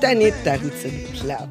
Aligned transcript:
tanné 0.00 0.32
ta 0.44 0.52
routine 0.52 1.04
plate. 1.20 1.48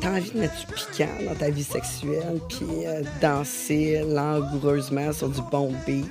T'as 0.00 0.10
envie 0.10 0.30
de 0.30 0.38
mettre 0.38 0.54
du 0.60 0.66
piquant 0.66 1.08
dans 1.26 1.34
ta 1.34 1.50
vie 1.50 1.64
sexuelle, 1.64 2.40
puis 2.48 2.86
euh, 2.86 3.02
danser 3.20 4.04
langoureusement 4.06 5.12
sur 5.12 5.28
du 5.28 5.40
bon 5.50 5.72
beat. 5.86 6.06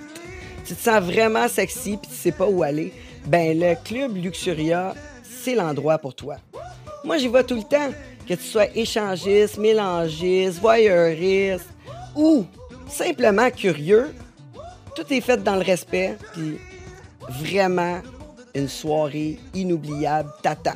Tu 0.66 0.76
te 0.76 0.82
sens 0.82 1.02
vraiment 1.02 1.48
sexy, 1.48 1.98
puis 1.98 2.10
tu 2.10 2.16
sais 2.16 2.32
pas 2.32 2.48
où 2.48 2.64
aller. 2.64 2.92
Ben, 3.28 3.58
le 3.58 3.76
club 3.84 4.18
Luxuria, 4.18 4.94
c'est 5.24 5.56
l'endroit 5.56 5.98
pour 6.00 6.16
toi. 6.16 6.38
Moi, 7.04 7.18
j'y 7.18 7.28
vais 7.28 7.44
tout 7.44 7.56
le 7.56 7.64
temps. 7.64 7.92
Que 8.28 8.34
tu 8.34 8.44
sois 8.44 8.68
échangiste, 8.76 9.58
mélangiste, 9.58 10.60
voyeuriste 10.60 11.70
ou 12.14 12.46
simplement 12.90 13.50
curieux, 13.50 14.14
tout 14.96 15.06
est 15.14 15.22
fait 15.22 15.42
dans 15.42 15.56
le 15.56 15.62
respect, 15.62 16.18
puis 16.34 16.58
vraiment 17.30 18.02
une 18.54 18.68
soirée 18.68 19.40
inoubliable 19.54 20.30
t'attend. 20.42 20.74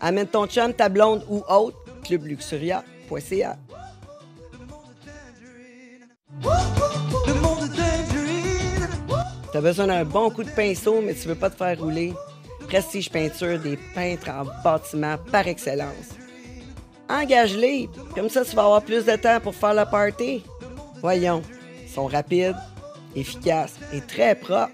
Amène 0.00 0.26
ton 0.26 0.46
chum, 0.46 0.72
ta 0.72 0.88
blonde 0.88 1.24
ou 1.28 1.42
autre, 1.48 1.78
clubluxuria.ca. 2.04 3.56
T'as 9.52 9.60
besoin 9.60 9.86
d'un 9.86 10.04
bon 10.04 10.30
coup 10.30 10.44
de 10.44 10.50
pinceau, 10.50 11.00
mais 11.00 11.14
tu 11.14 11.28
veux 11.28 11.34
pas 11.34 11.48
te 11.50 11.56
faire 11.56 11.78
rouler. 11.80 12.12
Prestige 12.68 13.10
Peinture, 13.10 13.58
des 13.58 13.78
peintres 13.94 14.28
en 14.28 14.44
bâtiment 14.62 15.16
par 15.30 15.46
excellence. 15.46 16.10
Engage-les, 17.08 17.88
comme 18.14 18.28
ça 18.28 18.44
tu 18.44 18.56
vas 18.56 18.64
avoir 18.64 18.82
plus 18.82 19.04
de 19.04 19.16
temps 19.16 19.40
pour 19.40 19.54
faire 19.54 19.74
la 19.74 19.86
party. 19.86 20.44
Voyons, 21.00 21.42
ils 21.82 21.88
sont 21.88 22.06
rapides, 22.06 22.56
efficaces 23.14 23.76
et 23.92 24.00
très 24.00 24.34
propres. 24.34 24.72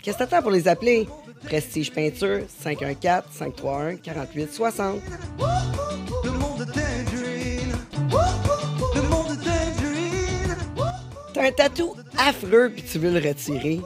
Qu'est-ce 0.00 0.18
que 0.18 0.24
t'attends 0.24 0.42
pour 0.42 0.52
les 0.52 0.68
appeler? 0.68 1.08
Prestige 1.44 1.92
Peinture, 1.92 2.40
514-531-4860. 2.64 5.00
Le 6.24 6.30
monde 6.30 6.58
de 6.58 6.64
Tangerine. 6.64 7.72
Le 8.94 9.02
monde 9.02 9.28
de 9.28 9.34
Tangerine. 9.34 10.56
T'as 11.32 11.46
un 11.46 11.52
tatou 11.52 11.94
affreux 12.18 12.70
puis 12.74 12.82
tu 12.82 12.98
veux 12.98 13.10
le 13.10 13.20
retirer. 13.26 13.80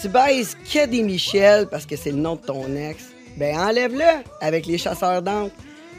Tu 0.00 0.08
baises 0.08 0.56
que 0.72 0.86
des 0.86 1.02
Michel 1.02 1.66
parce 1.68 1.84
que 1.86 1.96
c'est 1.96 2.12
le 2.12 2.18
nom 2.18 2.36
de 2.36 2.42
ton 2.42 2.76
ex. 2.76 3.02
Ben 3.36 3.56
enlève-le 3.56 4.22
avec 4.40 4.66
les 4.66 4.78
chasseurs 4.78 5.22
d'encre. 5.22 5.54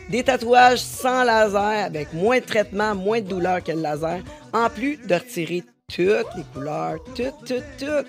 Des 0.10 0.24
tatouages 0.24 0.80
sans 0.80 1.24
laser 1.24 1.86
avec 1.86 2.14
moins 2.14 2.40
de 2.40 2.46
traitement, 2.46 2.96
moins 2.96 3.22
de 3.22 3.28
douleur 3.28 3.64
que 3.64 3.72
le 3.72 3.82
laser. 3.82 4.22
En 4.54 4.70
plus 4.70 4.98
de 4.98 5.14
retirer 5.14 5.64
toutes 5.88 6.36
les 6.36 6.44
couleurs, 6.54 6.98
toutes, 7.16 7.46
toutes, 7.46 7.64
toutes. 7.78 8.08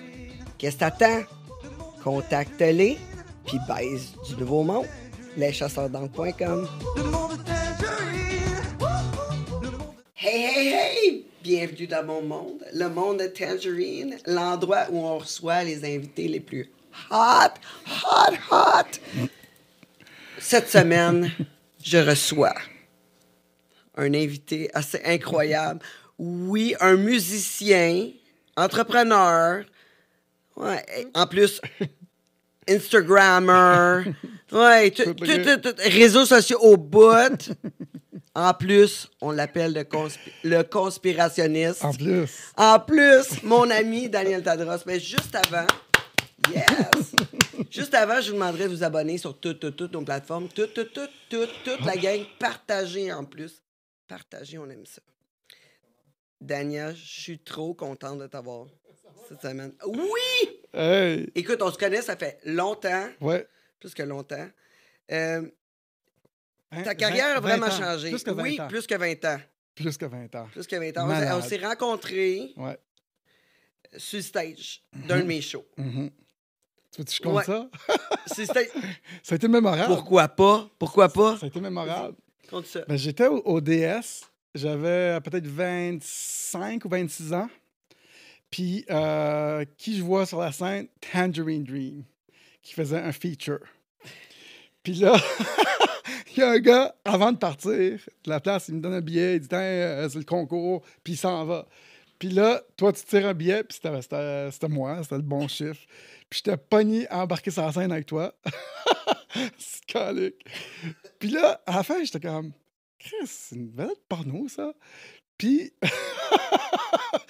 Qu'est-ce 0.58 0.76
que 0.76 0.80
t'attends? 0.80 1.22
Contacte-les 2.02 2.98
puis 3.46 3.58
baise 3.68 4.12
du 4.26 4.36
nouveau 4.36 4.62
monde. 4.62 4.86
Leschasseursd'encre.com. 5.36 6.68
Le 6.96 7.02
monde 7.02 7.38
de 7.38 7.44
Tangerine. 7.44 8.60
Hey, 10.16 10.44
hey, 10.44 10.68
hey! 10.72 11.26
Bienvenue 11.42 11.86
dans 11.86 12.04
mon 12.04 12.22
monde, 12.22 12.64
le 12.74 12.88
monde 12.88 13.20
de 13.20 13.26
Tangerine, 13.26 14.16
l'endroit 14.26 14.86
où 14.90 14.98
on 14.98 15.18
reçoit 15.18 15.64
les 15.64 15.84
invités 15.84 16.28
les 16.28 16.40
plus 16.40 16.70
hot, 17.10 17.54
hot, 18.04 18.34
hot. 18.50 19.28
Cette 20.38 20.68
semaine, 20.68 21.30
je 21.82 21.98
reçois 21.98 22.54
un 23.96 24.14
invité 24.14 24.70
assez 24.74 25.00
incroyable. 25.04 25.80
Oui, 26.18 26.74
un 26.80 26.96
musicien, 26.96 28.10
entrepreneur, 28.56 29.64
ouais, 30.60 31.08
en 31.14 31.26
plus, 31.26 31.60
Instagrammer, 32.68 34.12
ouais, 34.52 34.90
tout- 34.90 35.14
tout- 35.14 35.24
tout- 35.26 35.56
tout- 35.60 35.74
réseaux 35.78 36.24
sociaux 36.26 36.58
au 36.60 36.76
bout. 36.76 37.50
En 38.34 38.54
plus, 38.54 39.08
on 39.20 39.32
l'appelle 39.32 39.72
le, 39.74 39.82
conspi- 39.82 40.30
le 40.44 40.62
conspirationniste. 40.62 41.84
En 41.84 41.92
plus. 41.92 42.30
En 42.56 42.78
plus, 42.78 43.42
mon 43.42 43.68
ami 43.70 44.08
Daniel 44.08 44.42
Tadros. 44.42 44.84
Mais 44.86 45.00
juste 45.00 45.34
avant, 45.34 45.66
yes! 46.54 47.12
juste 47.70 47.92
avant, 47.94 48.20
je 48.20 48.28
vous 48.28 48.34
demanderai 48.34 48.64
de 48.64 48.68
vous 48.68 48.84
abonner 48.84 49.18
sur 49.18 49.36
toutes, 49.38 49.58
toutes, 49.58 49.76
toutes 49.76 49.92
nos 49.92 50.02
plateformes. 50.04 50.46
Toutes, 50.48 50.74
toutes, 50.74 50.92
toutes, 50.92 51.10
toutes, 51.28 51.50
toute 51.64 51.84
la 51.84 51.96
gang. 51.96 52.20
Partagez 52.38 53.12
en 53.12 53.24
plus. 53.24 53.62
Partagez, 54.06 54.58
on 54.58 54.70
aime 54.70 54.86
ça. 54.86 55.02
Daniel, 56.40 56.94
je 56.96 57.20
suis 57.22 57.38
trop 57.40 57.74
contente 57.74 58.20
de 58.20 58.26
t'avoir 58.28 58.66
cette 59.30 59.40
semaine. 59.42 59.72
Oui! 59.86 60.60
Hey! 60.74 61.30
Écoute, 61.34 61.62
on 61.62 61.70
se 61.70 61.78
connaît, 61.78 62.02
ça 62.02 62.16
fait 62.16 62.38
longtemps, 62.44 63.08
Ouais. 63.20 63.46
plus 63.78 63.94
que 63.94 64.02
longtemps. 64.02 64.48
Euh, 65.12 65.42
Hein, 66.72 66.82
ta 66.84 66.94
carrière 66.94 67.36
a 67.36 67.40
20 67.40 67.56
vraiment 67.56 67.68
changé. 67.70 68.10
Plus 68.10 68.22
que 68.22 68.30
20 68.30 68.42
oui, 68.44 68.60
ans. 68.60 68.68
plus 68.68 68.86
que 68.86 68.94
20 68.94 69.24
ans. 69.24 69.40
Plus 69.74 69.96
que 69.98 70.04
20 70.04 70.32
ans. 70.36 70.48
Plus 70.52 70.66
que 70.68 70.76
20 70.76 70.96
ans. 70.98 71.06
On 71.06 71.08
s'est- 71.08 71.14
Malade. 71.20 71.34
On 71.36 71.42
s'est 71.42 71.56
rencontrés 71.66 72.52
Ouais. 72.56 72.78
sur 73.96 74.18
le 74.18 74.22
stage 74.22 74.82
d'un 75.08 75.18
de 75.18 75.24
mes 75.24 75.40
shows. 75.40 75.66
Mhm. 75.76 76.10
Tu 76.92 76.98
veux 77.00 77.04
que 77.04 77.10
je 77.12 77.20
compte 77.20 77.34
Ouais. 77.38 77.44
ça? 77.44 77.68
Ça 79.24 79.32
a 79.32 79.34
été 79.34 79.48
mémorable. 79.48 79.92
Pourquoi 79.92 80.28
pas? 80.28 80.70
Pourquoi 80.78 81.08
pas? 81.08 81.36
Ça 81.38 81.46
a 81.46 81.48
été 81.48 81.60
mémorable. 81.60 82.16
Compte 82.48 82.66
ça. 82.66 82.84
Ben, 82.86 82.96
J'étais 82.96 83.26
au, 83.26 83.38
au 83.44 83.60
DS. 83.60 84.22
J'avais 84.54 85.18
peut-être 85.22 85.46
25 85.48 86.84
ou 86.84 86.88
26 86.88 87.32
ans. 87.32 87.48
Puis, 88.50 88.84
euh, 88.90 89.64
qui 89.76 89.96
je 89.96 90.02
vois 90.02 90.26
sur 90.26 90.40
la 90.40 90.52
scène? 90.52 90.88
Tangerine 91.12 91.64
Dream, 91.64 92.04
qui 92.62 92.74
faisait 92.74 92.98
un 92.98 93.12
feature. 93.12 93.60
Puis 94.82 94.94
là, 94.94 95.14
il 96.36 96.40
y 96.40 96.42
a 96.42 96.50
un 96.50 96.58
gars, 96.58 96.94
avant 97.04 97.32
de 97.32 97.36
partir 97.38 97.70
de 97.72 97.98
la 98.26 98.40
place, 98.40 98.68
il 98.68 98.76
me 98.76 98.80
donne 98.80 98.94
un 98.94 99.00
billet, 99.00 99.36
il 99.36 99.40
dit 99.40 99.48
euh, 99.52 100.08
c'est 100.08 100.18
le 100.18 100.24
concours, 100.24 100.82
puis 101.04 101.12
il 101.12 101.16
s'en 101.16 101.44
va. 101.44 101.66
Puis 102.18 102.28
là, 102.30 102.62
toi, 102.76 102.92
tu 102.92 103.02
tires 103.04 103.26
un 103.26 103.34
billet, 103.34 103.62
puis 103.64 103.78
c'était- 103.80 104.68
moi, 104.68 105.02
c'était 105.02 105.16
le 105.16 105.22
bon 105.22 105.48
chiffre. 105.48 105.80
Puis 106.28 106.42
j'étais 106.44 106.56
pogné 106.56 107.08
à 107.08 107.22
embarquer 107.22 107.50
sur 107.50 107.62
la 107.62 107.72
scène 107.72 107.92
avec 107.92 108.06
toi. 108.06 108.34
c'est. 109.58 110.34
Puis 111.18 111.30
là, 111.30 111.60
à 111.66 111.76
la 111.76 111.82
fin, 111.82 112.02
j'étais 112.04 112.20
comme 112.20 112.52
Chris, 112.98 113.16
c'est 113.26 113.56
une 113.56 113.70
vedette 113.70 114.02
porno, 114.08 114.46
ça. 114.48 114.72
Puis, 115.40 115.72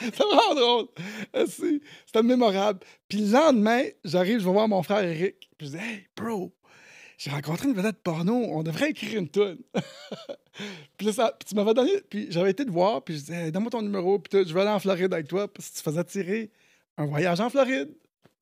c'est 0.00 0.16
vraiment 0.16 0.54
drôle. 0.54 0.86
Euh, 1.36 1.46
c'est- 1.48 1.80
C'était 2.06 2.22
mémorable. 2.24 2.80
Puis 3.08 3.18
le 3.18 3.32
lendemain, 3.32 3.82
j'arrive, 4.04 4.40
je 4.40 4.44
vais 4.44 4.52
voir 4.52 4.66
mon 4.68 4.82
frère 4.82 5.04
Eric. 5.04 5.48
Puis 5.56 5.68
je 5.68 5.72
dis 5.72 5.78
Hey, 5.78 6.06
bro, 6.16 6.52
j'ai 7.18 7.30
rencontré 7.30 7.68
une 7.68 7.74
vedette 7.74 8.02
porno, 8.02 8.34
on 8.34 8.62
devrait 8.64 8.90
écrire 8.90 9.18
une 9.20 9.28
tune. 9.28 9.58
puis 10.96 11.06
là, 11.06 11.12
ça- 11.12 11.36
puis 11.38 11.48
tu 11.48 11.54
m'avais 11.54 11.74
donné, 11.74 11.92
puis 12.08 12.26
j'avais 12.30 12.50
été 12.50 12.64
te 12.64 12.70
voir, 12.70 13.02
puis 13.04 13.14
je 13.14 13.20
disais, 13.20 13.44
hey, 13.46 13.52
donne-moi 13.52 13.70
ton 13.70 13.82
numéro, 13.82 14.18
puis 14.18 14.44
je 14.44 14.52
vais 14.54 14.60
aller 14.62 14.70
en 14.70 14.80
Floride 14.80 15.12
avec 15.12 15.28
toi, 15.28 15.46
parce 15.46 15.68
que 15.70 15.76
tu 15.76 15.82
faisais 15.82 16.04
tirer 16.04 16.50
un 16.96 17.06
voyage 17.06 17.38
en 17.40 17.48
Floride. 17.50 17.90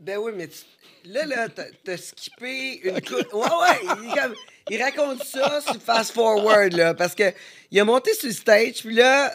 Ben 0.01 0.17
oui, 0.19 0.31
mais 0.35 0.47
tu- 0.49 0.65
là, 1.11 1.27
là, 1.27 1.49
t'as 1.49 1.97
skippé 1.97 2.81
une 2.85 2.95
Ouais, 2.95 3.01
ouais, 3.33 3.81
il, 4.05 4.15
comme- 4.15 4.35
il 4.71 4.81
raconte 4.83 5.25
ça 5.25 5.61
sur 5.61 5.77
Fast 5.83 6.13
Forward, 6.13 6.73
là, 6.73 6.95
parce 6.95 7.15
que 7.17 7.33
il 7.73 7.81
a 7.81 7.85
monté 7.85 8.15
sur 8.15 8.29
le 8.29 8.35
stage, 8.35 8.83
puis 8.85 8.95
là, 8.95 9.33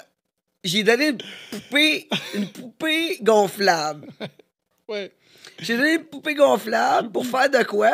j'ai 0.63 0.83
donné 0.83 1.09
une 1.09 1.17
poupée, 1.51 2.07
une 2.35 2.47
poupée 2.47 3.17
gonflable. 3.21 4.07
Ouais. 4.87 5.11
J'ai 5.59 5.77
donné 5.77 5.93
une 5.95 6.03
poupée 6.05 6.35
gonflable 6.35 7.11
pour 7.11 7.25
faire 7.25 7.49
de 7.49 7.63
quoi? 7.63 7.91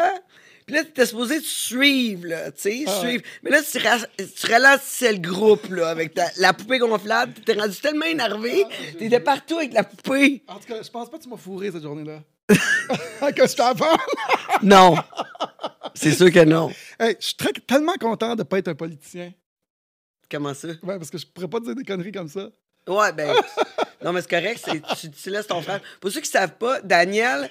Puis 0.66 0.75
là, 0.75 0.83
t'étais 0.83 1.07
supposé 1.07 1.39
te 1.39 1.45
suivre, 1.48 2.27
là, 2.27 2.51
tu 2.51 2.62
sais, 2.62 2.83
Ah 2.86 3.00
suivre. 3.00 3.24
Mais 3.42 3.50
là, 3.50 3.60
tu, 3.63 3.80
ra- 3.80 4.06
tu 4.18 4.51
ralentissais 4.51 5.13
le 5.13 5.18
groupe, 5.19 5.68
là, 5.71 5.89
avec 5.89 6.13
ta- 6.13 6.30
la 6.38 6.54
poupée 6.54 6.77
gonflable. 6.77 7.33
T'étais 7.33 7.60
rendu 7.60 7.75
tellement 7.77 8.06
énervé, 8.06 8.66
t'étais 9.00 9.19
partout 9.19 9.57
avec 9.57 9.74
la 9.74 9.83
poupée. 9.83 10.44
En 10.48 10.60
tout 10.60 10.68
cas, 10.68 10.81
je 10.83 10.89
pense 10.92 11.10
pas 11.10 11.18
que 11.18 11.24
tu 11.24 11.30
m'as 11.30 11.38
fourré 11.38 11.71
cette 11.71 11.81
journée-là. 11.81 12.21
que 12.50 13.48
je 13.48 13.56
t'en 13.56 13.74
parle. 13.75 13.98
Non. 14.62 14.95
C'est 15.95 16.13
sûr 16.13 16.31
que 16.31 16.44
non. 16.44 16.71
Hey, 17.00 17.16
je 17.19 17.25
suis 17.27 17.36
tellement 17.68 17.95
content 18.00 18.36
de 18.36 18.44
pas 18.44 18.60
être 18.60 18.68
un 18.69 18.75
politicien. 18.75 19.31
Comment 20.31 20.54
ça? 20.54 20.68
Ouais, 20.68 20.98
parce 20.98 21.10
que 21.10 21.18
je 21.18 21.26
pourrais 21.26 21.48
pas 21.48 21.60
dire 21.60 21.76
des 21.76 21.84
conneries 21.84 22.12
comme 22.12 22.30
ça. 22.30 22.50
Ouais, 22.88 23.12
ben. 23.14 23.34
non, 24.04 24.14
mais 24.14 24.22
c'est 24.22 24.30
correct, 24.30 24.68
tu, 25.00 25.12
tu 25.12 25.30
laisses 25.30 25.48
ton 25.48 25.62
frère. 25.62 25.81
Pour 26.00 26.12
ceux 26.12 26.22
qui 26.22 26.30
savent 26.30 26.56
pas, 26.58 26.81
Daniel, 26.81 27.50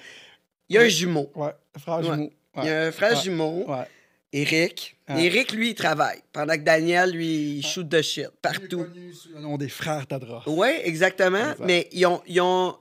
il 0.69 0.77
y 0.77 0.79
a 0.79 0.83
un 0.83 0.89
jumeau. 0.89 1.31
Ouais, 1.35 1.51
frère 1.79 2.03
jumeau. 2.03 2.31
Il 2.57 2.65
y 2.65 2.69
a 2.71 2.83
un 2.87 2.93
frère 2.93 3.21
jumeau, 3.21 3.65
Ouais. 3.69 3.87
Eric. 4.33 4.97
Eric, 5.09 5.53
lui, 5.53 5.71
il 5.71 5.75
travaille. 5.75 6.21
Pendant 6.33 6.55
que 6.55 6.61
Daniel, 6.61 7.11
lui, 7.13 7.59
il 7.59 7.67
shoot 7.67 7.89
de 7.89 8.03
shit 8.03 8.29
partout. 8.43 8.85
connu 8.85 9.15
sous 9.15 9.31
le 9.31 9.41
nom 9.41 9.57
des 9.57 9.69
frères 9.71 10.07
Tadra. 10.07 10.43
Oui, 10.47 10.69
exactement. 10.85 11.39
Exact. 11.39 11.61
Mais 11.61 11.89
ils 11.93 12.05
ont, 12.07 12.21
ils 12.27 12.41
ont. 12.41 12.77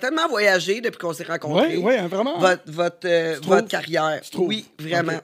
Tellement 0.00 0.28
voyagé 0.28 0.80
depuis 0.80 0.98
qu'on 0.98 1.12
s'est 1.12 1.24
rencontrés. 1.24 1.76
Oui, 1.76 1.82
oui, 1.98 2.08
vraiment. 2.08 2.38
Votre, 2.38 2.62
votre, 2.70 2.98
euh, 3.08 3.38
votre 3.42 3.66
carrière. 3.68 4.20
Tu? 4.22 4.36
Oui, 4.38 4.64
vraiment. 4.78 5.20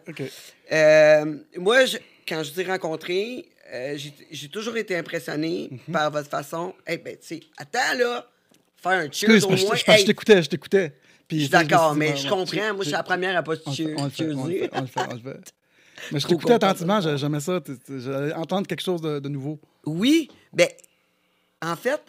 Euh, 0.73 1.37
moi, 1.57 1.85
je- 1.85 1.99
quand 2.29 2.43
je 2.43 2.51
t'ai 2.53 2.65
rencontré, 2.65 3.49
euh, 3.73 3.99
j'ai 4.31 4.49
toujours 4.49 4.77
été 4.77 4.97
impressionné 4.97 5.69
Mhm. 5.71 5.93
par 5.93 6.11
votre 6.11 6.29
façon. 6.29 6.75
Eh 6.87 6.97
ben, 6.99 7.17
tu 7.17 7.27
sais, 7.27 7.41
attends 7.57 7.99
là, 7.99 8.27
faire 8.77 8.93
un 8.93 9.11
cheers 9.11 9.31
Excuse, 9.31 9.45
au 9.45 9.49
moins. 9.49 9.57
je, 9.77 9.93
je- 10.01 10.05
t'écoutais, 10.07 10.43
je 10.43 10.49
t'écoutais. 10.49 10.93
D'accord, 11.51 11.95
mais 11.95 12.17
je 12.17 12.27
comprends. 12.29 12.73
Moi, 12.75 12.79
je 12.79 12.83
suis 12.85 12.93
la 12.93 13.03
première 13.03 13.37
à 13.37 13.43
pas 13.43 13.55
cheer- 13.57 13.95
on 13.99 14.05
le 14.05 14.11
fait, 14.11 14.25
on 14.33 14.45
le 14.47 14.51
fait, 14.53 14.71
on 14.73 14.81
le 14.81 14.87
fait, 14.87 15.01
on 15.11 15.15
le 15.15 15.21
fait. 15.21 15.53
Mais 16.13 16.21
je 16.21 16.27
t'écoutais 16.29 16.53
attentivement, 16.55 17.01
j'a- 17.01 17.17
j'aimais 17.17 17.41
ça. 17.41 17.61
J'allais 17.89 18.33
entendre 18.33 18.67
quelque 18.69 18.83
chose 18.83 19.01
de, 19.03 19.19
de 19.19 19.29
nouveau. 19.29 19.59
Oui, 19.85 20.31
ben, 20.53 20.69
en 21.61 21.75
fait, 21.77 22.01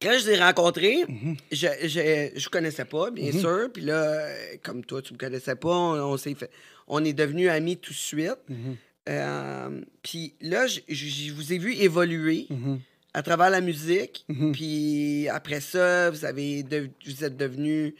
quand 0.00 0.12
je 0.18 0.28
les 0.28 0.36
ai 0.36 0.40
rencontrés, 0.40 1.04
Mhm. 1.08 1.36
je, 1.52 1.66
je, 1.82 2.30
je 2.40 2.48
connaissais 2.48 2.84
pas, 2.84 3.10
bien 3.10 3.32
sûr. 3.32 3.68
Puis 3.72 3.82
là, 3.82 4.26
comme 4.62 4.84
toi, 4.84 5.02
tu 5.02 5.12
me 5.12 5.18
connaissais 5.18 5.56
pas, 5.56 5.68
on, 5.76 6.12
on 6.12 6.16
s'est 6.16 6.34
fait, 6.34 6.50
on 6.86 7.04
est 7.04 7.12
devenus 7.12 7.50
amis 7.50 7.76
tout 7.76 7.92
de 7.92 7.98
suite. 7.98 8.36
Mhm. 8.48 8.76
Euh, 9.08 9.80
puis 10.02 10.34
là, 10.40 10.66
je, 10.66 11.32
vous 11.32 11.52
ai 11.52 11.58
vu 11.58 11.74
évoluer 11.74 12.46
Mhm. 12.50 12.80
à 13.14 13.22
travers 13.22 13.50
la 13.50 13.60
musique. 13.60 14.24
Mhm. 14.28 14.52
Puis 14.52 15.28
après 15.28 15.60
ça, 15.60 16.10
vous, 16.10 16.24
avez 16.24 16.62
de- 16.62 16.90
vous 17.06 17.24
êtes 17.24 17.36
devenus 17.36 17.94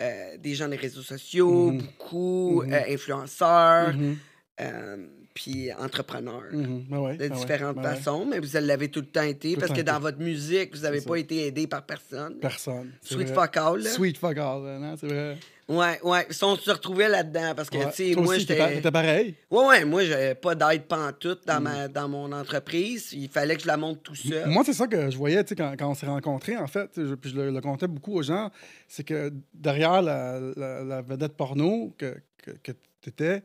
euh, 0.00 0.36
des 0.38 0.54
gens 0.54 0.68
des 0.68 0.76
réseaux 0.76 1.02
sociaux, 1.02 1.70
Mhm. 1.72 1.78
beaucoup 1.82 2.62
euh, 2.62 2.80
influenceurs, 2.88 3.94
puis 5.36 5.70
entrepreneurs 5.74 6.42
Mhm. 6.50 6.86
Ben 6.90 6.98
ouais, 6.98 7.12
de 7.16 7.18
ben 7.28 7.32
ouais, 7.32 7.38
différentes 7.38 7.76
ben 7.76 7.90
ouais. 7.90 7.96
façons, 7.96 8.24
mais 8.26 8.38
vous 8.40 8.48
l'avez 8.54 8.88
tout 8.88 9.00
le 9.00 9.06
temps 9.06 9.22
été 9.22 9.52
Tout 9.54 9.60
parce 9.60 9.72
que 9.72 9.82
dans 9.82 10.00
votre 10.00 10.18
musique, 10.18 10.74
vous 10.74 10.82
n'avez 10.82 11.02
pas 11.02 11.16
été 11.16 11.46
aidé 11.46 11.66
par 11.66 11.84
personne. 11.84 12.36
Personne. 12.40 12.90
Sweet 13.02 13.28
vrai. 13.28 13.34
fuck 13.46 13.56
all, 13.58 13.82
là. 13.82 13.90
Sweet 13.90 14.16
fuck 14.18 14.38
all, 14.38 14.62
non, 14.80 14.94
c'est 14.98 15.06
vrai. 15.06 15.36
Ouais, 15.68 15.98
ouais. 16.04 16.26
Si 16.30 16.44
on 16.44 16.54
se 16.56 16.70
retrouvait 16.70 17.08
là-dedans, 17.08 17.52
parce 17.56 17.68
que, 17.68 17.76
tu 17.90 18.14
sais, 18.14 18.14
moi, 18.14 18.36
t'étais 18.38 18.54
j'étais. 18.56 18.74
t'étais 18.76 18.90
pareil? 18.92 19.34
Ouais, 19.50 19.66
ouais, 19.66 19.84
moi, 19.84 20.04
j'avais 20.04 20.36
pas 20.36 20.54
d'aide 20.54 20.84
pantoute 20.84 21.42
Mm. 21.44 21.48
dans, 21.52 21.60
ma, 21.60 21.88
dans 21.88 22.08
mon 22.08 22.30
entreprise. 22.32 23.12
Il 23.12 23.28
fallait 23.28 23.56
que 23.56 23.62
je 23.62 23.66
la 23.66 23.76
monte 23.76 24.00
tout 24.02 24.14
seul. 24.14 24.48
Moi, 24.48 24.62
c'est 24.64 24.72
ça 24.74 24.86
que 24.86 25.10
je 25.10 25.16
voyais 25.18 25.42
tu 25.42 25.50
sais, 25.50 25.56
quand, 25.56 25.74
quand 25.76 25.90
on 25.90 25.94
s'est 25.94 26.06
rencontrés, 26.06 26.56
en 26.56 26.68
fait. 26.68 26.88
tu 26.92 27.06
je- 27.08 27.14
Puis 27.14 27.30
je 27.30 27.36
le, 27.36 27.50
le 27.50 27.60
contais 27.60 27.88
beaucoup 27.88 28.14
aux 28.14 28.22
gens. 28.22 28.50
C'est 28.86 29.02
que 29.04 29.32
derrière 29.52 30.00
la, 30.02 30.38
la- 30.56 30.84
la 30.84 31.02
vedette 31.02 31.32
porno 31.36 31.92
que, 31.98 32.14
que, 32.62 32.72
tu 33.02 33.08
étais, 33.10 33.42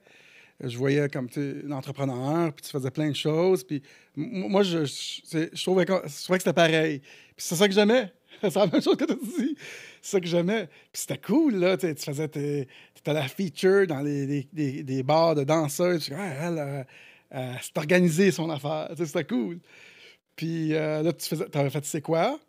je 0.64 0.78
voyais 0.78 1.10
comme 1.10 1.30
tu 1.30 1.66
entrepreneur, 1.72 2.54
puis 2.54 2.64
tu 2.64 2.72
faisais 2.72 2.92
plein 2.92 3.10
de 3.10 3.16
choses. 3.16 3.64
Puis 3.64 3.82
moi, 4.16 4.64
je, 4.64 4.86
je, 4.86 5.62
trouvais, 5.62 5.86
que, 5.86 5.94
c'était 6.08 6.54
pareil. 6.54 7.00
Puis 7.00 7.46
c'est 7.46 7.56
ça 7.56 7.68
que 7.68 7.74
j'aimais. 7.74 8.12
C'est 8.42 8.56
la 8.56 8.66
même 8.66 8.82
chose 8.82 8.96
que 8.96 9.06
tu 9.06 9.16
dit. 9.16 9.56
C'est 10.02 10.12
ça 10.12 10.20
que 10.20 10.26
j'aimais. 10.26 10.68
Puis 10.92 11.02
c'était 11.02 11.20
cool, 11.20 11.56
là. 11.56 11.78
Tu 11.78 11.88
sais, 11.88 11.96
tu 11.96 12.04
faisais 12.04 12.28
tes, 12.28 12.68
t'étais 12.96 13.14
la 13.14 13.28
feature 13.28 13.86
dans 13.86 14.00
les, 14.00 15.04
bars 15.04 15.36
de 15.36 15.44
danseuses. 15.44 16.06
Tu 16.06 16.12
dis, 16.12 16.18
Ah, 16.20 16.48
elle, 16.48 16.58
euh, 16.58 16.84
euh, 17.36 17.54
c'est 17.62 17.78
organisé 17.78 18.32
son 18.32 18.50
affaire. 18.50 18.90
C'était 18.98 19.26
cool. 19.26 19.60
Puis 20.36 20.74
euh, 20.74 21.04
là, 21.04 21.14
tu 21.14 21.28
faisais, 21.28 21.46
avais 21.56 21.70
fait 21.70 21.86
c'est 21.86 22.02
quoi? 22.02 22.40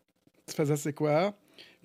Tu 0.47 0.55
faisais 0.55 0.77
c'est 0.77 0.93
quoi? 0.95 1.35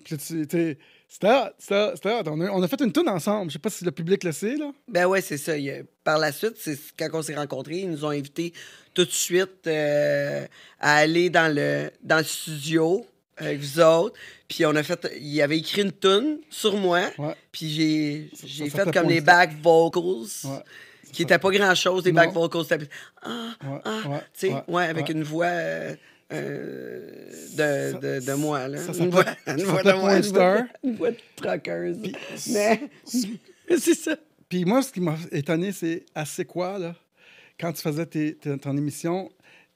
Puis 0.04 0.16
tu 0.16 0.78
c'était 1.08 1.28
c'était. 1.58 2.28
On 2.28 2.40
a, 2.40 2.50
on 2.50 2.62
a 2.62 2.68
fait 2.68 2.80
une 2.80 2.92
toune 2.92 3.08
ensemble. 3.08 3.50
Je 3.50 3.54
sais 3.54 3.58
pas 3.58 3.70
si 3.70 3.84
le 3.84 3.90
public 3.90 4.22
le 4.24 4.32
sait, 4.32 4.56
là. 4.56 4.70
Ben 4.88 5.06
ouais, 5.06 5.20
c'est 5.20 5.38
ça. 5.38 5.56
Il 5.56 5.84
Par 6.04 6.18
la 6.18 6.30
suite, 6.32 6.54
c'est 6.58 6.78
quand 6.98 7.08
on 7.14 7.22
s'est 7.22 7.34
rencontrés, 7.34 7.78
ils 7.78 7.90
nous 7.90 8.04
ont 8.04 8.10
invités 8.10 8.52
tout 8.94 9.04
de 9.04 9.10
suite 9.10 9.66
euh, 9.66 10.46
à 10.80 10.96
aller 10.96 11.30
dans 11.30 11.52
le, 11.54 11.90
dans 12.02 12.18
le 12.18 12.24
studio 12.24 13.06
avec 13.36 13.58
vous 13.58 13.80
autres. 13.80 14.18
Puis 14.48 14.66
on 14.66 14.74
a 14.76 14.82
fait. 14.82 15.10
Il 15.20 15.40
avait 15.40 15.58
écrit 15.58 15.82
une 15.82 15.92
tune 15.92 16.38
sur 16.50 16.76
moi. 16.76 17.10
Ouais. 17.18 17.34
Puis 17.52 17.70
j'ai 17.70 18.30
j'ai 18.44 18.68
fait 18.70 18.90
comme 18.92 19.08
les 19.08 19.20
back 19.20 19.52
vocals. 19.62 20.26
Ouais. 20.44 20.62
Qui 21.12 21.22
n'étaient 21.22 21.38
pas 21.38 21.50
grand 21.50 21.74
chose, 21.74 22.04
les 22.04 22.12
Non. 22.12 22.22
back 22.22 22.32
vocals. 22.32 22.64
C'était 22.68 22.88
Ah, 23.22 23.54
Ouais, 23.64 23.80
ah, 23.84 24.08
ouais, 24.08 24.18
tu 24.18 24.48
sais, 24.48 24.52
ouais, 24.52 24.62
ouais, 24.68 24.84
avec 24.84 25.08
une 25.08 25.22
voix 25.22 25.46
euh, 25.46 25.94
euh, 26.32 27.30
de, 27.54 27.98
de, 28.20 28.26
de 28.26 28.32
moi, 28.34 28.68
là. 28.68 28.78
ça 28.78 28.92
une 29.02 29.10
voix, 29.10 29.24
une 29.46 29.62
voix 29.62 29.82
de 29.82 29.92
moi, 29.92 30.16
une 30.16 30.22
voix- 30.22 30.22
Star. 30.22 30.62
Une 30.84 30.96
voix 30.96 31.10
de. 31.10 31.16
Puis- 32.02 32.16
Mais 32.52 32.80
c'est 33.78 33.94
ça. 33.94 34.16
Puis 34.48 34.64
moi, 34.64 34.82
ce 34.82 34.92
qui 34.92 35.00
m'a 35.00 35.16
étonné, 35.32 35.72
c'est 35.72 36.04
à 36.14 36.24
c'est 36.24 36.44
quoi, 36.44 36.78
là? 36.78 36.94
Quand 37.60 37.72
tu 37.72 37.82
faisais 37.82 38.06
tes- 38.06 38.34
tes- 38.36 38.58
ton 38.58 38.76
émission, 38.76 39.30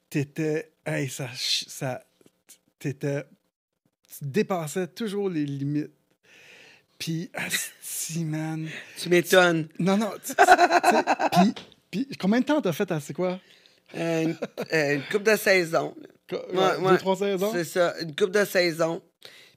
t'étais. 0.09 0.71
Hey, 0.85 1.09
ça. 1.09 1.27
ça 1.35 2.03
t'étais. 2.79 3.23
Tu 4.19 4.25
dépassais 4.25 4.87
toujours 4.87 5.29
les 5.29 5.45
limites. 5.45 5.91
Puis, 6.99 7.29
si, 7.81 8.23
man. 8.25 8.67
Tu 8.97 9.09
m'étonnes. 9.09 9.67
Non, 9.79 9.97
non. 9.97 10.11
puis, 11.31 11.53
puis, 11.91 12.07
combien 12.19 12.39
de 12.39 12.45
temps 12.45 12.61
t'as 12.61 12.71
fait 12.73 12.89
à 12.91 12.99
c'est 12.99 13.13
quoi? 13.13 13.39
Euh, 13.95 14.23
une, 14.23 14.37
euh, 14.71 14.95
une 14.95 15.03
coupe 15.11 15.23
de 15.23 15.35
saison. 15.35 15.93
là. 16.01 16.07
Co- 16.29 16.37
Ouais, 16.51 16.57
ouais, 16.57 16.77
ouais. 16.85 16.91
Deux, 16.91 16.97
trois 16.97 17.15
saisons? 17.15 17.51
C'est 17.53 17.63
ça, 17.63 17.93
une 18.01 18.15
coupe 18.15 18.31
de 18.31 18.45
saison. 18.45 19.01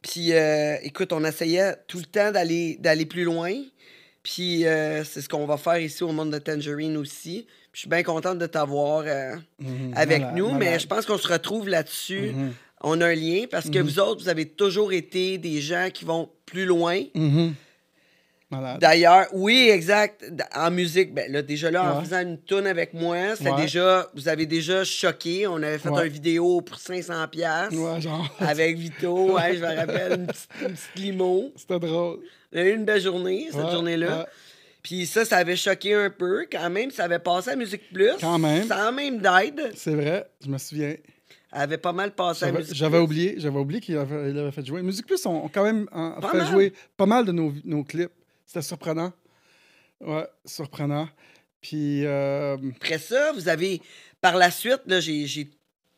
Puis, 0.03 0.33
euh, 0.33 0.77
écoute, 0.83 1.13
on 1.13 1.25
essayait 1.25 1.75
tout 1.89 1.99
le 1.99 2.05
temps 2.05 2.31
d'aller 2.33 2.77
d'aller 2.81 3.07
plus 3.07 3.25
loin. 3.25 3.53
Puis, 4.23 4.67
euh, 4.67 5.05
c'est 5.05 5.21
ce 5.21 5.29
qu'on 5.29 5.47
va 5.47 5.57
faire 5.57 5.79
ici 5.79 6.03
au 6.03 6.13
monde 6.13 6.33
de 6.33 6.39
Tangerine 6.39 6.97
aussi. 6.97 7.47
Puis, 7.47 7.71
je 7.75 7.79
suis 7.81 7.89
bien 7.89 8.03
contente 8.03 8.39
de 8.39 8.47
t'avoir 8.47 9.05
euh, 9.07 9.37
Mhm, 9.61 9.93
avec 9.95 10.21
malade, 10.21 10.37
nous, 10.37 10.53
mais 10.55 10.79
je 10.79 10.87
pense 10.87 11.07
qu'on 11.07 11.19
se 11.19 11.29
retrouve 11.29 11.69
là-dessus. 11.69 12.33
Mhm. 12.35 12.53
On 12.83 13.01
a 13.01 13.07
un 13.07 13.15
lien 13.15 13.45
parce 13.51 13.71
que 13.71 13.79
vous 13.79 13.99
autres, 13.99 14.23
vous 14.23 14.29
avez 14.29 14.47
toujours 14.47 14.93
été 14.93 15.39
des 15.39 15.61
gens 15.61 15.89
qui 15.93 16.05
vont 16.05 16.29
plus 16.45 16.67
loin. 16.67 17.01
D'ailleurs, 18.81 19.27
oui, 19.33 19.69
exact. 19.73 20.25
En 20.55 20.71
musique, 20.71 21.13
ben 21.13 21.31
là, 21.33 21.43
déjà 21.43 21.71
là, 21.71 21.95
en 21.97 22.03
faisant 22.03 22.21
une 22.21 22.41
tune 22.43 22.67
avec 22.67 22.95
moi, 22.95 23.35
c'était 23.37 23.51
Ouais. 23.51 23.63
déjà, 23.63 24.09
vous 24.15 24.29
avez 24.29 24.47
déjà 24.47 24.85
choqué. 24.85 25.47
On 25.49 25.57
avait 25.57 25.79
fait 25.79 25.89
Ouais. 25.89 26.07
une 26.07 26.13
vidéo 26.13 26.61
pour 26.61 26.79
500 26.79 27.27
pièces 27.29 27.73
Ouais, 27.73 28.01
genre. 28.01 28.29
avec 28.39 28.77
Vito, 28.77 29.33
ouais, 29.35 29.57
je 29.57 29.61
me 29.63 29.75
rappelle, 29.77 30.13
une 30.21 30.27
petite, 30.27 30.49
une 30.63 30.69
petite 30.75 30.95
limo. 30.97 31.53
C'était 31.57 31.79
drôle. 31.81 32.21
On 32.53 32.59
a 32.59 32.63
eu 32.63 32.75
une 32.75 32.85
belle 32.85 33.01
journée, 33.01 33.49
cette 33.51 33.71
journée-là. 33.71 34.27
Puis 34.83 35.07
ça, 35.07 35.25
ça 35.25 35.39
avait 35.39 35.57
choqué 35.57 35.95
un 35.95 36.11
peu. 36.11 36.47
Quand 36.51 36.71
même, 36.71 36.93
ça 36.93 37.05
avait 37.05 37.19
passé 37.19 37.51
à 37.51 37.57
Musique 37.57 37.93
Plus. 37.93 38.13
Quand 38.21 38.39
même. 38.39 38.69
Sans 38.69 38.93
même 38.93 39.19
d'aide. 39.19 39.73
C'est 39.75 39.95
vrai, 39.95 40.25
je 40.45 40.49
me 40.49 40.59
souviens. 40.59 40.95
Elle 41.53 41.61
avait 41.63 41.79
pas 41.79 41.93
mal 41.93 42.13
passé 42.13 42.45
à 42.45 42.49
J'avais 42.49 42.59
Musique 42.61 42.75
j'avais 42.77 42.99
oublié, 42.99 43.35
j'avais 43.39 43.59
oublié 43.59 43.81
qu'il 43.81 43.97
avait, 43.97 44.51
fait 44.53 44.65
jouer. 44.65 44.83
Musique 44.83 45.07
Plus 45.07 45.25
ont, 45.27 45.47
ont 45.47 45.49
quand 45.49 45.65
même 45.65 45.89
en- 45.91 46.21
fait 46.21 46.37
mal. 46.39 46.47
jouer 46.47 46.73
pas 46.97 47.07
mal 47.07 47.25
de 47.25 47.33
nos, 47.33 47.53
nos 47.65 47.83
clips. 47.83 48.11
C'était 48.47 48.63
surprenant. 48.63 49.13
Ouais, 50.01 50.27
surprenant. 50.45 51.09
Puis, 51.61 52.05
euh, 52.05 52.57
Après 52.77 52.99
ça, 52.99 53.33
vous 53.33 53.49
avez. 53.49 53.81
Par 54.21 54.37
la 54.37 54.51
suite, 54.51 54.83
là, 54.87 55.01
j'ai 55.01 55.51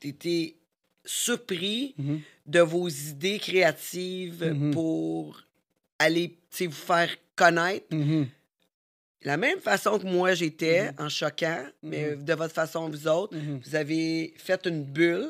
été 0.02 0.56
surpris 1.04 1.94
Mhm. 1.98 2.20
de 2.46 2.60
vos 2.60 2.88
idées 2.88 3.38
créatives 3.38 4.44
Mhm. 4.44 4.72
pour 4.72 5.42
aller 5.98 6.38
vous 6.60 6.70
faire 6.70 7.10
connaître. 7.36 7.86
mhm, 7.94 8.28
La 9.22 9.36
même 9.36 9.58
façon 9.58 9.98
que 9.98 10.06
moi 10.06 10.34
j'étais, 10.34 10.90
en 10.96 11.08
choquant, 11.08 11.66
mais 11.82 12.14
de 12.14 12.34
votre 12.34 12.54
façon, 12.54 12.88
vous 12.88 13.08
autres, 13.08 13.36
vous 13.36 13.74
avez 13.74 14.32
fait 14.36 14.64
une 14.66 14.84
bulle. 14.84 15.28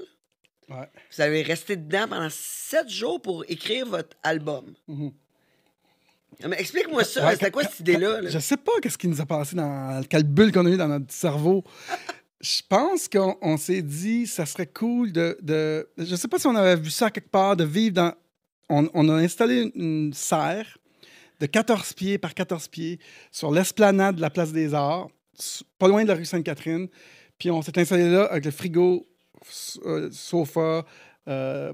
Ouais. 0.69 0.87
Vous 1.11 1.23
avez 1.23 1.41
resté 1.43 1.75
dedans 1.77 2.07
pendant 2.07 2.29
sept 2.31 2.91
jours 2.91 3.21
pour 3.23 3.45
écrire 3.49 3.87
votre 3.87 4.15
album. 4.23 4.75
Mais 6.47 6.61
explique-moi 6.61 7.03
ça. 7.05 7.27
Ouais, 7.27 7.33
C'était 7.33 7.51
quoi 7.51 7.65
cette 7.65 7.81
idée-là? 7.81 8.21
là? 8.21 8.31
Je 8.31 8.39
sais 8.39 8.57
pas 8.57 8.73
qu'est-ce 8.81 8.99
qui 8.99 9.09
nous 9.09 9.21
a 9.21 9.27
passé 9.27 9.57
dans 9.57 10.03
quelle 10.09 10.23
bulle 10.25 10.53
qu'on 10.53 10.67
a 10.67 10.71
eu 10.71 10.77
dans 10.77 10.89
notre 10.89 11.13
cerveau. 11.13 11.65
Je 12.41 12.61
pense 12.69 13.09
qu'on 13.09 13.37
on 13.43 13.57
s'est 13.57 13.83
dit 13.83 14.27
ça 14.27 14.47
serait 14.47 14.69
cool 14.69 15.11
de, 15.11 15.37
de. 15.43 15.89
Je 15.99 16.15
sais 16.15 16.29
pas 16.29 16.39
si 16.39 16.47
on 16.47 16.55
avait 16.55 16.77
vu 16.77 16.91
ça 16.91 17.11
quelque 17.11 17.31
part, 17.31 17.57
de 17.57 17.65
vivre 17.65 17.95
dans. 17.95 18.13
On, 18.69 18.89
on 18.95 19.09
a 19.09 19.15
installé 19.15 19.71
une, 19.75 19.83
une 20.07 20.13
serre 20.13 20.79
de 21.41 21.47
14 21.47 21.93
pieds 21.95 22.19
par 22.19 22.35
14 22.35 22.69
pieds 22.69 22.99
sur 23.33 23.51
l'esplanade 23.51 24.17
de 24.17 24.21
la 24.21 24.31
Place 24.31 24.53
des 24.53 24.75
Arts, 24.75 25.09
pas 25.79 25.89
loin 25.89 26.03
de 26.05 26.09
la 26.09 26.15
rue 26.15 26.25
Sainte-Catherine. 26.25 26.89
Puis 27.39 27.51
on 27.51 27.63
s'est 27.63 27.79
installé 27.79 28.11
là 28.11 28.25
avec 28.25 28.45
le 28.45 28.51
frigo, 28.51 29.07
euh, 29.87 30.09
sofa, 30.13 30.85
euh, 31.29 31.73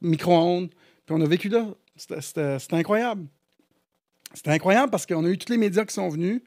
micro-ondes. 0.00 0.70
Puis 1.04 1.14
on 1.14 1.20
a 1.20 1.26
vécu 1.26 1.48
là. 1.48 1.68
C'était 1.96 2.56
incroyable. 2.72 3.26
C'était 4.34 4.50
incroyable 4.50 4.90
parce 4.90 5.06
qu'on 5.06 5.24
a 5.24 5.28
eu 5.28 5.38
tous 5.38 5.50
les 5.50 5.58
médias 5.58 5.84
qui 5.84 5.94
sont 5.94 6.08
venus. 6.08 6.40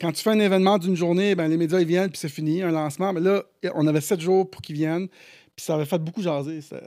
Quand 0.00 0.12
tu 0.12 0.22
fais 0.22 0.30
un 0.30 0.40
événement 0.40 0.78
d'une 0.78 0.96
journée, 0.96 1.34
ben, 1.34 1.48
les 1.48 1.56
médias 1.56 1.78
ils 1.80 1.86
viennent 1.86 2.10
puis 2.10 2.18
c'est 2.18 2.28
fini, 2.28 2.62
un 2.62 2.70
lancement. 2.70 3.12
Mais 3.12 3.20
là, 3.20 3.42
on 3.74 3.86
avait 3.86 4.00
sept 4.00 4.20
jours 4.20 4.50
pour 4.50 4.62
qu'ils 4.62 4.76
viennent. 4.76 5.08
Puis 5.54 5.64
ça 5.64 5.74
avait 5.74 5.84
fait 5.84 5.98
beaucoup 5.98 6.22
jaser. 6.22 6.60
C'était 6.62 6.82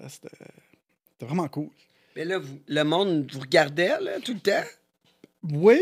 vraiment 1.22 1.48
cool. 1.48 1.69
Mais 2.15 2.25
là, 2.25 2.39
vous- 2.39 2.60
le 2.67 2.84
monde 2.84 3.29
vous 3.31 3.39
regardait 3.41 4.00
là, 4.01 4.19
tout 4.24 4.34
le 4.34 4.39
temps? 4.39 4.63
Oui, 5.43 5.79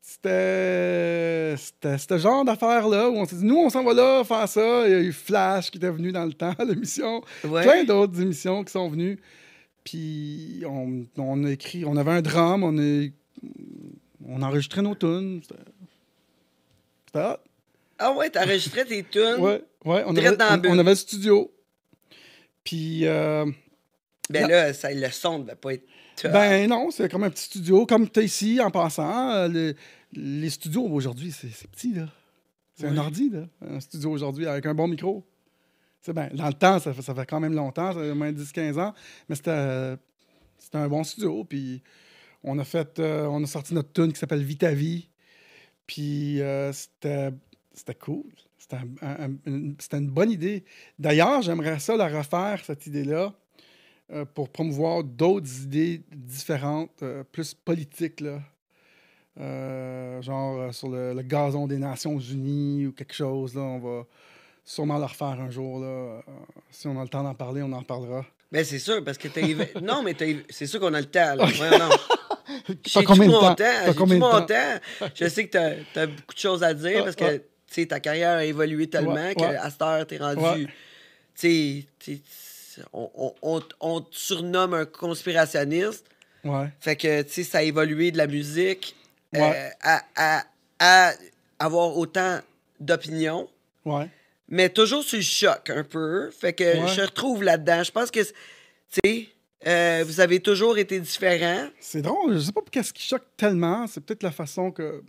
c'était 0.00 1.54
c'était 1.56 1.98
ce 1.98 2.18
genre 2.18 2.44
d'affaire-là 2.44 3.10
où 3.10 3.14
on 3.16 3.26
s'est 3.26 3.36
dit, 3.36 3.44
nous, 3.44 3.58
on 3.58 3.70
s'en 3.70 3.82
va 3.84 3.92
là 3.92 4.24
faire 4.24 4.48
ça. 4.48 4.86
Il 4.86 4.90
y 4.92 4.94
a 4.94 5.00
eu 5.00 5.12
Flash 5.12 5.70
qui 5.70 5.78
était 5.78 5.90
venu 5.90 6.12
dans 6.12 6.24
le 6.24 6.32
temps, 6.32 6.54
l'émission. 6.66 7.22
Ouais. 7.44 7.62
Plein 7.62 7.84
d'autres 7.84 8.20
émissions 8.20 8.64
qui 8.64 8.72
sont 8.72 8.88
venues. 8.88 9.18
Puis 9.84 10.62
on, 10.66 11.04
on 11.18 11.44
a 11.44 11.50
écrit, 11.50 11.84
on 11.84 11.96
avait 11.96 12.12
un 12.12 12.22
drame, 12.22 12.62
on 12.62 12.78
a, 12.78 13.06
on 14.26 14.42
a 14.42 14.46
enregistré 14.46 14.82
nos 14.82 14.94
tunes. 14.94 15.42
C'était 17.06 17.24
hot. 17.24 17.36
Ah 17.98 18.12
ouais, 18.12 18.30
t'enregistrais 18.30 18.84
tes 18.84 19.04
tunes? 19.04 19.36
Ouais, 19.38 19.62
ouais, 19.84 20.02
on, 20.06 20.16
avait, 20.16 20.36
dans 20.36 20.60
on- 20.68 20.78
avait 20.78 20.90
le 20.90 20.96
studio. 20.96 21.52
Puis, 22.64 23.06
euh, 23.06 23.44
Ben 24.30 24.48
là, 24.48 24.72
ça, 24.72 24.92
le 24.92 25.10
son 25.10 25.40
devait 25.40 25.54
pas 25.56 25.74
être 25.74 25.84
top. 26.16 26.32
ben 26.32 26.68
non, 26.68 26.90
c'est 26.90 27.10
comme 27.10 27.24
un 27.24 27.30
petit 27.30 27.44
studio, 27.44 27.86
comme 27.86 28.08
tu 28.08 28.22
ici 28.22 28.60
en 28.60 28.70
passant. 28.70 29.30
euh, 29.30 29.48
le- 29.48 29.74
les 30.14 30.50
studios 30.50 30.84
aujourd'hui, 30.86 31.32
c'est 31.32 31.48
petit, 31.68 31.94
là. 31.94 32.08
C'est 32.74 32.86
un 32.86 32.96
ordi, 32.98 33.30
là, 33.30 33.44
un 33.68 33.80
studio 33.80 34.10
aujourd'hui 34.10 34.46
avec 34.46 34.66
un 34.66 34.74
bon 34.74 34.88
micro. 34.88 35.24
C'est 36.00 36.12
ben, 36.12 36.28
dans 36.34 36.48
le 36.48 36.54
temps, 36.54 36.78
ça, 36.80 36.92
fait- 36.92 37.02
ça 37.02 37.14
fait 37.14 37.26
quand 37.26 37.38
même 37.40 37.54
longtemps, 37.54 37.92
ça 37.92 38.00
fait 38.00 38.10
au 38.10 38.14
moins 38.14 38.32
10-15 38.32 38.76
ans, 38.78 38.92
mais 39.28 39.36
c'était 39.36 39.50
euh, 39.50 39.96
c'était 40.58 40.78
un 40.78 40.88
bon 40.88 41.04
studio. 41.04 41.44
Puis 41.44 41.82
on 42.44 42.58
a 42.58 42.64
fait, 42.64 42.98
euh, 42.98 43.26
on 43.26 43.42
a 43.42 43.46
sorti 43.46 43.74
notre 43.74 43.92
tune 43.92 44.12
qui 44.12 44.18
s'appelle 44.18 44.42
Vita 44.42 44.72
Vie. 44.72 45.08
Puis 45.86 46.40
euh, 46.40 46.72
c'était 46.72 47.30
c'était 47.74 47.94
cool. 47.94 48.24
C'était 48.58 48.76
un- 49.02 49.24
un- 49.26 49.36
une, 49.46 49.74
c'était 49.78 49.98
une 49.98 50.10
bonne 50.10 50.30
idée. 50.30 50.64
D'ailleurs, 50.98 51.42
j'aimerais 51.42 51.78
ça 51.80 51.96
la 51.96 52.08
refaire, 52.08 52.62
cette 52.64 52.86
idée-là, 52.86 53.32
euh, 54.12 54.24
pour 54.24 54.48
promouvoir 54.50 55.02
d'autres 55.04 55.62
idées 55.62 56.02
différentes, 56.14 57.02
plus 57.32 57.54
politiques, 57.54 58.20
là. 58.20 58.40
Genre 60.20 60.72
sur 60.74 60.88
le, 60.90 61.14
le 61.14 61.22
gazon 61.22 61.66
des 61.66 61.78
Nations 61.78 62.18
Unies 62.18 62.86
ou 62.86 62.92
quelque 62.92 63.14
chose. 63.14 63.54
Là, 63.54 63.62
on 63.62 63.78
va 63.78 64.06
sûrement 64.64 64.98
le 64.98 65.04
refaire 65.04 65.40
un 65.40 65.50
jour. 65.50 65.80
Là. 65.80 66.22
Si 66.70 66.86
on 66.86 66.98
a 66.98 67.02
le 67.02 67.08
temps 67.08 67.22
d'en 67.22 67.34
parler, 67.34 67.62
on 67.62 67.72
en 67.72 67.82
parlera. 67.82 68.24
Ben 68.52 68.62
c'est 68.64 68.78
sûr, 68.78 69.02
parce 69.02 69.16
que 69.16 69.28
t'as... 69.28 69.40
non, 69.80 70.02
mais 70.02 70.12
t'as... 70.14 70.26
c'est 70.50 70.66
sûr 70.66 70.78
qu'on 70.78 70.92
a 70.94 71.00
le 71.00 71.06
temps. 71.06 71.34
Là. 71.34 71.46
J'ai 72.86 73.04
tout 73.04 73.14
mon 73.14 73.54
temps? 73.54 73.64
J'ai 73.86 73.94
tout 73.94 74.06
mon 74.06 74.20
temps? 74.46 74.78
Je 75.14 75.28
sais 75.28 75.46
que 75.46 75.50
t'as, 75.52 75.70
t'as 75.94 76.06
beaucoup 76.06 76.34
de 76.34 76.38
choses 76.38 76.62
à 76.62 76.74
dire 76.74 76.98
Ah, 77.00 77.04
parce 77.04 77.16
que 77.16 77.24
ah. 77.24 77.38
tu 77.38 77.44
sais, 77.68 77.86
ta 77.86 78.00
carrière 78.00 78.38
a 78.38 78.44
évolué 78.44 78.88
tellement 78.88 79.14
Ouais, 79.14 79.34
ouais. 79.36 79.56
à 79.56 79.70
cette 79.70 79.82
heure, 79.82 80.06
rendu. 80.20 80.66
Tu 80.66 80.72
sais, 81.34 81.86
tu 81.98 82.20
sais, 82.26 82.82
on, 82.92 83.10
on, 83.14 83.34
on, 83.42 83.60
t- 83.60 83.66
on 83.80 84.00
te 84.00 84.16
surnomme 84.16 84.74
un 84.74 84.84
conspirationniste. 84.84 86.04
Ouais. 86.44 86.66
Fait 86.80 86.96
que, 86.96 87.22
tu 87.22 87.30
sais, 87.32 87.42
ça 87.44 87.58
a 87.58 87.62
évolué 87.62 88.10
de 88.10 88.18
la 88.18 88.26
musique 88.26 88.96
euh, 89.36 89.68
à, 89.82 90.02
à- 90.16 90.44
à 90.78 91.12
avoir 91.58 91.96
autant 91.96 92.40
d'opinions, 92.80 93.48
Ouais. 93.84 94.08
mais 94.48 94.68
toujours 94.68 95.02
sur 95.04 95.16
le 95.18 95.22
choc 95.22 95.70
un 95.70 95.84
peu. 95.84 96.30
Fait 96.30 96.52
que 96.52 96.64
je 96.88 97.00
retrouve 97.02 97.42
là-dedans. 97.44 97.82
Je 97.84 97.92
pense 97.92 98.10
que, 98.10 98.20
tu 98.20 98.32
sais, 99.04 99.28
euh, 99.66 100.04
vous 100.06 100.20
avez 100.20 100.40
toujours 100.40 100.78
été 100.78 100.98
différents. 101.00 101.68
C'est 101.80 102.02
drôle, 102.02 102.34
je 102.34 102.40
sais 102.40 102.52
pas 102.52 102.60
qu'est-ce 102.70 102.92
qui 102.92 103.02
choque 103.02 103.24
tellement. 103.36 103.86
C'est 103.86 104.00
peut-être 104.00 104.22
la 104.22 104.30
façon 104.32 104.70
que. 104.70 105.02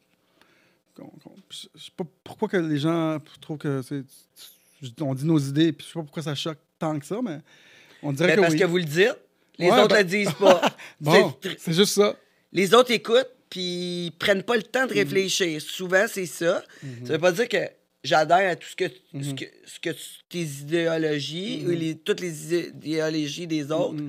qu'on- 0.96 1.06
qu'on- 1.24 1.36
je 1.50 1.68
je 1.76 1.84
sais 1.86 1.92
pas 1.96 2.04
pourquoi 2.24 2.48
que 2.50 2.58
les 2.58 2.78
gens 2.78 3.18
trouvent 3.42 3.58
que. 3.58 3.82
On 5.02 5.14
dit 5.16 5.26
nos 5.26 5.40
idées, 5.40 5.72
puis 5.72 5.86
je 5.88 5.92
sais 5.94 6.00
pas 6.00 6.04
pourquoi 6.04 6.24
ça 6.24 6.36
choque 6.36 6.58
tant 6.78 7.00
que 7.00 7.06
ça, 7.06 7.20
mais 7.24 7.40
on 8.02 8.12
dirait 8.12 8.30
Ben, 8.30 8.36
que 8.36 8.42
parce 8.42 8.54
oui. 8.54 8.60
que 8.60 8.66
vous 8.66 8.78
le 8.78 8.84
dites. 8.84 9.16
Les 9.60 9.68
Ouais, 9.70 9.80
autres 9.80 9.90
ben- 9.96 9.98
le 10.00 10.04
disent 10.04 10.34
pas. 10.34 10.62
Bon, 11.02 11.34
C'est 11.60 11.74
juste 11.74 11.94
ça. 11.94 12.16
les 12.52 12.74
autres 12.74 12.92
écoutent, 12.92 13.30
puis 13.50 14.06
ils 14.08 14.12
prennent 14.18 14.44
pas 14.44 14.56
le 14.58 14.64
temps 14.64 14.86
de 14.88 14.94
réfléchir. 14.94 15.62
Souvent, 15.62 16.06
c'est 16.10 16.26
ça. 16.26 16.64
Ça 17.06 17.14
veut 17.14 17.20
pas 17.20 17.32
dire 17.32 17.48
que 17.48 17.58
j'adhère 18.04 18.52
à 18.52 18.56
tout 18.56 18.68
ce 18.68 18.76
que, 18.76 18.86
ce 19.22 19.34
que, 19.34 19.46
ce 19.66 19.80
que 19.80 19.90
tes 20.28 20.42
idéologies, 20.42 21.64
ou 21.66 21.70
les, 21.70 21.96
toutes 21.98 22.20
les 22.20 22.54
idéologies 22.68 23.48
des 23.48 23.72
autres. 23.72 24.04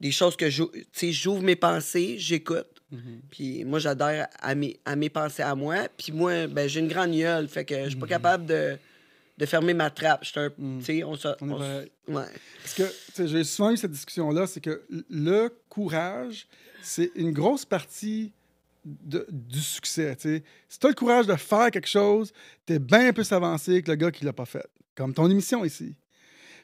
Des 0.00 0.10
choses 0.10 0.36
que 0.36 0.48
j'ouvre 0.50 1.42
mes 1.42 1.56
pensées, 1.56 2.16
j'écoute. 2.18 2.66
Mhm. 2.92 3.20
Puis 3.30 3.64
moi, 3.64 3.78
j'adhère 3.78 4.28
à 4.40 4.54
mes, 4.54 4.78
à 4.84 4.94
mes 4.94 5.08
pensées 5.08 5.42
à 5.42 5.54
moi. 5.54 5.88
Puis 5.96 6.12
moi, 6.12 6.46
ben, 6.46 6.68
j'ai 6.68 6.80
une 6.80 6.88
grande 6.88 7.12
gueule, 7.12 7.48
fait 7.48 7.64
que 7.64 7.84
je 7.84 7.90
suis 7.90 7.98
pas 7.98 8.06
capable 8.06 8.46
de, 8.46 8.76
de 9.38 9.46
fermer 9.46 9.74
ma 9.74 9.90
trappe. 9.90 10.22
Je 10.24 10.28
suis 10.30 10.40
un- 10.40 10.50
tu 10.50 10.84
sais, 10.84 11.02
on 11.04 11.16
se... 11.16 11.28
Ouais. 12.08 12.24
Parce 12.62 12.74
que 12.74 13.26
j'ai 13.26 13.42
souvent 13.44 13.70
eu 13.72 13.76
cette 13.76 13.90
discussion-là, 13.90 14.46
c'est 14.46 14.60
que 14.60 14.84
le 15.08 15.48
courage, 15.68 16.46
c'est 16.82 17.10
une 17.16 17.32
grosse 17.32 17.64
partie 17.64 18.32
de- 18.84 19.26
du 19.30 19.60
succès. 19.60 20.14
Si 20.68 20.78
tu 20.78 20.86
as 20.86 20.90
le 20.90 20.94
courage 20.94 21.26
de 21.26 21.34
faire 21.34 21.70
quelque 21.72 21.88
chose, 21.88 22.32
tu 22.66 22.74
es 22.74 22.78
bien 22.78 23.12
plus 23.12 23.32
avancé 23.32 23.82
que 23.82 23.90
le 23.90 23.96
gars 23.96 24.10
qui 24.12 24.24
l'a 24.24 24.32
pas 24.32 24.44
fait. 24.46 24.66
Comme 24.94 25.12
ton 25.12 25.28
émission 25.30 25.64
ici. 25.64 25.96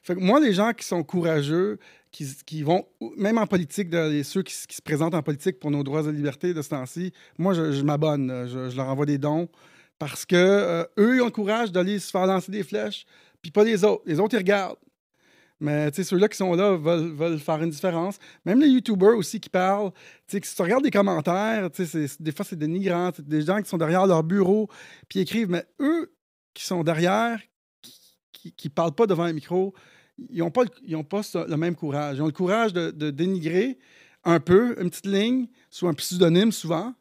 Moi, 0.09 0.41
les 0.41 0.53
gens 0.53 0.73
qui 0.73 0.85
sont 0.85 1.03
courageux, 1.05 1.79
qui, 2.11 2.27
qui 2.45 2.63
vont, 2.63 2.87
même 3.17 3.39
en 3.39 3.47
politique, 3.47 3.89
de- 3.89 4.23
ceux 4.23 4.43
qui, 4.43 4.55
se 4.55 4.83
présentent 4.83 5.15
en 5.15 5.23
politique 5.23 5.61
pour 5.61 5.71
nos 5.71 5.83
droits 5.85 6.03
et 6.03 6.13
libertés 6.13 6.55
de 6.55 6.63
ce 6.63 6.71
temps-ci, 6.71 7.13
moi, 7.39 7.55
je, 7.55 7.83
m'abonne. 7.83 8.47
Je, 8.49 8.77
leur 8.77 8.89
envoie 8.89 9.07
des 9.07 9.19
dons 9.19 9.49
parce 9.99 10.27
que 10.27 10.37
euh, 10.37 10.85
eux, 10.99 11.17
ils 11.17 11.23
ont 11.23 11.27
le 11.27 11.31
courage 11.31 11.71
d'aller 11.71 11.99
se 12.01 12.11
faire 12.11 12.27
lancer 12.27 12.51
des 12.51 12.65
flèches, 12.65 13.07
puis 13.41 13.53
pas 13.53 13.63
les 13.63 13.85
autres. 13.85 14.03
Les 14.05 14.19
autres, 14.19 14.35
ils 14.35 14.39
regardent. 14.39 14.79
Mais 15.61 15.93
ceux-là 15.93 16.29
qui 16.29 16.37
sont 16.37 16.57
là 16.57 16.77
veulent, 16.77 17.13
veulent 17.13 17.39
faire 17.39 17.63
une 17.63 17.71
différence. 17.71 18.19
Même 18.45 18.61
les 18.61 18.67
YouTubers 18.67 19.17
aussi 19.17 19.39
qui 19.39 19.49
parlent, 19.49 19.93
si 20.27 20.41
tu 20.41 20.63
regardes 20.63 20.83
les 20.83 20.91
commentaires, 20.91 21.71
des 21.71 22.33
fois, 22.33 22.45
c'est 22.45 22.59
dénigrant. 22.59 23.13
C'est 23.15 23.27
des 23.27 23.43
gens 23.43 23.63
qui 23.63 23.69
sont 23.69 23.79
derrière 23.79 24.05
leur 24.09 24.25
bureau, 24.25 24.69
puis 25.09 25.21
écrivent, 25.21 25.51
mais 25.51 25.65
eux 25.79 26.13
qui 26.53 26.65
sont 26.65 26.83
derrière, 26.83 27.39
qui, 28.43 28.53
qui 28.53 28.69
parlent 28.69 28.95
pas 28.95 29.07
devant 29.07 29.23
un 29.23 29.33
micro, 29.33 29.73
ils 30.31 30.39
n'ont 30.39 30.51
pas, 30.51 30.65
le, 30.65 30.71
ils 30.85 30.97
ont 30.97 31.05
pas 31.05 31.23
le 31.35 31.57
même 31.57 31.77
courage. 31.77 32.17
Ils 32.17 32.23
ont 32.23 32.27
le 32.27 32.33
courage 32.33 32.73
de, 32.73 32.91
de 32.91 33.11
dénigrer 33.11 33.79
un 34.25 34.41
peu, 34.41 34.81
une 34.81 34.91
petite 34.91 35.07
ligne, 35.07 35.47
sous 35.71 35.87
un 35.87 35.95
pseudonyme 35.95 36.53
souvent, 36.53 36.95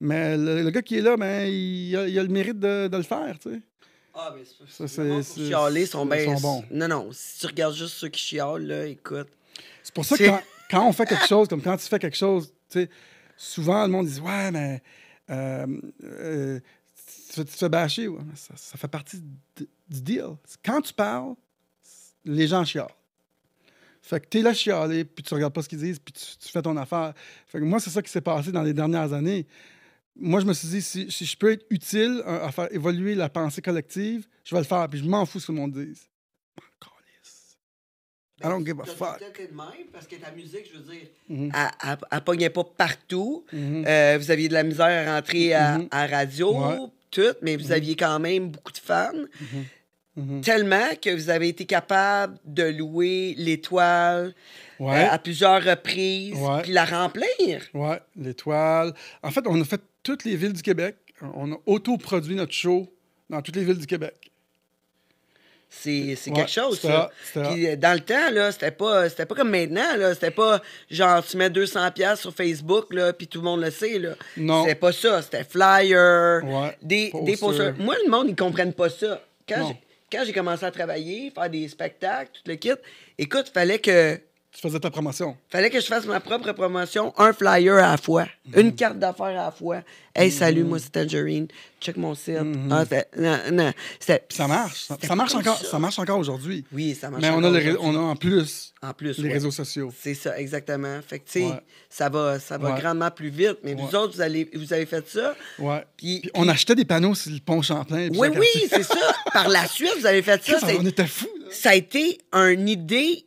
Mais 0.00 0.36
le, 0.36 0.62
le 0.62 0.70
gars 0.70 0.82
qui 0.82 0.96
est 0.98 1.02
là, 1.02 1.16
ben, 1.16 1.48
il, 1.48 1.96
a, 1.96 2.08
il 2.08 2.18
a 2.18 2.22
le 2.22 2.28
mérite 2.28 2.58
de, 2.58 2.88
de 2.88 2.96
le 2.96 3.02
faire, 3.02 3.38
tu 3.38 3.52
sais. 3.52 3.60
Ah, 4.14 4.34
mais 4.34 4.44
c'est 4.44 4.88
Ça, 4.88 4.88
c'est 5.22 5.46
chialer 5.46 5.86
sont 5.86 6.06
bien. 6.06 6.24
sont 6.36 6.40
bons. 6.40 6.64
Non, 6.70 6.88
non. 6.88 7.08
Si 7.12 7.40
tu 7.40 7.46
regardes 7.46 7.74
juste 7.74 7.94
ceux 7.94 8.08
qui 8.08 8.20
chialent, 8.20 8.66
là, 8.66 8.86
écoute. 8.86 9.28
C'est 9.82 9.94
pour 9.94 10.04
ça 10.04 10.16
que 10.16 10.24
quand, 10.24 10.40
quand 10.70 10.88
on 10.88 10.92
fait 10.92 11.06
quelque 11.06 11.26
chose, 11.26 11.48
comme 11.48 11.62
quand 11.62 11.76
tu 11.76 11.86
fais 11.86 11.98
quelque 11.98 12.16
chose, 12.16 12.52
tu 12.70 12.80
sais, 12.80 12.90
souvent 13.36 13.82
le 13.84 13.92
monde 13.92 14.06
dit 14.06 14.20
Ouais, 14.20 14.50
mais 14.50 14.82
euh, 15.30 15.66
euh, 16.04 16.60
tu, 17.34 17.44
te 17.44 17.50
fais 17.50 17.68
bâcher. 17.68 18.08
Ouais, 18.08 18.22
ça, 18.34 18.54
ça 18.56 18.78
fait 18.78 18.88
partie 18.88 19.20
d- 19.20 19.68
du 19.88 20.00
deal. 20.02 20.36
Quand 20.64 20.80
tu 20.80 20.92
parles, 20.92 21.34
les 22.24 22.46
gens 22.46 22.64
chialent. 22.64 22.88
Fait 24.02 24.20
que 24.20 24.26
t'es 24.28 24.40
là 24.42 24.54
chialer, 24.54 25.04
puis 25.04 25.24
tu 25.24 25.34
regardes 25.34 25.52
pas 25.52 25.62
ce 25.62 25.68
qu'ils 25.68 25.78
disent, 25.80 25.98
puis 25.98 26.12
tu, 26.12 26.36
tu 26.38 26.48
fais 26.48 26.62
ton 26.62 26.76
affaire. 26.76 27.12
Fait 27.48 27.58
que 27.58 27.64
moi, 27.64 27.80
c'est 27.80 27.90
ça 27.90 28.00
qui 28.02 28.10
s'est 28.10 28.20
passé 28.20 28.52
dans 28.52 28.62
les 28.62 28.72
dernières 28.72 29.12
années. 29.12 29.46
Moi, 30.14 30.40
je 30.40 30.46
me 30.46 30.52
suis 30.54 30.68
dit, 30.68 30.80
si, 30.82 31.10
si 31.10 31.24
je 31.26 31.36
peux 31.36 31.50
être 31.52 31.66
utile 31.70 32.22
à, 32.24 32.46
à 32.46 32.52
faire 32.52 32.72
évoluer 32.72 33.14
la 33.14 33.28
pensée 33.28 33.60
collective, 33.60 34.26
je 34.44 34.54
vais 34.54 34.60
le 34.60 34.66
faire, 34.66 34.88
puis 34.88 35.00
je 35.00 35.04
m'en 35.04 35.26
fous 35.26 35.40
ce 35.40 35.48
que 35.48 35.52
le 35.52 35.58
monde 35.58 35.72
dise. 35.72 36.08
I 38.44 38.48
don't 38.50 38.66
give 38.66 38.78
a 38.80 38.84
fuck. 38.84 39.18
parce 39.92 40.06
que 40.06 40.16
ta 40.16 40.30
musique, 40.30 40.70
je 40.70 40.78
veux 40.78 40.92
dire, 40.92 41.08
Mhm. 41.26 41.50
elle, 41.54 41.70
elle, 41.90 41.96
elle 42.12 42.20
pognait 42.20 42.50
pas 42.50 42.64
partout. 42.64 43.46
Mhm. 43.50 43.84
Euh, 43.86 44.18
vous 44.20 44.30
aviez 44.30 44.48
de 44.48 44.52
la 44.52 44.62
misère 44.62 45.08
à 45.08 45.14
rentrer 45.16 45.54
à, 45.54 45.78
Mhm. 45.78 45.88
à 45.90 46.06
radio, 46.06 46.54
Ouais. 46.54 46.76
Tout, 47.22 47.34
mais 47.42 47.56
vous 47.56 47.72
aviez 47.72 47.96
quand 47.96 48.18
même 48.20 48.50
beaucoup 48.50 48.72
de 48.72 48.78
fans. 48.78 49.10
Mhm. 50.16 50.40
Tellement 50.40 50.88
que 51.02 51.10
vous 51.14 51.28
avez 51.28 51.48
été 51.48 51.66
capable 51.66 52.38
de 52.46 52.62
louer 52.62 53.34
l'étoile 53.36 54.34
Ouais. 54.80 55.04
euh, 55.04 55.10
à 55.10 55.18
plusieurs 55.18 55.62
reprises, 55.62 56.38
puis 56.62 56.72
la 56.72 56.84
remplir. 56.86 57.62
Ouais, 57.74 58.00
l'étoile. 58.16 58.94
En 59.22 59.30
fait, 59.30 59.44
on 59.46 59.60
a 59.60 59.64
fait 59.64 59.80
toutes 60.02 60.24
les 60.24 60.36
villes 60.36 60.52
du 60.54 60.62
Québec. 60.62 60.96
On 61.34 61.52
a 61.52 61.56
autoproduit 61.66 62.34
notre 62.34 62.52
show 62.52 62.86
dans 63.30 63.40
toutes 63.42 63.56
les 63.56 63.64
villes 63.64 63.78
du 63.78 63.86
Québec. 63.86 64.30
C'est 65.82 66.16
Ouais, 66.30 66.32
quelque 66.34 66.50
chose, 66.50 66.80
ça. 66.80 67.10
Puis, 67.32 67.68
euh, 67.68 67.76
dans 67.76 67.92
le 67.94 68.00
temps, 68.00 68.30
là, 68.32 68.50
c'était 68.50 68.70
pas, 68.70 69.08
c'était 69.08 69.26
pas 69.26 69.34
comme 69.34 69.50
maintenant, 69.50 69.96
là. 69.96 70.14
C'était 70.14 70.30
pas 70.30 70.60
genre, 70.90 71.24
tu 71.24 71.36
mets 71.36 71.48
200$ 71.50 71.92
piastres 71.92 72.22
sur 72.22 72.34
Facebook, 72.34 72.92
là, 72.92 73.12
puis 73.12 73.26
tout 73.28 73.38
le 73.38 73.44
monde 73.44 73.60
le 73.62 73.70
sait, 73.70 73.98
là. 73.98 74.10
Non. 74.36 74.62
C'était 74.62 74.74
pas 74.74 74.92
ça. 74.92 75.22
C'était 75.22 75.44
flyer, 75.44 76.40
Ouais, 76.44 76.76
des, 76.82 77.10
posters. 77.10 77.24
des 77.24 77.36
posters. 77.36 77.74
Moi, 77.78 77.94
le 78.04 78.10
monde, 78.10 78.26
ils 78.30 78.36
comprennent 78.36 78.72
pas 78.72 78.88
ça. 78.88 79.22
Quand 79.48 79.58
Non. 79.60 79.68
j'ai- 79.68 79.80
quand 80.18 80.24
j'ai 80.24 80.32
commencé 80.32 80.64
à 80.64 80.70
travailler, 80.70 81.30
faire 81.34 81.50
des 81.50 81.68
spectacles, 81.68 82.30
tout 82.32 82.42
le 82.46 82.54
kit, 82.56 82.70
écoute, 83.18 83.50
fallait 83.52 83.78
que, 83.78 84.18
Tu 84.56 84.62
faisais 84.62 84.80
ta 84.80 84.90
promotion. 84.90 85.36
fallait 85.50 85.68
que 85.68 85.78
je 85.80 85.84
fasse 85.86 86.06
ma 86.06 86.18
propre 86.18 86.50
promotion, 86.52 87.12
un 87.18 87.34
flyer 87.34 87.74
à 87.74 87.90
la 87.90 87.96
fois, 87.98 88.26
Mhm. 88.46 88.60
une 88.60 88.74
carte 88.74 88.98
d'affaires 88.98 89.26
à 89.26 89.32
la 89.34 89.50
fois. 89.50 89.82
Hey, 90.14 90.30
salut, 90.30 90.64
moi, 90.64 90.78
c'est 90.78 90.90
Tangerine. 90.92 91.46
Check 91.78 91.98
mon 91.98 92.14
site. 92.14 92.38
Ah, 92.70 92.84
c'était- 92.84 93.06
non, 93.18 93.36
non, 93.52 93.72
ça 94.30 94.48
marche. 94.48 94.86
Ça, 95.02 95.14
marche 95.14 95.34
encore. 95.34 95.58
ça. 95.58 95.66
Ça. 95.72 95.78
marche 95.78 95.98
encore 95.98 96.18
aujourd'hui. 96.18 96.64
Oui, 96.72 96.94
ça 96.98 97.10
marche. 97.10 97.20
Mais 97.22 97.28
on 97.30 97.44
a, 97.44 97.50
les 97.50 97.76
on 97.78 97.94
a 97.94 97.98
en 97.98 98.16
plus 98.16 98.72
En 98.82 98.94
plus, 98.94 99.18
les 99.18 99.24
ouais. 99.28 99.32
réseaux 99.34 99.50
sociaux. 99.50 99.92
C'est 100.00 100.14
ça, 100.14 100.38
exactement. 100.38 101.00
Fait 101.06 101.18
que, 101.18 101.26
tu 101.26 101.40
sais, 101.40 101.44
Ouais. 101.44 101.60
ça 101.90 102.08
va, 102.08 102.38
ça 102.38 102.56
va 102.56 102.72
Ouais. 102.72 102.80
grandement 102.80 103.10
plus 103.10 103.28
vite. 103.28 103.58
Mais 103.62 103.74
vous 103.74 103.94
autres, 103.94 104.14
vous, 104.14 104.20
allez, 104.22 104.48
vous 104.54 104.72
avez 104.72 104.86
fait 104.86 105.06
ça. 105.06 105.34
Ouais. 105.58 105.84
Puis, 105.98 106.20
Puis 106.20 106.30
on 106.34 106.48
achetait 106.48 106.74
des 106.74 106.86
panneaux 106.86 107.14
sur 107.14 107.30
le 107.30 107.40
pont 107.40 107.60
Champlain. 107.60 108.08
oui, 108.14 108.28
oui, 108.38 108.46
c'est 108.70 108.84
ça. 108.84 109.14
Par 109.34 109.48
la 109.50 109.66
suite, 109.66 109.92
vous 109.98 110.06
avez 110.06 110.22
fait 110.22 110.42
ça. 110.42 110.60
Ça, 110.60 110.68
on 110.80 110.86
était 110.86 111.06
fous. 111.06 111.28
là. 111.40 111.46
Ça 111.50 111.70
a 111.70 111.74
été 111.74 112.18
une 112.32 112.68
idée 112.70 113.25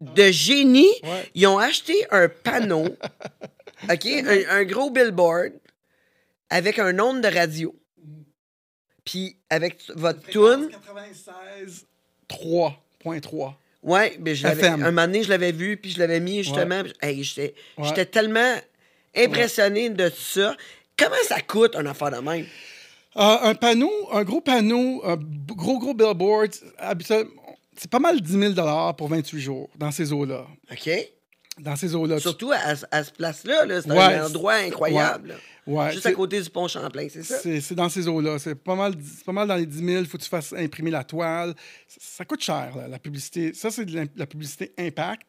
de 0.00 0.30
génie. 0.30 0.92
Ouais. 1.02 1.30
Ils 1.34 1.46
ont 1.46 1.58
acheté 1.58 1.94
un 2.10 2.28
panneau, 2.28 2.84
OK, 3.90 4.06
un, 4.06 4.48
un 4.50 4.64
gros 4.64 4.90
billboard 4.90 5.52
avec 6.50 6.78
un 6.78 6.92
nombre 6.92 7.20
de 7.20 7.28
radio. 7.28 7.74
Puis 9.04 9.36
avec 9.50 9.78
votre 9.94 10.20
tune, 10.26 10.68
96 10.70 11.86
3.3. 12.28 13.54
ouais, 13.82 14.16
ben 14.18 14.34
je 14.34 14.42
l'avais- 14.42 14.66
un 14.66 14.76
moment 14.76 15.02
donné, 15.06 15.22
je 15.22 15.28
l'avais 15.28 15.52
vu, 15.52 15.76
puis 15.76 15.90
je 15.92 15.98
l'avais 16.00 16.18
mis 16.20 16.42
justement. 16.42 16.82
hey, 17.02 17.22
j'étais 17.22 17.54
Ouais. 17.78 18.04
tellement 18.06 18.56
impressionné 19.16 19.90
de 19.90 20.10
ça. 20.10 20.56
Comment 20.98 21.14
ça 21.28 21.40
coûte 21.40 21.76
un 21.76 21.86
affaire 21.86 22.10
de 22.10 22.16
même? 22.18 22.46
Euh, 23.16 23.36
un 23.42 23.54
panneau, 23.54 23.92
un 24.12 24.24
gros 24.24 24.40
panneau, 24.40 25.00
un 25.04 25.16
b- 25.16 25.54
gros, 25.54 25.78
gros 25.78 25.94
billboard, 25.94 26.50
c'est 27.78 27.90
pas 27.90 27.98
mal 27.98 28.20
10 28.20 28.54
000 28.54 28.92
pour 28.96 29.08
28 29.08 29.40
jours 29.40 29.70
dans 29.76 29.90
ces 29.90 30.12
eaux-là. 30.12 30.46
OK? 30.70 30.90
Dans 31.60 31.74
ces 31.76 31.94
eaux-là. 31.94 32.18
Surtout 32.20 32.52
à, 32.52 32.74
à 32.90 33.04
ce 33.04 33.10
place-là, 33.12 33.64
là, 33.64 33.80
c'est 33.80 33.90
Ouais, 33.90 33.98
un 33.98 34.26
endroit 34.26 34.54
incroyable. 34.54 35.36
Ouais, 35.66 35.90
Juste 35.92 36.06
à 36.06 36.12
côté 36.12 36.40
du 36.40 36.50
pont 36.50 36.68
Champlain, 36.68 37.08
c'est 37.10 37.22
ça? 37.22 37.38
C'est 37.40 37.74
dans 37.74 37.88
ces 37.88 38.06
eaux-là. 38.06 38.38
C'est 38.38 38.54
pas, 38.54 38.74
mal, 38.76 38.94
pas 39.24 39.32
mal 39.32 39.48
dans 39.48 39.56
les 39.56 39.66
10 39.66 39.78
000. 39.84 39.90
Il 40.02 40.06
faut 40.06 40.18
que 40.18 40.22
tu 40.22 40.28
fasses 40.28 40.52
imprimer 40.52 40.90
la 40.90 41.02
toile. 41.02 41.54
Ça, 41.88 41.98
ça 42.18 42.24
coûte 42.24 42.42
cher, 42.42 42.72
là, 42.76 42.88
la 42.88 42.98
publicité. 42.98 43.52
Ça, 43.54 43.70
c'est 43.70 43.84
de 43.86 43.92
l'im- 43.96 44.06
la 44.16 44.26
publicité 44.26 44.72
impact. 44.78 45.22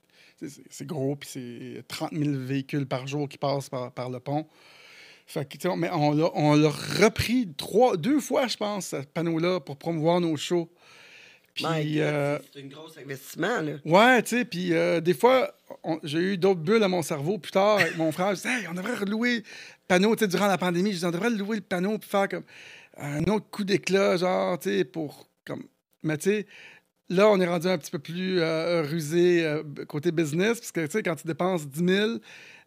C'est- 0.70 0.86
gros, 0.86 1.16
puis 1.16 1.30
c'est 1.32 1.84
30 1.88 2.12
000 2.14 2.30
véhicules 2.38 2.86
par 2.86 3.08
jour 3.08 3.28
qui 3.28 3.38
passent 3.40 3.70
par, 3.70 3.92
par 3.92 4.10
le 4.10 4.20
pont. 4.20 4.46
Fait 5.26 5.46
que, 5.46 5.68
mais 5.76 5.90
on 5.92 6.12
l'a 6.14 6.30
on 6.36 6.56
l'a 6.56 6.70
repris 6.70 7.50
trois, 7.58 7.98
deux 7.98 8.20
fois, 8.20 8.48
je 8.48 8.56
pense, 8.58 8.88
ce 8.88 8.98
panneau-là, 8.98 9.60
pour 9.62 9.78
promouvoir 9.78 10.20
nos 10.22 10.38
shows. 10.38 10.70
Puis, 11.66 12.02
euh, 12.02 12.38
c'est- 12.54 12.62
un 12.62 12.68
gros 12.68 12.88
investissement, 13.00 13.62
là. 13.62 13.72
Ouais, 13.86 14.24
tu 14.24 14.38
sais, 14.38 14.46
puis 14.46 14.74
euh, 14.74 15.02
des 15.02 15.14
fois, 15.14 15.54
j'ai 16.04 16.20
eu 16.20 16.38
d'autres 16.38 16.60
bulles 16.62 16.84
à 16.84 16.88
mon 16.88 17.02
cerveau. 17.02 17.38
Plus 17.38 17.52
tard, 17.52 17.80
avec 17.80 17.98
mon 17.98 18.12
frère, 18.12 18.30
je 18.30 18.42
disais, 18.42 18.50
hey, 18.50 18.68
on 18.70 18.74
devrait 18.74 18.96
relouer 18.96 19.38
le 19.38 19.44
panneau, 19.88 20.16
tu 20.16 20.24
sais, 20.24 20.28
durant 20.28 20.48
la 20.48 20.58
pandémie. 20.58 20.90
Je 20.92 20.96
disais, 20.96 21.08
on 21.08 21.12
devrait 21.12 21.30
louer 21.30 21.58
le 21.58 21.62
panneau 21.62 21.98
puis 21.98 22.10
faire 22.10 22.28
comme 22.30 22.44
un 22.98 23.24
autre 23.26 23.46
coup 23.52 23.64
d'éclat, 23.64 24.18
genre, 24.18 24.58
tu 24.60 24.70
sais, 24.70 24.84
pour. 24.86 25.28
Comme... 25.46 25.64
Mais 26.04 26.18
tu 26.18 26.30
sais, 26.30 26.46
là, 27.10 27.28
on 27.30 27.40
est 27.40 27.48
rendu 27.48 27.68
un 27.68 27.78
petit 27.78 27.92
peu 27.92 28.00
plus 28.00 28.40
euh, 28.42 28.82
rusé 28.84 29.46
côté 29.88 30.12
business, 30.12 30.60
parce 30.60 30.72
que, 30.72 30.86
tu 30.86 30.92
sais, 30.92 31.04
quand 31.04 31.16
tu 31.16 31.28
dépenses 31.28 31.68
10 31.68 31.86
000, 31.96 32.12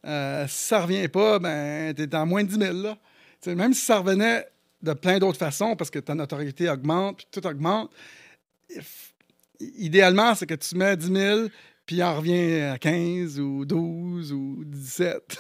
euh, 0.07 0.47
si 0.49 0.65
ça 0.69 0.81
revient 0.83 1.09
pas, 1.09 1.39
ben, 1.39 1.93
t'es 1.95 2.15
à 2.15 2.25
moins 2.25 2.43
de 2.43 2.49
10 2.49 2.59
000, 2.59 2.73
là. 2.83 2.97
Tu 3.43 3.51
sais, 3.51 3.55
même 3.55 3.75
si 3.75 3.85
ça 3.85 3.99
revenait 3.99 4.47
de 4.83 4.93
plein 4.95 5.19
d'autres 5.19 5.39
façons, 5.39 5.77
parce 5.77 5.91
que 5.91 5.99
ta 5.99 6.15
notoriété 6.15 6.69
augmente, 6.71 7.19
puis 7.19 7.27
tout 7.31 7.47
augmente, 7.47 7.91
idéalement, 9.61 10.35
c'est 10.35 10.47
que 10.47 10.55
tu 10.55 10.77
mets 10.77 10.97
10 10.97 11.07
000, 11.13 11.41
puis 11.87 11.97
il 11.97 12.03
en 12.03 12.17
revient 12.17 12.61
à 12.63 12.79
15 12.79 13.39
ou 13.41 13.65
12 13.65 14.33
ou 14.33 14.63
17. 14.65 15.39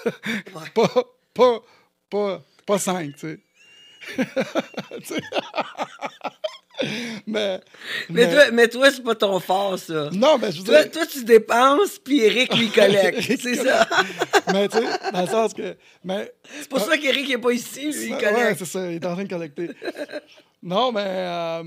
pas, 0.74 0.88
pas, 1.34 1.60
pas, 2.10 2.42
pas 2.66 2.78
5, 2.78 3.14
tu 3.16 3.18
sais. 3.18 3.40
Mais, 7.26 7.60
Mais, 8.08 8.30
toi, 8.32 8.50
mais 8.52 8.68
toi, 8.68 8.90
c'est 8.90 9.02
pas 9.02 9.14
ton 9.14 9.38
fort, 9.38 9.78
ça. 9.78 10.08
Non, 10.14 10.38
mais 10.38 10.50
je 10.50 10.60
veux 10.60 10.64
Toi, 10.64 10.82
dire- 10.84 10.92
toi, 10.92 11.06
tu 11.06 11.24
dépenses, 11.24 11.98
puis 11.98 12.20
Eric 12.20 12.56
lui 12.56 12.70
collecte. 12.70 13.20
C'est 13.20 13.54
ça. 13.56 13.86
mais 14.50 14.66
tu 14.66 14.78
sais, 14.78 15.10
dans 15.12 15.20
le 15.20 15.26
sens 15.26 15.52
que. 15.52 15.76
Mais, 16.02 16.32
C'est 16.60 16.68
pour 16.70 16.80
ça 16.80 16.96
qu'Eric 16.96 17.28
n'est 17.28 17.36
pas 17.38 17.52
ici, 17.52 17.92
lui, 17.92 18.06
il 18.06 18.14
Ouais, 18.14 18.18
collecte. 18.22 18.58
c'est 18.60 18.64
ça, 18.64 18.86
il 18.90 18.94
est 18.94 19.04
en 19.04 19.12
train 19.12 19.24
de 19.24 19.28
collecter. 19.28 19.68
non, 20.62 20.90
mais 20.90 21.04
euh, 21.04 21.64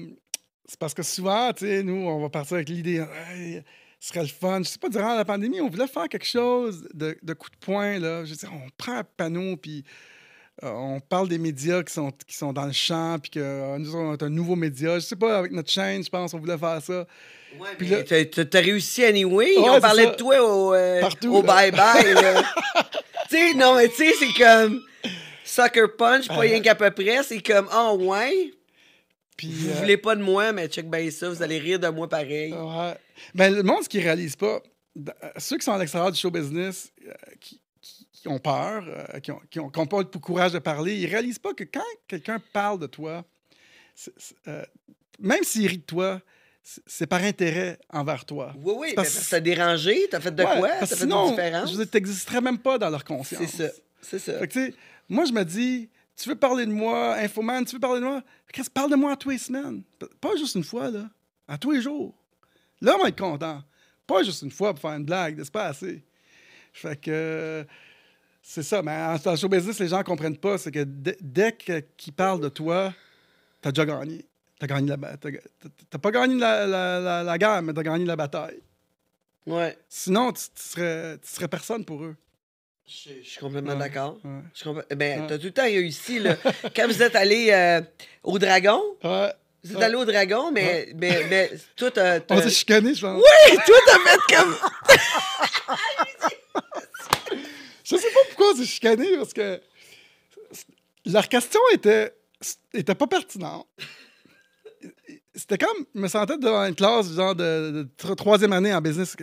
c'est 0.74 0.80
parce 0.80 0.96
que 0.96 1.04
souvent, 1.04 1.54
tu 1.54 1.66
sais, 1.68 1.84
nous, 1.84 2.08
on 2.08 2.20
va 2.20 2.30
partir 2.30 2.56
avec 2.56 2.68
l'idée, 2.70 3.04
Hey, 3.32 3.62
ce 4.00 4.10
serait 4.10 4.22
le 4.22 4.28
fun. 4.28 4.60
Je 4.64 4.70
sais 4.70 4.80
pas, 4.80 4.90
durant 4.90 5.16
la 5.16 5.24
pandémie, 5.24 5.62
on 5.62 5.70
voulait 5.70 5.86
faire 5.88 6.10
quelque 6.10 6.26
chose 6.28 6.88
de, 6.96 7.16
de 7.22 7.34
coup 7.34 7.50
de 7.52 7.58
poing, 7.64 8.00
là. 8.00 8.26
Je 8.26 8.32
veux 8.32 8.36
dire, 8.36 8.50
on 8.54 8.68
prend 8.76 8.98
un 8.98 9.04
panneau, 9.04 9.56
puis 9.56 9.84
euh, 10.64 10.70
on 10.72 11.00
parle 11.00 11.30
des 11.30 11.38
médias 11.38 11.84
qui 11.84 11.94
sont, 11.94 12.12
qui 12.28 12.36
sont 12.36 12.54
dans 12.54 12.66
le 12.66 12.72
champ, 12.72 13.18
puis 13.22 13.30
que 13.32 13.40
euh, 13.40 13.78
nous, 13.78 13.96
on 13.96 14.14
est 14.14 14.24
un 14.24 14.30
nouveau 14.30 14.56
média. 14.56 14.96
Je 14.96 15.06
sais 15.06 15.16
pas, 15.16 15.38
avec 15.38 15.52
notre 15.52 15.70
chaîne, 15.72 16.04
je 16.04 16.10
pense, 16.10 16.34
on 16.34 16.40
voulait 16.40 16.58
faire 16.58 16.82
ça. 16.82 17.06
Ouais, 17.60 17.70
Puis 17.78 17.88
là- 17.88 18.02
t'as- 18.04 18.60
réussi 18.62 19.06
anyway. 19.06 19.56
Ouais, 19.58 19.70
on 19.70 19.80
parlait 19.80 20.06
ça. 20.06 20.10
de 20.12 20.16
toi 20.16 20.42
au, 20.44 20.74
euh, 20.74 21.02
Partout, 21.02 21.36
au 21.36 21.44
là. 21.44 21.70
bye-bye. 21.70 22.14
là. 22.16 22.44
tu 23.30 23.38
sais, 23.38 23.54
non, 23.54 23.76
mais 23.76 23.90
tu 23.90 23.96
sais, 23.98 24.12
c'est 24.20 24.34
comme 24.44 24.82
Sucker 25.46 25.86
Punch, 25.98 26.28
pas 26.28 26.40
rien 26.40 26.62
qu'à 26.62 26.74
peu 26.76 26.90
près. 26.92 27.22
C'est 27.24 27.42
comme, 27.42 27.70
oh 27.74 27.98
ouais, 28.02 28.52
Puis, 29.38 29.48
vous 29.50 29.70
euh, 29.70 29.74
voulez 29.74 29.98
pas 29.98 30.16
de 30.16 30.22
moi, 30.22 30.52
mais 30.54 30.68
check 30.68 30.90
bien 30.90 31.10
ça, 31.12 31.30
vous 31.30 31.42
allez 31.42 31.58
rire 31.60 31.80
de 31.80 31.88
moi 31.88 32.08
pareil. 32.08 32.54
Ouais. 32.54 32.96
Ben, 33.34 33.54
le 33.54 33.64
monde, 33.64 33.84
ce 33.84 33.90
qu'ils 33.90 34.02
réalisent 34.04 34.36
pas, 34.36 34.62
euh, 34.98 35.12
ceux 35.38 35.58
qui 35.58 35.64
sont 35.66 35.72
à 35.74 35.78
l'extérieur 35.80 36.12
du 36.12 36.20
show 36.20 36.30
business, 36.32 36.92
euh, 37.08 37.12
qui, 37.40 37.60
qui- 37.82 38.08
qui 38.12 38.28
ont 38.28 38.40
peur, 38.40 38.84
euh, 38.88 39.20
qui 39.20 39.32
n'ont 39.32 39.42
qui 39.50 39.60
ont, 39.60 39.70
qui 39.70 39.80
ont 39.80 39.86
pas 39.88 40.00
le 40.00 40.06
courage 40.20 40.52
de 40.54 40.60
parler, 40.60 40.96
ils 40.96 41.08
réalisent 41.08 41.40
pas 41.40 41.54
que 41.54 41.64
quand 41.64 41.82
quelqu'un 42.08 42.40
parle 42.54 42.80
de 42.80 42.88
toi, 42.88 43.26
euh, 44.48 44.64
même 45.20 45.44
s'il 45.44 45.68
rit 45.68 45.78
de 45.80 45.84
toi, 45.84 46.22
c'est- 46.64 47.08
par 47.08 47.22
intérêt 47.24 47.78
envers 47.92 48.26
toi. 48.26 48.54
Oui, 48.64 48.74
oui, 48.78 48.94
parce- 48.96 49.26
que 49.26 49.30
t'as 49.30 49.40
dérangé, 49.40 50.08
t'as 50.10 50.20
fait 50.20 50.34
de 50.34 50.44
Ouais, 50.44 50.60
quoi, 50.60 50.70
t'as 50.80 50.86
fait 50.86 50.96
sinon, 50.96 51.26
une 51.26 51.36
différence? 51.36 51.72
je 51.72 51.76
veux 51.78 51.84
dire, 51.84 51.92
t'existerais 51.92 52.42
même 52.42 52.58
pas 52.60 52.78
dans 52.78 52.90
leur 52.90 53.04
conscience. 53.04 53.42
C'est 53.50 53.68
ça, 53.68 53.74
c'est 54.02 54.20
ça. 54.20 54.40
Fait 54.40 54.48
que, 54.48 54.72
moi, 55.10 55.26
je 55.26 55.34
me 55.34 55.44
dis, 55.44 55.90
tu 56.16 56.30
veux 56.30 56.36
parler 56.36 56.66
de 56.66 56.72
moi, 56.72 57.16
Infoman, 57.16 57.66
tu 57.66 57.76
veux 57.76 57.80
parler 57.80 58.00
de 58.00 58.06
moi, 58.06 58.22
qu'est-ce 58.52 58.70
parle 58.70 58.92
de 58.92 58.96
moi 58.96 59.14
à 59.14 59.16
tous 59.16 59.30
les 59.30 59.38
semaines. 59.38 59.84
Pas 60.22 60.36
juste 60.38 60.56
une 60.56 60.64
fois, 60.64 60.90
là. 60.90 61.10
À 61.48 61.58
tous 61.58 61.72
les 61.72 61.82
jours. 61.82 62.14
Là, 62.82 62.96
on 62.98 63.04
va 63.04 63.10
être 63.10 63.20
content. 63.20 63.62
Pas 64.08 64.24
juste 64.24 64.42
une 64.42 64.52
fois 64.52 64.74
pour 64.74 64.82
faire 64.82 64.98
une 64.98 65.06
blague, 65.06 65.42
c'est 65.44 65.52
pas 65.52 65.66
assez? 65.66 66.04
Fait 66.74 67.00
que. 67.00 67.66
C'est 68.42 68.64
ça, 68.64 68.82
mais 68.82 68.92
en, 68.92 69.16
en 69.32 69.36
show 69.38 69.48
business, 69.48 69.80
les 69.80 69.88
gens 69.88 70.00
ne 70.00 70.04
comprennent 70.04 70.38
pas. 70.38 70.58
C'est 70.58 70.72
que 70.72 70.84
dès, 70.84 71.56
qu'ils 71.56 72.14
parlent 72.14 72.42
de 72.42 72.50
toi, 72.50 72.94
tu 73.62 73.70
as 73.70 73.72
déjà 73.72 73.86
gagné. 73.86 74.26
Tu 74.60 74.66
as 74.66 74.68
gagné 74.68 74.90
la 74.90 74.98
t'as- 74.98 75.32
t'as- 75.32 75.70
T'as 75.90 75.98
pas 75.98 76.12
gagné 76.12 76.36
la, 76.36 76.68
la, 76.68 77.00
la, 77.00 77.24
la 77.24 77.38
guerre, 77.38 77.62
mais 77.62 77.74
tu 77.74 77.80
as 77.80 77.84
gagné 77.84 78.04
la 78.06 78.18
bataille. 78.18 78.62
Ouais. 79.46 79.78
Sinon, 79.88 80.34
tu, 80.34 80.44
tu 80.56 80.62
serais, 80.62 81.18
tu 81.20 81.30
serais 81.30 81.48
personne 81.48 81.86
pour 81.86 82.04
eux. 82.04 82.16
Je, 82.86 83.10
je 83.24 83.30
suis 83.30 83.40
complètement 83.40 83.74
Ouais, 83.74 83.80
d'accord. 83.80 84.18
ouais. 84.24 84.42
Je 84.54 84.60
suis 84.60 84.70
compl- 84.70 84.96
Ben, 84.96 85.22
Ouais. 85.22 85.28
t'as 85.28 85.38
tout 85.38 85.46
le 85.46 85.52
temps 85.52 85.64
réussi, 85.64 86.20
là. 86.20 86.36
Quand 86.76 86.88
vous 86.88 87.02
êtes 87.02 87.16
allé 87.16 87.50
euh, 87.52 87.82
au 88.24 88.38
Dragon, 88.40 88.82
vous 89.02 89.72
êtes 89.76 89.82
allé 89.82 89.96
au 89.96 90.04
Dragon, 90.06 90.52
mais, 90.52 90.90
mais, 90.96 91.26
mais 91.30 91.52
toi, 91.78 91.92
t'as. 91.92 92.20
On 92.30 92.42
s'est 92.42 92.50
chicané, 92.50 92.94
je 92.94 93.02
pense. 93.02 93.22
Oui, 93.24 93.58
toi, 93.66 93.76
t'as 93.88 94.00
fait 94.00 94.36
comme. 94.36 94.58
Je 97.86 97.98
sais 97.98 98.12
pas 98.12 98.20
pourquoi 98.30 98.52
on 98.54 98.56
s'est 98.56 98.66
chicané, 98.66 99.18
parce 99.18 99.34
que 99.34 99.62
leur 101.06 101.28
question 101.28 101.60
était, 101.74 102.14
était 102.74 102.96
pas 102.96 103.08
pertinente. 103.08 103.68
C'était 105.36 105.58
comme, 105.58 105.86
je 105.94 106.00
me 106.00 106.08
sentais 106.08 106.38
devant 106.38 106.64
une 106.66 106.76
classe 106.76 107.12
genre 107.12 107.36
de, 107.36 107.72
de 107.72 107.88
tro- 107.98 108.16
troisième 108.16 108.54
année 108.54 108.74
en 108.74 108.82
business. 108.82 109.16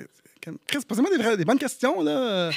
Chris, 0.66 0.80
posez-moi 0.86 1.10
des, 1.16 1.36
des 1.38 1.44
bonnes 1.44 1.58
questions, 1.58 2.02
là. 2.02 2.50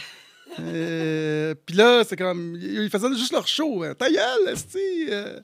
Euh, 0.60 1.56
Puis 1.66 1.76
là, 1.76 2.04
c'est 2.08 2.16
comme, 2.16 2.58
ils 2.62 2.90
faisaient 2.90 3.10
juste 3.16 3.32
leur 3.34 3.48
show. 3.48 3.84
hein. 3.84 3.94
Ta 3.98 4.10
gueule, 4.10 4.56
euh. 5.10 5.40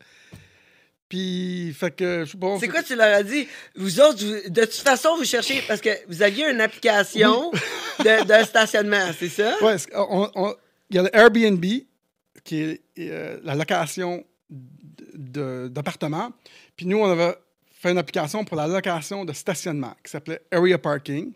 Puis, 1.08 1.74
fait 1.74 1.91
que. 1.95 2.24
C'est 2.60 2.67
quoi 2.67 2.84
tu 2.84 2.95
leur 2.95 3.15
as 3.15 3.24
dit? 3.24 3.48
Vous 3.76 4.00
autres, 4.00 4.24
vous- 4.24 4.50
de 4.50 4.62
toute 4.62 4.74
façon, 4.76 5.15
vous 5.17 5.26
cherchez. 5.26 5.63
Parce 5.67 5.82
que 5.82 5.89
vous 6.08 6.22
aviez 6.22 6.48
une 6.52 6.62
application 6.62 7.52
de, 8.00 8.24
d'un 8.26 8.43
stationnement, 8.43 9.08
c'est 9.17 9.30
ça? 9.30 9.56
On- 9.95 10.54
il 10.91 10.95
y 10.95 11.00
a 11.00 11.04
le 11.04 11.15
Airbnb, 11.15 11.65
qui 12.43 12.62
est 12.62 12.82
euh, 13.00 13.39
la 13.43 13.56
location 13.56 14.24
de- 15.15 15.67
d'appartements. 15.72 16.32
Puis 16.76 16.86
nous, 16.86 16.98
on 17.00 17.10
avait 17.10 17.36
fait 17.72 17.91
une 17.91 17.98
application 17.98 18.43
pour 18.45 18.58
la 18.58 18.67
location 18.67 19.26
de 19.26 19.34
stationnement 19.34 19.95
qui 20.04 20.12
s'appelait 20.12 20.41
Area 20.52 20.78
Parking. 20.78 21.32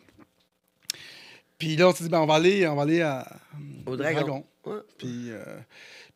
Puis 1.57 1.75
là, 1.75 1.89
on 1.89 1.93
s'est 1.93 2.03
dit, 2.03 2.09
ben, 2.09 2.19
on 2.19 2.25
va 2.25 2.35
aller, 2.35 2.67
on 2.67 2.75
va 2.75 2.81
aller 2.83 3.01
à, 3.01 3.25
Au 3.85 3.95
Dragon. 3.95 4.45
Ouais. 4.65 4.79
Puis, 4.97 5.29
euh, 5.29 5.43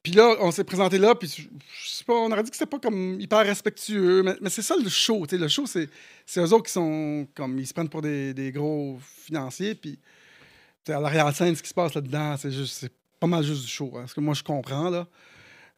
puis 0.04 0.12
là, 0.14 0.36
on 0.40 0.52
s'est 0.52 0.64
présenté 0.64 0.98
là, 0.98 1.16
puis 1.16 1.28
je, 1.28 1.42
je 1.84 1.90
sais 1.90 2.04
pas, 2.04 2.14
on 2.14 2.32
aurait 2.32 2.44
dit 2.44 2.50
que 2.50 2.56
c'était 2.56 2.70
pas 2.70 2.80
comme 2.80 3.20
hyper 3.20 3.46
respectueux, 3.46 4.24
mais, 4.24 4.36
mais 4.42 4.50
c'est 4.50 4.62
ça 4.62 4.76
le 4.82 4.90
show, 4.90 5.26
tu 5.28 5.36
sais. 5.36 5.42
Le 5.42 5.48
show, 5.50 5.66
c'est, 5.66 5.90
c'est 6.26 6.40
eux 6.40 6.54
autres 6.54 6.66
qui 6.66 6.72
sont 6.72 7.28
comme, 7.36 7.60
ils 7.60 7.68
se 7.68 7.74
prennent 7.74 7.90
pour 7.90 8.02
des, 8.02 8.34
des 8.34 8.52
gros 8.52 9.00
financiers, 9.02 9.76
puis 9.76 10.00
à 10.88 11.00
l'arrière-scène, 11.02 11.56
ce 11.56 11.62
qui 11.62 11.68
se 11.70 11.74
passe 11.74 11.94
là-dedans, 11.94 12.38
c'est 12.38 12.52
juste, 12.52 12.78
c'est 12.80 12.94
pas 13.20 13.28
mal 13.28 13.44
juste 13.44 13.64
du 13.64 13.68
show, 13.68 13.92
hein, 13.96 14.02
parce 14.02 14.14
que 14.14 14.22
moi, 14.22 14.34
je 14.34 14.44
comprends, 14.44 14.90
là. 14.90 15.08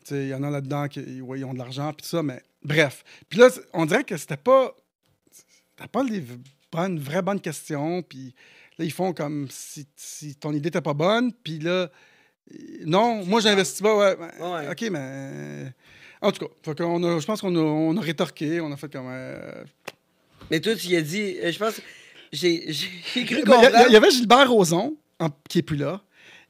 Tu 0.05 0.09
sais, 0.15 0.23
il 0.25 0.29
y 0.29 0.33
en 0.35 0.43
a 0.43 0.49
là-dedans 0.51 0.87
qui 0.87 1.21
ouais, 1.21 1.39
ils 1.39 1.45
ont 1.45 1.53
de 1.53 1.57
l'argent, 1.59 1.91
puis 1.93 2.03
tout 2.03 2.09
ça, 2.09 2.21
mais 2.21 2.41
bref. 2.63 3.03
Puis 3.29 3.39
là, 3.39 3.49
on 3.73 3.85
dirait 3.87 4.03
que 4.03 4.15
c'était 4.17 4.37
pas, 4.37 4.75
c'était 5.31 5.87
pas 5.89 6.03
les 6.03 6.19
v- 6.19 6.37
bonnes, 6.71 6.99
vraies 6.99 7.23
bonnes 7.23 7.41
questions, 7.41 8.03
puis 8.03 8.35
là, 8.79 8.85
ils 8.85 8.91
font 8.91 9.13
comme 9.13 9.47
si, 9.51 9.85
si 9.95 10.35
ton 10.35 10.51
idée 10.51 10.67
n'était 10.67 10.81
pas 10.81 10.93
bonne, 10.95 11.31
puis 11.33 11.59
là, 11.59 11.89
non, 12.85 13.23
moi, 13.25 13.41
j'investis 13.41 13.81
pas, 13.81 13.95
ouais. 13.95 14.15
ben, 14.15 14.31
Ouais. 14.39 14.71
OK, 14.71 14.89
mais. 14.91 15.71
En 16.21 16.31
tout 16.31 16.45
cas, 16.47 16.83
a- 16.83 17.19
je 17.19 17.25
pense 17.25 17.41
qu'on 17.41 17.55
a, 17.55 17.59
on 17.59 17.95
a 17.95 18.01
rétorqué, 18.01 18.59
on 18.59 18.71
a 18.71 18.77
fait 18.77 18.91
comme. 18.91 19.07
euh, 19.09 19.63
Mais 20.49 20.59
toi, 20.59 20.75
tu 20.75 20.87
y 20.87 20.95
as 20.95 21.01
dit. 21.01 21.37
euh, 21.43 21.51
Je 21.51 21.59
pense. 21.59 21.79
J'ai, 22.31 22.71
j'ai 22.71 23.25
cru 23.25 23.43
comprendre. 23.43 23.69
il 23.87 23.93
y 23.93 23.95
avait 23.95 24.11
Gilbert 24.11 24.49
Rozon, 24.49 24.97
en- 25.19 25.29
qui 25.47 25.59
est 25.59 25.63
plus 25.63 25.77
là. 25.77 26.01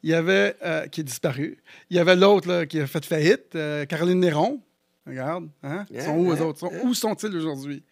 Il 0.04 0.10
y 0.10 0.14
avait. 0.14 0.56
euh, 0.64 0.88
qui 0.88 1.02
est 1.02 1.04
disparu. 1.04 1.58
Il 1.90 1.98
y 1.98 2.00
avait 2.00 2.16
l'autre, 2.16 2.64
qui 2.66 2.80
a 2.80 2.88
fait 2.88 3.04
faillite, 3.06 3.56
euh, 3.56 3.86
Caroline 3.86 4.20
Néron. 4.22 4.62
Regarde, 5.06 5.50
hein? 5.64 5.86
Ils 5.92 6.02
sont 6.02 6.16
où, 6.18 6.32
eux 6.32 6.36
Hein, 6.38 6.42
autres? 6.42 6.60
Sont- 6.60 6.72
Où 6.84 6.94
sont-ils 6.94 7.36
aujourd'hui? 7.36 7.84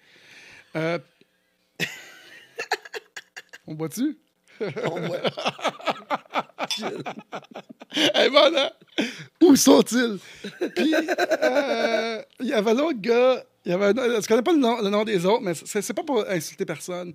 On 3.67 3.73
boit-tu? 3.73 4.17
On 4.85 4.99
voit- 5.01 5.17
Eh 7.95 8.29
ben 8.29 8.49
là, 8.51 8.73
où 9.41 9.55
sont-ils? 9.55 10.19
Puis, 10.75 10.93
euh, 10.93 12.21
il 12.41 12.47
y 12.47 12.53
avait 12.53 12.73
l'autre 12.73 12.99
gars, 12.99 13.43
il 13.65 13.71
y 13.71 13.73
avait 13.75 13.85
un 13.87 13.91
autre- 13.91 14.21
je 14.21 14.27
connais 14.27 14.41
pas 14.41 14.51
le 14.51 14.59
nom, 14.59 14.81
le 14.81 14.89
nom 14.89 15.03
des 15.03 15.25
autres, 15.25 15.41
mais 15.41 15.53
c'est 15.55 15.93
pas 15.93 16.03
pour 16.03 16.23
insulter 16.29 16.65
personne. 16.65 17.13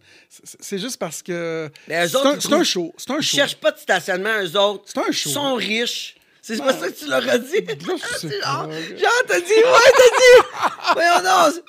C'est 0.61 0.79
juste 0.79 0.97
parce 0.99 1.23
que 1.23 1.71
Mais 1.89 2.09
c'est 2.09 2.17
un, 2.17 2.35
ils 2.35 2.43
c'est 2.43 2.53
un 2.53 2.63
show. 2.65 2.93
Ils 2.99 3.23
show. 3.23 3.37
cherchent 3.37 3.57
pas 3.57 3.71
de 3.71 3.79
stationnement, 3.79 4.43
eux 4.43 4.57
autres. 4.59 4.85
C'est 4.87 4.99
un 4.99 5.13
show. 5.13 5.29
Ils 5.29 5.33
sont 5.33 5.55
riches. 5.55 6.17
C'est 6.41 6.59
pas 6.59 6.73
ça 6.77 6.89
que 6.91 6.99
tu 6.99 7.07
leur 7.07 7.29
as 7.29 7.39
dit? 7.39 7.55
Genre, 7.57 7.99
t'as 9.29 9.41
dit, 9.41 9.53
ouais, 9.55 9.93
t'as 9.97 10.11
dit! 10.19 10.73
Voyons 10.95 11.23
donc! 11.23 11.63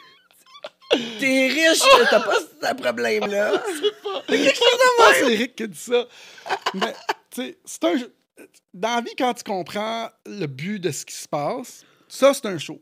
T'es 1.19 1.47
riche, 1.47 1.79
t'as 2.10 2.19
pas 2.19 2.36
ce 2.39 2.73
problème-là. 2.75 3.63
Je 4.29 4.36
pense 4.97 5.10
que 5.10 5.25
c'est 5.25 5.34
Eric 5.34 5.56
qui 5.56 5.67
dit 5.67 5.77
ça. 5.77 6.08
Mais, 6.73 6.93
tu 7.29 7.41
sais, 7.41 7.58
c'est 7.65 7.84
un. 7.86 7.93
Dans 8.73 8.95
la 8.95 9.01
vie, 9.01 9.15
quand 9.17 9.34
tu 9.34 9.43
comprends 9.43 10.10
le 10.25 10.45
but 10.47 10.79
de 10.79 10.91
ce 10.91 11.06
qui 11.06 11.15
se 11.15 11.27
passe, 11.27 11.84
ça, 12.08 12.34
c'est 12.34 12.45
un 12.47 12.58
show. 12.58 12.82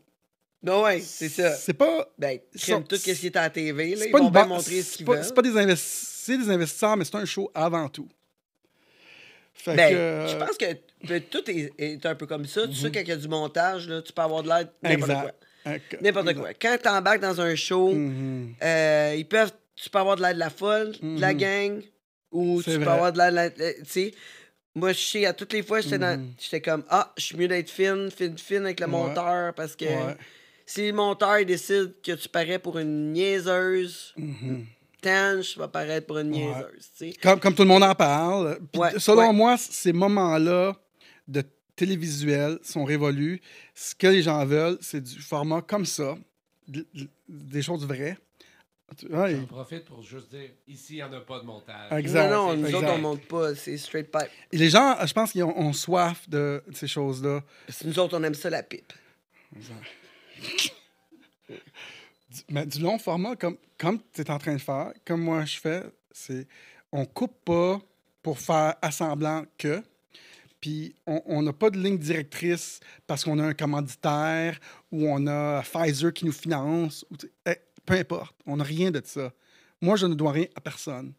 Non, 0.62 0.82
ouais, 0.84 1.00
c'est 1.00 1.28
ça. 1.28 1.54
C'est 1.56 1.74
pas. 1.74 2.08
Ben, 2.18 2.38
crème 2.58 2.84
tout 2.84 2.96
ce 2.96 3.02
qui 3.12 3.26
est 3.26 3.36
à 3.36 3.42
la 3.42 3.50
TV, 3.50 3.90
là, 3.90 3.96
C'est 3.98 4.06
ils 4.08 4.12
pas 4.12 4.18
vont 4.18 4.30
bien 4.30 4.46
montrer 4.46 4.82
ce 4.82 4.90
c'est 4.90 4.96
qu'ils 4.98 5.06
pas- 5.06 5.14
veulent. 5.16 5.24
C'est 5.24 5.34
pas 5.34 5.42
des 5.42 5.56
investisseurs, 5.56 6.08
c'est 6.24 6.38
des 6.38 6.50
investisseurs, 6.50 6.96
mais 6.96 7.04
c'est 7.04 7.16
un 7.16 7.24
show 7.24 7.50
avant 7.54 7.88
tout. 7.88 8.08
Fait 9.54 9.74
Ben, 9.76 9.90
que, 9.92 9.96
euh, 9.96 10.28
je 10.28 10.36
pense 10.36 10.56
que 10.56 10.64
ben, 11.06 11.20
tout 11.22 11.50
est, 11.50 11.72
est 11.78 12.06
un 12.06 12.14
peu 12.14 12.26
comme 12.26 12.46
ça. 12.46 12.66
Tu 12.66 12.74
sais, 12.74 12.90
quand 12.90 13.00
il 13.00 13.08
y 13.08 13.12
a 13.12 13.16
du 13.16 13.28
montage, 13.28 13.88
là, 13.88 14.00
tu 14.02 14.12
peux 14.12 14.22
avoir 14.22 14.42
de 14.42 14.48
l'aide 14.48 14.70
n'importe 14.82 15.12
quoi. 15.12 15.32
N'importe 16.00 16.34
quoi. 16.34 16.48
Quand 16.60 16.76
tu 16.82 16.88
embarques 16.88 17.20
dans 17.20 17.40
un 17.40 17.54
show, 17.54 17.92
Mhm. 17.92 18.54
euh, 18.62 19.14
ils 19.16 19.26
peuvent, 19.26 19.52
tu 19.76 19.88
peux 19.90 19.98
avoir 19.98 20.16
de 20.16 20.22
l'aide 20.22 20.34
de 20.34 20.40
la 20.40 20.50
folle, 20.50 20.92
de 21.00 21.20
la 21.20 21.32
Mhm. 21.32 21.38
gang, 21.38 21.82
ou 22.32 22.62
tu 22.62 22.78
peux 22.78 22.88
avoir 22.88 23.12
de 23.12 23.18
l'aide 23.18 23.54
de 23.56 23.62
la. 23.62 23.72
Tu 23.74 23.80
sais, 23.86 24.14
moi, 24.74 24.92
je 24.92 24.98
sais, 25.00 25.26
à 25.26 25.32
toutes 25.32 25.52
les 25.52 25.62
fois, 25.62 25.80
j'étais 25.80 25.98
dans- 25.98 26.18
Mhm. 26.18 26.32
j'étais 26.40 26.60
comme, 26.60 26.84
ah, 26.88 27.12
je 27.16 27.22
suis 27.24 27.36
mieux 27.36 27.48
d'être 27.48 27.70
fine, 27.70 28.10
fine, 28.10 28.36
fine 28.38 28.64
avec 28.64 28.80
le 28.80 28.86
Ouais. 28.86 28.92
monteur, 28.92 29.54
parce 29.54 29.76
que 29.76 29.84
Ouais. 29.84 30.16
si 30.66 30.86
le 30.86 30.92
monteur 30.94 31.38
il 31.38 31.46
décide 31.46 31.94
que 32.02 32.12
tu 32.12 32.28
parais 32.28 32.58
pour 32.58 32.78
une 32.78 33.12
niaiseuse, 33.12 34.14
Mhm. 34.16 34.66
Tange 35.02 35.56
va 35.58 35.66
paraître 35.66 36.06
pour 36.06 36.18
une 36.18 36.30
niaiseuse. 36.30 37.16
Comme, 37.20 37.40
comme 37.40 37.54
tout 37.56 37.62
le 37.62 37.68
monde 37.68 37.82
en 37.82 37.94
parle. 37.94 38.58
Ouais, 38.76 38.90
selon 38.98 39.26
ouais. 39.28 39.32
moi, 39.32 39.56
ces 39.58 39.92
moments-là 39.92 40.76
de 41.26 41.42
télévisuel 41.86 42.58
sont 42.62 42.84
révolus. 42.84 43.40
Ce 43.74 43.92
que 43.94 44.06
les 44.06 44.22
gens 44.22 44.44
veulent, 44.46 44.78
c'est 44.80 45.00
du 45.02 45.18
format 45.20 45.62
comme 45.62 45.84
ça, 45.84 46.16
des 47.28 47.62
choses 47.62 47.84
vraies. 47.84 48.16
Ouais, 49.10 49.34
J'en 49.36 49.46
profite 49.46 49.84
pour 49.86 50.02
juste 50.02 50.30
dire, 50.30 50.50
ici, 50.68 50.92
il 50.92 50.96
n'y 50.96 51.02
en 51.02 51.12
a 51.14 51.20
pas 51.20 51.40
de 51.40 51.44
montage. 51.44 51.90
Exact. 51.98 52.30
non, 52.30 52.48
non, 52.50 52.56
nous 52.56 52.66
exact. 52.66 52.78
autres, 52.84 52.92
on 52.94 52.98
monte 52.98 53.22
pas, 53.26 53.54
c'est 53.56 53.76
straight 53.78 54.12
pipe. 54.12 54.28
Et 54.52 54.58
les 54.58 54.68
gens, 54.70 54.94
je 55.04 55.12
pense 55.12 55.32
qu'ils 55.32 55.42
ont, 55.42 55.58
ont 55.58 55.72
soif 55.72 56.28
de 56.28 56.62
ces 56.72 56.86
choses-là. 56.86 57.42
Nous 57.84 57.98
autres, 57.98 58.16
on 58.18 58.22
aime 58.22 58.34
ça, 58.34 58.48
la 58.50 58.62
pipe. 58.62 58.92
Du- 62.30 62.42
mais 62.48 62.64
du 62.66 62.78
long 62.80 62.98
format, 62.98 63.34
comme, 63.36 63.56
comme 63.78 63.98
tu 64.12 64.20
es 64.20 64.30
en 64.30 64.38
train 64.38 64.54
de 64.54 64.60
faire, 64.60 64.92
comme 65.04 65.22
moi 65.22 65.44
je 65.44 65.58
fais, 65.58 65.82
c'est 66.12 66.46
on 66.92 67.04
coupe 67.06 67.44
pas 67.44 67.80
pour 68.22 68.38
faire 68.38 68.74
assemblant 68.82 69.44
que, 69.58 69.82
puis 70.62 70.94
on- 71.06 71.42
n'a 71.42 71.52
pas 71.52 71.68
de 71.70 71.78
ligne 71.78 71.98
directrice 71.98 72.78
parce 73.06 73.24
qu'on 73.24 73.38
a 73.40 73.44
un 73.44 73.52
commanditaire 73.52 74.58
ou 74.92 75.06
on 75.08 75.26
a 75.26 75.60
Pfizer 75.62 76.12
qui 76.14 76.24
nous 76.24 76.32
finance, 76.32 77.04
ou, 77.10 77.16
eh, 77.46 77.56
peu 77.84 77.94
importe, 77.94 78.34
on 78.46 78.56
n'a 78.56 78.64
rien 78.64 78.90
de 78.92 79.02
ça. 79.04 79.32
Moi, 79.80 79.96
je 79.96 80.06
ne 80.06 80.14
dois 80.14 80.30
rien 80.32 80.46
à 80.54 80.60
personne. 80.60 81.12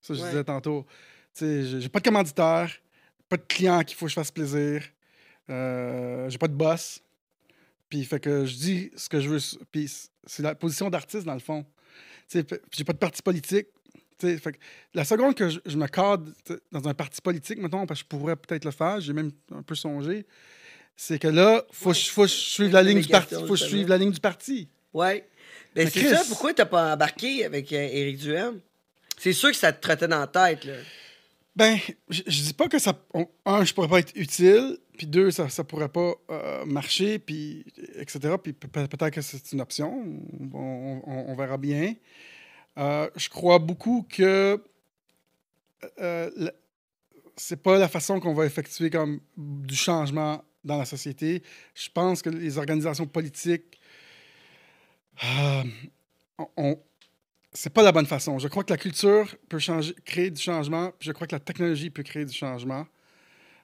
Ça, 0.00 0.14
je 0.14 0.22
Ouais. 0.22 0.30
disais 0.30 0.44
tantôt. 0.44 0.86
J'ai- 1.38 1.88
pas 1.90 2.00
de 2.00 2.04
commanditaire, 2.04 2.72
pas 3.28 3.36
de 3.36 3.42
client 3.42 3.82
qu'il 3.84 3.96
faut 3.98 4.06
que 4.06 4.10
je 4.10 4.14
fasse 4.14 4.30
plaisir, 4.30 4.82
euh, 5.50 6.28
j'ai 6.30 6.38
pas 6.38 6.48
de 6.48 6.54
boss. 6.54 7.02
Puis 7.90 8.04
fait 8.06 8.18
que 8.20 8.46
je 8.46 8.54
dis 8.56 8.90
ce 8.96 9.08
que 9.10 9.20
je 9.20 9.28
veux. 9.28 9.40
Puis 9.70 9.92
c'est 10.24 10.42
la 10.42 10.54
position 10.54 10.88
d'artiste, 10.88 11.26
dans 11.26 11.34
le 11.34 11.40
fond. 11.40 11.66
J'ai 12.32 12.42
pas 12.44 12.92
de 12.94 12.98
parti 12.98 13.20
politique. 13.20 13.66
Fait 14.20 14.52
que 14.52 14.58
la 14.94 15.04
seconde 15.04 15.34
que 15.34 15.48
je, 15.48 15.58
je 15.66 15.76
me 15.76 15.86
cadre 15.86 16.26
dans 16.72 16.88
un 16.88 16.94
parti 16.94 17.20
politique, 17.20 17.58
mettons, 17.58 17.86
parce 17.86 18.00
que 18.00 18.04
je 18.04 18.08
pourrais 18.08 18.36
peut-être 18.36 18.64
le 18.64 18.70
faire, 18.70 19.00
j'ai 19.00 19.12
même 19.12 19.30
un 19.54 19.62
peu 19.62 19.74
songé, 19.74 20.26
c'est 20.96 21.18
que 21.18 21.28
là, 21.28 21.64
faut, 21.72 21.90
que 21.90 21.96
je- 21.96 22.10
faut 22.10 22.22
que 22.22 22.28
je 22.28 22.34
suive 22.34 22.72
la 22.72 22.82
ligne 22.82 23.00
du 23.00 23.08
parti. 23.08 23.34
faut 23.34 23.40
que 23.54 23.56
je 23.56 23.64
suive 23.64 23.88
la 23.88 23.98
ligne 23.98 24.10
du 24.12 24.20
parti. 24.20 24.68
Ouais. 24.92 25.26
Ben, 25.74 25.84
Mais 25.84 25.90
c'est 25.90 26.08
ça, 26.14 26.22
pourquoi 26.28 26.52
t'as 26.52 26.66
pas 26.66 26.92
embarqué 26.94 27.44
avec 27.44 27.72
euh, 27.72 27.76
Éric 27.90 28.18
Duhem? 28.18 28.60
C'est 29.18 29.32
sûr 29.32 29.50
que 29.50 29.56
ça 29.56 29.72
te 29.72 29.80
trottait 29.80 30.08
dans 30.08 30.18
la 30.20 30.26
tête, 30.26 30.64
là. 30.64 30.74
Ben, 31.56 31.78
je, 32.08 32.22
je 32.26 32.42
dis 32.42 32.54
pas 32.54 32.68
que 32.68 32.78
ça. 32.78 32.96
on- 33.12 33.28
un, 33.44 33.64
je 33.64 33.74
pourrais 33.74 33.88
pas 33.88 33.98
être 33.98 34.12
utile, 34.14 34.78
puis 34.96 35.06
deux, 35.06 35.30
ça, 35.30 35.48
ça 35.48 35.64
pourrait 35.64 35.88
pas 35.88 36.12
euh, 36.30 36.64
marcher, 36.64 37.18
puis 37.18 37.64
etc. 37.96 38.34
Puis 38.42 38.52
pe- 38.52 38.66
pe- 38.68 38.86
peut-être 38.86 39.10
que 39.14 39.20
c'est 39.20 39.52
une 39.52 39.60
option. 39.60 39.92
On, 40.54 41.02
on- 41.06 41.24
on 41.28 41.34
verra 41.36 41.58
bien. 41.58 41.94
Euh, 42.78 43.10
je 43.16 43.28
crois 43.28 43.58
beaucoup 43.58 44.06
que. 44.08 44.62
euh, 46.00 46.30
la- 46.36 46.52
c'est 47.36 47.62
pas 47.62 47.78
la 47.78 47.88
façon 47.88 48.20
qu'on 48.20 48.34
va 48.34 48.44
effectuer 48.46 48.90
comme 48.90 49.20
du 49.36 49.74
changement 49.74 50.44
dans 50.64 50.78
la 50.78 50.84
société. 50.84 51.42
Je 51.74 51.88
pense 51.92 52.22
que 52.22 52.30
les 52.30 52.58
organisations 52.58 53.06
politiques, 53.06 53.80
euh, 55.24 55.62
on, 56.56 56.78
c'est 57.52 57.72
pas 57.72 57.82
la 57.82 57.92
bonne 57.92 58.06
façon. 58.06 58.38
Je 58.38 58.48
crois 58.48 58.64
que 58.64 58.72
la 58.72 58.78
culture 58.78 59.34
peut 59.48 59.58
créer 60.04 60.30
du 60.30 60.40
changement, 60.40 60.92
je 61.00 61.12
crois 61.12 61.26
que 61.26 61.34
la 61.34 61.40
technologie 61.40 61.90
peut 61.90 62.02
créer 62.02 62.24
du 62.24 62.34
changement, 62.34 62.86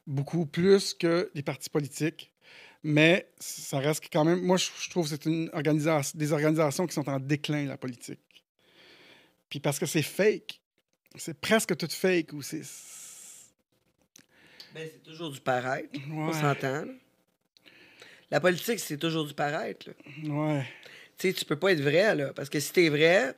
beaucoup 0.07 0.47
plus 0.47 0.95
que 0.95 1.31
les 1.35 1.43
partis 1.43 1.71
politiques. 1.71 2.33
Mais 2.83 3.29
ça 3.41 3.79
reste 3.81 4.05
quand 4.13 4.25
même. 4.25 4.41
Moi, 4.43 4.57
je, 4.59 4.69
trouve 4.91 5.11
que 5.11 5.17
c'est 5.17 6.17
des 6.17 6.33
organisations 6.33 6.87
qui 6.87 6.95
sont 6.95 7.09
en 7.09 7.19
déclin, 7.19 7.67
la 7.67 7.77
politique. 7.77 8.21
Puis 9.49 9.61
parce 9.61 9.79
que 9.79 9.87
c'est 9.87 10.03
fake. 10.03 10.61
C'est 11.17 11.39
presque 11.41 11.77
tout 11.77 11.89
fake. 11.91 12.33
Ou 12.33 12.43
c'est. 12.43 12.63
Ben, 14.75 14.89
c'est 14.93 15.03
toujours 15.03 15.31
du 15.31 15.41
paraître. 15.41 15.89
On 16.13 16.33
s'entend. 16.33 16.85
La 18.31 18.41
politique, 18.41 18.81
c'est 18.81 18.99
toujours 18.99 19.27
du 19.27 19.35
paraître. 19.35 19.89
là. 19.89 19.95
Ouais. 20.35 20.67
Tu 21.17 21.29
sais, 21.29 21.33
tu 21.33 21.45
peux 21.45 21.57
pas 21.57 21.73
être 21.73 21.81
vrai, 21.81 22.15
là. 22.15 22.33
Parce 22.35 22.51
que 22.51 22.61
si 22.61 22.73
t'es 22.73 22.89
vrai, 22.89 23.35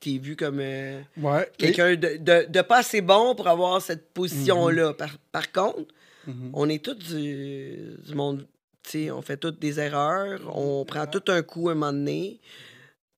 t'es 0.00 0.18
vu 0.18 0.34
comme 0.34 0.58
euh, 0.60 1.00
Ouais. 1.16 1.48
Quelqu'un 1.58 1.94
de, 1.94 2.16
de, 2.16 2.46
de 2.48 2.62
pas 2.62 2.78
assez 2.78 3.02
bon 3.02 3.34
pour 3.34 3.46
avoir 3.46 3.80
cette 3.82 4.12
position-là. 4.12 4.88
Mhm. 4.90 4.94
Par, 4.96 5.18
par 5.30 5.52
contre, 5.52 5.94
on 6.52 6.68
est 6.68 6.82
tous 6.84 6.94
du, 6.94 7.96
du 8.06 8.14
monde. 8.14 8.46
Tu 8.82 8.90
sais, 8.90 9.10
on 9.10 9.20
fait 9.22 9.36
toutes 9.36 9.58
des 9.60 9.78
erreurs. 9.78 10.40
On 10.56 10.84
prend 10.84 11.06
tout 11.06 11.22
un 11.28 11.42
coup 11.42 11.68
un 11.68 11.74
moment 11.74 11.92
donné. 11.92 12.40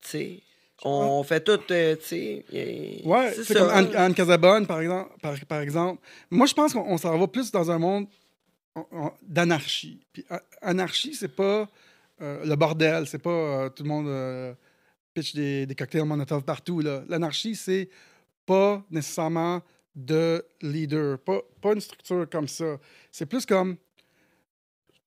Tu 0.01 0.09
sais. 0.09 0.39
On 0.85 1.23
fait 1.23 1.41
tout, 1.43 1.59
euh, 1.71 1.95
tu 1.95 2.03
sais. 2.05 2.45
Ouais, 3.05 3.33
c'est 3.33 3.53
comme 3.53 3.69
Anne, 3.69 3.95
Anne 3.95 4.13
Casabonne, 4.13 4.67
par 4.67 4.81
exemple, 4.81 5.11
par, 5.21 5.33
par 5.47 5.61
exemple. 5.61 6.01
Moi, 6.29 6.45
je 6.47 6.53
pense 6.53 6.73
qu'on 6.73 6.81
on 6.85 6.97
s'en 6.97 7.17
va 7.17 7.27
plus 7.27 7.51
dans 7.51 7.71
un 7.71 7.79
monde 7.79 8.07
on- 8.75 8.85
on- 8.91 9.11
d'anarchie. 9.21 10.05
Puis 10.11 10.25
anarchie, 10.61 11.13
c'est 11.15 11.33
pas 11.35 11.69
euh, 12.21 12.45
le 12.45 12.55
bordel, 12.55 13.07
c'est 13.07 13.19
pas 13.21 13.29
euh, 13.29 13.69
tout 13.69 13.83
le 13.83 13.89
monde 13.89 14.55
pitch 15.13 15.33
des, 15.35 15.65
des 15.65 15.75
cocktails 15.75 16.03
Molotov 16.05 16.43
partout. 16.43 16.81
L'anarchie, 16.81 17.55
c'est 17.55 17.89
pas 18.45 18.83
nécessairement 18.89 19.61
de 19.95 20.43
leader, 20.61 21.19
pas, 21.19 21.39
pas 21.61 21.73
une 21.73 21.81
structure 21.81 22.27
comme 22.29 22.47
ça. 22.47 22.77
C'est 23.11 23.25
plus 23.27 23.45
comme 23.45 23.77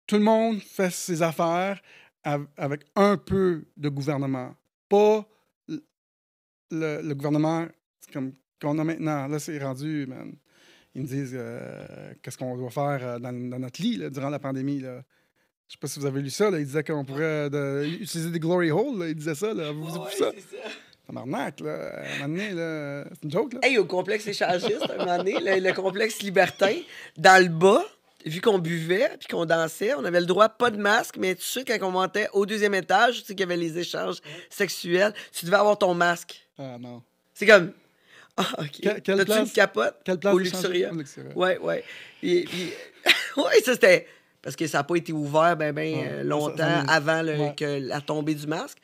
tout 0.07 0.17
le 0.17 0.23
monde 0.23 0.61
fait 0.61 0.91
ses 0.93 1.23
affaires 1.23 1.81
av- 2.25 2.47
avec 2.57 2.83
un 2.95 3.17
peu 3.17 3.65
de 3.77 3.89
gouvernement, 3.89 4.55
pas 4.89 5.27
le, 6.71 7.01
le 7.03 7.15
gouvernement 7.15 7.67
comme 8.13 8.33
qu'on 8.61 8.79
a 8.79 8.85
maintenant. 8.85 9.27
Là, 9.29 9.39
c'est 9.39 9.59
rendu, 9.59 10.07
man. 10.07 10.33
Ils 10.95 11.03
me 11.03 11.07
disent 11.07 11.35
euh, 11.35 12.13
qu'est-ce 12.23 12.39
qu'on 12.39 12.57
doit 12.57 12.71
faire 12.71 12.99
euh, 13.03 13.19
dans, 13.19 13.33
dans 13.51 13.59
notre 13.59 13.83
lit 13.83 13.97
là, 13.97 14.09
durant 14.11 14.31
la 14.31 14.39
pandémie. 14.39 14.81
Là. 14.81 15.03
Je 15.69 15.73
sais 15.75 15.79
pas 15.79 15.89
si 15.89 15.99
vous 16.01 16.07
avez 16.07 16.23
lu 16.23 16.31
ça. 16.31 16.51
Là. 16.51 16.59
Ils 16.59 16.65
disaient 16.67 16.85
qu'on 16.85 17.05
pourrait 17.05 17.51
euh, 17.53 17.83
de- 17.83 17.87
utiliser 17.87 18.31
des 18.31 18.39
glory 18.41 18.71
holes. 18.71 18.99
Là. 19.01 19.09
Ils 19.09 19.15
disaient 19.15 19.35
ça. 19.35 19.53
Là. 19.53 19.73
Vous 19.73 19.85
Ouais, 19.99 20.11
vu 20.11 20.17
ça? 20.17 20.33
c'est 20.35 20.57
ça. 20.57 20.63
Tabarnak, 21.07 21.61
là. 21.61 21.75
À 21.75 22.01
un 22.01 22.27
moment 22.27 22.29
donné, 22.37 22.51
là, 22.53 23.05
c'est 23.13 23.25
une 23.25 23.31
joke, 23.31 23.53
là. 23.55 23.61
Hey, 23.63 23.77
au 23.79 23.85
complexe 23.85 24.27
échangiste, 24.27 24.89
un 24.91 24.97
moment 25.05 25.19
donné, 25.19 25.35
le, 25.39 25.61
le 25.69 25.73
complexe 25.75 26.21
libertin, 26.23 26.75
dans 27.17 27.43
le 27.43 27.49
bas, 27.51 27.85
vu 28.27 28.41
qu'on 28.41 28.59
buvait 28.59 29.11
puis 29.19 29.29
qu'on 29.29 29.45
dansait, 29.45 29.95
on 29.95 30.05
avait 30.05 30.21
le 30.21 30.27
droit, 30.27 30.49
pas 30.49 30.71
de 30.71 30.77
masque, 30.77 31.17
mais 31.19 31.35
tu 31.35 31.43
sais, 31.45 31.65
quand 31.65 31.79
on 31.83 31.91
montait 31.91 32.29
au 32.33 32.45
deuxième 32.47 32.75
étage, 32.75 33.21
tu 33.21 33.27
sais 33.27 33.35
qu'il 33.35 33.41
y 33.41 33.43
avait 33.45 33.57
les 33.57 33.79
échanges 33.79 34.17
sexuels, 34.51 35.15
tu 35.33 35.45
devais 35.47 35.57
avoir 35.57 35.79
ton 35.79 35.95
masque. 35.95 36.41
Ah, 36.59 36.77
non. 36.81 37.03
C'est 37.35 37.47
comme. 37.47 37.73
Ah, 38.37 38.47
OK. 38.59 38.71
Que- 38.71 39.01
quelle 39.01 39.03
T'as-tu 39.03 39.25
place- 39.25 39.49
une 39.49 39.53
capote? 39.53 39.97
Quelle 40.05 40.19
place 40.19 40.35
Au 40.35 40.39
Luxuria. 40.39 40.91
Ouais, 41.35 41.59
ouais. 41.59 41.85
Et, 42.23 42.45
puis, 42.45 42.73
ouais, 43.37 43.61
ça 43.65 43.73
c'était. 43.75 44.07
Parce 44.43 44.55
que 44.57 44.67
ça 44.67 44.79
n'a 44.79 44.85
pas 44.85 44.95
été 44.97 45.13
ouvert 45.13 45.57
ben, 45.57 45.73
ben, 45.73 45.95
Ouais, 45.97 46.07
euh, 46.09 46.17
ça- 46.19 46.23
longtemps 46.25 46.57
ça 46.57 46.93
avant 46.93 47.23
le- 47.23 47.37
ouais. 47.37 47.55
que 47.57 47.81
la 47.81 48.01
tombée 48.01 48.35
du 48.35 48.47
masque. 48.47 48.79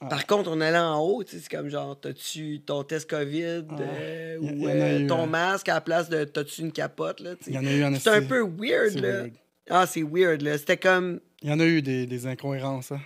Ah. 0.00 0.06
Par 0.06 0.26
contre, 0.26 0.50
on 0.50 0.60
allait 0.60 0.78
en 0.78 1.00
haut, 1.00 1.24
c'est 1.26 1.48
comme 1.48 1.68
genre, 1.68 1.98
t'as-tu 2.00 2.60
ton 2.60 2.84
test 2.84 3.10
COVID 3.10 3.64
Ah. 3.70 3.76
euh, 3.80 4.38
ou 4.38 4.66
en 4.66 4.68
euh, 4.68 4.98
eu, 5.00 5.06
ton 5.08 5.26
masque 5.26 5.68
à 5.68 5.74
la 5.74 5.80
place 5.80 6.08
de 6.08 6.22
t'as-tu 6.24 6.60
une 6.60 6.72
capote. 6.72 7.20
Il 7.46 7.54
y 7.54 7.58
en 7.58 7.66
a 7.66 7.72
eu 7.72 7.84
en 7.84 7.94
C'est 7.98 8.10
un 8.10 8.22
peu 8.22 8.40
weird, 8.42 8.94
là. 9.00 9.22
weird. 9.22 9.32
Ah, 9.68 9.86
c'est 9.86 10.02
weird, 10.02 10.42
là. 10.42 10.56
C'était 10.56 10.76
comme. 10.76 11.20
Il 11.42 11.50
y 11.50 11.52
en 11.52 11.58
a 11.60 11.64
eu 11.66 11.82
des, 11.82 12.06
des 12.06 12.26
incohérences, 12.26 12.92
hein. 12.92 13.00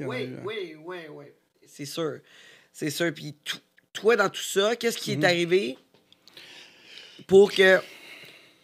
En 0.00 0.04
a 0.04 0.08
Oui, 0.08 0.22
eu, 0.22 0.34
hein. 0.36 0.42
oui, 0.44 0.76
oui, 0.84 0.96
oui. 1.10 1.24
C'est 1.66 1.84
sûr. 1.84 2.18
C'est 2.72 2.90
sûr. 2.90 3.12
Puis 3.12 3.34
to- 3.44 3.58
toi, 3.92 4.16
dans 4.16 4.28
tout 4.30 4.40
ça, 4.42 4.74
qu'est-ce 4.76 4.96
qui 4.98 5.12
est 5.12 5.24
arrivé 5.24 5.76
pour 7.26 7.52
que 7.52 7.78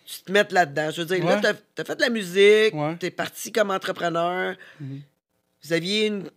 tu 0.06 0.22
te 0.24 0.32
mettes 0.32 0.52
là-dedans? 0.52 0.90
Je 0.90 1.02
veux 1.02 1.06
dire, 1.16 1.24
là, 1.24 1.40
t'as 1.40 1.82
as 1.82 1.84
fait 1.84 1.96
de 1.96 2.00
la 2.00 2.08
musique, 2.10 2.72
Ouais. 2.74 2.96
t'es 2.98 3.10
parti 3.10 3.52
comme 3.52 3.70
entrepreneur. 3.70 4.56
Mhm. 4.80 5.02
Vous 5.64 5.72
aviez 5.72 6.06
une 6.06 6.30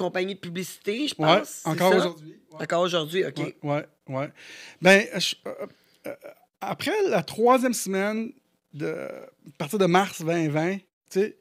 compagnie 0.00 0.34
de 0.34 0.40
publicité, 0.40 1.06
je 1.08 1.14
pense. 1.14 1.62
encore 1.66 1.94
aujourd'hui. 1.94 2.36
Ouais. 2.52 2.62
Encore 2.64 2.82
aujourd'hui, 2.82 3.24
OK. 3.24 3.36
Ouais, 3.38 3.54
ouais, 3.62 3.86
ouais. 4.08 4.32
Ben, 4.82 5.06
je- 5.20 5.34
euh, 5.46 5.66
euh, 6.06 6.14
après 6.60 6.92
la 7.08 7.22
troisième 7.22 7.74
semaine, 7.74 8.32
de, 8.72 8.88
à 8.88 9.28
partir 9.58 9.78
de 9.78 9.86
mars 9.86 10.20
2020, 10.22 10.76
tu 10.76 10.82
sais, 11.10 11.36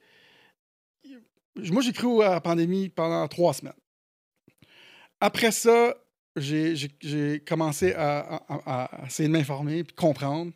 moi, 1.72 1.82
j'ai 1.82 1.94
cru 1.94 2.24
à 2.24 2.30
la 2.32 2.42
pandémie 2.42 2.90
pendant 2.90 3.28
trois 3.28 3.54
semaines. 3.54 3.74
Après 5.20 5.52
ça, 5.52 5.96
j'ai- 6.36 6.76
commencé 7.46 7.94
à, 7.94 8.20
à- 8.20 8.44
à- 8.48 9.04
à 9.04 9.06
essayer 9.08 9.28
de 9.28 9.34
m'informer 9.34 9.84
puis 9.84 9.96
comprendre 9.96 10.52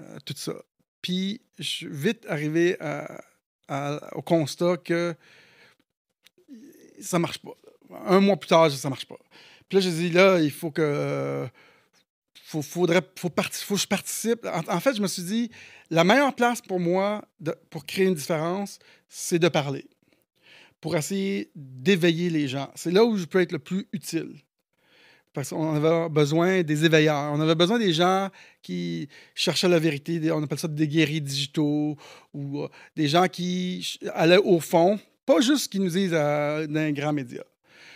euh, 0.00 0.18
tout 0.24 0.34
ça. 0.36 0.54
Puis, 1.02 1.40
je 1.58 1.62
suis 1.62 1.86
vite 1.88 2.26
arrivé 2.28 2.76
au 4.14 4.22
constat 4.22 4.76
que 4.78 5.14
ça 7.04 7.18
marche 7.18 7.38
pas. 7.38 7.52
Un 8.06 8.20
mois 8.20 8.36
plus 8.36 8.48
tard, 8.48 8.70
ça 8.70 8.88
marche 8.88 9.06
pas. 9.06 9.18
Puis 9.68 9.76
là, 9.76 9.80
j'ai 9.80 9.90
dit, 9.90 10.10
là, 10.10 10.40
il 10.40 10.50
faut 10.50 10.70
que. 10.70 11.46
faut, 12.44 12.62
faudrait, 12.62 13.02
faut, 13.16 13.30
faut 13.50 13.76
je 13.76 13.86
participe. 13.86 14.46
En, 14.68 14.80
fait, 14.80 14.96
je 14.96 15.02
me 15.02 15.06
suis 15.06 15.22
dit, 15.22 15.50
la 15.90 16.04
meilleure 16.04 16.34
place 16.34 16.60
pour 16.60 16.80
moi 16.80 17.24
pour 17.70 17.86
créer 17.86 18.06
une 18.06 18.14
différence, 18.14 18.78
c'est 19.08 19.38
de 19.38 19.48
parler. 19.48 19.86
Pour 20.80 20.96
essayer 20.96 21.50
d'éveiller 21.54 22.30
les 22.30 22.48
gens. 22.48 22.70
C'est 22.74 22.90
là 22.90 23.04
où 23.04 23.16
je 23.16 23.24
peux 23.24 23.40
être 23.40 23.52
le 23.52 23.58
plus 23.58 23.88
utile. 23.92 24.34
Parce 25.32 25.50
qu'on 25.50 25.74
avait 25.74 26.08
besoin 26.08 26.62
des 26.62 26.84
éveilleurs. 26.84 27.32
On 27.32 27.40
avait 27.40 27.56
besoin 27.56 27.78
des 27.78 27.92
gens 27.92 28.30
qui 28.62 29.08
cherchaient 29.34 29.68
la 29.68 29.80
vérité. 29.80 30.30
On 30.30 30.42
appelle 30.42 30.60
ça 30.60 30.68
des 30.68 30.86
guéris 30.86 31.20
digitaux 31.20 31.96
ou 32.32 32.62
euh, 32.62 32.68
des 32.94 33.08
gens 33.08 33.26
qui 33.26 33.98
allaient 34.14 34.38
au 34.38 34.60
fond, 34.60 35.00
pas 35.26 35.40
juste 35.40 35.64
ce 35.64 35.68
qu'ils 35.68 35.82
nous 35.82 35.90
disent 35.90 36.12
euh, 36.14 36.66
dans 36.66 36.80
les 36.84 36.92
grands 36.92 37.12
médias. 37.12 37.42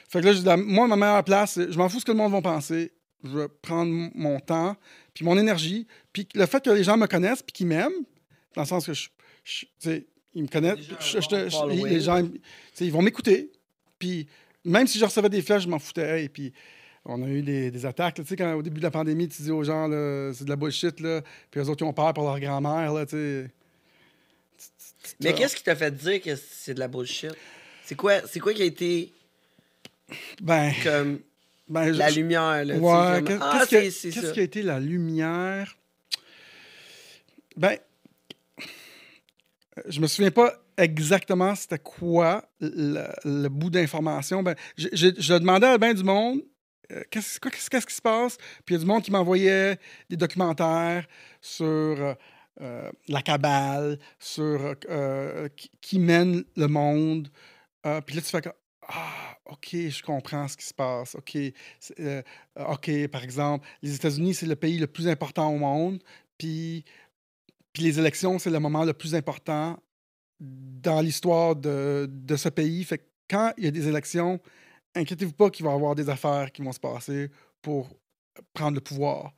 Fait 0.08 0.20
que 0.20 0.26
là, 0.26 0.32
la- 0.44 0.56
moi, 0.56 0.86
ma 0.86 0.96
meilleure 0.96 1.24
place, 1.24 1.58
je 1.68 1.76
m'en 1.78 1.88
fous 1.88 2.00
ce 2.00 2.04
que 2.04 2.12
le 2.12 2.16
monde 2.18 2.32
va 2.32 2.40
penser. 2.42 2.92
Je 3.24 3.36
vais 3.36 3.48
prendre 3.62 3.90
mon 4.14 4.38
temps, 4.40 4.76
puis 5.12 5.24
mon 5.24 5.36
énergie, 5.36 5.86
puis 6.12 6.26
le 6.34 6.46
fait 6.46 6.62
que 6.64 6.70
les 6.70 6.84
gens 6.84 6.96
me 6.96 7.06
connaissent, 7.06 7.42
puis 7.42 7.52
qu'ils 7.52 7.66
m'aiment, 7.66 7.90
dans 8.54 8.62
le 8.62 8.66
sens 8.68 8.86
que 8.86 8.92
je, 8.94 9.08
ils 10.34 10.42
me 10.42 10.48
connaissent, 10.48 10.78
je- 11.00 11.20
je- 11.50 11.56
les 11.84 12.00
gens, 12.00 12.18
ils- 12.80 12.92
vont 12.92 13.02
m'écouter, 13.02 13.50
puis 13.98 14.28
même 14.64 14.86
si 14.86 14.98
je 14.98 15.04
recevais 15.04 15.28
des 15.28 15.42
flèches, 15.42 15.64
je 15.64 15.68
m'en 15.68 15.80
foutais, 15.80 16.24
et 16.24 16.28
puis 16.28 16.52
on 17.04 17.22
a 17.24 17.26
eu 17.28 17.42
des, 17.42 17.70
des 17.72 17.86
attaques, 17.86 18.20
sais, 18.24 18.36
quand 18.36 18.54
au 18.54 18.62
début 18.62 18.78
de 18.78 18.84
la 18.84 18.90
pandémie, 18.92 19.28
tu 19.28 19.42
dis 19.42 19.50
aux 19.50 19.64
gens, 19.64 19.86
c'est 20.32 20.44
de 20.44 20.50
la 20.50 20.56
bullshit, 20.56 21.00
là, 21.00 21.22
puis 21.50 21.60
eux 21.60 21.68
autres, 21.68 21.82
ils 21.84 21.88
ont 21.88 21.92
peur 21.92 22.14
pour 22.14 22.22
leur 22.24 22.38
grand-mère, 22.38 22.92
là, 22.92 23.04
tu 23.04 23.16
sais. 23.16 23.50
Mais 25.20 25.34
qu'est-ce 25.34 25.56
qui 25.56 25.62
t'a 25.62 25.76
fait 25.76 25.90
dire 25.90 26.20
que 26.22 26.34
c'est 26.36 26.74
de 26.74 26.80
la 26.80 26.88
bullshit? 26.88 27.32
C'est 27.84 27.94
quoi, 27.94 28.20
c'est 28.26 28.40
quoi 28.40 28.52
qui 28.54 28.62
a 28.62 28.66
été 28.66 29.12
Ben, 30.40 30.72
comme 30.82 31.20
ben, 31.68 31.90
la 31.92 32.08
je- 32.10 32.16
lumière? 32.20 32.64
Là, 32.64 32.74
Ouais, 32.76 33.16
comme, 33.16 33.24
qu'est- 33.26 33.38
ah, 33.40 33.52
qu'est-ce 33.58 33.68
qui 33.68 33.76
a- 33.76 33.80
c'est 33.82 33.90
c'est 33.90 34.10
qu'est-ce 34.10 34.26
ça. 34.28 34.32
qui 34.32 34.40
a 34.40 34.42
été 34.42 34.62
la 34.62 34.78
lumière? 34.80 35.76
Ben, 37.56 37.76
je 39.86 40.00
me 40.00 40.06
souviens 40.06 40.30
pas 40.30 40.54
exactement 40.76 41.54
c'était 41.54 41.78
quoi 41.78 42.44
le, 42.60 43.04
le 43.24 43.48
bout 43.48 43.70
d'information. 43.70 44.42
Ben, 44.42 44.54
je, 44.76 44.88
je, 44.92 45.08
je 45.16 45.34
demandais 45.34 45.66
à 45.66 45.78
bien 45.78 45.94
du 45.94 46.04
monde 46.04 46.40
euh, 46.92 47.02
qu'est-ce 47.10 47.38
qu'est-ce- 47.40 47.68
qu'est-ce 47.68 47.86
qui 47.86 47.94
se 47.94 48.00
passe? 48.02 48.36
Puis 48.64 48.74
il 48.74 48.74
y 48.74 48.76
a 48.76 48.78
du 48.80 48.86
monde 48.86 49.02
qui 49.02 49.10
m'envoyait 49.10 49.78
des 50.08 50.16
documentaires 50.16 51.06
sur 51.40 51.66
euh, 51.66 52.14
euh, 52.60 52.90
la 53.08 53.22
cabale, 53.22 53.98
sur 54.18 54.74
euh, 54.88 55.48
qui, 55.56 55.70
qui 55.80 55.98
mène 55.98 56.44
le 56.56 56.66
monde. 56.66 57.28
Euh, 57.86 58.00
puis 58.00 58.16
là, 58.16 58.22
tu 58.22 58.28
fais 58.28 58.42
comme 58.42 58.52
Ah, 58.88 59.36
OK, 59.46 59.68
je 59.72 60.02
comprends 60.02 60.48
ce 60.48 60.56
qui 60.56 60.66
se 60.66 60.74
passe. 60.74 61.14
OK, 61.14 61.36
euh, 62.00 62.22
OK, 62.56 63.08
par 63.08 63.22
exemple, 63.22 63.66
les 63.82 63.94
États-Unis, 63.94 64.34
c'est 64.34 64.46
le 64.46 64.56
pays 64.56 64.78
le 64.78 64.86
plus 64.86 65.08
important 65.08 65.52
au 65.52 65.58
monde. 65.58 66.02
Puis, 66.36 66.84
puis 67.72 67.82
les 67.82 67.98
élections, 67.98 68.38
c'est 68.38 68.50
le 68.50 68.60
moment 68.60 68.84
le 68.84 68.92
plus 68.92 69.14
important 69.14 69.78
dans 70.40 71.00
l'histoire 71.00 71.56
de, 71.56 72.08
de 72.10 72.36
ce 72.36 72.48
pays. 72.48 72.84
Fait 72.84 72.98
que 72.98 73.04
quand 73.28 73.52
il 73.56 73.64
y 73.64 73.68
a 73.68 73.70
des 73.70 73.88
élections, 73.88 74.40
inquiétez-vous 74.94 75.32
pas 75.32 75.50
qu'il 75.50 75.64
va 75.64 75.72
y 75.72 75.74
avoir 75.74 75.94
des 75.94 76.08
affaires 76.08 76.50
qui 76.52 76.62
vont 76.62 76.72
se 76.72 76.80
passer 76.80 77.30
pour 77.62 77.88
prendre 78.52 78.74
le 78.74 78.80
pouvoir. 78.80 79.32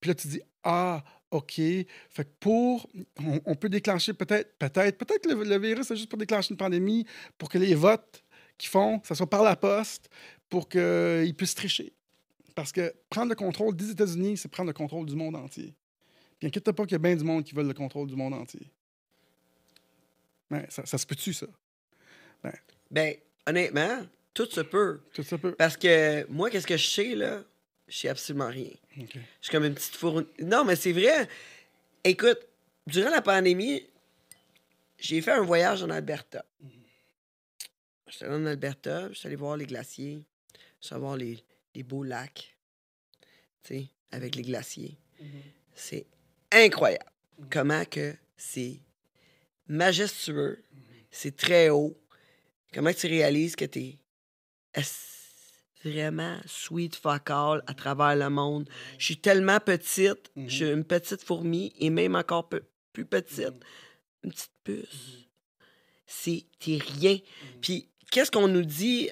Puis 0.00 0.08
là, 0.08 0.14
tu 0.14 0.28
dis 0.28 0.40
Ah, 0.62 1.02
OK. 1.34 1.54
Fait 1.54 1.86
que 2.24 2.30
pour. 2.38 2.88
On, 3.20 3.40
on 3.44 3.54
peut 3.54 3.68
déclencher 3.68 4.14
peut-être, 4.14 4.56
peut-être, 4.58 4.98
peut-être 4.98 5.26
le, 5.26 5.42
le 5.42 5.58
virus, 5.58 5.86
c'est 5.88 5.96
juste 5.96 6.08
pour 6.08 6.18
déclencher 6.18 6.50
une 6.50 6.56
pandémie, 6.56 7.06
pour 7.36 7.48
que 7.48 7.58
les 7.58 7.74
votes 7.74 8.22
qu'ils 8.56 8.70
font, 8.70 9.00
ça 9.02 9.14
soit 9.14 9.28
par 9.28 9.42
la 9.42 9.56
poste, 9.56 10.08
pour 10.48 10.68
qu'ils 10.68 11.34
puissent 11.36 11.56
tricher. 11.56 11.92
Parce 12.54 12.70
que 12.70 12.94
prendre 13.10 13.30
le 13.30 13.34
contrôle 13.34 13.74
des 13.74 13.90
États-Unis, 13.90 14.36
c'est 14.36 14.48
prendre 14.48 14.68
le 14.68 14.74
contrôle 14.74 15.06
du 15.06 15.16
monde 15.16 15.34
entier. 15.34 15.74
Puis 16.38 16.46
inquiète 16.46 16.70
pas 16.70 16.84
qu'il 16.84 16.92
y 16.92 16.94
a 16.94 16.98
bien 16.98 17.16
du 17.16 17.24
monde 17.24 17.42
qui 17.42 17.54
veut 17.54 17.64
le 17.64 17.74
contrôle 17.74 18.06
du 18.06 18.14
monde 18.14 18.34
entier. 18.34 18.70
Ben, 20.50 20.64
ça, 20.68 20.86
ça 20.86 20.98
se 20.98 21.06
peut-tu, 21.06 21.32
ça? 21.32 21.46
Ben, 22.90 23.16
honnêtement, 23.46 24.06
tout 24.34 24.46
se 24.46 24.60
peut. 24.60 25.00
Tout 25.12 25.24
ça 25.24 25.36
peut. 25.36 25.52
Parce 25.52 25.76
que 25.76 26.26
moi, 26.30 26.50
qu'est-ce 26.50 26.66
que 26.66 26.76
je 26.76 26.86
sais, 26.86 27.14
là? 27.16 27.42
Je 27.88 27.96
sais 27.98 28.08
absolument 28.08 28.48
rien. 28.48 28.70
Je 28.96 29.02
suis 29.40 29.50
comme 29.50 29.64
une 29.64 29.74
petite 29.74 29.94
fourne. 29.96 30.26
Non, 30.40 30.64
mais 30.64 30.76
c'est 30.76 30.92
vrai. 30.92 31.28
Écoute, 32.02 32.38
durant 32.86 33.10
la 33.10 33.22
pandémie, 33.22 33.86
j'ai 34.98 35.20
fait 35.20 35.32
un 35.32 35.42
voyage 35.42 35.82
en 35.82 35.90
Alberta. 35.90 36.44
J'étais 38.08 38.24
allé 38.26 38.34
en 38.34 38.46
Alberta, 38.46 39.12
j'étais 39.12 39.26
allé 39.26 39.36
voir 39.36 39.56
les 39.56 39.66
glaciers, 39.66 40.22
j'étais 40.80 40.94
allé 40.94 41.00
voir 41.00 41.16
les, 41.16 41.44
les 41.74 41.82
beaux 41.82 42.04
lacs, 42.04 42.56
tu 43.64 43.74
sais, 43.74 43.88
avec 44.10 44.34
les 44.36 44.42
glaciers. 44.42 44.96
C'est 45.74 46.06
incroyable 46.52 47.04
comment 47.50 47.84
que 47.84 48.14
c'est 48.36 48.80
majestueux, 49.66 50.62
c'est 51.10 51.36
très 51.36 51.70
haut. 51.70 51.98
Comment 52.72 52.92
tu 52.92 53.06
réalises 53.06 53.56
que 53.56 53.64
t'es 53.64 53.98
es- 54.74 54.82
vraiment 55.84 56.38
sweet 56.46 56.96
fuck 56.96 57.30
all 57.30 57.62
à 57.66 57.74
travers 57.74 58.16
le 58.16 58.30
monde. 58.30 58.68
Je 58.98 59.04
suis 59.04 59.16
tellement 59.18 59.60
petite, 59.60 60.30
je 60.36 60.54
suis 60.54 60.70
une 60.70 60.84
petite 60.84 61.22
fourmi 61.22 61.72
et 61.78 61.90
même 61.90 62.14
encore 62.14 62.48
peu- 62.48 62.64
plus 62.92 63.04
petite, 63.04 63.52
une 64.22 64.30
petite 64.32 64.50
puce. 64.64 65.28
C'est 66.06 66.44
t'es 66.58 66.78
rien. 66.98 67.18
Puis 67.60 67.88
qu'est-ce 68.10 68.30
qu'on 68.30 68.48
nous 68.48 68.64
dit 68.64 69.10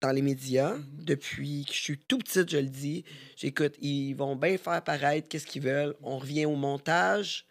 dans 0.00 0.12
les 0.12 0.22
médias 0.22 0.76
depuis 0.98 1.64
que 1.64 1.72
je 1.72 1.80
suis 1.80 1.98
tout 1.98 2.18
petite, 2.18 2.50
je 2.50 2.58
le 2.58 2.68
dis. 2.68 3.04
J'écoute, 3.36 3.74
ils 3.80 4.12
vont 4.14 4.36
bien 4.36 4.58
faire 4.58 4.82
paraître 4.84 5.28
qu'est-ce 5.28 5.46
qu'ils 5.46 5.62
veulent. 5.62 5.94
On 6.02 6.18
revient 6.18 6.44
au 6.44 6.56
montage. 6.56 7.46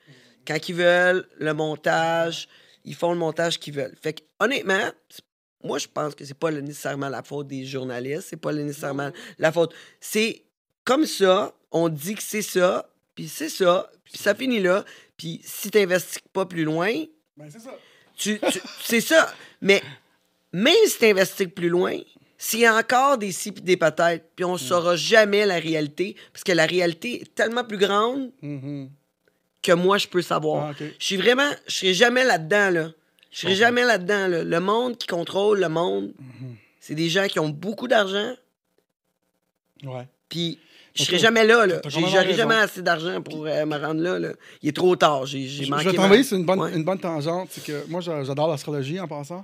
Quand 0.45 0.69
ils 0.69 0.75
veulent 0.75 1.27
le 1.39 1.53
montage, 1.53 2.47
ils 2.85 2.93
font 2.95 3.11
le 3.13 3.17
montage 3.17 3.59
qu'ils 3.59 3.73
veulent. 3.73 3.95
Fait 4.01 4.13
que 4.13 4.21
honnêtement, 4.39 4.91
c'est- 5.09 5.23
moi 5.63 5.77
je 5.79 5.87
pense 5.87 6.13
que 6.15 6.25
c'est 6.25 6.33
pas 6.37 6.51
nécessairement 6.51 7.09
la 7.09 7.23
faute 7.23 7.47
des 7.47 7.65
journalistes, 7.65 8.27
c'est 8.29 8.37
pas 8.37 8.53
nécessairement 8.53 9.11
la 9.39 9.51
faute. 9.51 9.73
C'est 9.99 10.43
comme 10.83 11.05
ça, 11.05 11.53
on 11.71 11.89
dit 11.89 12.15
que 12.15 12.23
c'est 12.23 12.41
ça, 12.41 12.89
puis 13.15 13.27
c'est 13.27 13.49
ça, 13.49 13.89
puis 14.03 14.17
ça 14.17 14.35
finit 14.35 14.59
là. 14.59 14.83
Puis 15.17 15.41
si 15.43 15.71
t'investis 15.71 16.19
pas 16.33 16.45
plus 16.45 16.63
loin, 16.63 16.91
Ben, 17.37 17.49
c'est 17.49 17.59
ça. 17.59 17.75
tu, 18.17 18.39
tu- 18.51 18.61
c'est 18.83 19.01
ça. 19.01 19.33
Mais 19.61 19.81
même 20.51 20.73
si 20.87 20.97
tu 20.99 21.05
investis 21.05 21.47
plus 21.47 21.69
loin, 21.69 21.97
s'il 22.37 22.59
y 22.59 22.65
a 22.65 22.75
encore 22.75 23.17
des 23.17 23.31
si 23.31 23.51
pis 23.53 23.61
des 23.61 23.77
peut-être, 23.77 24.25
puis 24.35 24.43
on 24.43 24.57
saura 24.57 24.95
jamais 24.97 25.45
la 25.45 25.59
réalité, 25.59 26.15
parce 26.33 26.43
que 26.43 26.51
la 26.51 26.65
réalité 26.65 27.21
est 27.21 27.33
tellement 27.35 27.63
plus 27.63 27.77
grande 27.77 28.31
Mhm. 28.41 28.89
que 29.61 29.71
moi, 29.71 29.97
je 29.97 30.07
peux 30.09 30.21
savoir. 30.21 30.73
Ah. 30.77 30.83
Je 30.99 31.05
suis 31.05 31.15
vraiment... 31.17 31.49
Je 31.67 31.73
serai 31.75 31.93
jamais 31.93 32.25
là-dedans, 32.25 32.69
là. 32.71 32.91
Je 33.33 33.39
serai 33.41 33.55
jamais 33.55 33.83
là-dedans, 33.83 34.27
là. 34.27 34.43
Le 34.43 34.59
monde 34.59 34.97
qui 34.97 35.07
contrôle 35.07 35.59
le 35.59 35.67
monde, 35.69 36.13
Mhm. 36.19 36.55
c'est 36.79 36.95
des 36.95 37.09
gens 37.09 37.27
qui 37.27 37.39
ont 37.39 37.49
beaucoup 37.49 37.87
d'argent, 37.87 38.33
Ouais. 39.83 40.07
puis 40.29 40.59
je 40.93 41.01
Ok. 41.03 41.07
serai 41.07 41.19
jamais 41.19 41.43
là, 41.45 41.65
là. 41.65 41.79
T'as 41.79 41.89
J'ai- 41.89 41.95
complètement 42.01 42.21
J'aurai 42.21 42.33
jamais 42.35 42.55
assez 42.55 42.81
d'argent 42.81 43.21
pour 43.21 43.45
euh, 43.45 43.65
me 43.65 43.77
rendre 43.77 44.01
là, 44.01 44.19
là. 44.19 44.33
Il 44.61 44.69
est 44.69 44.75
trop 44.75 44.95
tard. 44.95 45.25
J'ai 45.25 45.65
manqué 45.67 45.83
je 45.85 45.89
vais 45.89 45.95
t'envoyer 45.95 46.23
sur 46.23 46.37
une 46.37 46.45
bonne, 46.45 46.59
Ouais. 46.59 46.73
une 46.75 46.83
bonne 46.83 46.99
tangente. 46.99 47.49
C'est 47.51 47.63
que 47.63 47.85
moi, 47.89 48.01
j'a- 48.01 48.23
j'adore 48.23 48.47
l'astrologie 48.49 48.99
en 48.99 49.07
passant. 49.07 49.43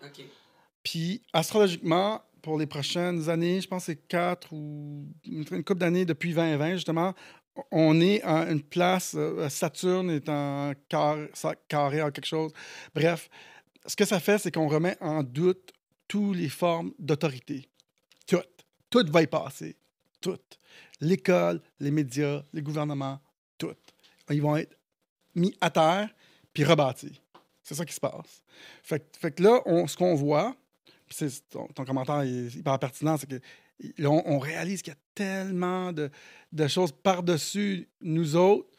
Puis, 0.84 1.22
astrologiquement, 1.34 2.22
pour 2.42 2.58
les 2.58 2.68
prochaines 2.68 3.30
années, 3.30 3.60
je 3.60 3.68
pense 3.68 3.84
que 3.88 3.92
c'est 3.94 4.08
quatre 4.08 4.54
ou 4.54 5.06
une, 5.26 5.44
une 5.52 5.64
couple 5.64 5.80
d'années 5.80 6.06
depuis 6.06 6.34
2020, 6.34 6.76
justement, 6.76 7.14
on 7.72 8.00
est 8.00 8.22
à 8.24 8.50
une 8.50 8.62
place, 8.62 9.14
euh, 9.18 9.50
Saturne 9.50 10.10
est 10.12 10.30
en 10.30 10.72
carré 11.68 12.02
en 12.02 12.12
quelque 12.12 12.26
chose. 12.28 12.54
Bref, 12.96 13.30
ce 13.90 13.96
que 13.96 14.06
ça 14.06 14.20
fait, 14.20 14.38
c'est 14.38 14.52
qu'on 14.52 14.68
remet 14.68 14.96
en 15.02 15.24
doute 15.24 15.74
toutes 16.08 16.38
les 16.38 16.50
formes 16.50 16.94
d'autorité. 17.00 17.68
Toutes. 18.28 18.66
Tout 18.90 19.06
va 19.12 19.24
y 19.24 19.28
passer. 19.28 19.76
Toutes. 20.22 20.60
L'école, 21.02 21.62
les 21.80 21.92
médias, 21.92 22.44
les 22.54 22.62
gouvernements, 22.62 23.20
toutes. 23.58 23.94
Ils 24.30 24.42
vont 24.42 24.56
être 24.56 24.78
mis 25.36 25.56
à 25.60 25.70
terre 25.70 26.10
puis 26.54 26.64
rebâtis. 26.64 27.20
C'est 27.64 27.76
ça 27.76 27.86
qui 27.86 27.94
se 27.94 28.00
passe. 28.00 28.44
Fait, 28.84 29.00
que- 29.22 29.44
là, 29.44 29.62
ce 29.88 29.96
qu'on 29.98 30.16
voit, 30.16 30.56
ton, 31.50 31.68
ton 31.68 31.86
commentaire 31.86 32.22
est 32.22 32.56
hyper 32.56 32.78
pertinent, 32.78 33.18
c'est 33.18 33.28
que 33.28 33.42
on, 34.06 34.40
réalise 34.40 34.82
qu'il 34.82 34.94
y 34.94 34.96
a 34.96 35.00
tellement 35.16 35.94
de, 35.94 36.12
choses 36.68 36.92
par-dessus 36.92 37.88
nous 38.02 38.36
autres, 38.36 38.70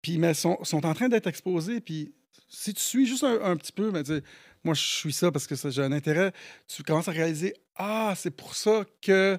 puis 0.00 0.18
mais 0.18 0.32
sont, 0.32 0.62
sont 0.62 0.86
en 0.86 0.94
train 0.94 1.08
d'être 1.08 1.26
exposées. 1.26 1.80
Puis 1.80 2.14
si 2.48 2.74
tu 2.74 2.80
suis 2.82 3.06
juste 3.06 3.24
un, 3.24 3.40
un 3.42 3.56
petit 3.56 3.72
peu, 3.72 3.90
mais 3.90 4.04
sais, 4.04 4.22
moi 4.64 4.74
je 4.74 4.82
suis 4.82 5.12
ça 5.12 5.30
parce 5.30 5.46
que 5.46 5.54
j'ai 5.70 5.82
un 5.82 5.92
intérêt, 5.92 6.32
tu 6.66 6.82
commences 6.82 7.08
à 7.08 7.12
réaliser 7.12 7.54
ah 7.76 8.14
c'est 8.16 8.30
pour 8.30 8.54
ça 8.54 8.84
que 9.02 9.38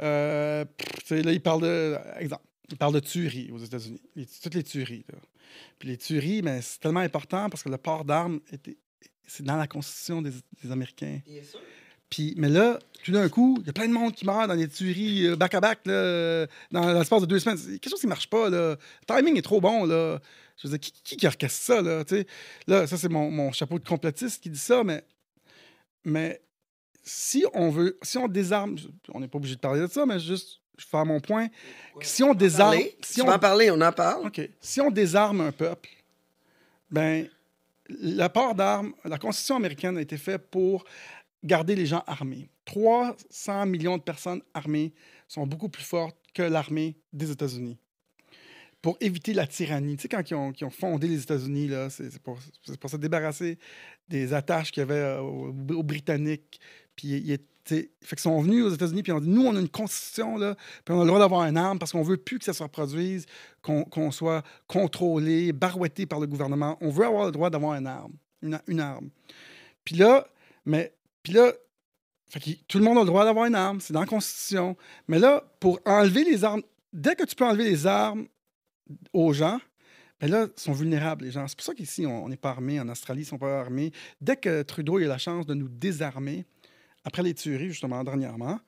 euh, 0.00 0.64
là 1.10 1.32
il 1.32 1.40
parle 1.40 1.62
de 1.62 1.96
exemple, 2.18 2.42
il 2.70 2.76
parle 2.76 2.94
de 2.94 3.00
tuerie 3.00 3.50
aux 3.52 3.58
États-Unis, 3.58 4.00
Les- 4.16 4.26
toutes 4.42 4.54
les 4.54 4.62
tueries. 4.64 5.04
là. 5.12 5.18
Puis 5.78 5.88
les 5.88 5.98
tueries, 5.98 6.42
mais 6.42 6.62
c'est 6.62 6.80
tellement 6.80 7.00
important 7.00 7.48
parce 7.50 7.62
que 7.62 7.68
le 7.68 7.76
port 7.78 8.04
d'armes 8.04 8.40
c'est 9.26 9.44
dans 9.44 9.56
la 9.56 9.66
constitution 9.66 10.20
des, 10.22 10.32
des 10.62 10.70
Américains. 10.70 11.20
Puis, 12.10 12.34
mais 12.36 12.50
là, 12.50 12.78
tout 13.04 13.12
d'un 13.12 13.26
coup, 13.30 13.56
il 13.62 13.66
y 13.66 13.70
a 13.70 13.72
plein 13.72 13.88
de 13.88 13.92
monde 13.94 14.12
qui 14.14 14.26
meurt 14.26 14.46
dans 14.46 14.56
des 14.56 14.68
tueries 14.68 15.28
euh, 15.28 15.36
back-à-back 15.36 15.80
euh, 15.86 16.46
dans 16.70 16.92
l'espace 16.92 17.22
de 17.22 17.26
deux 17.26 17.38
semaines. 17.38 17.56
Quelque 17.58 17.88
chose 17.88 18.00
qui 18.00 18.06
marche 18.06 18.28
pas. 18.28 18.50
Là. 18.50 18.76
Le 18.76 19.06
timing 19.16 19.38
est 19.38 19.42
trop 19.42 19.62
bon. 19.62 19.86
Là. 19.86 20.20
Je 20.56 20.68
veux 20.68 20.76
dire, 20.76 20.80
qui, 20.80 21.16
qui, 21.16 21.26
orchestre 21.26 21.62
ça? 21.62 21.82
Là, 21.82 22.04
là 22.66 22.86
ça, 22.86 22.96
c'est 22.96 23.08
mon, 23.08 23.30
mon 23.30 23.52
chapeau 23.52 23.78
de 23.78 23.86
complotiste 23.86 24.42
qui 24.42 24.50
dit 24.50 24.58
ça, 24.58 24.84
mais, 24.84 25.04
mais 26.04 26.40
si 27.02 27.44
on 27.52 27.70
veut, 27.70 27.98
si 28.02 28.18
on 28.18 28.28
désarme, 28.28 28.76
on 29.12 29.20
n'est 29.20 29.28
pas 29.28 29.38
obligé 29.38 29.56
de 29.56 29.60
parler 29.60 29.80
de 29.80 29.86
ça, 29.86 30.06
mais 30.06 30.18
juste 30.18 30.60
faire 30.78 31.04
mon 31.04 31.20
point. 31.20 31.48
Si 32.00 32.22
on 32.22 32.34
désarme. 32.34 32.72
Parler? 32.72 32.96
Si 33.02 33.14
tu 33.14 33.22
on, 33.22 33.28
en 33.28 33.38
parler, 33.38 33.70
on 33.70 33.80
en 33.80 33.92
parle. 33.92 34.26
OK. 34.26 34.40
Si 34.60 34.80
on 34.80 34.90
désarme 34.90 35.40
un 35.40 35.52
peuple, 35.52 35.88
ben, 36.90 37.28
la 37.88 38.28
part 38.28 38.54
d'armes, 38.54 38.94
la 39.04 39.18
Constitution 39.18 39.56
américaine 39.56 39.96
a 39.96 40.00
été 40.00 40.16
faite 40.16 40.50
pour 40.50 40.84
garder 41.44 41.74
les 41.74 41.86
gens 41.86 42.02
armés. 42.06 42.48
300 42.64 43.66
millions 43.66 43.96
de 43.96 44.02
personnes 44.02 44.42
armées 44.54 44.92
sont 45.26 45.46
beaucoup 45.46 45.68
plus 45.68 45.84
fortes 45.84 46.16
que 46.34 46.42
l'armée 46.42 46.96
des 47.12 47.30
États-Unis. 47.30 47.78
Pour 48.82 48.96
éviter 49.00 49.32
la 49.32 49.46
tyrannie. 49.46 49.96
Tu 49.96 50.02
sais, 50.02 50.08
quand 50.08 50.28
ils 50.28 50.34
ont, 50.34 50.52
ont 50.60 50.70
fondé 50.70 51.06
les 51.06 51.22
États-Unis, 51.22 51.70
c'est 51.88 52.18
pour, 52.18 52.38
se 52.40 52.96
débarrasser 52.96 53.58
des 54.08 54.34
attaches 54.34 54.72
qu'il 54.72 54.80
y 54.80 54.84
avait 54.84 54.94
euh, 54.94 55.20
aux, 55.20 55.82
Britanniques. 55.84 56.60
Puis, 56.96 57.08
ils, 57.08 57.30
ils- 57.30 57.38
fait 57.64 57.88
qu'ils 58.16 58.18
sont 58.18 58.40
venus 58.40 58.64
aux 58.64 58.70
États-Unis, 58.70 59.02
puis 59.02 59.12
ils 59.12 59.14
ont 59.14 59.20
dit 59.20 59.28
Nous, 59.28 59.46
on 59.46 59.54
a 59.54 59.60
une 59.60 59.68
constitution, 59.68 60.36
là, 60.36 60.56
puis 60.84 60.94
on 60.94 60.98
a 60.98 61.02
le 61.02 61.06
droit 61.06 61.20
d'avoir 61.20 61.46
une 61.46 61.56
arme 61.56 61.78
parce 61.78 61.92
qu'on 61.92 62.02
veut 62.02 62.16
plus 62.16 62.38
que 62.38 62.44
ça 62.44 62.52
se 62.52 62.62
reproduise, 62.62 63.26
qu'on 63.62 63.84
qu'on 63.84 64.10
soit 64.10 64.42
contrôlé, 64.66 65.52
barouetté 65.52 66.06
par 66.06 66.20
le 66.20 66.26
gouvernement. 66.26 66.76
On 66.80 66.90
veut 66.90 67.06
avoir 67.06 67.26
le 67.26 67.32
droit 67.32 67.50
d'avoir 67.50 67.74
une 67.74 67.86
arme. 67.86 68.12
Une, 68.66 68.80
arme. 68.80 69.08
Puis 69.84 69.94
là, 69.94 70.26
mais, 70.66 70.92
puis 71.22 71.32
là, 71.32 71.52
tout 72.66 72.78
le 72.78 72.84
monde 72.84 72.98
a 72.98 73.02
le 73.02 73.06
droit 73.06 73.24
d'avoir 73.24 73.46
une 73.46 73.54
arme, 73.54 73.80
c'est 73.80 73.92
dans 73.92 74.00
la 74.00 74.06
Constitution. 74.06 74.76
Mais 75.06 75.20
là, 75.20 75.44
pour 75.60 75.78
enlever 75.84 76.24
les 76.24 76.42
armes, 76.42 76.62
dès 76.92 77.14
que 77.14 77.22
tu 77.22 77.36
peux 77.36 77.46
enlever 77.46 77.64
les 77.64 77.86
armes 77.86 78.26
aux 79.12 79.32
gens, 79.32 79.60
ben 80.20 80.30
là, 80.30 80.46
sont 80.56 80.72
vulnérables, 80.72 81.24
les 81.24 81.32
gens. 81.32 81.48
C'est 81.48 81.56
pour 81.56 81.64
ça 81.64 81.74
qu'ici, 81.74 82.06
on 82.06 82.28
n'est 82.28 82.36
pas 82.36 82.50
armés. 82.50 82.78
En 82.78 82.88
Australie, 82.88 83.22
ils 83.22 83.24
ne 83.24 83.28
sont 83.30 83.38
pas 83.38 83.60
armés. 83.60 83.90
Dès 84.20 84.36
que 84.36 84.62
Trudeau 84.62 84.98
a 84.98 85.00
eu 85.02 85.06
la 85.06 85.18
chance 85.18 85.46
de 85.46 85.54
nous 85.54 85.68
désarmer, 85.68 86.46
après 87.04 87.22
les 87.22 87.34
tueries, 87.34 87.70
justement, 87.70 88.04
dernièrement, 88.04 88.60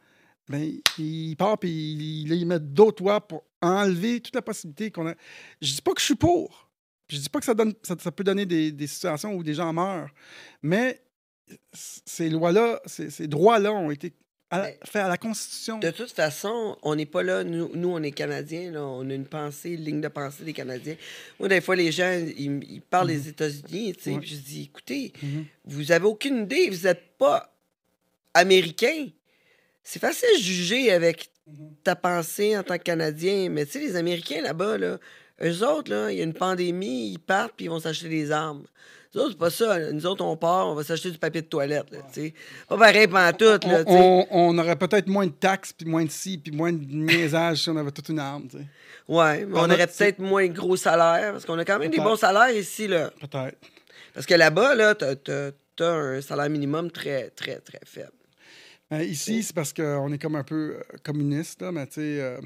ben, 0.48 0.68
il 0.98 1.37
part 1.37 1.57
et 1.62 1.68
il, 1.68 2.46
met 2.46 2.61
d'autres 2.61 3.03
lois 3.03 3.27
pour 3.27 3.44
enlever 3.62 4.21
toute 4.21 4.35
la 4.35 4.42
possibilité 4.42 4.90
qu'on 4.90 5.06
a. 5.06 5.15
Je 5.62 5.75
dis 5.75 5.83
pas 5.83 5.92
que 5.92 6.00
je 6.00 6.06
suis 6.06 6.15
pour. 6.17 6.69
Je 7.08 7.19
dis 7.19 7.29
pas 7.29 7.38
que 7.38 7.44
ça, 7.44 7.54
peut 7.54 8.25
donner 8.25 8.46
des, 8.46 8.87
situations 8.87 9.35
où 9.35 9.42
des 9.42 9.54
gens 9.54 9.73
meurent. 9.73 10.12
Mais 10.62 11.02
ces 11.73 12.31
lois-là, 12.31 12.81
ces 12.87 13.29
droits-là 13.29 13.73
ont 13.73 13.90
été 13.90 14.12
à 14.55 14.59
la- 14.59 14.65
Mais- 14.67 14.79
faits 14.85 15.02
à 15.02 15.09
la 15.09 15.17
Constitution. 15.17 15.79
De 15.79 15.90
toute 15.90 16.11
façon, 16.13 16.77
on 16.83 16.94
n'est 16.94 17.07
pas 17.07 17.23
là. 17.23 17.44
Nous, 17.44 17.71
nous, 17.75 17.88
on 17.90 18.02
est 18.02 18.13
Canadiens. 18.13 18.71
Là, 18.73 18.83
on 18.85 19.09
a 19.09 19.15
une 19.15 19.27
pensée, 19.27 19.71
une 19.71 19.85
ligne 19.85 20.00
de 20.00 20.09
pensée 20.09 20.44
des 20.44 20.52
Canadiens. 20.52 20.96
Moi, 21.38 21.48
des 21.48 21.61
fois, 21.61 21.77
les 21.77 21.92
gens, 21.92 22.13
ils, 22.37 22.63
ils 22.65 22.81
parlent 22.83 23.09
des 23.09 23.29
États-Unis. 23.29 23.94
tu 23.94 24.02
sais, 24.02 24.11
Ouais. 24.13 24.21
Je 24.23 24.37
dis, 24.37 24.63
écoutez, 24.65 25.13
Mhm. 25.23 25.44
vous 25.67 25.92
avez 25.92 26.07
aucune 26.07 26.42
idée. 26.44 26.71
Vous 26.71 26.87
n'êtes 26.87 27.17
pas 27.19 27.52
Américain. 28.33 29.09
C'est 29.83 30.00
facile 30.00 30.29
de 30.38 30.42
juger 30.42 30.90
avec 30.92 31.31
ta 31.83 31.94
pensée 31.94 32.57
en 32.57 32.63
tant 32.63 32.79
que 32.79 32.83
Canadien. 32.85 33.50
Mais 33.50 33.67
tu 33.67 33.73
sais, 33.73 33.79
les 33.81 33.96
Américains 33.96 34.40
là-bas, 34.42 34.79
là, 34.79 34.98
Eux 35.42 35.67
autres, 35.67 35.90
là, 35.90 36.13
il 36.13 36.19
y 36.19 36.21
a 36.21 36.25
une 36.25 36.33
pandémie, 36.33 37.11
ils 37.11 37.19
partent 37.19 37.55
puis 37.57 37.65
ils 37.67 37.69
vont 37.69 37.81
s'acheter 37.81 38.09
des 38.09 38.31
armes. 38.31 38.65
Nous 39.15 39.21
autres, 39.21 39.31
c'est 39.33 39.38
pas 39.38 39.50
ça. 39.50 39.79
Nous 39.92 40.06
autres, 40.06 40.25
on 40.25 40.37
part, 40.37 40.69
on 40.69 40.75
va 40.75 40.83
s'acheter 40.85 41.10
du 41.10 41.19
papier 41.19 41.42
de 41.42 41.46
toilette. 41.46 41.90
Là. 41.92 41.98
Pas 42.69 42.77
pareil 42.79 43.06
pendant 43.06 43.33
tout. 43.37 43.69
Là. 43.69 43.85
On, 43.87 44.27
on 44.31 44.58
aurait 44.58 44.77
peut-être 44.77 45.06
moins 45.06 45.27
de 45.27 45.33
taxes, 45.33 45.73
puis 45.73 45.87
moins 45.88 46.04
de 46.04 46.10
ci, 46.10 46.38
puis 46.38 46.50
moins 46.52 46.73
de 46.73 46.85
niaisage 46.85 47.58
si 47.62 47.71
on 47.71 47.77
avait 47.77 47.90
toute 47.92 48.08
une 48.08 48.19
arme, 48.19 48.48
tu 48.48 48.58
sais. 48.58 48.65
Ouais, 49.06 49.44
mais 49.44 49.58
on 49.58 49.65
aurait 49.65 49.87
peut-être 49.87 50.19
moins 50.19 50.46
de 50.48 50.52
gros 50.54 50.77
salaires 50.77 51.33
parce 51.33 51.44
qu'on 51.44 51.58
a 51.58 51.65
quand 51.65 51.79
même 51.79 51.90
des 51.90 51.98
bons 51.98 52.17
salaires 52.17 52.50
ici. 52.56 52.88
Là. 52.88 53.10
Peut-être. 53.21 53.58
Parce 54.15 54.27
que 54.27 54.35
là-bas, 54.35 54.75
là, 54.75 54.94
t'as, 54.94 55.15
t'as- 55.17 55.50
un 55.81 56.21
salaire 56.21 56.48
minimum 56.48 56.90
très, 56.90 57.31
très, 57.31 57.56
très 57.58 57.81
faible. 57.85 58.12
Euh, 58.92 59.02
ici, 59.02 59.42
c'est 59.42 59.54
parce 59.54 59.73
qu'on 59.73 60.12
est 60.12 60.19
comme 60.19 60.37
un 60.37 60.44
peu 60.44 60.77
euh, 60.77 60.83
communiste, 61.02 61.62
là, 61.62 61.73
mais 61.73 61.87
tu 61.88 61.94
sais. 61.94 62.21
euh, 62.21 62.38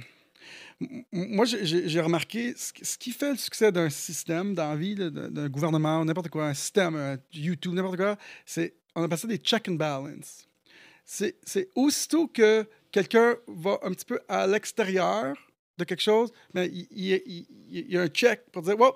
moi, 1.12 1.44
j'ai- 1.44 2.00
remarqué 2.00 2.54
ce 2.56 2.96
qui- 2.96 3.10
fait 3.10 3.30
le 3.32 3.36
succès 3.36 3.72
d'un 3.72 3.90
système 3.90 4.54
dans 4.54 4.70
la 4.70 4.76
vie, 4.76 4.94
d'un 4.94 5.48
gouvernement, 5.48 6.04
n'importe 6.04 6.28
quoi, 6.28 6.46
un 6.46 6.54
système, 6.54 6.94
un 6.96 7.18
YouTube, 7.32 7.72
n'importe 7.74 7.96
quoi, 7.96 8.16
c'est. 8.46 8.74
On 8.94 9.02
appelle 9.02 9.18
ça 9.18 9.28
des 9.28 9.38
check 9.38 9.68
and 9.68 9.74
balance. 9.74 10.46
C'est 11.04 11.68
aussitôt 11.74 12.28
que 12.28 12.66
quelqu'un 12.92 13.36
va 13.46 13.78
un 13.82 13.92
petit 13.92 14.04
peu 14.04 14.20
à 14.28 14.46
l'extérieur 14.46 15.36
de 15.78 15.84
quelque 15.84 16.02
chose, 16.02 16.30
mais 16.54 16.66
il, 16.68 16.86
il- 16.90 17.46
y 17.90 17.96
a 17.96 18.02
un 18.02 18.08
check 18.08 18.50
pour 18.52 18.62
dire, 18.62 18.78
wow, 18.78 18.94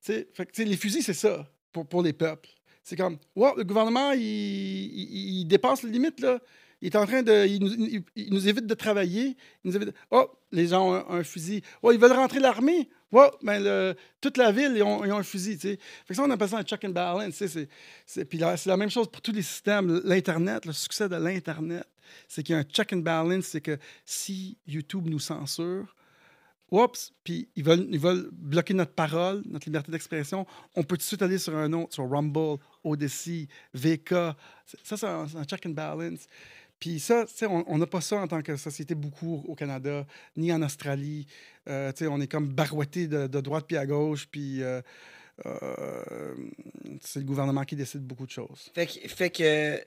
fait 0.00 0.28
les 0.58 0.76
fusils, 0.76 1.02
c'est 1.02 1.14
ça 1.14 1.48
pour, 1.72 1.86
pour 1.86 2.02
les 2.02 2.12
peuples. 2.12 2.48
C'est 2.82 2.96
comme, 2.96 3.18
wow, 3.36 3.56
le 3.56 3.64
gouvernement, 3.64 4.12
il 4.12 5.44
dépasse 5.46 5.82
les 5.82 5.90
limites, 5.90 6.20
là. 6.20 6.40
Il 6.80 6.86
est 6.86 6.96
en 6.96 7.06
train 7.06 7.22
de. 7.22 7.46
Il 7.46 8.30
nous, 8.32 8.48
évite 8.48 8.66
de 8.66 8.74
travailler. 8.74 9.36
Il 9.64 9.70
nous 9.70 9.76
évite. 9.76 9.92
Oh, 10.10 10.30
les 10.52 10.68
gens 10.68 10.90
ont 10.90 11.10
un, 11.10 11.24
fusil. 11.24 11.62
Oh, 11.82 11.90
ils 11.92 11.98
veulent 11.98 12.12
rentrer 12.12 12.38
l'armée. 12.40 12.88
Oh, 13.10 13.26
ben, 13.42 13.94
toute 14.20 14.36
la 14.36 14.52
ville, 14.52 14.72
ils 14.76 14.82
ont, 14.82 15.04
ils 15.04 15.12
ont 15.12 15.18
un 15.18 15.22
fusil, 15.22 15.56
tu 15.56 15.68
sais. 15.68 15.78
Fait 16.04 16.08
que 16.08 16.14
ça, 16.14 16.22
on 16.24 16.30
appelle 16.30 16.48
ça 16.48 16.58
un 16.58 16.62
check 16.62 16.84
and 16.84 16.90
balance, 16.90 17.32
tu 17.32 17.38
sais. 17.38 17.48
c'est- 17.48 17.68
c'est- 18.06 18.24
Puis 18.26 18.38
c'est 18.56 18.66
la 18.68 18.76
même 18.76 18.90
chose 18.90 19.10
pour 19.10 19.22
tous 19.22 19.32
les 19.32 19.42
systèmes. 19.42 20.00
L'Internet, 20.04 20.66
le 20.66 20.72
succès 20.72 21.08
de 21.08 21.16
l'Internet, 21.16 21.86
c'est 22.28 22.42
qu'il 22.42 22.52
y 22.54 22.56
a 22.56 22.60
un 22.60 22.64
check 22.64 22.92
and 22.92 22.98
balance, 22.98 23.46
c'est 23.46 23.60
que 23.62 23.78
si 24.04 24.58
YouTube 24.66 25.08
nous 25.08 25.18
censure, 25.18 25.94
Oups, 26.70 27.14
puis 27.24 27.48
ils 27.56 27.64
veulent, 27.64 27.86
ils 27.90 27.98
veulent 27.98 28.28
bloquer 28.30 28.74
notre 28.74 28.92
parole, 28.92 29.42
notre 29.46 29.64
liberté 29.66 29.90
d'expression. 29.90 30.46
On 30.76 30.82
peut 30.82 30.96
tout 30.96 30.98
de 30.98 31.02
suite 31.02 31.22
aller 31.22 31.38
sur 31.38 31.56
un 31.56 31.72
autre, 31.72 31.94
sur 31.94 32.06
Rumble, 32.08 32.58
Odyssey, 32.84 33.48
VK. 33.72 34.10
Ça, 34.84 34.96
c'est 34.98 35.06
un 35.06 35.44
check 35.44 35.64
and 35.64 35.70
balance. 35.70 36.26
Puis 36.80 37.00
ça, 37.00 37.24
tu 37.26 37.34
sais, 37.34 37.46
on 37.46 37.78
n'a 37.78 37.86
pas 37.86 38.00
ça 38.00 38.16
en 38.16 38.28
tant 38.28 38.40
que 38.40 38.56
société 38.56 38.94
beaucoup 38.94 39.44
au 39.48 39.54
Canada, 39.54 40.06
ni 40.36 40.52
en 40.52 40.62
Australie. 40.62 41.26
Euh, 41.68 41.90
tu 41.92 41.98
sais, 42.04 42.06
on 42.06 42.20
est 42.20 42.28
comme 42.28 42.48
barouetté 42.48 43.08
de, 43.08 43.26
de 43.26 43.40
droite 43.40 43.64
puis 43.66 43.76
à 43.76 43.84
gauche, 43.84 44.28
puis 44.30 44.62
euh, 44.62 44.80
euh, 45.46 46.34
c'est 47.00 47.18
le 47.20 47.24
gouvernement 47.24 47.64
qui 47.64 47.76
décide 47.76 48.02
beaucoup 48.02 48.26
de 48.26 48.30
choses. 48.30 48.70
Fait 48.74 48.86
que, 48.86 49.08
fait 49.08 49.30
que 49.30 49.80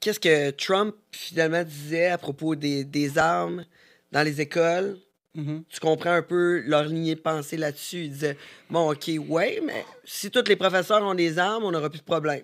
qu'est-ce 0.00 0.20
que 0.20 0.50
Trump 0.50 0.94
finalement 1.12 1.62
disait 1.62 2.08
à 2.08 2.18
propos 2.18 2.54
des, 2.56 2.84
des 2.84 3.18
armes 3.18 3.64
dans 4.10 4.22
les 4.22 4.40
écoles? 4.40 4.98
Mhm. 5.34 5.64
Tu 5.68 5.80
comprends 5.80 6.12
un 6.12 6.22
peu 6.22 6.62
leur 6.66 6.84
lignée 6.84 7.14
de 7.14 7.20
pensée 7.20 7.56
là-dessus? 7.58 8.04
Il 8.04 8.10
disait 8.10 8.38
Bon, 8.70 8.90
OK, 8.90 9.10
ouais, 9.28 9.60
mais 9.62 9.84
si 10.04 10.30
tous 10.30 10.44
les 10.48 10.56
professeurs 10.56 11.02
ont 11.02 11.14
des 11.14 11.38
armes, 11.38 11.64
on 11.64 11.70
n'aura 11.70 11.90
plus 11.90 12.00
de 12.00 12.04
problème. 12.04 12.42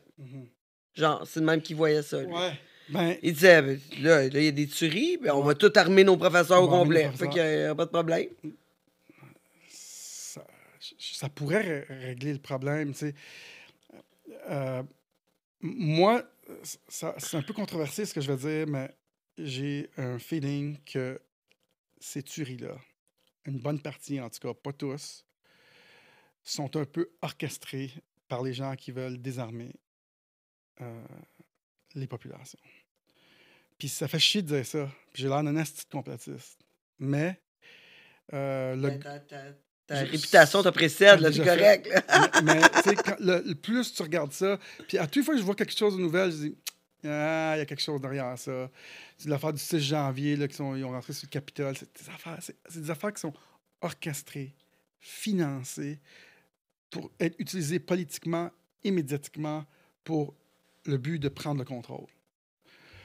Genre, 0.94 1.26
c'est 1.26 1.40
le 1.40 1.46
même 1.46 1.62
qui 1.62 1.72
voyait 1.74 2.02
ça. 2.02 2.20
lui. 2.22 2.32
Ouais. 2.32 2.52
Ben, 2.88 3.16
Il 3.22 3.32
disait 3.32 3.62
ben, 3.62 3.80
là, 4.00 4.24
il 4.24 4.42
y 4.42 4.48
a 4.48 4.50
des 4.52 4.66
tueries, 4.66 5.16
ben, 5.16 5.32
on 5.32 5.42
va 5.42 5.54
tout 5.54 5.72
armer 5.76 6.04
nos 6.04 6.16
professeurs 6.16 6.62
au 6.62 6.68
complet. 6.68 7.10
Fait 7.12 7.28
qu'il 7.28 7.42
n'y 7.42 7.64
a 7.64 7.74
pas 7.74 7.86
de 7.86 7.90
problème. 7.90 8.28
ça, 9.68 10.44
ça 10.98 11.28
pourrait 11.28 11.60
ré- 11.62 11.86
régler 11.88 12.32
le 12.32 12.38
problème. 12.38 12.92
tu 12.92 12.98
sais. 12.98 13.14
Euh, 14.48 14.82
moi, 15.60 16.24
c'est 16.88 17.36
un 17.36 17.42
peu 17.42 17.52
controversé 17.54 18.04
ce 18.04 18.12
que 18.12 18.20
je 18.20 18.32
vais 18.32 18.64
dire, 18.64 18.66
mais 18.66 18.90
j'ai 19.38 19.88
un 19.96 20.18
feeling 20.18 20.76
que 20.84 21.20
ces 22.00 22.22
tueries-là, 22.22 22.76
une 23.46 23.58
bonne 23.58 23.80
partie 23.80 24.20
en 24.20 24.28
tout 24.28 24.40
cas, 24.40 24.52
pas 24.54 24.72
tous, 24.72 25.24
sont 26.42 26.76
un 26.76 26.84
peu 26.84 27.10
orchestrées 27.22 27.92
par 28.28 28.42
les 28.42 28.52
gens 28.52 28.74
qui 28.74 28.90
veulent 28.90 29.18
désarmer 29.22 29.72
euh, 30.80 31.04
les 31.94 32.06
populations. 32.06 32.58
Puis 33.78 33.88
ça 33.88 34.08
fait 34.08 34.18
chier 34.18 34.42
de 34.42 34.48
dire 34.54 34.66
ça. 34.66 34.88
Puis 35.12 35.22
j'ai 35.22 35.28
l'air 35.28 35.42
d'un 35.42 35.56
asti 35.56 35.84
de 35.84 35.90
complotiste. 35.90 36.58
Mais 36.98 37.40
euh, 38.32 38.76
le, 38.76 38.98
ta 38.98 39.18
ta- 39.20 39.42
ta 39.86 40.04
Je- 40.04 40.10
réputation 40.12 40.62
te 40.62 40.68
précède, 40.68 41.20
là, 41.20 41.32
c'est 41.32 41.44
correct. 41.44 41.88
là. 41.88 42.30
mais 42.44 42.54
mais, 42.54 42.60
tu 42.68 42.82
sais, 42.90 42.94
quand- 42.94 43.18
le, 43.20 43.42
le 43.44 43.54
plus 43.54 43.92
tu 43.92 44.02
regardes 44.02 44.32
ça, 44.32 44.58
puis 44.88 44.98
à 44.98 45.06
toutes 45.06 45.24
fois 45.24 45.34
que 45.34 45.40
je 45.40 45.44
vois 45.44 45.54
quelque 45.56 45.76
chose 45.76 45.96
de 45.96 46.00
nouvel, 46.02 46.30
je 46.30 46.36
dis 46.36 46.56
Ah, 47.04 47.54
il 47.56 47.58
y 47.58 47.62
a 47.62 47.66
quelque 47.66 47.82
chose 47.82 48.00
derrière 48.00 48.38
ça. 48.38 48.70
C'est 49.18 49.28
l'affaire 49.28 49.52
du 49.52 49.60
6 49.60 49.80
janvier, 49.80 50.36
là, 50.36 50.46
qui 50.48 50.54
sont, 50.54 50.76
ils 50.76 50.84
ont 50.84 50.90
rentré 50.92 51.12
sur 51.12 51.26
le 51.26 51.30
Capitole. 51.30 51.76
C'est 51.76 51.92
des 52.04 52.08
affaires, 52.10 52.38
des 52.74 52.90
affaires 52.90 53.12
qui 53.12 53.20
sont 53.20 53.34
orchestrées, 53.80 54.54
financées, 55.00 55.98
pour 56.90 57.10
être 57.18 57.34
utilisées 57.40 57.80
politiquement 57.80 58.50
et 58.84 58.90
médiatiquement 58.92 59.64
pour 60.04 60.34
le 60.86 60.96
but 60.98 61.18
de 61.18 61.28
prendre 61.28 61.58
le 61.60 61.64
contrôle. 61.64 62.06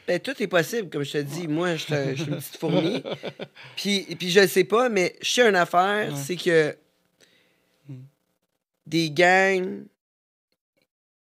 Ben, 0.08 0.20
tout 0.20 0.42
est 0.42 0.48
possible, 0.48 0.90
comme 0.90 1.04
je 1.04 1.12
te 1.14 1.18
dis. 1.18 1.48
Moi, 1.48 1.76
je, 1.76 1.86
te- 1.86 2.16
je 2.16 2.24
suis 2.24 2.32
une 2.32 2.38
petite 2.38 2.58
fourmi. 2.58 3.04
Puis, 3.76 4.16
puis 4.18 4.30
je 4.32 4.40
le 4.40 4.48
sais 4.48 4.64
pas, 4.64 4.88
mais 4.90 5.16
je 5.22 5.30
sais 5.30 5.48
une 5.50 5.56
affaire, 5.56 6.14
Ouais. 6.14 6.20
c'est 6.20 6.36
que 6.38 6.78
Hmm. 7.90 8.04
des 8.86 9.12
gangs 9.12 9.86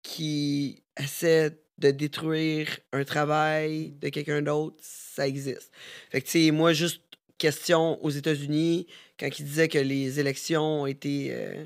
qui 0.01 0.81
essaient 0.97 1.51
de 1.77 1.91
détruire 1.91 2.79
un 2.91 3.03
travail 3.03 3.91
de 4.01 4.09
quelqu'un 4.09 4.41
d'autre, 4.41 4.77
ça 4.81 5.27
existe. 5.27 5.71
Fait 6.09 6.21
que, 6.21 6.25
tu 6.25 6.45
sais, 6.45 6.51
moi, 6.51 6.73
juste 6.73 7.01
question 7.37 8.03
aux 8.03 8.09
États-Unis, 8.09 8.87
quand 9.17 9.27
ils 9.39 9.45
disaient 9.45 9.69
que 9.69 9.77
les 9.77 10.19
élections 10.19 10.81
ont 10.81 10.85
été, 10.85 11.29
euh, 11.31 11.63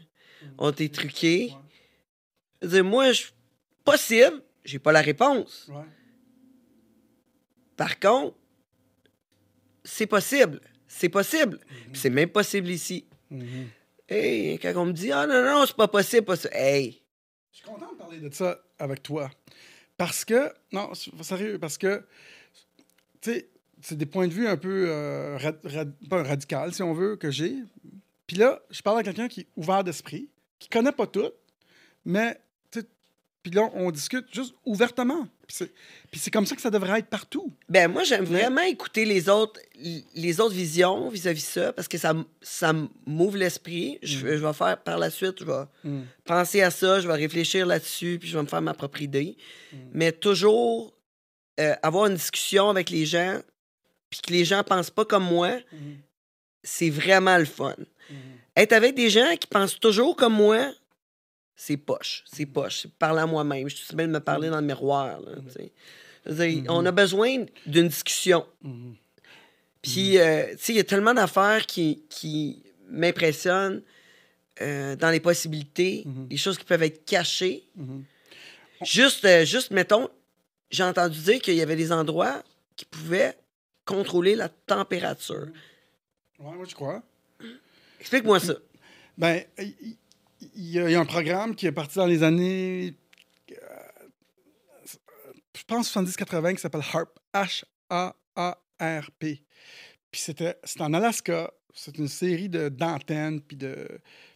ont 0.60 0.70
été 0.70 0.90
truquées, 0.90 1.54
je 2.62 2.68
veux 2.68 2.74
dire, 2.74 2.84
moi, 2.84 3.12
je 3.12 3.26
possible, 3.84 4.42
j'ai 4.66 4.80
pas 4.80 4.92
la 4.92 5.02
réponse. 5.02 5.70
Ouais. 5.70 5.84
Par 7.76 8.00
contre, 8.00 8.36
c'est 9.84 10.08
possible. 10.08 10.62
C'est 10.88 11.10
possible. 11.10 11.60
Puis 11.92 12.00
C'est 12.02 12.10
même 12.10 12.30
possible 12.30 12.70
ici. 12.70 13.06
Mhm. 13.30 13.68
Hey, 14.08 14.60
quand 14.60 14.74
on 14.76 14.86
me 14.86 14.92
dit 14.94 15.12
Ah 15.12 15.26
non, 15.26 15.44
non, 15.44 15.66
c'est 15.66 15.76
pas 15.76 15.88
possible, 15.88 16.26
pas 16.26 16.36
ça. 16.36 16.50
Hey, 16.52 17.02
Je 17.52 17.58
suis 17.58 17.66
content 17.66 17.92
de 17.92 17.98
parler 17.98 18.20
de 18.20 18.34
ça 18.34 18.60
avec 18.80 19.02
toi. 19.02 19.30
Parce 19.98 20.26
que, 20.26 20.52
non, 20.72 20.92
sérieux, 20.94 21.58
parce 21.60 21.78
que, 21.78 22.04
tu 23.22 23.32
sais, 23.32 23.50
c'est 23.82 23.98
des 23.98 24.06
points 24.06 24.28
de 24.28 24.34
vue 24.34 24.48
un 24.48 24.58
peu, 24.58 24.86
euh, 24.90 25.38
rad- 25.38 25.60
rad- 25.64 25.96
pas 26.10 26.24
radical, 26.24 26.74
si 26.74 26.82
on 26.84 26.94
veut, 26.94 27.16
que 27.16 27.30
j'ai. 27.32 27.56
Puis 28.28 28.38
là, 28.38 28.62
je 28.72 28.82
parle 28.82 29.00
à 29.00 29.04
quelqu'un 29.04 29.28
qui 29.28 29.42
est 29.42 29.48
ouvert 29.56 29.84
d'esprit, 29.84 30.30
qui 30.60 30.68
connaît 30.70 30.92
pas 30.92 31.06
tout, 31.08 31.30
mais, 32.06 32.40
puis 33.44 33.52
là, 33.52 33.70
on 33.76 33.92
discute 33.92 34.26
juste 34.34 34.56
ouvertement. 34.66 35.28
Puis 35.48 35.68
c'est- 36.20 36.32
comme 36.32 36.46
ça 36.46 36.56
que 36.56 36.62
ça 36.62 36.70
devrait 36.72 37.00
être 37.00 37.08
partout. 37.10 37.52
ben 37.70 37.92
moi, 37.92 38.04
j'aime 38.04 38.24
vraiment 38.24 38.62
écouter 38.62 39.04
les 39.06 39.28
autres, 39.30 39.60
les 40.16 40.40
autres 40.40 40.56
visions 40.56 41.10
vis-à-vis 41.10 41.44
ça, 41.46 41.74
parce 41.74 41.88
que 41.90 41.98
ça, 41.98 42.14
ça 42.42 42.74
m'ouvre 43.06 43.38
l'esprit. 43.38 44.00
Je, 44.02 44.20
je 44.20 44.46
vais 44.46 44.54
faire 44.54 44.78
par 44.82 44.98
la 44.98 45.10
suite, 45.10 45.40
je 45.42 45.46
vais 45.46 45.66
Mm. 45.84 46.02
penser 46.24 46.62
à 46.62 46.72
ça, 46.72 47.02
je 47.02 47.08
vais 47.08 47.14
réfléchir 47.16 47.66
là-dessus, 47.66 48.18
puis 48.20 48.30
je 48.30 48.38
vais 48.38 48.44
me 48.44 48.48
faire 48.48 48.62
ma 48.62 48.74
propre 48.74 49.02
idée. 49.02 49.36
Mais 49.92 50.12
toujours 50.14 50.94
euh, 51.60 51.76
avoir 51.84 52.08
une 52.08 52.16
discussion 52.16 52.70
avec 52.70 52.90
les 52.90 53.06
gens, 53.06 53.40
puis 54.10 54.22
que 54.22 54.32
les 54.32 54.46
gens 54.46 54.64
pensent 54.64 54.90
pas 54.90 55.06
comme 55.06 55.26
moi, 55.26 55.60
c'est 56.64 56.90
vraiment 56.90 57.38
le 57.38 57.46
fun. 57.46 57.76
Être 58.56 58.74
avec 58.74 58.96
des 58.96 59.10
gens 59.10 59.36
qui 59.40 59.48
pensent 59.48 59.80
toujours 59.80 60.16
comme 60.16 60.34
moi, 60.34 60.72
c'est 61.56 61.78
poche. 61.78 62.24
C'est 62.26 62.46
poche. 62.46 62.82
C'est 62.84 62.92
parler 62.94 63.22
à 63.22 63.26
moi-même. 63.26 63.70
Je 63.70 63.76
suis 63.76 63.96
bien 63.96 64.08
de 64.08 64.14
me 64.14 64.20
parler 64.20 64.50
dans 64.50 64.60
le 64.60 64.66
miroir. 64.66 65.20
là, 65.22 65.32
veux 66.26 66.48
dire, 66.48 66.64
On 66.70 66.86
a 66.86 66.92
besoin 66.92 67.46
d'une 67.66 67.88
discussion. 67.88 68.46
Puis, 69.82 70.18
euh, 70.18 70.52
tu 70.52 70.58
sais, 70.58 70.74
il 70.74 70.78
y 70.78 70.80
a 70.80 70.84
tellement 70.84 71.14
d'affaires 71.14 71.66
qui, 71.66 72.04
qui 72.10 72.64
m'impressionnent 72.90 73.82
euh, 74.62 74.96
dans 74.96 75.10
les 75.10 75.20
possibilités, 75.20 76.04
des 76.06 76.38
choses 76.38 76.58
qui 76.58 76.66
peuvent 76.66 76.84
être 76.84 77.06
cachées. 77.06 77.64
Juste, 78.82 79.26
euh, 79.26 79.46
juste, 79.46 79.72
mettons, 79.72 80.10
j'ai 80.72 80.84
entendu 80.84 81.20
dire 81.20 81.42
qu'il 81.42 81.56
y 81.56 81.62
avait 81.62 81.76
des 81.76 81.92
endroits 81.92 82.44
qui 82.76 82.86
pouvaient 82.86 83.38
contrôler 83.86 84.36
la 84.36 84.50
température. 84.50 85.48
Ouais, 86.40 86.54
moi, 86.54 86.66
je 86.68 86.76
crois. 86.76 87.04
Explique-moi 88.00 88.40
ça. 88.40 88.54
Ben, 89.18 89.44
il 90.56 90.70
y, 90.70 90.80
a- 90.80 90.90
il 90.90 90.92
y 90.92 90.96
a 90.96 91.00
un 91.00 91.06
programme 91.06 91.56
qui 91.56 91.66
est 91.68 91.72
parti 91.72 91.98
dans 91.98 92.06
les 92.06 92.24
années, 92.24 92.96
euh, 93.52 93.56
je 95.56 95.64
pense 95.66 95.90
70-80, 95.90 96.56
qui 96.56 96.62
s'appelle 96.62 96.82
HARP, 96.94 97.20
H-A-A-R-P. 97.34 99.44
Puis 100.12 100.22
c'était 100.22 100.58
c'était 100.64 100.84
en 100.84 100.94
Alaska, 100.94 101.52
c'est 101.74 101.98
une 101.98 102.08
série 102.08 102.50
de- 102.50 102.70
d'antennes, 102.70 103.42
puis 103.42 103.58
de. 103.58 103.88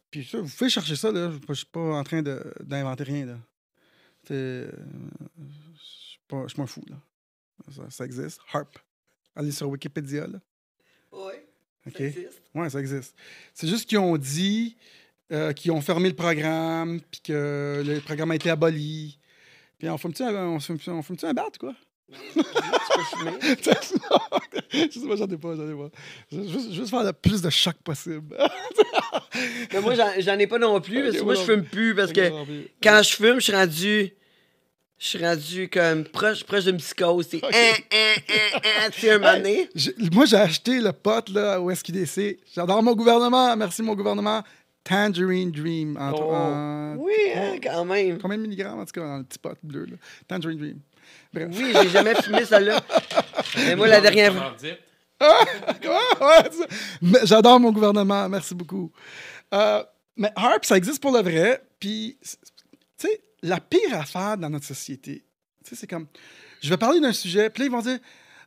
Puis 0.09 0.25
ça, 0.25 0.39
vous 0.39 0.49
pouvez 0.49 0.69
chercher 0.69 0.95
ça, 0.95 1.11
là. 1.11 1.31
Je 1.49 1.53
suis 1.53 1.65
pas 1.65 1.79
en 1.79 2.03
train 2.03 2.21
de- 2.21 2.53
d'inventer 2.63 3.03
rien, 3.03 3.25
là. 3.25 3.37
C'est, 4.27 4.67
Je 4.67 5.83
suis 5.83 6.19
pas- 6.27 6.43
je 6.43 6.47
suis 6.49 6.57
pas 6.57 6.65
fou, 6.67 6.83
là. 6.89 6.95
Ça, 7.71 7.89
ça 7.89 8.05
existe. 8.05 8.39
Harp. 8.51 8.77
Allez 9.35 9.51
sur 9.51 9.69
Wikipédia, 9.69 10.27
là. 10.27 10.39
Oui. 11.11 11.33
OK? 11.85 12.01
Oui, 12.55 12.71
ça 12.71 12.79
existe. 12.79 13.15
C'est 13.53 13.67
juste 13.67 13.87
qu'ils 13.87 13.99
ont 13.99 14.17
dit 14.17 14.75
euh, 15.31 15.53
qu'ils 15.53 15.71
ont 15.71 15.81
fermé 15.81 16.09
le 16.09 16.15
programme, 16.15 16.99
puis 17.11 17.21
que 17.21 17.83
le 17.85 17.99
programme 18.01 18.31
a 18.31 18.35
été 18.35 18.49
aboli. 18.49 19.19
Puis 19.77 19.89
on 19.89 19.97
fume-tu 19.97 20.23
un, 20.23 20.33
on 20.47 20.59
fume, 20.59 20.77
on 20.87 21.01
un 21.27 21.33
bat, 21.33 21.45
quoi? 21.59 21.73
je 24.71 24.89
sais 24.99 25.07
pas, 25.07 25.15
j'en 25.17 25.27
ai 25.27 25.37
pas, 25.37 25.55
j'en 25.55 25.69
ai 25.69 25.75
pas. 25.75 25.89
Juste, 26.31 26.71
juste 26.73 26.89
faire 26.89 27.03
le 27.03 27.13
plus 27.13 27.41
de 27.41 27.49
choc 27.49 27.75
possible. 27.83 28.37
Mais 29.73 29.81
moi, 29.81 29.93
j'en- 29.95 30.39
ai 30.39 30.47
pas 30.47 30.57
non 30.57 30.79
plus, 30.81 31.03
parce 31.03 31.17
que 31.17 31.23
moi, 31.23 31.35
je 31.35 31.41
fume 31.41 31.63
plus, 31.63 31.93
parce 31.95 32.11
que 32.13 32.29
quand 32.81 33.01
je 33.03 33.15
fume, 33.15 33.35
je 33.35 33.39
suis 33.41 33.53
rendu. 33.53 34.13
Je 34.99 35.05
suis 35.09 35.23
rendu 35.23 35.69
comme 35.69 36.05
proche, 36.05 36.43
proche 36.43 36.63
d'une 36.65 36.77
psychose. 36.77 37.27
C'est. 37.29 37.43
Hein, 37.43 37.49
hein, 37.91 38.13
hein, 38.55 38.89
Tu 38.91 39.07
un. 39.11 39.19
J'ai- 39.75 39.93
Moi, 40.11 40.25
j'ai 40.25 40.37
acheté 40.37 40.79
le 40.81 40.91
pote 40.91 41.29
là, 41.29 41.61
au 41.61 41.69
SQDC. 41.69 42.39
J'adore 42.55 42.81
mon 42.81 42.95
gouvernement. 42.95 43.55
Merci, 43.55 43.83
mon 43.83 43.93
gouvernement. 43.93 44.41
Tangerine 44.87 45.51
Dream. 45.51 45.97
En, 45.97 46.11
Oh. 46.13 46.31
en- 46.33 46.95
Oui, 46.97 47.13
hein, 47.35 47.55
quand 47.61 47.85
même. 47.85 48.19
Combien 48.19 48.37
de 48.37 48.43
milligrammes, 48.43 48.79
en 48.79 48.85
tout 48.85 48.93
cas, 48.93 49.01
dans 49.01 49.17
le 49.17 49.23
petit 49.23 49.39
pot 49.39 49.57
bleu? 49.63 49.85
Là? 49.85 49.97
Tangerine 50.27 50.57
Dream. 50.57 50.79
Bref. 51.33 51.47
Oui, 51.53 51.73
j'ai 51.81 51.89
jamais 51.89 52.15
fumé 52.15 52.45
celle-là. 52.45 52.79
Mais 53.57 53.75
moi, 53.75 53.87
la 53.87 54.01
dernière 54.01 54.33
fois. 54.33 54.55
Ouais. 55.21 56.49
Mais 57.01 57.19
J'adore 57.23 57.59
mon 57.59 57.71
gouvernement. 57.71 58.27
Merci 58.29 58.53
beaucoup. 58.55 58.91
Euh, 59.53 59.83
mais 60.15 60.31
Harp, 60.35 60.65
ça 60.65 60.77
existe 60.77 61.01
pour 61.01 61.11
le 61.11 61.21
vrai. 61.21 61.61
Puis, 61.79 62.17
tu 62.21 62.27
sais, 62.97 63.21
la 63.43 63.59
pire 63.59 63.93
affaire 63.99 64.37
dans 64.37 64.49
notre 64.49 64.65
société, 64.65 65.23
tu 65.63 65.69
sais, 65.69 65.75
c'est 65.75 65.87
comme, 65.87 66.07
je 66.61 66.69
vais 66.69 66.77
parler 66.77 66.99
d'un 66.99 67.13
sujet, 67.13 67.49
puis 67.49 67.61
là, 67.61 67.65
ils 67.67 67.71
vont 67.71 67.81
dire, 67.81 67.99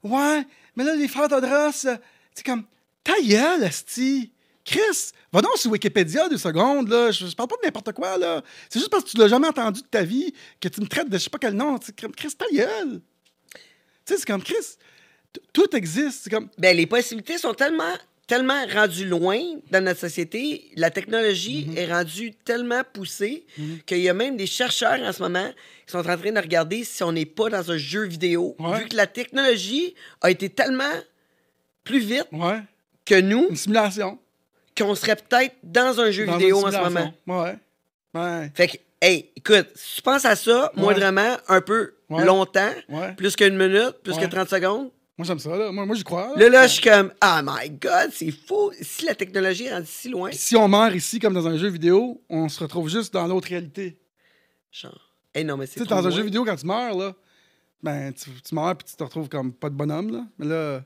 ouais, 0.02 0.42
mais 0.76 0.84
là, 0.84 0.94
les 0.94 1.06
frères 1.08 1.28
Todros, 1.28 1.48
euh, 1.86 1.96
c'est 2.34 2.44
comme, 2.44 2.64
ta 3.04 3.14
gueule, 3.22 3.62
esti. 3.62 4.32
Chris, 4.64 5.12
va 5.32 5.40
donc 5.40 5.56
sur 5.56 5.70
Wikipédia 5.70 6.28
deux 6.28 6.36
secondes, 6.38 6.88
là. 6.88 7.10
Je, 7.10 7.26
je 7.26 7.34
parle 7.34 7.48
pas 7.48 7.56
de 7.56 7.66
n'importe 7.66 7.92
quoi, 7.92 8.18
là. 8.18 8.42
C'est 8.68 8.78
juste 8.78 8.90
parce 8.90 9.04
que 9.04 9.10
tu 9.10 9.16
l'as 9.16 9.28
jamais 9.28 9.48
entendu 9.48 9.80
de 9.82 9.86
ta 9.86 10.02
vie 10.02 10.32
que 10.60 10.68
tu 10.68 10.80
me 10.80 10.86
traites 10.86 11.08
de 11.08 11.16
je 11.18 11.24
sais 11.24 11.30
pas 11.30 11.38
quel 11.38 11.54
nom. 11.54 11.78
Tu 11.78 11.86
sais, 11.86 11.92
Chris, 12.16 12.28
ta 12.36 12.44
gueule. 12.52 13.00
Tu 13.54 13.60
sais, 14.14 14.16
c'est 14.18 14.26
comme, 14.26 14.42
Chris, 14.42 14.76
tout 15.52 15.74
existe. 15.74 16.24
C'est 16.24 16.30
comme, 16.30 16.48
Ben, 16.58 16.76
les 16.76 16.86
possibilités 16.86 17.38
sont 17.38 17.54
tellement, 17.54 17.94
tellement 18.26 18.64
rendues 18.66 19.06
loin 19.08 19.40
dans 19.70 19.82
notre 19.82 20.00
société. 20.00 20.70
La 20.76 20.90
technologie 20.90 21.66
Mhm. 21.68 21.78
est 21.78 21.92
rendue 21.92 22.32
tellement 22.44 22.82
poussée 22.92 23.46
qu'il 23.86 23.98
y 24.00 24.08
a 24.08 24.14
même 24.14 24.36
des 24.36 24.46
chercheurs 24.46 25.00
en 25.00 25.12
ce 25.12 25.22
moment 25.22 25.48
qui 25.86 25.92
sont 25.92 25.98
en 25.98 26.02
train 26.02 26.16
de 26.16 26.38
regarder 26.40 26.84
si 26.84 27.02
on 27.02 27.12
n'est 27.12 27.26
pas 27.26 27.48
dans 27.48 27.70
un 27.70 27.78
jeu 27.78 28.04
vidéo. 28.06 28.56
Ouais. 28.58 28.80
Vu 28.80 28.88
que 28.88 28.96
la 28.96 29.06
technologie 29.06 29.94
a 30.20 30.30
été 30.30 30.48
tellement 30.50 30.92
plus 31.82 31.98
vite 32.00 32.26
ouais, 32.32 32.60
que 33.06 33.20
nous 33.20 33.46
une 33.50 33.56
simulation. 33.56 34.18
Qu'on 34.82 34.94
serait 34.94 35.16
peut-être 35.16 35.54
dans 35.62 36.00
un 36.00 36.10
jeu 36.10 36.26
Dans 36.26 36.36
vidéo 36.36 36.66
en 36.66 36.70
ce 36.72 36.76
moment. 36.78 37.12
Ouais. 37.26 37.56
Ouais. 38.14 38.50
Fait 38.54 38.68
que, 38.68 38.76
hey, 39.00 39.30
écoute, 39.36 39.68
si 39.74 39.96
tu 39.96 40.02
penses 40.02 40.24
à 40.24 40.34
ça, 40.36 40.72
Ouais. 40.76 40.82
moindrement, 40.82 41.36
un 41.48 41.60
peu 41.60 41.94
Ouais. 42.08 42.24
longtemps, 42.24 42.70
plus 43.16 43.36
qu'une 43.36 43.56
minute, 43.56 43.96
plus 44.02 44.16
que 44.16 44.26
30 44.26 44.48
secondes, 44.48 44.90
Moi, 45.16 45.26
j'aime 45.26 45.38
ça. 45.38 45.54
Là. 45.54 45.70
Moi, 45.70 45.84
moi 45.84 45.94
j'y 45.94 46.02
crois. 46.02 46.32
là. 46.34 46.48
là, 46.48 46.66
je 46.66 46.72
suis 46.72 46.82
comme, 46.82 47.12
oh 47.22 47.38
my 47.44 47.68
god, 47.70 48.10
c'est 48.10 48.30
fou. 48.30 48.72
Si 48.80 49.04
la 49.04 49.14
technologie 49.14 49.66
est 49.66 49.72
rendue 49.74 49.86
si 49.86 50.08
loin, 50.08 50.30
si 50.32 50.56
on 50.56 50.66
meurt 50.66 50.94
ici, 50.94 51.18
comme 51.18 51.34
dans 51.34 51.46
un 51.46 51.58
jeu 51.58 51.68
vidéo, 51.68 52.22
on 52.30 52.48
se 52.48 52.58
retrouve 52.60 52.88
juste 52.88 53.12
dans 53.12 53.26
l'autre 53.26 53.48
réalité. 53.48 53.98
genre, 54.72 54.98
hey, 55.34 55.44
non, 55.44 55.56
mais 55.58 55.66
Tu 55.66 55.74
c'est 55.74 55.80
sais, 55.80 55.84
trop 55.86 55.96
dans 55.96 56.06
un 56.06 56.10
jeu 56.10 56.22
vidéo, 56.22 56.42
quand 56.44 56.56
tu 56.56 56.64
meurs, 56.66 56.96
là, 56.96 57.14
ben, 57.82 58.12
tu, 58.14 58.30
tu 58.30 58.54
meurs 58.54 58.74
puis 58.76 58.88
tu 58.88 58.96
te 58.96 59.02
retrouves 59.04 59.28
comme 59.28 59.52
pas 59.52 59.68
de 59.68 59.74
bonhomme, 59.74 60.10
là. 60.10 60.24
Mais 60.38 60.46
là, 60.46 60.76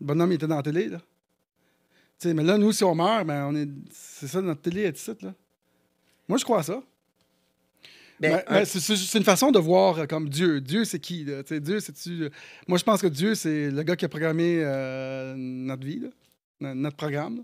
le 0.00 0.06
bonhomme, 0.06 0.32
il 0.32 0.34
était 0.34 0.46
dans 0.46 0.56
la 0.56 0.62
télé, 0.62 0.88
là. 0.88 0.98
Mais 2.26 2.42
là, 2.42 2.58
nous, 2.58 2.72
si 2.72 2.84
on 2.84 2.94
meurt, 2.94 3.26
ben, 3.26 3.46
on 3.46 3.56
est... 3.56 3.68
C'est 3.90 4.28
ça, 4.28 4.40
notre 4.40 4.62
télé 4.62 4.82
est 4.82 4.98
ici, 4.98 5.12
là. 5.22 5.34
Moi, 6.28 6.38
je 6.38 6.44
crois 6.44 6.60
à 6.60 6.62
ça. 6.62 6.82
Ben, 8.20 8.40
c'est- 8.64 9.18
une 9.18 9.24
façon 9.24 9.50
de 9.50 9.58
voir 9.58 9.98
euh, 9.98 10.06
comme 10.06 10.28
Dieu. 10.28 10.60
Dieu, 10.60 10.84
c'est 10.84 11.00
qui? 11.00 11.24
Là? 11.24 11.42
Dieu, 11.42 11.80
c'est-tu. 11.80 12.30
Moi, 12.68 12.78
je 12.78 12.84
pense 12.84 13.02
que 13.02 13.08
Dieu, 13.08 13.34
c'est 13.34 13.68
le 13.70 13.82
gars 13.82 13.96
qui 13.96 14.04
a 14.04 14.08
programmé 14.08 14.60
euh, 14.62 15.34
notre 15.36 15.84
vie, 15.84 16.00
là, 16.60 16.74
notre 16.74 16.96
programme. 16.96 17.38
là. 17.38 17.42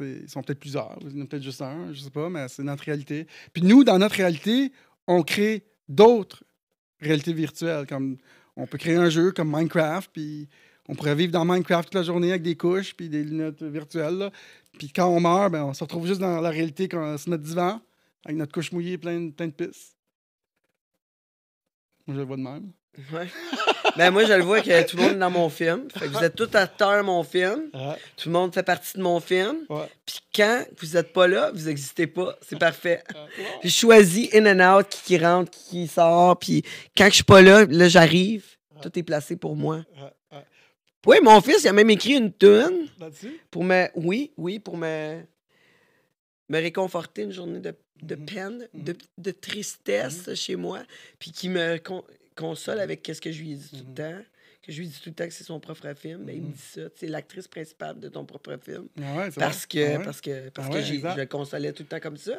Ils 0.00 0.28
sont 0.28 0.42
peut-être 0.42 0.58
plusieurs, 0.58 0.98
il 1.02 1.16
y 1.18 1.20
en 1.20 1.24
a 1.24 1.26
peut-être 1.28 1.42
juste 1.42 1.60
un, 1.62 1.92
je 1.92 2.00
sais 2.00 2.10
pas, 2.10 2.28
mais 2.30 2.48
c'est 2.48 2.62
notre 2.64 2.82
réalité. 2.84 3.26
Puis 3.52 3.62
nous, 3.62 3.84
dans 3.84 3.98
notre 3.98 4.16
réalité, 4.16 4.72
on 5.06 5.22
crée 5.22 5.62
d'autres 5.88 6.42
réalités 7.00 7.32
virtuelles. 7.34 7.86
Comme 7.86 8.16
on 8.56 8.66
peut 8.66 8.78
créer 8.78 8.96
un 8.96 9.10
jeu 9.10 9.30
comme 9.32 9.54
Minecraft, 9.54 10.10
puis 10.12 10.48
on 10.88 10.94
pourrait 10.94 11.14
vivre 11.14 11.32
dans 11.32 11.44
Minecraft 11.44 11.88
toute 11.88 11.94
la 11.94 12.02
journée 12.02 12.30
avec 12.30 12.42
des 12.42 12.56
couches 12.56 12.94
puis 12.94 13.08
des 13.08 13.22
lunettes 13.24 13.62
virtuelles. 13.62 14.18
là. 14.18 14.30
Puis 14.78 14.90
quand 14.90 15.08
on 15.08 15.20
meurt, 15.20 15.50
ben, 15.52 15.64
on 15.64 15.72
se 15.74 15.82
retrouve 15.84 16.06
juste 16.06 16.20
dans 16.20 16.40
la 16.40 16.50
réalité, 16.50 16.88
quand- 16.88 17.16
sur 17.16 17.30
notre 17.30 17.42
divan, 17.44 17.80
avec 18.24 18.36
notre 18.36 18.52
couche 18.52 18.72
mouillée 18.72 18.98
pleine, 18.98 19.32
plein 19.32 19.46
de 19.46 19.52
pisse. 19.52 19.94
Moi, 22.06 22.14
je 22.16 22.20
le 22.20 22.26
vois 22.26 22.36
de 22.36 22.42
même. 22.42 22.70
Ouais. 23.12 23.28
ben, 23.96 24.10
moi, 24.10 24.24
je 24.24 24.32
le 24.34 24.42
vois 24.44 24.60
que 24.60 24.86
tout 24.86 24.96
le 24.96 25.02
monde 25.02 25.12
est 25.12 25.18
dans 25.18 25.30
mon 25.30 25.48
film. 25.48 25.88
Fait 25.90 26.06
que 26.06 26.10
vous 26.12 26.22
êtes 26.22 26.36
tous 26.36 26.54
acteurs 26.54 26.98
de 26.98 27.06
mon 27.06 27.22
film. 27.24 27.70
Ouais. 27.72 27.96
Tout 28.16 28.28
le 28.28 28.32
monde 28.32 28.52
fait 28.54 28.62
partie 28.62 28.96
de 28.98 29.02
mon 29.02 29.20
film. 29.20 29.56
Ouais. 29.68 29.88
Puis 30.06 30.20
quand 30.34 30.64
vous 30.80 30.88
n'êtes 30.94 31.12
pas 31.12 31.26
là, 31.26 31.50
vous 31.52 31.64
n'existez 31.66 32.06
pas. 32.06 32.36
C'est 32.42 32.58
parfait. 32.58 33.02
Puis 33.60 33.70
je 33.70 33.74
choisis 33.76 34.28
in 34.34 34.46
and 34.60 34.78
out, 34.78 34.88
qui, 34.88 35.02
qui 35.02 35.18
rentre, 35.18 35.50
qui, 35.50 35.70
qui 35.70 35.86
sort. 35.88 36.38
Puis 36.38 36.62
quand 36.96 37.06
je 37.06 37.14
suis 37.14 37.24
pas 37.24 37.42
là, 37.42 37.64
là, 37.64 37.88
j'arrive. 37.88 38.44
Tout 38.82 38.98
est 38.98 39.02
placé 39.04 39.36
pour 39.36 39.56
moi. 39.56 39.82
Oui, 41.06 41.16
mon 41.22 41.40
fils, 41.40 41.62
il 41.64 41.68
a 41.68 41.72
même 41.72 41.90
écrit 41.90 42.14
une 42.14 42.32
tune 42.32 42.88
pour 43.50 43.64
me. 43.64 43.86
Oui, 43.94 44.32
oui, 44.36 44.58
pour 44.58 44.76
me. 44.76 45.20
Me 46.50 46.58
réconforter 46.60 47.22
une 47.22 47.32
journée 47.32 47.60
de, 47.60 47.74
de 48.02 48.16
Mhm. 48.16 48.26
peine, 48.26 48.68
de, 48.74 48.94
de 49.16 49.30
tristesse 49.30 50.34
chez 50.34 50.56
moi, 50.56 50.80
puis 51.18 51.32
qui 51.32 51.48
me 51.48 51.78
con- 51.78 52.04
console 52.36 52.80
avec 52.80 53.02
qu'est-ce 53.02 53.20
que 53.22 53.32
je 53.32 53.40
lui 53.40 53.52
ai 53.52 53.56
dit 53.56 53.70
tout 53.70 53.84
le 53.88 53.94
temps. 53.94 54.18
Que 54.62 54.72
je 54.72 54.78
lui 54.80 54.86
dis 54.88 54.98
tout 54.98 55.10
le 55.10 55.14
temps 55.14 55.26
que 55.26 55.32
c'est 55.34 55.44
son 55.44 55.60
propre 55.60 55.92
film. 55.94 56.24
Ben, 56.24 56.36
il 56.36 56.42
me 56.42 56.52
dit 56.52 56.58
ça. 56.58 56.80
C'est 56.96 57.06
l'actrice 57.06 57.46
principale 57.48 58.00
de 58.00 58.08
ton 58.08 58.24
propre 58.24 58.56
film. 58.62 58.86
Ah 58.98 59.16
ouais, 59.18 59.30
Parce 59.36 59.66
que, 59.66 59.78
Ah 59.94 59.98
ouais. 59.98 60.04
parce 60.04 60.20
que, 60.22 60.48
parce 60.50 60.68
Ah 60.70 60.74
que 60.74 60.80
j'ai- 60.80 60.94
exact. 60.94 61.14
je 61.16 61.20
le 61.20 61.26
consolais 61.26 61.72
tout 61.74 61.82
le 61.82 61.88
temps 61.88 62.00
comme 62.00 62.16
ça. 62.16 62.32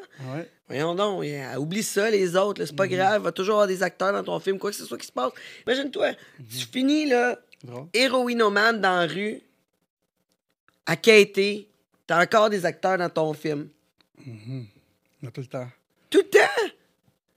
Voyons 0.68 0.96
donc, 0.96 1.24
oublie 1.60 1.84
ça, 1.84 2.10
les 2.10 2.36
autres, 2.36 2.66
c'est 2.66 2.76
pas 2.76 2.88
grave, 2.88 3.22
va 3.22 3.32
toujours 3.32 3.56
avoir 3.56 3.68
des 3.68 3.84
acteurs 3.84 4.12
dans 4.12 4.24
ton 4.24 4.40
film, 4.40 4.58
quoi 4.58 4.72
que 4.72 4.76
ce 4.78 4.86
soit 4.86 4.98
qui 4.98 5.06
se 5.06 5.12
passe. 5.12 5.34
Imagine-toi, 5.68 6.14
tu 6.50 6.66
finis, 6.72 7.06
là. 7.08 7.40
Héroïnomane 7.94 8.80
dans 8.82 9.00
la 9.02 9.08
rue, 9.08 9.42
à 10.86 10.96
Katie, 10.96 11.68
t'as 12.08 12.24
encore 12.24 12.50
des 12.50 12.66
acteurs 12.66 12.98
dans 12.98 13.10
ton 13.10 13.34
film. 13.34 13.70
On 14.28 15.28
a 15.28 15.32
tout 15.32 15.42
le 15.42 15.48
temps. 15.48 15.68
Tout 16.10 16.20
le 16.20 16.30
temps! 16.30 16.72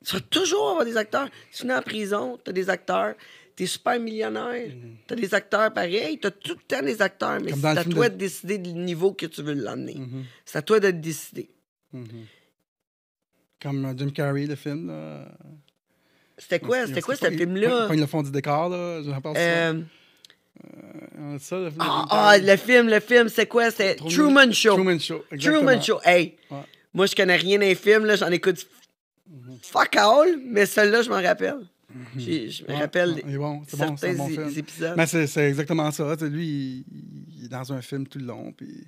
Tu 0.05 0.15
vas 0.15 0.21
toujours 0.23 0.71
avoir 0.71 0.85
des 0.85 0.97
acteurs. 0.97 1.29
Tu 1.53 1.59
finis 1.59 1.73
en 1.73 1.83
prison, 1.83 2.39
t'as 2.43 2.53
des 2.53 2.71
acteurs. 2.71 3.15
T'es 3.57 3.67
super 3.67 3.99
millionnaire, 3.99 4.71
t'as 5.09 5.17
des 5.17 5.35
acteurs 5.35 5.73
pareils, 5.75 6.17
t'as 6.21 6.31
tout 6.31 6.55
le 6.55 6.63
temps 6.69 6.81
des 6.81 7.03
acteurs, 7.03 7.41
mais 7.43 7.51
Mhm. 7.51 7.61
Comme 7.61 7.73
c'est 7.73 7.79
à 7.79 7.85
toi 7.85 8.09
de- 8.09 8.15
de... 8.15 8.19
décider 8.21 8.59
du 8.59 8.73
niveau 8.73 9.13
que 9.13 9.27
tu 9.27 9.43
veux 9.43 9.55
l'emmener. 9.55 9.97
Mhm. 9.97 10.25
C'est 10.45 10.59
à 10.59 10.63
toi 10.63 10.79
de 10.79 10.87
le 10.87 10.93
décider. 10.93 11.51
Comme 13.61 13.85
euh, 13.85 13.95
Jim 13.97 14.11
Carrey, 14.11 14.47
le 14.47 14.55
film. 14.55 14.91
C'était 16.37 16.61
quoi, 16.61 16.87
c'était 16.87 17.01
quoi 17.01 17.17
ce 17.17 17.29
film-là? 17.31 17.89
Ils 17.93 17.99
le 17.99 18.07
fond 18.07 18.23
du 18.23 18.31
décor, 18.31 18.69
là. 18.69 19.03
Je 19.03 19.11
pense 19.21 19.37
Euh, 21.19 21.39
ça. 21.39 21.59
le 21.59 21.71
film 21.71 21.81
Ah, 21.81 22.07
ah, 22.11 22.39
le 22.39 22.57
film, 22.57 22.89
le 22.89 23.01
film, 23.01 23.29
c'est 23.29 23.47
quoi? 23.47 23.71
C'était 23.71 23.95
Truman- 23.97 24.11
Truman 24.11 24.53
Show. 24.53 24.75
Truman 24.75 24.99
Show. 24.99 25.25
exactement. 25.33 25.65
Truman 25.67 25.83
Show. 25.83 25.99
Hey, 26.05 26.37
Ouais. 26.51 26.59
moi, 26.95 27.07
je 27.07 27.15
connais 27.15 27.37
rien 27.37 27.59
d'un 27.59 27.75
film, 27.75 28.05
là, 28.05 28.17
j'en 28.17 28.31
écoute 28.31 28.67
fuck 29.63 29.97
all, 29.97 30.39
mais 30.45 30.67
celui-là, 30.67 31.03
je 31.03 31.11
m'en 31.11 31.23
rappelle. 31.23 31.59
J'ai- 32.17 32.51
Je 32.51 32.63
me. 32.65 32.69
Ouais, 32.69 32.77
rappelle 32.77 33.11
ouais, 33.15 33.37
bon, 33.39 33.63
c'est 33.67 33.77
bon, 33.79 33.97
c'est 33.97 34.07
certains 34.07 34.15
bon 34.19 34.29
film. 34.29 34.53
épisodes. 34.57 34.95
Mais 34.97 35.07
c'est 35.07 35.27
c'est 35.27 35.49
exactement 35.49 35.91
ça. 35.91 36.17
tu 36.17 36.25
sais, 36.25 36.31
lui, 36.31 36.47
il, 36.47 36.85
il 37.39 37.45
est 37.47 37.49
dans 37.49 37.73
un 37.73 37.81
film 37.81 38.07
tout 38.07 38.19
le 38.19 38.27
long. 38.27 38.53
Puis, 38.53 38.87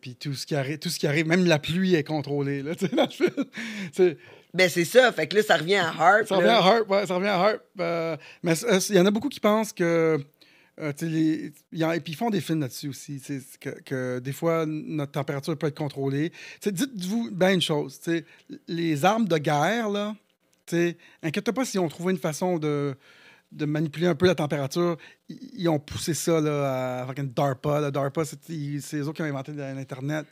puis 0.00 0.14
tout, 0.14 0.32
ce 0.34 0.46
qui 0.46 0.54
arrive, 0.54 0.78
tout 0.78 0.88
ce 0.90 0.98
qui 0.98 1.06
arrive, 1.06 1.26
même 1.26 1.44
la 1.44 1.58
pluie 1.58 1.94
est 1.96 2.04
contrôlée 2.04 2.62
là, 2.62 2.72
dans 2.92 3.02
le 3.04 3.08
film. 3.10 4.14
Ben, 4.54 4.68
c'est 4.70 4.84
ça. 4.84 5.12
Fait 5.12 5.26
que 5.26 5.36
là, 5.36 5.42
ça 5.42 5.56
revient 5.56 5.74
à 5.76 5.88
Harp. 5.88 6.26
Ça 6.26 6.36
revient 6.36 6.48
à 6.48 6.58
Harp, 6.58 6.88
ouais, 6.90 7.06
ça 7.06 7.14
revient 7.16 7.28
à 7.28 7.34
Harp. 7.40 7.60
Euh, 7.80 8.16
mais 8.42 8.54
euh, 8.64 8.78
il 8.88 8.94
y 8.96 9.00
en 9.00 9.06
a 9.06 9.10
beaucoup 9.10 9.28
qui 9.28 9.40
pensent 9.40 9.72
que. 9.72 10.18
Euh, 10.80 10.92
y 11.72 11.84
en- 11.84 11.92
et 11.92 12.00
puis 12.00 12.12
ils 12.12 12.16
font 12.16 12.30
des 12.30 12.40
films 12.40 12.60
là-dessus 12.60 12.88
aussi, 12.88 13.20
que, 13.60 14.18
des 14.18 14.32
fois 14.32 14.64
notre 14.66 15.12
température 15.12 15.56
peut 15.56 15.66
être 15.66 15.78
contrôlée. 15.78 16.32
Dites-vous 16.64 17.30
bien 17.32 17.54
une 17.54 17.62
chose, 17.62 18.00
les 18.66 19.04
armes 19.04 19.26
de 19.26 19.38
guerre, 19.38 19.88
là, 19.90 20.14
inquiète 21.22 21.50
pas 21.52 21.64
si 21.64 21.78
on 21.78 21.88
trouvait 21.88 22.12
une 22.12 22.18
façon 22.18 22.58
de, 22.58 22.96
manipuler 23.52 24.06
un 24.06 24.14
peu 24.14 24.26
la 24.26 24.34
température. 24.34 24.96
Ils, 25.28 25.68
ont 25.68 25.78
poussé 25.78 26.14
ça 26.14 26.40
là, 26.40 27.02
avec 27.02 27.18
une 27.18 27.32
DARPA. 27.32 27.90
DARPA, 27.90 28.24
c'est 28.24 28.36
eux 28.36 29.12
qui 29.12 29.22
ont 29.22 29.24
inventé 29.24 29.52
l'Internet. 29.52 30.26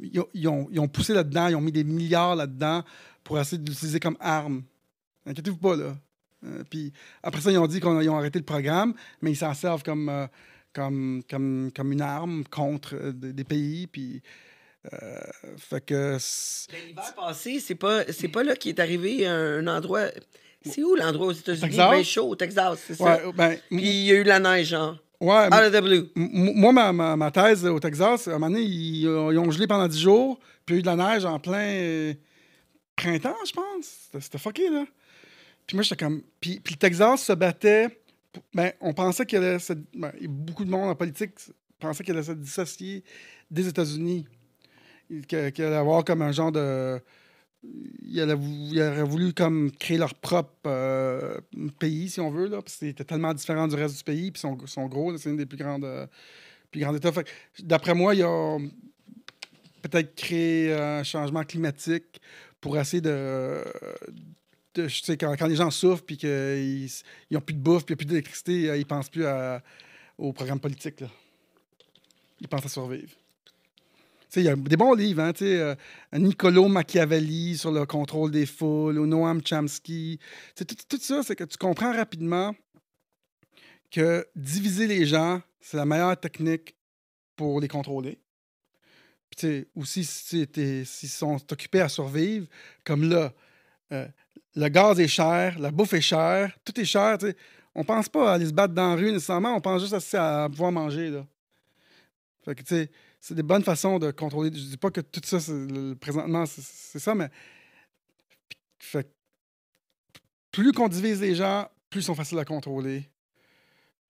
Ils 0.00 0.48
ont 0.48 0.88
poussé 0.88 1.14
là-dedans, 1.14 1.48
ils 1.48 1.56
ont 1.56 1.60
mis 1.60 1.72
des 1.72 1.84
milliards 1.84 2.36
là-dedans 2.36 2.84
pour 3.22 3.38
essayer 3.38 3.58
de 3.58 3.68
l'utiliser 3.68 4.00
comme 4.00 4.16
arme. 4.20 4.62
Inquiétez-vous 5.26 5.56
pas, 5.56 5.76
là. 5.76 5.96
Euh, 6.44 6.62
puis 6.68 6.92
après 7.22 7.40
ça, 7.40 7.50
ils 7.50 7.58
ont 7.58 7.66
dit 7.66 7.80
qu'ils 7.80 8.10
ont 8.10 8.16
arrêté 8.16 8.38
le 8.38 8.44
programme, 8.44 8.94
mais 9.22 9.32
ils 9.32 9.36
s'en 9.36 9.54
servent 9.54 9.82
comme, 9.82 10.08
euh, 10.08 10.26
comme, 10.72 11.22
comme, 11.30 11.70
comme 11.74 11.92
une 11.92 12.00
arme 12.02 12.44
contre 12.50 12.94
euh, 12.94 13.12
des, 13.12 13.44
pays. 13.44 13.86
Puis, 13.86 14.22
euh, 14.92 14.98
fait 15.56 15.84
que. 15.84 16.18
Ben, 16.70 16.78
L'hiver 16.88 17.14
passé, 17.14 17.60
c'est 17.60 17.74
pas, 17.74 18.04
c'est 18.12 18.28
pas 18.28 18.42
là 18.42 18.54
qu'il 18.56 18.70
est 18.70 18.80
arrivé 18.80 19.26
un, 19.26 19.66
endroit. 19.66 20.06
C'est 20.66 20.82
où 20.82 20.94
l'endroit 20.94 21.26
aux 21.28 21.32
États-Unis? 21.32 21.68
Bien 21.76 22.02
chaud, 22.02 22.28
au 22.30 22.36
Texas, 22.36 22.78
c'est 22.86 22.94
ça. 22.94 23.04
Ouais, 23.26 23.32
ben, 23.34 23.56
Puis 23.70 23.82
il 23.82 24.04
y 24.06 24.12
a 24.12 24.14
eu 24.14 24.22
la 24.22 24.40
neige, 24.40 24.68
genre. 24.68 24.96
ouais, 25.20 25.46
Out 25.46 25.52
of 25.52 25.72
the 25.72 25.82
blue. 25.82 26.08
Moi, 26.14 26.72
ma, 26.72 26.90
ma- 26.92 27.16
ma 27.16 27.30
thèse 27.30 27.66
au 27.66 27.78
Texas, 27.78 28.28
à 28.28 28.30
un 28.30 28.34
moment 28.34 28.48
donné, 28.48 28.62
ils, 28.62 29.02
ils 29.02 29.08
ont 29.08 29.50
gelé 29.50 29.66
pendant 29.66 29.86
10 29.86 30.00
jours, 30.00 30.38
puis 30.64 30.74
il 30.74 30.76
y 30.76 30.78
a 30.78 30.80
eu 30.80 30.82
de 30.82 30.86
la 31.02 31.10
neige 31.14 31.24
en 31.26 31.38
plein 31.38 31.58
euh, 31.70 32.14
printemps, 32.96 33.36
je 33.46 33.52
pense. 33.52 33.64
C'était- 34.06 34.20
C'était 34.22 34.38
fucké, 34.38 34.70
là. 34.70 34.84
Puis 35.66 35.76
moi, 35.76 35.82
j'étais 35.82 36.04
comme. 36.04 36.22
Puis, 36.40 36.60
puis 36.60 36.74
le 36.74 36.78
Texas 36.78 37.22
se 37.22 37.32
battait. 37.32 38.00
Ben, 38.52 38.72
on 38.80 38.92
pensait 38.92 39.24
qu'il 39.24 39.38
allait. 39.38 39.58
Se... 39.58 39.72
ben, 39.94 40.12
beaucoup 40.28 40.64
de 40.64 40.70
monde 40.70 40.90
en 40.90 40.94
politique 40.94 41.32
pensait 41.78 42.04
qu'il 42.04 42.14
allait 42.14 42.24
se 42.24 42.32
dissocier 42.32 43.04
des 43.50 43.68
États-Unis. 43.68 44.26
Qu'il 45.28 45.38
allait 45.38 45.76
avoir 45.76 46.04
comme 46.04 46.22
un 46.22 46.32
genre 46.32 46.52
de. 46.52 47.00
Il, 48.02 48.20
allait 48.20 48.34
aurait 48.34 49.04
voulu 49.04 49.32
comme 49.32 49.70
créer 49.72 49.96
leur 49.96 50.14
propre 50.14 50.52
euh, 50.66 51.38
pays, 51.78 52.10
si 52.10 52.20
on 52.20 52.30
veut, 52.30 52.48
là, 52.48 52.60
parce 52.60 52.74
c'était 52.74 53.04
tellement 53.04 53.32
différent 53.32 53.66
du 53.66 53.74
reste 53.74 53.96
du 53.96 54.04
pays, 54.04 54.30
puis 54.30 54.42
ils 54.44 54.68
sont, 54.68 54.86
gros, 54.86 55.16
c'est 55.16 55.30
une 55.30 55.38
des 55.38 55.46
plus 55.46 55.56
grandes, 55.56 55.84
euh, 55.84 56.06
plus 56.70 56.82
États. 56.82 57.10
D'après 57.60 57.94
moi, 57.94 58.14
il 58.14 58.22
a 58.22 58.58
peut-être 59.80 60.14
créé 60.14 60.74
un 60.74 61.02
changement 61.04 61.42
climatique 61.42 62.20
pour 62.60 62.78
essayer 62.78 63.00
de. 63.00 63.62
Quand, 64.76 65.36
quand 65.36 65.46
les 65.46 65.56
gens 65.56 65.70
souffrent 65.70 66.04
puis 66.04 66.16
qu'ils 66.16 66.88
n'ont 67.30 67.40
plus 67.40 67.54
de 67.54 67.60
bouffe 67.60 67.84
puis 67.84 67.96
plus 67.96 68.06
d'électricité, 68.06 68.70
euh, 68.70 68.76
ils 68.76 68.86
pensent 68.86 69.08
plus 69.08 69.24
au 70.18 70.32
programme 70.32 70.60
politique. 70.60 71.00
Là. 71.00 71.08
Ils 72.40 72.48
pensent 72.48 72.66
à 72.66 72.68
survivre. 72.68 73.10
Il 74.36 74.42
y 74.42 74.48
a 74.48 74.56
des 74.56 74.76
bons 74.76 74.94
livres, 74.94 75.22
hein, 75.22 75.32
euh, 75.42 75.76
Niccolo 76.12 76.66
Machiavelli 76.66 77.56
sur 77.56 77.70
le 77.70 77.86
contrôle 77.86 78.32
des 78.32 78.46
foules, 78.46 78.98
ou 78.98 79.06
Noam 79.06 79.40
Chomsky. 79.44 80.18
Tout, 80.56 80.64
tout 80.88 80.98
ça, 81.00 81.22
c'est 81.22 81.36
que 81.36 81.44
tu 81.44 81.56
comprends 81.56 81.92
rapidement 81.92 82.54
que 83.90 84.26
diviser 84.34 84.88
les 84.88 85.06
gens, 85.06 85.40
c'est 85.60 85.76
la 85.76 85.86
meilleure 85.86 86.18
technique 86.18 86.74
pour 87.36 87.60
les 87.60 87.68
contrôler. 87.68 88.18
Puis, 89.30 89.66
aussi, 89.76 90.04
si 90.04 90.46
s'ils 90.84 91.08
sont 91.08 91.36
occupés 91.52 91.80
à 91.80 91.88
survivre, 91.88 92.46
comme 92.82 93.08
là, 93.08 93.32
euh, 93.92 94.08
le 94.56 94.68
gaz 94.68 95.00
est 95.00 95.08
cher, 95.08 95.58
la 95.58 95.70
bouffe 95.70 95.92
est 95.94 96.00
chère, 96.00 96.56
tout 96.64 96.78
est 96.80 96.84
cher. 96.84 97.18
tu 97.18 97.26
sais. 97.26 97.36
On 97.74 97.84
pense 97.84 98.08
pas 98.08 98.30
à 98.30 98.34
aller 98.34 98.46
se 98.46 98.52
battre 98.52 98.72
dans 98.74 98.90
la 98.90 98.94
rue 98.94 99.10
nécessairement, 99.12 99.54
on 99.56 99.60
pense 99.60 99.82
juste 99.82 100.14
à, 100.14 100.44
à 100.44 100.48
pouvoir 100.48 100.70
manger. 100.70 101.10
Là. 101.10 101.26
Fait 102.44 102.54
que, 102.54 102.62
c'est 103.20 103.34
des 103.34 103.42
bonnes 103.42 103.64
façons 103.64 103.98
de 103.98 104.10
contrôler. 104.10 104.50
Je 104.54 104.60
dis 104.64 104.76
pas 104.76 104.90
que 104.90 105.00
tout 105.00 105.20
ça, 105.24 105.40
c'est- 105.40 105.94
présentement, 106.00 106.46
c'est- 106.46 106.62
c'est 106.64 106.98
ça, 106.98 107.14
mais. 107.14 107.28
Plus 110.52 110.72
qu'on 110.72 110.88
divise 110.88 111.20
les 111.20 111.34
gens, 111.34 111.68
plus 111.90 112.00
ils 112.00 112.04
sont 112.04 112.14
faciles 112.14 112.38
à 112.38 112.44
contrôler. 112.44 113.10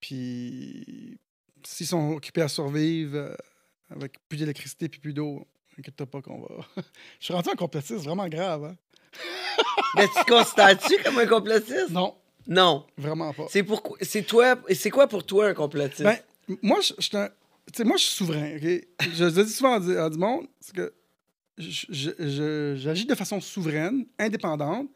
Puis, 0.00 1.18
s'ils 1.64 1.86
sont 1.86 2.10
occupés 2.10 2.42
à 2.42 2.48
survivre 2.48 3.16
euh, 3.16 3.36
avec 3.88 4.16
plus 4.28 4.38
d'électricité 4.38 4.88
puis 4.88 5.00
plus 5.00 5.14
d'eau, 5.14 5.46
inquiète-toi 5.78 6.06
pas 6.06 6.20
qu'on 6.20 6.40
va. 6.42 6.66
Je 7.20 7.24
suis 7.24 7.32
rendu 7.34 7.48
un 7.50 7.54
complotiste 7.54 8.04
vraiment 8.04 8.28
grave, 8.28 8.64
hein? 8.64 8.76
Mais 9.96 10.08
tu 10.08 10.14
te 10.24 10.30
considères-tu 10.30 11.02
comme 11.02 11.18
un 11.18 11.26
complotiste? 11.26 11.90
Non, 11.90 12.14
Non. 12.46 12.86
vraiment 12.96 13.32
pas. 13.32 13.46
C'est 13.48 13.62
pourquoi. 13.62 13.96
C'est 14.00 14.22
toi. 14.22 14.56
C'est 14.74 14.90
quoi 14.90 15.06
pour 15.08 15.24
toi 15.24 15.48
un 15.48 15.54
complotiste? 15.54 16.02
Ben, 16.02 16.18
moi, 16.62 16.80
je, 16.80 16.92
je 16.98 17.02
suis 17.02 17.16
un- 17.16 17.30
moi, 17.84 17.96
je 17.96 18.02
suis 18.02 18.12
souverain, 18.16 18.56
OK? 18.56 18.62
Je 19.14 19.24
le 19.24 19.30
dis 19.44 19.52
souvent 19.52 19.74
à, 19.74 19.80
du- 19.80 19.96
à 19.98 20.10
du 20.10 20.18
monde, 20.18 20.46
c'est 20.60 20.74
que 20.74 20.92
j'agis 21.58 23.06
de 23.06 23.14
façon 23.14 23.40
souveraine, 23.40 24.04
indépendante, 24.18 24.88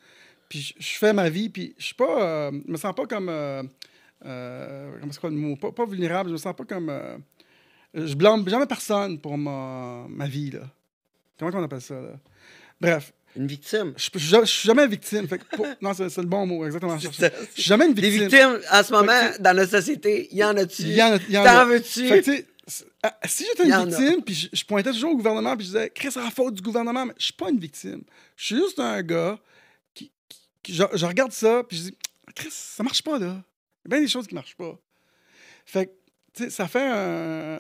puis 0.49 0.61
je, 0.61 0.75
je 0.79 0.99
fais 0.99 1.12
ma 1.12 1.29
vie, 1.29 1.49
puis 1.49 1.75
je 1.79 1.87
suis 1.87 1.95
pas... 1.95 2.23
euh, 2.23 2.51
je 2.66 2.73
me 2.73 2.77
sens 2.77 2.95
pas 2.95 3.07
comme... 3.07 3.29
Euh, 3.29 3.62
euh, 4.25 4.97
comment 5.01 5.12
c'est 5.12 5.21
quoi 5.21 5.31
le 5.31 5.37
mot? 5.37 5.57
Pas, 5.57 5.71
pas 5.73 5.85
vulnérable, 5.87 6.29
je 6.31 6.33
me 6.35 6.39
sens 6.39 6.55
pas 6.57 6.64
comme... 6.64 6.93
je 7.95 8.14
blâme 8.14 8.47
jamais 8.49 8.66
personne 8.66 9.19
pour 9.21 9.37
ma, 9.39 10.07
ma 10.09 10.27
vie, 10.27 10.51
là. 10.51 10.61
Comment 11.39 11.53
on 11.55 11.62
appelle 11.62 11.81
ça, 11.81 11.95
là? 12.01 12.19
Bref, 12.81 13.12
Une 13.39 13.47
victime. 13.47 13.95
je, 13.97 14.11
je, 14.18 14.36
je 14.41 14.45
suis 14.45 14.66
jamais 14.66 14.86
victime. 14.89 15.26
Fait 15.28 15.39
que 15.39 15.45
pour- 15.57 15.66
non, 15.80 15.95
c'est 15.95 16.14
le 16.16 16.22
bon 16.24 16.45
mot, 16.47 16.66
exactement. 16.66 16.99
Je, 16.99 17.09
suis 17.09 17.62
jamais 17.62 17.86
une 17.86 17.95
Des 17.95 18.11
victime. 18.11 18.28
victimes, 18.28 18.61
en 18.72 18.82
ce 18.82 18.93
moment, 18.93 19.12
que 19.36 19.41
dans 19.41 19.55
notre 19.57 19.70
société, 19.70 20.28
il 20.32 20.39
y 20.39 20.45
en 20.45 20.57
a-tu? 20.57 20.82
Il 20.82 20.93
y 20.97 21.03
en 21.03 21.12
a- 21.14 21.18
il 21.28 21.34
y 21.34 21.39
en 21.39 21.45
a. 21.45 21.64
T'en 21.64 21.66
veux-tu? 21.66 22.45
Ah, 23.03 23.16
si 23.26 23.47
j'étais 23.47 23.68
une 23.68 23.86
victime, 23.89 24.22
puis 24.22 24.34
je, 24.34 24.49
je 24.53 24.64
pointais 24.64 24.91
toujours 24.91 25.12
au 25.12 25.16
gouvernement, 25.16 25.57
puis 25.57 25.64
je 25.66 25.70
disais, 25.72 25.91
Chris, 25.95 26.11
c'est 26.12 26.20
la 26.22 26.30
faute 26.32 26.55
du 26.55 26.62
gouvernement, 26.62 27.07
mais 27.07 27.14
je 27.16 27.24
suis 27.26 27.32
pas 27.32 27.49
une 27.49 27.59
victime. 27.61 28.03
Je 28.36 28.45
suis 28.45 28.57
juste 28.57 28.78
un 28.80 29.01
gars 29.03 29.39
qui. 29.95 30.11
qui- 30.28 30.39
qui- 30.64 30.74
je, 30.74 30.82
je 30.93 31.07
regarde 31.07 31.32
ça, 31.32 31.62
puis 31.66 31.76
je 31.78 31.82
dis, 31.84 31.97
Chris, 32.34 32.49
ça 32.51 32.82
marche 32.82 33.03
pas, 33.03 33.18
là. 33.20 33.43
Il 33.86 33.93
y 33.93 33.95
a 33.95 33.97
bien 33.97 34.01
des 34.01 34.09
choses 34.09 34.26
qui 34.26 34.34
marchent 34.34 34.57
pas. 34.57 34.76
Fait 35.64 35.86
que, 35.86 35.93
ça 36.51 36.68
fait 36.68 36.86
un, 36.86 37.59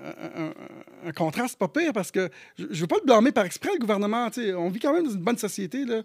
contraste 1.14 1.58
pas 1.58 1.68
pire 1.68 1.92
parce 1.92 2.10
que 2.10 2.28
je, 2.58 2.66
je 2.70 2.80
veux 2.80 2.86
pas 2.86 2.96
le 3.00 3.06
blâmer 3.06 3.32
par 3.32 3.44
exprès, 3.44 3.70
le 3.72 3.78
gouvernement. 3.78 4.28
On 4.56 4.68
vit 4.68 4.78
quand 4.78 4.92
même 4.92 5.04
dans 5.04 5.10
une 5.10 5.22
bonne 5.22 5.38
société. 5.38 5.84
Là. 5.84 6.02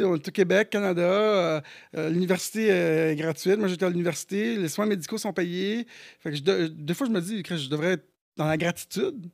On 0.00 0.16
est 0.16 0.28
au 0.28 0.30
Québec, 0.30 0.70
Canada, 0.70 1.02
euh, 1.02 1.60
euh, 1.96 2.10
l'université 2.10 2.68
est 2.68 3.16
gratuite. 3.16 3.58
Moi, 3.58 3.68
j'étais 3.68 3.86
à 3.86 3.90
l'université, 3.90 4.56
les 4.56 4.68
soins 4.68 4.86
médicaux 4.86 5.18
sont 5.18 5.32
payés. 5.32 5.86
Fait 6.20 6.30
que 6.30 6.36
je 6.36 6.42
de- 6.42 6.66
des 6.68 6.94
fois, 6.94 7.06
je 7.06 7.12
me 7.12 7.20
dis 7.20 7.42
que 7.42 7.56
je 7.56 7.68
devrais 7.68 7.92
être 7.92 8.08
dans 8.36 8.46
la 8.46 8.56
gratitude 8.56 9.30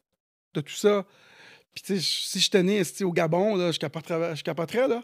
de 0.55 0.61
tout 0.61 0.74
ça. 0.74 1.05
Puis, 1.74 2.01
si 2.01 2.51
né 2.62 2.78
esti, 2.78 3.05
au 3.05 3.12
Gabon, 3.12 3.57
là, 3.57 3.70
je, 3.70 3.78
capoterais, 3.78 4.34
je 4.34 4.43
capoterais, 4.43 4.89
là. 4.89 5.03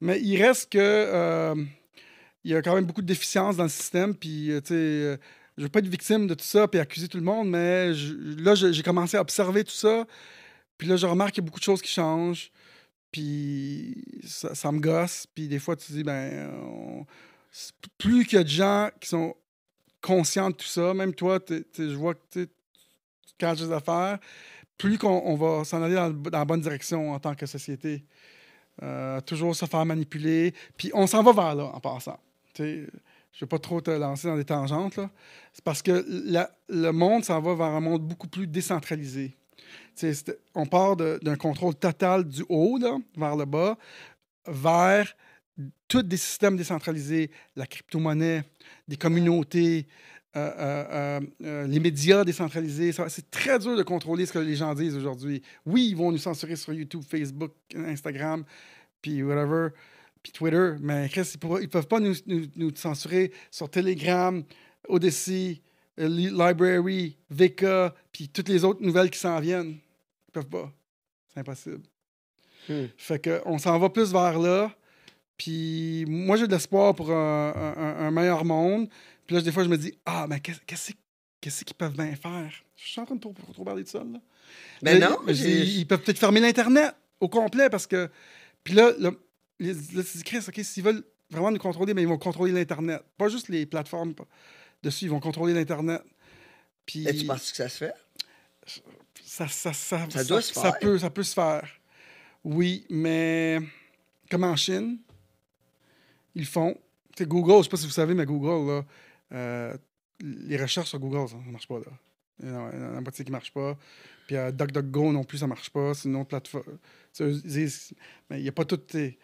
Mais 0.00 0.20
il 0.20 0.42
reste 0.42 0.72
que. 0.72 0.78
euh, 0.78 1.54
il 2.44 2.52
y 2.52 2.56
a 2.56 2.62
quand 2.62 2.74
même 2.74 2.84
beaucoup 2.86 3.02
de 3.02 3.06
déficiences 3.06 3.56
dans 3.56 3.64
le 3.64 3.68
système. 3.68 4.14
Puis, 4.14 4.50
euh, 4.50 4.60
tu 4.60 4.68
sais, 4.68 4.74
euh, 4.74 5.16
je 5.58 5.64
veux 5.64 5.68
pas 5.68 5.80
être 5.80 5.88
victime 5.88 6.26
de 6.28 6.34
tout 6.34 6.44
ça 6.44 6.68
puis 6.68 6.78
accuser 6.78 7.08
tout 7.08 7.18
le 7.18 7.24
monde, 7.24 7.50
mais 7.50 7.92
là, 7.92 8.54
j'ai 8.54 8.82
commencé 8.82 9.16
à 9.16 9.20
observer 9.20 9.64
tout 9.64 9.72
ça. 9.72 10.06
Puis 10.78 10.86
là, 10.86 10.96
je 10.96 11.06
remarque 11.06 11.32
qu'il 11.32 11.42
y 11.42 11.44
a 11.44 11.48
beaucoup 11.48 11.58
de 11.58 11.64
choses 11.64 11.82
qui 11.82 11.90
changent. 11.90 12.52
Puis 13.10 14.22
ça, 14.24 14.70
me 14.70 14.78
gosse. 14.78 15.26
Puis 15.34 15.48
des 15.48 15.58
fois, 15.58 15.74
tu 15.74 15.92
dis, 15.92 16.04
ben, 16.04 17.04
plus 17.98 18.24
qu'il 18.24 18.38
y 18.38 18.40
a 18.40 18.44
de 18.44 18.48
gens 18.48 18.90
qui 19.00 19.08
sont 19.08 19.34
conscients 20.00 20.50
de 20.50 20.54
tout 20.54 20.66
ça, 20.66 20.94
même 20.94 21.12
toi, 21.12 21.40
je 21.48 21.94
vois 21.94 22.14
que 22.14 22.20
tu 22.30 22.48
caches 23.36 23.58
des 23.58 23.72
affaires, 23.72 24.18
plus 24.76 24.96
qu'on 24.96 25.22
on 25.24 25.34
va 25.34 25.64
s'en 25.64 25.82
aller 25.82 25.96
dans, 25.96 26.14
la 26.30 26.44
bonne 26.44 26.60
direction 26.60 27.12
en 27.12 27.18
tant 27.18 27.34
que 27.34 27.46
société. 27.46 28.04
Euh, 28.80 29.20
toujours 29.22 29.56
se 29.56 29.66
faire 29.66 29.84
manipuler. 29.84 30.54
Puis 30.76 30.92
on 30.94 31.08
s'en 31.08 31.24
va 31.24 31.32
vers 31.32 31.54
là 31.56 31.64
en 31.74 31.80
passant. 31.80 32.20
Je 33.32 33.44
ne 33.44 33.46
vais 33.46 33.48
pas 33.48 33.58
trop 33.58 33.80
te 33.80 33.90
lancer 33.90 34.28
dans 34.28 34.36
des 34.36 34.44
tangentes. 34.44 34.98
C'est 35.52 35.64
parce 35.64 35.82
que 35.82 36.04
le 36.68 36.90
monde 36.90 37.24
s'en 37.24 37.40
va 37.40 37.54
vers 37.54 37.66
un 37.66 37.80
monde 37.80 38.02
beaucoup 38.02 38.28
plus 38.28 38.46
décentralisé. 38.46 39.36
On 40.54 40.66
part 40.66 40.96
d'un 40.96 41.36
contrôle 41.36 41.74
total 41.74 42.24
du 42.24 42.44
haut 42.48 42.78
vers 43.16 43.36
le 43.36 43.44
bas, 43.44 43.76
vers 44.46 45.14
tous 45.88 46.02
des 46.02 46.16
systèmes 46.16 46.56
décentralisés, 46.56 47.30
la 47.56 47.66
crypto-monnaie, 47.66 48.44
des 48.86 48.96
communautés, 48.96 49.86
euh, 50.36 50.52
euh, 50.58 51.20
euh, 51.42 51.66
les 51.66 51.80
médias 51.80 52.24
décentralisés. 52.24 52.92
C'est 53.08 53.30
très 53.30 53.58
dur 53.58 53.76
de 53.76 53.82
contrôler 53.82 54.26
ce 54.26 54.32
que 54.32 54.38
les 54.38 54.54
gens 54.54 54.74
disent 54.74 54.94
aujourd'hui. 54.94 55.42
Oui, 55.66 55.88
ils 55.90 55.96
vont 55.96 56.12
nous 56.12 56.18
censurer 56.18 56.54
sur 56.54 56.72
YouTube, 56.72 57.02
Facebook, 57.08 57.52
Instagram, 57.74 58.44
puis 59.02 59.22
whatever, 59.22 59.70
puis 60.22 60.32
Twitter, 60.32 60.72
mais 60.80 61.08
Chris, 61.08 61.32
ils 61.34 61.48
ne 61.48 61.66
peuvent 61.66 61.86
pas 61.88 62.00
nous, 62.00 62.14
nous- 62.26 62.46
nous 62.56 62.74
censurer 62.74 63.32
sur 63.50 63.70
Telegram, 63.70 64.42
Odyssey, 64.88 65.60
euh, 66.00 66.08
Li- 66.08 66.30
Library, 66.30 67.16
VK, 67.30 67.92
puis 68.12 68.28
toutes 68.28 68.48
les 68.48 68.64
autres 68.64 68.82
nouvelles 68.82 69.10
qui 69.10 69.18
s'en 69.18 69.38
viennent. 69.40 69.76
Ils 70.28 70.32
peuvent 70.32 70.46
pas. 70.48 70.72
C'est 71.32 71.40
impossible. 71.40 71.82
Hmm. 72.68 72.86
Fait 72.96 73.18
que 73.18 73.40
on 73.46 73.58
s'en 73.58 73.78
va 73.78 73.88
plus 73.90 74.12
vers 74.12 74.38
là. 74.38 74.74
Puis 75.36 76.04
moi, 76.08 76.36
j'ai 76.36 76.46
de 76.46 76.52
l'espoir 76.52 76.94
pour 76.94 77.10
un, 77.12 77.52
un- 77.76 78.06
un 78.06 78.10
meilleur 78.10 78.44
monde. 78.44 78.88
Puis 79.26 79.36
là, 79.36 79.42
des 79.42 79.52
fois, 79.52 79.62
je 79.64 79.68
me 79.68 79.76
dis, 79.78 79.94
ah, 80.04 80.26
mais 80.28 80.40
qu'est- 80.40 80.60
qu'est-ce 80.66 81.64
qu'ils 81.64 81.76
peuvent 81.76 81.96
bien 81.96 82.14
faire? 82.16 82.50
Je 82.76 82.88
suis 82.88 83.00
en 83.00 83.06
train 83.06 83.14
de 83.14 83.20
trop, 83.20 83.34
trop 83.52 83.64
parler 83.64 83.84
de 83.84 83.88
ça, 83.88 83.98
là. 83.98 84.18
Ben 84.82 84.98
Là, 84.98 85.10
non, 85.10 85.18
j'ai- 85.28 85.64
ils 85.64 85.86
peuvent 85.86 86.00
peut-être 86.02 86.18
fermer 86.18 86.40
l'Internet 86.40 86.94
au 87.20 87.28
complet 87.28 87.68
parce 87.70 87.86
que. 87.86 88.08
Puis 88.64 88.74
là, 88.74 88.92
là, 88.98 89.10
les- 89.58 89.74
Chris, 90.24 90.44
OK, 90.48 90.60
s'ils 90.62 90.82
veulent 90.84 91.04
vraiment 91.30 91.50
nous 91.50 91.58
contrôler, 91.58 91.94
mais 91.94 92.02
ils 92.02 92.08
vont 92.08 92.18
contrôler 92.18 92.52
l'Internet. 92.52 93.02
Pas 93.16 93.28
juste 93.28 93.48
les 93.48 93.66
plateformes 93.66 94.14
dessus, 94.82 95.06
ils 95.06 95.10
vont 95.10 95.20
contrôler 95.20 95.52
l'Internet. 95.54 96.02
Puis 96.86 97.06
Et 97.06 97.14
tu 97.14 97.26
penses 97.26 97.50
que 97.50 97.56
ça 97.58 97.68
se 97.68 97.76
fait? 97.78 97.92
ça, 99.24 99.46
ça, 99.48 99.72
ça, 99.72 100.06
Ça 100.10 100.24
doit 100.24 100.40
se 100.42 100.52
faire. 100.52 100.78
peut, 100.78 100.98
ça 100.98 101.10
peut 101.10 101.22
se 101.22 101.34
faire. 101.34 101.68
Oui, 102.44 102.86
mais 102.88 103.58
comme 104.30 104.44
en 104.44 104.56
Chine, 104.56 104.98
ils 106.34 106.46
font. 106.46 106.74
Tu 107.14 107.24
sais, 107.24 107.26
Google, 107.28 107.58
je 107.58 107.62
sais 107.64 107.68
pas 107.70 107.76
si 107.76 107.86
vous 107.86 107.92
savez, 107.92 108.14
mais 108.14 108.24
Google, 108.26 108.70
là, 108.70 108.84
euh, 109.32 109.76
les 110.20 110.56
recherches 110.56 110.88
sur 110.90 110.98
Google, 110.98 111.28
ça 111.28 111.36
ne 111.36 111.50
marche 111.50 111.66
pas. 111.68 111.78
Là. 111.78 111.86
Il 112.40 112.48
y 112.48 112.52
en 112.52 112.96
a- 112.96 113.00
moitié 113.00 113.24
qui 113.24 113.30
ne 113.30 113.36
marche 113.36 113.52
pas. 113.52 113.76
Puis 114.26 114.36
euh, 114.36 114.52
DuckDuckGo 114.52 115.12
non 115.12 115.24
plus, 115.24 115.38
ça 115.38 115.46
ne 115.46 115.48
marche 115.50 115.70
pas. 115.70 115.94
C'est 115.94 116.08
une 116.08 116.16
autre 116.16 116.28
plateforme. 116.28 116.78
Ils 117.20 117.42
disent- 117.42 117.92
mais 118.30 118.38
il 118.38 118.42
n'y 118.44 118.48
a 118.48 118.52
pas 118.52 118.64
tout. 118.64 118.76
tu 118.76 119.18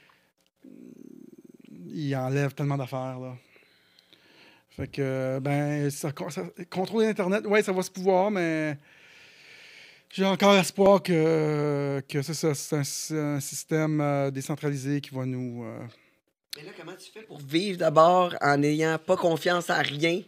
sais, 0.65 1.85
Ils 1.95 2.15
enlèvent 2.17 2.55
tellement 2.55 2.77
d'affaires. 2.77 3.19
là. 3.21 3.35
Fait 4.77 4.89
que, 4.89 5.39
ben, 5.41 5.89
ça, 5.91 6.11
ça- 6.31 6.43
contrôler 6.69 7.07
Internet, 7.07 7.47
ouais, 7.47 7.63
ça 7.63 7.73
va 7.73 7.83
se 7.83 7.91
pouvoir, 7.91 8.31
mais 8.33 8.77
j'ai 10.11 10.25
encore 10.25 10.57
espoir 10.57 11.01
que, 11.01 12.03
que 12.09 12.23
c'est 12.23 12.35
ça, 12.35 12.55
c'est 12.55 12.77
un, 13.17 13.41
système 13.41 14.01
euh, 14.01 14.31
décentralisé 14.33 15.01
qui 15.01 15.15
va 15.15 15.27
nous. 15.27 15.65
euh, 15.65 15.79
Mais 16.57 16.65
là, 16.65 16.73
comment 16.77 16.97
tu 16.97 17.11
fais 17.13 17.23
pour 17.23 17.39
vivre 17.39 17.79
d'abord 17.79 18.35
en 18.41 18.57
n'ayant 18.57 18.99
pas 18.99 19.17
confiance 19.17 19.71
en 19.71 19.81
rien? 19.81 20.23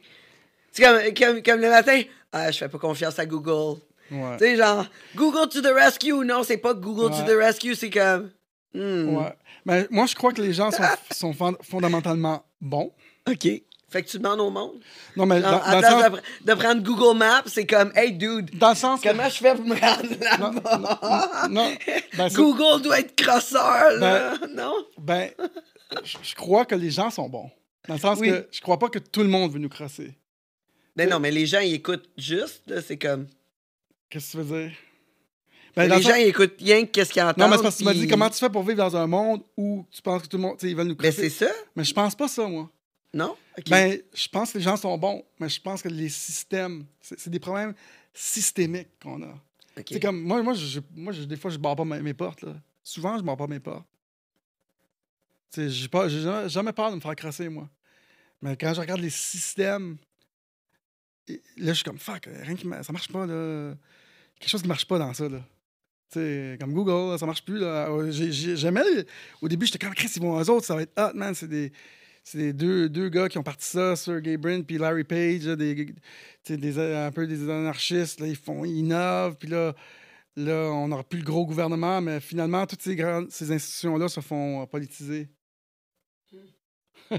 C'est 0.70 0.82
comme, 0.84 1.14
comme, 1.14 1.42
comme 1.42 1.60
le 1.60 1.70
matin, 1.70 2.02
ah, 2.32 2.50
je 2.52 2.58
fais 2.58 2.68
pas 2.68 2.78
confiance 2.78 3.18
à 3.18 3.26
Google. 3.26 3.80
ouais. 4.12 4.36
Tu 4.38 4.44
sais, 4.44 4.56
genre, 4.56 4.86
Google 5.16 5.48
to 5.48 5.60
the 5.60 5.72
rescue. 5.74 6.24
Non, 6.24 6.44
c'est 6.44 6.58
pas 6.58 6.74
Google 6.74 7.10
to 7.10 7.22
the 7.24 7.36
rescue, 7.36 7.74
c'est 7.74 7.90
comme. 7.90 8.30
Hmm, 8.74 9.16
Ouais. 9.16 9.34
Mais 9.64 9.86
moi, 9.90 10.06
je 10.06 10.14
crois 10.14 10.32
que 10.32 10.42
les 10.42 10.52
gens 10.52 10.70
sont, 10.70 10.82
sont 11.12 11.32
fond- 11.32 11.56
fondamentalement 11.62 12.44
bons. 12.60 12.92
OK. 13.28 13.48
Fait 13.88 14.02
que 14.02 14.08
tu 14.08 14.18
demandes 14.18 14.40
au 14.40 14.50
monde? 14.50 14.80
Non, 15.16 15.26
mais 15.26 15.40
dans, 15.40 15.60
sens, 15.62 15.82
de, 15.82 16.16
pr- 16.16 16.22
de 16.44 16.54
prendre 16.54 16.82
Google 16.82 17.16
Maps, 17.16 17.44
c'est 17.46 17.66
comme, 17.66 17.92
hey 17.94 18.12
dude, 18.12 18.50
dans 18.58 18.70
le 18.70 18.74
sens 18.74 19.00
comment 19.00 19.28
je 19.28 19.36
fais 19.36 19.54
pour 19.54 19.64
me 19.64 19.76
rendre 19.76 20.08
Non, 20.40 20.52
là-bas? 20.52 21.48
non, 21.48 21.72
ben, 22.16 22.28
Google 22.34 22.82
doit 22.82 22.98
être 23.00 23.14
crosseur, 23.14 23.92
là. 23.92 24.34
non? 24.50 24.74
Ben, 24.98 25.30
je, 26.02 26.34
crois 26.34 26.64
que 26.64 26.74
les 26.74 26.90
gens 26.90 27.10
sont 27.10 27.28
bons. 27.28 27.48
Dans 27.86 27.94
le 27.94 28.00
sens 28.00 28.18
Oui. 28.18 28.28
que 28.30 28.48
je 28.50 28.60
crois 28.60 28.78
pas 28.78 28.88
que 28.88 28.98
tout 28.98 29.22
le 29.22 29.28
monde 29.28 29.52
veut 29.52 29.60
nous 29.60 29.68
crosser. 29.68 30.18
Mais 30.96 31.06
non, 31.06 31.20
mais 31.20 31.30
les 31.30 31.46
gens, 31.46 31.60
ils 31.60 31.74
écoutent 31.74 32.08
juste, 32.18 32.80
c'est 32.80 32.98
comme. 32.98 33.28
Qu'est-ce 34.10 34.32
que 34.32 34.42
tu 34.42 34.44
veux 34.44 34.62
dire? 34.64 34.76
Ben, 35.76 35.82
les 35.82 35.88
le 35.96 36.02
sens- 36.02 36.12
gens, 36.12 36.14
ils 36.16 36.28
écoutent 36.28 36.54
rien 36.58 36.86
que 36.86 36.90
qu'est-ce 36.90 37.12
qu'ils 37.12 37.22
entendent. 37.22 37.38
Non, 37.38 37.48
mais 37.48 37.56
c'est 37.58 37.62
parce 37.62 37.74
que 37.74 37.78
tu 37.80 37.84
m'as 37.84 37.92
dit 37.94 38.08
comment 38.08 38.30
tu 38.30 38.38
fais 38.38 38.48
pour 38.50 38.62
vivre 38.62 38.78
dans 38.78 38.96
un 38.96 39.06
monde 39.06 39.42
où 39.56 39.86
tu 39.90 40.00
penses 40.02 40.22
que 40.22 40.26
tout 40.28 40.36
le 40.38 40.42
monde, 40.42 40.56
tu 40.58 40.66
sais, 40.66 40.70
ils 40.70 40.76
veulent 40.76 40.86
nous 40.88 40.96
Mais 40.98 41.10
crosser. 41.10 41.28
c'est 41.28 41.44
ça, 41.46 41.52
Mais 41.76 41.84
je 41.84 41.92
pense 41.92 42.14
pas 42.14 42.28
ça, 42.28 42.46
moi. 42.48 42.70
non? 43.12 43.36
Ben, 43.68 44.00
je 44.14 44.28
pense 44.28 44.52
que 44.52 44.58
les 44.58 44.64
gens 44.64 44.76
sont 44.76 44.96
bons, 44.96 45.22
mais 45.38 45.48
je 45.50 45.60
pense 45.60 45.82
que 45.82 45.88
les 45.88 46.08
systèmes, 46.08 46.86
c'est 47.00 47.28
des 47.28 47.38
problèmes 47.38 47.74
systémiques 48.14 48.88
qu'on 49.02 49.22
a. 49.22 49.34
C'est 49.86 50.00
comme, 50.00 50.22
moi, 50.22 50.42
moi, 50.42 50.54
je, 50.54 50.80
moi 50.94 51.12
je- 51.12 51.24
des 51.24 51.36
fois, 51.36 51.50
je 51.50 51.58
barre 51.58 51.76
pas 51.76 51.84
mes, 51.84 52.00
mes 52.00 52.14
portes. 52.14 52.40
Là. 52.42 52.54
Souvent, 52.82 53.18
je 53.18 53.22
barre 53.22 53.36
pas 53.36 53.46
mes 53.46 53.60
portes. 53.60 53.84
Tu 55.52 55.68
sais, 55.70 55.88
j'ai 56.08 56.20
jamais, 56.22 56.48
jamais 56.48 56.72
peur 56.72 56.90
de 56.90 56.96
me 56.96 57.00
faire 57.00 57.14
crosser, 57.16 57.48
moi. 57.50 57.68
Mais 58.42 58.56
quand 58.56 58.72
je 58.74 58.80
regarde 58.80 59.00
les 59.00 59.10
systèmes, 59.10 59.96
et- 61.28 61.42
là, 61.58 61.68
je 61.68 61.74
suis 61.74 61.84
comme, 61.84 61.98
fuck, 61.98 62.26
rien 62.26 62.54
qui 62.56 62.66
ça 62.82 62.92
marche 62.92 63.08
pas, 63.08 63.26
là. 63.26 63.74
Quelque 64.38 64.50
chose 64.50 64.62
qui 64.62 64.68
marche 64.68 64.86
pas 64.86 64.98
dans 64.98 65.12
ça, 65.14 65.28
là. 65.28 65.40
Comme 66.14 66.72
Google, 66.72 67.12
là, 67.12 67.18
ça 67.18 67.26
marche 67.26 67.44
plus. 67.44 67.62
Euh, 67.62 68.10
j'ai- 68.10 68.32
j'ai- 68.32 68.56
J'aimais, 68.56 68.82
au 69.42 69.48
début, 69.48 69.66
j'étais 69.66 69.78
comme, 69.84 69.94
Chris, 69.94 70.10
ils 70.16 70.22
vont, 70.22 70.40
eux 70.40 70.50
autres, 70.50 70.64
ça 70.66 70.74
va 70.74 70.82
être 70.82 70.92
hot, 70.98 71.12
man. 71.14 71.34
C'est 71.34 71.48
des, 71.48 71.72
c'est 72.22 72.38
des 72.38 72.52
deux, 72.52 72.88
deux 72.88 73.08
gars 73.08 73.28
qui 73.28 73.38
ont 73.38 73.42
parti 73.42 73.66
ça, 73.66 73.94
Sergey 73.96 74.36
Brin 74.36 74.62
puis 74.62 74.78
Larry 74.78 75.04
Page, 75.04 75.44
là, 75.46 75.56
des, 75.56 75.94
des, 76.48 76.78
un 76.94 77.10
peu 77.12 77.26
des 77.26 77.42
anarchistes, 77.50 78.20
là, 78.20 78.26
ils 78.28 78.36
font, 78.36 78.64
ils 78.64 78.78
innovent, 78.78 79.36
puis 79.36 79.48
là, 79.48 79.74
là, 80.36 80.70
on 80.72 80.88
n'aura 80.88 81.04
plus 81.04 81.18
le 81.18 81.24
gros 81.24 81.44
gouvernement, 81.46 82.00
mais 82.00 82.20
finalement, 82.20 82.66
toutes 82.66 82.82
ces, 82.82 82.96
grandes, 82.96 83.30
ces 83.30 83.50
institutions-là 83.52 84.08
se 84.08 84.20
font 84.20 84.62
euh, 84.62 84.66
politiser. 84.66 85.28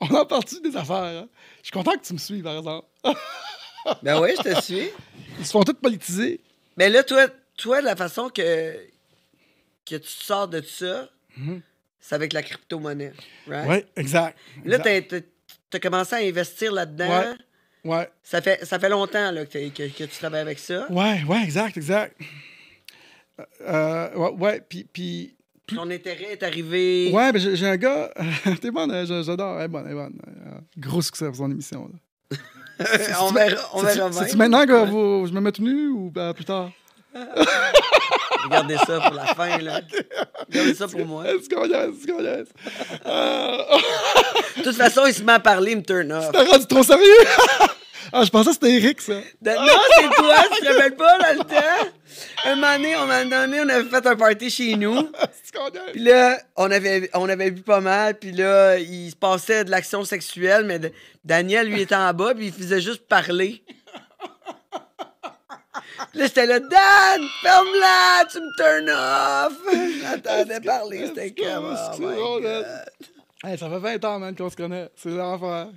on 0.00 0.14
a 0.14 0.24
parti 0.26 0.60
des 0.60 0.76
affaires. 0.76 1.22
hein? 1.22 1.28
Je 1.62 1.64
suis 1.66 1.72
content 1.72 1.92
que 1.96 2.04
tu 2.04 2.12
me 2.12 2.18
suives, 2.18 2.42
par 2.44 2.56
exemple. 2.58 2.86
Ben 4.02 4.20
oui, 4.20 4.30
je 4.38 4.42
te 4.54 4.60
suis. 4.62 4.88
Ils 5.38 5.44
se 5.46 5.50
font 5.50 5.62
tous 5.62 5.74
politiser. 5.74 6.40
Mais 6.76 6.88
là, 6.88 7.02
toi, 7.02 7.26
toi, 7.56 7.80
la 7.80 7.96
façon 7.96 8.28
que, 8.28 8.74
que 9.86 9.96
tu 9.96 10.08
sors 10.10 10.48
de 10.48 10.60
ça, 10.62 11.08
c'est 12.00 12.14
avec 12.14 12.32
la 12.32 12.42
crypto-monnaie. 12.42 13.12
Right? 13.48 13.68
Oui, 13.68 13.84
exact. 13.96 14.38
Là, 14.64 14.78
tu 14.78 15.22
as 15.74 15.80
commencé 15.80 16.14
à 16.14 16.18
investir 16.18 16.72
là-dedans. 16.72 17.08
Ouais. 17.08 17.34
Ouais, 17.84 18.08
Ça, 18.22 18.40
fait, 18.40 18.64
ça 18.64 18.78
fait 18.78 18.88
longtemps 18.88 19.30
là, 19.30 19.44
que, 19.44 19.52
t'es- 19.52 19.68
que, 19.68 19.82
que 19.88 20.04
tu 20.04 20.18
travailles 20.18 20.40
avec 20.40 20.58
ça. 20.58 20.90
ouais, 20.90 21.22
ouais, 21.28 21.42
exact, 21.44 21.76
exact. 21.76 22.18
Euh, 23.60 24.14
ouais, 24.14 24.30
ouais, 24.38 24.60
puis, 24.66 24.84
puis 24.90 25.34
Ton 25.66 25.90
intérêt 25.90 26.32
est 26.32 26.42
arrivé. 26.42 27.10
Ouais, 27.12 27.32
ben 27.32 27.38
j'ai 27.38 27.66
un 27.66 27.76
gars. 27.76 28.10
T'es 28.62 28.70
bonne, 28.70 28.90
j'a- 29.06 29.22
j'adore. 29.22 29.58
Elle 29.58 29.64
est 29.64 29.68
bonne, 29.68 29.84
elle 29.86 29.92
est 29.92 29.96
bonne. 29.96 30.18
Euh, 30.46 30.58
gros 30.78 31.02
succès 31.02 31.26
pour 31.26 31.36
son 31.36 31.50
émission. 31.50 31.90
Là. 31.92 32.38
on 33.20 33.32
verra, 33.32 33.62
on 33.74 33.82
verra 33.82 34.10
maintenant 34.36 34.66
que 34.66 34.84
vous- 34.86 35.26
je 35.26 35.32
me 35.32 35.40
mets 35.40 35.52
nu 35.58 35.88
ou 35.88 36.10
ben, 36.10 36.32
plus 36.32 36.44
tard? 36.44 36.70
Regardez 38.44 38.76
ça 38.78 39.00
pour 39.00 39.14
la 39.14 39.26
fin. 39.26 39.58
Là. 39.58 39.80
Regardez 40.48 40.74
ça 40.74 40.88
pour 40.88 41.04
moi. 41.06 41.24
Est-ce 41.28 41.48
qu'on 41.48 41.64
y 41.66 41.72
est? 41.72 41.88
Est-ce 41.88 42.06
qu'on? 42.06 42.20
Euh, 43.06 43.56
De 44.58 44.62
toute 44.62 44.76
façon, 44.76 45.02
il 45.06 45.14
se 45.14 45.22
met 45.22 45.32
à 45.32 45.40
parler, 45.40 45.72
il 45.72 45.78
me 45.78 45.82
turn 45.82 46.10
off. 46.12 46.30
T'as 46.32 46.44
rendu 46.44 46.66
trop 46.66 46.82
sérieux? 46.82 47.04
ah, 48.12 48.22
je 48.24 48.30
pensais 48.30 48.50
que 48.50 48.54
c'était 48.54 48.72
Eric, 48.74 49.00
ça. 49.00 49.14
De- 49.40 49.50
Non, 49.50 49.72
c'est 49.96 50.08
toi, 50.16 50.36
tu 50.56 50.62
te 50.64 50.72
rappelles 50.72 50.96
pas 50.96 51.18
dans 51.18 51.32
le 51.32 51.38
temps? 51.38 51.90
Un 52.44 52.54
moment 52.56 52.72
donné, 52.76 52.96
on, 52.96 53.06
m'a 53.06 53.24
donné, 53.24 53.60
on 53.60 53.68
avait 53.68 53.88
fait 53.88 54.06
un 54.06 54.16
party 54.16 54.50
chez 54.50 54.76
nous. 54.76 55.08
Puis 55.92 56.02
là, 56.02 56.38
on 56.56 56.70
avait, 56.70 57.10
on 57.14 57.28
avait 57.28 57.50
bu 57.50 57.62
pas 57.62 57.80
mal. 57.80 58.14
Puis 58.18 58.32
là, 58.32 58.76
il 58.78 59.10
se 59.10 59.16
passait 59.16 59.64
de 59.64 59.70
l'action 59.70 60.04
sexuelle, 60.04 60.64
mais 60.64 60.78
de- 60.78 60.92
Daniel, 61.24 61.68
lui, 61.68 61.80
était 61.80 61.94
en 61.94 62.12
bas, 62.12 62.34
puis 62.34 62.46
il 62.46 62.52
faisait 62.52 62.80
juste 62.80 63.06
parler. 63.08 63.62
Là, 66.14 66.26
j'étais 66.26 66.46
là, 66.46 66.58
Dan, 66.60 67.22
ferme-la, 67.42 68.24
tu 68.30 68.38
me 68.40 68.56
turn 68.56 68.90
off. 68.90 69.58
Je 69.72 70.02
l'entendais 70.02 70.60
parler, 70.60 71.06
c'était 71.06 71.32
comme, 71.32 71.76
oh 72.00 72.40
my? 72.40 72.64
Hey, 73.50 73.58
ça 73.58 73.68
fait 73.68 73.78
20 73.78 74.04
ans, 74.04 74.18
man, 74.18 74.34
qu'on 74.34 74.50
se 74.50 74.56
connaît. 74.56 74.90
C'est 74.96 75.10
l'enfer. 75.10 75.68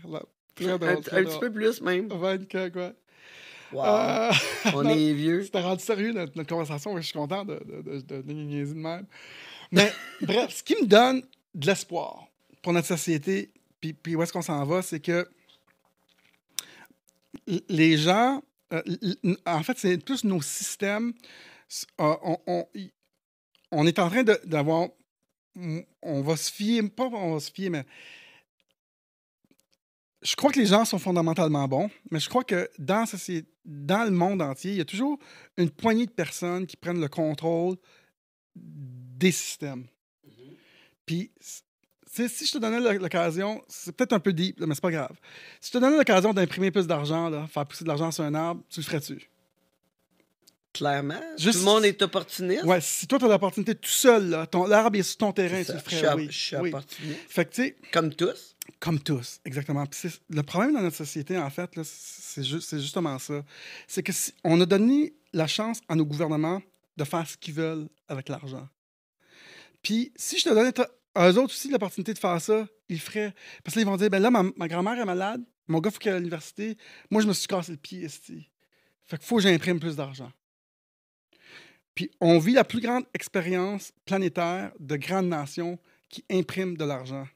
Très 0.55 0.72
Un, 0.72 0.78
drôle, 0.78 0.89
un 0.89 1.01
très 1.01 1.24
petit 1.24 1.30
drôle. 1.30 1.39
peu 1.39 1.51
plus, 1.51 1.82
même. 1.82 2.07
20 2.07 2.47
que, 2.47 2.70
quoi. 2.70 2.91
Wow. 3.74 3.84
Euh, 3.86 4.32
on 4.74 4.84
non, 4.84 4.89
est 4.97 5.13
vieux. 5.13 5.43
C'était 5.43 5.59
rendu 5.61 5.84
sérieux 5.84 6.13
notre, 6.13 6.32
notre 6.38 6.49
conversation. 6.49 6.95
Je 6.95 7.01
suis 7.01 7.13
content 7.13 7.43
de, 7.43 7.55
de, 7.55 7.82
de, 7.82 7.99
de, 7.99 8.22
de 8.22 8.34
niaiser 8.34 8.74
de 8.74 8.80
même. 8.80 9.05
Mais 9.72 9.91
bref, 10.22 10.55
ce 10.55 10.63
qui 10.63 10.76
me 10.82 10.88
donne 10.88 11.22
de 11.53 11.65
l'espoir 11.68 12.26
pour 12.61 12.72
notre 12.74 12.88
société, 12.88 13.51
puis, 13.82 13.93
puis 13.93 14.15
où 14.15 14.24
est-ce 14.24 14.32
qu'on 14.32 14.41
s'en 14.41 14.63
va, 14.63 14.82
c'est 14.82 15.01
que 15.01 15.28
les 17.70 17.97
gens, 17.97 18.41
euh, 18.74 18.82
en 19.45 19.63
fait, 19.63 19.78
c'est 19.78 19.97
plus 19.97 20.24
nos 20.24 20.41
systèmes. 20.41 21.13
euh, 21.99 22.15
on, 22.24 22.38
on- 22.47 22.68
y- 22.76 22.91
on 23.72 23.86
est 23.86 23.99
en 23.99 24.09
train 24.09 24.24
d'avoir. 24.24 24.89
On 26.03 26.22
va 26.22 26.38
se 26.38 26.51
fier, 26.51 26.82
pas 26.95 27.05
on 27.05 27.34
va 27.34 27.39
se 27.39 27.51
fier, 27.51 27.70
mais 27.70 27.84
je 30.22 30.36
crois 30.36 30.51
que 30.51 30.59
les 30.59 30.65
gens 30.65 30.86
sont 30.86 30.99
fondamentalement 30.99 31.68
bons, 31.68 31.89
mais 32.11 32.20
je 32.20 32.30
crois 32.30 32.43
que 32.43 32.70
dans, 32.80 33.05
le 34.03 34.11
monde 34.11 34.41
entier, 34.41 34.72
il 34.72 34.78
y 34.78 34.82
a 34.82 34.86
toujours 34.86 35.18
une 35.57 35.70
poignée 35.70 36.05
de 36.05 36.11
personnes 36.11 36.65
qui 36.68 36.76
prennent 36.78 37.01
le 37.01 37.07
contrôle 37.07 37.76
des 38.55 39.32
systèmes. 39.32 39.88
Puis, 41.05 41.32
c- 41.39 41.61
tu 41.61 41.66
sais, 42.24 42.28
si 42.28 42.45
je 42.45 42.53
te 42.53 42.57
donnais 42.57 42.80
l'oc- 42.80 43.01
l'occasion, 43.01 43.61
c'est 43.68 43.91
peut-être 43.95 44.13
un 44.13 44.20
peu 44.20 44.34
deep, 44.34 44.59
là, 44.59 44.68
mais 44.68 44.76
c'est 44.76 44.82
pas 44.82 44.91
grave. 44.91 45.15
Si 45.61 45.70
je 45.70 45.74
te 45.74 45.78
donnais 45.78 45.97
l'occasion 45.97 46.34
d'imprimer 46.34 46.72
plus 46.72 46.88
d'argent, 46.88 47.30
là, 47.30 47.47
faire 47.47 47.65
pousser 47.65 47.84
de 47.84 47.89
l'argent 47.89 48.11
sur 48.11 48.24
un 48.24 48.34
arbre, 48.36 48.61
tu 48.70 48.80
le 48.80 48.86
ferais-tu? 48.86 49.30
Clairement. 50.74 51.20
Juste- 51.38 51.53
Tout 51.53 51.65
le 51.65 51.65
monde 51.65 51.86
est 51.86 52.01
opportuniste. 52.03 52.63
Ouais, 52.63 52.80
si 52.82 53.07
toi, 53.07 53.18
tu 53.18 53.26
as 53.26 53.30
l'opportunité 53.30 53.74
tout 53.74 53.89
seul, 53.89 54.30
là, 54.30 54.45
ton, 54.45 54.65
l'arbre 54.68 54.97
est 54.99 55.03
sur 55.03 55.18
ton 55.18 55.32
terrain, 55.32 55.63
tu 55.63 55.72
le 55.72 55.80
ça. 55.80 55.84
Je 55.84 55.89
suis 55.89 55.97
ferais, 55.97 56.13
oui. 56.13 56.28
je 56.30 56.38
suis 56.38 56.55
oui. 56.57 56.70
opportuniste. 56.70 57.20
Fait 57.30 57.45
que, 57.45 57.49
tu 57.55 57.63
sais, 57.63 57.78
Comme 57.91 58.13
tous. 58.13 58.55
Comme 58.80 58.99
tous, 58.99 59.39
exactement. 59.45 59.86
C'est- 59.91 60.22
le 60.30 60.43
problème 60.43 60.74
dans 60.74 60.82
notre 60.82 60.95
société, 60.97 61.36
en 61.38 61.49
fait, 61.49 61.76
là, 61.76 61.82
c'est 61.86 62.43
ju- 62.43 62.61
c'est 62.61 62.80
justement 62.80 63.18
ça. 63.18 63.43
C'est 63.88 64.03
que 64.03 64.11
si, 64.11 64.34
on 64.43 64.59
a 64.61 64.65
donné 64.68 65.13
la 65.34 65.47
chance 65.47 65.80
à 65.89 65.95
nos 65.95 66.05
gouvernements 66.05 66.61
de 66.95 67.03
faire 67.05 67.28
ce 67.28 67.38
qu'ils 67.38 67.53
veulent 67.55 67.88
avec 68.07 68.30
l'argent. 68.30 68.68
Puis 69.82 70.11
si 70.15 70.38
je 70.38 70.43
te 70.43 70.49
donnais 70.49 70.74
eux 71.20 71.38
autres 71.38 71.53
aussi 71.53 71.70
l'opportunité 71.70 72.13
de 72.13 72.20
faire 72.20 72.39
ça, 72.41 72.68
ils 72.89 72.99
feraient. 72.99 73.34
Parce 73.63 73.74
que 73.74 73.80
là, 73.80 73.84
ils 73.84 73.89
vont 73.89 73.97
dire, 73.97 74.09
ben 74.09 74.22
là, 74.22 74.30
ma, 74.30 74.68
grand-mère 74.68 74.99
est 74.99 75.05
malade, 75.05 75.43
mon 75.68 75.80
gars, 75.80 75.91
faut 75.91 75.99
qu'il 75.99 76.09
aille 76.09 76.18
à 76.18 76.20
l'université. 76.20 76.78
Moi, 77.09 77.22
je 77.22 77.28
me 77.28 77.34
suis 77.34 77.47
cassé 77.47 77.72
le 77.72 77.78
pied. 77.78 78.07
Fait 78.09 79.18
qu'il 79.18 79.26
faut 79.26 79.38
que 79.38 79.41
j'imprime 79.43 79.80
plus 79.80 79.95
d'argent. 79.95 80.32
Puis 81.95 82.11
on 82.22 82.38
vit 82.38 82.53
la 82.53 82.63
plus 82.63 82.80
grande 82.80 83.05
expérience 83.13 83.91
planétaire 84.05 84.72
de 84.80 84.95
grandes 84.97 85.30
nations 85.30 85.80
qui 86.09 86.24
impriment 86.30 86.78
de 86.78 86.86
l'argent 86.86 87.28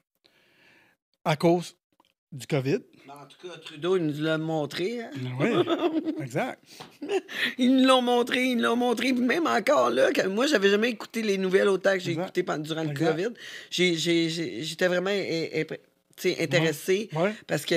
à 1.24 1.36
cause 1.36 1.76
du 2.32 2.46
COVID. 2.46 2.78
En 3.08 3.26
tout 3.26 3.46
cas, 3.46 3.56
Trudeau, 3.58 3.96
il 3.98 4.06
nous 4.06 4.22
l'a 4.22 4.38
montré. 4.38 5.00
hein? 5.02 5.10
Oui, 5.38 5.50
exact. 6.22 6.62
Ils 7.58 7.76
nous 7.76 7.86
l'ont 7.86 8.00
montré, 8.02 8.44
ils 8.46 8.56
nous 8.56 8.62
l'ont 8.62 8.76
montré. 8.76 9.12
Même 9.12 9.46
encore 9.46 9.90
là, 9.90 10.10
que 10.12 10.26
moi, 10.28 10.46
j'avais 10.46 10.70
jamais 10.70 10.90
écouté 10.90 11.20
les 11.22 11.36
nouvelles 11.36 11.68
autant 11.68 11.92
que 11.92 11.98
j'ai 12.00 12.12
écouté 12.12 12.42
pendant, 12.42 12.62
durant 12.62 12.84
le. 12.84 12.94
COVID. 12.94 13.28
J'étais 13.70 14.88
vraiment 14.88 15.10
intéressée 16.38 17.08
Ouais. 17.14 17.32
parce 17.46 17.64
que 17.66 17.74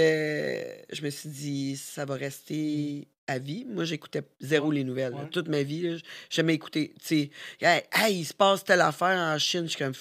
je 0.92 1.02
me 1.02 1.10
suis 1.10 1.30
dit, 1.30 1.78
ça 1.78 2.06
va 2.06 2.16
rester 2.16 3.08
à 3.28 3.40
vie. 3.40 3.66
Moi, 3.68 3.86
j'écoutais 3.86 4.22
zéro 4.40 4.72
les 4.72 4.84
nouvelles. 4.84 5.14
là. 5.14 5.28
Toute 5.32 5.48
ma 5.48 5.64
vie, 5.64 5.82
j'ai 5.82 5.98
jamais 6.30 6.54
écouté. 6.54 6.94
Tu 7.00 7.06
sais, 7.06 7.30
hey, 7.62 7.82
hey, 7.92 8.20
il 8.20 8.26
se 8.26 8.34
passe 8.34 8.64
telle 8.64 8.82
affaire 8.82 9.18
en 9.18 9.38
Chine. 9.40 9.64
Je 9.64 9.70
suis 9.70 9.80
comme. 9.80 9.94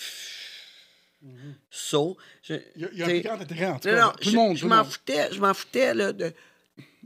So. 1.70 2.16
Je- 2.42 2.54
Il 2.76 2.88
y 2.98 3.02
a, 3.02 3.06
un 3.06 3.18
grand 3.20 3.40
intérêt, 3.40 3.66
en 3.66 3.78
tout 3.78 3.88
cas. 3.88 4.00
non, 4.00 4.12
tout 4.12 4.18
je, 4.22 4.30
le 4.30 4.36
monde. 4.36 4.56
je 4.56 4.62
tout 4.62 4.68
le 4.68 4.74
m'en 4.76 4.84
foutais, 4.84 5.32
je 5.32 5.40
m'en 5.40 5.54
foutais 5.54 5.94
là, 5.94 6.12
de 6.12 6.32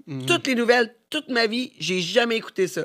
Mhm. 0.07 0.27
toutes 0.27 0.47
les 0.47 0.55
nouvelles, 0.55 0.95
toute 1.11 1.29
ma 1.29 1.47
vie, 1.47 1.73
j'ai 1.79 2.01
jamais 2.01 2.37
écouté 2.37 2.67
ça. 2.69 2.85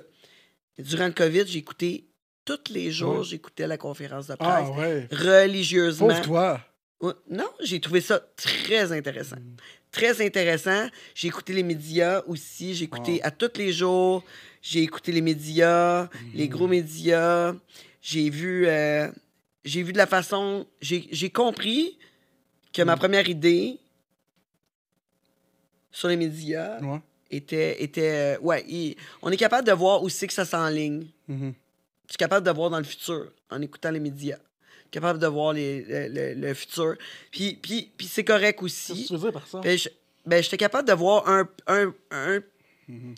Durant 0.77 1.07
le 1.07 1.13
COVID, 1.13 1.45
j'ai 1.47 1.59
écouté 1.59 2.05
tous 2.45 2.59
les 2.71 2.91
jours, 2.91 3.19
Ouais. 3.19 3.23
j'écoutais 3.23 3.67
la 3.67 3.77
conférence 3.77 4.27
de 4.27 4.35
presse 4.35 4.49
Ah, 4.49 4.71
ouais. 4.71 5.07
religieusement. 5.11 6.07
Pauvre 6.07 6.21
toi. 6.21 6.61
Non, 7.29 7.49
j'ai 7.61 7.79
trouvé 7.81 7.99
ça 8.01 8.19
très 8.37 8.91
intéressant. 8.91 9.35
Mm. 9.35 9.55
Très 9.91 10.25
intéressant. 10.25 10.87
J'ai 11.13 11.27
écouté 11.27 11.51
les 11.53 11.63
médias 11.63 12.21
aussi. 12.27 12.73
J'ai 12.75 12.85
écouté 12.85 13.13
Wow. 13.15 13.19
à 13.23 13.31
tous 13.31 13.57
les 13.57 13.71
jours. 13.73 14.23
J'ai 14.61 14.81
écouté 14.83 15.11
les 15.11 15.21
médias, 15.21 16.09
les 16.33 16.47
gros 16.47 16.67
médias. 16.67 17.53
J'ai 18.01 18.29
vu, 18.29 18.65
euh, 18.67 19.09
j'ai 19.63 19.83
vu 19.83 19.93
de 19.93 19.97
la 19.97 20.07
façon. 20.07 20.65
J'ai 20.81 21.07
j'ai 21.11 21.29
compris 21.29 21.97
que 22.73 22.81
Mm. 22.81 22.85
ma 22.85 22.97
première 22.97 23.27
idée 23.29 23.77
sur 25.91 26.07
les 26.07 26.17
médias 26.17 26.79
Ouais. 26.81 26.99
était. 27.29 27.83
était 27.83 28.35
euh, 28.37 28.39
ouais, 28.39 28.65
il- 28.67 28.95
on 29.21 29.31
est 29.31 29.37
capable 29.37 29.67
de 29.67 29.73
voir 29.73 30.03
où 30.03 30.09
c'est 30.09 30.27
que 30.27 30.33
ça 30.33 30.45
s'enligne. 30.45 31.07
Mhm. 31.27 31.53
Je 32.07 32.11
suis 32.13 32.17
capable 32.17 32.45
de 32.45 32.51
voir 32.51 32.69
dans 32.69 32.77
le 32.79 32.83
futur 32.83 33.31
en 33.49 33.61
écoutant 33.61 33.91
les 33.91 33.99
médias. 33.99 34.39
capable 34.91 35.17
de 35.17 35.25
voir 35.25 35.53
les- 35.53 35.81
le, 35.85 36.07
le- 36.07 36.33
le 36.39 36.53
futur. 36.53 36.93
Puis, 37.31 37.55
puis, 37.59 37.89
puis 37.97 38.05
c'est 38.05 38.23
correct 38.23 38.59
Qu'est-ce 38.59 38.89
que 38.89 38.93
aussi. 38.93 39.05
tu 39.07 39.13
veux 39.13 39.19
dire 39.19 39.31
par 39.31 39.47
ça? 39.47 39.59
Ben, 39.59 39.75
ben, 40.23 40.43
j'étais 40.43 40.57
capable 40.57 40.87
de 40.87 40.93
voir 40.93 41.27
un, 41.27 41.49
un- 41.65 41.91
un- 42.11 42.43
Mhm. 42.87 43.15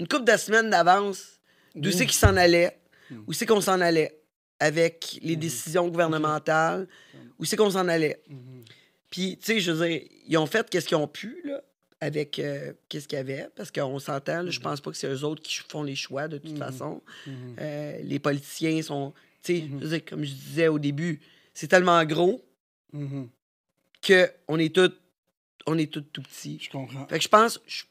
une 0.00 0.06
couple 0.06 0.24
de 0.30 0.36
semaines 0.36 0.68
d'avance 0.68 1.40
d'où 1.74 1.90
c'est 1.92 2.04
qu'il 2.04 2.12
s'en 2.14 2.36
allait, 2.36 2.78
où 3.26 3.32
c'est 3.32 3.46
qu'on 3.46 3.62
s'en 3.62 3.80
allait 3.80 4.20
avec 4.60 5.18
les 5.22 5.36
décisions 5.36 5.88
gouvernementales, 5.88 6.86
où 7.38 7.44
c'est 7.44 7.56
qu'on 7.56 7.70
s'en 7.70 7.88
allait. 7.88 8.20
Mhm. 8.28 8.64
Puis, 9.10 9.36
tu 9.38 9.46
sais, 9.46 9.60
je 9.60 9.72
veux 9.72 9.86
dire, 9.88 10.02
ils 10.26 10.36
ont 10.38 10.46
fait 10.46 10.68
qu'est-ce 10.70 10.86
qu'ils 10.88 10.96
ont 10.96 11.06
pu, 11.08 11.40
là, 11.44 11.60
avec 12.00 12.38
euh, 12.38 12.72
qu'est-ce 12.88 13.06
qu'il 13.08 13.16
y 13.16 13.20
avait, 13.20 13.48
parce 13.56 13.70
qu'on 13.70 13.98
s'entend, 13.98 14.42
là, 14.42 14.50
je 14.50 14.60
pense 14.60 14.80
pas 14.80 14.90
que 14.90 14.96
c'est 14.96 15.06
eux 15.08 15.24
autres 15.24 15.42
qui 15.42 15.54
font 15.68 15.82
les 15.82 15.96
choix, 15.96 16.28
de 16.28 16.38
toute 16.38 16.58
façon. 16.58 17.02
Mhm. 17.26 17.56
Euh, 17.60 17.98
les 18.02 18.18
politiciens 18.18 18.80
sont, 18.82 19.12
tu 19.42 19.56
sais, 19.60 19.68
je 19.68 19.74
veux 19.84 19.88
dire, 19.88 20.04
comme 20.04 20.24
je 20.24 20.32
disais 20.32 20.68
au 20.68 20.78
début, 20.78 21.20
c'est 21.54 21.68
tellement 21.68 22.02
gros 22.04 22.44
Mhm. 22.92 23.28
qu'on 24.06 24.58
est 24.58 24.74
tous, 24.74 24.92
on 25.66 25.78
est 25.78 25.90
tous 25.92 26.02
tout 26.02 26.22
petits. 26.22 26.58
Je 26.60 26.70
comprends. 26.70 27.06
Fait 27.06 27.18
que 27.18 27.24
je 27.24 27.28
pense, 27.28 27.60
je, 27.66 27.84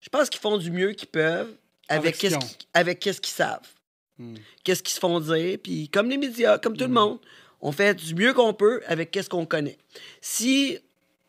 je 0.00 0.08
pense 0.10 0.28
qu'ils 0.30 0.40
font 0.40 0.58
du 0.58 0.70
mieux 0.70 0.92
qu'ils 0.92 1.08
peuvent 1.08 1.54
avec 1.88 2.22
Avec 2.74 3.02
ce 3.04 3.20
qu'ils 3.20 3.32
savent. 3.32 3.66
Mhm. 4.18 4.36
Qu'est-ce 4.64 4.82
qu'ils 4.82 4.94
se 4.94 5.00
font 5.00 5.20
dire? 5.20 5.58
Puis 5.62 5.88
comme 5.88 6.08
les 6.10 6.16
médias, 6.18 6.58
comme 6.58 6.76
tout 6.76 6.84
le 6.86 6.92
monde, 6.92 7.18
on 7.60 7.72
fait 7.72 7.94
du 7.94 8.14
mieux 8.14 8.32
qu'on 8.34 8.54
peut 8.54 8.82
avec 8.86 9.10
qu'est-ce 9.10 9.28
qu'on 9.28 9.46
connaît. 9.46 9.78
Si 10.20 10.78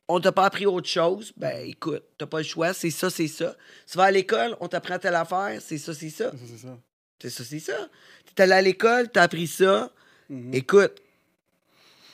on 0.08 0.20
t'a 0.20 0.32
pas 0.32 0.46
appris 0.46 0.66
autre 0.66 0.88
chose, 0.88 1.32
ben 1.38 1.68
écoute, 1.68 2.04
t'as 2.18 2.26
pas 2.26 2.40
le 2.40 2.44
choix, 2.44 2.74
c'est 2.74 2.90
ça, 2.90 3.10
c'est 3.10 3.28
ça. 3.28 3.56
Tu 3.90 3.98
vas 3.98 4.06
à 4.06 4.12
l'école, 4.12 4.58
on 4.60 4.68
t'apprend 4.68 4.98
telle 4.98 5.16
affaire, 5.16 5.62
c'est 5.62 5.78
ça, 5.78 5.94
c'est 5.94 6.10
ça. 6.10 6.32
C'est 6.48 6.58
ça. 6.58 6.78
C'est 7.22 7.30
ça, 7.30 7.44
c'est 7.44 7.60
ça. 7.60 7.90
T'es 8.34 8.44
allé 8.44 8.54
à 8.54 8.62
l'école, 8.62 9.10
t'as 9.12 9.24
appris 9.24 9.46
ça. 9.48 9.92
Mhm. 10.30 10.54
Écoute, 10.54 10.94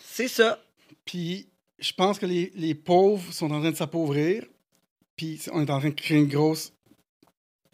c'est 0.04 0.28
ça. 0.28 0.62
Puis, 1.06 1.48
je 1.80 1.94
pense 1.94 2.20
que 2.20 2.26
les, 2.26 2.52
les 2.56 2.74
pauvres 2.76 3.32
sont 3.34 3.52
en 3.52 3.60
train 3.62 3.72
de 3.72 3.76
s'appauvrir. 3.76 4.44
Puis, 5.16 5.42
on 5.52 5.62
est 5.62 5.70
en 5.70 5.80
train 5.80 5.90
de 5.90 5.94
créer 5.96 6.18
une 6.18 6.28
grosse, 6.28 6.74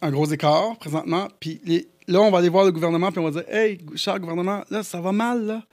un 0.01 0.11
gros 0.11 0.25
écart 0.25 0.77
présentement. 0.77 1.27
Puis, 1.39 1.61
les- 1.63 1.87
là, 2.11 2.21
on 2.21 2.31
va 2.31 2.39
aller 2.39 2.49
voir 2.49 2.65
le 2.65 2.71
gouvernement, 2.71 3.11
puis 3.11 3.19
on 3.19 3.29
va 3.29 3.41
dire 3.41 3.53
Hey, 3.53 3.79
cher 3.95 4.19
gouvernement, 4.19 4.63
là, 4.69 4.83
ça 4.83 5.01
va 5.01 5.11
mal, 5.11 5.45
là. 5.45 5.63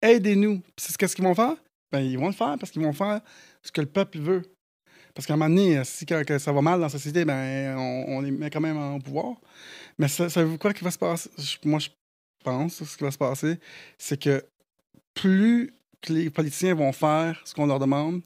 Aidez-nous. 0.00 0.60
Puis, 0.76 0.86
qu'est-ce 0.98 1.16
qu'ils 1.16 1.24
vont 1.24 1.34
faire? 1.34 1.56
Ben, 1.90 2.00
ils 2.00 2.18
vont 2.18 2.26
le 2.26 2.32
faire 2.32 2.56
parce 2.58 2.70
qu'ils 2.70 2.82
vont 2.82 2.92
faire 2.92 3.20
ce 3.62 3.72
que 3.72 3.80
le 3.80 3.86
peuple 3.86 4.18
veut. 4.18 4.42
Parce 5.14 5.26
qu'à 5.26 5.34
un 5.34 5.36
moment 5.36 5.54
donné, 5.54 5.82
si 5.84 6.06
que, 6.06 6.22
que 6.22 6.38
ça 6.38 6.52
va 6.52 6.62
mal 6.62 6.78
dans 6.78 6.86
la 6.86 6.90
société, 6.90 7.24
ben, 7.24 7.76
on, 7.76 8.20
les 8.20 8.30
met 8.30 8.50
quand 8.50 8.60
même 8.60 8.76
en 8.76 9.00
pouvoir. 9.00 9.34
Mais 9.98 10.06
ça, 10.06 10.28
savez-vous 10.28 10.58
quoi 10.58 10.72
qui 10.72 10.84
va 10.84 10.90
se 10.90 10.98
passer? 10.98 11.30
Moi, 11.64 11.80
je 11.80 11.88
pense 12.44 12.84
ce 12.84 12.96
qui 12.96 13.02
va 13.02 13.10
se 13.10 13.18
passer, 13.18 13.58
c'est 13.96 14.20
que 14.20 14.44
plus 15.14 15.74
que 16.00 16.12
les 16.12 16.30
politiciens 16.30 16.74
vont 16.74 16.92
faire 16.92 17.40
ce 17.44 17.52
qu'on 17.54 17.66
leur 17.66 17.80
demande, 17.80 18.20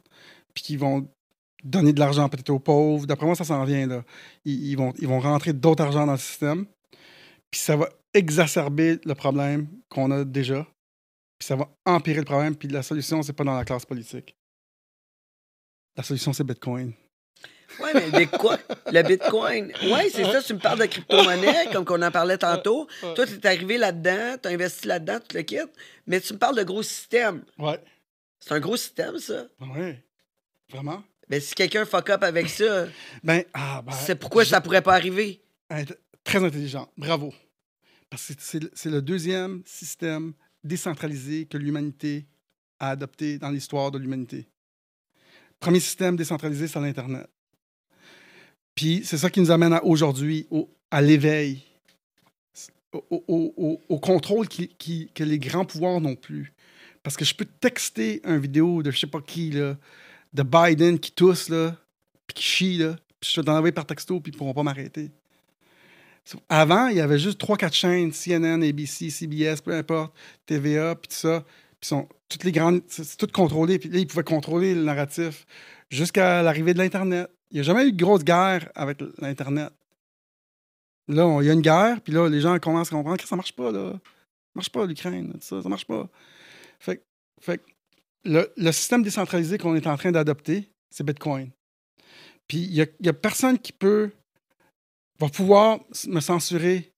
puis 0.52 0.64
qu'ils 0.64 0.78
vont 0.78 1.08
donner 1.64 1.92
de 1.92 2.00
l'argent 2.00 2.28
peut-être 2.28 2.50
aux 2.50 2.58
pauvres, 2.58 3.06
d'après 3.06 3.24
moi, 3.24 3.36
ça 3.36 3.44
s'en 3.44 3.64
vient. 3.64 4.02
Ils, 4.44 4.70
ils 4.70 4.76
vont, 4.76 4.92
ils 4.98 5.08
vont 5.08 5.20
rentrer 5.20 5.52
d'autres 5.52 5.82
argent 5.82 6.04
dans 6.04 6.12
le 6.12 6.18
système, 6.18 6.66
puis 7.52 7.60
ça 7.60 7.76
va 7.76 7.88
exacerber 8.14 8.98
le 9.04 9.14
problème 9.14 9.68
qu'on 9.88 10.10
a 10.10 10.24
déjà, 10.24 10.66
puis 11.38 11.46
ça 11.46 11.54
va 11.54 11.68
empirer 11.84 12.18
le 12.18 12.24
problème, 12.24 12.56
puis 12.56 12.66
la 12.68 12.82
solution, 12.82 13.22
c'est 13.22 13.32
pas 13.34 13.44
dans 13.44 13.56
la 13.56 13.64
classe 13.64 13.84
politique. 13.86 14.34
La 15.96 16.02
solution, 16.02 16.32
c'est 16.32 16.42
Bitcoin. 16.44 16.92
Ouais, 17.80 17.90
mais 17.94 18.06
le 18.06 18.18
Bitcoin, 18.18 18.58
le 18.86 19.02
Bitcoin, 19.02 19.72
ouais, 19.90 20.10
c'est 20.10 20.24
ça, 20.24 20.42
tu 20.42 20.54
me 20.54 20.58
parles 20.58 20.78
de 20.80 20.86
crypto-monnaie, 20.86 21.70
comme 21.72 21.84
qu'on 21.84 22.00
en 22.02 22.10
parlait 22.10 22.36
tantôt. 22.38 22.86
Toi, 23.00 23.26
tu 23.26 23.34
es 23.34 23.46
arrivé 23.46 23.78
là-dedans, 23.78 24.36
tu 24.42 24.48
as 24.48 24.52
investi 24.52 24.86
là-dedans, 24.88 25.18
tu 25.28 25.36
le 25.36 25.42
quittes, 25.42 25.72
mais 26.06 26.20
tu 26.20 26.32
me 26.34 26.38
parles 26.38 26.56
de 26.56 26.64
gros 26.64 26.82
système. 26.82 27.44
Ouais. 27.58 27.78
C'est 28.40 28.52
un 28.52 28.60
gros 28.60 28.76
système, 28.76 29.18
ça. 29.18 29.46
Oui. 29.60 29.94
Vraiment? 30.70 31.02
Mais 31.28 31.40
si 31.40 31.54
quelqu'un 31.54 31.84
fuck 31.86 32.10
up 32.10 32.22
avec 32.24 32.48
ça, 32.50 32.86
Ben, 33.22 33.42
ah, 33.54 33.82
ben, 33.84 33.92
c'est 33.92 34.16
pourquoi 34.16 34.44
je- 34.44 34.50
ça 34.50 34.60
pourrait 34.60 34.82
pas 34.82 34.94
arriver? 34.94 35.40
Très 36.24 36.42
intelligent. 36.44 36.88
Bravo. 36.96 37.32
Parce 38.10 38.28
que 38.34 38.34
c'est- 38.74 38.90
le 38.90 39.02
deuxième 39.02 39.62
système 39.64 40.32
décentralisé 40.62 41.46
que 41.46 41.56
l'humanité 41.58 42.26
a 42.78 42.90
adopté 42.90 43.38
dans 43.38 43.50
l'histoire 43.50 43.90
de 43.90 43.98
l'humanité. 43.98 44.46
Premier 45.58 45.80
système 45.80 46.16
décentralisé, 46.16 46.68
c'est 46.68 46.80
l'Internet. 46.80 47.26
Puis 48.74 49.02
c'est 49.04 49.18
ça 49.18 49.30
qui 49.30 49.40
nous 49.40 49.50
amène 49.50 49.78
aujourd'hui, 49.82 50.46
au- 50.50 50.68
à 50.90 51.00
l'éveil, 51.02 51.62
au, 52.92 53.98
contrôle 54.00 54.48
qui- 54.48 55.08
que 55.14 55.24
les 55.24 55.38
grands 55.38 55.64
pouvoirs 55.64 56.00
n'ont 56.00 56.16
plus. 56.16 56.52
Parce 57.02 57.16
que 57.16 57.24
je 57.24 57.34
peux 57.34 57.44
texter 57.46 58.20
une 58.24 58.38
vidéo 58.38 58.82
de 58.82 58.90
je 58.90 58.98
sais 58.98 59.06
pas 59.06 59.20
qui, 59.20 59.50
là, 59.50 59.78
de 60.32 60.42
Biden 60.42 60.98
qui 60.98 61.10
tousse, 61.12 61.48
là, 61.48 61.76
puis 62.26 62.34
qui 62.34 62.42
chie, 62.42 62.78
là, 62.78 62.96
puis 63.20 63.30
je 63.34 63.40
te 63.40 63.46
l'envoie 63.46 63.72
par 63.72 63.86
texto, 63.86 64.20
puis 64.20 64.32
ils 64.32 64.36
pourront 64.36 64.54
pas 64.54 64.62
m'arrêter. 64.62 65.10
Avant, 66.48 66.86
il 66.86 66.96
y 66.96 67.00
avait 67.00 67.18
juste 67.18 67.40
3-4 67.40 67.72
chaînes, 67.72 68.12
CNN, 68.12 68.62
ABC, 68.62 69.10
CBS, 69.10 69.60
peu 69.62 69.74
importe, 69.74 70.14
TVA, 70.46 70.94
puis 70.94 71.08
tout 71.08 71.16
ça. 71.16 71.44
Puis 71.80 71.88
sont 71.88 72.08
toutes 72.28 72.44
les 72.44 72.52
grandes, 72.52 72.82
c'est 72.86 73.16
tout 73.16 73.26
contrôlé. 73.32 73.78
Puis 73.78 73.88
là, 73.88 73.98
ils 73.98 74.06
pouvaient 74.06 74.22
contrôler 74.22 74.74
le 74.74 74.84
narratif 74.84 75.46
jusqu'à 75.90 76.42
l'arrivée 76.42 76.74
de 76.74 76.78
l'Internet. 76.78 77.28
Il 77.50 77.54
n'y 77.56 77.60
a 77.60 77.64
jamais 77.64 77.86
eu 77.86 77.92
de 77.92 78.02
grosse 78.02 78.24
guerre 78.24 78.70
avec 78.74 79.02
l'Internet. 79.18 79.72
Là, 81.08 81.38
il 81.40 81.46
y 81.46 81.50
a 81.50 81.52
une 81.52 81.60
guerre, 81.60 82.00
puis 82.00 82.12
là, 82.12 82.28
les 82.28 82.40
gens 82.40 82.56
commencent 82.58 82.92
à 82.92 82.96
comprendre 82.96 83.20
que 83.20 83.28
ça 83.28 83.36
marche 83.36 83.52
pas, 83.52 83.72
là. 83.72 83.92
Ça 83.92 84.54
marche 84.54 84.70
pas, 84.70 84.86
l'Ukraine, 84.86 85.34
ça, 85.40 85.60
ça 85.62 85.68
marche 85.68 85.86
pas. 85.86 86.08
Fait, 86.78 87.04
fait 87.40 87.60
le, 88.24 88.72
système 88.72 89.02
décentralisé 89.02 89.58
qu'on 89.58 89.74
est 89.74 89.86
en 89.86 89.96
train 89.96 90.12
d'adopter, 90.12 90.70
c'est 90.90 91.04
Bitcoin. 91.04 91.50
Puis 92.46 92.58
il 92.58 92.88
n'y 93.00 93.08
a 93.08 93.12
personne 93.12 93.58
qui 93.58 93.72
peut 93.72 94.12
va 95.22 95.28
pouvoir 95.28 95.78
me 96.08 96.20
censurer 96.20 96.92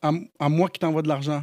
à, 0.00 0.48
moi 0.48 0.68
qui 0.68 0.78
t'envoie 0.78 1.02
de 1.02 1.08
l'argent. 1.08 1.42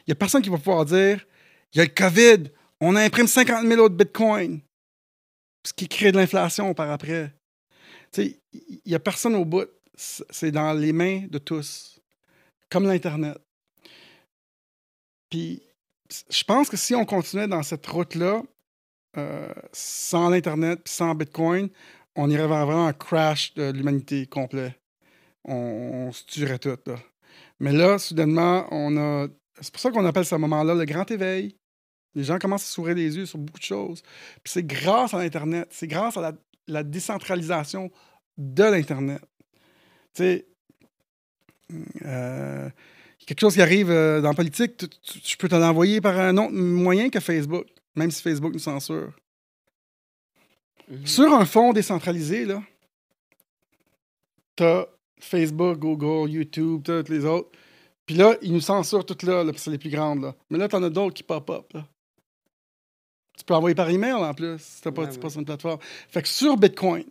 Il 0.00 0.04
n'y 0.08 0.12
a 0.12 0.16
personne 0.16 0.42
qui 0.42 0.50
va 0.50 0.58
pouvoir 0.58 0.84
dire 0.84 1.24
il 1.72 1.78
y 1.78 1.80
a 1.80 1.84
le 1.84 1.90
COVID, 1.90 2.50
on 2.80 2.96
imprime 2.96 3.26
50 3.26 3.66
000 3.66 3.80
autres 3.80 3.94
bitcoins. 3.94 4.60
Ce 5.64 5.72
qui 5.72 5.88
crée 5.88 6.12
de 6.12 6.18
l'inflation 6.18 6.74
par 6.74 6.90
après. 6.90 7.32
Il 8.18 8.36
n'y 8.84 8.94
a 8.94 8.98
personne 8.98 9.34
au 9.36 9.44
bout. 9.44 9.68
C'est 9.94 10.50
dans 10.50 10.72
les 10.72 10.92
mains 10.92 11.26
de 11.28 11.38
tous. 11.38 12.00
Comme 12.68 12.86
l'Internet. 12.86 13.38
Puis, 15.30 15.62
je 16.28 16.44
pense 16.44 16.68
que 16.68 16.76
si 16.76 16.94
on 16.94 17.04
continuait 17.04 17.46
dans 17.46 17.62
cette 17.62 17.86
route-là, 17.86 18.42
euh, 19.16 19.54
sans 19.72 20.28
l'Internet 20.28 20.80
sans 20.84 21.14
Bitcoin, 21.14 21.68
on 22.16 22.28
irait 22.28 22.48
vers 22.48 22.66
vraiment 22.66 22.88
un 22.88 22.92
crash 22.92 23.54
de 23.54 23.70
l'humanité 23.70 24.26
complet 24.26 24.76
on, 25.44 25.54
on 25.54 26.12
se 26.12 26.24
tuerait 26.24 26.58
tout. 26.58 26.78
Là. 26.86 26.96
Mais 27.60 27.72
là, 27.72 27.98
soudainement, 27.98 28.66
on 28.70 28.96
a. 28.96 29.28
C'est 29.60 29.72
pour 29.72 29.80
ça 29.80 29.90
qu'on 29.90 30.04
appelle 30.06 30.24
ce 30.24 30.34
moment-là 30.36 30.74
le 30.74 30.84
grand 30.84 31.08
éveil. 31.10 31.56
Les 32.14 32.24
gens 32.24 32.38
commencent 32.38 32.64
à 32.64 32.72
s'ouvrir 32.72 32.94
les 32.96 33.16
yeux 33.16 33.26
sur 33.26 33.38
beaucoup 33.38 33.58
de 33.58 33.64
choses. 33.64 34.02
Puis 34.42 34.52
c'est 34.52 34.66
grâce 34.66 35.14
à 35.14 35.18
l'Internet, 35.18 35.68
c'est 35.70 35.86
grâce 35.86 36.16
à 36.16 36.20
la, 36.20 36.32
la 36.66 36.82
décentralisation 36.82 37.90
de 38.36 38.64
l'Internet. 38.64 39.22
Tu 40.14 40.22
sais, 40.22 40.46
euh, 42.04 42.68
quelque 43.26 43.40
chose 43.40 43.54
qui 43.54 43.62
arrive 43.62 43.90
euh, 43.90 44.20
dans 44.20 44.28
la 44.30 44.34
politique, 44.34 44.76
tu- 44.76 44.88
tu- 44.88 45.20
je 45.24 45.36
peux 45.36 45.48
te 45.48 45.54
l'envoyer 45.54 46.00
par 46.00 46.18
un 46.18 46.36
autre 46.36 46.52
moyen 46.52 47.08
que 47.08 47.20
Facebook, 47.20 47.66
même 47.94 48.10
si 48.10 48.20
Facebook 48.22 48.52
nous 48.52 48.58
censure. 48.58 49.12
Mhm. 50.88 51.06
Sur 51.06 51.32
un 51.32 51.44
fond 51.46 51.72
décentralisé, 51.72 52.44
là, 52.44 52.62
t'as 54.56 54.84
Facebook, 55.24 55.78
Google, 55.78 56.30
YouTube, 56.30 56.82
toutes 56.84 57.08
les 57.08 57.24
autres. 57.24 57.48
Puis 58.06 58.16
là, 58.16 58.36
ils 58.42 58.52
nous 58.52 58.60
censurent 58.60 59.06
toutes 59.06 59.22
là, 59.22 59.38
là 59.38 59.44
parce 59.44 59.56
que 59.56 59.60
c'est 59.62 59.70
les 59.70 59.78
plus 59.78 59.90
grandes. 59.90 60.22
Là. 60.22 60.34
Mais 60.50 60.58
là, 60.58 60.68
t'en 60.68 60.82
as 60.82 60.90
d'autres 60.90 61.14
qui 61.14 61.22
pop-up. 61.22 61.72
Tu 63.38 63.44
peux 63.44 63.54
envoyer 63.54 63.74
par 63.74 63.88
email 63.88 64.12
en 64.12 64.34
plus, 64.34 64.58
si 64.60 64.82
t'as 64.82 64.90
pas, 64.92 65.02
Ouais, 65.02 65.08
t'es 65.08 65.14
ouais. 65.14 65.20
pas 65.20 65.30
sur 65.30 65.40
une 65.40 65.46
plateforme. 65.46 65.78
Fait 66.08 66.22
que 66.22 66.28
sur 66.28 66.56
Bitcoin, 66.56 67.04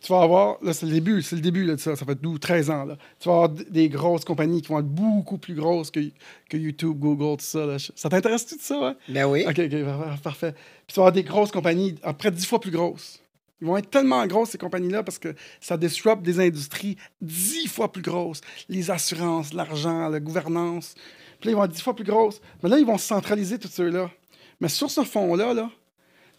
tu 0.00 0.12
vas 0.12 0.20
avoir, 0.20 0.62
là, 0.62 0.74
c'est 0.74 0.84
le 0.86 0.92
début, 0.92 1.22
c'est 1.22 1.36
le 1.36 1.40
début 1.42 1.64
là, 1.64 1.74
de 1.74 1.80
ça, 1.80 1.96
ça 1.96 2.04
fait 2.04 2.20
12, 2.20 2.38
13 2.38 2.70
ans. 2.70 2.84
Là. 2.84 2.98
Tu 3.18 3.28
vas 3.28 3.34
avoir 3.34 3.48
des 3.48 3.88
grosses 3.88 4.24
compagnies 4.24 4.60
qui 4.60 4.68
vont 4.68 4.80
être 4.80 4.86
beaucoup 4.86 5.38
plus 5.38 5.54
grosses 5.54 5.90
que, 5.90 6.00
que 6.50 6.56
YouTube, 6.56 6.98
Google, 6.98 7.38
tout 7.38 7.44
ça. 7.46 7.64
là. 7.64 7.76
Ça 7.78 8.08
t'intéresse-tu 8.10 8.56
de 8.56 8.60
ça? 8.60 8.78
Ouais? 8.78 8.92
Ben 9.08 9.24
oui. 9.24 9.44
OK, 9.48 9.58
OK, 9.58 9.84
par- 9.84 9.98
par- 10.04 10.20
parfait. 10.20 10.52
Puis 10.52 10.88
tu 10.88 10.94
vas 10.96 11.02
avoir 11.04 11.12
des 11.12 11.22
grosses 11.24 11.50
compagnies, 11.50 11.94
à 12.02 12.12
près 12.12 12.30
de 12.30 12.36
10 12.36 12.44
fois 12.46 12.60
plus 12.60 12.70
grosses. 12.70 13.20
Ils 13.60 13.66
vont 13.66 13.76
être 13.76 13.88
tellement 13.90 14.26
grosses, 14.26 14.50
ces 14.50 14.58
compagnies-là, 14.58 15.02
parce 15.02 15.18
que 15.18 15.34
ça 15.60 15.76
disrupt 15.76 16.22
des 16.22 16.40
industries 16.40 16.96
10 17.22 17.68
fois 17.68 17.90
plus 17.90 18.02
grosses. 18.02 18.40
Les 18.68 18.90
assurances, 18.90 19.54
l'argent, 19.54 20.08
la 20.08 20.20
gouvernance. 20.20 20.94
Puis 21.40 21.48
là, 21.48 21.52
ils 21.52 21.56
vont 21.56 21.64
être 21.64 21.72
10 21.72 21.82
fois 21.82 21.94
plus 21.94 22.04
grosses. 22.04 22.40
Mais 22.62 22.68
là, 22.68 22.78
ils 22.78 22.86
vont 22.86 22.98
se 22.98 23.06
centraliser, 23.06 23.58
tous 23.58 23.68
ceux-là. 23.68 24.10
Mais 24.60 24.68
sur 24.68 24.90
ce 24.90 25.04
fond-là, 25.04 25.54
là, 25.54 25.70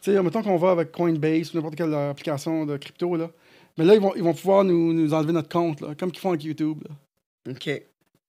tu 0.02 0.12
sais, 0.12 0.22
mettons 0.22 0.44
qu'on 0.44 0.58
va 0.58 0.72
avec 0.72 0.92
Coinbase 0.92 1.54
ou 1.54 1.58
n'importe 1.58 1.76
quelle 1.76 1.94
application 1.94 2.66
de 2.66 2.78
crypto, 2.78 3.16
là. 3.16 3.32
Mais 3.78 3.86
là, 3.86 3.96
ils 3.96 4.02
vont, 4.02 4.14
ils 4.16 4.24
vont 4.24 4.34
pouvoir 4.34 4.64
nous, 4.64 4.94
nous 4.94 5.14
enlever 5.14 5.34
notre 5.34 5.50
compte, 5.50 5.82
là, 5.82 5.96
comme 5.96 6.12
qu'ils 6.12 6.22
font 6.22 6.30
avec 6.30 6.44
YouTube. 6.44 6.84
là. 6.88 7.54
OK. 7.54 7.68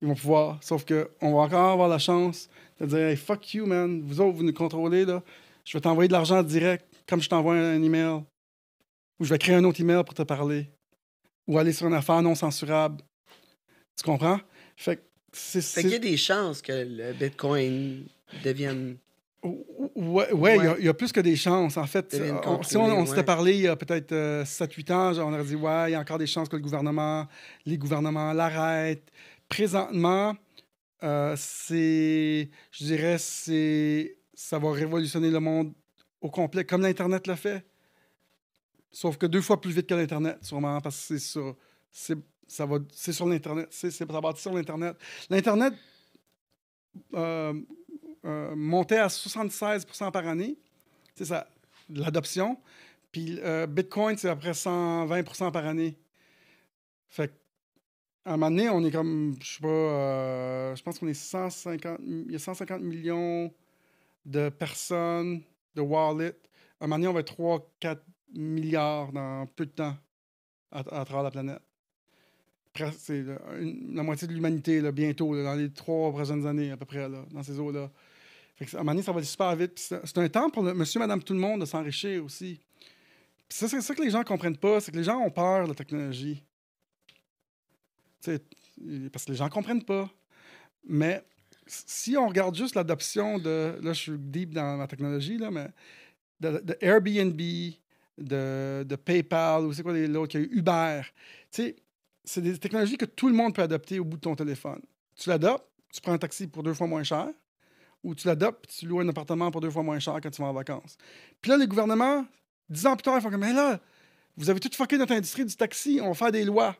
Ils 0.01 0.09
vont 0.09 0.15
pouvoir. 0.15 0.59
Sauf 0.63 0.85
qu'on 0.87 1.35
va 1.35 1.41
encore 1.43 1.73
avoir 1.73 1.89
la 1.89 1.99
chance 1.99 2.49
de 2.81 2.87
dire 2.87 2.99
Hey, 2.99 3.17
fuck 3.17 3.55
you, 3.55 3.67
man. 3.67 4.03
Vous 4.03 4.21
autres, 4.21 4.37
vous 4.37 4.45
nous 4.45 4.53
contrôlez, 4.53 5.05
là. 5.05 5.23
Je 5.65 5.77
vais 5.77 5.81
t'envoyer 5.83 6.09
de 6.09 6.13
l'argent 6.13 6.43
direct, 6.43 6.87
comme 7.07 7.21
je 7.21 7.29
t'envoie 7.29 7.55
un 7.55 7.83
email. 7.83 8.23
Ou 9.21 9.25
je 9.25 9.31
vais 9.31 9.39
créer 9.39 9.55
un 9.57 9.65
autre 9.65 9.81
email 9.81 10.03
pour 10.05 10.15
te 10.15 10.23
parler. 10.23 10.69
Ou 11.47 11.59
aller 11.59 11.73
sur 11.73 11.87
une 11.87 11.95
affaire 11.95 12.23
non 12.23 12.35
censurable. 12.35 13.03
Tu 13.97 14.05
comprends? 14.05 14.41
Fait 14.77 14.97
que 14.97 15.03
c'est. 15.33 15.61
Fait 15.63 15.83
qu'il 15.83 15.91
y 15.91 15.95
a 15.97 15.99
des 15.99 16.17
chances 16.17 16.63
que 16.63 16.73
le 16.73 17.13
Bitcoin 17.15 18.05
devienne. 18.45 18.97
Ouais, 19.43 20.33
ouais, 20.33 20.57
il 20.57 20.65
y 20.65 20.67
a- 20.67 20.77
il 20.79 20.85
y, 20.85 20.89
a 20.89 20.95
plus 20.95 21.13
que 21.13 21.21
des 21.21 21.37
chances. 21.37 21.77
En 21.77 21.87
fait, 21.87 22.17
on- 22.45 22.63
si 22.65 22.77
on, 22.77 23.07
s'était 23.07 23.19
ouais. 23.19 23.25
parlé 23.25 23.55
il 23.55 23.61
y 23.63 23.69
a 23.69 23.77
peut-être 23.77 24.43
7-8 24.45 24.91
ans, 24.91 25.13
genre, 25.13 25.29
on 25.29 25.33
aurait 25.33 25.45
dit, 25.45 25.55
ouais, 25.55 25.91
il 25.91 25.93
y 25.93 25.95
a 25.95 26.01
encore 26.01 26.19
des 26.19 26.27
chances 26.27 26.49
que 26.49 26.57
le 26.57 26.63
gouvernement, 26.63 27.27
les 27.65 27.79
gouvernements 27.79 28.33
l'arrêtent. 28.33 29.09
Présentement, 29.49 30.37
euh, 31.05 31.35
c'est, 31.39 32.51
je 32.73 32.85
dirais, 32.85 33.17
c'est, 33.19 34.17
ça 34.35 34.59
va 34.59 34.73
révolutionner 34.73 35.31
le 35.31 35.41
monde 35.41 35.73
au 36.21 36.31
complet, 36.31 36.65
comme 36.65 36.83
l'Internet 36.83 37.27
l'a 37.29 37.37
fait. 37.37 37.65
Sauf 38.91 39.17
que 39.19 39.27
deux 39.27 39.43
fois 39.43 39.61
plus 39.61 39.73
vite 39.73 39.87
que 39.87 39.95
l'Internet, 39.95 40.39
sûrement, 40.43 40.81
parce 40.81 40.97
que 40.97 41.19
c'est 41.19 41.19
sur, 41.19 41.57
ça 42.47 42.67
va, 42.67 42.79
c'est 42.93 43.13
sur 43.13 43.27
l'Internet, 43.27 43.69
c'est, 43.71 43.91
c'est, 43.91 44.07
bâti 44.07 44.41
sur 44.41 44.53
l'Internet. 44.53 44.97
L'Internet 45.29 45.75
euh, 47.15 47.55
euh, 48.25 48.57
montait 48.57 48.99
à 48.99 49.09
76% 49.09 50.11
par 50.11 50.27
année. 50.27 50.59
C'est 51.15 51.27
ça, 51.27 51.49
l'adoption. 51.91 52.59
Puis 53.13 53.39
euh, 53.43 53.67
Bitcoin, 53.67 54.17
c'est 54.17 54.29
à 54.29 54.35
peu 54.35 54.41
près 54.41 54.53
120% 54.53 55.53
par 55.53 55.67
année. 55.67 55.99
Fait 57.07 57.33
à 58.25 58.35
un 58.35 58.37
moment 58.37 58.51
donné, 58.51 58.69
on 58.69 58.85
est 58.85 58.91
comme, 58.91 59.37
je 59.41 59.55
sais 59.55 59.61
pas, 59.61 60.75
je 60.75 60.83
pense 60.83 60.99
qu'on 60.99 61.09
est 61.09 61.15
150, 61.15 61.99
il 62.05 62.31
y 62.31 62.37
a 62.37 62.39
150 62.39 62.83
millions 62.83 63.51
de 64.27 64.51
personnes, 64.51 65.43
de 65.75 65.81
wallets. 65.81 66.37
À 66.79 66.85
un 66.85 66.89
moment 66.89 66.97
donné, 66.97 67.09
on 67.09 67.15
va 67.15 67.21
être 67.21 67.35
3-4 67.35 68.01
milliards 68.35 69.13
dans 69.13 69.47
peu 69.47 69.67
de 69.67 69.71
temps 69.71 69.97
à, 70.71 70.83
travers 70.83 71.23
la 71.23 71.31
planète. 71.31 71.63
C'est 72.97 73.25
une- 73.59 73.95
la 73.95 74.03
moitié 74.03 74.29
de 74.29 74.33
l'humanité, 74.33 74.81
bientôt, 74.93 75.35
dans 75.43 75.55
les 75.55 75.73
trois 75.73 76.11
prochaines 76.11 76.47
années, 76.47 76.71
à 76.71 76.77
peu 76.77 76.85
près, 76.85 77.09
là, 77.09 77.25
dans 77.31 77.43
ces 77.43 77.59
eaux-là. 77.59 77.91
À 78.61 78.65
un 78.65 78.79
moment 78.79 78.93
donné, 78.93 79.03
ça 79.03 79.13
va 79.13 79.19
aller 79.19 79.27
super 79.27 79.55
vite. 79.57 79.79
C'est 79.79 80.19
un 80.19 80.29
temps 80.29 80.51
pour 80.51 80.63
le 80.63 80.75
monsieur, 80.75 81.01
madame, 81.01 81.23
tout 81.23 81.33
le 81.33 81.41
monde 81.41 81.61
de 81.61 81.67
s'enrichir 81.67 82.25
aussi. 82.25 82.61
C'est 83.49 83.69
ça 83.69 83.95
que 83.95 84.03
les 84.03 84.11
gens 84.11 84.19
ne 84.21 84.25
comprennent 84.25 84.57
pas, 84.57 84.81
c'est 84.81 84.93
que 84.93 84.97
les 84.97 85.05
gens 85.05 85.19
ont 85.19 85.31
peur 85.31 85.65
de 85.65 85.69
la 85.71 85.75
technologie. 85.75 86.43
Parce 88.23 89.25
que 89.25 89.31
les 89.31 89.37
gens 89.37 89.47
ne 89.47 89.51
comprennent 89.51 89.85
pas. 89.85 90.11
Mais 90.85 91.25
si 91.67 92.17
on 92.17 92.29
regarde 92.29 92.55
juste 92.55 92.75
l'adoption 92.75 93.39
de. 93.39 93.79
Là, 93.81 93.93
je 93.93 94.01
suis 94.01 94.19
deep 94.19 94.55
dans 94.55 94.77
la 94.77 94.87
technologie, 94.87 95.39
là, 95.39 95.51
mais 95.51 95.69
de 96.41 96.77
Airbnb, 96.81 97.41
de, 98.19 98.97
PayPal, 98.97 99.65
ou 99.65 99.73
c'est 99.73 99.83
quoi 99.83 99.93
l'autre, 99.93 100.37
il 100.37 100.41
y 100.41 100.45
a 100.45 100.47
eu 100.47 100.59
Uber. 100.59 101.03
Tu 101.51 101.63
sais, 101.63 101.77
c'est 102.25 102.43
des 102.43 102.59
technologies 102.59 102.99
que 102.99 103.05
tout 103.05 103.29
le 103.29 103.35
monde 103.35 103.55
peut 103.55 103.63
adopter 103.63 103.99
au 103.99 104.05
bout 104.05 104.17
de 104.17 104.23
ton 104.23 104.35
téléphone. 104.35 104.81
Tu 105.17 105.29
l'adoptes, 105.29 105.67
tu 105.93 106.01
prends 106.01 106.13
un 106.13 106.19
taxi 106.19 106.47
pour 106.47 106.63
deux 106.63 106.75
fois 106.75 106.87
moins 106.87 107.03
cher, 107.03 107.29
ou 108.03 108.15
tu 108.15 108.27
l'adoptes, 108.27 108.69
tu 108.69 108.87
loues 108.87 109.01
un 109.01 109.09
appartement 109.09 109.51
pour 109.51 109.61
deux 109.61 109.71
fois 109.71 109.83
moins 109.83 109.99
cher 109.99 110.19
quand 110.23 110.31
tu 110.31 110.43
vas 110.43 110.49
en 110.49 110.53
vacances. 110.53 110.97
Puis 111.41 111.51
là, 111.51 111.57
les 111.57 111.67
gouvernements, 111.67 112.27
dix 112.69 112.87
ans 112.87 112.97
plus 112.97 113.03
tard, 113.03 113.17
ils 113.17 113.23
font 113.23 113.31
comme, 113.31 113.41
mais 113.41 113.53
là, 113.53 113.81
vous 114.37 114.51
avez 114.51 114.61
tout 114.61 114.71
fucké 114.73 114.99
notre 114.99 115.15
industrie 115.15 115.45
du 115.45 115.57
taxi, 115.57 116.01
on 116.03 116.09
va 116.09 116.15
faire 116.15 116.33
des 116.33 116.45
lois. 116.45 116.77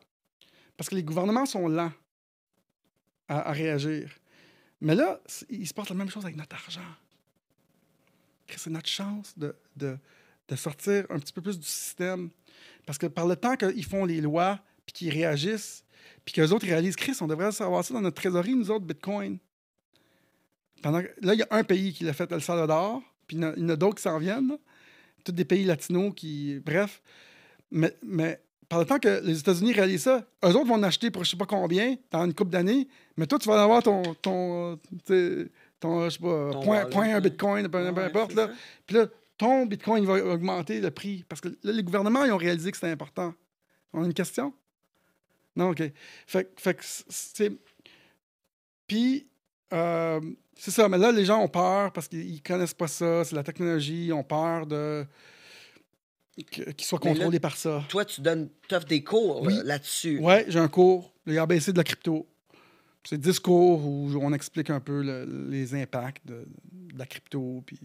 Parce 0.77 0.89
que 0.89 0.95
les 0.95 1.03
gouvernements 1.03 1.45
sont 1.45 1.67
lents 1.67 1.91
à, 3.27 3.51
réagir. 3.51 4.09
Mais 4.79 4.95
là, 4.95 5.19
il 5.49 5.67
se 5.67 5.73
passe 5.73 5.89
la 5.89 5.95
même 5.95 6.09
chose 6.09 6.23
avec 6.23 6.37
notre 6.37 6.55
argent. 6.55 6.81
C'est 8.55 8.69
notre 8.69 8.87
chance 8.87 9.37
de, 9.37 9.53
de 10.49 10.55
sortir 10.55 11.05
un 11.09 11.19
petit 11.19 11.31
peu 11.33 11.41
plus 11.41 11.57
du 11.59 11.65
système. 11.67 12.29
Parce 12.85 12.97
que 12.97 13.07
par 13.07 13.27
le 13.27 13.35
temps 13.35 13.55
qu'ils 13.55 13.85
font 13.85 14.05
les 14.05 14.19
lois, 14.21 14.59
puis 14.85 14.93
qu'ils 14.93 15.09
réagissent, 15.11 15.83
puis 16.25 16.33
qu'eux 16.33 16.49
autres 16.49 16.65
réalisent, 16.65 16.95
Chris, 16.95 17.15
on 17.21 17.27
devrait 17.27 17.51
savoir 17.51 17.83
ça 17.85 17.93
dans 17.93 18.01
notre 18.01 18.15
trésorerie, 18.21 18.55
nous 18.55 18.71
autres, 18.71 18.85
Bitcoin. 18.85 19.37
Pendant 20.81 21.01
que- 21.01 21.09
là, 21.21 21.33
il 21.33 21.39
y 21.39 21.43
a 21.43 21.47
un 21.51 21.63
pays 21.63 21.93
qui 21.93 22.03
l'a 22.03 22.13
fait, 22.13 22.31
El 22.31 22.41
Salvador, 22.41 23.01
puis 23.27 23.37
il 23.37 23.43
y 23.43 23.45
en 23.45 23.69
a- 23.69 23.75
d'autres 23.75 23.95
qui 23.97 24.03
s'en 24.03 24.17
viennent. 24.17 24.47
là. 24.49 24.57
Tous 25.23 25.31
des 25.33 25.45
pays 25.45 25.65
latinos 25.65 26.13
qui. 26.15 26.59
Bref. 26.65 27.01
Mais, 27.71 27.93
mais 28.03 28.39
par 28.69 28.79
le 28.79 28.85
temps 28.85 28.97
que 28.99 29.21
les 29.23 29.39
États-Unis 29.39 29.73
réalisent 29.73 30.03
ça, 30.03 30.25
eux 30.45 30.47
autres 30.49 30.65
vont 30.65 30.75
en 30.75 30.83
acheter 30.83 31.11
pour 31.11 31.23
je 31.25 31.31
sais 31.31 31.37
pas 31.37 31.45
combien 31.45 31.95
dans 32.11 32.23
une 32.25 32.33
couple 32.33 32.51
d'années, 32.51 32.87
mais 33.17 33.27
toi, 33.27 33.37
tu 33.37 33.49
vas 33.49 33.61
avoir 33.61 33.83
ton. 33.83 34.01
ton, 34.21 34.79
je 35.03 35.49
sais 36.09 36.19
pas, 36.19 36.51
Ton 36.51 36.61
point, 36.63 36.77
wallet, 36.79 36.89
point 36.89 37.15
un 37.15 37.19
bitcoin, 37.21 37.67
peu, 37.67 37.77
importe. 37.85 38.33
Là. 38.33 38.49
Puis 38.87 38.95
là, 38.95 39.07
ton 39.39 39.65
bitcoin 39.65 40.05
va 40.05 40.13
augmenter 40.23 40.79
le 40.81 40.91
prix. 40.91 41.25
Parce 41.27 41.41
que 41.41 41.47
là, 41.63 41.71
les 41.71 41.81
gouvernements, 41.81 42.25
ils 42.25 42.31
ont 42.31 42.37
réalisé 42.37 42.69
que 42.69 42.77
c'était 42.77 42.91
important. 42.91 43.33
On 43.93 44.03
a 44.03 44.05
une 44.05 44.13
question? 44.13 44.53
Non, 45.55 45.69
OK. 45.71 45.81
Fait, 46.27 46.43
que- 46.45 46.61
fait 46.61 46.73
que 46.75 46.83
c'est. 46.85 47.51
Puis, 48.85 49.27
euh, 49.73 50.19
c'est 50.55 50.71
ça, 50.71 50.87
mais 50.89 50.97
là, 50.97 51.11
les 51.11 51.25
gens 51.25 51.41
ont 51.41 51.47
peur 51.47 51.91
parce 51.93 52.07
qu'ils 52.07 52.41
connaissent 52.43 52.73
pas 52.73 52.87
ça, 52.87 53.23
c'est 53.23 53.35
la 53.35 53.43
technologie, 53.43 54.07
ils 54.07 54.13
ont 54.13 54.23
peur 54.23 54.67
de. 54.67 55.05
qu'ils 56.51 56.73
soient 56.81 56.99
là, 57.03 57.11
contrôlés 57.11 57.39
par 57.39 57.55
ça. 57.57 57.83
Toi, 57.89 58.05
tu 58.05 58.21
donnes, 58.21 58.49
offres 58.71 58.85
des 58.87 59.03
cours 59.03 59.41
Oui. 59.41 59.55
là, 59.55 59.63
là-dessus. 59.63 60.19
Ouais, 60.19 60.45
j'ai 60.47 60.59
un 60.59 60.67
cours, 60.69 61.13
le 61.25 61.37
ABC 61.39 61.71
de 61.73 61.77
la 61.77 61.83
crypto. 61.83 62.27
C'est 63.07 63.17
10 63.19 63.39
cours 63.39 63.85
où 63.85 64.09
on 64.21 64.33
explique 64.33 64.69
un 64.69 64.79
peu 64.81 65.01
le- 65.01 65.25
les 65.49 65.73
impacts 65.73 66.25
de, 66.27 66.45
de 66.71 66.97
la 66.99 67.05
crypto. 67.05 67.63
Puis... 67.65 67.79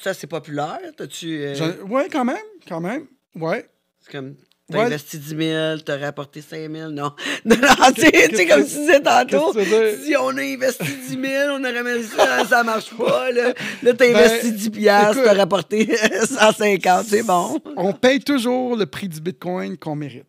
Ça, 0.00 0.14
c'est 0.14 0.26
populaire? 0.28 0.78
T'as-tu. 0.96 1.38
euh, 1.42 1.82
Ouais, 1.88 2.08
quand 2.10 2.24
même, 2.24 2.36
quand 2.68 2.80
même. 2.80 3.06
Ouais. 3.34 3.68
C'est 4.00 4.12
comme. 4.12 4.36
T'as 4.70 4.78
Ouais. 4.78 4.84
investi 4.84 5.18
10 5.18 5.28
000, 5.36 5.78
t'as 5.84 5.98
rapporté 5.98 6.40
5 6.40 6.70
000. 6.70 6.90
Non. 6.92 7.12
Non, 7.44 7.56
non, 7.56 7.92
tu 7.92 8.02
sais, 8.02 8.46
comme 8.46 8.60
tu 8.64 8.68
disais 8.76 9.00
tantôt. 9.02 9.52
Si 9.52 10.14
on 10.16 10.28
a 10.28 10.40
investi 10.42 10.84
10 10.84 11.08
000, 11.08 11.22
on 11.50 11.64
aurait 11.64 11.82
mis 11.98 12.04
ça, 12.04 12.46
ça 12.46 12.62
marche 12.62 12.96
pas. 12.96 13.32
Là, 13.32 13.48
là 13.48 13.54
t'as 13.82 13.92
Ben, 13.94 14.14
investi 14.16 14.52
10 14.52 14.70
piastres, 14.70 15.24
t'as 15.24 15.34
rapporté 15.34 15.86
150, 16.24 17.06
c'est 17.06 17.24
bon. 17.24 17.58
On 17.76 17.92
paye 17.92 18.20
toujours 18.20 18.76
le 18.76 18.86
prix 18.86 19.08
du 19.08 19.20
bitcoin 19.20 19.76
qu'on 19.76 19.96
mérite. 19.96 20.26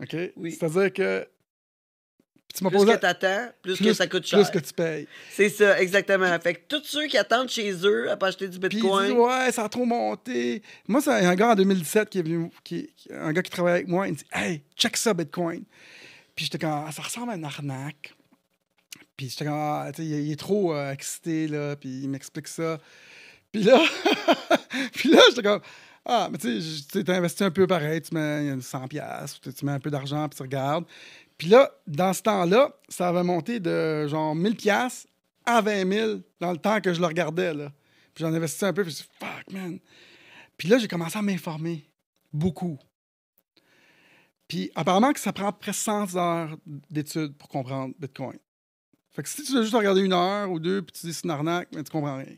OK? 0.00 0.16
Oui. 0.36 0.52
C'est-à-dire 0.52 0.92
que. 0.92 1.26
Tu 2.54 2.64
Plus 2.64 2.70
posé. 2.70 2.92
que 2.92 2.96
t'attends, 2.98 3.50
plus, 3.62 3.78
que 3.78 3.92
ça 3.92 4.06
coûte 4.06 4.26
cher. 4.26 4.40
Plus 4.40 4.50
que 4.50 4.64
tu 4.66 4.72
payes. 4.72 5.06
C'est 5.30 5.50
ça, 5.50 5.80
exactement. 5.80 6.26
Fait 6.40 6.54
que 6.54 6.60
tous 6.66 6.82
ceux 6.84 7.06
qui 7.06 7.18
attendent 7.18 7.50
chez 7.50 7.70
eux 7.84 8.10
à 8.10 8.16
pas 8.16 8.28
acheter 8.28 8.48
du 8.48 8.58
Puis 8.58 8.68
bitcoin. 8.70 9.06
dit, 9.06 9.12
ouais, 9.12 9.52
ça 9.52 9.64
a 9.64 9.68
trop 9.68 9.84
monté. 9.84 10.62
Moi, 10.88 11.00
c'est 11.02 11.10
un 11.10 11.34
gars 11.34 11.50
en 11.50 11.54
2017 11.54 12.08
qui 12.08 12.18
est 12.18 12.22
venu, 12.22 12.50
qui, 12.64 12.88
un 13.12 13.32
gars 13.32 13.42
qui 13.42 13.50
travaillait 13.50 13.76
avec 13.76 13.88
moi, 13.88 14.08
il 14.08 14.12
me 14.12 14.16
dit, 14.16 14.24
hey, 14.32 14.62
check 14.76 14.96
ça, 14.96 15.12
Bitcoin. 15.14 15.62
Puis 16.34 16.46
j'étais 16.46 16.58
comme, 16.58 16.84
Ah, 16.86 16.90
ça 16.90 17.02
ressemble 17.02 17.30
à 17.32 17.34
une 17.36 17.44
arnaque. 17.44 18.14
Puis 19.16 19.28
j'étais 19.28 19.44
comme, 19.44 19.54
ah, 19.54 19.90
tu 19.94 20.02
sais, 20.02 20.08
il, 20.08 20.14
est- 20.14 20.24
il 20.24 20.32
est 20.32 20.36
trop 20.36 20.74
euh, 20.74 20.90
excité, 20.92 21.48
là, 21.48 21.76
puis 21.76 21.88
il 22.02 22.08
m'explique 22.08 22.48
ça. 22.48 22.78
Puis 23.52 23.62
là, 23.62 23.78
puis 24.94 25.10
là, 25.10 25.20
j'étais 25.28 25.42
comme, 25.42 25.60
ah, 26.06 26.28
mais 26.32 26.38
tu 26.38 26.60
sais, 26.62 26.82
tu 26.86 26.98
sais, 26.98 27.04
t'as 27.04 27.16
investi 27.16 27.44
un 27.44 27.50
peu 27.50 27.66
pareil, 27.66 28.00
tu 28.00 28.14
mets 28.14 28.56
100 28.60 28.88
pièces, 28.88 29.38
tu 29.40 29.64
mets 29.64 29.72
un 29.72 29.80
peu 29.80 29.90
d'argent, 29.90 30.28
puis 30.28 30.36
tu 30.36 30.42
regardes. 30.42 30.84
Puis 31.38 31.48
là, 31.48 31.70
dans 31.86 32.12
ce 32.12 32.22
temps-là, 32.22 32.74
ça 32.88 33.08
avait 33.08 33.22
monté 33.22 33.60
de 33.60 34.06
genre 34.08 34.34
1000 34.34 34.56
pièces 34.56 35.06
à 35.46 35.60
20 35.60 35.90
000 35.90 36.20
dans 36.40 36.52
le 36.52 36.58
temps 36.58 36.80
que 36.80 36.92
je 36.92 37.00
le 37.00 37.06
regardais, 37.06 37.54
là. 37.54 37.72
Puis 38.12 38.24
j'en 38.24 38.34
investissais 38.34 38.66
un 38.66 38.72
peu, 38.72 38.82
puis 38.82 38.92
je 38.92 38.96
me 38.96 39.04
suis 39.04 39.08
dit, 39.08 39.26
fuck, 39.26 39.52
man. 39.52 39.78
Puis 40.56 40.68
là, 40.68 40.78
j'ai 40.78 40.88
commencé 40.88 41.16
à 41.16 41.22
m'informer 41.22 41.88
beaucoup. 42.32 42.78
Puis 44.48 44.72
apparemment 44.74 45.12
que 45.12 45.20
ça 45.20 45.32
prend 45.32 45.52
presque 45.52 45.80
100 45.80 46.16
heures 46.16 46.56
d'études 46.90 47.36
pour 47.36 47.48
comprendre 47.48 47.94
Bitcoin. 47.98 48.38
Fait 49.10 49.22
que 49.22 49.28
si 49.28 49.44
tu 49.44 49.52
veux 49.52 49.62
juste 49.62 49.74
regarder 49.74 50.00
une 50.00 50.12
heure 50.12 50.50
ou 50.50 50.58
deux, 50.58 50.82
puis 50.82 50.92
tu 50.92 51.06
dis 51.06 51.14
c'est 51.14 51.24
une 51.24 51.30
arnaque, 51.30 51.68
mais 51.74 51.84
tu 51.84 51.90
comprends 51.90 52.16
rien. 52.16 52.36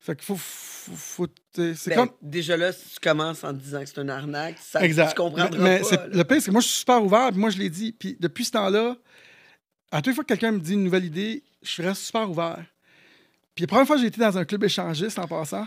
Fait 0.00 0.16
qu'il 0.16 0.24
faut. 0.24 0.36
faut, 0.36 0.92
faut- 0.96 1.26
t'sais, 1.52 1.74
c'est 1.74 1.90
Ben, 1.90 1.96
comme. 2.08 2.16
Déjà 2.22 2.56
là, 2.56 2.72
si 2.72 2.88
tu 2.94 3.00
commences 3.00 3.44
en 3.44 3.52
disant 3.52 3.80
que 3.80 3.86
c'est 3.86 4.00
une 4.00 4.08
arnaque, 4.10 4.56
ça, 4.58 4.82
Exact. 4.82 5.10
tu 5.10 5.14
comprendras 5.16 5.50
mais, 5.58 5.82
mais 5.82 5.96
pas. 5.96 6.06
le 6.06 6.24
pire, 6.24 6.40
c'est 6.40 6.46
que 6.46 6.50
moi, 6.52 6.60
je 6.62 6.68
suis 6.68 6.78
super 6.80 7.04
ouvert, 7.04 7.30
puis 7.30 7.38
moi, 7.38 7.50
je 7.50 7.58
l'ai 7.58 7.68
dit. 7.70 7.92
Puis 7.92 8.16
depuis 8.18 8.44
ce 8.46 8.52
temps-là, 8.52 8.96
à 9.90 9.98
toutes 9.98 10.06
les 10.08 10.14
fois 10.14 10.24
que 10.24 10.28
quelqu'un 10.28 10.52
me 10.52 10.58
dit 10.60 10.72
une 10.72 10.84
nouvelle 10.84 11.04
idée, 11.04 11.44
je 11.62 11.82
reste 11.82 12.02
super 12.02 12.30
ouvert. 12.30 12.64
Puis 13.54 13.62
la 13.62 13.66
première 13.66 13.86
fois 13.86 13.96
que 13.96 14.02
j'ai 14.02 14.08
été 14.08 14.20
dans 14.20 14.38
un 14.38 14.44
club 14.46 14.64
échangiste 14.64 15.18
en 15.18 15.26
passant, 15.28 15.66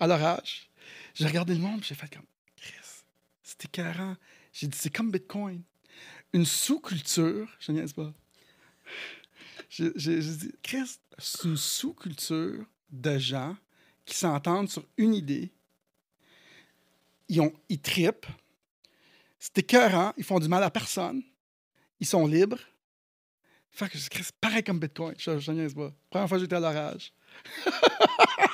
à 0.00 0.06
l'orage, 0.08 0.68
j'ai 1.14 1.26
regardé 1.26 1.54
le 1.54 1.60
monde, 1.60 1.78
puis 1.80 1.90
j'ai 1.90 1.94
fait 1.94 2.12
comme 2.12 2.24
Chris, 2.56 2.72
c'était 3.44 3.66
écœurant. 3.66 4.16
J'ai 4.52 4.66
dit, 4.66 4.76
c'est 4.80 4.90
comme 4.90 5.12
Bitcoin. 5.12 5.62
Une 6.32 6.44
sous-culture, 6.46 7.48
je 7.60 7.70
niaise 7.72 7.92
pas. 7.92 8.12
J'ai 9.68 9.90
dit, 10.20 10.52
Chris, 10.62 10.96
c'est 11.18 11.44
une 11.44 11.56
sous-culture 11.56 12.64
de 12.90 13.18
gens 13.18 13.56
qui 14.04 14.14
s'entendent 14.14 14.68
sur 14.68 14.84
une 14.96 15.14
idée. 15.14 15.52
Ils, 17.28 17.40
ont, 17.40 17.52
tripent. 17.82 18.26
C'est 19.38 19.58
écœurant. 19.58 20.12
Ils 20.16 20.24
font 20.24 20.40
du 20.40 20.48
mal 20.48 20.62
à 20.62 20.70
personne. 20.70 21.22
Ils 22.00 22.06
sont 22.06 22.26
libres. 22.26 22.58
Fait 23.70 23.88
que 23.88 23.96
je 23.96 24.08
Chris, 24.08 24.26
pareil 24.40 24.64
comme 24.64 24.80
Bitcoin. 24.80 25.14
Je, 25.16 25.38
je 25.38 25.52
niaise 25.52 25.74
pas. 25.74 25.92
Première 26.10 26.28
fois 26.28 26.38
j'étais 26.38 26.56
à 26.56 26.60
l'orage. 26.60 27.12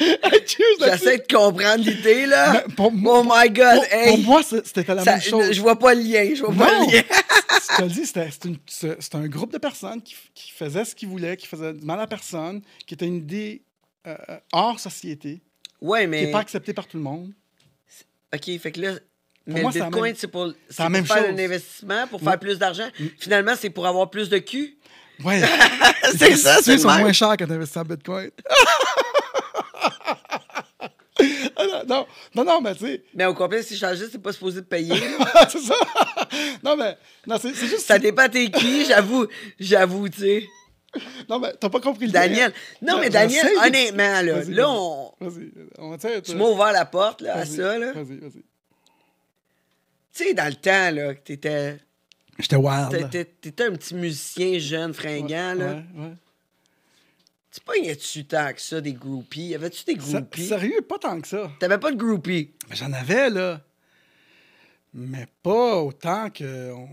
J'essaie 0.00 1.18
de 1.18 1.32
comprendre 1.34 1.84
l'idée, 1.84 2.26
là. 2.26 2.64
Mais 2.66 2.74
pour, 2.74 2.92
Oh 3.04 3.22
my 3.24 3.50
God, 3.50 3.74
pour, 3.74 3.84
hey. 3.92 4.08
pour 4.08 4.18
moi, 4.20 4.42
c'était 4.42 4.94
la 4.94 5.04
Ça- 5.04 5.12
même 5.12 5.20
chose. 5.22 5.52
Je 5.52 5.60
vois 5.60 5.78
pas 5.78 5.94
le 5.94 6.00
lien, 6.02 6.28
je 6.34 6.42
vois 6.42 6.54
pas 6.54 6.70
le 6.80 6.92
lien. 6.92 7.02
je 7.70 7.76
te 7.76 7.82
le 7.82 7.88
dis, 7.88 8.06
c'était 8.06 9.16
un 9.16 9.28
groupe 9.28 9.52
de 9.52 9.58
personnes 9.58 10.02
qui, 10.02 10.14
qui 10.34 10.50
faisaient 10.50 10.84
ce 10.84 10.94
qu'ils 10.94 11.08
voulaient, 11.08 11.36
qui 11.36 11.46
faisaient 11.46 11.72
du 11.74 11.84
mal 11.84 12.00
à 12.00 12.06
personne, 12.06 12.62
qui 12.86 12.94
était 12.94 13.06
une 13.06 13.16
idée 13.16 13.62
euh, 14.06 14.16
hors 14.52 14.80
société, 14.80 15.40
Ouais, 15.80 16.02
qui 16.02 16.06
mais. 16.08 16.24
n'est 16.26 16.30
pas 16.32 16.40
acceptée 16.40 16.72
par 16.72 16.86
tout 16.86 16.96
le 16.96 17.02
monde. 17.02 17.32
OK, 18.34 18.58
fait 18.60 18.72
que 18.72 18.80
là. 18.80 18.92
mais 19.46 19.60
moi, 19.62 19.72
le 19.74 19.80
Bitcoin, 19.82 20.14
c'est 20.16 20.28
pour, 20.28 20.52
pour 20.76 20.90
même 20.90 21.04
faire 21.04 21.16
chose. 21.18 21.26
un 21.28 21.38
investissement, 21.38 22.06
pour 22.06 22.22
Ouais. 22.22 22.28
faire 22.30 22.38
plus 22.38 22.58
d'argent. 22.58 22.88
Finalement, 23.18 23.52
c'est 23.58 23.70
pour 23.70 23.86
avoir 23.86 24.08
plus 24.08 24.28
de 24.28 24.38
cul. 24.38 24.76
Ouais. 25.24 25.42
C'est 26.16 26.34
ça, 26.36 26.54
c'est 26.62 26.72
actions 26.72 26.88
sont 26.90 26.98
moins 26.98 27.12
chers 27.12 27.36
quand 27.36 27.46
tu 27.46 27.52
investis 27.52 27.76
en 27.76 27.82
Bitcoin. 27.82 28.30
Non, 31.88 32.06
non, 32.34 32.44
non, 32.44 32.60
mais 32.60 32.74
tu 32.74 32.86
sais, 32.86 33.02
Mais 33.14 33.26
au 33.26 33.34
complet, 33.34 33.62
si 33.62 33.74
je 33.74 33.80
changeais, 33.80 34.06
c'est 34.10 34.20
pas 34.20 34.32
supposé 34.32 34.60
de 34.60 34.66
payer. 34.66 34.94
c'est 35.48 35.60
ça. 35.60 35.74
Non, 36.62 36.76
mais, 36.76 36.96
non, 37.26 37.38
c'est 37.40 37.54
juste. 37.54 37.80
ça 37.80 37.98
dépend 37.98 38.28
t'es 38.28 38.50
qui, 38.50 38.84
j'avoue. 38.84 39.26
J'avoue, 39.58 40.08
tu 40.08 40.20
sais. 40.20 40.48
Non, 41.28 41.38
mais 41.38 41.52
t'as 41.58 41.68
pas 41.68 41.80
compris 41.80 42.06
le 42.06 42.12
Daniel. 42.12 42.52
Non, 42.82 42.98
mais 42.98 43.10
Daniel, 43.10 43.48
honnêtement, 43.64 44.22
là, 44.22 44.44
là, 44.46 44.70
on. 44.70 45.12
Vas-y, 45.20 45.50
on 45.78 45.90
va 45.90 46.20
tu 46.20 46.34
m'as 46.34 46.44
ouvert 46.44 46.72
la 46.72 46.84
porte, 46.84 47.20
là, 47.20 47.36
à 47.36 47.46
ça, 47.46 47.78
là. 47.78 47.92
Vas-y, 47.92 48.18
vas-y. 48.18 48.42
Tu 50.12 50.24
sais, 50.24 50.34
dans 50.34 50.46
le 50.48 50.54
temps, 50.54 50.90
là, 50.90 51.14
que 51.14 51.20
t'étais. 51.20 51.78
J'étais 52.38 52.56
wild. 52.56 53.10
t'étais 53.40 53.64
un 53.64 53.72
petit 53.72 53.94
musicien 53.94 54.58
jeune, 54.58 54.94
fringant, 54.94 55.54
là. 55.54 55.74
Ouais, 55.74 55.84
ouais. 55.96 56.12
Tu 57.52 57.60
pognais-tu 57.60 58.24
tant 58.26 58.52
que 58.52 58.60
ça 58.60 58.80
des 58.80 58.92
groupies? 58.92 59.48
Y 59.48 59.54
avait-tu 59.54 59.84
des 59.84 59.96
groupies? 59.96 60.46
Sérieux, 60.46 60.82
pas 60.88 60.98
tant 60.98 61.20
que 61.20 61.26
ça. 61.26 61.50
T'avais 61.58 61.78
pas 61.78 61.90
de 61.90 61.96
groupies? 61.96 62.52
J'en 62.70 62.92
avais, 62.92 63.30
là. 63.30 63.60
Mais 64.94 65.26
pas 65.42 65.76
autant 65.76 66.30
que 66.30 66.72
on, 66.72 66.88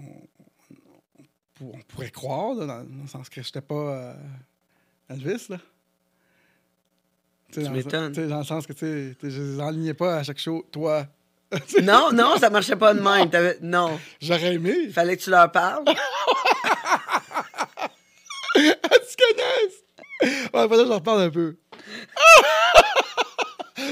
pourrait 1.87 2.11
croire, 2.11 2.55
là, 2.55 2.65
dans, 2.65 2.79
le 2.79 3.07
sens 3.07 3.29
que 3.29 3.41
j'étais 3.41 3.61
pas 3.61 3.75
euh, 3.75 4.13
Elvis, 5.09 5.47
là. 5.49 5.57
Tu 7.51 7.61
m'étonnes. 7.69 8.11
Dans 8.11 8.39
le 8.39 8.43
sens 8.43 8.67
que, 8.67 8.73
tu 8.73 9.15
je 9.23 9.41
les 9.41 9.59
enlignais 9.59 9.93
pas 9.93 10.17
à 10.17 10.23
chaque 10.23 10.39
show. 10.39 10.65
Toi, 10.71 11.07
Non, 11.83 12.11
non, 12.13 12.37
ça 12.37 12.49
marchait 12.49 12.75
pas 12.75 12.93
de 12.93 12.99
même. 12.99 13.29
Non. 13.61 13.99
j'aurais 14.21 14.55
aimé. 14.55 14.89
Fallait 14.89 15.17
que 15.17 15.23
tu 15.23 15.29
leur 15.29 15.51
parles. 15.51 15.85
Tu? 18.57 18.73
Ouais, 20.53 20.67
fallait 20.67 20.83
que 20.83 20.87
j'en 20.87 20.95
reparle 20.95 21.21
un 21.21 21.29
peu. 21.29 21.57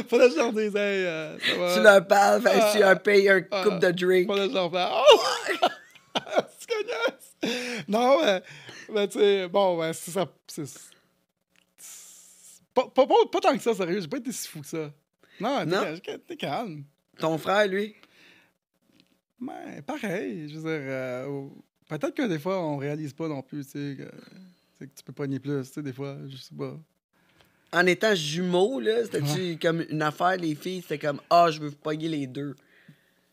fallait 0.10 0.28
que 0.28 0.32
je 0.34 0.38
leur 0.38 0.52
dise, 0.54 0.76
hey, 0.76 1.06
euh, 1.06 1.38
ça 1.40 1.56
va. 1.58 1.74
tu 1.76 1.82
leur 1.82 2.08
parles, 2.08 2.42
tu 2.42 2.48
Ah. 2.50 2.80
leur 2.80 3.02
payes 3.04 3.30
un 3.30 3.42
Ah. 3.52 3.64
coupe 3.64 3.80
de 3.80 3.92
drink. 3.92 4.28
Fallait 4.28 4.44
que 4.46 4.50
je 4.50 4.54
leur 4.56 4.72
parle. 4.72 5.04
Oh! 6.18 6.20
tu 6.60 6.68
connais? 6.68 7.84
Non, 7.90 8.22
mais, 8.24 8.42
mais 8.90 9.08
tu 9.10 9.20
sais, 9.20 9.48
bon, 9.50 9.78
ben, 9.78 9.92
c'est 9.92 10.12
ça. 10.12 10.26
c'est- 10.48 10.92
Pas, 12.74 12.88
pas, 12.88 13.06
pas, 13.06 13.16
pas 13.32 13.40
tant 13.42 13.56
que 13.56 13.62
ça, 13.62 13.74
sérieux. 13.74 14.00
J'ai 14.00 14.08
pas 14.08 14.18
été 14.18 14.32
si 14.32 14.48
fou 14.48 14.62
que 14.62 14.68
ça. 14.68 14.92
Non, 15.42 15.66
t'es 16.02 16.18
t'es 16.20 16.38
calme. 16.38 16.86
Ton 17.20 17.38
frère, 17.38 17.68
lui? 17.68 17.96
Mais 19.40 19.82
pareil, 19.86 20.48
je 20.50 20.58
veux 20.58 20.62
dire, 20.62 20.88
euh, 20.90 21.48
peut-être 21.90 22.16
que 22.16 22.24
des 22.28 22.40
fois, 22.40 22.60
on 22.62 22.78
réalise 22.78 23.12
pas 23.14 23.28
non 23.28 23.42
plus, 23.42 23.66
tu 23.66 23.72
sais, 23.72 23.96
que, 23.98 24.04
tu 24.04 24.10
sais, 24.10 24.55
que 24.80 24.86
tu 24.86 25.04
peux 25.04 25.14
pogner 25.14 25.40
plus, 25.40 25.68
tu 25.68 25.74
sais, 25.74 25.82
des 25.82 25.94
fois, 25.94 26.18
je 26.28 26.38
sais 26.38 26.56
pas. 26.56 26.78
En 27.72 27.86
étant 27.86 28.16
jumeau, 28.16 28.80
là, 28.80 29.04
c'était-tu 29.04 29.58
comme 29.60 29.84
une 29.90 30.02
affaire, 30.02 30.38
les 30.38 30.56
filles, 30.56 30.82
c'était 30.82 31.00
comme 31.00 31.20
Ah, 31.30 31.50
je 31.52 31.60
veux 31.60 31.72
pogner 31.72 32.08
les 32.08 32.28
deux. 32.28 32.56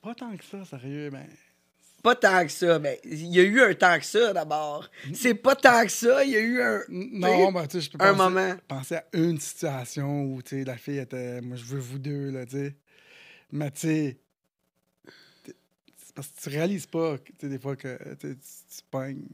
Pas 0.03 0.14
tant 0.14 0.36
que 0.36 0.45
ça, 0.45 0.64
sérieux, 0.64 1.11
mais... 1.12 1.28
Pas 2.03 2.16
tant 2.16 2.45
que 2.45 2.51
ça, 2.51 2.80
mais 2.80 3.01
il 3.05 3.28
y 3.28 3.38
a 3.38 3.45
eu 3.45 3.61
un 3.61 3.74
temps 3.74 3.97
que 3.97 4.05
ça 4.05 4.32
d'abord. 4.32 4.90
C'est 5.14 5.34
pas 5.34 5.55
tant 5.55 5.84
que 5.84 5.93
ça, 5.93 6.24
il 6.24 6.32
y 6.32 6.36
a 6.36 6.40
eu 6.40 6.61
un. 6.61 6.80
Non, 6.88 7.53
ben, 7.53 7.64
tu 7.68 7.80
sais, 7.80 7.82
je 7.82 7.90
peux 7.97 8.05
un 8.05 8.12
penser, 8.12 8.22
moment. 8.24 8.57
penser 8.66 8.97
à 8.97 9.05
une 9.12 9.38
situation 9.38 10.24
où, 10.24 10.43
tu 10.43 10.57
sais, 10.59 10.64
la 10.64 10.76
fille 10.76 10.99
était, 10.99 11.40
moi, 11.40 11.57
je 11.57 11.64
veux 11.64 11.78
vous 11.78 12.01
deux, 12.01 12.30
là, 12.32 12.45
tu 12.45 12.57
sais. 12.57 12.74
Mais, 13.53 13.70
tu 13.70 13.80
sais, 13.80 14.18
parce 16.16 16.26
que 16.26 16.40
tu 16.43 16.49
réalises 16.49 16.86
pas, 16.86 17.18
tu 17.18 17.32
sais, 17.40 17.49
des 17.49 17.61
fois, 17.61 17.76
que 17.76 17.97
tu 18.16 18.82
pognes. 18.90 19.28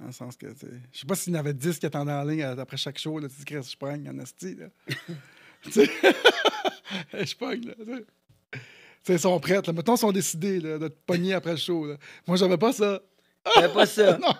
Dans 0.00 0.06
le 0.06 0.12
sens 0.12 0.36
que, 0.36 0.46
tu 0.46 0.58
sais, 0.58 0.72
je 0.92 0.98
sais 0.98 1.06
pas 1.06 1.14
s'il 1.14 1.32
y 1.32 1.36
en 1.36 1.40
avait 1.40 1.54
10 1.54 1.78
qui 1.78 1.86
attendaient 1.86 2.12
en 2.12 2.24
ligne 2.24 2.42
après 2.42 2.76
chaque 2.76 2.98
show, 2.98 3.18
là, 3.18 3.28
tu 3.28 3.36
dis, 3.36 3.44
Chris, 3.44 3.68
je 3.70 3.76
pogne 3.76 4.08
en 4.08 4.18
esti, 4.18 4.56
là. 4.56 4.66
tu 5.62 5.72
sais, 5.72 5.90
je 7.12 7.36
pogne, 7.36 7.66
là, 7.66 7.74
tu 7.78 7.94
sais. 9.04 9.14
Ils 9.14 9.20
sont 9.20 9.38
prêts, 9.38 9.60
là. 9.64 9.72
Mettons, 9.72 9.94
ils 9.94 9.98
sont 9.98 10.12
décidés, 10.12 10.58
là, 10.58 10.78
de 10.78 10.88
te 10.88 10.96
pogner 11.06 11.34
après 11.34 11.52
le 11.52 11.58
show, 11.58 11.86
là. 11.86 11.96
Moi, 12.26 12.36
j'avais 12.36 12.58
pas 12.58 12.72
ça. 12.72 13.00
T'avais 13.54 13.72
pas 13.72 13.86
ça. 13.86 14.18
non! 14.22 14.34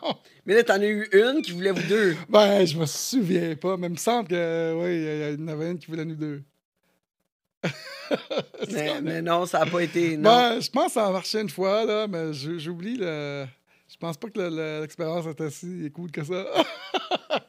Mais 0.46 0.54
là, 0.54 0.64
t'en 0.64 0.80
as 0.80 0.86
eu 0.86 1.08
une 1.12 1.42
qui 1.42 1.52
voulait 1.52 1.70
vous 1.70 1.86
deux. 1.88 2.16
Ben, 2.28 2.64
je 2.64 2.76
me 2.76 2.86
souviens 2.86 3.54
pas, 3.54 3.76
mais 3.76 3.86
il 3.86 3.92
me 3.92 3.96
semble 3.96 4.28
que, 4.28 4.74
oui, 4.76 5.34
il 5.36 5.40
y 5.40 5.44
en 5.44 5.48
avait 5.48 5.70
une 5.70 5.78
qui 5.78 5.86
voulait 5.86 6.04
nous 6.04 6.16
deux. 6.16 6.42
Mais, 8.72 9.00
mais 9.00 9.22
non, 9.22 9.46
ça 9.46 9.60
a 9.60 9.66
pas 9.66 9.80
été. 9.80 10.16
Non. 10.16 10.30
Ben, 10.30 10.60
je 10.60 10.70
pense 10.70 10.86
que 10.86 10.92
ça 10.92 11.06
a 11.06 11.10
marché 11.10 11.40
une 11.40 11.48
fois, 11.48 11.84
là, 11.84 12.06
mais 12.06 12.32
j'oublie 12.32 12.96
le. 12.96 13.46
Je 13.94 13.98
pense 13.98 14.16
pas 14.16 14.28
que 14.28 14.38
le- 14.40 14.48
le- 14.50 14.80
l'expérience 14.82 15.24
était 15.26 15.50
si 15.50 15.90
cool 15.94 16.10
que 16.10 16.22
ça. 16.24 16.44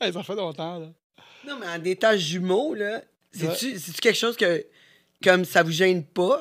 Hey, 0.00 0.12
ça 0.12 0.22
fait 0.22 0.34
longtemps, 0.34 0.78
là. 0.78 0.88
Non, 1.46 1.56
mais 1.58 1.66
en 1.66 1.82
étant 1.84 2.16
jumeau, 2.16 2.74
là, 2.74 3.02
c'est-tu 3.32 3.78
quelque 4.00 4.16
chose 4.16 4.36
que. 4.36 4.64
Comme 5.22 5.44
ça 5.46 5.62
vous 5.62 5.70
gêne 5.70 6.04
pas? 6.04 6.40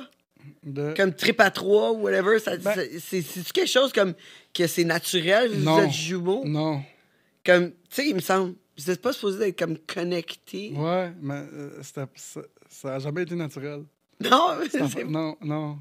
De- 0.61 0.93
Comme 0.97 1.13
trip 1.13 1.39
à 1.39 1.49
trois 1.51 1.91
ou 1.93 2.01
whatever? 2.01 2.37
Ben- 2.61 2.75
C'est-tu 2.99 3.43
quelque 3.53 3.69
chose 3.69 3.93
comme 3.93 4.13
que 4.53 4.67
c'est 4.67 4.83
naturel? 4.83 5.53
Vous 5.53 5.63
Non. 5.63 5.79
êtes 5.83 5.91
jumeaux? 5.91 6.43
Non. 6.45 6.83
Comme, 7.45 7.69
tu 7.71 7.75
sais, 7.91 8.07
il 8.09 8.15
me 8.15 8.19
semble. 8.19 8.55
Vous 8.77 8.89
êtes 8.91 9.01
pas 9.01 9.13
supposé 9.13 9.47
être 9.49 9.59
comme 9.59 9.77
connectés. 9.77 10.73
Ouais, 10.75 11.13
mais 11.21 11.45
euh, 11.53 11.81
ça, 11.81 12.07
ça 12.69 12.95
a 12.95 12.99
jamais 12.99 13.21
été 13.23 13.35
naturel. 13.35 13.83
Non, 14.19 14.57
Ça- 14.71 14.89
c'est- 14.89 15.03
non, 15.05 15.37
non. 15.41 15.77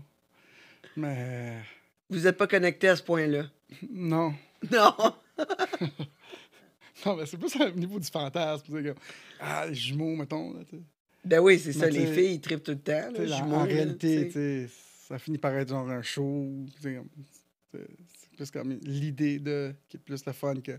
Mais. 0.97 1.59
Vous 2.11 2.27
êtes 2.27 2.37
pas 2.37 2.47
connectés 2.47 2.89
à 2.89 2.97
ce 2.97 3.03
point-là. 3.03 3.45
Non. 3.91 4.35
Non. 4.70 4.95
Non, 7.05 7.16
mais 7.16 7.27
c'est 7.27 7.37
plus 7.37 7.57
au 7.61 7.70
niveau 7.70 7.99
du 7.99 8.07
fantasme. 8.09 8.65
comme, 8.83 8.95
ah, 9.41 9.66
les 9.66 9.74
jumeaux, 9.74 10.15
mettons. 10.15 10.53
Là. 10.55 10.61
Ben 11.24 11.41
oui, 11.41 11.59
c'est 11.59 11.73
ça. 11.73 11.89
Les 11.91 12.07
filles, 12.07 12.35
ils 12.35 12.41
trippent 12.41 12.62
tout 12.62 12.70
le 12.73 12.79
temps. 12.79 13.11
Là, 13.11 13.20
en- 13.23 13.39
jumeaux, 13.39 13.57
en 13.57 13.65
réalité, 13.65 14.69
ça 15.09 15.19
finit 15.19 15.39
par 15.39 15.53
être 15.57 15.70
genre 15.70 15.89
un 15.91 16.03
show. 16.03 16.49
C'est 16.81 17.01
plus 18.37 18.51
comme 18.53 18.79
l'idée 18.83 19.39
de 19.41 19.74
qui 19.89 19.97
est 19.97 20.01
plus 20.01 20.24
le 20.24 20.33
fun 20.33 20.55
que 20.61 20.79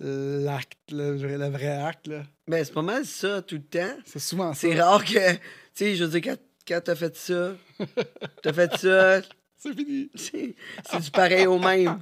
l'acte, 0.00 0.78
le, 0.90 1.16
vrai- 1.16 1.38
le 1.38 1.46
vrai 1.48 1.68
acte. 1.68 2.08
là. 2.08 2.24
Ben, 2.48 2.64
c'est 2.64 2.72
pas 2.74 2.82
mal 2.82 3.04
ça 3.06 3.40
tout 3.42 3.54
le 3.56 3.62
temps. 3.62 3.96
C'est 4.04 4.18
souvent 4.18 4.52
ça. 4.54 4.60
C'est 4.62 4.80
rare 4.80 5.04
que, 5.04 5.32
tu 5.32 5.38
sais, 5.74 5.94
je 5.94 6.04
veux 6.04 6.18
dire, 6.20 6.32
quand, 6.34 6.42
quand 6.66 6.80
t'as 6.82 6.96
fait 6.96 7.14
ça, 7.16 7.54
t'as 8.42 8.52
fait 8.52 8.76
ça, 8.78 9.20
C'est 9.62 9.74
fini. 9.74 10.10
c'est 10.14 11.00
du 11.00 11.10
pareil 11.12 11.46
au 11.46 11.58
même. 11.58 12.00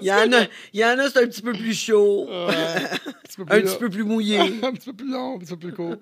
Il 0.00 0.06
y 0.06 0.12
en 0.12 0.32
a, 0.32 0.46
il 0.72 0.80
y 0.80 0.84
en 0.84 0.98
a, 0.98 1.08
c'est 1.08 1.22
un 1.22 1.26
petit 1.28 1.42
peu 1.42 1.52
plus 1.52 1.74
chaud, 1.74 2.26
Ouais. 2.26 2.54
un 2.56 3.12
petit 3.22 3.36
peu 3.36 3.42
un 3.48 3.60
plus 3.60 3.62
petit 3.62 3.72
long. 3.72 3.78
peu 3.78 3.90
plus 3.90 4.04
mouillé. 4.04 4.38
un 4.64 4.72
petit 4.72 4.86
peu 4.90 4.96
plus 4.96 5.10
long, 5.10 5.36
un 5.36 5.38
petit 5.38 5.50
peu 5.56 5.58
plus 5.68 5.72
court. 5.74 5.96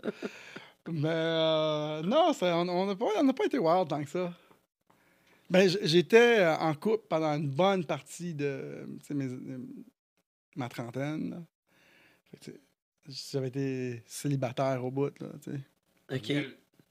Mais 0.91 1.09
euh, 1.11 2.03
non, 2.03 2.33
ça- 2.33 2.57
on 2.57 2.87
n'a 2.87 2.97
pas, 2.97 3.07
on 3.19 3.23
n'a 3.25 3.33
pas 3.35 3.45
été 3.45 3.59
wild 3.59 3.89
tant 3.89 4.03
que 4.03 4.09
ça. 4.09 4.33
Ben, 5.51 5.69
j'étais 5.83 6.47
en 6.59 6.73
couple 6.75 7.05
pendant 7.09 7.35
une 7.35 7.51
bonne 7.51 7.85
partie 7.85 8.33
de 8.33 8.87
mes- 9.11 9.59
ma 10.57 10.69
trentaine. 10.69 11.45
J'avais 13.09 13.49
été 13.49 14.03
célibataire 14.07 14.83
au 14.85 14.91
bout. 14.91 15.13
Là, 15.21 15.29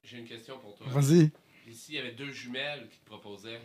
J'ai 0.03 0.17
une 0.17 0.25
question 0.27 0.59
pour 0.59 0.75
toi. 0.75 0.85
Vas-y. 0.89 1.31
Ici, 1.69 1.87
il 1.89 1.95
y 1.97 1.99
avait 1.99 2.13
deux 2.13 2.31
jumelles 2.31 2.87
qui 2.91 2.97
te 2.97 3.05
proposaient? 3.05 3.61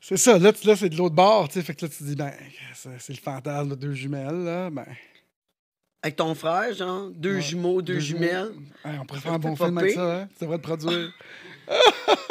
C'est 0.00 0.16
ça, 0.16 0.38
là, 0.38 0.52
là 0.64 0.76
c'est 0.76 0.88
de 0.88 0.96
l'autre 0.96 1.14
bord. 1.14 1.48
tu 1.48 1.54
sais, 1.54 1.62
Fait 1.62 1.74
que 1.74 1.84
là, 1.84 1.90
tu 1.90 1.98
te 1.98 2.04
dis, 2.04 2.16
ben, 2.16 2.32
c'est 2.74 3.10
le 3.10 3.16
fantasme 3.18 3.68
de 3.70 3.74
deux 3.74 3.92
jumelles. 3.92 4.44
Là, 4.44 4.70
ben, 4.70 4.86
Avec 6.02 6.16
ton 6.16 6.34
frère, 6.34 6.72
genre, 6.72 7.10
deux 7.10 7.34
Ouais. 7.36 7.40
jumeaux, 7.42 7.82
deux, 7.82 7.98
jumelles. 8.00 8.52
Hey, 8.84 8.98
on 8.98 9.04
pourrait 9.04 9.20
faire 9.20 9.34
un 9.34 9.38
bon 9.38 9.54
film 9.54 9.76
avec 9.76 9.92
ça. 9.92 10.20
Hein? 10.22 10.28
Ça 10.34 10.46
devrait 10.46 10.56
te 10.58 10.62
produire. 10.62 11.12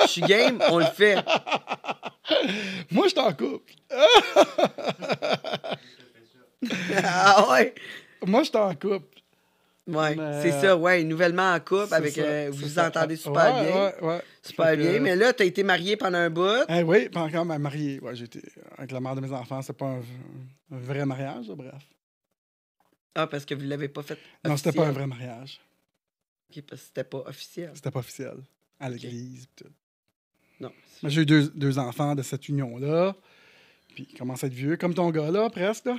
Je 0.01 0.07
suis 0.07 0.22
game, 0.22 0.59
on 0.72 0.80
le 0.80 0.85
fait. 0.85 1.15
Moi, 2.91 3.05
je 3.05 3.09
suis 3.11 3.19
en 3.19 3.34
couple. 3.34 3.73
ah 7.03 7.47
ouais? 7.51 7.76
Moi, 8.26 8.41
je 8.41 8.49
suis 8.49 8.57
en 8.57 8.73
couple. 8.73 9.10
Mais, 9.91 10.41
c'est 10.41 10.51
ça, 10.61 10.76
ouais, 10.77 11.03
nouvellement 11.03 11.53
en 11.53 11.59
couple, 11.59 11.93
avec, 11.93 12.13
ça, 12.13 12.22
euh, 12.22 12.49
vous 12.51 12.59
vous 12.63 12.68
ça. 12.69 12.88
entendez 12.88 13.15
super 13.15 13.55
Ouais, 13.55 13.65
bien. 13.65 13.76
Ouais, 13.76 14.03
ouais. 14.15 14.22
Super 14.41 14.72
que, 14.72 14.76
bien, 14.77 14.99
mais 14.99 15.15
là, 15.15 15.34
t'as 15.34 15.45
été 15.45 15.63
marié 15.63 15.97
pendant 15.97 16.18
un 16.18 16.30
bout. 16.30 16.65
Eh 16.69 16.84
oui, 16.84 17.09
pas 17.09 17.22
encore 17.22 17.45
ma- 17.45 17.59
marié. 17.59 17.99
Ouais, 17.99 18.15
j'étais 18.15 18.41
avec 18.77 18.91
la 18.91 18.99
mère 18.99 19.15
de 19.15 19.22
mes 19.22 19.31
enfants. 19.31 19.61
C'est 19.61 19.73
pas 19.77 19.85
un, 19.85 19.99
un 20.72 20.80
vrai 20.80 21.05
mariage, 21.05 21.47
là, 21.47 21.55
bref. 21.55 21.84
Ah, 23.15 23.27
parce 23.27 23.45
que 23.45 23.53
vous 23.53 23.63
l'avez 23.65 23.89
pas 23.89 24.03
fait 24.03 24.18
Non, 24.45 24.55
c'était 24.57 24.72
pas 24.72 24.88
un 24.88 24.91
vrai 24.91 25.05
mariage. 25.07 25.59
Ok, 26.49 26.63
parce 26.68 26.81
que 26.81 26.88
c'était 26.88 27.03
pas 27.03 27.23
officiel. 27.27 27.72
C'était 27.76 27.91
pas 27.91 27.99
officiel. 27.99 28.35
À 28.80 28.89
l'église. 28.89 29.47
pis 29.55 29.63
tout. 29.63 29.69
Non. 30.59 30.72
Mais 31.03 31.09
j'ai 31.09 31.22
eu 31.22 31.26
deux, 31.26 31.49
deux 31.55 31.77
enfants 31.80 32.15
de 32.15 32.22
cette 32.23 32.47
union-là. 32.49 33.15
Puis 33.95 34.07
ils 34.11 34.18
commencent 34.18 34.43
à 34.43 34.47
être 34.47 34.53
vieux, 34.53 34.77
comme 34.77 34.93
ton 34.93 35.09
gars, 35.11 35.30
là, 35.31 35.49
presque. 35.49 35.85
Là. 35.85 35.97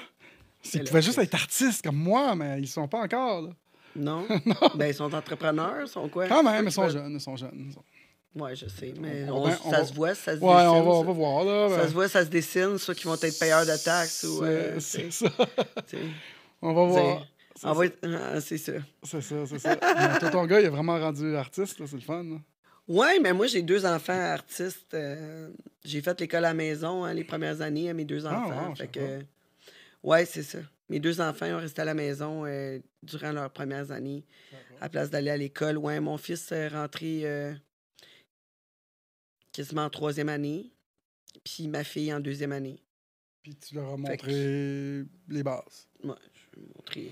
Ils 0.74 0.84
pouvaient 0.84 1.02
juste 1.02 1.18
être 1.18 1.34
artistes 1.34 1.82
comme 1.84 1.96
moi, 1.96 2.34
mais 2.34 2.60
ils 2.60 2.68
sont 2.68 2.88
pas 2.88 3.00
encore. 3.00 3.42
Là. 3.42 3.50
Non? 3.96 4.26
ben, 4.74 4.86
ils 4.86 4.94
sont 4.94 5.12
entrepreneurs, 5.14 5.82
ils 5.82 5.88
sont 5.88 6.08
quoi? 6.08 6.26
Quand 6.28 6.42
même, 6.42 6.64
ils 6.66 6.72
sont 6.72 6.88
jeunes. 6.88 7.12
Ils 7.12 7.20
sont 7.20 7.36
jeunes. 7.36 7.66
ils 7.68 7.72
sont- 7.72 7.84
Ouais, 8.34 8.56
je 8.56 8.66
sais, 8.66 8.94
mais 8.98 9.28
On 9.30 9.44
ça 9.70 9.84
se 9.84 9.92
voit, 9.92 10.14
ça 10.14 10.34
se 10.34 10.40
Ouais, 10.42 10.54
dessine. 10.54 10.68
on 10.70 10.82
va, 10.84 10.90
on 10.90 11.04
va 11.04 11.12
voir. 11.12 11.44
Là, 11.44 11.68
Ça 11.68 11.76
ben, 11.82 11.88
se 11.88 11.92
voit, 11.92 12.08
ça 12.08 12.24
se 12.24 12.30
dessine, 12.30 12.78
ceux 12.78 12.94
qui 12.94 13.04
vont 13.04 13.14
être 13.14 13.38
payeurs 13.38 13.66
de 13.66 13.84
taxes 13.84 14.24
ou... 14.24 14.42
euh, 14.42 14.80
c'est- 14.80 15.10
sais, 15.10 15.28
ça. 15.28 15.46
On 16.62 16.72
va 16.72 16.84
voir. 16.86 17.26
C'est 17.54 17.60
ça. 17.68 17.84
être- 17.84 17.98
ah, 18.04 18.40
C'est 18.40 18.56
ça. 18.56 18.72
C'est 19.02 19.20
ça, 19.20 19.34
c'est 19.46 19.58
ça. 19.58 19.76
Toi, 20.18 20.30
ton 20.30 20.46
gars, 20.46 20.60
il 20.60 20.66
est 20.66 20.70
vraiment 20.70 20.98
rendu 20.98 21.36
artiste, 21.36 21.76
c'est 21.84 21.92
le 21.94 22.00
fun. 22.00 22.24
Ouais, 22.88 23.20
mais 23.20 23.34
moi, 23.34 23.46
j'ai 23.46 23.60
deux 23.60 23.84
enfants 23.84 24.18
artistes. 24.18 24.94
euh, 24.94 25.50
j'ai 25.84 26.00
fait 26.00 26.18
l'école 26.18 26.38
à 26.46 26.48
la 26.48 26.54
maison 26.54 27.04
hein, 27.04 27.12
les 27.12 27.24
premières 27.24 27.60
années 27.60 27.90
à 27.90 27.94
mes 27.94 28.04
deux 28.06 28.24
Ah, 28.26 28.38
enfants. 28.40 28.68
wow, 28.68 28.74
je 28.74 28.82
fait 28.82 28.88
que, 28.88 29.20
ouais, 30.02 30.24
c'est 30.24 30.42
ça. 30.42 30.58
Mes 30.88 31.00
deux 31.00 31.20
enfants 31.20 31.46
ont 31.46 31.58
resté 31.58 31.80
à 31.82 31.84
la 31.84 31.94
maison 31.94 32.44
euh, 32.44 32.78
durant 33.02 33.32
leurs 33.32 33.50
premières 33.50 33.90
années. 33.92 34.24
À 34.80 34.84
la 34.84 34.88
place 34.88 35.10
d'aller 35.10 35.30
à 35.30 35.36
l'école, 35.36 35.78
ouais, 35.78 36.00
mon 36.00 36.18
fils 36.18 36.50
est 36.52 36.68
rentré 36.68 37.20
euh, 37.24 37.54
quasiment 39.52 39.84
en 39.84 39.90
troisième 39.90 40.28
année. 40.28 40.70
Puis 41.44 41.68
ma 41.68 41.82
fille 41.84 42.12
en 42.12 42.20
deuxième 42.20 42.52
année. 42.52 42.78
Puis 43.42 43.54
tu 43.56 43.74
leur 43.74 43.92
as 43.92 43.96
que- 43.96 44.00
montré 44.00 45.04
les 45.28 45.42
bases. 45.42 45.88
Ouais, 46.04 46.14
je 46.54 46.60
vais 46.60 46.66
montrer 46.76 47.10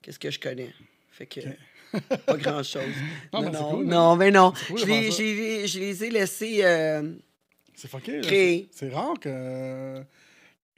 qu'est-ce 0.00 0.18
que 0.18 0.30
je 0.30 0.40
connais. 0.40 0.72
Fait 1.10 1.26
que 1.26 1.40
pas 2.26 2.36
grand-chose. 2.38 2.82
Non, 3.32 3.42
non, 3.42 3.50
non, 3.52 3.70
cool, 3.70 3.84
hein. 3.84 3.88
non, 3.90 4.16
mais 4.16 4.30
non. 4.30 4.52
Cool 4.68 4.78
je, 4.78 4.86
les, 4.86 5.66
je 5.66 5.78
ai 6.04 6.10
laissés... 6.10 6.64
euh, 6.64 7.12
C'est. 7.74 7.88
C'est 7.88 7.88
c'est 8.72 8.88
rare 8.88 9.18
que. 9.20 10.02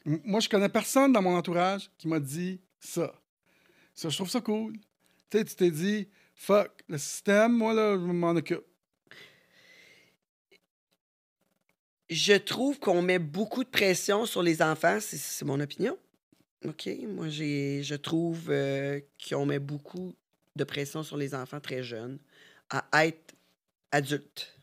Moi, 0.04 0.40
je 0.40 0.48
connais 0.48 0.68
personne 0.68 1.12
dans 1.12 1.22
mon 1.22 1.34
entourage 1.36 1.90
qui 1.98 2.08
m'a 2.08 2.20
dit 2.20 2.60
ça. 2.78 3.14
Ça, 3.94 4.08
je 4.08 4.16
trouve 4.16 4.28
ça 4.30 4.40
cool. 4.40 4.74
Tu 5.30 5.38
sais, 5.38 5.44
tu 5.44 5.54
t'es 5.54 5.70
dit, 5.70 6.08
fuck, 6.34 6.70
le 6.88 6.98
système, 6.98 7.52
moi, 7.52 7.72
là, 7.72 7.92
je 7.94 7.98
m'en 8.12 8.30
occupe. 8.32 8.64
Je 12.10 12.34
trouve 12.34 12.78
qu'on 12.78 13.00
met 13.02 13.18
beaucoup 13.18 13.64
de 13.64 13.68
pression 13.68 14.26
sur 14.26 14.42
les 14.42 14.60
enfants, 14.62 14.98
c'est- 15.00 15.44
mon 15.44 15.58
opinion. 15.60 15.96
OK? 16.66 16.88
Moi, 17.08 17.28
je 17.28 17.94
trouve 17.94 18.50
euh, 18.50 19.00
qu'on 19.28 19.46
met 19.46 19.58
beaucoup 19.58 20.14
de 20.56 20.64
pression 20.64 21.02
sur 21.02 21.16
les 21.16 21.34
enfants 21.34 21.60
très 21.60 21.82
jeunes 21.82 22.18
à 22.70 23.06
être 23.06 23.34
adultes. 23.90 24.54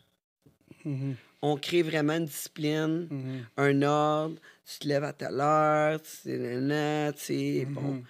Mhm, 0.86 1.16
On 1.42 1.58
crée 1.58 1.82
vraiment 1.82 2.14
une 2.18 2.26
discipline, 2.26 3.08
mhm, 3.10 3.46
un 3.58 3.82
ordre. 3.82 4.36
Tu 4.66 4.80
te 4.80 4.88
lèves 4.88 5.04
à 5.04 5.12
telle 5.14 5.40
heure, 5.40 6.02
tu 6.02 6.10
sais, 6.10 7.14
sais, 7.18 7.66
bon. 7.66 8.04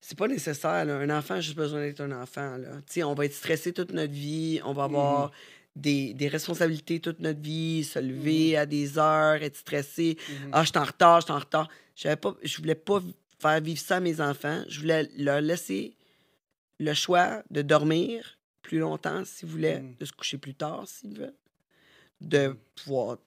C'est 0.00 0.16
pas 0.18 0.26
nécessaire. 0.28 0.84
là. 0.86 0.96
Un 0.96 1.10
enfant 1.10 1.34
a 1.34 1.40
juste 1.40 1.56
besoin 1.56 1.80
d'être 1.80 2.00
un 2.00 2.10
enfant. 2.22 2.56
Là. 2.56 2.68
Tu 2.86 2.94
sais, 2.94 3.02
On 3.04 3.14
va 3.14 3.26
être 3.26 3.34
stressé 3.34 3.72
toute 3.72 3.92
notre 3.92 4.12
vie. 4.12 4.60
On 4.64 4.72
va 4.72 4.84
avoir 4.84 5.30
des, 5.76 6.14
des 6.14 6.28
responsabilités 6.28 7.00
toute 7.00 7.20
notre 7.20 7.40
vie. 7.40 7.84
Se 7.84 7.98
lever 7.98 8.56
à 8.56 8.66
des 8.66 8.98
heures, 8.98 9.42
être 9.42 9.56
stressé. 9.56 10.16
Ah, 10.52 10.64
je 10.64 10.70
suis 10.70 10.78
en 10.78 10.84
retard, 10.84 11.20
je 11.20 11.26
suis 11.26 11.32
en 11.34 11.38
retard. 11.38 11.68
Pas, 12.20 12.34
je 12.42 12.56
voulais 12.56 12.74
pas 12.74 13.00
faire 13.38 13.60
vivre 13.60 13.78
ça 13.80 13.96
à 13.96 14.00
mes 14.00 14.20
enfants. 14.20 14.64
Je 14.68 14.80
voulais 14.80 15.08
leur 15.18 15.40
laisser 15.42 15.94
le 16.78 16.94
choix 16.94 17.42
de 17.50 17.60
dormir 17.62 18.38
plus 18.62 18.78
longtemps 18.78 19.22
s'ils 19.24 19.48
voulaient, 19.48 19.80
Mm. 19.80 19.94
de 20.00 20.04
se 20.06 20.12
coucher 20.12 20.38
plus 20.38 20.54
tard 20.54 20.84
s'ils 20.88 21.18
veulent, 21.18 21.34
de 22.20 22.56
pouvoir 22.74 23.18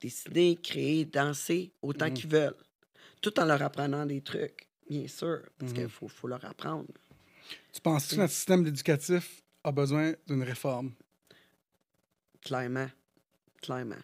dessiner, 0.00 0.56
créer, 0.56 1.04
danser 1.04 1.72
autant 1.82 2.08
Mm. 2.08 2.14
qu'ils 2.14 2.30
veulent, 2.30 2.56
tout 3.20 3.38
en 3.38 3.44
leur 3.44 3.62
apprenant 3.62 4.04
des 4.06 4.20
trucs, 4.20 4.66
bien 4.88 5.06
sûr, 5.06 5.42
parce 5.58 5.72
qu'il 5.72 5.88
faut, 5.88 6.08
faut 6.08 6.28
leur 6.28 6.44
apprendre. 6.44 6.88
Tu 7.72 7.80
penses 7.80 8.08
que 8.08 8.16
notre 8.16 8.32
système 8.32 8.66
éducatif 8.66 9.42
a 9.64 9.70
besoin 9.72 10.14
d'une 10.26 10.42
réforme? 10.42 10.92
Clairement. 12.40 12.88
Clairement. 13.60 13.96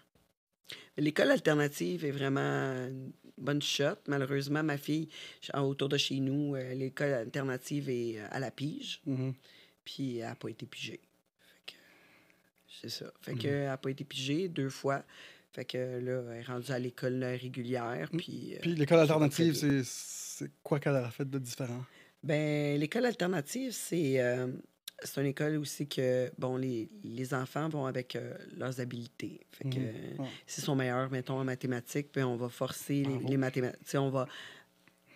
L'école 0.97 1.31
alternative 1.31 2.05
est 2.05 2.11
vraiment 2.11 2.41
une 2.89 3.13
bonne 3.37 3.63
shot. 3.63 3.97
Malheureusement, 4.07 4.63
ma 4.63 4.77
fille, 4.79 5.09
autour 5.55 5.89
de 5.89 5.97
chez 5.97 6.21
nous, 6.21 6.55
euh, 6.55 6.75
l'école 6.75 7.13
alternative 7.13 7.89
est 7.89 8.19
euh, 8.21 8.27
à 8.31 8.39
la 8.39 8.51
pige. 8.51 9.01
Mhm. 9.07 9.35
Puis 9.85 10.19
elle 10.19 10.29
n'a 10.29 10.35
pas 10.35 10.49
été 10.49 10.67
pigée. 10.67 11.01
C'est 12.81 12.89
ça. 12.91 13.07
Fait 13.21 13.35
que 13.35 13.47
elle 13.49 13.65
n'a 13.67 13.77
pas 13.77 13.91
été 13.91 14.05
pigée 14.05 14.49
deux 14.49 14.69
fois. 14.71 15.03
Fait 15.53 15.65
que 15.65 15.79
là, 15.79 16.23
elle 16.31 16.39
est 16.41 16.43
rendue 16.43 16.71
à 16.71 16.79
l'école 16.79 17.25
régulière. 17.25 18.09
Puis, 18.17 18.55
euh, 18.55 18.59
Puis 18.61 18.75
l'école 18.75 19.01
alternative, 19.01 19.55
c'est 19.55 19.83
c'est 19.85 20.51
quoi 20.63 20.79
qu'elle 20.79 20.97
a 20.97 21.11
fait 21.11 21.29
de 21.29 21.39
différent? 21.39 21.85
Ben, 22.23 22.79
l'école 22.79 23.07
alternative, 23.07 23.73
c'est 23.73 24.21
euh, 24.21 24.47
c'est 25.03 25.21
une 25.21 25.29
école 25.29 25.57
aussi 25.59 25.87
que, 25.89 26.31
bon, 26.39 26.57
les, 26.57 26.89
les 27.05 27.33
enfants 27.33 27.69
vont 27.69 27.87
avec 27.87 28.17
euh, 28.17 28.35
leurs 28.57 28.81
habiletés. 28.81 29.41
Fait 29.53 29.65
que 29.69 29.79
euh, 29.79 29.93
Ouais. 30.19 30.27
s'ils 30.47 30.65
sont 30.65 30.75
meilleurs, 30.77 31.11
mettons, 31.11 31.39
en 31.39 31.45
mathématiques, 31.45 32.11
puis 32.13 32.23
on 32.25 32.37
va 32.37 32.49
forcer 32.49 33.05
les 33.27 33.37
mathématiques. 33.37 33.95
On 33.95 34.11
va 34.11 34.27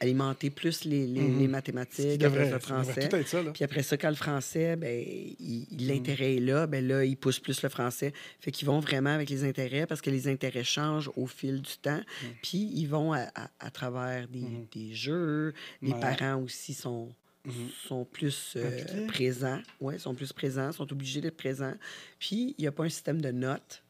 alimenter 0.02 0.50
plus 0.50 0.84
les, 0.84 1.06
les, 1.06 1.20
Mhm. 1.20 1.38
les 1.38 1.48
mathématiques, 1.48 2.22
après 2.24 2.46
ça, 2.46 2.52
le 2.54 2.58
français. 2.58 3.08
tout 3.08 3.16
être 3.16 3.28
ça, 3.28 3.42
là. 3.42 3.50
Puis 3.52 3.62
après 3.64 3.82
ça, 3.82 3.96
quand 3.96 4.08
le 4.10 4.16
français, 4.16 4.74
ben, 4.76 5.04
Mm. 5.40 5.64
l'intérêt 5.78 6.36
est 6.36 6.40
là, 6.40 6.66
ben 6.66 6.86
là, 6.86 7.04
ils 7.04 7.16
poussent 7.16 7.38
plus 7.38 7.62
le 7.62 7.68
français. 7.68 8.12
Fait 8.40 8.50
qu'ils 8.50 8.66
vont 8.66 8.80
vraiment 8.80 9.10
avec 9.10 9.30
les 9.30 9.44
intérêts 9.44 9.86
parce 9.86 10.00
que 10.00 10.10
les 10.10 10.26
intérêts 10.28 10.64
changent 10.64 11.10
au 11.16 11.26
fil 11.26 11.62
du 11.62 11.76
temps. 11.80 12.00
Puis 12.42 12.70
ils 12.74 12.86
vont 12.86 13.12
à, 13.12 13.28
à- 13.34 13.50
à 13.60 13.70
travers 13.70 14.26
des, 14.28 14.40
Mhm. 14.40 14.66
des 14.74 14.92
jeux. 14.94 15.54
Les 15.80 15.92
Ouais. 15.92 16.00
parents 16.00 16.42
aussi 16.42 16.74
sont, 16.74 17.08
Mhm. 17.44 17.52
sont 17.88 18.04
plus 18.04 18.54
euh, 18.56 19.06
présents. 19.06 19.60
Oui, 19.80 19.98
sont 20.00 20.14
plus 20.14 20.32
présents, 20.32 20.72
sont 20.72 20.90
obligés 20.92 21.20
d'être 21.20 21.36
présents. 21.36 21.74
Puis 22.18 22.54
il 22.58 22.62
n'y 22.62 22.66
a 22.66 22.72
pas 22.72 22.84
un 22.84 22.88
système 22.88 23.20
de 23.20 23.30
notes. 23.30 23.82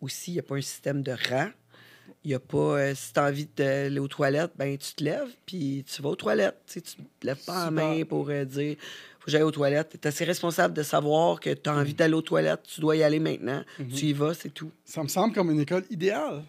Aussi, 0.00 0.30
il 0.30 0.34
n'y 0.34 0.40
a 0.40 0.42
pas 0.42 0.56
un 0.56 0.60
système 0.62 1.02
de 1.02 1.12
rang. 1.28 1.50
Il 2.24 2.28
n'y 2.28 2.34
a 2.34 2.38
pas, 2.40 2.56
euh, 2.58 2.94
si 2.94 3.12
tu 3.12 3.18
as 3.20 3.24
envie 3.24 3.46
d'aller 3.56 3.98
aux 3.98 4.08
toilettes, 4.08 4.52
ben 4.56 4.76
tu 4.76 4.94
te 4.94 5.04
lèves, 5.04 5.30
puis 5.46 5.84
tu 5.90 6.02
vas 6.02 6.10
aux 6.10 6.16
toilettes. 6.16 6.56
Tu 6.66 6.72
sais, 6.74 6.80
tu 6.82 6.92
te 7.20 7.26
lèves 7.26 7.44
pas 7.44 7.66
en 7.66 7.70
main 7.70 8.04
pour 8.04 8.28
euh, 8.30 8.44
dire 8.44 8.76
faut 9.18 9.26
que 9.26 9.30
j'aille 9.32 9.42
aux 9.42 9.50
toilettes. 9.50 9.90
Tu 9.90 9.96
es 9.98 10.06
assez 10.06 10.24
responsable 10.24 10.72
de 10.74 10.82
savoir 10.82 11.40
que 11.40 11.50
tu 11.52 11.68
as 11.68 11.74
envie 11.74 11.92
d'aller 11.94 12.14
aux 12.14 12.22
toilettes, 12.22 12.62
tu 12.64 12.80
dois 12.80 12.96
y 12.96 13.02
aller 13.02 13.20
maintenant. 13.20 13.62
Tu 13.94 14.06
y 14.06 14.12
vas, 14.12 14.32
c'est 14.34 14.48
tout. 14.50 14.70
Ça 14.84 15.02
me 15.02 15.08
semble 15.08 15.34
comme 15.34 15.50
une 15.50 15.60
école 15.60 15.84
idéale. 15.90 16.42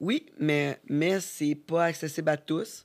Oui, 0.00 0.26
mais, 0.38 0.78
mais 0.88 1.20
c'est 1.20 1.54
pas 1.54 1.84
accessible 1.86 2.28
à 2.28 2.36
tous. 2.36 2.84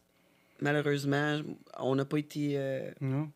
Malheureusement, 0.62 1.42
on 1.80 1.96
n'a 1.96 2.06
pas 2.06 2.18
été. 2.18 2.54
euh, 2.56 2.92
Non. 3.02 3.30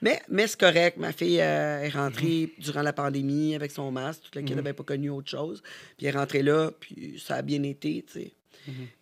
Mais, 0.00 0.20
mais 0.28 0.46
c'est 0.46 0.60
correct. 0.60 0.96
Ma 0.96 1.12
fille 1.12 1.40
euh, 1.40 1.80
est 1.80 1.88
rentrée 1.88 2.52
durant 2.58 2.82
la 2.82 2.92
pandémie 2.92 3.54
avec 3.54 3.70
son 3.70 3.90
masque. 3.90 4.22
Toute 4.24 4.36
la 4.36 4.42
kid 4.42 4.56
n'avait 4.56 4.72
pas 4.72 4.84
connu 4.84 5.10
autre 5.10 5.30
chose. 5.30 5.62
Puis 5.96 6.06
elle 6.06 6.14
est 6.14 6.18
rentrée 6.18 6.42
là, 6.42 6.70
puis 6.78 7.20
ça 7.24 7.36
a 7.36 7.42
bien 7.42 7.62
été, 7.62 8.04
tu 8.06 8.12
sais. 8.12 8.32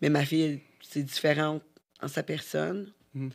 Mais 0.01 0.11
ma 0.11 0.25
fille, 0.25 0.61
c'est 0.81 1.03
différente 1.03 1.63
en 2.01 2.09
sa 2.09 2.23
personne. 2.23 2.93
Mhm. 3.15 3.31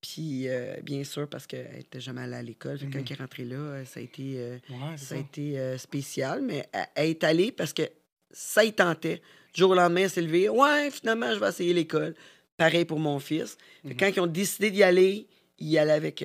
Puis, 0.00 0.48
euh, 0.48 0.76
bien 0.82 1.04
sûr, 1.04 1.28
parce 1.28 1.46
qu'elle 1.46 1.78
était 1.78 2.00
jamais 2.00 2.22
allée 2.22 2.36
à 2.36 2.42
l'école. 2.42 2.78
Fait 2.78 2.86
que 2.86 2.92
Quand 2.92 3.04
elle 3.04 3.12
est 3.12 3.20
rentrée 3.20 3.44
là, 3.44 3.56
euh, 3.56 3.84
ça 3.84 4.00
a 4.00 4.02
été, 4.02 4.38
euh, 4.38 4.58
Ouais, 4.70 4.96
ça 4.96 5.14
a 5.14 5.18
été 5.18 5.78
spécial. 5.78 6.40
Mais 6.42 6.66
elle, 6.72 6.86
elle 6.94 7.10
est 7.10 7.24
allée 7.24 7.52
parce 7.52 7.72
que 7.72 7.82
ça 8.30 8.64
y 8.64 8.72
tentait. 8.72 9.20
Du 9.52 9.60
jour 9.60 9.72
au 9.72 9.74
lendemain, 9.74 10.02
elle 10.02 10.10
s'est 10.10 10.22
levée. 10.22 10.48
Ouais, 10.48 10.90
finalement, 10.90 11.34
je 11.34 11.40
vais 11.40 11.48
essayer 11.48 11.74
l'école. 11.74 12.14
Pareil 12.56 12.84
pour 12.84 12.98
mon 12.98 13.18
fils. 13.18 13.58
Fait 13.86 13.94
que 13.94 14.00
Quand 14.00 14.08
ils 14.08 14.20
ont 14.20 14.26
décidé 14.26 14.70
d'y 14.70 14.82
aller, 14.82 15.26
ils 15.58 15.68
y 15.68 15.78
allaient 15.78 15.92
avec, 15.92 16.24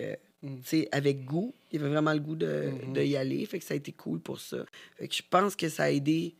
sais, 0.63 0.87
avec 0.91 1.25
goût. 1.25 1.53
Il 1.71 1.81
avait 1.81 1.89
vraiment 1.89 2.13
le 2.13 2.19
goût 2.19 2.35
de, 2.35 2.71
Mhm. 2.87 2.93
de 2.93 3.01
y 3.03 3.15
aller. 3.17 3.45
Fait 3.45 3.59
que 3.59 3.65
ça 3.65 3.73
a 3.73 3.77
été 3.77 3.91
cool 3.91 4.19
pour 4.19 4.39
ça. 4.39 4.57
Fait 4.97 5.07
que 5.07 5.15
je 5.15 5.21
pense 5.29 5.55
que 5.55 5.67
ça 5.69 5.83
a 5.83 5.89
aidé 5.89 6.35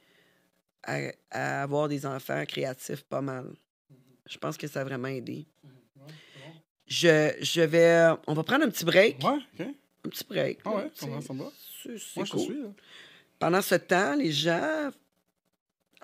à, 0.84 1.00
à 1.32 1.64
avoir 1.64 1.88
des 1.88 2.06
enfants 2.06 2.44
créatifs 2.46 3.04
pas 3.04 3.22
mal. 3.22 3.48
Je 4.28 4.38
pense 4.38 4.58
que 4.58 4.68
ça 4.68 4.82
a 4.82 4.84
vraiment 4.84 5.08
aidé. 5.08 5.46
Je, 6.88 7.32
je 7.42 7.62
vais. 7.62 8.14
On 8.28 8.34
va 8.34 8.44
prendre 8.44 8.66
un 8.66 8.70
petit 8.70 8.86
break. 8.86 9.18
Ouais. 9.24 9.66
Un 10.06 10.10
petit 10.10 10.24
break. 10.28 10.60
Ah 10.66 10.76
ouais, 10.76 10.90
va? 11.34 11.52
Je 12.26 12.32
cool. 12.32 12.40
suis, 12.40 12.62
là. 12.62 12.70
Pendant 13.40 13.62
ce 13.62 13.76
temps, 13.76 14.16
les 14.16 14.32
gens, 14.32 14.90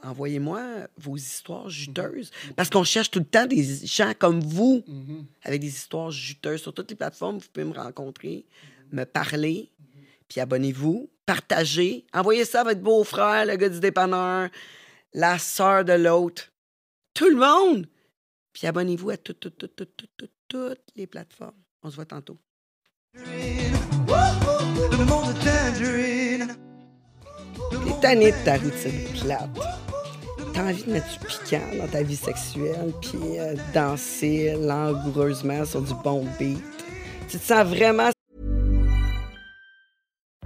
envoyez-moi 0.03 0.61
vos 0.97 1.15
histoires 1.17 1.65
Mhm. 1.65 1.69
juteuses. 1.69 2.31
Parce 2.55 2.69
qu'on 2.69 2.83
cherche 2.83 3.11
tout 3.11 3.19
le 3.19 3.25
temps 3.25 3.45
des 3.45 3.63
gens 3.85 4.13
comme 4.17 4.39
vous 4.41 4.83
Mhm. 4.87 5.25
avec 5.43 5.61
des 5.61 5.67
histoires 5.67 6.11
juteuses. 6.11 6.61
Sur 6.61 6.73
toutes 6.73 6.89
les 6.89 6.95
plateformes, 6.95 7.37
vous 7.37 7.47
pouvez 7.51 7.65
me 7.65 7.73
rencontrer, 7.73 8.45
Mhm. 8.91 8.99
me 8.99 9.05
parler. 9.05 9.69
Puis 10.27 10.39
abonnez-vous, 10.39 11.09
partagez. 11.25 12.05
Envoyez 12.13 12.45
ça 12.45 12.61
à 12.61 12.63
votre 12.63 12.79
beau-frère, 12.81 13.45
le 13.45 13.55
gars 13.57 13.69
du 13.69 13.79
dépanneur, 13.79 14.49
la 15.13 15.37
sœur 15.37 15.83
de 15.83 15.93
l'autre. 15.93 16.51
Tout 17.13 17.29
le 17.29 17.35
monde! 17.35 17.85
Puis 18.53 18.67
abonnez-vous 18.67 19.09
à 19.09 19.17
toutes, 19.17 19.39
toutes, 19.41 19.57
toutes, 19.57 19.75
toutes, 19.75 19.95
toutes, 19.97 20.09
toutes, 20.17 20.31
toutes 20.47 20.81
les 20.95 21.07
plateformes. 21.07 21.55
On 21.83 21.89
se 21.89 21.95
voit 21.95 22.05
tantôt. 22.05 22.37
Le 23.13 25.05
monde 25.05 25.33
de 25.33 25.43
Tangerine. 25.43 26.55
T'es 27.85 28.01
tanné 28.01 28.31
de 28.31 28.45
ta 28.45 28.57
routine 28.57 29.19
plate. 29.21 29.49
T'as 30.61 30.67
envie 30.67 30.83
de 30.83 30.91
mettre 30.91 31.07
du 31.11 31.25
piquant 31.25 31.77
dans 31.79 31.87
ta 31.87 32.03
vie 32.03 32.15
sexuelle, 32.15 32.93
puis 33.01 33.39
euh, 33.39 33.55
danser 33.73 34.55
langoureusement 34.59 35.65
sur 35.65 35.81
du 35.81 35.93
bon 36.03 36.27
beat. 36.37 36.61
Tu 37.27 37.39
te 37.39 37.43
sens 37.43 37.65
vraiment 37.65 38.11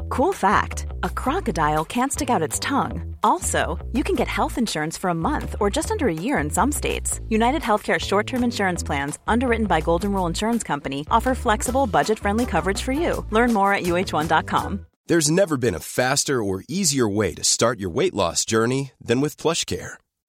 Cool 0.10 0.32
fact 0.32 0.86
a 1.04 1.10
crocodile 1.10 1.84
can't 1.84 2.14
stick 2.14 2.30
out 2.30 2.42
its 2.42 2.60
tongue. 2.60 3.16
Also, 3.24 3.78
you 3.92 4.04
can 4.04 4.16
get 4.16 4.30
health 4.30 4.58
insurance 4.58 4.98
for 4.98 5.10
a 5.10 5.14
month 5.14 5.56
or 5.60 5.70
just 5.70 5.92
under 5.92 6.08
a 6.08 6.14
year 6.14 6.38
in 6.38 6.50
some 6.50 6.72
states. 6.72 7.20
United 7.28 7.62
Healthcare 7.62 8.00
short 8.00 8.26
term 8.26 8.44
insurance 8.44 8.84
plans, 8.84 9.20
underwritten 9.28 9.66
by 9.66 9.82
Golden 9.82 10.14
Rule 10.14 10.28
Insurance 10.28 10.64
Company, 10.64 11.06
offer 11.12 11.36
flexible, 11.36 11.88
budget 11.88 12.20
friendly 12.20 12.46
coverage 12.46 12.82
for 12.82 12.94
you. 12.94 13.26
Learn 13.32 13.52
more 13.52 13.74
at 13.74 13.84
uh1.com. 13.84 14.86
There's 15.08 15.30
never 15.30 15.58
been 15.58 15.76
a 15.76 15.80
faster 15.80 16.42
or 16.42 16.64
easier 16.70 17.08
way 17.10 17.34
to 17.36 17.44
start 17.44 17.80
your 17.80 17.90
weight 17.90 18.14
loss 18.14 18.46
journey 18.46 18.94
than 19.02 19.20
with 19.22 19.36
PlushCare. 19.38 19.98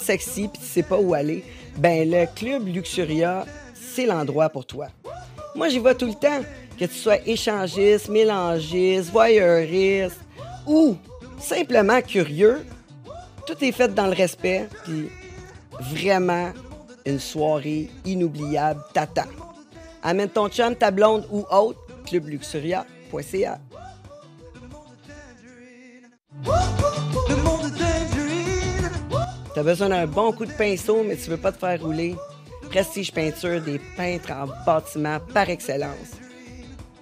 Sexy 0.00 0.48
puis 0.48 0.60
tu 0.60 0.66
sais 0.66 0.82
pas 0.82 0.98
où 0.98 1.14
aller, 1.14 1.44
ben 1.76 2.08
le 2.10 2.26
club 2.34 2.66
Luxuria, 2.66 3.44
c'est 3.74 4.06
l'endroit 4.06 4.48
pour 4.48 4.66
toi. 4.66 4.88
Moi, 5.54 5.68
j'y 5.68 5.78
vais 5.78 5.94
tout 5.94 6.06
le 6.06 6.14
temps, 6.14 6.42
que 6.78 6.84
tu 6.84 6.94
sois 6.94 7.18
échangiste, 7.26 8.08
mélangiste, 8.08 9.10
voyeuriste 9.10 10.20
ou 10.66 10.96
simplement 11.38 12.00
curieux. 12.00 12.64
Tout 13.46 13.56
est 13.62 13.72
fait 13.72 13.92
dans 13.92 14.06
le 14.06 14.14
respect, 14.14 14.68
puis 14.84 15.10
vraiment 15.80 16.52
une 17.04 17.18
soirée 17.18 17.90
inoubliable 18.04 18.80
t'attend. 18.92 19.28
Amène 20.02 20.28
ton 20.28 20.48
chum, 20.48 20.74
ta 20.74 20.90
blonde 20.90 21.26
ou 21.30 21.44
autre, 21.50 21.78
clubluxuria.ca. 22.06 23.58
T'as 29.54 29.62
besoin 29.62 29.88
d'un 29.88 30.06
bon 30.06 30.32
coup 30.32 30.44
de 30.46 30.52
pinceau, 30.52 31.02
mais 31.02 31.16
tu 31.16 31.30
veux 31.30 31.36
pas 31.36 31.52
te 31.52 31.58
faire 31.58 31.82
rouler. 31.82 32.16
Prestige 32.70 33.12
Peinture, 33.12 33.60
des 33.60 33.78
peintres 33.96 34.32
en 34.32 34.46
bâtiment 34.64 35.18
par 35.34 35.50
excellence. 35.50 36.12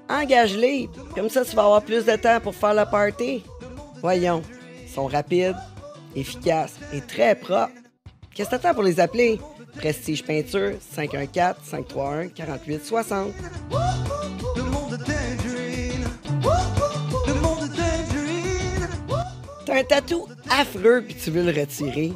Engage-les, 0.08 0.88
comme 1.14 1.28
ça 1.28 1.44
tu 1.44 1.54
vas 1.54 1.64
avoir 1.64 1.82
plus 1.82 2.06
de 2.06 2.16
temps 2.16 2.40
pour 2.40 2.54
faire 2.54 2.72
le 2.72 2.86
party. 2.90 3.44
Voyons, 4.00 4.42
ils 4.82 4.88
sont 4.88 5.06
rapides, 5.06 5.58
efficaces 6.16 6.76
et 6.94 7.02
très 7.02 7.34
propres. 7.34 7.74
Qu'est-ce 8.34 8.48
que 8.48 8.56
t'attends 8.56 8.72
pour 8.72 8.84
les 8.84 8.98
appeler? 8.98 9.38
Prestige 9.76 10.24
Peinture, 10.24 10.72
514-531-4860. 10.96 13.32
Le 14.56 14.62
monde 14.62 14.92
de 14.92 14.96
Tangerine. 14.96 16.08
Le 17.26 17.34
monde 17.34 17.60
de 17.60 17.66
Tangerine. 17.66 18.88
T'as 19.66 19.80
un 19.80 19.84
tatou 19.84 20.26
affreux 20.48 21.02
puis 21.02 21.14
tu 21.14 21.30
veux 21.30 21.42
le 21.42 21.52
retirer. 21.60 22.14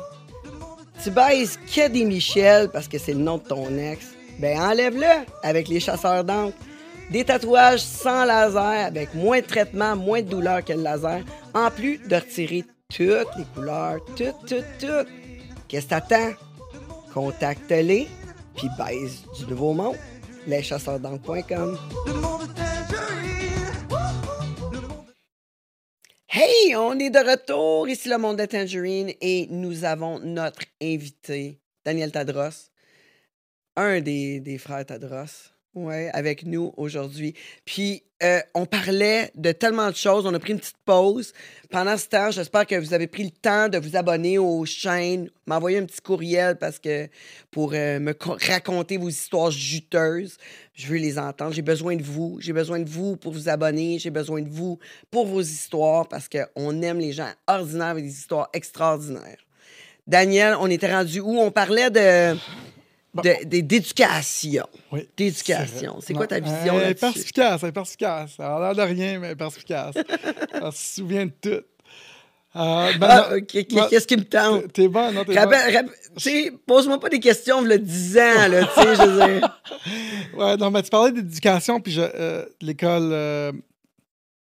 Tu 1.02 1.10
baises 1.10 1.58
que 1.74 1.88
des 1.88 2.04
Michel 2.04 2.68
parce 2.68 2.86
que 2.86 2.96
c'est 2.96 3.14
le 3.14 3.20
nom 3.20 3.38
de 3.38 3.42
ton 3.42 3.76
ex. 3.76 4.06
Ben 4.38 4.58
enlève-le 4.60 5.26
avec 5.42 5.68
les 5.68 5.80
chasseurs 5.80 6.22
d'encre. 6.22 6.56
Des 7.10 7.24
tatouages 7.24 7.80
sans 7.80 8.24
laser 8.24 8.86
avec 8.86 9.12
moins 9.14 9.40
de 9.40 9.46
traitement, 9.46 9.96
moins 9.96 10.22
de 10.22 10.28
douleur 10.28 10.64
que 10.64 10.72
le 10.72 10.82
laser. 10.82 11.20
En 11.54 11.70
plus 11.70 11.98
de 11.98 12.14
retirer 12.14 12.64
toutes 12.88 13.36
les 13.36 13.44
couleurs, 13.54 13.98
toutes, 14.16 14.46
toutes, 14.46 14.78
toutes. 14.78 15.08
Qu'est-ce 15.68 15.86
que 15.86 15.90
t'attends? 15.90 16.32
Contacte-les 17.12 18.08
puis 18.54 18.68
baise 18.78 19.24
du 19.38 19.46
nouveau 19.46 19.72
monde. 19.72 19.96
Leschasseursd'encre.com. 20.46 21.78
Hey, 26.34 26.74
on 26.76 26.98
est 26.98 27.10
de 27.10 27.18
retour. 27.18 27.86
Ici 27.90 28.08
le 28.08 28.16
monde 28.16 28.38
de 28.38 28.46
Tangerine 28.46 29.12
et 29.20 29.48
nous 29.50 29.84
avons 29.84 30.18
notre 30.18 30.62
invité, 30.82 31.60
Daniel 31.84 32.10
Tadros, 32.10 32.70
un 33.76 34.00
des, 34.00 34.40
des 34.40 34.56
frères 34.56 34.86
Tadros, 34.86 35.51
ouais, 35.74 36.10
avec 36.12 36.44
nous 36.44 36.72
aujourd'hui. 36.76 37.34
Puis, 37.64 38.02
euh, 38.22 38.38
on 38.54 38.66
parlait 38.66 39.32
de 39.34 39.50
tellement 39.50 39.90
de 39.90 39.96
choses. 39.96 40.26
On 40.26 40.32
a 40.34 40.38
pris 40.38 40.52
une 40.52 40.60
petite 40.60 40.76
pause. 40.84 41.32
Pendant 41.70 41.96
ce 41.96 42.06
temps, 42.06 42.30
j'espère 42.30 42.66
que 42.68 42.76
vous 42.76 42.94
avez 42.94 43.08
pris 43.08 43.24
le 43.24 43.30
temps 43.30 43.68
de 43.68 43.78
vous 43.78 43.96
abonner 43.96 44.38
aux 44.38 44.64
chaînes, 44.64 45.28
m'envoyer 45.46 45.78
un 45.78 45.84
petit 45.86 46.00
courriel 46.00 46.56
parce 46.56 46.78
que 46.78 47.08
pour 47.50 47.72
euh, 47.74 47.98
me 47.98 48.12
co- 48.12 48.36
raconter 48.48 48.96
vos 48.96 49.08
histoires 49.08 49.50
juteuses. 49.50 50.36
Je 50.74 50.86
veux 50.86 50.98
les 50.98 51.18
entendre. 51.18 51.52
J'ai 51.52 51.62
besoin 51.62 51.96
de 51.96 52.02
vous. 52.04 52.38
J'ai 52.40 52.52
besoin 52.52 52.78
de 52.78 52.88
vous 52.88 53.16
pour 53.16 53.32
vous 53.32 53.48
abonner. 53.48 53.98
J'ai 53.98 54.10
besoin 54.10 54.40
de 54.40 54.48
vous 54.48 54.78
pour 55.10 55.26
vos 55.26 55.42
histoires 55.42 56.06
parce 56.06 56.28
qu'on 56.28 56.80
aime 56.82 56.98
les 57.00 57.12
gens 57.12 57.30
ordinaires 57.48 57.88
avec 57.88 58.04
des 58.04 58.12
histoires 58.12 58.48
extraordinaires. 58.52 59.38
Daniel, 60.06 60.54
on 60.60 60.68
était 60.70 60.92
rendu 60.92 61.18
où? 61.20 61.38
On 61.40 61.50
parlait 61.50 61.90
de- 61.90 62.36
d'éducation. 63.44 64.66
Oui. 64.90 65.08
D'éducation. 65.16 65.98
C'est 66.00 66.14
quoi 66.14 66.26
ta 66.26 66.40
vision 66.40 66.74
Elle 66.78 66.82
est 66.82 66.84
là-dessus? 66.88 67.00
perspicace, 67.00 67.60
elle 67.62 67.68
est 67.68 67.72
perspicace. 67.72 68.30
Elle 68.38 68.44
a 68.44 68.58
l'air 68.72 68.74
de 68.74 68.92
rien, 68.94 69.18
mais 69.18 69.26
elle 69.28 69.32
est 69.32 69.36
perspicace. 69.36 69.94
elle 70.54 70.72
se 70.72 70.94
souvient 70.96 71.26
de 71.26 71.32
tout. 71.40 71.64
Euh, 72.54 72.92
ben, 72.98 73.08
Ah, 73.10 73.28
non, 73.32 73.40
Qu'est-ce 73.88 74.06
qui 74.06 74.16
me 74.16 74.24
tente? 74.24 74.72
t'es- 74.74 74.86
bon, 74.88 75.10
non, 75.12 75.24
t'es 75.24 75.34
bon. 75.34 76.58
Pose-moi 76.66 77.00
pas 77.00 77.08
des 77.08 77.20
questions, 77.20 77.62
le 77.62 77.78
10 77.78 78.18
ans, 78.18 78.48
là, 78.48 78.64
tu 78.64 78.80
sais, 78.82 78.94
je 78.96 79.02
veux 79.02 79.26
dire. 79.38 79.60
Ouais, 80.36 80.56
non, 80.56 80.70
mais 80.70 80.82
tu 80.82 80.90
parlais 80.90 81.12
d'éducation, 81.12 81.80
puis 81.80 81.92
je, 81.92 82.00
euh, 82.02 82.44
l'école, 82.60 83.10
euh, 83.12 83.52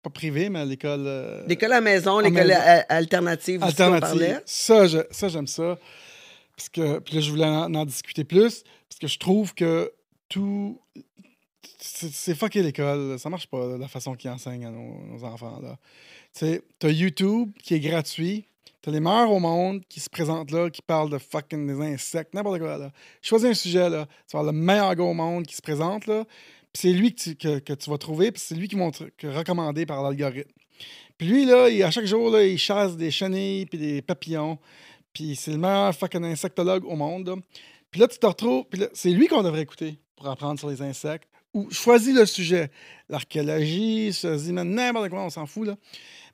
pas 0.04 0.10
privée, 0.12 0.50
mais 0.50 0.66
l'école. 0.66 1.04
euh, 1.06 1.44
L'école 1.48 1.72
à 1.72 1.76
la 1.76 1.82
maison, 1.82 2.20
l'école 2.20 2.48
maison. 2.48 2.60
a- 2.64 2.94
alternative, 2.96 3.64
aussi, 3.64 3.74
on 3.74 3.76
parlait. 3.78 3.96
alternative. 4.04 4.42
Ça, 4.46 4.88
je- 4.88 4.98
ça, 5.12 5.28
j'aime 5.30 5.48
ça. 5.48 5.78
Parce 6.60 6.68
que, 6.68 7.00
puis 7.00 7.16
là, 7.16 7.22
je 7.22 7.30
voulais 7.30 7.46
en, 7.46 7.86
discuter 7.86 8.26
plus, 8.26 8.66
parce 8.90 9.00
que 9.00 9.08
je 9.08 9.18
trouve 9.18 9.54
que 9.54 9.94
tout. 10.28 10.78
C'est 11.80 12.36
fucké 12.36 12.62
l'école. 12.62 13.18
Ça 13.18 13.30
marche 13.30 13.48
pas, 13.48 13.78
la 13.78 13.88
façon 13.88 14.14
qu'ils 14.14 14.30
enseignent 14.30 14.66
à 14.66 14.70
nos, 14.70 15.24
enfants. 15.24 15.62
Tu 15.62 15.70
sais, 16.34 16.62
t'as 16.78 16.90
YouTube 16.90 17.52
qui 17.64 17.76
est 17.76 17.80
gratuit. 17.80 18.44
T'as 18.82 18.92
les 18.92 19.00
meilleurs 19.00 19.32
au 19.32 19.40
monde 19.40 19.84
qui 19.88 20.02
se 20.02 20.10
présentent 20.10 20.52
là, 20.52 20.70
qui 20.70 20.82
parlent 20.82 21.10
de 21.10 21.18
fucking 21.18 21.66
des 21.66 21.82
insectes, 21.82 22.34
n'importe 22.34 22.60
quoi. 22.60 22.78
Là. 22.78 22.92
Choisis 23.22 23.48
un 23.48 23.54
sujet, 23.54 23.90
là. 23.90 24.06
Tu 24.28 24.36
vas 24.36 24.40
avoir 24.40 24.54
le 24.54 24.60
meilleur 24.60 24.96
gars 24.96 25.04
au 25.04 25.14
monde 25.14 25.46
qui 25.46 25.56
se 25.56 25.62
présente, 25.62 26.08
là. 26.08 26.26
Puis 26.74 26.82
c'est 26.82 26.92
lui 26.92 27.16
que 27.16 27.22
tu, 27.22 27.36
que, 27.36 27.74
tu 27.74 27.90
vas 27.90 27.98
trouver, 27.98 28.34
puis 28.34 28.42
c'est 28.46 28.56
lui 28.56 28.68
qui 28.68 28.76
va 28.76 28.92
te 28.92 29.28
recommander 29.28 29.86
par 29.86 30.04
l'algorithme. 30.04 30.52
Puis 31.18 31.28
lui, 31.28 31.46
là, 31.46 31.70
il- 31.70 31.84
à 31.84 31.92
chaque 31.92 32.06
jour, 32.06 32.30
là, 32.30 32.46
il 32.46 32.58
chasse 32.58 32.98
des 32.98 33.12
chenilles 33.12 33.66
puis 33.66 33.78
des 33.78 34.02
papillons. 34.02 34.58
Puis 35.14 35.36
c'est 35.36 35.52
le 35.52 35.58
meilleur 35.58 35.94
fucking 35.96 36.24
insectologue 36.24 36.86
au 36.86 36.96
monde. 36.96 37.28
là. 37.28 37.36
Puis 37.92 38.00
là, 38.02 38.08
tu 38.08 38.20
te 38.20 38.26
retrouves. 38.26 38.66
Puis 38.70 38.80
là, 38.82 38.88
c'est 38.94 39.10
lui 39.10 39.28
qu'on 39.28 39.42
devrait 39.44 39.62
écouter 39.62 40.00
pour 40.16 40.28
apprendre 40.28 40.60
sur 40.60 40.70
les 40.70 40.82
insectes. 40.82 41.28
Ou 41.54 41.70
choisis 41.72 42.14
le 42.14 42.26
sujet. 42.28 42.70
L'archéologie, 43.10 44.14
choisis 44.14 44.52
n'importe 44.52 45.10
quoi, 45.10 45.24
on 45.24 45.30
s'en 45.32 45.46
fout. 45.48 45.68
Là. 45.68 45.76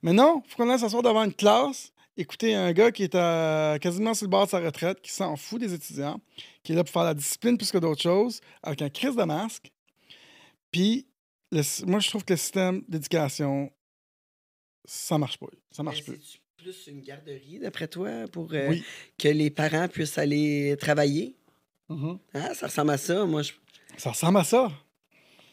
Mais 0.01 0.11
non, 0.11 0.41
il 0.45 0.49
faut 0.51 0.57
qu'on 0.57 0.69
aille 0.69 0.79
s'asseoir 0.79 1.03
devant 1.03 1.23
une 1.23 1.33
classe, 1.33 1.93
écouter 2.17 2.53
un 2.53 2.73
gars 2.73 2.91
qui 2.91 3.03
est 3.03 3.15
à- 3.15 3.77
quasiment 3.79 4.13
sur 4.13 4.25
le 4.25 4.29
bord 4.31 4.45
de 4.45 4.49
sa 4.51 4.59
retraite, 4.59 5.01
qui 5.01 5.11
s'en 5.11 5.37
fout 5.37 5.61
des 5.61 5.73
étudiants, 5.73 6.19
qui 6.63 6.73
est 6.73 6.75
là 6.75 6.83
pour 6.83 6.91
faire 6.91 7.05
la 7.05 7.13
discipline 7.13 7.57
plus 7.57 7.71
que 7.71 7.77
d'autres 7.77 8.01
choses, 8.01 8.41
avec 8.61 8.81
un 8.81 8.89
crise 8.89 9.15
de 9.15 9.23
masque. 9.23 9.71
Puis, 10.71 11.07
le 11.51 11.61
moi, 11.85 11.99
je 11.99 12.09
trouve 12.09 12.25
que 12.25 12.33
le 12.33 12.37
système 12.37 12.83
d'éducation, 12.89 13.71
ça 14.83 15.17
marche 15.17 15.37
pas. 15.37 15.47
Ça 15.71 15.81
marche 15.83 16.03
plus. 16.03 16.41
Plus 16.65 16.87
une 16.87 17.01
garderie, 17.01 17.59
d'après 17.61 17.87
toi, 17.87 18.09
pour 18.31 18.49
euh, 18.53 18.69
Oui. 18.69 18.83
que 19.19 19.27
les 19.27 19.51
parents 19.51 19.87
puissent 19.87 20.17
aller 20.17 20.75
travailler? 20.79 21.35
Mhm. 21.89 22.17
Hein, 22.33 22.53
Ça 22.55 22.65
ressemble 22.65 22.89
à 22.91 22.97
ça. 22.97 23.23
Moi, 23.25 23.43
je 23.43 23.51
Ça 23.97 24.09
ressemble 24.09 24.39
à 24.39 24.43
ça. 24.43 24.71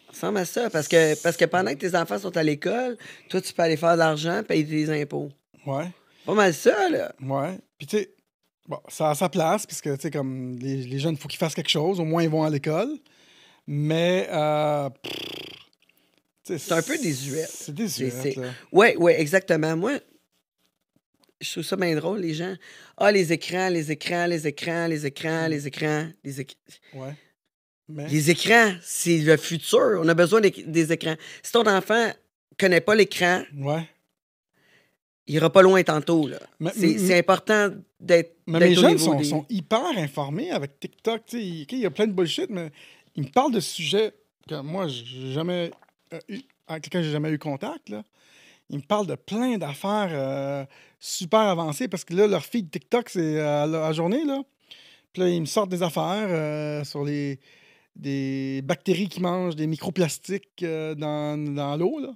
ça 0.06 0.12
ressemble 0.12 0.38
à 0.38 0.44
ça. 0.46 0.70
Parce 0.70 0.88
que, 0.88 1.20
parce 1.22 1.36
que 1.36 1.44
pendant 1.44 1.70
que 1.74 1.78
tes 1.78 1.94
enfants 1.94 2.18
sont 2.18 2.34
à 2.34 2.42
l'école, 2.42 2.96
toi, 3.28 3.42
tu 3.42 3.52
peux 3.52 3.62
aller 3.62 3.76
faire 3.76 3.92
de 3.92 3.98
l'argent, 3.98 4.42
payer 4.42 4.64
tes 4.66 5.02
impôts. 5.02 5.28
Ouais. 5.66 5.90
Pas 6.24 6.32
mal 6.34 6.54
ça, 6.54 6.88
là. 6.88 7.14
Ouais. 7.20 7.58
Puis, 7.76 7.86
tu 7.86 7.98
sais, 7.98 8.14
bon, 8.66 8.78
ça 8.88 9.10
a 9.10 9.14
sa 9.14 9.28
place, 9.28 9.66
puisque, 9.66 9.94
tu 9.94 10.00
sais, 10.00 10.10
comme 10.10 10.56
les, 10.60 10.76
les 10.78 10.98
jeunes, 10.98 11.14
il 11.16 11.18
faut 11.20 11.28
qu'ils 11.28 11.38
fassent 11.38 11.54
quelque 11.54 11.68
chose. 11.68 12.00
Au 12.00 12.04
moins, 12.06 12.22
ils 12.22 12.30
vont 12.30 12.42
à 12.42 12.48
l'école. 12.48 12.88
Mais, 13.66 14.28
euh, 14.32 14.88
C'est 16.44 16.72
un 16.72 16.80
peu 16.82 16.96
désuet. 16.96 17.44
C'est 17.50 17.74
désuet. 17.74 18.34
Oui, 18.72 18.94
oui, 18.96 19.12
exactement. 19.12 19.76
Moi, 19.76 19.98
je 21.42 21.50
trouve 21.50 21.62
ça 21.64 21.76
bien 21.76 21.94
drôle, 21.96 22.20
les 22.20 22.34
gens. 22.34 22.54
Ah, 22.96 23.12
les 23.12 23.32
écrans, 23.32 23.68
les 23.68 23.90
écrans, 23.90 24.26
les 24.26 24.46
écrans, 24.46 24.86
les 24.86 25.06
écrans, 25.06 25.48
les 25.48 25.66
écrans, 25.66 26.08
les 26.24 26.40
écrans. 26.40 26.56
Ouais. 26.94 27.14
Mais, 27.88 28.08
Les 28.08 28.30
écrans, 28.30 28.72
c'est 28.80 29.18
le 29.18 29.36
futur. 29.36 30.00
On 30.02 30.08
a 30.08 30.14
besoin 30.14 30.40
des, 30.40 30.50
des 30.50 30.92
écrans. 30.92 31.16
Si 31.42 31.52
ton 31.52 31.66
enfant 31.66 32.10
connaît 32.58 32.80
pas 32.80 32.94
l'écran, 32.94 33.42
ouais. 33.58 33.86
il 35.26 35.34
ira 35.34 35.50
pas 35.50 35.62
loin 35.62 35.82
tantôt. 35.82 36.28
là. 36.28 36.38
Mais- 36.60 36.70
C'est 36.74 37.18
important 37.18 37.70
d'être 38.00 38.36
Mais 38.46 38.60
mes 38.60 38.74
jeunes 38.74 38.98
sont, 38.98 39.14
des- 39.14 39.24
sont 39.24 39.44
hyper 39.50 39.96
informés 39.98 40.50
avec 40.50 40.78
TikTok. 40.80 41.22
Il 41.32 41.66
y 41.70 41.86
a 41.86 41.90
plein 41.90 42.06
de 42.06 42.12
bullshit, 42.12 42.48
mais 42.50 42.70
ils 43.16 43.24
me 43.24 43.28
parlent 43.28 43.52
de 43.52 43.60
sujets 43.60 44.12
que 44.48 44.60
moi, 44.60 44.86
j'ai 44.88 45.32
jamais 45.32 45.70
euh, 46.12 46.18
eu, 46.28 46.40
avec 46.68 46.86
lesquels 46.86 47.04
j'ai 47.04 47.12
jamais 47.12 47.30
eu 47.30 47.38
contact. 47.38 47.88
Là. 47.90 48.04
Ils 48.72 48.78
me 48.78 48.82
parlent 48.82 49.06
de 49.06 49.14
plein 49.14 49.58
d'affaires 49.58 50.08
euh, 50.10 50.64
super 50.98 51.40
avancées 51.40 51.88
parce 51.88 52.04
que 52.04 52.14
là, 52.14 52.26
leur 52.26 52.44
feed 52.44 52.70
TikTok, 52.70 53.10
c'est 53.10 53.38
à 53.38 53.66
la 53.66 53.84
à 53.84 53.88
la 53.88 53.92
journée. 53.92 54.24
Là. 54.24 54.42
Puis 55.12 55.22
là, 55.22 55.28
ils 55.28 55.40
me 55.40 55.46
sortent 55.46 55.68
des 55.68 55.82
affaires 55.82 56.26
euh, 56.28 56.82
sur 56.82 57.04
les 57.04 57.38
des 57.94 58.62
bactéries 58.64 59.08
qui 59.08 59.20
mangent 59.20 59.56
des 59.56 59.66
microplastiques 59.66 60.62
euh, 60.62 60.94
dans, 60.94 61.36
dans 61.54 61.76
l'eau. 61.76 61.98
Là. 62.00 62.08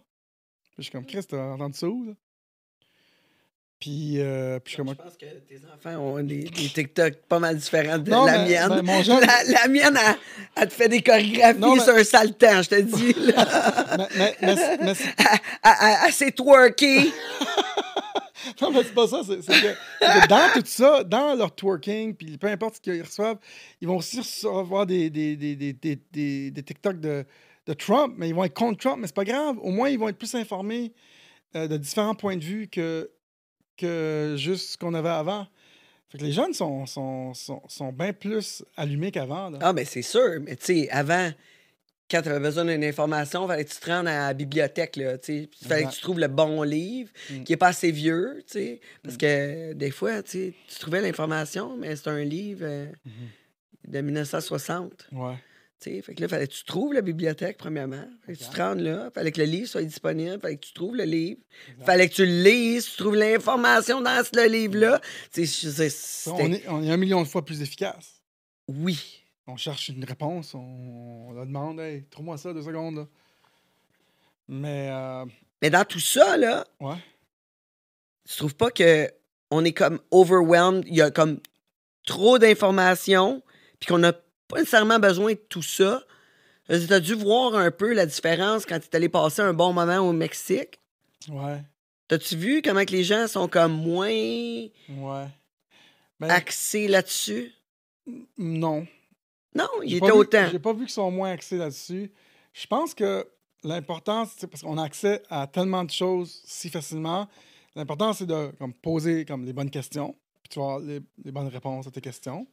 Puis 0.75 0.79
je 0.79 0.83
suis 0.85 0.93
comme, 0.93 1.05
Chris, 1.05 1.25
t'as 1.29 1.53
entendu 1.53 1.77
ça 1.77 1.89
où? 1.89 2.05
Là? 2.07 2.13
Puis, 3.79 4.15
euh, 4.21 4.59
puis 4.59 4.75
je 4.79 4.83
Je 4.83 4.95
pense 4.95 5.17
que 5.19 5.27
tes 5.27 5.61
enfants 5.75 5.99
ont 6.01 6.23
des, 6.23 6.45
des 6.45 6.69
TikTok 6.69 7.15
pas 7.29 7.39
mal 7.39 7.57
différents 7.59 7.99
de 7.99 8.11
Non, 8.11 8.25
la 8.25 8.39
mais- 8.39 8.49
mienne. 8.49 8.69
ben, 8.71 8.83
mon 8.83 9.03
jeune- 9.03 9.21
la, 9.21 9.45
la 9.45 9.69
mienne, 9.69 9.99
elle, 10.03 10.17
elle 10.57 10.69
te 10.69 10.73
fait 10.73 10.89
des 10.89 11.03
chorégraphies 11.03 11.61
Non, 11.61 11.77
mais- 11.77 11.83
sur 11.83 11.95
un 11.95 12.03
sale 12.05 12.33
temps, 12.35 12.63
je 12.63 12.69
te 12.71 12.81
dis. 12.81 13.15
mais, 14.17 14.35
mais, 14.41 14.95
elle, 16.07 16.13
s'est 16.13 16.33
twerkée. 16.33 17.11
Non, 18.63 18.71
mais 18.71 18.85
c'est 18.85 18.95
pas 18.95 19.09
ça. 19.09 19.23
C'est 19.27 19.41
que, 19.41 20.29
dans 20.29 20.53
tout 20.55 20.63
ça, 20.67 21.03
dans 21.03 21.35
leur 21.35 21.53
twerking, 21.55 22.15
puis 22.15 22.39
peu 22.39 22.47
importe 22.47 22.77
ce 22.77 22.81
qu'ils 22.81 23.03
reçoivent, 23.03 23.39
ils 23.81 23.89
vont 23.89 23.97
aussi 23.97 24.21
recevoir 24.21 24.87
des, 24.87 25.11
des, 25.11 25.37
des, 25.37 25.57
des, 25.57 25.73
des, 25.73 25.99
des- 26.13 26.51
des 26.53 26.63
TikTok 26.63 27.01
de, 27.01 27.25
de 27.67 27.73
Trump, 27.73 28.15
mais 28.17 28.29
ils 28.29 28.35
vont 28.35 28.45
être 28.45 28.55
contre 28.55 28.79
Trump, 28.79 28.99
mais 29.01 29.09
c'est 29.09 29.17
pas 29.17 29.25
grave. 29.25 29.57
Au 29.61 29.71
moins, 29.71 29.89
ils 29.89 29.99
vont 29.99 30.09
être 30.09 30.19
plus 30.19 30.35
informés 30.37 30.93
euh, 31.57 31.67
de 31.67 31.77
différents 31.77 32.15
points 32.15 32.37
de 32.37 32.45
vue 32.45 32.69
que, 32.69 33.11
que 33.77 34.35
juste 34.39 34.71
ce 34.73 34.79
qu'on 34.79 34.95
avait 34.95 35.09
avant. 35.09 35.47
Fait 36.11 36.19
que 36.19 36.25
les 36.25 36.33
jeunes 36.33 36.55
sont, 36.55 36.87
sont, 36.87 37.35
sont, 37.35 37.63
sont 37.69 37.93
bien 37.93 38.13
plus 38.13 38.65
allumés 38.77 39.11
qu'avant. 39.11 39.51
là. 39.51 39.59
Ah, 39.61 39.73
ben 39.73 39.85
c'est 39.85 40.03
sûr. 40.03 40.39
Mais 40.43 40.55
tu 40.57 40.65
sais, 40.67 40.91
avant, 40.91 41.31
quand 42.09 42.23
tu 42.23 42.29
avais 42.29 42.39
besoin 42.41 42.65
d'une 42.65 42.85
information, 42.85 43.45
il 43.45 43.49
fallait 43.49 43.65
que 43.65 43.71
tu 43.73 43.81
te 43.81 43.91
rendes 43.91 44.07
à 44.07 44.29
la 44.29 44.35
bibliothèque. 44.35 44.97
Là, 44.97 45.19
tu 45.19 45.25
sais. 45.43 45.51
Il 45.63 45.67
fallait 45.67 45.85
que 45.85 45.91
tu 45.93 46.01
trouves 46.01 46.21
le 46.21 46.29
bon 46.29 46.63
livre, 46.63 47.11
Mm. 47.31 47.43
qui 47.43 47.53
n'est 47.53 47.57
pas 47.57 47.69
assez 47.69 47.91
vieux. 47.91 48.45
tu 48.47 48.53
sais. 48.53 48.81
Parce 49.03 49.17
que 49.17 49.73
des 49.73 49.91
fois, 49.91 50.23
tu 50.23 50.31
sais, 50.31 50.55
tu 50.69 50.79
trouvais 50.79 51.01
l'information, 51.03 51.77
mais 51.77 51.97
c'est 51.97 52.09
un 52.09 52.23
livre 52.23 52.61
euh, 52.63 52.87
Mm-hmm. 53.07 53.91
de 53.93 54.01
1960. 54.01 55.09
Ouais. 55.13 55.35
Tu 55.81 55.91
sais. 55.91 56.03
Fait 56.03 56.15
que 56.15 56.23
là, 56.23 56.29
fallait 56.29 56.47
que 56.47 56.53
tu 56.53 56.65
trouves 56.65 56.93
la 56.95 57.03
bibliothèque, 57.03 57.59
premièrement. 57.59 58.05
Fallait 58.25 58.39
que 58.39 58.43
tu 58.45 58.51
te 58.51 58.57
rendes 58.57 58.81
là. 58.81 59.11
Fallait 59.15 59.33
que 59.33 59.41
le 59.41 59.47
livre 59.47 59.69
soit 59.69 59.83
disponible. 59.83 60.41
Fallait 60.41 60.57
que 60.57 60.67
tu 60.67 60.73
trouves 60.73 60.97
le 60.97 61.05
livre. 61.05 61.41
Fallait 61.85 62.09
que 62.09 62.15
tu 62.15 62.25
le 62.25 62.43
lises. 62.43 62.87
Tu 62.87 62.97
trouves 62.97 63.17
l'information 63.17 64.01
dans 64.01 64.23
ce 64.25 64.49
livre-là. 64.49 65.01
On 65.37 66.53
est, 66.53 66.69
on 66.69 66.83
est 66.83 66.91
un 66.91 66.97
million 66.97 67.23
de 67.23 67.29
fois 67.29 67.45
plus 67.45 67.63
efficace. 67.63 68.23
Oui. 68.69 69.23
On 69.49 69.57
cherche 69.57 69.91
une 69.91 70.05
réponse, 70.05 70.55
on, 70.55 70.59
on 71.29 71.33
la 71.33 71.45
demande, 71.45 71.79
hey, 71.79 72.05
trouve-moi 72.11 72.37
ça 72.37 72.53
deux 72.53 72.63
secondes. 72.63 72.97
Là. 72.97 73.07
Mais, 74.49 74.89
euh, 74.91 75.25
Mais 75.63 75.71
dans 75.71 75.85
tout 75.85 76.01
ça, 76.01 76.37
là, 76.37 76.67
ouais. 76.81 76.97
tu 78.29 78.37
trouves 78.37 78.57
pas 78.57 78.73
que 78.73 79.09
on 79.53 79.65
est 79.65 79.73
comme 79.73 80.01
overwhelmed, 80.11 80.85
il 80.89 80.97
y 80.97 81.03
a 81.03 81.13
comme 81.13 81.39
trop 82.05 82.39
d'informations, 82.39 83.43
puis 83.79 83.87
qu'on 83.87 83.99
n'a 83.99 84.13
pas 84.49 84.59
nécessairement 84.59 84.99
besoin 84.99 85.33
de 85.33 85.41
tout 85.49 85.63
ça. 85.63 86.03
Tu 86.69 86.93
as 86.93 87.01
dû 87.01 87.15
voir 87.15 87.55
un 87.55 87.71
peu 87.71 87.93
la 87.95 88.07
différence 88.07 88.67
quand 88.67 88.79
tu 88.81 88.87
es 88.87 88.97
allé 88.97 89.09
passer 89.09 89.43
un 89.43 89.53
bon 89.53 89.73
moment 89.73 89.99
au 89.99 90.13
Mexique. 90.13 90.81
Ouais. 91.29 91.63
T'as-tu 92.09 92.37
vu 92.37 92.63
comment 92.63 92.85
que 92.85 92.93
les 92.93 93.05
gens 93.05 93.27
sont 93.27 93.49
comme 93.49 93.73
moins 93.73 94.09
Ouais. 94.09 95.27
Ben, 96.19 96.31
axés 96.31 96.89
là-dessus? 96.89 97.53
non. 98.39 98.87
Non, 99.55 99.69
il 99.83 99.97
était 99.97 100.11
autant. 100.11 100.49
J'ai 100.51 100.59
pas 100.59 100.73
vu 100.73 100.81
qu'ils 100.81 100.91
sont 100.91 101.11
moins 101.11 101.31
axés 101.31 101.57
là-dessus. 101.57 102.13
Je 102.53 102.67
pense 102.67 102.95
que 102.95 103.27
l'important, 103.65 104.27
c'est 104.27 104.47
parce 104.47 104.63
qu'on 104.63 104.77
a 104.77 104.85
accès 104.85 105.23
à 105.31 105.47
tellement 105.47 105.83
de 105.83 105.91
choses 105.91 106.43
si 106.45 106.69
facilement. 106.69 107.27
L'important, 107.75 108.13
c'est 108.13 108.27
de 108.27 108.53
comme, 108.59 108.75
poser 108.75 109.25
comme, 109.25 109.45
les 109.45 109.53
bonnes 109.53 109.71
questions, 109.71 110.15
puis 110.43 110.51
tu 110.51 110.59
vas 110.59 110.65
avoir 110.65 110.81
les, 110.81 111.01
les 111.25 111.33
bonnes 111.33 111.49
réponses 111.49 111.87
à 111.87 111.91
tes 111.91 112.01
questions. 112.03 112.47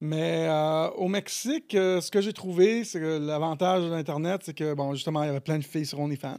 Mais 0.00 0.46
euh, 0.48 0.88
au 0.92 1.08
Mexique, 1.08 1.74
euh, 1.74 2.00
ce 2.00 2.10
que 2.10 2.20
j'ai 2.22 2.32
trouvé, 2.32 2.84
c'est 2.84 3.00
que 3.00 3.18
l'avantage 3.18 3.82
de 3.84 3.90
l'Internet, 3.90 4.40
c'est 4.44 4.54
que, 4.54 4.72
bon, 4.74 4.94
justement, 4.94 5.22
il 5.22 5.26
y 5.26 5.30
avait 5.30 5.40
plein 5.40 5.58
de 5.58 5.64
filles 5.64 5.84
sur 5.86 6.00
OnlyFans. 6.00 6.38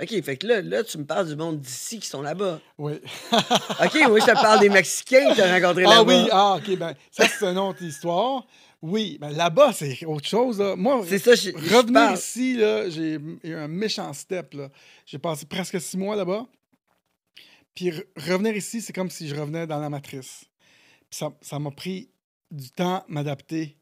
OK, 0.00 0.22
fait 0.22 0.36
que 0.38 0.46
là, 0.46 0.62
là, 0.62 0.82
tu 0.82 0.96
me 0.96 1.04
parles 1.04 1.28
du 1.28 1.36
monde 1.36 1.60
d'ici 1.60 2.00
qui 2.00 2.06
sont 2.06 2.22
là-bas. 2.22 2.60
Oui. 2.78 2.94
OK, 3.32 3.98
oui, 4.10 4.20
je 4.20 4.26
te 4.26 4.32
parle 4.32 4.60
des 4.60 4.70
Mexicains 4.70 5.28
que 5.30 5.34
tu 5.34 5.40
as 5.42 5.52
rencontrés 5.52 5.84
Ah 5.86 5.96
là-bas. 5.96 6.22
oui, 6.24 6.28
ah, 6.32 6.56
OK, 6.58 6.76
ben, 6.78 6.94
ça, 7.10 7.26
c'est 7.28 7.44
une 7.44 7.58
autre 7.58 7.82
histoire. 7.82 8.46
Oui, 8.80 9.18
ben 9.20 9.30
là-bas, 9.30 9.72
c'est 9.74 10.04
autre 10.06 10.26
chose. 10.26 10.58
là. 10.58 10.74
Moi, 10.74 11.04
C'est 11.06 11.18
ça, 11.18 11.34
je- 11.36 11.50
revenir 11.52 12.12
ici, 12.14 12.56
là, 12.56 12.88
j'ai 12.88 13.18
eu 13.44 13.54
un 13.54 13.68
méchant 13.68 14.12
step. 14.14 14.54
là. 14.54 14.70
J'ai 15.06 15.18
passé 15.18 15.44
presque 15.46 15.78
six 15.80 15.96
mois 15.98 16.16
là-bas. 16.16 16.46
Puis 17.74 17.90
re- 17.90 18.04
revenir 18.16 18.56
ici, 18.56 18.80
c'est 18.80 18.92
comme 18.92 19.10
si 19.10 19.28
je 19.28 19.36
revenais 19.36 19.66
dans 19.66 19.78
la 19.78 19.88
matrice. 19.90 20.46
Puis 21.10 21.18
ça 21.18 21.30
ça 21.42 21.58
m'a 21.60 21.70
pris 21.70 22.08
du 22.52 22.70
temps 22.70 23.04
m'adapter. 23.08 23.76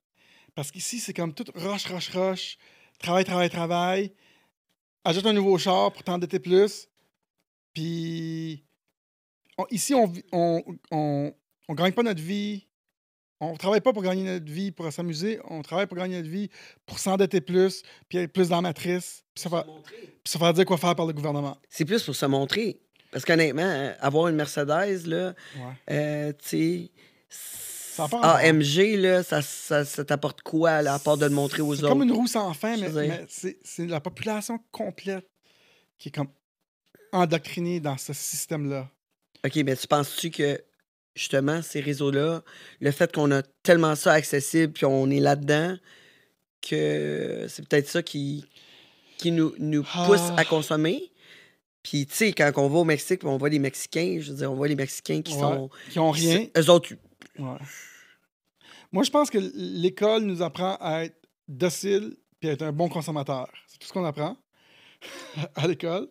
Parce 0.54 0.70
qu'ici, 0.70 0.98
c'est 1.00 1.12
comme 1.12 1.34
tout 1.34 1.44
roche, 1.54 1.86
roche, 1.86 2.10
roche. 2.10 2.56
Travail, 2.98 3.24
travail, 3.24 3.50
travail. 3.50 4.12
Ajoute 5.04 5.26
un 5.26 5.32
nouveau 5.32 5.56
char 5.58 5.92
pour 5.92 6.02
t'endetter 6.02 6.38
plus. 6.38 6.88
Puis 7.72 8.64
on- 9.58 9.66
ici, 9.70 9.94
on, 9.94 10.12
on, 10.32 10.62
on, 10.90 11.34
on 11.68 11.74
gagne 11.74 11.92
pas 11.92 12.02
notre 12.02 12.22
vie. 12.22 12.66
On 13.42 13.56
travaille 13.56 13.80
pas 13.80 13.92
pour 13.94 14.02
gagner 14.02 14.22
notre 14.24 14.50
vie, 14.52 14.70
pour 14.70 14.92
s'amuser. 14.92 15.40
On 15.44 15.62
travaille 15.62 15.86
pour 15.86 15.96
gagner 15.96 16.16
notre 16.18 16.28
vie, 16.28 16.50
pour 16.84 16.98
s'endetter 16.98 17.40
plus, 17.40 17.82
puis 18.08 18.18
être 18.18 18.32
plus 18.32 18.48
dans 18.50 18.56
la 18.56 18.62
matrice. 18.62 19.24
Puis 19.34 19.42
ça, 19.42 19.48
va, 19.48 19.62
puis 19.64 20.08
ça 20.32 20.38
va 20.38 20.52
dire 20.52 20.66
quoi 20.66 20.76
faire 20.76 20.94
par 20.94 21.06
le 21.06 21.14
gouvernement. 21.14 21.56
C'est 21.70 21.86
plus 21.86 22.02
pour 22.02 22.14
se 22.14 22.26
montrer. 22.26 22.80
Parce 23.10 23.24
qu'honnêtement, 23.24 23.62
hein, 23.62 23.94
avoir 24.00 24.28
une 24.28 24.36
Mercedes, 24.36 25.06
là, 25.06 25.34
Ouais. 25.56 25.72
euh, 25.90 26.32
tu 26.34 26.48
sais, 26.48 26.90
AMG, 28.22 28.96
là, 28.96 29.22
ça, 29.22 29.42
ça, 29.42 29.84
ça 29.84 30.04
t'apporte 30.04 30.42
quoi, 30.42 30.82
là, 30.82 30.94
à 30.94 30.98
part 30.98 31.16
de 31.16 31.24
le 31.26 31.30
montrer 31.32 31.62
aux 31.62 31.74
C'est 31.74 31.82
autres? 31.82 31.88
comme 31.92 32.02
une 32.02 32.12
roue 32.12 32.26
sans 32.26 32.52
fin, 32.54 32.76
mais, 32.76 32.90
c'est 33.28 33.58
c'est 33.64 33.86
la 33.86 34.00
population 34.00 34.58
complète 34.70 35.26
qui 35.98 36.08
est 36.08 36.12
comme 36.12 36.28
endoctrinée 37.12 37.80
dans 37.80 37.96
ce 37.98 38.12
système-là. 38.12 38.88
OK, 39.44 39.56
mais 39.64 39.76
tu 39.76 39.86
penses-tu 39.86 40.30
que, 40.30 40.60
justement, 41.14 41.62
ces 41.62 41.80
réseaux-là, 41.80 42.42
le 42.80 42.90
fait 42.90 43.12
qu'on 43.12 43.30
a 43.32 43.42
tellement 43.62 43.94
ça 43.96 44.12
accessible, 44.12 44.72
puis 44.72 44.84
on 44.86 45.10
est 45.10 45.20
là-dedans, 45.20 45.76
que 46.62 47.46
c'est 47.48 47.66
peut-être 47.68 47.88
ça 47.88 48.02
qui, 48.02 48.44
qui 49.18 49.32
nous, 49.32 49.54
nous 49.58 49.82
pousse 49.82 50.20
Ah. 50.30 50.34
à 50.38 50.44
consommer? 50.44 51.10
Puis, 51.82 52.06
tu 52.06 52.14
sais, 52.14 52.32
quand 52.32 52.52
on 52.56 52.68
va 52.68 52.80
au 52.80 52.84
Mexique, 52.84 53.24
on 53.24 53.38
voit 53.38 53.48
les 53.48 53.58
Mexicains, 53.58 54.18
je 54.20 54.30
veux 54.32 54.36
dire, 54.38 54.52
on 54.52 54.54
voit 54.54 54.68
les 54.68 54.76
Mexicains 54.76 55.22
qui 55.22 55.32
Ouais, 55.32 55.40
sont... 55.40 55.70
Qui 55.90 55.98
ont 55.98 56.10
rien. 56.10 56.46
Eux 56.56 56.68
autres, 56.70 56.90
Ouais. 57.38 57.56
Moi, 58.92 59.04
je 59.04 59.10
pense 59.10 59.30
que 59.30 59.38
l'école 59.54 60.22
nous 60.22 60.42
apprend 60.42 60.76
à 60.80 61.04
être 61.04 61.16
docile 61.48 62.16
puis 62.40 62.48
à 62.48 62.52
être 62.52 62.62
un 62.62 62.72
bon 62.72 62.88
consommateur. 62.88 63.48
C'est 63.66 63.78
tout 63.78 63.86
ce 63.86 63.92
qu'on 63.92 64.04
apprend 64.04 64.36
à 65.54 65.66
l'école. 65.66 66.08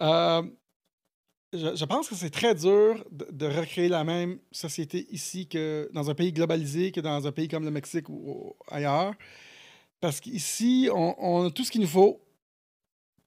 Euh, 0.00 0.42
je, 1.52 1.84
pense 1.84 2.08
que 2.08 2.14
c'est 2.14 2.30
très 2.30 2.54
dur 2.54 3.04
de, 3.10 3.46
recréer 3.46 3.88
la 3.88 4.04
même 4.04 4.38
société 4.52 5.06
ici 5.10 5.48
que 5.48 5.90
dans 5.92 6.10
un 6.10 6.14
pays 6.14 6.32
globalisé, 6.32 6.92
que 6.92 7.00
dans 7.00 7.26
un 7.26 7.32
pays 7.32 7.48
comme 7.48 7.64
le 7.64 7.70
Mexique 7.70 8.08
ou, 8.08 8.54
ailleurs. 8.70 9.14
Parce 10.00 10.20
qu'ici, 10.20 10.88
on, 10.92 11.46
a 11.46 11.50
tout 11.50 11.64
ce 11.64 11.70
qu'il 11.70 11.80
nous 11.80 11.88
faut. 11.88 12.22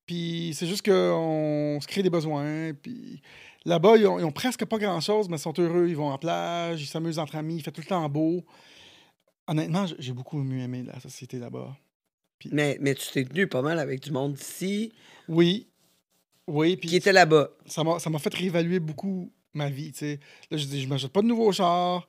Puis 0.05 0.53
c'est 0.55 0.67
juste 0.67 0.85
qu'on 0.85 1.79
se 1.81 1.87
crée 1.87 2.03
des 2.03 2.09
besoins. 2.09 2.73
Puis 2.73 3.21
là-bas, 3.65 3.97
ils 3.97 4.01
ils 4.01 4.07
ont 4.07 4.31
presque 4.31 4.65
pas 4.65 4.77
grand-chose, 4.77 5.27
mais 5.29 5.37
ils 5.37 5.41
sont 5.41 5.53
heureux. 5.59 5.87
Ils 5.89 5.97
vont 5.97 6.11
en 6.11 6.17
plage, 6.17 6.81
ils 6.81 6.87
s'amusent 6.87 7.19
entre 7.19 7.35
amis, 7.35 7.57
il 7.57 7.63
fait 7.63 7.71
tout 7.71 7.81
le 7.81 7.87
temps 7.87 8.07
beau. 8.07 8.45
Honnêtement, 9.51 9.85
j'ai 9.99 10.13
beaucoup 10.13 10.37
mieux 10.37 10.61
aimé 10.61 10.81
la 10.83 10.97
société 11.01 11.37
là-bas. 11.37 11.75
mais, 12.53 12.77
mais 12.79 12.95
tu 12.95 13.11
t'es 13.11 13.25
tenu 13.25 13.47
pas 13.47 13.61
mal 13.61 13.79
avec 13.79 13.99
du 13.99 14.09
monde 14.11 14.33
d'ici 14.35 14.93
Oui. 15.27 15.67
Oui, 16.47 16.77
qui 16.77 16.95
était 16.95 17.11
là-bas. 17.11 17.49
ça 17.65 17.83
m'a 17.83 18.19
fait 18.19 18.33
réévaluer 18.33 18.79
beaucoup 18.79 19.29
ma 19.53 19.69
vie, 19.69 19.91
sais. 19.93 20.21
Là, 20.49 20.55
je 20.55 20.65
dis, 20.65 20.81
je 20.81 20.87
m'achète 20.87 21.11
pas 21.11 21.21
de 21.21 21.27
nouveau 21.27 21.51
char. 21.51 22.07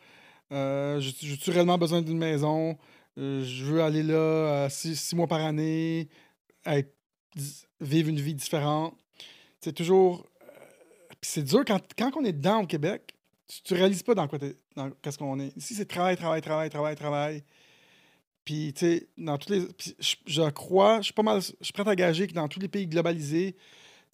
Euh, 0.52 1.00
J'ai-tu 1.00 1.50
réellement 1.50 1.78
besoin 1.78 2.00
d'une 2.00 2.16
maison? 2.18 2.78
Euh, 3.18 3.42
je 3.44 3.64
veux 3.64 3.82
aller 3.82 4.04
là 4.04 4.14
euh, 4.14 4.68
six, 4.68 4.94
six 4.94 5.16
mois 5.16 5.26
par 5.26 5.40
année, 5.40 6.08
être- 6.64 6.94
vivre 7.80 8.08
une 8.08 8.20
vie 8.20 8.34
différente. 8.34 8.94
C'est 9.60 9.72
toujours... 9.72 10.26
euh, 10.42 10.64
c'est 11.22 11.42
dur 11.42 11.64
quand, 11.66 11.80
quand 11.98 12.12
on 12.16 12.24
est 12.24 12.32
dedans 12.32 12.62
au 12.62 12.66
Québec, 12.66 13.14
tu, 13.64 13.74
réalises 13.74 14.02
pas 14.02 14.14
dans 14.14 14.28
quoi 14.28 14.38
qu'est-ce 15.02 15.18
qu'on 15.18 15.38
est. 15.40 15.56
Ici, 15.56 15.74
c'est 15.74 15.86
travail, 15.86 16.16
travail, 16.16 16.40
travail, 16.40 16.70
travail, 16.70 16.96
travail. 16.96 17.44
Puis, 18.44 18.72
tu 18.74 18.80
sais, 18.80 19.08
dans 19.18 19.38
tous 19.38 19.52
les... 19.52 19.68
je, 20.00 20.16
je 20.26 20.50
crois, 20.50 20.98
je 20.98 21.04
suis 21.04 21.14
pas 21.14 21.22
mal... 21.22 21.40
Je 21.40 21.52
suis 21.60 21.72
prêt 21.72 21.88
à 21.88 21.94
gager 21.94 22.26
que 22.26 22.32
dans 22.32 22.48
tous 22.48 22.60
les 22.60 22.68
pays 22.68 22.86
globalisés, 22.86 23.56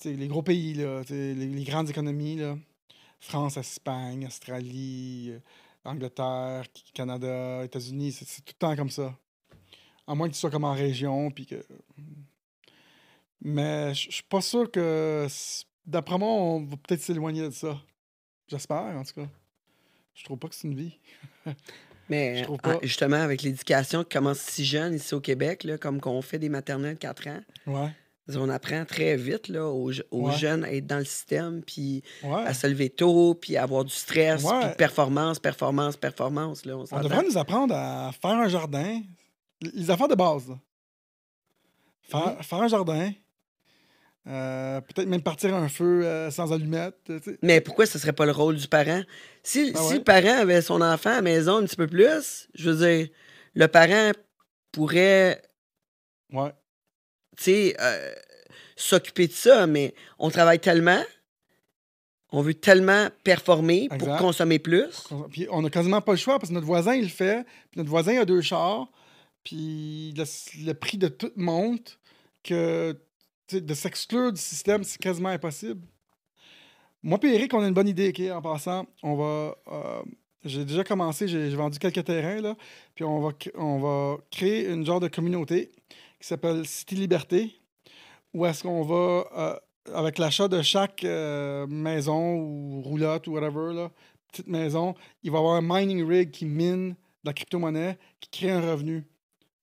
les 0.04 0.28
gros 0.28 0.42
pays, 0.42 0.74
là, 0.74 1.02
les, 1.08 1.64
grandes 1.64 1.90
économies, 1.90 2.36
là, 2.36 2.56
France, 3.20 3.56
Espagne, 3.56 4.26
Australie, 4.26 5.30
euh, 5.32 5.40
Angleterre, 5.84 6.64
Canada, 6.94 7.64
États-Unis, 7.64 8.12
c'est 8.12 8.26
tout 8.44 8.54
le 8.54 8.58
temps 8.58 8.76
comme 8.76 8.90
ça. 8.90 9.16
À 10.06 10.14
moins 10.14 10.28
que 10.28 10.34
tu 10.34 10.40
sois 10.40 10.50
comme 10.50 10.64
en 10.64 10.74
région, 10.74 11.30
puis 11.30 11.46
que... 11.46 11.64
Mais 13.40 13.94
je 13.94 14.10
suis 14.10 14.22
pas 14.22 14.40
sûr 14.40 14.70
que... 14.70 15.26
D'après 15.86 16.18
moi, 16.18 16.28
on 16.28 16.64
va 16.64 16.76
peut-être 16.76 17.00
s'éloigner 17.00 17.42
de 17.42 17.50
ça. 17.50 17.80
J'espère, 18.48 18.96
en 18.96 19.02
tout 19.04 19.14
cas. 19.22 19.28
Je 20.14 20.24
trouve 20.24 20.38
pas 20.38 20.48
que 20.48 20.54
c'est 20.54 20.66
une 20.68 20.74
vie. 20.76 20.98
Mais 22.08 22.42
Je 22.42 22.48
ah, 22.50 22.56
pas. 22.58 22.78
justement, 22.82 23.16
avec 23.16 23.42
l'éducation 23.42 24.02
qui 24.02 24.10
commence 24.16 24.38
si 24.38 24.64
jeune 24.64 24.94
ici 24.94 25.14
au 25.14 25.20
Québec, 25.20 25.64
là, 25.64 25.76
comme 25.78 26.00
qu'on 26.00 26.22
fait 26.22 26.38
des 26.38 26.48
maternelles 26.48 26.96
4 26.96 27.28
ans, 27.28 27.40
Ouais. 27.66 27.90
on 28.34 28.48
apprend 28.48 28.84
très 28.86 29.16
vite 29.16 29.48
là, 29.48 29.66
aux, 29.66 29.92
je- 29.92 30.02
aux 30.10 30.28
Ouais. 30.28 30.36
jeunes 30.36 30.64
à 30.64 30.72
être 30.72 30.86
dans 30.86 30.98
le 30.98 31.04
système, 31.04 31.62
puis 31.62 32.02
Ouais. 32.24 32.44
à 32.46 32.54
se 32.54 32.66
lever 32.66 32.88
tôt, 32.88 33.34
puis 33.34 33.56
à 33.58 33.62
avoir 33.64 33.84
du 33.84 33.92
stress, 33.92 34.42
puis 34.42 34.74
performance, 34.78 35.38
performance, 35.38 35.96
performance. 35.98 36.64
Là, 36.64 36.78
on 36.78 37.00
devrait 37.02 37.22
nous 37.24 37.36
apprendre 37.36 37.74
à 37.74 38.10
faire 38.12 38.30
un 38.38 38.48
jardin. 38.48 39.02
Les 39.60 39.90
affaires 39.90 40.08
de 40.08 40.14
base. 40.14 40.48
là. 40.48 40.58
Faire, 42.02 42.42
faire 42.44 42.62
un 42.62 42.68
jardin. 42.68 43.12
Euh, 44.28 44.80
Peut-être 44.82 45.08
même 45.08 45.22
partir 45.22 45.54
un 45.54 45.68
feu 45.68 46.04
euh, 46.04 46.30
sans 46.30 46.52
allumette. 46.52 47.10
Mais 47.42 47.60
pourquoi 47.60 47.86
ce 47.86 47.98
serait 47.98 48.12
pas 48.12 48.26
le 48.26 48.32
rôle 48.32 48.56
du 48.56 48.68
parent? 48.68 49.02
Si, 49.42 49.72
Ah 49.74 49.78
si 49.80 49.94
le 49.94 50.04
parent 50.04 50.38
avait 50.40 50.60
son 50.60 50.80
enfant 50.82 51.10
à 51.10 51.14
la 51.16 51.22
maison 51.22 51.56
un 51.56 51.64
petit 51.64 51.76
peu 51.76 51.86
plus, 51.86 52.48
je 52.54 52.70
veux 52.70 52.86
dire, 52.86 53.08
le 53.54 53.66
parent 53.68 54.10
pourrait, 54.72 55.40
Ouais. 56.32 56.52
tu 57.38 57.44
sais, 57.44 57.76
euh, 57.80 58.12
s'occuper 58.76 59.28
de 59.28 59.32
ça, 59.32 59.66
mais 59.66 59.94
on 60.18 60.28
travaille 60.30 60.60
tellement, 60.60 61.02
on 62.30 62.42
veut 62.42 62.52
tellement 62.54 63.08
performer 63.24 63.88
pour 63.98 64.14
consommer 64.18 64.58
plus. 64.58 65.08
Puis 65.30 65.46
on 65.50 65.64
a 65.64 65.70
quasiment 65.70 66.02
pas 66.02 66.12
le 66.12 66.18
choix 66.18 66.38
parce 66.38 66.50
que 66.50 66.54
notre 66.54 66.66
voisin, 66.66 66.94
il 66.94 67.04
le 67.04 67.08
fait. 67.08 67.44
Puis 67.70 67.78
notre 67.78 67.88
voisin 67.88 68.20
a 68.20 68.24
deux 68.26 68.42
chars. 68.42 68.88
Puis 69.42 70.12
le, 70.14 70.24
le 70.66 70.72
prix 70.74 70.98
de 70.98 71.08
tout 71.08 71.32
monte. 71.36 71.98
Que 72.44 72.94
de 73.52 73.74
s'exclure 73.74 74.32
du 74.32 74.40
système, 74.40 74.84
c'est 74.84 74.98
quasiment 74.98 75.30
impossible. 75.30 75.86
Moi 77.02 77.18
et 77.22 77.34
Eric, 77.34 77.54
on 77.54 77.62
a 77.62 77.68
une 77.68 77.74
bonne 77.74 77.88
idée, 77.88 78.12
en 78.32 78.42
passant. 78.42 78.86
On 79.02 79.14
va. 79.14 79.56
euh, 79.68 80.02
j'ai 80.44 80.64
déjà 80.64 80.84
commencé, 80.84 81.26
j'ai 81.28 81.48
vendu 81.50 81.78
quelques 81.78 82.04
terrains, 82.04 82.40
là. 82.40 82.56
Puis 82.94 83.04
on 83.04 83.20
va, 83.20 83.30
on 83.54 83.78
va 83.78 84.16
créer 84.30 84.68
une 84.68 84.84
genre 84.84 85.00
de 85.00 85.08
communauté 85.08 85.70
qui 86.20 86.26
s'appelle 86.26 86.66
City 86.66 86.94
Liberté, 86.94 87.60
où 88.34 88.46
est-ce 88.46 88.62
qu'on 88.62 88.82
va, 88.82 89.26
euh, 89.36 89.56
avec 89.94 90.18
l'achat 90.18 90.48
de 90.48 90.62
chaque 90.62 91.04
euh, 91.04 91.66
maison 91.66 92.36
ou 92.36 92.82
roulotte 92.82 93.26
ou 93.26 93.32
whatever, 93.32 93.74
là, 93.74 93.90
petite 94.30 94.48
maison, 94.48 94.94
il 95.22 95.30
va 95.30 95.38
y 95.38 95.40
avoir 95.40 95.54
un 95.56 95.62
mining 95.62 96.04
rig 96.06 96.30
qui 96.30 96.44
mine 96.44 96.90
de 96.90 96.96
la 97.24 97.32
crypto-monnaie, 97.32 97.98
qui 98.20 98.30
crée 98.30 98.50
un 98.50 98.60
revenu. 98.60 99.04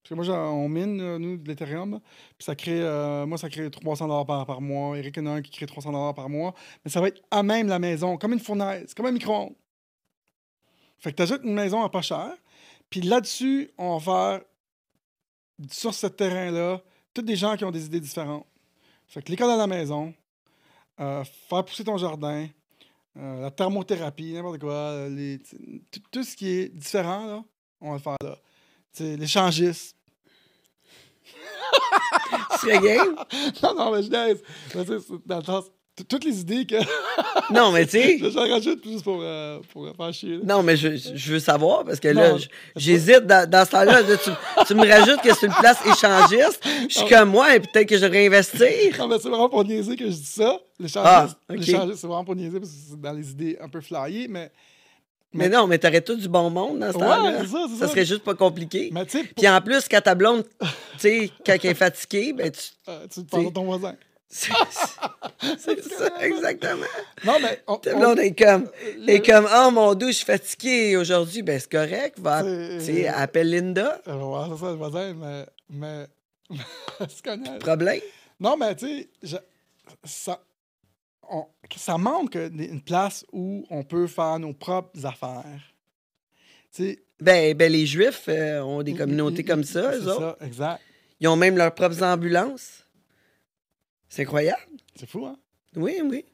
Parce 0.08 0.28
que 0.28 0.30
moi, 0.30 0.40
on 0.52 0.70
mine, 0.70 1.02
euh, 1.02 1.18
nous, 1.18 1.36
de 1.36 1.48
l'Ethereum, 1.48 2.00
puis 2.38 2.46
ça 2.46 2.56
crée, 2.56 2.80
euh, 2.80 3.26
moi, 3.26 3.40
ça 3.40 3.50
crée 3.50 3.72
300 3.72 4.24
par, 4.26 4.46
par 4.46 4.62
mois. 4.62 4.96
Eric, 5.00 5.18
il 5.18 5.24
y 5.24 5.28
en 5.28 5.32
a 5.32 5.36
un 5.38 5.42
qui 5.42 5.50
crée 5.50 5.66
300 5.66 6.14
par 6.14 6.30
mois. 6.30 6.54
Mais 6.84 6.92
ça 6.92 7.02
va 7.02 7.08
être 7.08 7.24
à 7.32 7.42
même 7.42 7.68
la 7.68 7.80
maison, 7.80 8.16
comme 8.16 8.34
une 8.34 8.40
fournaise, 8.40 8.94
comme 8.94 9.08
un 9.08 9.12
micro-ondes. 9.12 9.56
Fait 11.00 11.12
que 11.12 11.16
tu 11.16 11.24
achètes 11.24 11.42
une 11.44 11.56
maison 11.56 11.84
à 11.84 11.90
pas 11.90 12.04
cher, 12.04 12.32
puis 12.92 13.02
là-dessus, 13.02 13.72
on 13.80 13.98
va 13.98 14.00
faire, 14.00 14.42
sur 15.72 15.94
ce 15.94 16.06
terrain-là, 16.06 16.84
tous 17.12 17.24
des 17.24 17.36
gens 17.36 17.58
qui 17.58 17.66
ont 17.66 17.72
des 17.72 17.88
idées 17.88 18.00
différentes. 18.00 18.46
Fait 19.08 19.24
que 19.24 19.32
l'école 19.32 19.50
à 19.50 19.58
la 19.58 19.68
maison, 19.68 20.14
euh, 21.00 21.24
faire 21.50 21.66
pousser 21.66 21.84
ton 21.84 21.98
jardin, 21.98 22.48
la 23.16 23.50
thermothérapie, 23.50 24.34
n'importe 24.34 24.60
quoi, 24.60 25.08
tout, 25.90 26.02
tout 26.12 26.24
ce 26.24 26.36
qui 26.36 26.50
est 26.50 26.70
différent, 26.70 27.26
là, 27.26 27.44
on 27.82 27.92
va 27.92 27.96
le 27.96 28.02
faire 28.02 28.18
là. 28.22 28.38
L'échangiste. 29.04 29.96
Tu 32.52 32.68
serais 32.68 32.80
game? 32.80 33.16
non, 33.64 33.76
non, 33.76 33.92
mais 33.92 34.04
je 34.04 34.10
c'est 34.74 35.16
dans 35.26 35.38
le 35.40 35.44
sens, 35.44 35.66
toutes 36.10 36.24
les 36.24 36.40
idées 36.40 36.66
que. 36.66 36.76
Non, 37.54 37.72
mais 37.72 37.86
tu 37.86 37.92
sais. 37.92 38.18
J'en 38.32 38.48
rajoute 38.50 38.84
juste 38.84 39.04
pour, 39.04 39.20
euh, 39.22 39.60
pour 39.72 39.88
faire 39.96 40.14
chier. 40.14 40.38
là. 40.38 40.44
Non, 40.46 40.64
mais 40.64 40.76
je, 40.78 40.96
je 40.96 41.34
veux 41.34 41.40
savoir 41.40 41.84
parce 41.86 42.00
que 42.00 42.08
là, 42.08 42.32
Non, 42.34 42.38
j'hésite 42.76 43.26
dans, 43.26 43.50
dans 43.50 43.66
ce 43.66 43.72
temps-là. 43.72 44.02
là, 44.02 44.18
tu, 44.18 44.30
tu 44.66 44.74
me 44.76 44.88
rajoutes 44.88 45.22
que 45.22 45.34
c'est 45.36 45.46
une 45.48 45.54
place 45.54 45.78
échangiste. 45.86 46.62
Je 46.90 46.98
suis 47.00 47.08
comme 47.10 47.30
moi 47.30 47.56
et 47.56 47.60
peut-être 47.60 47.88
que 47.88 47.98
je 47.98 48.04
devrais 48.04 48.26
investir. 48.28 48.68
Non, 48.98 49.08
mais 49.08 49.20
c'est 49.20 49.30
vraiment 49.30 49.50
pour 49.50 49.64
niaiser 49.64 49.96
que 49.96 50.06
je 50.06 50.16
dis 50.16 50.24
ça. 50.26 50.58
L'échangiste, 50.80 51.06
Ah, 51.06 51.28
ok. 51.50 51.58
l'échangiste, 51.60 51.98
c'est 52.00 52.08
vraiment 52.08 52.26
pour 52.26 52.36
niaiser 52.36 52.60
parce 52.60 52.72
que 52.72 52.78
c'est 52.92 53.02
dans 53.02 53.14
les 53.14 53.30
idées 53.32 53.58
un 53.62 53.70
peu 53.70 53.82
flyées, 53.82 54.28
mais. 54.28 54.52
Mais 55.38 55.50
non, 55.50 55.68
mais 55.68 55.78
t'aurais 55.78 56.02
tout 56.02 56.16
du 56.16 56.28
bon 56.28 56.50
monde 56.50 56.80
dans 56.80 56.92
ce 56.92 56.98
Ouais, 56.98 57.04
temps-là. 57.04 57.40
c'est 57.42 57.48
ça, 57.48 57.66
c'est 57.80 57.88
serait 57.88 58.06
juste 58.06 58.24
pas 58.24 58.34
compliqué. 58.36 58.90
Mais 58.94 59.06
Puis 59.06 59.48
en 59.50 59.62
plus, 59.62 59.88
quand 59.90 60.02
ta 60.02 60.16
blonde, 60.16 60.44
tu 60.62 60.68
sais, 61.00 61.32
quand 61.46 61.56
elle 61.64 61.72
est 61.72 61.74
fatiguée, 61.76 62.34
ben 62.34 62.52
tu. 62.52 62.60
euh, 62.90 63.06
tu 63.14 63.24
te 63.26 63.30
parles 63.30 63.46
de 63.46 63.50
ton 63.52 63.66
voisin. 63.66 63.96
C'est 64.28 64.52
c'est 65.60 65.84
ça, 65.84 66.10
exactement. 66.22 66.86
Non, 67.24 67.34
mais. 67.42 67.62
on- 67.68 67.78
Ta 67.78 67.96
on- 67.96 68.00
blonde 68.00 68.20
est 68.20 68.34
comme, 68.38 68.70
le- 68.98 69.10
est 69.14 69.26
comme, 69.26 69.48
oh 69.54 69.72
mon 69.72 69.94
dieu, 69.94 70.08
je 70.08 70.14
suis 70.14 70.26
fatiguée 70.26 70.98
aujourd'hui. 70.98 71.42
Ben 71.44 71.60
c'est 71.60 71.72
correct, 71.72 72.18
va, 72.20 72.42
C'est- 72.44 72.78
tu 72.80 72.86
sais, 72.86 73.08
appelle 73.08 73.50
Linda. 73.52 74.02
Euh, 74.08 74.16
ouais, 74.16 74.48
c'est 74.54 74.60
ça, 74.66 74.72
le 74.72 74.78
voisin, 74.78 75.14
mais. 75.14 75.46
Mais. 75.70 76.08
connais. 77.24 77.60
Problème? 77.60 78.00
Non, 78.40 78.58
mais 78.58 78.76
tu 78.76 78.88
sais, 78.88 79.10
je- 79.24 79.36
ça, 80.04 80.40
on- 81.30 81.48
ça 81.76 81.98
manque 81.98 82.36
une 82.36 82.82
place 82.82 83.26
où 83.32 83.66
on 83.70 83.84
peut 83.84 84.08
faire 84.08 84.40
nos 84.40 84.54
propres 84.54 85.06
affaires. 85.06 85.74
Ben, 87.22 87.56
ben 87.56 87.72
les 87.72 87.86
Juifs 87.86 88.26
euh, 88.28 88.62
ont 88.62 88.84
des 88.84 88.92
ils- 88.92 88.98
communautés 88.98 89.42
ils- 89.42 89.46
comme 89.46 89.62
ils- 89.62 89.66
ça, 89.68 89.94
c'est 89.94 90.00
eux 90.00 90.08
autres. 90.12 90.38
ça, 90.40 90.46
exact. 90.46 90.82
Ils 91.22 91.28
ont 91.30 91.38
même 91.38 91.56
leurs 91.58 91.74
propres 91.74 92.04
ambulances. 92.04 92.84
C'est 94.10 94.24
incroyable. 94.24 94.62
C'est 94.96 95.10
fou, 95.10 95.26
hein? 95.26 95.38
Oui, 95.76 96.00
oui. 96.04 96.26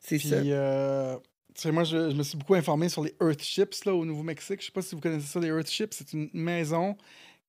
C'est 0.00 0.18
ça. 0.18 0.36
euh, 0.36 1.16
moi, 1.66 1.84
je, 1.84 2.10
je 2.10 2.16
me 2.16 2.22
suis 2.22 2.36
beaucoup 2.36 2.54
informé 2.54 2.88
sur 2.88 3.04
les 3.04 3.14
Earthships 3.20 3.84
là, 3.84 3.94
au 3.94 4.04
Nouveau-Mexique. 4.04 4.60
Je 4.60 4.66
sais 4.66 4.72
pas 4.72 4.82
si 4.82 4.94
vous 4.94 5.00
connaissez 5.00 5.26
ça, 5.26 5.38
les 5.38 5.48
Earthships. 5.48 5.92
C'est 5.92 6.12
une 6.12 6.30
maison 6.32 6.96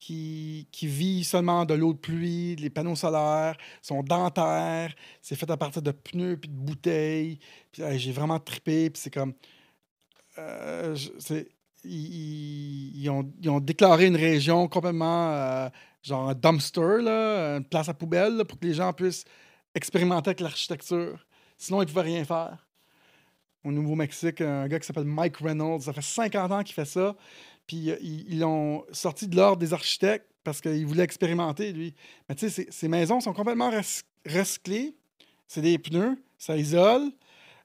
qui, 0.01 0.67
vit 0.81 1.23
seulement 1.23 1.63
de 1.65 1.75
l'eau 1.75 1.93
de 1.93 1.99
pluie, 1.99 2.55
les 2.55 2.69
panneaux 2.69 2.95
solaires, 2.95 3.55
sont 3.81 4.03
dentaires, 4.03 4.93
c'est 5.21 5.35
fait 5.35 5.49
à 5.49 5.57
partir 5.57 5.81
de 5.81 5.91
pneus 5.91 6.37
puis 6.37 6.49
de 6.49 6.55
bouteilles. 6.55 7.39
Hey, 7.77 7.99
j'ai 7.99 8.11
vraiment 8.11 8.39
trippé, 8.39 8.89
puis 8.89 9.01
c'est 9.01 9.13
comme... 9.13 9.33
euh, 10.37 10.95
ils, 11.83 13.09
ont, 13.09 13.59
déclaré 13.59 14.07
une 14.07 14.15
région 14.15 14.67
complètement 14.67 15.31
euh, 15.33 15.69
genre 16.01 16.29
un 16.29 16.35
dumpster, 16.35 17.01
là, 17.01 17.57
une 17.57 17.65
place 17.65 17.89
à 17.89 17.93
poubelle, 17.93 18.43
pour 18.45 18.59
que 18.59 18.65
les 18.65 18.73
gens 18.73 18.93
puissent 18.93 19.25
expérimenter 19.75 20.29
avec 20.29 20.39
l'architecture. 20.39 21.25
Sinon, 21.57 21.81
ils 21.81 21.85
ne 21.85 21.89
pouvaient 21.89 22.01
rien 22.01 22.25
faire. 22.25 22.67
Au 23.63 23.71
Nouveau-Mexique, 23.71 24.41
un 24.41 24.67
gars 24.67 24.79
qui 24.79 24.87
s'appelle 24.87 25.05
Mike 25.05 25.37
Reynolds, 25.37 25.81
ça 25.81 25.93
fait 25.93 26.01
50 26.01 26.51
ans 26.51 26.63
qu'il 26.63 26.73
fait 26.73 26.85
ça. 26.85 27.15
Puis 27.71 27.89
euh, 27.89 27.95
ils 28.01 28.39
l'ont 28.39 28.83
sorti 28.91 29.29
de 29.29 29.35
l'ordre 29.37 29.59
des 29.59 29.71
architectes 29.71 30.27
parce 30.43 30.59
qu'il 30.59 30.85
voulait 30.85 31.05
expérimenter, 31.05 31.71
lui. 31.71 31.95
Mais 32.27 32.35
tu 32.35 32.49
sais, 32.49 32.67
ces- 32.69 32.87
maisons 32.89 33.21
sont 33.21 33.31
complètement 33.31 33.71
recyclées. 34.25 34.93
C'est 35.47 35.61
des 35.61 35.79
pneus, 35.79 36.21
ça 36.37 36.57
isole. 36.57 37.11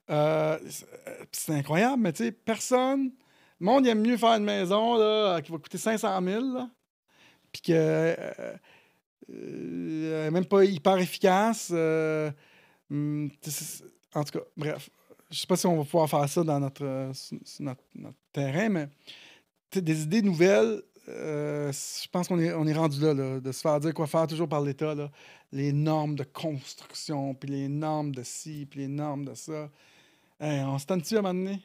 Euh, 0.08 0.60
c'est 0.70 0.86
euh, 1.08 1.24
c'est 1.32 1.54
incroyable, 1.54 2.00
mais 2.00 2.12
tu 2.12 2.22
sais, 2.22 2.30
personne. 2.30 3.10
Le 3.58 3.66
monde 3.66 3.84
aime 3.88 4.00
mieux 4.00 4.16
faire 4.16 4.34
une 4.34 4.44
maison 4.44 4.94
là, 4.94 5.40
qui 5.42 5.50
va 5.50 5.58
coûter 5.58 5.76
500 5.76 6.22
000, 6.22 6.54
là, 6.54 6.70
puis 7.50 7.62
que. 7.62 8.16
même 10.30 10.44
pas 10.44 10.64
hyper 10.64 10.98
efficace. 10.98 11.72
hum, 11.72 13.28
en 14.14 14.22
tout 14.22 14.38
cas, 14.38 14.44
bref. 14.56 14.88
Je 15.32 15.40
sais 15.40 15.48
pas 15.48 15.56
si 15.56 15.66
on 15.66 15.76
va 15.78 15.82
pouvoir 15.82 16.08
faire 16.08 16.28
ça 16.28 16.44
dans 16.44 16.60
notre, 16.60 17.10
sur- 17.12 17.40
notre, 17.56 17.82
terrain, 18.32 18.68
mais 18.68 18.88
des 19.74 20.02
idées 20.02 20.22
nouvelles, 20.22 20.82
euh, 21.08 21.70
je 21.72 22.08
pense 22.08 22.28
qu'on 22.28 22.38
est, 22.40 22.52
on 22.52 22.66
est 22.66 22.72
rendu 22.74 23.00
là, 23.00 23.14
là, 23.14 23.40
de 23.40 23.52
se 23.52 23.60
faire 23.60 23.78
dire 23.80 23.94
quoi 23.94 24.06
faire 24.06 24.26
toujours 24.26 24.48
par 24.48 24.60
l'État. 24.62 24.94
Les 25.52 25.72
normes 25.72 26.16
de 26.16 26.24
construction, 26.24 27.34
puis 27.34 27.50
les 27.50 27.68
normes 27.68 28.12
de 28.14 28.22
ci, 28.22 28.66
puis 28.68 28.80
les 28.80 28.88
normes 28.88 29.24
de 29.24 29.34
ça. 29.34 29.70
Hey, 30.40 30.62
on 30.64 30.78
se 30.78 30.86
tente-tu 30.86 31.16
à 31.16 31.20
un 31.20 31.22
moment 31.22 31.34
donné? 31.34 31.62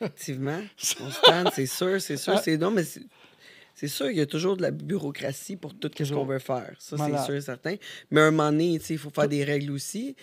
Effectivement. 0.00 0.60
On 1.00 1.10
se 1.10 1.20
tente, 1.22 1.52
c'est 1.54 1.66
sûr, 1.66 2.00
c'est 2.02 2.16
sûr. 2.18 2.34
Ah. 2.36 2.40
C'est 2.42 2.58
non, 2.58 2.70
mais 2.70 2.84
c'est- 2.84 3.88
sûr 3.88 4.08
qu'il 4.08 4.16
y 4.18 4.20
a 4.20 4.26
toujours 4.26 4.56
de 4.56 4.62
la 4.62 4.70
bureaucratie 4.70 5.56
pour 5.56 5.74
tout 5.78 5.90
ce 5.96 6.12
qu'on 6.12 6.26
veut 6.26 6.38
faire. 6.38 6.74
Ça, 6.78 6.96
c'est 6.98 7.24
sûr 7.24 7.34
et 7.34 7.40
certain. 7.40 7.76
Mais 8.10 8.20
à 8.20 8.24
un 8.26 8.30
moment 8.30 8.50
donné, 8.50 8.78
il 8.90 8.98
faut 8.98 9.08
faire 9.10 9.28
des 9.28 9.42
règles 9.44 9.70
aussi. 9.70 10.14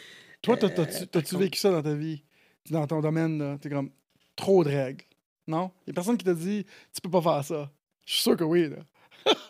Toi, 0.44 0.58
t'as- 0.58 0.68
Euh, 0.68 0.70
t'as-tu 0.76 1.08
t'as-tu 1.08 1.38
vécu 1.38 1.60
ça 1.60 1.72
dans 1.72 1.82
ta 1.82 1.96
vie? 1.96 2.22
Dans 2.70 2.86
ton 2.86 3.02
domaine, 3.02 3.58
t'es 3.60 3.70
comme 3.70 3.90
trop 4.36 4.64
de 4.64 4.70
règles. 4.70 5.06
Non? 5.48 5.72
Il 5.86 5.90
y 5.90 5.92
a 5.92 5.94
personne 5.94 6.18
qui 6.18 6.26
t'a 6.26 6.34
dit 6.34 6.66
tu 6.94 7.02
peux 7.02 7.10
pas 7.10 7.22
faire 7.22 7.44
ça. 7.44 7.70
Je 8.06 8.14
suis 8.14 8.22
sûr 8.22 8.38
que 8.38 8.44
oui, 8.44 8.70
là. 8.70 8.78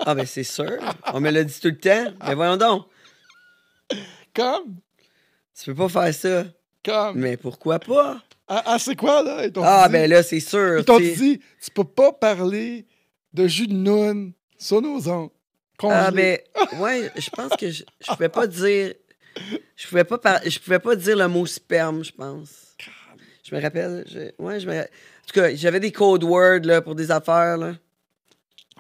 Ah, 0.06 0.14
ben 0.16 0.26
c'est 0.26 0.44
sûr. 0.44 0.70
On 1.14 1.20
me 1.20 1.30
l'a 1.32 1.44
dit 1.44 1.60
tout 1.60 1.68
le 1.70 1.78
temps. 1.80 2.14
Mais 2.28 2.36
voyons 2.36 2.58
donc, 2.58 2.86
Comme? 4.36 4.76
tu 5.58 5.66
peux 5.74 5.76
pas 5.88 5.90
faire 5.90 6.14
ça. 6.14 6.44
Comme? 6.84 7.18
Mais 7.20 7.38
pourquoi 7.38 7.80
pas? 7.80 8.22
Ah, 8.48 8.62
ah, 8.66 8.80
c'est 8.80 8.96
quoi, 8.96 9.24
là? 9.24 9.46
Ils 9.46 9.52
Ah, 9.62 9.86
dit- 9.88 9.94
ben 9.94 10.10
là, 10.10 10.22
c'est 10.24 10.40
sûr. 10.40 10.80
Ils 10.80 10.86
t'ont 10.86 11.00
dit 11.00 11.40
tu 11.64 11.72
peux 11.72 11.84
pas 11.84 12.12
parler 12.12 12.86
de 13.34 13.48
jus 13.48 13.68
de 13.68 13.74
noun 13.74 14.34
sur 14.58 14.82
nos 14.82 15.08
ondes. 15.10 15.30
Ah, 15.82 16.12
ben, 16.12 16.38
ouais, 16.80 17.12
je 17.18 17.30
pense 17.30 17.52
que 17.58 17.70
je, 17.70 17.84
je 18.00 18.12
pouvais 18.12 18.30
pas 18.30 18.48
dire. 18.48 18.94
Je 19.76 19.88
pouvais 19.88 20.04
pas, 20.04 20.18
par- 20.18 20.40
je 20.46 20.60
pouvais 20.60 20.80
pas 20.80 20.96
dire 20.96 21.18
le 21.18 21.28
mot 21.28 21.46
sperme, 21.46 22.04
je 22.04 22.12
pense. 22.12 22.76
Je 23.54 23.58
me 23.58 23.62
rappelle. 23.62 24.04
je- 24.08 24.44
ouais, 24.44 24.60
je 24.60 24.68
me. 24.68 24.80
En 24.82 24.84
tout 25.28 25.34
cas, 25.40 25.54
j'avais 25.56 25.80
des 25.80 25.92
code 25.92 26.24
words 26.24 26.62
là, 26.66 26.82
pour 26.82 26.96
des 26.96 27.12
affaires. 27.12 27.56
Là, 27.58 27.76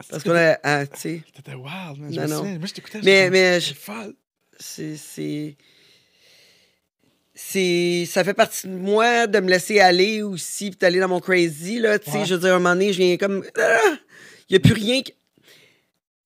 parce 0.10 0.24
qu'on 0.24 0.36
a. 0.36 0.58
ah, 0.64 0.88
tu 0.88 1.00
sais. 1.00 1.22
T'étais 1.36 1.54
wild, 1.54 2.00
man. 2.00 2.12
Non, 2.12 2.22
me 2.24 2.28
non. 2.28 2.44
Moi, 2.60 2.68
je 2.68 2.74
t'écoutais. 2.74 3.00
Mais- 3.04 3.30
mais 3.30 3.60
je- 3.60 3.68
C'est 3.68 3.74
folle. 3.76 4.16
c'est 4.60 4.96
c'est 4.98 5.56
c'est 7.36 8.06
ça 8.08 8.24
fait 8.24 8.34
partie 8.34 8.68
de 8.68 8.74
moi 8.74 9.28
de 9.28 9.40
me 9.40 9.50
laisser 9.50 9.80
aller 9.80 10.22
aussi 10.22 10.70
puis 10.70 10.78
d'aller 10.80 11.00
dans 11.00 11.08
mon 11.08 11.20
crazy 11.20 11.80
là 11.80 11.98
tu 11.98 12.12
sais 12.12 12.20
Ouais. 12.20 12.26
je 12.26 12.36
veux 12.36 12.40
dire 12.42 12.54
à 12.54 12.56
un 12.56 12.60
moment 12.60 12.74
donné 12.76 12.94
je 12.94 13.00
viens 13.00 13.18
comme 13.18 13.44
il 14.50 14.54
y 14.54 14.56
a 14.56 14.60
plus 14.60 14.74
rien 14.74 15.02
qui 15.02 15.14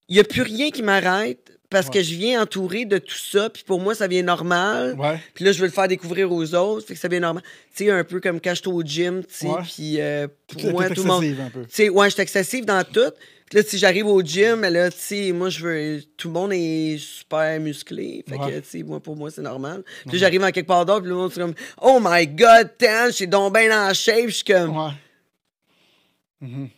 il 0.09 0.17
y 0.17 0.19
a 0.19 0.23
plus 0.25 0.41
rien 0.41 0.69
qui 0.69 0.83
m'arrête 0.83 1.46
parce 1.69 1.89
que 1.89 2.01
je 2.01 2.15
viens 2.15 2.41
entouré 2.43 2.85
de 2.85 2.97
tout 2.97 3.17
ça 3.17 3.49
puis 3.49 3.63
pour 3.65 3.79
moi 3.81 3.93
ça 3.95 4.07
vient 4.07 4.23
normal 4.23 4.95
Ouais. 4.97 5.19
puis 5.33 5.43
là 5.45 5.51
je 5.51 5.59
veux 5.59 5.65
le 5.65 5.71
faire 5.71 5.87
découvrir 5.87 6.31
aux 6.31 6.55
autres 6.55 6.87
fait 6.87 6.93
que 6.93 6.99
ça 6.99 7.07
vient 7.09 7.19
normal 7.19 7.43
tu 7.75 7.85
sais 7.85 7.91
un 7.91 8.03
peu 8.03 8.19
comme 8.21 8.39
quand 8.39 8.53
j'étais 8.55 8.67
au 8.69 8.81
gym 8.83 9.23
tu 9.25 9.33
sais 9.33 9.47
Ouais. 9.47 9.61
puis 9.63 9.99
euh, 9.99 10.27
pour 10.47 10.61
T'es 10.61 10.71
moi 10.71 10.89
tout 10.89 11.01
le 11.03 11.07
monde 11.07 11.25
un 11.25 11.49
peu. 11.49 11.61
tu 11.63 11.67
sais, 11.69 11.89
ouais, 11.89 12.07
je 12.09 12.13
suis 12.13 12.21
excessive 12.23 12.63
dans 12.65 12.83
tout. 12.83 13.11
Puis 13.49 13.59
là, 13.59 13.63
si 13.65 13.77
j'arrive 13.77 14.07
au 14.07 14.21
gym, 14.21 14.59
là, 14.61 14.89
tu 14.91 14.97
sais, 14.99 15.31
moi, 15.31 15.49
je 15.49 15.59
veux. 15.65 16.01
Tout 16.17 16.27
le 16.27 16.33
monde 16.33 16.51
est 16.53 16.97
super 16.97 17.57
musclé. 17.61 18.25
Fait 18.27 18.35
Ouais. 18.37 18.51
que, 18.51 18.59
tu 18.59 18.67
sais, 18.79 18.83
moi, 18.83 18.99
pour 18.99 19.15
moi, 19.15 19.31
c'est 19.31 19.41
normal. 19.41 19.83
Puis 20.05 20.13
là, 20.13 20.17
j'arrive 20.19 20.43
en 20.43 20.51
quelque 20.51 20.67
part 20.67 20.85
d'autre, 20.85 20.99
puis 21.01 21.09
le 21.09 21.15
monde, 21.15 21.31
c'est 21.33 21.39
comme, 21.39 21.53
oh 21.81 21.99
my 22.03 22.27
god, 22.27 22.71
Tan, 22.77 23.05
je 23.07 23.11
suis 23.11 23.27
donc 23.27 23.53
bien 23.57 23.89
en 23.89 23.93
shape. 23.93 24.27
Je 24.27 24.33
suis 24.35 24.43
comme, 24.43 24.73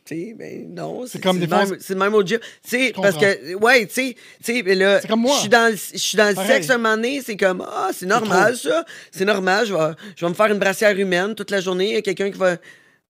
Sais, 0.05 0.33
ben 0.37 0.73
non. 0.73 1.05
C'est 1.05 1.21
comme 1.21 1.37
des 1.39 1.47
fois, 1.47 1.65
même- 1.65 1.77
C'est 1.81 1.93
le 1.93 1.99
même 1.99 2.13
au 2.13 2.23
gym. 2.25 2.39
Tu 2.63 2.69
sais, 2.69 2.93
Je 2.95 3.01
parce 3.01 3.17
que, 3.17 3.55
ouais, 3.55 3.85
tu 3.87 3.93
sais, 3.93 4.15
tu 4.43 4.53
sais, 4.55 4.63
mais 4.63 4.75
là, 4.75 5.01
C'est 5.01 5.07
comme 5.09 5.19
moi. 5.21 5.35
je 5.35 5.39
suis 5.41 5.49
dans 5.49 5.69
le, 5.69 5.75
je 5.75 5.97
suis 5.97 6.17
dans 6.17 6.29
le 6.29 6.35
Pareil. 6.35 6.49
sexe 6.51 6.69
un 6.69 6.77
moment 6.77 6.95
donné, 6.95 7.21
c'est 7.25 7.35
comme, 7.35 7.65
ah, 7.69 7.89
c'est 7.93 8.05
normal, 8.05 8.55
ça. 8.55 8.85
C'est 9.11 9.25
normal, 9.25 9.65
je 9.65 9.73
vais, 9.73 9.91
je 10.15 10.25
vais 10.25 10.29
me 10.29 10.33
faire 10.35 10.45
une 10.47 10.59
brassière 10.59 10.97
humaine 10.97 11.35
toute 11.35 11.51
la 11.51 11.59
journée. 11.59 11.89
Il 11.89 11.93
y 11.95 11.97
a 11.97 12.01
quelqu'un 12.01 12.31
qui 12.31 12.37
va 12.37 12.55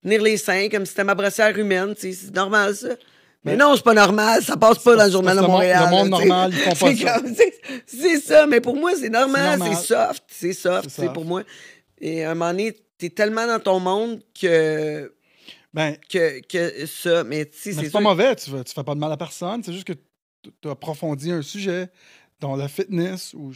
tenir 0.02 0.22
les 0.22 0.36
seins 0.36 0.68
comme 0.68 0.84
si 0.86 0.90
c'était 0.90 1.04
ma 1.04 1.14
brassière 1.14 1.56
humaine, 1.56 1.94
c'est 1.96 2.34
normal, 2.34 2.74
ça. 2.74 2.88
Mais 3.44 3.52
Mais- 3.52 3.56
non, 3.56 3.74
c'est 3.76 3.84
pas 3.84 3.94
normal, 3.94 4.42
ça 4.42 4.56
passe 4.56 4.78
pas 4.80 4.96
dans 4.96 5.04
le 5.06 5.10
journal 5.12 5.36
de 5.36 5.42
Montréal. 5.42 5.84
le 5.84 5.90
monde 5.96 6.10
là, 6.10 6.18
normal, 6.18 6.50
ils 6.52 6.58
font 6.58 6.86
pas 6.86 6.94
C'est 6.94 7.04
ça. 7.04 7.20
comme- 7.20 7.34
C'est 7.86 8.20
ça, 8.20 8.46
mais 8.46 8.60
pour 8.60 8.74
moi, 8.76 8.90
c'est 8.98 9.08
normal, 9.08 9.60
C'est 9.66 9.86
soft, 9.94 10.24
c'est 10.28 10.52
soft, 10.52 10.90
C'est 10.90 11.12
pour 11.12 11.24
moi. 11.24 11.42
Et 12.00 12.24
à 12.24 12.32
un 12.32 12.34
moment 12.34 12.50
donné, 12.50 12.76
t'es 12.98 13.08
tellement 13.08 13.46
dans 13.46 13.60
ton 13.60 13.78
monde 13.80 14.20
que, 14.38 15.10
Ben, 15.72 15.96
que, 16.08 16.40
que 16.40 16.86
ça, 16.86 17.22
mais 17.24 17.48
c'est 17.52 17.72
c'est 17.72 17.82
pas 17.84 17.88
sûr- 17.90 18.00
mauvais. 18.00 18.34
Tu 18.36 18.50
fais, 18.50 18.64
tu 18.64 18.72
fais 18.74 18.82
pas 18.84 18.94
de 18.94 19.00
mal 19.00 19.12
à 19.12 19.16
personne. 19.16 19.62
C'est 19.62 19.72
juste 19.72 19.86
que 19.86 19.92
tu 20.42 20.50
as 20.68 20.70
approfondi 20.72 21.30
un 21.30 21.42
sujet 21.42 21.88
dans 22.40 22.56
la 22.56 22.66
fitness 22.68 23.34
ou 23.34 23.52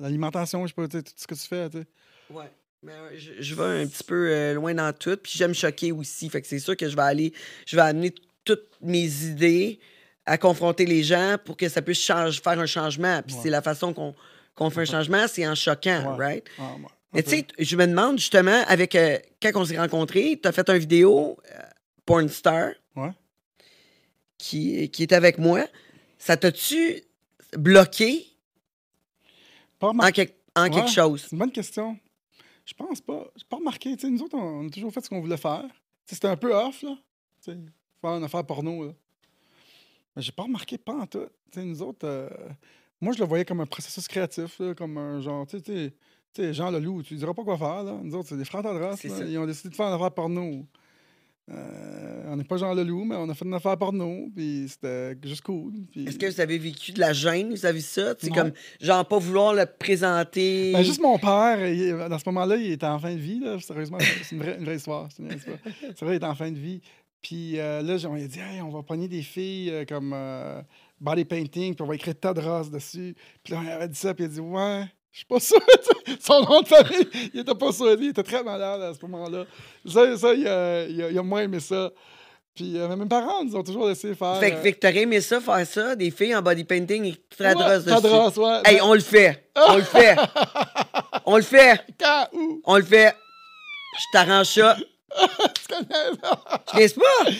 l'alimentation, 0.00 0.66
je 0.66 0.68
sais 0.68 0.74
pas, 0.74 0.88
tout 0.88 1.02
ce 1.16 1.26
que 1.26 1.34
tu 1.34 1.46
fais. 1.46 1.68
tu 1.70 1.78
sais. 1.78 1.86
Ouais. 2.30 2.50
Mais 2.82 2.92
je, 3.16 3.32
je 3.40 3.54
vais 3.54 3.82
un 3.82 3.86
petit 3.86 4.02
peu 4.04 4.28
euh, 4.30 4.54
loin 4.54 4.74
dans 4.74 4.92
tout. 4.92 5.16
Puis 5.16 5.32
j'aime 5.36 5.54
choquer 5.54 5.92
aussi. 5.92 6.28
Fait 6.30 6.40
que 6.42 6.48
c'est 6.48 6.58
sûr 6.58 6.76
que 6.76 6.88
je 6.88 6.96
vais 6.96 7.02
aller. 7.02 7.32
Je 7.66 7.76
vais 7.76 7.82
amener 7.82 8.12
toutes 8.44 8.68
mes 8.80 9.24
idées 9.24 9.78
à 10.26 10.38
confronter 10.38 10.84
les 10.86 11.02
gens 11.02 11.36
pour 11.44 11.56
que 11.56 11.68
ça 11.68 11.82
puisse 11.82 12.00
change, 12.00 12.40
faire 12.40 12.58
un 12.58 12.66
changement. 12.66 13.22
Puis 13.24 13.36
Ouais. 13.36 13.40
c'est 13.44 13.50
la 13.50 13.62
façon 13.62 13.92
qu'on 13.92 14.14
qu'on 14.54 14.68
fait 14.68 14.82
un 14.82 14.84
changement, 14.84 15.26
c'est 15.28 15.46
en 15.48 15.54
choquant, 15.54 16.16
Ouais. 16.16 16.24
right? 16.26 16.44
Ouais. 16.58 16.64
Mais 17.12 17.22
tu 17.22 17.30
sais, 17.30 17.46
je 17.58 17.76
me 17.76 17.86
demande 17.86 18.18
justement, 18.18 18.62
avec 18.66 18.94
euh, 18.94 19.18
quand 19.42 19.50
on 19.56 19.64
s'est 19.64 19.78
rencontrés, 19.78 20.38
tu 20.42 20.48
as 20.48 20.52
fait 20.52 20.68
une 20.70 20.78
vidéo, 20.78 21.36
euh, 21.50 21.58
Porn 22.06 22.28
Star, 22.28 22.72
Ouais. 22.96 23.10
qui, 24.38 24.90
qui 24.90 25.02
est 25.02 25.12
avec 25.12 25.38
moi. 25.38 25.66
Ça 26.18 26.36
t'a-tu 26.36 27.02
bloqué? 27.56 28.26
Pas 29.78 29.88
en, 29.90 30.10
quelque- 30.10 30.34
en 30.56 30.68
quelque 30.70 30.90
chose? 30.90 31.22
C'est 31.22 31.32
une 31.32 31.38
bonne 31.38 31.52
question. 31.52 31.98
Je 32.64 32.74
pense 32.74 33.00
pas. 33.00 33.26
J'ai 33.36 33.44
pas 33.48 33.56
remarqué. 33.56 33.94
Tu 33.96 34.02
sais, 34.06 34.10
nous 34.10 34.22
autres, 34.22 34.36
on 34.36 34.66
a 34.68 34.70
toujours 34.70 34.92
fait 34.92 35.00
ce 35.04 35.08
qu'on 35.08 35.20
voulait 35.20 35.36
faire. 35.36 35.64
C'était 36.06 36.28
un 36.28 36.36
peu 36.36 36.54
off, 36.54 36.82
là. 36.82 36.96
Faire 37.44 38.16
une 38.16 38.24
affaire 38.24 38.44
porno, 38.46 38.86
là. 38.86 38.92
Mais 40.14 40.22
j'ai 40.22 40.32
pas 40.32 40.44
remarqué 40.44 40.78
pas 40.78 40.92
en 40.94 41.06
tout. 41.06 41.26
Nous 41.56 41.82
autres, 41.82 42.06
euh, 42.06 42.28
moi, 43.00 43.12
je 43.14 43.18
le 43.18 43.26
voyais 43.26 43.44
comme 43.44 43.60
un 43.60 43.66
processus 43.66 44.06
créatif, 44.06 44.58
là, 44.60 44.74
comme 44.74 44.96
un 44.98 45.20
genre, 45.20 45.46
tu 45.46 45.58
sais, 45.58 45.92
tu 46.34 46.42
sais, 46.42 46.54
Jean 46.54 46.70
Leloup, 46.70 47.02
tu 47.02 47.14
lui 47.14 47.18
diras 47.20 47.34
pas 47.34 47.44
quoi 47.44 47.58
faire, 47.58 47.82
là. 47.84 47.98
Nous 48.02 48.14
autres, 48.14 48.28
c'est 48.28 48.36
des 48.36 48.44
là. 48.44 48.96
ça. 48.96 49.24
Ils 49.24 49.38
ont 49.38 49.46
décidé 49.46 49.68
de 49.70 49.74
faire 49.74 49.86
une 49.88 49.94
affaire 49.94 50.12
porno. 50.12 50.66
Euh, 51.50 52.22
on 52.28 52.36
n'est 52.36 52.44
pas 52.44 52.56
Jean 52.56 52.72
Leloup, 52.72 53.04
mais 53.04 53.16
on 53.16 53.28
a 53.28 53.34
fait 53.34 53.44
une 53.44 53.52
affaire 53.54 53.76
porno, 53.76 54.28
puis 54.34 54.66
c'était 54.68 55.16
juste 55.24 55.42
cool. 55.42 55.72
puis- 55.90 56.06
Est-ce 56.06 56.16
que 56.18 56.26
vous 56.26 56.40
avez 56.40 56.56
vécu 56.56 56.92
de 56.92 57.00
la 57.00 57.12
gêne 57.12 57.52
vis-à-vis 57.52 57.80
de 57.80 57.84
ça? 57.84 58.14
C'est 58.18 58.30
comme, 58.32 58.52
genre, 58.80 59.04
pas 59.06 59.18
vouloir 59.18 59.52
le 59.52 59.66
présenter? 59.66 60.72
Ben, 60.72 60.82
juste 60.84 61.00
mon 61.02 61.18
père, 61.18 61.66
il- 61.68 62.08
dans 62.08 62.18
ce 62.18 62.24
moment-là, 62.26 62.56
il 62.56 62.70
était 62.72 62.86
en 62.86 62.98
fin 63.00 63.12
de 63.12 63.18
vie. 63.20 63.40
Là, 63.40 63.58
sérieusement, 63.58 63.98
c'est 64.00 64.36
une 64.36 64.42
vraie, 64.42 64.56
une 64.56 64.64
vraie 64.64 64.76
histoire. 64.76 65.08
C'est 65.10 66.00
vrai, 66.04 66.14
il 66.14 66.16
était 66.16 66.24
en 66.26 66.34
fin 66.36 66.50
de 66.50 66.58
vie. 66.58 66.80
Puis 67.20 67.58
euh, 67.58 67.82
là, 67.82 67.96
on 68.08 68.14
lui 68.14 68.22
a 68.24 68.28
dit, 68.28 68.38
Hey, 68.38 68.62
on 68.62 68.70
va 68.70 68.82
pogner 68.82 69.08
des 69.08 69.22
filles 69.22 69.70
euh, 69.70 69.84
comme 69.84 70.12
euh, 70.14 70.62
body 71.00 71.24
painting, 71.24 71.74
puis 71.74 71.82
on 71.82 71.86
va 71.86 71.96
écrire 71.96 72.18
tas 72.18 72.34
de 72.34 72.40
races 72.40 72.70
dessus. 72.70 73.14
Puis 73.44 73.52
là, 73.52 73.60
on 73.64 73.66
avait 73.68 73.88
dit 73.88 73.98
ça, 73.98 74.14
puis 74.14 74.24
il 74.24 74.26
a 74.26 74.30
dit, 74.30 74.40
ouais, 74.40 74.84
je 75.12 75.18
suis 75.18 75.26
pas 75.26 75.40
sûr. 75.40 75.60
Son 76.20 76.40
nom 76.42 76.62
de 76.62 76.66
famille, 76.68 77.08
il 77.34 77.40
était 77.40 77.54
pas 77.54 77.70
sûr. 77.72 77.92
Il 78.00 78.08
était 78.08 78.22
très 78.22 78.42
malade 78.42 78.80
à 78.82 78.94
ce 78.94 79.04
moment-là. 79.06 79.44
Ça, 79.86 80.16
ça 80.16 80.32
il, 80.34 80.46
a, 80.48 80.84
il 80.86 81.02
a- 81.02 81.10
il 81.10 81.18
a 81.18 81.22
moins 81.22 81.42
aimé 81.42 81.60
ça. 81.60 81.90
Puis 82.54 82.76
euh, 82.78 82.94
mes 82.96 83.06
parents 83.06 83.42
nous 83.44 83.56
ont 83.56 83.62
toujours 83.62 83.88
laissé 83.88 84.14
faire. 84.14 84.36
Fait, 84.38 84.50
que- 84.50 84.56
euh, 84.56 84.60
fait 84.62 84.72
que 84.74 84.78
t'aurais 84.80 85.02
aimé 85.02 85.20
ça, 85.22 85.40
faire 85.40 85.66
ça, 85.66 85.96
des 85.96 86.10
filles 86.10 86.34
en 86.36 86.42
body 86.42 86.64
painting 86.64 87.04
et 87.06 87.14
très 87.30 87.54
ouais, 87.54 87.78
dessus. 87.78 87.88
Ouais. 88.40 88.60
Hey, 88.64 88.80
on 88.82 88.92
le 88.94 89.00
fait. 89.00 89.50
On 89.56 89.76
le 89.76 89.82
fait. 89.82 90.16
on 91.26 91.36
le 91.36 91.42
fait. 91.42 91.80
Quand, 91.98 92.26
où? 92.34 92.60
On 92.64 92.76
le 92.76 92.82
fait. 92.82 93.14
Je 93.98 94.04
t'arrange 94.18 94.46
ça. 94.48 94.76
Tu 95.54 95.68
connais? 95.68 96.10
Niaises 96.74 96.94
pas? 96.94 97.30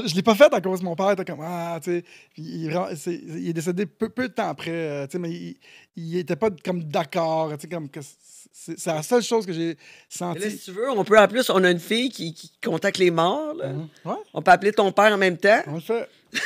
Je 0.06 0.14
l'ai 0.14 0.22
pas 0.22 0.34
fait 0.34 0.52
à 0.52 0.60
cause 0.60 0.80
de 0.80 0.84
mon 0.84 0.94
père. 0.96 1.10
était 1.12 1.24
comme, 1.24 1.42
ah, 1.42 1.78
tu 1.82 1.90
sais. 1.98 2.04
Il, 2.36 2.72
c'est- 2.96 3.12
est 3.12 3.52
décédé 3.52 3.86
peu, 3.86 4.08
peu 4.08 4.28
de 4.28 4.32
temps 4.34 4.48
après, 4.48 4.70
euh, 4.70 5.06
tu 5.06 5.12
sais, 5.12 5.18
mais 5.18 5.30
il, 5.30 5.56
il 5.96 6.16
était 6.18 6.36
pas 6.36 6.48
comme 6.64 6.84
d'accord. 6.84 7.50
Tu 7.54 7.60
sais, 7.62 7.68
comme 7.68 7.88
que 7.88 8.00
c'est 8.02 8.78
c'est 8.78 8.86
la 8.94 9.02
seule 9.02 9.22
chose 9.22 9.44
que 9.44 9.52
j'ai 9.52 9.76
senti. 10.08 10.38
Là, 10.40 10.50
si 10.50 10.58
tu 10.58 10.70
veux, 10.72 10.88
on 10.90 11.02
peut 11.04 11.18
en 11.18 11.26
plus, 11.26 11.50
on 11.50 11.64
a 11.64 11.70
une 11.70 11.80
fille 11.80 12.10
qui, 12.10 12.32
qui 12.32 12.50
contacte 12.62 12.98
les 12.98 13.10
morts. 13.10 13.54
là. 13.54 13.68
Mhm. 13.70 13.88
Ouais, 14.04 14.14
On 14.34 14.40
peut 14.42 14.52
appeler 14.52 14.72
ton 14.72 14.92
père 14.92 15.12
en 15.12 15.16
même 15.18 15.36
temps. 15.36 15.62
on 15.66 15.74
le 15.74 15.80
fait. 15.80 16.08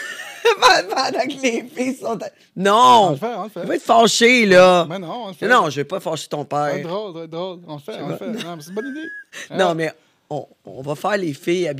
Pendant 0.61 1.21
que 1.21 1.43
les 1.43 1.65
filles 1.65 1.95
sont. 1.97 2.19
à- 2.23 2.29
On 2.57 2.63
Non! 2.63 3.11
le 3.11 3.17
fait, 3.17 3.35
on 3.37 3.43
le 3.45 3.49
fait. 3.51 3.61
Tu 3.63 3.67
vas 3.67 3.75
être 3.75 3.83
fâché, 3.83 4.47
là. 4.47 4.87
Mais 4.89 4.99
non, 4.99 5.25
on 5.25 5.29
le 5.29 5.35
fait. 5.35 5.47
Non, 5.49 5.65
non, 5.65 5.71
je 5.71 5.77
vais 5.77 5.85
pas 5.85 6.01
fâcher 6.01 6.29
ton 6.29 6.45
père. 6.45 6.67
être 6.67 6.89
drôle, 6.89 7.27
drôle. 7.27 7.61
On 7.67 7.75
le 7.75 7.81
fait, 7.81 7.99
on 8.01 8.09
le 8.09 8.17
fait. 8.17 8.27
Non, 8.29 8.57
c'est 8.61 8.69
une 8.69 8.75
bonne 8.75 8.87
idée. 8.97 9.09
Non, 9.57 9.75
mais 9.75 9.93
on, 10.31 10.47
on 10.65 10.83
va 10.83 10.95
faire 10.95 11.17
les 11.17 11.33
filles 11.35 11.71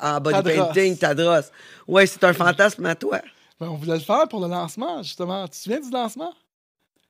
en 0.00 0.20
body 0.20 0.42
painting, 0.42 0.96
Tadros. 0.98 1.48
Ouais, 1.88 2.06
c'est 2.06 2.22
un 2.24 2.32
fantasme 2.32 2.84
à 2.86 2.94
toi. 2.94 3.20
Ben, 3.60 3.68
on 3.68 3.76
voulait 3.76 3.94
le 3.94 4.00
faire 4.00 4.26
pour 4.28 4.40
le 4.40 4.48
lancement, 4.48 5.02
justement. 5.02 5.44
Tu 5.44 5.50
te 5.52 5.56
souviens 5.56 5.80
du 5.80 5.90
lancement? 5.90 6.34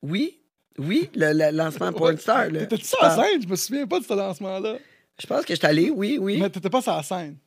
Oui, 0.01 0.39
oui, 0.77 1.09
le, 1.15 1.33
le 1.33 1.55
lancement 1.55 1.91
Porn 1.93 2.17
Star. 2.19 2.49
là. 2.49 2.59
T'étais-tu 2.61 2.81
Tu 2.83 2.87
sur 2.89 2.99
la 3.01 3.15
scène? 3.15 3.41
Je 3.41 3.47
me 3.47 3.55
souviens 3.55 3.87
pas 3.87 3.99
de 3.99 4.05
ce 4.05 4.13
lancement-là. 4.13 4.75
Je 5.19 5.27
pense 5.27 5.45
que 5.45 5.53
je 5.53 5.59
suis 5.59 5.67
allé, 5.67 5.89
oui, 5.89 6.17
oui. 6.19 6.39
Mais 6.39 6.49
t'étais 6.49 6.69
pas 6.69 6.81
sur 6.81 6.93
la 6.95 7.03
scène. 7.03 7.37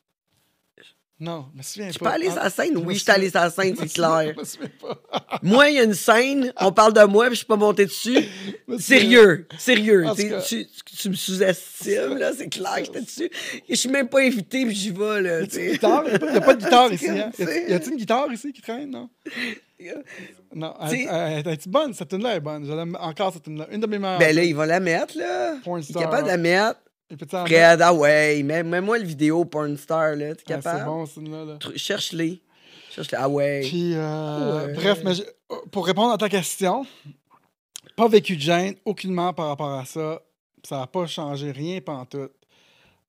Non, 1.19 1.47
je 1.51 1.57
me 1.57 1.63
souviens 1.63 1.91
Je 1.91 1.97
pas. 1.97 2.05
peux 2.05 2.15
aller 2.15 2.27
sur 2.27 2.35
la 2.35 2.49
scène? 2.51 2.73
je 2.73 2.79
Oui, 2.79 2.93
je 2.93 2.99
suis 2.99 3.11
allé 3.11 3.29
sur 3.31 3.39
la 3.39 3.49
scène, 3.49 3.75
je 3.75 3.87
c'est 3.87 3.93
clair. 3.93 4.33
Je 4.35 4.39
me 4.39 4.45
souviens 4.45 4.69
pas. 4.79 5.39
Moi, 5.41 5.69
il 5.71 5.75
y 5.77 5.79
a 5.79 5.83
une 5.83 5.95
scène, 5.95 6.53
on 6.59 6.71
parle 6.71 6.93
de 6.93 7.03
moi, 7.03 7.25
puis 7.25 7.33
je 7.33 7.37
suis 7.37 7.45
pas 7.47 7.55
monté 7.55 7.85
dessus. 7.85 8.23
Sérieux, 8.79 9.47
sérieux. 9.57 10.05
Tu, 10.15 11.09
me 11.09 11.15
sous-estimes, 11.15 12.17
là, 12.17 12.31
c'est 12.37 12.49
clair 12.49 12.75
que 12.77 12.85
j'étais 12.85 13.01
dessus. 13.01 13.29
Je 13.67 13.75
suis 13.75 13.89
même 13.89 14.07
pas 14.07 14.21
invité, 14.21 14.65
puis 14.65 14.75
j'y 14.75 14.91
vais, 14.91 15.21
là. 15.21 15.41
Il 15.41 15.71
n'y 15.71 15.75
a, 15.75 16.41
pas 16.41 16.53
de 16.53 16.63
guitare 16.63 16.93
ici. 16.93 17.09
Hein? 17.09 17.31
Y 17.39 17.73
a-t-il 17.73 17.93
une 17.93 17.97
guitare 17.97 18.31
ici 18.31 18.53
qui 18.53 18.61
traîne? 18.61 18.91
Non? 18.91 19.09
Non. 20.53 20.73
Elle, 20.81 21.47
est 21.47 21.67
bonne? 21.67 21.93
Cette 21.93 22.09
tune-là 22.09 22.35
est 22.35 22.39
bonne. 22.39 22.65
Je 22.65 22.71
encore, 22.99 23.33
cette 23.33 23.43
tune-là. 23.43 23.67
Une 23.71 23.81
de 23.81 23.87
mes 23.87 23.99
meilleures. 23.99 24.19
Ben 24.19 24.35
là, 24.35 24.43
il 24.43 24.55
va 24.55 24.65
la 24.65 24.79
mettre, 24.79 25.17
là. 25.17 25.55
Il 25.65 25.79
est 25.79 25.93
capable 25.93 26.23
de 26.23 26.27
la 26.27 26.37
mettre. 26.37 26.79
Fred, 27.09 27.81
ah 27.81 27.93
ouais, 27.93 28.43
mets- 28.43 28.63
mets-moi 28.63 28.97
le 28.99 29.05
vidéo 29.05 29.45
Porn 29.45 29.77
Star, 29.77 30.15
là. 30.15 30.35
T'es 30.35 30.43
Ah, 30.47 30.53
capable? 30.55 30.79
C'est 30.79 30.85
bon, 30.85 31.07
tune-là. 31.29 31.45
là. 31.45 31.57
Cherche-les. 31.75 32.41
Cherche-les. 32.91 33.17
Ah 33.17 33.29
ouais. 33.29 33.61
Puis, 33.61 33.93
euh, 33.95 34.65
Ouais. 34.67 34.73
bref, 34.73 34.99
mais 35.05 35.13
pour 35.71 35.85
répondre 35.85 36.11
à 36.11 36.17
ta 36.17 36.27
question, 36.27 36.85
pas 37.95 38.07
vécu 38.09 38.35
de 38.35 38.41
gêne, 38.41 38.75
aucunement 38.83 39.33
par 39.33 39.47
rapport 39.47 39.71
à 39.71 39.85
ça. 39.85 40.21
Ça 40.63 40.79
n'a 40.79 40.87
pas 40.87 41.05
changé 41.07 41.51
rien 41.51 41.79
pantoute. 41.79 42.33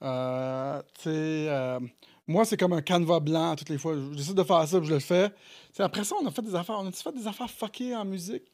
Euh, 0.02 0.80
tu 0.94 1.02
sais, 1.02 1.10
euh, 1.10 1.80
moi, 2.28 2.44
c'est 2.44 2.56
comme 2.56 2.74
un 2.74 2.82
canevas 2.82 3.18
blanc 3.18 3.56
toutes 3.56 3.68
les 3.70 3.78
fois. 3.78 3.94
J'essaie 4.12 4.34
de 4.34 4.44
faire 4.44 4.68
ça, 4.68 4.78
puis 4.78 4.88
je 4.88 4.94
le 4.94 5.00
fais. 5.00 5.30
Tu 5.30 5.34
sais, 5.72 5.82
après 5.82 6.04
ça, 6.04 6.14
on 6.22 6.26
a 6.26 6.30
fait 6.30 6.42
des 6.42 6.54
affaires. 6.54 6.76
On 6.78 6.86
a-tu 6.86 7.02
fait 7.02 7.12
des 7.12 7.26
affaires 7.26 7.50
fuckées 7.50 7.96
en 7.96 8.04
musique? 8.04 8.44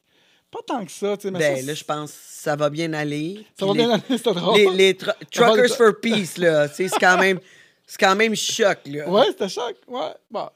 Pas 0.55 0.63
tant 0.67 0.85
que 0.85 0.93
ça, 0.93 1.17
tu 1.17 1.23
sais, 1.23 1.31
mais 1.33 1.39
Ben 1.41 1.57
ça, 1.57 1.67
là, 1.67 1.75
je 1.75 1.85
pense 1.85 2.13
que 2.13 2.19
ça 2.23 2.55
va 2.57 2.71
bien 2.71 2.93
aller. 2.93 3.45
Ça 3.59 3.67
va 3.67 3.73
Puis 3.73 3.81
bien 3.83 3.91
aller, 3.91 4.03
c'était 4.09 4.33
drôle. 4.35 4.57
Les, 4.57 4.71
les 4.71 4.93
tru- 4.95 5.07
Ça 5.33 5.41
va 5.41 5.53
Truckers 5.57 5.77
for 5.77 6.01
Peace, 6.01 6.37
là. 6.39 6.69
tu 6.69 6.75
sais, 6.77 6.89
c'est 6.89 7.01
quand 7.01 7.19
même. 7.19 7.41
C'est 7.87 7.99
quand 7.99 8.15
même 8.15 8.35
choc, 8.37 8.79
là. 8.87 9.09
Ouais, 9.11 9.27
c'était 9.29 9.49
choc. 9.49 9.77
Ouais, 9.89 10.15
bon. 10.31 10.49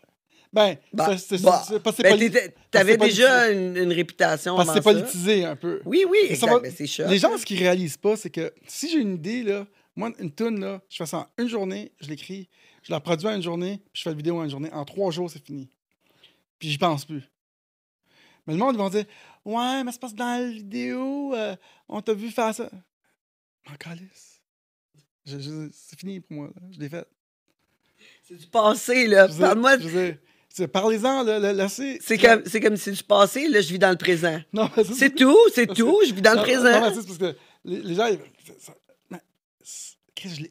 Ben, 0.52 0.76
Bah, 0.92 1.08
c'est- 1.18 1.36
c'est- 1.36 1.44
bah. 1.44 1.62
c'est- 1.68 1.78
parce 1.80 1.96
que 1.96 2.02
c'est 2.08 2.16
Ben, 2.16 2.52
T'avais 2.70 2.92
c'est 2.92 2.96
déjà 2.98 3.50
une, 3.50 3.76
une 3.76 3.92
réputation 3.92 4.56
Parce 4.56 4.68
que 4.68 4.74
c'est 4.76 4.82
politisé 4.82 5.44
un 5.44 5.56
peu. 5.56 5.82
Oui, 5.84 6.04
oui, 6.08 6.18
exact. 6.30 6.62
ben, 6.62 6.72
c'est 6.74 6.86
choc. 6.86 7.06
Les 7.10 7.18
gens, 7.18 7.36
ce 7.36 7.44
qu'ils 7.44 7.58
réalisent 7.58 7.96
pas, 7.98 8.16
c'est 8.16 8.30
que 8.30 8.52
si 8.66 8.88
j'ai 8.88 8.98
une 9.00 9.16
idée, 9.16 9.42
là, 9.42 9.66
moi, 9.96 10.10
une 10.20 10.32
tune, 10.32 10.60
là, 10.60 10.80
je 10.88 10.96
fais 10.96 11.06
ça 11.06 11.18
en 11.18 11.42
une 11.42 11.48
journée, 11.48 11.92
je 12.00 12.08
l'écris, 12.08 12.48
je 12.82 12.92
la 12.92 13.00
produis 13.00 13.26
en 13.26 13.34
une 13.34 13.42
journée, 13.42 13.78
puis 13.92 13.98
je 14.00 14.02
fais 14.04 14.10
la 14.10 14.16
vidéo 14.16 14.38
en 14.38 14.44
une 14.44 14.50
journée. 14.50 14.70
En 14.72 14.84
trois 14.86 15.10
jours, 15.10 15.28
c'est 15.30 15.44
fini. 15.44 15.68
Puis 16.58 16.70
j'y 16.70 16.78
pense 16.78 17.04
plus. 17.04 17.24
Mais 18.46 18.54
le 18.54 18.58
monde, 18.60 18.74
ils 18.74 18.78
vont 18.78 18.88
dire 18.88 19.04
Ouais, 19.50 19.82
mais 19.84 19.92
c'est 19.92 20.00
parce 20.00 20.12
que 20.12 20.18
dans 20.18 20.40
la 20.42 20.48
vidéo, 20.48 21.34
euh, 21.34 21.56
on 21.88 22.00
t'a 22.02 22.12
vu 22.14 22.30
faire 22.30 22.54
ça. 22.54 22.70
M'en 23.68 23.76
calisse. 23.76 24.40
Je- 25.26 25.38
je- 25.38 25.68
C'est 25.72 25.98
fini 25.98 26.20
pour 26.20 26.36
moi. 26.36 26.46
là. 26.54 26.62
Je 26.70 26.78
l'ai 26.80 26.88
fait. 26.88 27.06
C'est 28.24 28.36
du 28.36 28.46
passé, 28.46 29.06
là. 29.06 29.26
Parle-moi. 29.40 29.76
Parlez-en, 30.72 31.22
là, 31.22 31.38
là, 31.38 31.52
là, 31.52 31.68
c'est. 31.68 31.98
C'est 32.02 32.18
comme, 32.18 32.42
c'est 32.46 32.60
comme 32.60 32.76
si 32.76 32.82
c'est 32.84 32.92
du 32.92 33.02
passé, 33.04 33.48
là, 33.48 33.60
je 33.60 33.68
vis 33.68 33.78
dans 33.78 33.90
le 33.90 33.96
présent. 33.96 34.40
Non, 34.52 34.68
C'est 34.94 35.14
tout, 35.14 35.36
c'est 35.54 35.66
tout, 35.66 36.00
je 36.06 36.12
vis 36.12 36.22
dans 36.22 36.32
le 36.34 36.42
présent. 36.42 36.80
Non, 36.80 36.88
mais 36.88 36.94
c'est 36.94 37.06
parce 37.06 37.18
que 37.18 37.36
les, 37.64 37.80
les 37.82 37.94
gens. 37.94 38.06
ils- 38.06 38.18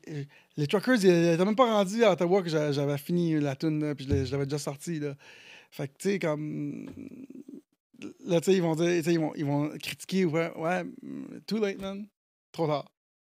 euh, 0.10 0.24
les 0.56 0.68
Truckers, 0.68 1.04
ils 1.04 1.12
n'étaient 1.12 1.44
même 1.46 1.56
pas 1.56 1.66
rendus 1.72 2.04
à 2.04 2.14
Ottawa 2.14 2.42
que 2.42 2.50
j'a- 2.50 2.72
j'avais 2.72 2.98
fini 2.98 3.40
la 3.40 3.56
tune, 3.56 3.84
là, 3.84 3.96
puis 3.96 4.06
je 4.08 4.32
l'avais 4.32 4.46
déjà 4.46 4.58
sortie. 4.60 5.00
Là. 5.00 5.16
Fait 5.72 5.88
que, 5.90 5.94
tu 6.00 6.10
sais, 6.12 6.20
comme. 6.20 6.90
Là, 8.26 8.40
tu 8.42 8.52
sais, 8.52 8.58
ils 8.58 8.62
vont 8.62 8.76
dire, 8.76 8.90
ils 9.08 9.20
vont, 9.20 9.34
ils 9.36 9.46
vont 9.46 9.70
critiquer, 9.82 10.26
ouais, 10.26 10.52
ouais, 10.56 10.84
mm, 10.84 11.40
too 11.48 11.58
late, 11.60 11.80
man. 11.82 12.06
Trop 12.52 12.68
tard. 12.68 12.86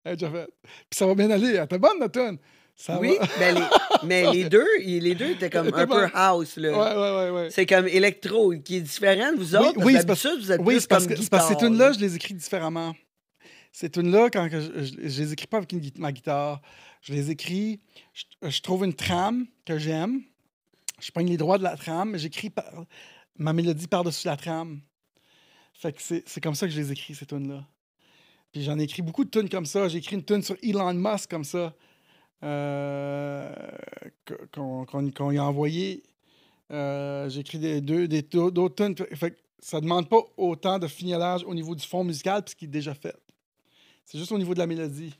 Faite. 0.06 0.20
Puis 0.20 0.98
ça 0.98 1.06
va 1.08 1.16
bien 1.16 1.30
aller. 1.32 1.54
Elle 1.56 1.64
était 1.66 1.78
bonne, 1.78 2.00
la 2.00 2.10
tune. 2.10 2.38
Ça 2.76 3.00
Oui, 3.00 3.16
va- 3.20 3.28
ben 3.40 3.56
les- 3.56 3.62
mais 4.08 4.32
les 4.32 4.50
deux, 4.50 4.66
les 4.80 5.16
deux 5.16 5.30
étaient 5.32 5.50
comme 5.50 5.68
un 5.74 5.86
peu 5.88 6.08
house, 6.14 6.58
là. 6.58 6.72
Ouais, 6.72 7.32
ouais. 7.32 7.50
C'est 7.52 7.66
comme 7.66 7.88
électro, 7.88 8.54
qui 8.64 8.78
est 8.78 8.82
différent 8.82 9.32
de 9.32 9.38
vous 9.38 9.56
Oui, 9.56 9.62
autres. 9.62 9.74
parce 9.76 9.86
oui, 9.86 10.06
parce- 10.06 10.28
vous 10.40 10.52
êtes 10.52 10.62
Oui, 10.62 10.76
plus 10.76 10.88
parce 10.88 11.06
comme 11.08 11.16
que, 11.16 11.22
c'est 11.22 11.30
parce 11.30 11.48
que 11.50 11.54
ces 11.54 11.60
tunes-là, 11.60 11.88
là. 11.90 11.94
je 11.94 12.00
les 12.00 12.16
écris 12.16 12.34
différemment. 12.34 12.96
Ces 13.72 13.90
tunes-là, 13.90 14.30
quand 14.32 14.48
je, 14.52 14.60
je- 14.84 15.08
je 15.08 15.22
les 15.22 15.34
écris 15.34 15.48
pas 15.48 15.58
avec 15.58 15.72
une 15.72 15.82
ma 15.98 16.12
guitare, 16.12 16.62
je 17.02 17.14
les 17.14 17.30
écris, 17.32 17.80
je, 18.14 18.50
je 18.50 18.62
trouve 18.62 18.84
une 18.86 18.94
trame 18.94 19.46
que 19.66 19.78
j'aime, 19.78 20.22
je 21.00 21.12
prends 21.12 21.24
les 21.24 21.38
droits 21.38 21.58
de 21.60 21.64
la 21.64 21.76
trame, 21.78 22.12
mais 22.12 22.20
j'écris 22.20 22.50
par- 22.50 22.86
ma 23.38 23.54
mélodie 23.54 23.88
par-dessus 23.88 24.28
la 24.28 24.38
trame. 24.38 24.82
Fait 25.74 25.94
que 25.94 26.02
c'est 26.02 26.42
comme 26.42 26.56
ça 26.56 26.68
que 26.68 26.74
je 26.74 26.80
les 26.80 26.92
écris, 26.92 27.16
ces 27.16 27.26
tunes-là. 27.26 27.66
Puis 28.52 28.64
j'en 28.64 28.78
ai 28.78 28.84
écrit 28.84 29.02
beaucoup 29.02 29.26
de 29.26 29.30
tunes 29.30 29.50
comme 29.50 29.66
ça. 29.66 29.88
J'ai 29.88 29.98
écrit 29.98 30.16
une 30.16 30.24
tune 30.24 30.44
sur 30.44 30.56
Elon 30.62 30.94
Musk 30.94 31.30
comme 31.30 31.44
ça, 31.44 31.74
euh, 32.44 33.52
qu'on 34.54 35.30
lui 35.30 35.38
a 35.40 35.44
envoyé. 35.44 36.04
Euh, 36.72 37.28
J'ai 37.30 37.42
écrit 37.42 37.60
des, 37.60 37.82
deux, 37.82 38.08
des, 38.08 38.22
d'autres 38.22 38.76
tunes. 38.76 38.96
Fait 39.16 39.32
que 39.32 39.40
ça 39.60 39.82
demande 39.82 40.08
pas 40.08 40.22
autant 40.38 40.78
de 40.78 40.88
fignolage 40.88 41.44
au 41.44 41.54
niveau 41.56 41.74
du 41.76 41.86
fond 41.86 42.04
musical 42.04 42.44
puisqu'il 42.44 42.66
est 42.66 42.68
déjà 42.72 42.94
fait. 42.94 43.16
C'est 44.06 44.18
juste 44.20 44.32
au 44.32 44.38
niveau 44.38 44.54
de 44.54 44.60
la 44.60 44.68
mélodie. 44.68 45.14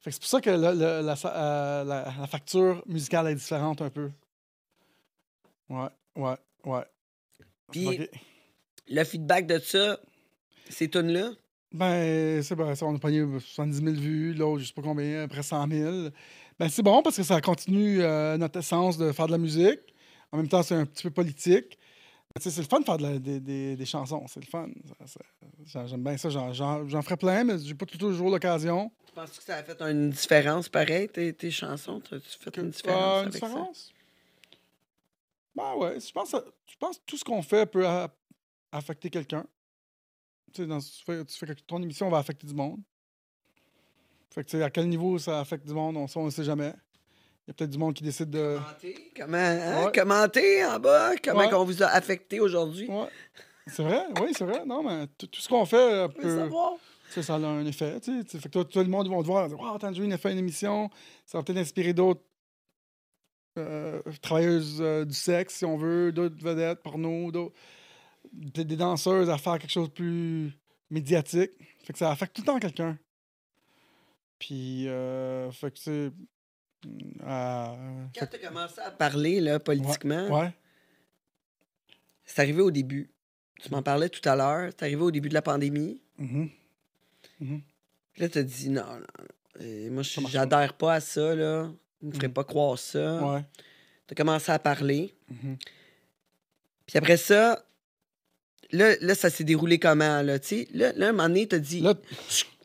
Fait 0.00 0.10
que 0.10 0.14
c'est 0.14 0.20
pour 0.20 0.28
ça 0.28 0.40
que 0.40 0.50
euh, 0.50 1.02
la 1.02 2.26
facture 2.26 2.82
musicale 2.86 3.28
est 3.28 3.34
différente 3.34 3.82
un 3.82 3.90
peu. 3.90 4.10
Ouais, 5.68 5.88
ouais, 6.16 6.36
ouais. 6.64 6.84
Puis-. 7.72 8.08
Le 8.88 9.04
feedback 9.04 9.46
de 9.46 9.58
ça, 9.58 10.00
ces 10.68 10.88
tunes-là, 10.90 11.30
Ben, 11.72 12.42
c'est 12.42 12.56
bon, 12.56 12.74
ça, 12.74 12.84
on 12.86 12.96
a 12.96 12.98
pogné 12.98 13.24
70 13.38 13.76
000 13.78 13.90
vues, 13.92 14.34
l'autre, 14.34 14.62
je 14.62 14.66
sais 14.68 14.72
pas 14.74 14.82
combien, 14.82 15.22
après 15.22 15.42
100 15.44 15.68
000. 15.68 16.08
Ben, 16.58 16.68
c'est 16.68 16.82
bon 16.82 17.00
parce 17.02 17.16
que 17.16 17.22
ça 17.22 17.40
continue 17.40 18.02
euh, 18.02 18.36
notre 18.36 18.58
essence 18.58 18.98
de 18.98 19.12
faire 19.12 19.26
de 19.26 19.32
la 19.32 19.38
musique. 19.38 19.78
En 20.32 20.38
même 20.38 20.48
temps, 20.48 20.62
c'est 20.64 20.74
un 20.74 20.84
petit 20.86 21.04
peu 21.04 21.10
politique. 21.10 21.78
Sais, 22.40 22.50
c'est 22.50 22.60
le 22.62 22.66
fun 22.68 22.80
de 22.80 22.84
faire 22.84 22.96
de 22.98 23.02
la- 23.02 23.18
des, 23.18 23.40
des- 23.40 23.76
des 23.76 23.84
chansons, 23.84 24.24
c'est 24.28 24.40
le 24.40 24.46
fun. 24.46 24.68
J'aime 25.86 26.02
bien 26.02 26.16
ça, 26.16 26.28
j'en- 26.30 27.02
ferai 27.02 27.16
plein, 27.16 27.44
mais 27.44 27.58
j'ai 27.58 27.74
pas 27.74 27.86
toujours 27.86 28.30
l'occasion. 28.30 28.90
penses-tu 29.14 29.38
que 29.38 29.44
ça 29.44 29.56
a 29.56 29.62
fait 29.64 29.80
une 29.82 30.10
différence 30.10 30.68
pareil, 30.68 31.08
tes, 31.08 31.32
tes 31.32 31.50
chansons? 31.50 32.00
As-tu 32.12 32.38
fait 32.38 32.56
une 32.58 32.70
différence 32.70 33.16
Euh, 33.16 33.22
une 33.22 33.28
avec 33.28 33.40
ça? 33.40 33.48
Ben 35.54 35.74
ouais, 35.76 35.98
je 36.00 36.12
pense, 36.12 36.30
que- 36.32 36.44
je 36.66 36.76
pense 36.78 36.98
que 36.98 37.02
tout 37.06 37.16
ce 37.16 37.24
qu'on 37.24 37.42
fait 37.42 37.66
peut 37.66 37.86
a- 37.86 38.08
affecter 38.72 39.10
quelqu'un. 39.10 39.44
Tu 40.52 40.62
sais, 40.62 40.66
dans, 40.66 40.78
tu 40.80 41.04
fais, 41.04 41.24
tu 41.24 41.36
fais 41.38 41.54
ton 41.66 41.82
émission 41.82 42.08
va 42.08 42.18
affecter 42.18 42.46
du 42.46 42.54
monde. 42.54 42.80
Fait 44.32 44.44
que 44.44 44.50
tu 44.50 44.56
sais, 44.58 44.62
à 44.62 44.70
quel 44.70 44.88
niveau 44.88 45.18
ça 45.18 45.40
affecte 45.40 45.66
du 45.66 45.74
monde, 45.74 45.96
on 45.96 46.06
ça, 46.06 46.20
on 46.20 46.26
ne 46.26 46.30
sait 46.30 46.44
jamais. 46.44 46.72
Il 47.46 47.48
y 47.48 47.50
a 47.50 47.54
peut-être 47.54 47.70
du 47.70 47.78
monde 47.78 47.94
qui 47.94 48.04
décide 48.04 48.30
de. 48.30 48.58
Commentez, 48.58 49.12
comment, 49.16 49.36
hein? 49.38 49.84
Ouais. 49.86 49.92
Commentez 49.92 50.64
en 50.64 50.78
bas, 50.78 51.16
comment 51.22 51.40
Ouais. 51.40 51.54
on 51.54 51.64
vous 51.64 51.82
a 51.82 51.86
affecté 51.86 52.38
aujourd'hui. 52.38 52.88
Ouais. 52.88 53.08
C'est 53.66 53.82
vrai, 53.82 54.04
oui, 54.20 54.32
c'est 54.36 54.44
vrai. 54.44 54.64
Non, 54.64 54.82
mais 54.82 55.06
tout 55.18 55.40
ce 55.40 55.48
qu'on 55.48 55.64
fait 55.64 55.76
euh, 55.76 56.08
peut. 56.08 56.48
sais, 57.08 57.22
ça 57.22 57.34
a 57.34 57.38
un 57.38 57.66
effet. 57.66 58.00
Tu 58.00 58.22
sais, 58.28 58.38
fait 58.38 58.48
que 58.48 58.52
toi, 58.52 58.64
tout 58.64 58.78
le 58.78 58.84
monde 58.86 59.06
ils 59.06 59.10
vont 59.10 59.20
te 59.22 59.26
voir, 59.26 59.48
Wow, 59.50 59.78
Tangerine 59.78 60.12
a 60.12 60.18
fait 60.18 60.30
une 60.32 60.38
émission. 60.38 60.90
Ça 61.26 61.38
va 61.38 61.44
peut-être 61.44 61.58
inspirer 61.58 61.92
d'autres 61.92 62.22
euh, 63.58 64.00
travailleuses 64.22 64.78
euh, 64.80 65.04
du 65.04 65.14
sexe, 65.14 65.56
si 65.56 65.64
on 65.64 65.76
veut, 65.76 66.12
d'autres 66.12 66.42
vedettes, 66.42 66.82
porno, 66.82 67.30
d'autres. 67.32 67.54
Des 68.32 68.64
danseuses 68.76 69.30
à 69.30 69.38
faire 69.38 69.58
quelque 69.58 69.70
chose 69.72 69.88
de 69.88 69.94
plus 69.94 70.52
médiatique. 70.90 71.50
Fait 71.84 71.92
que 71.92 71.98
ça 71.98 72.10
affecte 72.10 72.36
tout 72.36 72.42
le 72.42 72.46
temps 72.46 72.58
quelqu'un. 72.60 72.98
Puis, 74.38 74.86
euh, 74.88 75.50
fait 75.50 75.70
que 75.70 75.78
c'est. 75.78 76.10
euh, 77.22 78.04
Quand 78.16 78.26
tu 78.26 78.36
as 78.36 78.48
commencé 78.48 78.80
à 78.80 78.90
parler 78.90 79.40
là, 79.40 79.58
politiquement, 79.58 80.28
ouais. 80.40 80.52
c'est 82.24 82.40
arrivé 82.42 82.60
au 82.62 82.70
début. 82.70 83.10
Tu 83.62 83.70
m'en 83.70 83.82
parlais 83.82 84.08
tout 84.08 84.26
à 84.28 84.36
l'heure. 84.36 84.70
C'est 84.70 84.84
arrivé 84.84 85.02
au 85.02 85.10
début 85.10 85.28
de 85.28 85.34
la 85.34 85.42
pandémie. 85.42 86.02
Puis 88.12 88.22
là, 88.22 88.28
tu 88.28 88.38
as 88.38 88.42
dit 88.42 88.70
non, 88.70 88.84
non, 88.98 89.60
Et 89.64 89.90
moi, 89.90 90.02
j'adhère 90.02 90.74
pas 90.74 90.94
à 90.94 91.00
ça, 91.00 91.34
là. 91.34 91.70
Je 92.02 92.06
me 92.06 92.12
ferais 92.12 92.28
Mhm. 92.28 92.34
pas 92.34 92.44
croire 92.44 92.78
ça. 92.78 93.22
Ouais. 93.22 93.44
T'as 94.06 94.14
commencé 94.14 94.50
à 94.52 94.58
parler. 94.58 95.14
Mhm. 95.28 95.56
Puis 96.86 96.98
après 96.98 97.16
ça, 97.16 97.64
là, 98.72 98.94
là 99.00 99.14
ça 99.14 99.30
s'est 99.30 99.44
déroulé 99.44 99.78
comment, 99.78 100.22
là, 100.22 100.38
tu? 100.38 100.66
Là, 100.72 100.92
là, 100.96 101.08
un 101.08 101.12
moment 101.12 101.28
donné, 101.28 101.46
t'as 101.46 101.58
dit, 101.58 101.80
Là, 101.80 101.94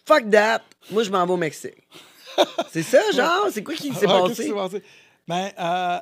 fuck 0.05 0.29
that, 0.31 0.63
moi, 0.91 1.03
je 1.03 1.09
m'en 1.11 1.25
vais 1.25 1.33
au 1.33 1.37
Mexique. 1.37 1.87
c'est 2.71 2.83
ça, 2.83 2.99
genre? 3.11 3.47
C'est 3.51 3.63
quoi 3.63 3.75
qui 3.75 3.93
s'est 3.93 4.07
Ouais, 4.07 4.21
passé? 4.27 4.47
s'est 4.47 4.53
passé? 4.53 4.83
Ben, 5.27 5.51
euh, 5.59 5.99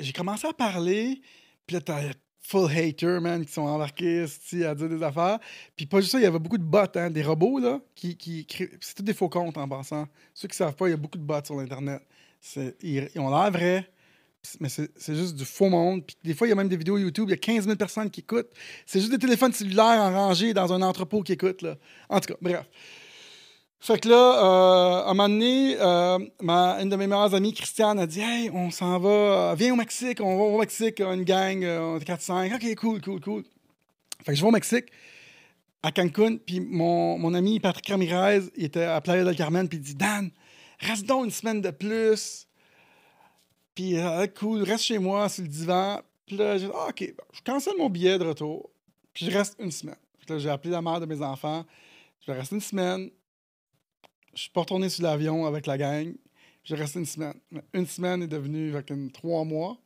j'ai 0.00 0.12
commencé 0.12 0.46
à 0.46 0.52
parler, 0.52 1.20
puis 1.66 1.74
là, 1.74 1.80
t'as 1.80 2.00
full 2.48 2.70
haters, 2.70 3.20
man, 3.20 3.44
qui 3.44 3.52
sont 3.52 3.62
embarqués 3.62 4.24
à 4.64 4.74
dire 4.74 4.88
des 4.88 5.02
affaires. 5.02 5.38
Puis 5.76 5.86
pas 5.86 6.00
juste 6.00 6.12
ça, 6.12 6.18
il 6.18 6.22
y 6.22 6.26
avait 6.26 6.38
beaucoup 6.38 6.58
de 6.58 6.62
bots, 6.62 6.78
hein, 6.94 7.10
des 7.10 7.22
robots, 7.22 7.58
là, 7.58 7.80
qui, 7.94 8.16
qui 8.16 8.46
créent- 8.46 8.70
C'est 8.80 8.94
tous 8.94 9.02
des 9.02 9.14
faux 9.14 9.28
comptes 9.28 9.56
en 9.58 9.68
passant. 9.68 10.06
Ceux 10.34 10.46
qui 10.48 10.56
savent 10.56 10.76
pas, 10.76 10.86
il 10.88 10.90
y 10.92 10.94
a 10.94 10.96
beaucoup 10.96 11.18
de 11.18 11.24
bots 11.24 11.44
sur 11.44 11.56
l'Internet. 11.56 12.02
Ils, 12.82 13.08
ils 13.14 13.20
ont 13.20 13.30
l'air 13.30 13.50
vrais, 13.50 13.90
mais 14.60 14.68
c'est 14.68 15.14
juste 15.14 15.34
du 15.34 15.44
faux 15.44 15.68
monde. 15.68 16.04
Puis 16.06 16.16
des 16.22 16.34
fois, 16.34 16.46
il 16.46 16.50
y 16.50 16.52
a 16.52 16.56
même 16.56 16.68
des 16.68 16.76
vidéos 16.76 16.98
YouTube, 16.98 17.24
il 17.28 17.32
y 17.32 17.34
a 17.34 17.38
15 17.38 17.64
000 17.64 17.76
personnes 17.76 18.10
qui 18.10 18.20
écoutent. 18.20 18.50
C'est 18.86 19.00
juste 19.00 19.10
des 19.10 19.18
téléphones 19.18 19.52
cellulaires 19.52 20.00
en 20.00 20.12
rangée 20.12 20.54
dans 20.54 20.72
un 20.72 20.82
entrepôt 20.82 21.22
qui 21.22 21.32
écoutent, 21.32 21.62
là. 21.62 21.76
En 22.08 22.20
tout 22.20 22.28
cas, 22.32 22.38
bref. 22.40 22.64
Fait 23.78 24.00
que 24.00 24.08
là, 24.08 24.14
euh, 24.16 25.04
à 25.04 25.10
un 25.10 25.14
moment 25.14 25.28
donné, 25.28 25.76
euh, 25.78 26.18
ma, 26.40 26.80
une 26.80 26.88
de 26.88 26.96
mes 26.96 27.06
meilleures 27.06 27.34
amies, 27.34 27.52
Christiane, 27.52 27.98
a 27.98 28.06
dit 28.06 28.20
Hey, 28.20 28.50
on 28.50 28.70
s'en 28.70 28.98
va, 28.98 29.54
viens 29.54 29.72
au 29.74 29.76
Mexique, 29.76 30.20
on 30.20 30.36
va 30.36 30.44
au 30.44 30.58
Mexique, 30.58 31.00
une 31.00 31.24
gang, 31.24 31.62
euh, 31.62 31.80
on 31.80 31.98
est 31.98 32.04
4-5. 32.04 32.54
Ok, 32.54 32.74
cool, 32.76 33.00
cool, 33.00 33.20
cool. 33.20 33.44
Fait 34.24 34.32
que 34.32 34.34
je 34.34 34.42
vais 34.42 34.48
au 34.48 34.52
Mexique, 34.52 34.86
à 35.82 35.92
Cancun, 35.92 36.38
puis 36.38 36.58
mon, 36.60 37.18
mon 37.18 37.34
ami 37.34 37.60
Patrick 37.60 37.88
Ramirez, 37.88 38.42
il 38.56 38.64
était 38.64 38.84
à 38.84 39.00
Playa 39.00 39.24
del 39.24 39.36
Carmen, 39.36 39.68
puis 39.68 39.78
il 39.78 39.82
dit 39.82 39.94
Dan, 39.94 40.30
reste 40.80 41.06
donc 41.06 41.26
une 41.26 41.30
semaine 41.30 41.60
de 41.60 41.70
plus. 41.70 42.48
Puis, 43.74 43.98
euh, 43.98 44.26
cool, 44.28 44.62
reste 44.62 44.84
chez 44.84 44.98
moi 44.98 45.28
sur 45.28 45.42
le 45.42 45.48
divan. 45.48 46.00
Puis 46.26 46.36
là, 46.36 46.56
j'ai 46.56 46.66
dit 46.66 46.72
Ah, 46.74 46.88
Ok, 46.88 47.14
je 47.32 47.40
cancelle 47.42 47.74
mon 47.78 47.90
billet 47.90 48.18
de 48.18 48.24
retour, 48.24 48.70
puis 49.12 49.26
je 49.26 49.30
reste 49.30 49.54
une 49.60 49.70
semaine. 49.70 49.96
Fait 50.18 50.26
que 50.26 50.32
là, 50.32 50.38
j'ai 50.38 50.50
appelé 50.50 50.72
la 50.72 50.82
mère 50.82 50.98
de 50.98 51.06
mes 51.06 51.20
enfants. 51.22 51.64
Je 52.22 52.32
vais 52.32 52.38
rester 52.38 52.56
une 52.56 52.60
semaine. 52.60 53.10
Je 54.36 54.42
suis 54.42 54.50
pas 54.50 54.60
retourné 54.60 54.88
sur 54.88 55.02
l'avion 55.02 55.46
avec 55.46 55.66
la 55.66 55.78
gang. 55.78 56.14
J'ai 56.62 56.74
resté 56.76 56.98
une 56.98 57.06
semaine. 57.06 57.34
Une 57.72 57.86
semaine 57.86 58.22
est 58.22 58.28
devenue 58.28 58.72
avec 58.74 58.90
une 58.90 59.10
trois 59.10 59.44
mois. 59.44 59.78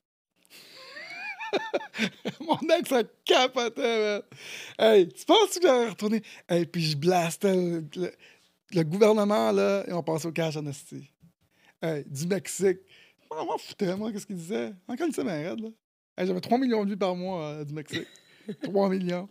Mon 2.40 2.58
ex, 2.78 2.88
ça 2.88 3.02
capotait, 3.24 3.98
man. 3.98 4.22
Hey, 4.78 5.08
tu 5.08 5.24
penses 5.24 5.58
que 5.58 5.66
j'aurais 5.66 5.88
retourné? 5.90 6.22
Hey, 6.48 6.66
puis 6.66 6.82
je 6.82 6.96
blastais 6.96 7.54
le, 7.54 7.84
le- 7.96 8.12
le 8.72 8.82
gouvernement, 8.84 9.50
là, 9.50 9.84
et 9.88 9.92
on 9.92 10.02
passait 10.02 10.28
au 10.28 10.32
cash 10.32 10.56
en. 10.56 10.64
Hey, 11.82 12.04
du 12.06 12.26
Mexique. 12.28 12.78
Moi, 13.30 13.44
m'en 13.44 13.58
foutais, 13.58 13.96
moi, 13.96 14.12
qu'est-ce 14.12 14.26
qu'il 14.26 14.36
disait? 14.36 14.72
Encore 14.86 15.06
une 15.08 15.12
semaine, 15.12 15.46
raide, 15.48 15.60
là. 15.60 15.68
Hey, 16.16 16.26
J'avais 16.26 16.40
3 16.40 16.58
millions 16.58 16.84
de 16.84 16.90
vues 16.90 16.96
par 16.96 17.14
mois 17.16 17.46
euh, 17.46 17.64
du 17.64 17.74
Mexique. 17.74 18.06
3 18.62 18.88
millions. 18.88 19.28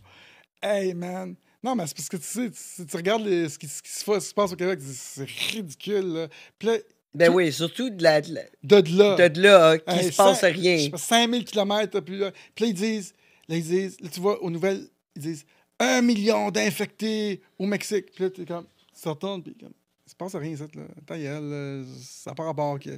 Hey, 0.62 0.94
man. 0.94 1.36
Non, 1.64 1.76
mais 1.76 1.86
c'est 1.88 1.96
parce 1.98 2.10
que 2.10 2.18
tu 2.18 2.24
sais, 2.24 2.50
tu, 2.52 2.86
tu 2.86 2.96
regardes 2.96 3.26
les- 3.26 3.50
ce, 3.50 3.58
qui, 3.60 3.68
ce 3.68 3.82
qui 3.82 3.90
se 3.92 4.04
fait- 4.04 4.14
ce 4.20 4.26
qui 4.26 4.30
se 4.30 4.34
passe 4.34 4.52
au 4.54 4.56
Québec, 4.56 4.80
c'est 4.82 5.28
ridicule, 5.52 6.14
là. 6.14 6.28
Puis 6.58 6.68
là, 6.70 6.78
Ben 7.14 7.28
tout- 7.28 7.34
oui, 7.34 7.52
surtout 7.52 7.90
de 7.90 8.02
la, 8.04 8.22
de 8.22 8.34
la- 8.34 8.44
de 8.64 8.82
de 8.82 8.98
là. 8.98 9.30
de 9.30 9.42
là, 9.42 9.78
qu'il 9.80 9.94
Hey, 10.00 10.12
se 10.12 10.16
passe 10.18 10.42
cin- 10.42 10.54
rien. 10.54 10.78
je 10.78 10.84
sais 10.84 10.90
pas, 10.92 10.98
5000 10.98 11.44
km, 11.44 12.00
puis 12.00 12.18
là, 12.18 12.32
puis 12.56 12.64
là, 12.66 12.70
ils 12.70 12.74
disent, 12.74 13.14
là, 13.48 13.56
ils 13.58 13.64
disent, 13.64 14.00
là, 14.00 14.10
tu 14.10 14.20
vois, 14.22 14.42
aux 14.42 14.50
nouvelles, 14.50 14.88
ils 15.16 15.22
disent 15.22 15.46
un 15.80 16.02
million 16.02 16.50
d'infectés 16.52 17.42
au 17.58 17.66
Mexique. 17.66 18.12
Puis 18.14 18.24
là, 18.24 18.30
t'es 18.30 18.46
comme, 18.46 18.66
tu 18.96 19.02
te 19.02 19.10
retournes, 19.10 19.44
puis 19.44 19.56
comme, 19.60 19.74
il 20.06 20.10
se 20.12 20.16
passe 20.16 20.36
rien, 20.36 20.56
ça, 20.56 20.66
là. 20.76 20.84
Ta 21.06 21.18
gueule, 21.18 21.44
là, 21.44 21.84
ça 22.02 22.32
n'a 22.32 22.36
pas 22.36 22.44
rapport 22.46 22.80
que. 22.80 22.98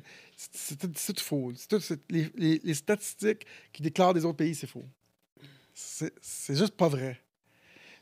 c'est- 0.53 0.75
tout- 0.77 1.19
faux. 1.23 1.51
C'est 1.55 1.67
tout- 1.67 1.99
les, 2.09 2.27
les- 2.35 2.61
les 2.63 2.73
statistiques 2.75 3.45
qui 3.73 3.81
déclarent 3.81 4.13
des 4.13 4.23
autres 4.25 4.37
pays, 4.37 4.53
c'est 4.55 4.67
faux. 4.67 4.85
C'est 5.73 6.55
juste 6.55 6.75
pas 6.75 6.89
vrai. 6.89 7.19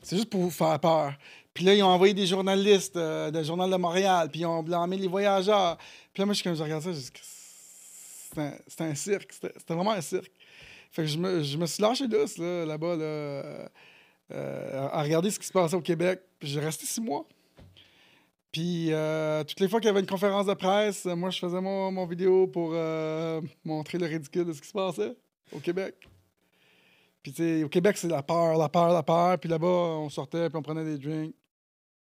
C'est 0.02 0.16
juste 0.16 0.30
pour 0.30 0.40
vous 0.40 0.50
faire 0.50 0.78
peur. 0.80 1.12
Puis 1.52 1.64
là, 1.64 1.74
ils 1.74 1.82
ont 1.82 1.88
envoyé 1.88 2.14
des 2.14 2.26
journalistes 2.26 2.96
euh, 2.96 3.30
du 3.30 3.44
Journal 3.44 3.70
de 3.70 3.76
Montréal, 3.76 4.28
puis 4.30 4.40
ils 4.40 4.46
ont 4.46 4.62
blâmé 4.62 4.96
les 4.96 5.08
voyageurs. 5.08 5.76
Puis 6.12 6.20
là, 6.20 6.26
moi, 6.26 6.34
je- 6.34 6.42
quand 6.42 6.54
je 6.54 6.62
regarde 6.62 6.82
ça, 6.82 6.92
je 6.92 6.98
dis 6.98 7.10
c'était 8.32 8.84
un, 8.84 8.94
cirque. 8.94 9.32
C'était 9.32 9.74
vraiment 9.74 9.90
un 9.90 10.00
cirque. 10.00 10.30
Fait 10.92 11.02
que 11.02 11.08
je 11.08 11.18
me, 11.18 11.42
je 11.42 11.56
me 11.56 11.66
suis 11.66 11.82
lâché 11.82 12.06
douce, 12.06 12.38
là, 12.38 12.64
là-bas, 12.64 12.96
là, 12.96 13.02
euh, 13.02 13.66
euh, 14.32 14.88
à 14.92 15.02
regarder 15.02 15.30
ce 15.30 15.38
qui 15.38 15.46
se 15.46 15.52
passait 15.52 15.74
au 15.74 15.80
Québec. 15.80 16.20
Puis 16.38 16.48
j'ai 16.48 16.60
resté 16.60 16.86
six 16.86 17.00
mois. 17.00 17.26
Puis 18.52 18.92
euh, 18.92 19.44
toutes 19.44 19.60
les 19.60 19.68
fois 19.68 19.80
qu'il 19.80 19.88
y 19.88 19.90
avait 19.90 20.00
une 20.00 20.06
conférence 20.06 20.46
de 20.46 20.54
presse, 20.54 21.04
moi, 21.06 21.30
je 21.30 21.38
faisais 21.38 21.60
mon, 21.60 21.90
mon 21.92 22.06
vidéo 22.06 22.46
pour 22.46 22.70
montrer 23.64 23.98
le 23.98 24.06
ridicule 24.06 24.44
de 24.44 24.52
ce 24.52 24.60
qui 24.60 24.68
se 24.68 24.72
passait 24.72 25.14
au 25.52 25.58
Québec. 25.58 25.94
Puis, 27.22 27.32
tu 27.32 27.42
sais, 27.42 27.64
au 27.64 27.68
Québec, 27.68 27.96
c'est 27.98 28.08
la 28.08 28.22
peur, 28.22 28.56
la 28.56 28.68
peur, 28.68 28.92
la 28.92 29.02
peur. 29.02 29.38
Puis 29.38 29.48
là-bas, 29.50 29.66
on 29.66 30.08
sortait, 30.08 30.48
puis 30.48 30.56
on 30.56 30.62
prenait 30.62 30.84
des 30.84 30.96
drinks, 30.98 31.34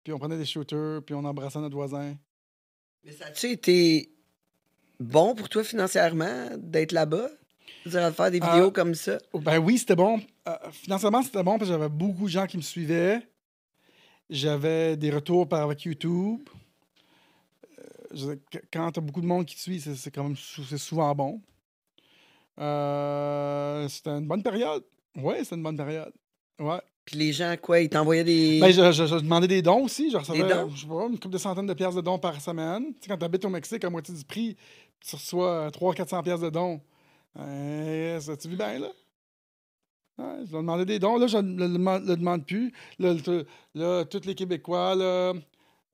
puis 0.03 0.13
on 0.13 0.19
prenait 0.19 0.37
des 0.37 0.45
shooters, 0.45 1.01
puis 1.03 1.15
on 1.15 1.23
embrassait 1.25 1.59
notre 1.59 1.75
voisin. 1.75 2.15
Mais 3.03 3.11
ça 3.11 3.25
a-tu 3.25 3.47
été 3.47 4.11
bon 4.99 5.33
pour 5.35 5.49
toi 5.49 5.63
financièrement 5.63 6.49
d'être 6.57 6.91
là-bas? 6.91 7.29
À 7.93 8.11
faire 8.11 8.29
des 8.29 8.39
Euh, 8.41 8.45
vidéos 8.45 8.71
comme 8.71 8.93
ça? 8.93 9.17
Ben 9.33 9.57
oui, 9.57 9.77
c'était 9.77 9.95
bon. 9.95 10.21
Euh, 10.47 10.55
financièrement, 10.71 11.23
c'était 11.23 11.41
bon 11.43 11.57
parce 11.57 11.71
que 11.71 11.75
j'avais 11.77 11.89
beaucoup 11.89 12.25
de 12.25 12.29
gens 12.29 12.45
qui 12.45 12.57
me 12.57 12.61
suivaient. 12.61 13.21
J'avais 14.29 14.95
des 14.97 15.09
retours 15.09 15.47
par 15.47 15.63
avec 15.63 15.83
YouTube. 15.85 16.41
Euh, 18.13 18.35
quand 18.71 18.91
tu 18.91 18.99
as 18.99 19.01
beaucoup 19.01 19.21
de 19.21 19.25
monde 19.25 19.45
qui 19.45 19.55
te 19.55 19.61
suit, 19.61 19.79
c'est 19.79 20.11
quand 20.11 20.23
même 20.23 20.35
souvent 20.35 21.15
bon. 21.15 21.41
C'était 23.87 24.09
une 24.09 24.27
bonne 24.27 24.43
période. 24.43 24.83
Oui, 25.23 25.35
c'était 25.43 25.55
une 25.55 25.63
bonne 25.63 25.77
période. 25.77 26.13
Ouais. 26.59 26.81
Puis 27.05 27.17
les 27.17 27.31
gens, 27.33 27.55
quoi, 27.61 27.79
ils 27.79 27.89
t'envoyaient 27.89 28.23
des... 28.23 28.59
Ben, 28.59 28.71
je, 28.71 28.91
je- 28.91 29.05
je 29.07 29.15
demandais 29.15 29.47
des 29.47 29.61
dons 29.61 29.85
aussi. 29.85 30.11
Je 30.11 30.17
recevais, 30.17 30.47
dons? 30.47 30.69
je 30.69 30.81
sais 30.81 30.87
pas, 30.87 31.07
une 31.07 31.17
couple 31.19 31.29
de 31.33 31.37
centaines 31.39 31.65
de 31.65 31.73
pièces 31.73 31.95
de 31.95 32.01
dons 32.01 32.19
par 32.19 32.39
semaine. 32.39 32.93
Tu 32.93 32.99
sais, 33.01 33.07
quand 33.09 33.17
tu 33.17 33.25
habites 33.25 33.45
au 33.45 33.49
Mexique 33.49 33.83
à 33.83 33.89
moitié 33.89 34.13
du 34.13 34.23
prix, 34.23 34.55
tu 34.99 35.15
reçois 35.15 35.69
300-400 35.69 36.23
pièces 36.23 36.39
de 36.41 36.49
dons. 36.49 36.79
Euh, 37.37 38.19
ça, 38.19 38.37
tu 38.37 38.49
vis 38.49 38.55
bien, 38.57 38.77
là? 38.79 38.89
Ouais, 40.19 40.45
je 40.45 40.51
leur 40.51 40.61
demandais 40.61 40.85
des 40.85 40.99
dons. 40.99 41.17
Là, 41.17 41.27
je 41.27 41.37
ne 41.37 41.57
le, 41.65 41.69
demande- 41.73 42.05
le 42.05 42.15
demande 42.17 42.45
plus. 42.45 42.71
Là, 42.99 43.15
tous 44.05 44.25
les 44.25 44.35
Québécois, 44.35 44.93
là, 44.95 45.33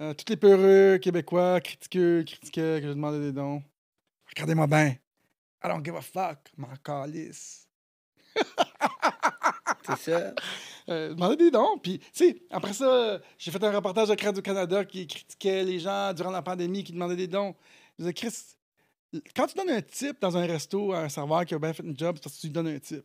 euh, 0.02 0.14
tous 0.16 0.26
les 0.30 0.36
peureux 0.38 0.98
Québécois, 0.98 1.62
critiqueux, 1.62 2.24
critiquaient 2.24 2.80
que 2.82 2.88
je 2.88 2.94
demandais 2.94 3.20
des 3.20 3.32
dons. 3.32 3.62
Regardez-moi 4.36 4.68
bien. 4.68 4.88
I 5.64 5.68
don't 5.68 5.86
give 5.86 5.96
a 5.96 6.02
fuck. 6.02 6.40
M'en 6.58 6.68
calisse. 6.84 7.68
C'est 9.86 10.12
ça. 10.12 10.34
Euh, 10.90 11.14
demandais 11.14 11.36
des 11.36 11.52
dons. 11.52 11.78
Puis, 11.82 12.00
tu 12.00 12.06
sais, 12.14 12.42
après 12.52 12.74
ça, 12.74 13.20
j'ai 13.38 13.52
fait 13.52 13.64
un 13.64 13.72
reportage 13.72 14.10
avec 14.10 14.22
Radio-Canada 14.22 14.86
qui 14.86 15.08
critiquait 15.08 15.64
les 15.64 15.80
gens 15.80 16.14
durant 16.14 16.32
la 16.32 16.42
pandémie 16.42 16.84
qui 16.84 16.92
demandaient 16.92 17.16
des 17.16 17.28
dons. 17.28 17.56
Je 17.98 18.04
disais, 18.04 18.14
Chris, 18.14 18.34
quand 19.36 19.48
tu 19.48 19.56
donnes 19.56 19.70
un 19.70 19.82
tip 19.82 20.20
dans 20.22 20.38
un 20.38 20.46
resto 20.46 20.94
à 20.94 21.02
un 21.02 21.10
serveur 21.10 21.46
qui 21.46 21.54
a 21.54 21.60
bien 21.60 21.74
fait 21.74 21.84
une 21.84 21.98
job, 21.98 22.16
c'est 22.18 22.24
parce 22.24 22.36
que 22.36 22.42
tu 22.42 22.48
lui 22.48 22.54
donnes 22.54 22.68
un 22.68 22.80
tip. 22.80 23.04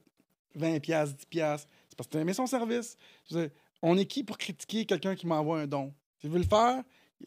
20 0.55 0.81
pièces, 0.81 1.15
10 1.15 1.27
pièces, 1.27 1.67
c'est 1.89 1.97
parce 1.97 2.09
que 2.09 2.19
tu 2.19 2.29
as 2.29 2.35
son 2.35 2.47
service. 2.47 2.97
Je 3.25 3.37
disais, 3.37 3.53
on 3.83 3.97
est 3.97 4.05
qui 4.05 4.25
pour 4.25 4.37
critiquer 4.37 4.85
quelqu'un 4.85 5.15
qui 5.15 5.27
m'envoie 5.27 5.61
un 5.61 5.67
don? 5.67 5.93
S'il 6.21 6.31
veut 6.31 6.39
le 6.39 6.45
faire, 6.45 6.83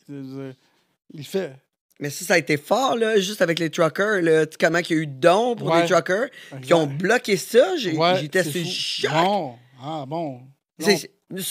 il 0.10 1.26
fait. 1.26 1.56
Mais 2.00 2.10
ça, 2.10 2.26
ça 2.26 2.34
a 2.34 2.38
été 2.38 2.58
fort, 2.58 2.96
là, 2.96 3.20
juste 3.20 3.42
avec 3.42 3.60
les 3.60 3.70
truckers, 3.70 4.22
là. 4.22 4.46
Comment 4.60 4.80
il 4.80 4.90
y 4.90 4.94
a 4.94 4.98
eu 4.98 5.08
de 5.08 5.20
dons 5.20 5.56
pour 5.56 5.68
Ouais. 5.70 5.82
les 5.84 5.88
truckers, 5.88 6.28
qui 6.62 6.74
ont 6.74 6.88
bloqué 6.88 7.38
ça. 7.38 7.76
J'étais 7.78 8.44
sur 8.44 8.66
choc. 8.66 9.12
Bon, 9.12 9.56
ah 9.82 10.06
bon. 10.08 10.42
Ça, 10.80 10.92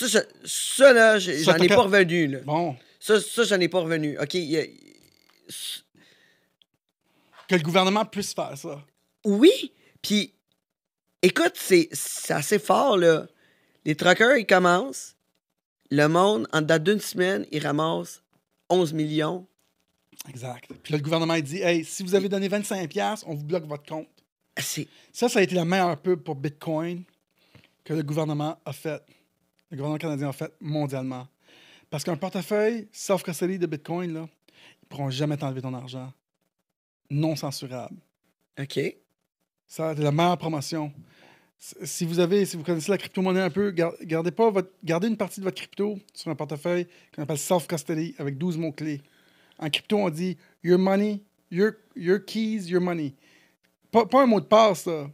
ça, 0.08 0.20
ça, 0.44 0.92
là, 0.92 1.18
j'en 1.18 1.56
ai 1.56 1.68
pas 1.68 1.82
revenu, 1.82 2.26
là. 2.26 2.38
Bon. 2.44 2.76
Ça, 3.00 3.20
ça 3.20 3.44
j'en 3.44 3.58
ai 3.60 3.68
pas 3.68 3.80
revenu. 3.80 4.18
OK, 4.18 4.34
il 4.34 4.44
y 4.50 4.58
a- 4.58 4.66
Que 7.48 7.54
le 7.56 7.62
gouvernement 7.62 8.04
puisse 8.04 8.34
faire 8.34 8.56
ça. 8.56 8.82
Oui, 9.24 9.72
puis 10.00 10.34
écoute, 11.22 11.52
c'est 11.54 11.88
c'est 11.92 12.32
assez 12.34 12.58
fort, 12.58 12.96
là. 12.96 13.26
Les 13.84 13.94
truckers, 13.94 14.36
ils 14.36 14.46
commencent. 14.46 15.16
Le 15.90 16.06
monde, 16.08 16.48
en 16.52 16.62
date 16.62 16.84
d'une 16.84 17.00
semaine, 17.00 17.46
ils 17.50 17.64
ramassent 17.64 18.22
11 18.70 18.92
millions. 18.92 19.46
Exact. 20.28 20.66
Puis 20.82 20.92
là, 20.92 20.98
le 20.98 21.02
gouvernement, 21.02 21.34
il 21.34 21.42
dit, 21.42 21.58
hey, 21.62 21.84
si 21.84 22.02
vous 22.02 22.14
avez 22.14 22.28
donné 22.28 22.48
25$, 22.48 22.88
piastres, 22.88 23.26
on 23.28 23.34
vous 23.34 23.44
bloque 23.44 23.66
votre 23.66 23.84
compte. 23.88 24.08
Ça, 24.58 25.28
ça 25.28 25.38
a 25.38 25.42
été 25.42 25.54
la 25.54 25.64
meilleure 25.64 25.96
pub 26.00 26.20
pour 26.20 26.34
Bitcoin 26.36 27.02
que 27.84 27.94
le 27.94 28.02
gouvernement 28.02 28.58
a 28.64 28.72
fait. 28.72 29.02
Le 29.70 29.76
gouvernement 29.76 29.98
canadien 29.98 30.28
a 30.28 30.32
fait 30.32 30.52
mondialement. 30.60 31.26
Parce 31.90 32.04
qu'un 32.04 32.16
portefeuille 32.16 32.88
self-custody 32.92 33.58
de 33.58 33.66
Bitcoin, 33.66 34.12
là, 34.12 34.20
ils 34.20 34.84
ne 34.84 34.88
pourront 34.88 35.10
jamais 35.10 35.36
t'enlever 35.36 35.62
ton 35.62 35.74
argent. 35.74 36.12
Non 37.10 37.34
censurable. 37.36 37.96
OK. 38.60 38.78
Ça 39.66 39.88
a 39.88 39.92
été 39.92 40.02
la 40.02 40.12
meilleure 40.12 40.38
promotion. 40.38 40.92
Si 41.58 42.04
vous 42.04 42.18
avez, 42.18 42.44
si 42.44 42.56
vous 42.56 42.62
connaissez 42.64 42.90
la 42.90 42.98
crypto-monnaie 42.98 43.40
un 43.40 43.50
peu, 43.50 43.70
gar- 43.70 43.94
gardez, 44.02 44.30
pas 44.32 44.50
votre, 44.50 44.70
gardez 44.82 45.08
une 45.08 45.16
partie 45.16 45.40
de 45.40 45.44
votre 45.44 45.56
crypto 45.56 45.98
sur 46.12 46.30
un 46.30 46.34
portefeuille 46.34 46.86
qu'on 47.14 47.22
appelle 47.22 47.38
self-custody 47.38 48.14
avec 48.18 48.36
12 48.36 48.58
mots-clés. 48.58 49.00
En 49.58 49.70
crypto, 49.70 49.98
on 49.98 50.10
dit 50.10 50.36
your 50.62 50.78
money, 50.78 51.22
your, 51.50 51.72
your 51.94 52.24
keys, 52.24 52.68
your 52.68 52.80
money. 52.80 53.14
Pas, 53.90 54.06
pas 54.06 54.22
un 54.22 54.26
mot 54.26 54.40
de 54.40 54.46
passe, 54.46 54.82
ça. 54.82 55.10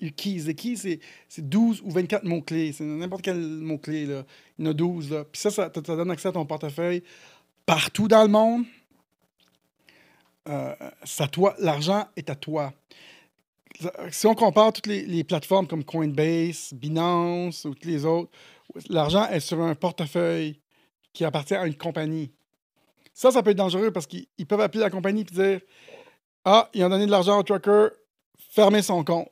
Your 0.00 0.12
keys. 0.14 0.44
Les 0.46 0.54
keys, 0.54 0.76
c'est, 0.76 1.00
c'est 1.28 1.48
12 1.48 1.82
ou 1.84 1.90
24 1.90 2.24
mots-clés. 2.24 2.72
C'est 2.72 2.84
n'importe 2.84 3.22
quel 3.22 3.38
mot-clé, 3.38 4.06
là. 4.06 4.24
Il 4.58 4.64
y 4.64 4.68
en 4.68 4.70
a 4.70 4.74
12, 4.74 5.10
là. 5.10 5.24
Puis 5.24 5.40
ça, 5.40 5.50
ça 5.50 5.68
donne 5.68 6.10
accès 6.10 6.28
à 6.28 6.32
ton 6.32 6.46
portefeuille 6.46 7.02
partout 7.66 8.08
dans 8.08 8.22
le 8.22 8.28
monde. 8.28 8.64
Euh. 10.48 10.74
L'argent 11.58 12.06
est 12.16 12.30
à 12.30 12.34
toi. 12.34 12.72
Si 14.10 14.26
on 14.26 14.34
compare 14.34 14.72
toutes 14.72 14.88
les, 14.88 15.06
les 15.06 15.24
plateformes 15.24 15.66
comme 15.66 15.84
Coinbase, 15.84 16.72
Binance 16.74 17.64
ou 17.64 17.74
toutes 17.74 17.84
les 17.84 18.04
autres, 18.04 18.30
l'argent 18.88 19.26
est 19.28 19.40
sur 19.40 19.60
un 19.60 19.74
portefeuille 19.74 20.58
qui 21.12 21.24
appartient 21.24 21.54
à 21.54 21.66
une 21.66 21.76
compagnie. 21.76 22.32
Ça, 23.20 23.30
ça 23.30 23.42
peut 23.42 23.50
être 23.50 23.56
dangereux 23.58 23.90
parce 23.90 24.06
qu'ils 24.06 24.26
ils 24.38 24.46
peuvent 24.46 24.62
appeler 24.62 24.80
la 24.80 24.88
compagnie 24.88 25.20
et 25.20 25.24
dire 25.24 25.60
Ah, 26.42 26.70
ils 26.72 26.82
ont 26.82 26.88
donné 26.88 27.04
de 27.04 27.10
l'argent 27.10 27.38
au 27.38 27.42
trucker, 27.42 27.88
fermez 28.38 28.80
son 28.80 29.04
compte. 29.04 29.28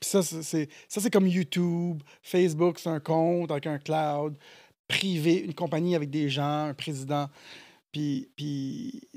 Puis 0.00 0.08
ça, 0.08 0.22
c'est- 0.22 0.68
ça, 0.88 1.00
c'est 1.00 1.10
comme 1.10 1.26
YouTube, 1.26 2.04
Facebook, 2.22 2.78
c'est 2.78 2.88
un 2.88 3.00
compte 3.00 3.50
avec 3.50 3.66
un 3.66 3.78
cloud 3.80 4.38
privé, 4.86 5.38
une 5.40 5.54
compagnie 5.54 5.96
avec 5.96 6.08
des 6.08 6.28
gens, 6.28 6.66
un 6.66 6.74
président. 6.74 7.28
Puis, 7.90 8.28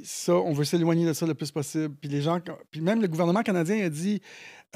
ça, 0.03 0.33
on 0.33 0.51
veut 0.53 0.63
s'éloigner 0.65 1.05
de 1.05 1.13
ça 1.13 1.27
le 1.27 1.35
plus 1.35 1.51
possible. 1.51 1.93
Puis 2.01 2.09
les 2.09 2.23
gens, 2.23 2.39
puis 2.71 2.81
même 2.81 2.99
le 2.99 3.07
gouvernement 3.07 3.43
canadien 3.43 3.85
a 3.85 3.89
dit 3.89 4.21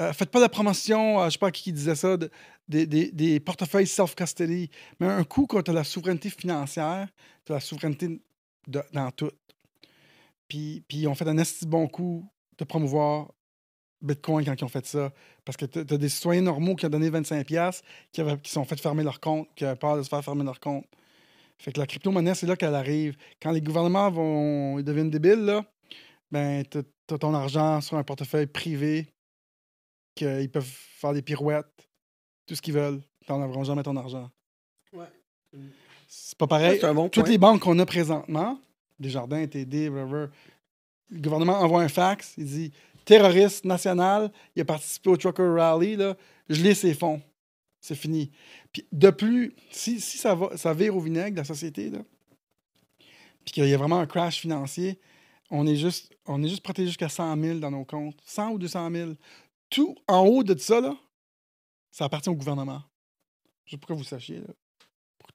euh, 0.00 0.12
faites 0.12 0.30
pas 0.30 0.38
de 0.38 0.44
la 0.44 0.48
promotion, 0.48 1.20
euh, 1.20 1.24
je 1.24 1.30
sais 1.30 1.38
pas 1.40 1.50
qui 1.50 1.72
disait 1.72 1.96
ça, 1.96 2.16
de- 2.16 2.30
des, 2.68 2.86
des- 2.86 3.10
des 3.10 3.40
portefeuilles 3.40 3.88
self-custody. 3.88 4.70
Mais 5.00 5.08
un 5.08 5.24
coup, 5.24 5.46
quand 5.48 5.60
tu 5.60 5.72
as 5.72 5.74
la 5.74 5.82
souveraineté 5.82 6.30
financière, 6.30 7.08
tu 7.44 7.50
as 7.50 7.56
la 7.56 7.60
souveraineté 7.60 8.20
de- 8.68 8.84
dans 8.92 9.10
tout. 9.10 9.32
Puis, 10.48 10.84
puis 10.88 10.98
ils 10.98 11.08
ont 11.08 11.14
fait 11.14 11.26
un 11.28 11.38
esti 11.38 11.66
bon 11.66 11.88
coup 11.88 12.30
de 12.56 12.64
promouvoir 12.64 13.32
Bitcoin 14.00 14.44
quand 14.44 14.54
ils 14.54 14.64
ont 14.64 14.68
fait 14.68 14.86
ça. 14.86 15.12
Parce 15.44 15.56
que 15.56 15.66
tu 15.66 15.80
as 15.80 15.84
des 15.98 16.08
citoyens 16.08 16.42
normaux 16.42 16.76
qui 16.76 16.86
ont 16.86 16.90
donné 16.90 17.10
25$ 17.10 17.44
piastres, 17.44 17.84
qui, 18.12 18.20
avaient, 18.20 18.38
qui 18.38 18.50
sont 18.50 18.64
fait 18.64 18.80
fermer 18.80 19.02
leur 19.02 19.20
compte, 19.20 19.48
qui 19.54 19.64
avaient 19.64 19.78
peur 19.78 19.96
de 19.96 20.02
se 20.02 20.08
faire 20.08 20.24
fermer 20.24 20.44
leur 20.44 20.60
compte. 20.60 20.86
Fait 21.58 21.72
que 21.72 21.80
la 21.80 21.86
crypto-monnaie, 21.86 22.34
c'est 22.34 22.46
là 22.46 22.56
qu'elle 22.56 22.74
arrive. 22.76 23.16
Quand 23.42 23.50
les 23.50 23.60
gouvernements 23.60 24.10
vont, 24.10 24.78
ils 24.78 24.84
deviennent 24.84 25.10
débiles, 25.10 25.44
là, 25.44 25.64
ben, 26.30 26.64
tu 26.64 26.78
as 26.78 27.18
ton 27.18 27.34
argent 27.34 27.80
sur 27.80 27.96
un 27.96 28.04
portefeuille 28.04 28.46
privé, 28.46 29.12
qu'ils 30.14 30.50
peuvent 30.50 30.64
faire 30.64 31.12
des 31.12 31.22
pirouettes, 31.22 31.88
tout 32.46 32.54
ce 32.54 32.62
qu'ils 32.62 32.74
veulent. 32.74 33.00
Ils 33.28 33.32
n'enlèveront 33.32 33.64
jamais 33.64 33.82
ton 33.82 33.96
argent. 33.96 34.30
Ouais. 34.92 35.06
C'est 36.08 36.38
pas 36.38 36.46
pareil. 36.46 36.78
c'est 36.80 36.86
un 36.86 36.94
bon 36.94 37.08
Toutes 37.08 37.24
point. 37.24 37.32
les 37.32 37.38
banques 37.38 37.60
qu'on 37.60 37.78
a 37.78 37.86
présentement, 37.86 38.58
Desjardins, 38.98 39.46
TD, 39.46 39.90
whatever, 39.90 40.26
le 41.10 41.20
gouvernement 41.20 41.60
envoie 41.60 41.82
un 41.82 41.88
fax, 41.88 42.34
il 42.38 42.46
dit 42.46 42.72
terroriste 43.04 43.64
national, 43.64 44.32
il 44.56 44.62
a 44.62 44.64
participé 44.64 45.10
au 45.10 45.16
Trucker 45.16 45.46
Rally, 45.46 45.96
là, 45.96 46.16
je 46.48 46.62
lis 46.62 46.74
ses 46.74 46.94
fonds. 46.94 47.20
C'est 47.80 47.94
fini. 47.94 48.30
Puis 48.72 48.86
de 48.90 49.10
plus, 49.10 49.54
si, 49.70 50.00
si 50.00 50.18
ça, 50.18 50.34
va, 50.34 50.56
ça 50.56 50.74
vire 50.74 50.96
au 50.96 51.00
vinaigre, 51.00 51.36
la 51.36 51.44
société, 51.44 51.90
là, 51.90 51.98
puis 53.44 53.52
qu'il 53.52 53.68
y 53.68 53.74
a 53.74 53.78
vraiment 53.78 53.98
un 53.98 54.06
crash 54.06 54.40
financier, 54.40 54.98
on 55.50 55.66
est 55.66 55.76
juste, 55.76 56.14
on 56.26 56.42
est 56.42 56.48
juste 56.48 56.62
protégé 56.62 56.88
jusqu'à 56.88 57.08
100 57.08 57.40
000 57.40 57.58
dans 57.58 57.70
nos 57.70 57.84
comptes. 57.84 58.18
100 58.24 58.50
ou 58.50 58.58
200 58.58 58.90
000. 58.90 59.12
Tout 59.70 59.96
en 60.06 60.26
haut 60.26 60.42
de 60.42 60.58
ça, 60.58 60.80
là, 60.80 60.96
ça 61.90 62.04
appartient 62.04 62.28
au 62.28 62.34
gouvernement. 62.34 62.82
Je 63.64 63.72
sais 63.72 63.76
pas 63.78 63.86
que 63.86 63.92
vous 63.94 64.04
sachiez. 64.04 64.40
Là. 64.40 64.52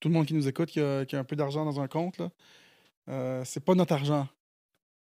Tout 0.04 0.10
le 0.10 0.16
monde 0.16 0.26
qui 0.26 0.34
nous 0.34 0.50
écoute, 0.50 0.70
qui 0.70 0.82
a, 0.82 1.06
qui 1.06 1.16
a 1.16 1.20
un 1.20 1.24
peu 1.24 1.38
d'argent 1.38 1.64
dans 1.64 1.80
un 1.80 1.88
compte, 1.88 2.18
là, 2.18 2.30
euh, 3.08 3.46
c'est 3.46 3.64
pas 3.64 3.74
notre 3.74 3.94
argent. 3.94 4.28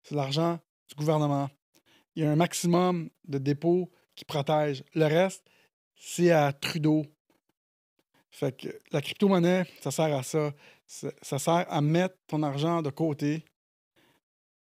C'est 0.04 0.16
l'argent 0.16 0.58
du 0.88 0.96
gouvernement. 0.96 1.50
Il 2.16 2.24
y 2.24 2.26
a 2.26 2.32
un 2.32 2.38
maximum 2.38 3.10
de 3.28 3.38
dépôts 3.38 3.92
qui 4.16 4.24
protègent. 4.24 4.86
Le 4.94 5.04
reste, 5.04 5.44
c'est 5.98 6.32
à 6.32 6.54
Trudeau. 6.54 7.06
Fait 8.32 8.58
que 8.58 8.70
la 8.94 9.02
crypto-monnaie, 9.02 9.66
ça 9.82 9.92
sert 9.92 10.16
à 10.16 10.24
ça. 10.24 10.54
Ça, 10.88 11.40
sert 11.40 11.66
à 11.70 11.82
mettre 11.82 12.16
ton 12.28 12.42
argent 12.42 12.82
de 12.82 12.90
côté, 12.90 13.44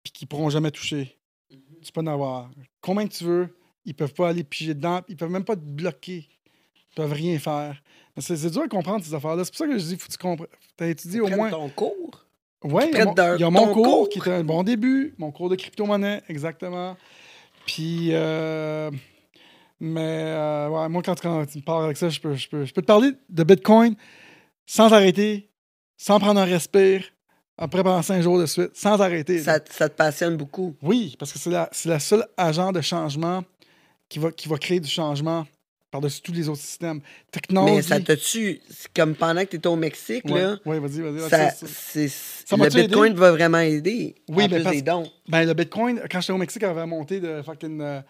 puis 0.02 0.12
qu'ils 0.12 0.26
pourront 0.26 0.50
jamais 0.50 0.72
toucher. 0.72 1.16
Tu 1.48 1.92
peux 1.92 2.00
en 2.00 2.08
avoir 2.08 2.50
combien 2.80 3.06
que 3.06 3.14
tu 3.14 3.22
veux. 3.22 3.56
Ils 3.84 3.94
peuvent 3.94 4.14
pas 4.14 4.30
aller 4.30 4.42
piger 4.42 4.74
dedans. 4.74 5.00
Ils 5.06 5.16
peuvent 5.16 5.30
même 5.30 5.44
pas 5.44 5.54
te 5.54 5.60
bloquer. 5.60 6.28
Ils 6.74 6.94
peuvent 6.96 7.12
rien 7.12 7.38
faire. 7.38 7.80
C'est 8.20 8.50
dur 8.50 8.62
à 8.62 8.68
comprendre 8.68 9.04
ces 9.04 9.14
affaires-là. 9.14 9.44
C'est 9.44 9.50
pour 9.50 9.58
ça 9.58 9.66
que 9.66 9.78
je 9.78 9.84
dis, 9.84 9.96
faut 9.96 10.06
que 10.06 10.12
tu 10.12 10.18
comprennes. 10.18 10.48
Tu 10.76 10.84
as 10.84 10.88
étudié 10.88 11.20
au 11.20 11.28
moins. 11.28 11.50
ton 11.50 11.68
cours. 11.70 12.24
Oui, 12.64 12.84
il 12.92 12.98
y 12.98 13.00
a 13.00 13.04
mon- 13.04 13.12
d'un- 13.14 13.34
il 13.36 13.40
y 13.40 13.44
a 13.44 13.50
mon 13.50 13.66
ton 13.68 13.72
cours, 13.74 13.84
cours. 13.84 14.08
qui 14.08 14.18
était 14.18 14.32
un 14.32 14.42
bon 14.44 14.62
début, 14.64 15.14
mon 15.18 15.30
cours 15.30 15.48
de 15.48 15.54
crypto-monnaie, 15.56 16.22
exactement. 16.28 16.96
Puis, 17.66 18.08
euh, 18.12 18.90
mais 19.80 20.00
euh, 20.24 20.68
ouais, 20.68 20.88
moi, 20.88 21.02
quand, 21.04 21.20
quand 21.20 21.46
tu 21.46 21.58
me 21.58 21.62
parles 21.62 21.84
avec 21.84 21.96
ça, 21.96 22.08
je 22.08 22.18
peux, 22.18 22.34
je, 22.34 22.48
peux, 22.48 22.64
je 22.64 22.72
peux 22.74 22.82
te 22.82 22.86
parler 22.86 23.12
de 23.28 23.44
Bitcoin 23.44 23.94
sans 24.66 24.92
arrêter, 24.92 25.50
sans 25.96 26.18
prendre 26.18 26.40
un 26.40 26.44
respire, 26.44 27.04
après 27.56 27.82
pendant 27.84 28.02
cinq 28.02 28.22
jours 28.22 28.38
de 28.38 28.46
suite, 28.46 28.70
sans 28.74 29.00
arrêter. 29.00 29.38
Ça, 29.38 29.60
ça 29.70 29.88
te 29.88 29.94
passionne 29.94 30.36
beaucoup. 30.36 30.74
Oui, 30.82 31.14
parce 31.18 31.32
que 31.32 31.38
c'est 31.38 31.50
la, 31.50 31.70
la 31.84 32.00
seule 32.00 32.26
agent 32.36 32.72
de 32.72 32.80
changement 32.80 33.44
qui 34.08 34.18
va, 34.18 34.32
qui 34.32 34.48
va 34.48 34.56
créer 34.58 34.80
du 34.80 34.88
changement 34.88 35.46
par-dessus 35.90 36.20
tous 36.20 36.32
les 36.32 36.48
autres 36.48 36.60
systèmes. 36.60 37.00
Technologie. 37.30 37.74
Mais 37.76 37.82
ça 37.82 38.00
t'a-tu. 38.00 38.60
c'est 38.68 38.92
Comme 38.92 39.14
pendant 39.14 39.42
que 39.44 39.50
tu 39.50 39.56
étais 39.56 39.68
au 39.68 39.76
Mexique, 39.76 40.24
Ouais, 40.26 40.42
là. 40.42 40.58
ouais, 40.66 40.78
vas-y, 40.78 41.00
vas-y. 41.00 41.20
Ça, 41.20 41.28
Ça- 41.28 41.50
ça- 41.50 41.66
c'est, 41.68 42.08
Ça 42.08 42.56
le 42.56 42.66
aidé? 42.66 42.82
Bitcoin 42.82 43.14
va 43.14 43.30
vraiment 43.32 43.58
aider. 43.60 44.14
Oui, 44.28 44.44
en 44.44 44.48
mais 44.48 44.56
plus 44.56 44.62
parce- 44.64 44.76
des 44.76 44.82
dons. 44.82 45.10
Ben, 45.28 45.44
le 45.46 45.54
Bitcoin, 45.54 46.00
quand 46.10 46.20
j'étais 46.20 46.32
au 46.32 46.38
Mexique, 46.38 46.62
avait 46.62 46.86
monté 46.86 47.20
de 47.20 47.42
fucking. 47.42 47.80
euh, 47.80 48.00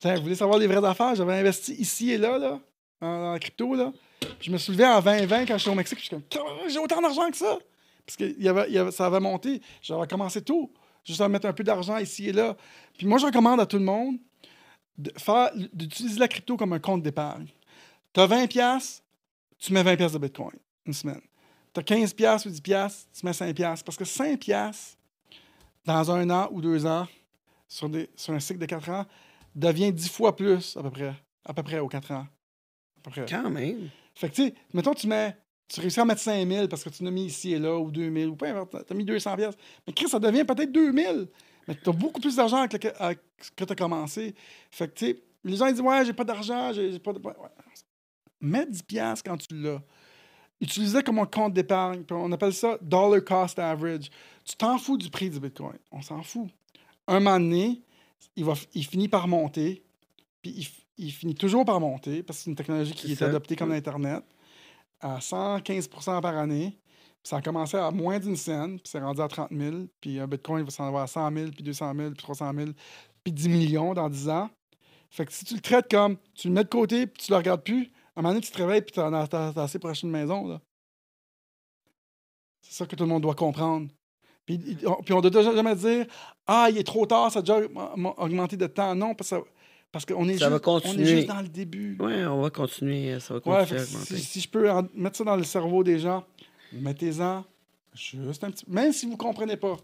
Tiens, 0.00 0.16
vous 0.16 0.22
voulez 0.22 0.34
savoir 0.34 0.58
les 0.58 0.66
vraies 0.66 0.86
affaires? 0.86 1.14
J'avais 1.14 1.34
investi 1.34 1.72
ici 1.74 2.10
et 2.10 2.18
là, 2.18 2.36
là, 2.38 2.60
en, 3.00 3.34
en 3.34 3.38
crypto, 3.38 3.74
là. 3.74 3.90
Puis 4.20 4.30
je 4.42 4.50
me 4.50 4.58
levé 4.72 4.84
en 4.84 5.00
2020 5.00 5.46
quand 5.46 5.56
j'étais 5.58 5.70
au 5.70 5.74
Mexique. 5.74 5.98
puis 5.98 6.08
Je 6.10 6.16
suis 6.16 6.38
comme, 6.38 6.68
j'ai 6.70 6.78
autant 6.78 7.00
d'argent 7.00 7.30
que 7.30 7.36
ça. 7.36 7.58
Parce 8.06 8.16
que 8.18 8.24
il 8.24 8.42
y 8.42 8.48
avait, 8.48 8.66
il 8.68 8.74
y 8.74 8.78
avait- 8.78 8.90
ça 8.90 9.06
avait 9.06 9.20
monté. 9.20 9.62
J'avais 9.80 10.06
commencé 10.06 10.42
tôt. 10.42 10.70
Juste 11.04 11.20
à 11.22 11.28
mettre 11.28 11.46
un 11.46 11.52
peu 11.54 11.64
d'argent 11.64 11.96
ici 11.98 12.28
et 12.28 12.32
là. 12.32 12.54
Puis 12.98 13.06
moi, 13.06 13.18
je 13.18 13.26
recommande 13.26 13.60
à 13.60 13.66
tout 13.66 13.78
le 13.78 13.84
monde 13.84 14.16
d'utiliser 14.96 16.18
la 16.18 16.28
crypto 16.28 16.56
comme 16.56 16.72
un 16.72 16.78
compte 16.78 17.02
d'épargne. 17.02 17.46
Tu 18.12 18.20
as 18.20 18.26
20$, 18.26 18.48
piastres, 18.48 19.02
tu 19.58 19.72
mets 19.72 19.82
20$ 19.82 19.96
piastres 19.96 20.18
de 20.18 20.26
Bitcoin 20.26 20.58
une 20.86 20.92
semaine. 20.92 21.20
Tu 21.72 21.80
as 21.80 21.82
15$ 21.82 22.14
piastres 22.14 22.48
ou 22.48 22.52
10$, 22.52 22.60
piastres, 22.60 23.08
tu 23.12 23.26
mets 23.26 23.32
5$. 23.32 23.54
piastres. 23.54 23.84
Parce 23.84 23.96
que 23.96 24.04
5$, 24.04 24.36
piastres, 24.36 24.96
dans 25.84 26.10
un 26.10 26.30
an 26.30 26.48
ou 26.52 26.60
deux 26.60 26.86
ans, 26.86 27.06
sur, 27.68 27.88
des, 27.88 28.08
sur 28.14 28.32
un 28.32 28.40
cycle 28.40 28.60
de 28.60 28.66
4 28.66 28.88
ans, 28.90 29.06
devient 29.54 29.92
10 29.92 30.08
fois 30.10 30.36
plus, 30.36 30.76
à 30.76 30.82
peu 30.82 30.90
près. 30.90 31.14
À 31.44 31.52
peu 31.52 31.62
près 31.62 31.78
aux 31.78 31.88
4 31.88 32.12
ans. 32.12 32.26
À 32.26 33.00
peu 33.02 33.10
près. 33.10 33.26
Quand 33.28 33.50
même. 33.50 33.90
Fait 34.14 34.28
que, 34.28 34.34
tu 34.34 34.44
sais, 34.44 34.54
mettons, 34.72 34.94
tu 34.94 35.06
mets. 35.06 35.36
Tu 35.66 35.80
réussis 35.80 35.98
à 35.98 36.04
mettre 36.04 36.20
5 36.20 36.46
000 36.46 36.68
parce 36.68 36.84
que 36.84 36.90
tu 36.90 37.02
l'as 37.02 37.10
mis 37.10 37.24
ici 37.24 37.54
et 37.54 37.58
là, 37.58 37.76
ou 37.78 37.90
2 37.90 38.12
000, 38.12 38.30
ou 38.30 38.36
peu 38.36 38.46
importe, 38.46 38.86
tu 38.86 38.92
as 38.92 38.96
mis 38.96 39.04
200 39.04 39.34
pièces. 39.36 39.54
Mais 39.86 39.94
Chris, 39.94 40.08
ça 40.08 40.18
devient 40.18 40.44
peut-être 40.44 40.70
2 40.70 40.92
000. 40.92 41.24
Mais 41.68 41.74
tu 41.74 41.88
as 41.88 41.92
beaucoup 41.92 42.20
plus 42.20 42.36
d'argent 42.36 42.66
ce 42.70 42.76
que 43.50 43.64
tu 43.64 43.72
as 43.72 43.76
commencé. 43.76 44.34
Fait 44.70 44.88
que, 44.88 44.94
tu 44.94 45.06
sais, 45.06 45.22
les 45.44 45.56
gens 45.56 45.66
ils 45.66 45.72
disent 45.72 45.82
Ouais, 45.82 46.04
j'ai 46.04 46.12
pas 46.12 46.24
d'argent, 46.24 46.72
j'ai 46.72 46.98
pas 46.98 47.12
de. 47.12 47.18
ouais. 47.18 47.32
Mets 48.40 48.66
10 48.66 48.82
pièces 48.82 49.22
quand 49.22 49.36
tu 49.36 49.54
l'as. 49.54 49.80
Utilise-le 50.60 51.02
comme 51.02 51.18
un 51.18 51.26
compte 51.26 51.54
d'épargne. 51.54 52.04
On 52.10 52.30
appelle 52.32 52.52
ça 52.54 52.78
dollar 52.80 53.22
cost 53.24 53.58
average. 53.58 54.10
Tu 54.44 54.56
t'en 54.56 54.78
fous 54.78 54.96
du 54.96 55.10
prix 55.10 55.30
du 55.30 55.40
Bitcoin. 55.40 55.78
On 55.90 56.02
s'en 56.02 56.22
fout. 56.22 56.48
Un 57.06 57.20
moment 57.20 57.38
donné, 57.38 57.82
il, 58.36 58.44
va, 58.44 58.54
il 58.74 58.84
finit 58.84 59.08
par 59.08 59.28
monter. 59.28 59.82
Puis 60.42 60.52
il, 60.52 60.66
il 60.98 61.12
finit 61.12 61.34
toujours 61.34 61.64
par 61.64 61.80
monter 61.80 62.22
parce 62.22 62.38
que 62.38 62.44
c'est 62.44 62.50
une 62.50 62.56
technologie 62.56 62.92
qui 62.92 63.12
est 63.12 63.22
adoptée 63.22 63.56
comme 63.56 63.70
l'Internet 63.70 64.24
à 65.00 65.18
115% 65.18 66.20
par 66.20 66.36
année. 66.38 66.78
Ça 67.26 67.38
a 67.38 67.42
commencé 67.42 67.76
à 67.78 67.90
moins 67.90 68.18
d'une 68.20 68.36
scène, 68.36 68.74
puis 68.78 68.88
c'est 68.90 69.00
rendu 69.00 69.20
à 69.22 69.28
30 69.28 69.48
000. 69.50 69.76
Puis 70.00 70.20
un 70.20 70.26
Bitcoin 70.28 70.62
va 70.64 70.70
s'en 70.70 70.86
avoir 70.86 71.04
à 71.04 71.06
100 71.06 71.32
000, 71.32 71.50
puis 71.52 71.64
200 71.64 71.94
000, 71.96 72.10
puis 72.10 72.18
300 72.22 72.52
000, 72.54 72.70
puis 73.24 73.32
10 73.32 73.48
millions 73.48 73.94
dans 73.94 74.08
10 74.10 74.28
ans. 74.28 74.50
Fait 75.10 75.24
que 75.24 75.32
si 75.32 75.44
tu 75.44 75.54
le 75.54 75.60
traites 75.60 75.90
comme, 75.90 76.16
tu 76.34 76.48
le 76.48 76.54
mets 76.54 76.64
de 76.64 76.68
côté, 76.68 77.06
puis 77.06 77.24
tu 77.24 77.30
le 77.30 77.36
regardes 77.38 77.62
plus, 77.62 77.84
à 78.14 78.20
un 78.20 78.22
moment 78.22 78.34
donné, 78.34 78.40
tu 78.44 78.52
te 78.52 78.58
réveilles, 78.58 78.82
puis 78.82 78.92
tu 78.92 79.00
as, 79.00 79.26
t'as- 79.26 79.52
t'as 79.54 79.62
assez 79.62 79.78
pour 79.78 79.88
acheter 79.90 80.06
une 80.06 80.12
maison. 80.12 80.46
là. 80.46 80.60
C'est 82.60 82.74
ça 82.74 82.86
que 82.86 82.96
tout 82.96 83.04
le 83.04 83.08
monde 83.10 83.22
doit 83.22 83.34
comprendre. 83.34 83.88
Puis, 84.46 84.56
il- 84.66 84.86
on- 84.86 85.02
puis 85.02 85.14
on 85.14 85.20
ne 85.22 85.28
doit 85.28 85.42
jamais 85.42 85.74
dire 85.76 86.06
Ah, 86.46 86.66
il 86.70 86.76
est 86.76 86.84
trop 86.84 87.06
tard, 87.06 87.32
ça 87.32 87.38
a 87.38 87.42
déjà 87.42 87.58
aug- 87.60 87.72
aug- 87.72 88.14
augmenté 88.18 88.56
de 88.58 88.66
temps. 88.66 88.94
Non, 88.94 89.14
parce, 89.14 89.30
que 89.30 89.36
ça- 89.36 89.42
parce 89.90 90.04
qu'on 90.04 90.28
est, 90.28 90.36
Ça 90.36 90.50
va 90.50 90.56
juste- 90.56 90.64
on 90.66 90.90
est 91.00 91.04
juste 91.06 91.28
dans 91.28 91.40
le 91.40 91.48
début. 91.48 91.96
Ouais, 91.98 92.26
on 92.26 92.42
va 92.42 92.50
continuer. 92.50 93.18
Ça 93.20 93.32
va 93.34 93.40
continuer 93.40 93.80
à 93.80 93.84
si, 94.04 94.18
si 94.18 94.40
je 94.42 94.48
peux 94.50 94.68
mettre 94.94 95.16
ça 95.16 95.24
dans 95.24 95.36
le 95.36 95.44
cerveau 95.44 95.82
des 95.82 95.98
gens, 95.98 96.22
mettez-en 96.80 97.44
juste 97.94 98.42
un 98.44 98.50
petit 98.50 98.64
Même 98.68 98.92
si 98.92 99.06
vous 99.06 99.12
ne 99.12 99.16
comprenez 99.16 99.56
pas. 99.56 99.76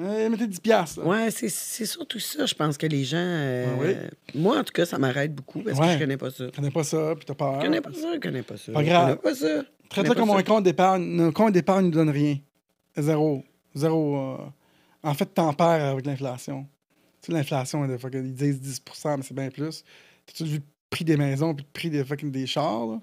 Euh, 0.00 0.28
mettez 0.28 0.48
10 0.48 0.58
piastres. 0.60 1.00
là. 1.00 1.06
Ouais, 1.06 1.30
c'est, 1.30 1.48
c'est 1.48 1.86
surtout 1.86 2.18
ça, 2.18 2.46
je 2.46 2.54
pense 2.54 2.76
que 2.76 2.86
les 2.86 3.04
gens. 3.04 3.16
euh, 3.20 3.76
Ouais, 3.76 4.10
Moi, 4.34 4.58
en 4.58 4.64
tout 4.64 4.72
cas, 4.72 4.84
ça 4.86 4.98
m'arrête 4.98 5.32
beaucoup 5.32 5.60
parce 5.60 5.78
que 5.78 5.86
je 5.92 5.98
connais 5.98 6.16
pas 6.16 6.30
ça. 6.30 6.46
Tu 6.46 6.50
connais 6.56 6.70
pas 6.72 6.82
ça, 6.84 7.14
puis 7.16 7.24
t'as 7.24 7.34
peur. 7.34 7.60
Je 7.60 7.66
connais 7.66 7.80
pas 7.80 7.92
ça, 7.92 8.14
je 8.14 8.18
connais 8.18 8.42
pas 8.42 8.56
ça. 8.56 8.72
Pas 8.72 8.82
je 8.82 8.88
grave. 8.88 9.06
connais 9.06 9.16
pas 9.22 9.34
ça. 9.34 9.60
je 9.84 9.88
Traite 9.88 10.06
ça 10.08 10.14
comme 10.16 10.30
un 10.30 10.42
compte 10.42 10.64
d'épargne. 10.64 11.20
Un 11.20 11.30
compte 11.30 11.52
d'épargne 11.52 11.86
ne 11.86 11.90
donne 11.92 12.10
rien. 12.10 12.38
Zéro. 12.96 13.44
Zéro. 13.76 14.16
euh, 14.16 14.38
En 15.04 15.14
fait, 15.14 15.26
tempère 15.26 15.84
avec 15.92 16.06
l'inflation. 16.06 16.66
Tu 17.22 17.30
sais, 17.30 17.32
l'inflation, 17.38 17.86
des 17.86 17.96
fois, 17.98 18.10
ils 18.12 18.34
disent 18.34 18.60
10% 18.60 19.16
mais 19.18 19.22
c'est 19.22 19.34
bien 19.34 19.48
plus. 19.50 19.84
T'as-tu 20.26 20.44
vu 20.44 20.56
le 20.56 20.62
prix 20.90 21.04
des 21.04 21.16
maisons 21.16 21.54
puis 21.54 21.64
le 21.64 21.70
prix 21.72 21.90
des, 21.90 22.04
fucking 22.04 22.32
des 22.32 22.46
chars, 22.46 22.86
là? 22.86 23.00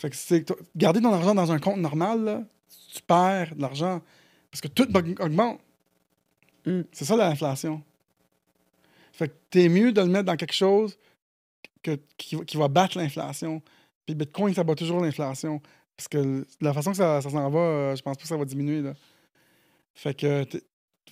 Fait 0.00 0.08
que 0.10 0.16
c'est 0.16 0.50
garder 0.74 1.00
ton 1.02 1.12
argent 1.12 1.34
dans 1.34 1.52
un 1.52 1.58
compte 1.58 1.76
normal, 1.78 2.24
là, 2.24 2.42
tu 2.92 3.02
perds 3.02 3.54
de 3.54 3.60
l'argent. 3.60 4.00
Parce 4.50 4.62
que 4.62 4.68
tout 4.68 4.84
aug- 4.84 5.22
augmente. 5.22 5.60
Mm. 6.64 6.80
C'est 6.90 7.04
ça 7.04 7.16
l'inflation. 7.16 7.82
Fait 9.12 9.28
que 9.28 9.34
t'es 9.50 9.68
mieux 9.68 9.92
de 9.92 10.00
le 10.00 10.06
mettre 10.06 10.24
dans 10.24 10.36
quelque 10.36 10.54
chose 10.54 10.96
que, 11.82 11.98
qui, 12.16 12.36
va- 12.36 12.44
qui 12.44 12.56
va 12.56 12.68
battre 12.68 12.96
l'inflation. 12.98 13.60
Puis 14.06 14.14
Bitcoin, 14.14 14.54
ça 14.54 14.64
bat 14.64 14.74
toujours 14.74 15.00
l'inflation. 15.00 15.60
Parce 15.96 16.08
que 16.08 16.18
l- 16.18 16.44
la 16.62 16.72
façon 16.72 16.92
que 16.92 16.96
ça, 16.96 17.20
ça 17.20 17.28
s'en 17.28 17.50
va, 17.50 17.58
euh, 17.58 17.96
je 17.96 18.02
pense 18.02 18.16
pas 18.16 18.22
que 18.22 18.28
ça 18.28 18.36
va 18.36 18.44
diminuer. 18.46 18.80
Là. 18.80 18.94
Fait 19.94 20.14
que 20.14 20.46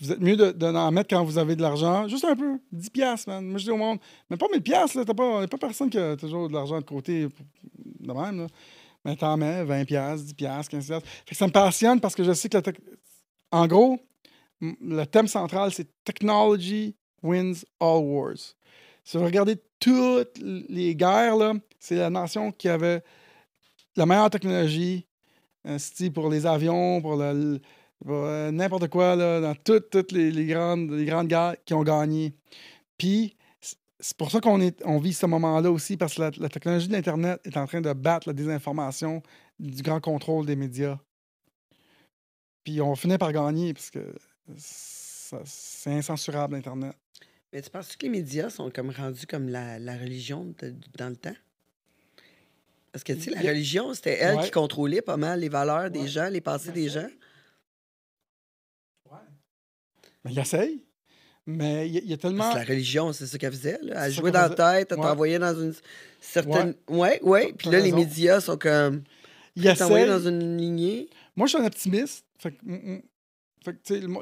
vous 0.00 0.12
êtes 0.12 0.20
mieux 0.20 0.36
de, 0.36 0.52
de 0.52 0.90
mettre 0.90 1.10
quand 1.14 1.24
vous 1.24 1.36
avez 1.38 1.56
de 1.56 1.62
l'argent. 1.62 2.08
Juste 2.08 2.24
un 2.24 2.36
peu. 2.36 2.58
10 2.72 2.88
piastres, 2.90 3.28
man. 3.28 3.44
Moi, 3.44 3.58
je 3.58 3.64
dis 3.64 3.70
au 3.70 3.76
monde, 3.76 3.98
mais 4.30 4.36
pas 4.38 4.46
1000 4.50 4.62
piastres, 4.62 4.96
là. 4.96 5.04
T'as 5.04 5.14
pas, 5.14 5.40
y 5.42 5.44
a 5.44 5.48
pas 5.48 5.58
personne 5.58 5.90
qui 5.90 5.98
a 5.98 6.16
toujours 6.16 6.48
de 6.48 6.54
l'argent 6.54 6.78
de 6.78 6.84
côté 6.84 7.28
pour- 7.28 7.44
de 8.00 8.12
même, 8.12 8.38
là. 8.42 8.46
Mais 9.04 9.16
t'en 9.16 9.36
mets 9.36 9.64
20 9.64 9.84
piastres, 9.84 10.26
10 10.26 10.34
piastres, 10.34 10.70
15 10.70 10.86
piastres. 10.86 11.08
Fait 11.08 11.30
que 11.30 11.36
ça 11.36 11.46
me 11.46 11.52
passionne 11.52 12.00
parce 12.00 12.14
que 12.14 12.24
je 12.24 12.32
sais 12.32 12.48
que 12.48 12.58
En 13.50 13.66
gros, 13.66 13.98
le 14.60 15.04
thème 15.04 15.28
central, 15.28 15.72
c'est 15.72 15.88
Technology 16.04 16.96
wins 17.22 17.64
all 17.80 18.02
wars. 18.04 18.54
Si 19.04 19.16
vous 19.16 19.24
regardez 19.24 19.56
toutes 19.80 20.38
les 20.38 20.94
guerres, 20.94 21.54
c'est 21.78 21.96
la 21.96 22.10
nation 22.10 22.52
qui 22.52 22.68
avait 22.68 23.02
la 23.96 24.06
meilleure 24.06 24.30
technologie, 24.30 25.06
euh, 25.66 25.78
pour 26.12 26.28
les 26.28 26.46
avions, 26.46 27.00
pour, 27.00 27.20
euh, 27.20 28.50
n'importe 28.50 28.88
quoi, 28.88 29.16
là, 29.16 29.40
dans 29.40 29.54
toutes, 29.54 29.90
toutes 29.90 30.12
les, 30.12 30.46
grandes, 30.46 30.90
les 30.90 31.04
grandes 31.04 31.28
guerres 31.28 31.56
qui 31.64 31.74
ont 31.74 31.82
gagné. 31.82 32.34
Puis, 32.96 33.36
c'est 34.00 34.16
pour 34.16 34.30
ça 34.30 34.40
qu'on 34.40 34.60
est, 34.60 34.80
on 34.84 34.98
vit 34.98 35.12
ce 35.12 35.26
moment-là 35.26 35.70
aussi, 35.70 35.96
parce 35.96 36.14
que 36.14 36.20
la, 36.22 36.30
la 36.38 36.48
technologie 36.48 36.88
de 36.88 36.92
l'Internet 36.92 37.40
est 37.44 37.56
en 37.56 37.66
train 37.66 37.80
de 37.80 37.92
battre 37.92 38.28
la 38.28 38.32
désinformation 38.32 39.22
du 39.58 39.82
grand 39.82 40.00
contrôle 40.00 40.46
des 40.46 40.56
médias. 40.56 40.98
Puis 42.64 42.80
on 42.80 42.94
finit 42.94 43.18
par 43.18 43.32
gagner, 43.32 43.74
parce 43.74 43.90
que 43.90 44.14
c'est 44.56 45.92
incensurable, 45.92 46.54
Internet. 46.54 46.94
Mais 47.52 47.62
tu 47.62 47.70
penses 47.70 47.96
que 47.96 48.02
les 48.02 48.10
médias 48.10 48.50
sont 48.50 48.70
comme 48.70 48.90
rendus 48.90 49.26
comme 49.26 49.48
la, 49.48 49.78
la 49.78 49.96
religion 49.96 50.54
de- 50.58 50.74
dans 50.96 51.08
le 51.08 51.16
temps? 51.16 51.34
Parce 52.92 53.04
que, 53.04 53.12
tu 53.14 53.20
sais, 53.22 53.30
la 53.30 53.40
religion, 53.40 53.94
c'était 53.94 54.18
elle 54.18 54.36
Ouais. 54.36 54.44
qui 54.44 54.50
contrôlait 54.50 55.02
pas 55.02 55.16
mal 55.16 55.40
les 55.40 55.48
valeurs 55.48 55.90
des 55.90 56.00
Ouais. 56.00 56.08
gens, 56.08 56.28
les 56.28 56.40
pensées 56.40 56.72
des 56.72 56.88
gens. 56.88 57.08
Mais 60.24 60.32
il 60.32 60.38
essaye. 60.38 60.84
Mais 61.50 61.88
il 61.88 61.94
y, 61.94 61.96
a- 61.96 62.00
il 62.02 62.10
y 62.10 62.12
a 62.12 62.16
Parce 62.18 62.30
tellement. 62.34 62.52
que 62.52 62.58
la 62.58 62.64
religion, 62.64 63.12
c'est 63.14 63.26
ça 63.26 63.38
qu'elle 63.38 63.52
faisait. 63.52 63.78
Là. 63.82 64.06
Elle 64.06 64.12
jouait 64.12 64.30
dans 64.30 64.42
la 64.42 64.50
tête, 64.50 64.88
elle 64.92 64.98
Ouais. 64.98 65.04
t'envoyait 65.06 65.38
dans 65.38 65.58
une 65.58 65.74
certaine. 66.20 66.74
Ouais, 66.88 67.18
ouais. 67.22 67.54
Puis 67.56 67.70
T'as 67.70 67.78
là, 67.78 67.80
les 67.80 67.92
médias 67.92 68.40
sont 68.40 68.58
comme. 68.58 69.02
Il 69.56 69.62
t'envoyer 69.74 70.04
essaye. 70.04 70.08
dans 70.22 70.28
une 70.28 70.56
lignée. 70.58 71.08
Moi, 71.36 71.46
je 71.46 71.54
suis 71.54 71.62
un 71.62 71.66
optimiste. 71.66 72.24
Fait 72.38 72.52
que, 72.52 72.58
mm, 72.64 72.72
mm. 72.96 73.02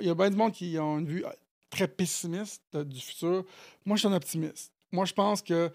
Il 0.00 0.06
y 0.06 0.08
a 0.10 0.14
bien 0.14 0.30
du 0.30 0.36
monde 0.36 0.52
qui 0.52 0.78
ont 0.78 0.98
une 0.98 1.06
vue 1.06 1.24
euh, 1.24 1.30
très 1.68 1.88
pessimiste 1.88 2.62
de- 2.72 2.84
du 2.84 3.00
futur. 3.00 3.44
Moi, 3.84 3.96
je 3.96 4.00
suis 4.00 4.08
un 4.08 4.12
optimiste. 4.16 4.72
Moi, 4.92 5.04
je 5.04 5.12
pense 5.12 5.42
que 5.42 5.70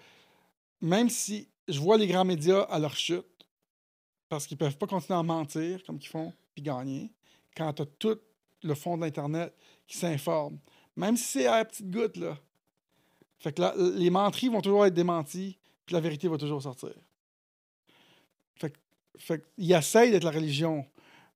même 0.82 1.10
si 1.10 1.48
je 1.68 1.80
vois 1.80 1.98
les 1.98 2.08
grands 2.08 2.26
médias 2.26 2.62
à 2.62 2.80
leur 2.80 2.96
chute, 2.96 3.26
parce 4.30 4.48
qu'ils 4.48 4.58
peuvent 4.58 4.78
pas 4.78 4.88
continuer 4.88 5.20
à 5.20 5.24
mentir 5.24 5.84
comme 5.86 6.00
qu'ils 6.00 6.10
font, 6.10 6.34
puis 6.56 6.64
gagner, 6.64 7.12
quand 7.56 7.72
tu 7.74 7.82
as 7.82 7.86
tout 8.00 8.18
le 8.64 8.74
fond 8.74 8.98
de 8.98 9.04
l'Internet 9.04 9.54
qui 9.88 9.98
s'informe, 9.98 10.58
même 11.02 11.18
si 11.18 11.24
c'est 11.24 11.48
à 11.48 11.58
la 11.58 11.66
petite 11.66 11.90
goutte, 11.90 12.16
là. 12.18 12.38
Fait 13.40 13.52
que 13.52 13.98
les 13.98 14.12
menteries 14.12 14.50
vont 14.50 14.62
toujours 14.62 14.86
être 14.86 14.94
démenties, 14.94 15.58
puis 15.88 15.94
la 15.96 16.00
vérité 16.00 16.28
va 16.28 16.38
toujours 16.38 16.62
sortir. 16.62 16.94
Fait 18.56 18.72
fait 19.18 19.44
qu'ils 19.56 19.72
essayent 19.72 20.12
d'être 20.12 20.24
la 20.24 20.32
religion, 20.32 20.86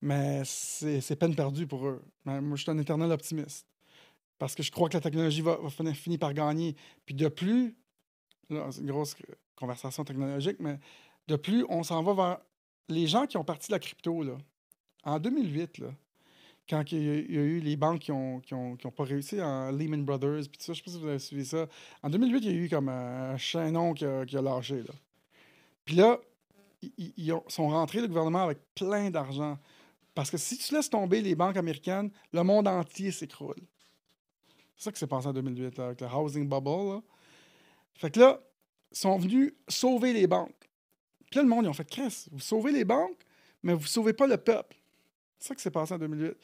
mais 0.01 0.43
c'est 0.45 1.15
peine 1.15 1.35
perdue 1.35 1.65
pour 1.65 1.87
eux. 1.87 2.03
Moi, 2.25 2.55
je 2.55 2.61
suis 2.61 2.71
un 2.71 2.77
éternel 2.77 3.11
optimiste. 3.11 3.65
Parce 4.37 4.53
que 4.53 4.61
je 4.61 4.71
crois 4.71 4.87
que 4.87 4.97
la 4.97 5.01
technologie 5.01 5.41
va, 5.41 5.57
finir 5.95 6.19
par 6.19 6.33
gagner. 6.33 6.75
Puis 7.05 7.15
de 7.15 7.27
plus, 7.27 7.75
là, 8.51 8.67
c'est 8.71 8.81
une 8.81 8.91
grosse 8.91 9.15
conversation 9.55 10.03
technologique, 10.03 10.57
mais 10.59 10.77
de 11.27 11.37
plus, 11.37 11.65
on 11.69 11.81
s'en 11.81 12.03
va 12.03 12.13
vers 12.13 12.37
les 12.87 13.07
gens 13.07 13.25
qui 13.25 13.37
ont 13.37 13.43
parti 13.43 13.69
de 13.69 13.71
la 13.73 13.79
crypto, 13.79 14.21
là, 14.21 14.37
en 15.03 15.17
2008, 15.17 15.79
là, 15.79 15.87
quand 16.69 16.91
il 16.91 17.03
y, 17.03 17.37
a, 17.37 17.41
eu 17.41 17.59
les 17.59 17.75
banques 17.75 17.99
qui 17.99 18.11
n'ont 18.11 18.39
qui 18.39 18.53
ont, 18.53 18.75
qui 18.75 18.87
ont 18.87 18.91
pas 18.91 19.03
réussi, 19.03 19.35
Lehman 19.35 20.03
Brothers, 20.03 20.41
puis 20.49 20.57
tout 20.57 20.63
ça, 20.65 20.73
je 20.73 20.79
sais 20.79 20.83
pas 20.83 20.91
si 20.91 20.99
vous 20.99 21.07
avez 21.07 21.19
suivi 21.19 21.45
ça. 21.45 21.67
En 22.01 22.09
2008, 22.09 22.37
il 22.39 22.45
y 22.45 22.49
a 22.49 22.57
eu 22.65 22.69
comme 22.69 22.89
un 22.89 23.37
chaînon 23.37 23.93
qui 23.93 24.05
a, 24.05 24.25
qui 24.25 24.35
a 24.37 24.41
lâché. 24.41 24.83
Puis 25.85 25.95
là, 25.95 26.19
ils, 26.81 26.91
ils- 26.97 27.13
ils 27.17 27.33
ont- 27.33 27.43
sont 27.47 27.67
rentrés, 27.69 28.01
le 28.01 28.07
gouvernement, 28.07 28.43
avec 28.43 28.57
plein 28.73 29.09
d'argent. 29.11 29.57
Parce 30.15 30.31
que 30.31 30.37
si 30.37 30.57
tu 30.57 30.73
laisses 30.73 30.89
tomber 30.89 31.21
les 31.21 31.35
banques 31.35 31.57
américaines, 31.57 32.09
le 32.33 32.41
monde 32.43 32.67
entier 32.67 33.11
s'écroule. 33.11 33.55
C'est 34.77 34.85
ça 34.85 34.91
qui 34.91 34.99
s'est 34.99 35.07
passé 35.07 35.27
en 35.27 35.33
2008, 35.33 35.77
là, 35.77 35.85
avec 35.87 36.01
le 36.01 36.07
housing 36.07 36.47
bubble. 36.47 37.01
Fait 37.93 38.09
que 38.11 38.19
là, 38.19 38.41
ils 38.91 38.97
sont 38.97 39.17
venus 39.17 39.53
sauver 39.67 40.13
les 40.13 40.25
banques. 40.27 40.69
Puis 41.29 41.35
là, 41.37 41.43
le 41.43 41.49
monde, 41.49 41.65
ils 41.65 41.69
ont 41.69 41.73
fait 41.73 41.89
Chris, 41.89 42.25
vous 42.31 42.39
sauvez 42.39 42.71
les 42.71 42.85
banques, 42.85 43.19
mais 43.63 43.73
vous 43.73 43.81
ne 43.81 43.87
sauvez 43.87 44.13
pas 44.13 44.27
le 44.27 44.37
peuple. 44.37 44.74
C'est 45.45 45.49
ça 45.49 45.55
qui 45.55 45.61
s'est 45.61 45.69
passé 45.69 45.93
en 45.93 45.99
2008. 45.99 46.35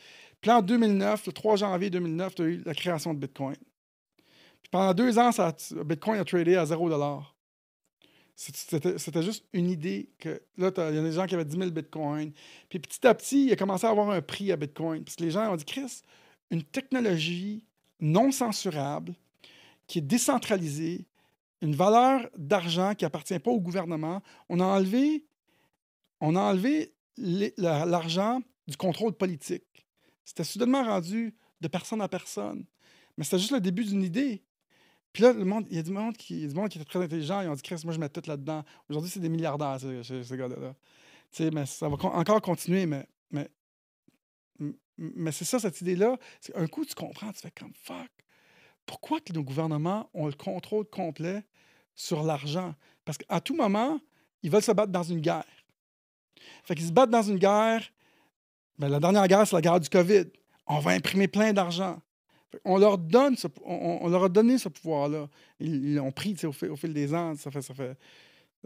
Puis 0.41 0.51
en 0.51 0.61
2009, 0.61 1.25
le 1.25 1.33
3 1.33 1.55
janvier 1.55 1.89
2009, 1.89 2.35
tu 2.35 2.41
as 2.43 2.45
eu 2.45 2.61
la 2.63 2.75
création 2.75 3.15
de 3.15 3.19
Bitcoin. 3.19 3.55
Puis 3.55 4.69
pendant 4.69 4.93
deux 4.93 5.17
ans, 5.17 5.31
ça 5.31 5.55
Bitcoin 5.83 6.19
a 6.19 6.23
tradé 6.23 6.55
à 6.55 6.67
0 6.67 6.87
c'est- 8.35 8.99
C'était 8.99 9.23
juste 9.23 9.43
une 9.53 9.71
idée 9.71 10.11
que 10.19 10.39
là, 10.55 10.69
il 10.89 10.95
y 10.95 10.99
a 10.99 11.01
des 11.01 11.13
gens 11.13 11.25
qui 11.25 11.33
avaient 11.33 11.45
10 11.45 11.57
000 11.57 11.71
bitcoins. 11.71 12.31
Puis 12.69 12.77
petit 12.77 13.07
à 13.07 13.15
petit, 13.15 13.45
il 13.45 13.51
a 13.51 13.55
commencé 13.55 13.87
à 13.87 13.89
avoir 13.89 14.11
un 14.11 14.21
prix 14.21 14.51
à 14.51 14.55
bitcoin. 14.55 15.03
Que 15.03 15.11
les 15.17 15.31
gens 15.31 15.51
ont 15.51 15.55
dit, 15.55 15.65
Chris, 15.65 16.03
une 16.51 16.61
technologie 16.61 17.65
non 17.99 18.31
censurable, 18.31 19.15
qui 19.87 19.97
est 19.97 20.03
décentralisée, 20.03 21.05
une 21.61 21.73
valeur 21.73 22.29
d'argent 22.37 22.93
qui 22.93 23.05
appartient 23.05 23.39
pas 23.39 23.49
au 23.49 23.59
gouvernement. 23.59 24.21
On 24.47 24.59
a 24.59 24.65
enlevé, 24.65 25.25
on 26.19 26.35
a 26.35 26.39
enlevé 26.39 26.93
l'argent 27.57 28.43
du 28.71 28.77
contrôle 28.77 29.13
politique. 29.13 29.85
C'était 30.25 30.43
soudainement 30.43 30.83
rendu 30.83 31.35
de 31.61 31.67
personne 31.67 32.01
à 32.01 32.07
personne. 32.07 32.65
Mais 33.17 33.23
c'était 33.23 33.39
juste 33.39 33.51
le 33.51 33.61
début 33.61 33.83
d'une 33.83 34.03
idée. 34.03 34.43
Puis 35.13 35.23
là, 35.23 35.33
le 35.33 35.43
monde, 35.43 35.67
il 35.69 35.75
y 35.75 35.79
a 35.79 35.83
du 35.83 35.91
monde 35.91 36.15
qui, 36.15 36.41
il 36.41 36.47
du 36.47 36.55
monde 36.55 36.69
qui 36.69 36.77
était 36.77 36.89
très 36.89 37.03
intelligent. 37.03 37.41
Ils 37.41 37.49
ont 37.49 37.53
dit, 37.53 37.61
Chris, 37.61 37.81
moi, 37.83 37.93
je 37.93 37.99
mets 37.99 38.09
tout 38.09 38.23
là-dedans. 38.25 38.63
Aujourd'hui, 38.89 39.11
c'est 39.11 39.19
des 39.19 39.29
milliardaires, 39.29 39.77
ces, 39.79 40.37
gars-là. 40.37 40.55
là. 40.55 40.75
Tu 41.31 41.43
sais, 41.43 41.51
mais 41.51 41.65
ça 41.65 41.89
va 41.89 41.95
encore 41.95 42.41
continuer, 42.41 42.85
mais, 42.85 43.05
mais, 43.29 43.49
mais 44.97 45.31
c'est 45.31 45.45
ça, 45.45 45.59
cette 45.59 45.79
idée-là. 45.81 46.17
C'est 46.39 46.55
Un 46.55 46.67
coup, 46.67 46.85
tu 46.85 46.95
comprends, 46.95 47.31
tu 47.31 47.39
fais 47.39 47.51
comme 47.51 47.73
fuck. 47.73 48.09
Pourquoi 48.85 49.19
que 49.19 49.33
nos 49.33 49.43
gouvernements 49.43 50.09
ont 50.13 50.27
le 50.27 50.33
contrôle 50.33 50.85
complet 50.85 51.43
sur 51.93 52.23
l'argent? 52.23 52.73
Parce 53.05 53.17
qu'à 53.17 53.41
tout 53.41 53.55
moment, 53.55 53.99
ils 54.43 54.49
veulent 54.49 54.63
se 54.63 54.71
battre 54.71 54.91
dans 54.91 55.03
une 55.03 55.19
guerre. 55.19 55.45
Fait 56.63 56.75
qu'ils 56.75 56.87
se 56.87 56.91
battent 56.91 57.09
dans 57.09 57.21
une 57.21 57.37
guerre. 57.37 57.83
Ben, 58.81 58.89
la 58.89 58.99
dernière 58.99 59.27
guerre, 59.27 59.45
c'est 59.45 59.55
la 59.55 59.61
guerre 59.61 59.79
du 59.79 59.89
COVID. 59.89 60.23
On 60.65 60.79
va 60.79 60.91
imprimer 60.93 61.27
plein 61.27 61.53
d'argent. 61.53 62.01
On 62.65 62.79
leur, 62.79 62.97
donne 62.97 63.35
on, 63.63 64.09
leur 64.09 64.23
a 64.23 64.29
donné 64.29 64.57
ce 64.57 64.69
pouvoir-là. 64.69 65.29
Ils 65.59 65.93
l'ont 65.93 66.11
pris 66.11 66.35
au 66.45 66.51
fil, 66.51 66.91
des 66.91 67.13
ans. 67.13 67.35
Ça 67.35 67.51
fait, 67.51 67.61
ça 67.61 67.75
fait 67.75 67.95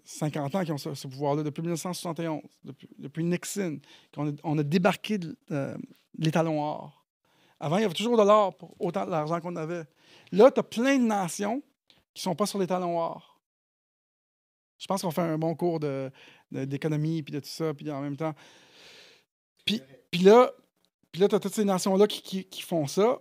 50 0.06 0.56
ans 0.56 0.64
qu'ils 0.64 0.72
ont 0.72 0.78
ce, 0.78 1.08
pouvoir-là, 1.08 1.44
depuis 1.44 1.62
1971, 1.62 2.42
depuis, 2.98 3.26
Nixon, 3.26 3.82
qu'on 4.14 4.58
a, 4.58 4.64
débarqué 4.64 5.18
de, 5.18 5.36
euh, 5.52 5.76
l'étalon 6.18 6.64
or. 6.64 7.06
Avant, 7.60 7.76
il 7.76 7.82
y 7.82 7.86
avait 7.86 7.94
toujours 7.94 8.16
de 8.18 8.24
l'or 8.24 8.56
pour 8.56 8.74
autant 8.80 9.06
d'argent 9.06 9.42
qu'on 9.42 9.58
avait. 9.58 9.84
Là, 10.32 10.50
tu 10.50 10.62
as 10.62 10.64
plein 10.64 10.98
de 10.98 11.04
nations 11.04 11.62
qui 12.14 12.22
sont 12.24 12.36
pas 12.36 12.46
sur 12.46 12.58
l'étalon 12.58 12.98
or. 12.98 13.38
Je 14.78 14.88
pense 14.88 15.02
qu'on 15.02 15.12
fait 15.12 15.24
un 15.24 15.38
bon 15.38 15.56
cours 15.56 15.82
de, 15.82 16.10
de- 16.54 16.64
d'économie 16.64 17.22
puis 17.22 17.34
de 17.34 17.42
tout 17.42 17.50
ça, 17.50 17.74
puis 17.74 17.92
en 17.92 18.00
même 18.00 18.16
temps. 18.16 18.34
Puis, 19.66 19.82
puis 20.16 20.24
là, 20.24 20.50
puis 21.12 21.20
là 21.20 21.28
tu 21.28 21.36
as 21.36 21.42
toutes 21.42 21.54
ces 21.56 21.66
nations-là 21.66 22.08
qui, 22.08 22.22
qui- 22.22 22.46
qui 22.46 22.62
font 22.62 22.88
ça. 22.88 23.20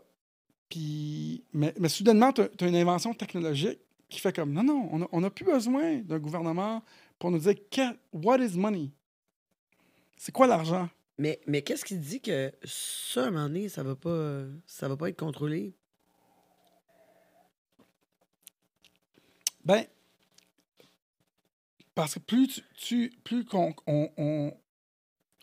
Puis, 0.68 1.42
mais, 1.52 1.74
mais 1.76 1.88
soudainement, 1.88 2.32
tu 2.32 2.42
as, 2.42 2.66
une 2.68 2.76
invention 2.76 3.12
technologique 3.14 3.80
qui 4.08 4.20
fait 4.20 4.32
comme 4.32 4.52
non, 4.52 4.62
non, 4.62 5.08
on 5.10 5.20
n'a 5.20 5.28
plus 5.30 5.44
besoin 5.44 5.96
d'un 5.98 6.20
gouvernement 6.20 6.84
pour 7.18 7.32
nous 7.32 7.38
dire 7.38 7.54
what 8.12 8.38
is 8.38 8.56
money? 8.56 8.92
C'est 10.16 10.30
quoi 10.30 10.46
l'argent? 10.46 10.88
Mais, 11.18 11.40
mais 11.48 11.62
qu'est-ce 11.62 11.84
qui 11.84 11.96
dit 11.96 12.20
que 12.20 12.52
ça, 12.62 13.24
à 13.24 13.26
un 13.26 13.30
moment 13.32 13.42
donné, 13.48 13.68
ça 13.68 13.82
va 13.82 13.96
pas, 13.96 14.44
ça 14.64 14.86
va 14.88 14.96
pas 14.96 15.08
être 15.08 15.18
contrôlé? 15.18 15.74
Ben, 19.64 19.84
parce 21.96 22.14
que 22.14 22.18
plus 22.20 22.46
tu, 22.46 22.62
tu- 22.76 23.12
plus 23.24 23.44
qu'on 23.44 23.74
on, 23.88 24.10
on- 24.16 24.54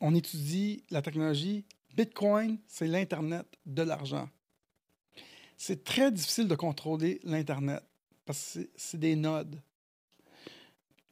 on 0.01 0.13
étudie 0.15 0.83
la 0.89 1.01
technologie, 1.01 1.63
Bitcoin, 1.95 2.57
c'est 2.67 2.87
l'Internet 2.87 3.45
de 3.65 3.83
l'argent. 3.83 4.27
C'est 5.57 5.83
très 5.83 6.11
difficile 6.11 6.47
de 6.47 6.55
contrôler 6.55 7.19
l'Internet 7.23 7.83
parce 8.25 8.53
que 8.55 8.69
c'est- 8.75 8.97
des 8.97 9.15
nodes. 9.15 9.61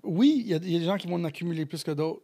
Oui, 0.04 0.42
il 0.44 0.48
y, 0.48 0.54
a 0.54 0.60
des 0.60 0.84
gens 0.84 0.98
qui 0.98 1.08
vont 1.08 1.16
en 1.16 1.24
accumuler 1.24 1.66
plus 1.66 1.84
que 1.84 1.92
d'autres. 1.92 2.24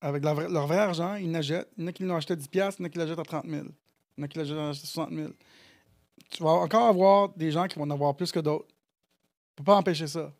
Avec 0.00 0.24
leur 0.24 0.66
vrai, 0.66 0.78
argent, 0.78 1.14
ils 1.14 1.30
n'achètent. 1.30 1.70
Il 1.76 1.82
y 1.82 1.84
en 1.84 1.88
a 1.88 1.92
qui 1.92 2.02
l'ont 2.02 2.16
acheté 2.16 2.32
à 2.32 2.36
10$, 2.36 2.48
piastres, 2.48 2.80
il 2.80 2.82
y 2.82 2.86
en 2.86 2.86
a 2.86 2.90
qui 2.90 2.98
l'achètent 2.98 3.18
à 3.18 3.22
30 3.22 3.46
000. 3.46 3.66
Il 3.66 4.20
y 4.20 4.20
en 4.20 4.24
a 4.24 4.28
qui 4.28 4.38
l'achètent 4.38 4.56
à 4.56 4.74
60 4.74 5.10
000. 5.12 5.30
Tu 6.30 6.42
vas 6.42 6.50
encore 6.50 6.86
avoir 6.88 7.28
des 7.36 7.52
gens 7.52 7.68
qui 7.68 7.76
vont 7.76 7.84
en 7.84 7.90
avoir 7.90 8.16
plus 8.16 8.32
que 8.32 8.40
d'autres. 8.40 8.66
Tu 8.66 9.56
peux 9.56 9.64
pas 9.64 9.76
empêcher 9.76 10.08
ça. 10.08 10.32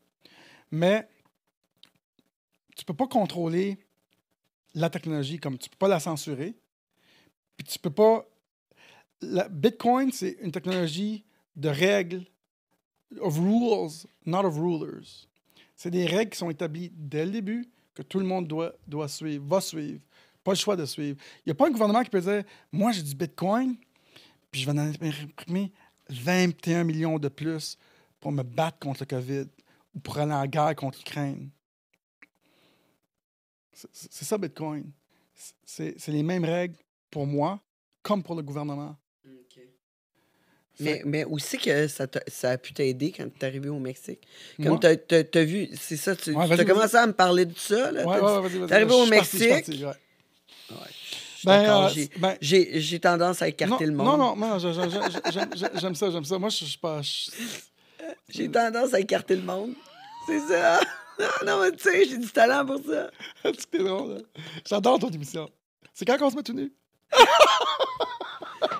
Mais 0.70 1.06
tu 2.74 2.84
peux 2.84 2.94
pas 2.94 3.06
contrôler 3.06 3.78
la 4.74 4.90
technologie 4.90 5.38
comme 5.38 5.58
tu 5.58 5.68
peux 5.68 5.76
pas 5.76 5.88
la 5.88 6.00
censurer. 6.00 6.54
Puis 7.56 7.66
tu 7.66 7.78
peux 7.78 7.90
pas. 7.90 8.26
Bitcoin, 9.50 10.10
c'est 10.10 10.36
une 10.40 10.50
technologie 10.50 11.24
de 11.54 11.68
règles, 11.68 12.24
of 13.20 13.38
rules, 13.38 14.06
not 14.26 14.44
of 14.44 14.58
rulers. 14.58 15.28
C'est 15.76 15.90
des 15.90 16.06
règles 16.06 16.30
qui 16.30 16.38
sont 16.38 16.50
établies 16.50 16.90
dès 16.94 17.24
le 17.24 17.32
début 17.32 17.68
que 17.94 18.02
tout 18.02 18.18
le 18.18 18.24
monde 18.24 18.48
doit, 18.48 18.72
doit 18.86 19.08
suivre, 19.08 19.44
va 19.46 19.60
suivre. 19.60 20.00
Pas 20.42 20.52
le 20.52 20.56
choix 20.56 20.76
de 20.76 20.84
suivre. 20.84 21.18
Il 21.38 21.42
n'y 21.48 21.52
a 21.52 21.54
pas 21.54 21.68
un 21.68 21.70
gouvernement 21.70 22.02
qui 22.02 22.10
peut 22.10 22.20
dire 22.20 22.42
Moi, 22.72 22.92
j'ai 22.92 23.02
du 23.02 23.14
Bitcoin, 23.14 23.76
puis 24.50 24.62
je 24.62 24.70
vais 24.70 24.72
en 24.72 24.78
imprimer 24.78 25.72
21 26.08 26.84
millions 26.84 27.18
de 27.18 27.28
plus 27.28 27.78
pour 28.20 28.32
me 28.32 28.42
battre 28.42 28.78
contre 28.78 29.02
le 29.02 29.06
COVID 29.06 29.46
ou 29.94 30.00
pour 30.00 30.18
aller 30.18 30.32
en 30.32 30.46
guerre 30.46 30.74
contre 30.74 30.98
l'Ukraine. 30.98 31.50
C'est 33.72 34.24
ça, 34.24 34.38
Bitcoin. 34.38 34.90
C'est 35.64 36.08
les 36.08 36.22
mêmes 36.22 36.44
règles 36.44 36.76
pour 37.10 37.26
moi 37.26 37.60
comme 38.02 38.22
pour 38.22 38.34
le 38.34 38.42
gouvernement. 38.42 38.96
Mais, 40.80 41.02
mais 41.04 41.24
aussi 41.24 41.58
que 41.58 41.86
ça, 41.86 42.06
t'a- 42.06 42.22
ça 42.26 42.50
a 42.50 42.58
pu 42.58 42.72
t'aider 42.72 43.12
quand 43.12 43.24
tu 43.28 43.40
es 43.40 43.44
arrivé 43.44 43.68
au 43.68 43.78
Mexique. 43.78 44.26
Comme 44.62 44.80
tu 44.80 44.86
as, 44.86 45.44
vu, 45.44 45.68
c'est 45.78 45.96
ça, 45.96 46.16
tu 46.16 46.32
Ouais, 46.32 46.50
as 46.50 46.64
commencé 46.64 46.96
à 46.96 47.06
me 47.06 47.12
parler 47.12 47.44
de 47.44 47.56
ça. 47.56 47.92
Là, 47.92 48.04
Ouais, 48.06 48.20
ouais, 48.20 48.72
arrivé 48.72 48.94
au 48.94 49.06
Mexique. 49.06 49.80
Ben, 51.44 51.60
d'accord, 51.62 51.84
euh, 51.84 51.88
j'ai- 51.88 52.08
ben- 52.16 52.36
j'ai 52.40 52.80
j'ai 52.80 53.00
tendance 53.00 53.42
à 53.42 53.48
écarter 53.48 53.84
non, 53.86 53.90
le 53.90 53.96
monde. 53.96 54.06
Non, 54.06 54.16
non, 54.16 54.36
non, 54.36 54.58
je- 54.60 54.72
je- 54.72 54.80
je- 54.80 55.80
j'aime- 55.80 55.94
ça, 55.96 56.10
j'aime 56.10 56.24
ça. 56.24 56.38
Moi, 56.38 56.48
je 56.50 56.64
suis 56.64 56.78
pas. 56.78 57.00
J'ai 58.28 58.48
tendance 58.50 58.94
à 58.94 59.00
écarter 59.00 59.34
le 59.36 59.42
monde. 59.42 59.74
C'est 60.26 60.38
ça. 60.40 60.80
Non, 61.46 61.60
mais 61.60 61.72
tu 61.72 61.78
sais, 61.90 62.04
j'ai 62.04 62.18
du 62.18 62.28
talent 62.30 62.64
pour 62.66 62.78
ça. 62.84 63.10
Drôle. 63.78 64.18
hein. 64.18 64.40
J'adore 64.68 64.98
ton 64.98 65.08
émission. 65.10 65.48
C'est 65.94 66.04
quand 66.04 66.16
qu'on 66.18 66.30
se 66.30 66.36
met 66.36 66.42
tout 66.42 66.52
nu? 66.54 66.72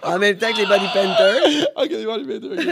En 0.04 0.18
même 0.18 0.36
temps 0.36 0.52
que 0.52 0.58
les 0.58 0.66
Body 0.66 0.86
Painters. 0.92 1.68
ok, 1.76 1.88
il 1.90 2.06
va 2.06 2.14
allumer 2.14 2.38
deux. 2.38 2.52
ok. 2.56 2.66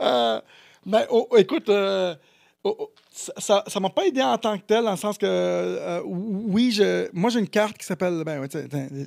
Euh, 0.00 0.40
ben, 0.86 1.06
oh, 1.10 1.28
écoute, 1.36 1.68
euh, 1.68 2.14
oh, 2.62 2.76
oh, 2.78 2.90
ça- 3.12 3.64
ça 3.66 3.80
m'a 3.80 3.90
pas 3.90 4.06
aidé 4.06 4.22
en 4.22 4.36
tant 4.38 4.56
que 4.58 4.64
tel, 4.64 4.84
dans 4.84 4.92
le 4.92 4.96
sens 4.96 5.18
que, 5.18 5.26
euh, 5.26 6.02
oui, 6.04 6.70
je, 6.72 7.08
moi, 7.12 7.30
j'ai 7.30 7.38
une 7.40 7.48
carte 7.48 7.78
qui 7.78 7.86
s'appelle, 7.86 8.22
ben, 8.24 8.40
ouais, 8.40 8.48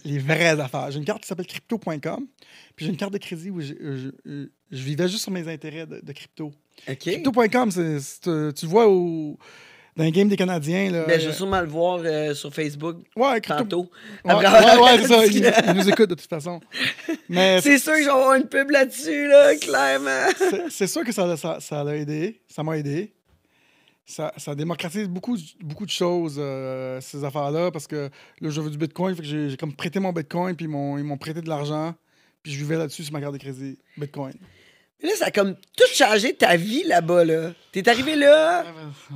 les 0.04 0.20
vraies 0.20 0.60
affaires. 0.60 0.92
J'ai 0.92 1.00
une 1.00 1.06
carte 1.06 1.22
qui 1.22 1.28
s'appelle 1.28 1.48
crypto.com, 1.48 2.28
puis 2.76 2.86
j'ai 2.86 2.92
une 2.92 2.98
carte 2.98 3.14
de 3.14 3.18
crédit 3.20 3.50
où 3.52 3.62
je, 3.62 3.74
je- 3.80 4.10
je- 4.26 4.48
je 4.72 4.84
vivais 4.84 5.08
juste 5.08 5.24
sur 5.24 5.32
mes 5.32 5.48
intérêts 5.48 5.86
de, 5.86 6.00
de 6.02 6.12
crypto. 6.14 6.52
OK. 6.90 6.98
Crypto.com, 7.00 7.70
euh, 7.78 8.00
tu 8.54 8.66
le 8.66 8.70
vois 8.70 8.88
au, 8.88 9.38
dans 9.96 10.04
les 10.04 10.12
games 10.12 10.30
des 10.30 10.38
Canadiens. 10.38 10.92
Là, 10.92 11.06
Ben, 11.06 11.20
je 11.20 11.28
vais 11.28 11.34
sûrement 11.34 11.62
le 11.62 11.68
voir 11.68 12.00
euh, 12.04 12.34
sur 12.34 12.54
Facebook 12.54 12.98
ouais, 13.16 13.40
crypto- 13.42 13.58
tantôt. 13.58 13.92
Ouais, 14.24 14.34
ouais, 14.36 14.42
ouais, 14.44 14.98
c'est 15.02 15.08
ça. 15.08 15.26
Ils, 15.26 15.54
ils 15.70 15.74
nous 15.74 15.90
écoutent 15.90 16.10
de 16.10 16.16
toute 16.16 16.30
façon. 16.30 16.60
C'est 17.30 17.78
sûr 17.80 17.94
que 17.94 18.00
je 18.00 18.06
vais 18.06 18.10
avoir 18.10 18.36
une 18.36 18.48
pub 18.48 18.70
là-dessus, 18.70 19.28
là, 19.28 19.56
clairement. 19.58 20.28
c'est- 20.70 20.88
sûr 20.88 21.04
que 21.04 21.12
ça, 21.12 21.36
ça, 21.36 21.60
ça 21.60 21.84
l'a 21.84 21.96
aidé. 21.96 22.42
Ça 22.48 22.64
m'a 22.64 22.78
aidé. 22.78 23.14
Ça, 24.06 24.32
ça 24.38 24.56
démocratise 24.56 25.10
beaucoup, 25.10 25.38
beaucoup 25.62 25.86
de 25.86 25.92
choses, 25.92 26.38
euh, 26.40 27.02
ces 27.02 27.26
affaires-là, 27.26 27.72
parce 27.72 27.88
que 27.88 28.10
là, 28.40 28.50
je 28.50 28.62
veux 28.62 28.70
du 28.70 28.78
Bitcoin, 28.78 29.14
fait 29.14 29.22
que 29.24 29.28
j'ai 29.50 29.58
comme 29.58 29.74
prêté 29.76 30.00
mon 30.00 30.14
Bitcoin, 30.14 30.56
puis 30.56 30.66
ils 30.66 30.70
m'ont 30.70 30.98
ils 30.98 31.04
m'ont 31.04 31.18
prêté 31.18 31.42
de 31.42 31.50
l'argent, 31.50 31.94
puis 32.42 32.54
je 32.54 32.58
vivais 32.58 32.78
là-dessus 32.78 33.04
sur 33.04 33.12
ma 33.12 33.20
carte 33.20 33.34
de 33.34 33.38
crédit. 33.40 33.78
Bitcoin. 33.98 34.34
Mais 35.02 35.10
là, 35.10 35.16
ça 35.16 35.26
a 35.26 35.32
comme 35.32 35.56
tout 35.56 35.88
changé 35.94 36.34
ta 36.34 36.56
vie 36.56 36.84
là-bas, 36.84 37.24
là. 37.26 37.52
T'es 37.72 37.88
arrivé 37.88 38.16
là, 38.16 38.66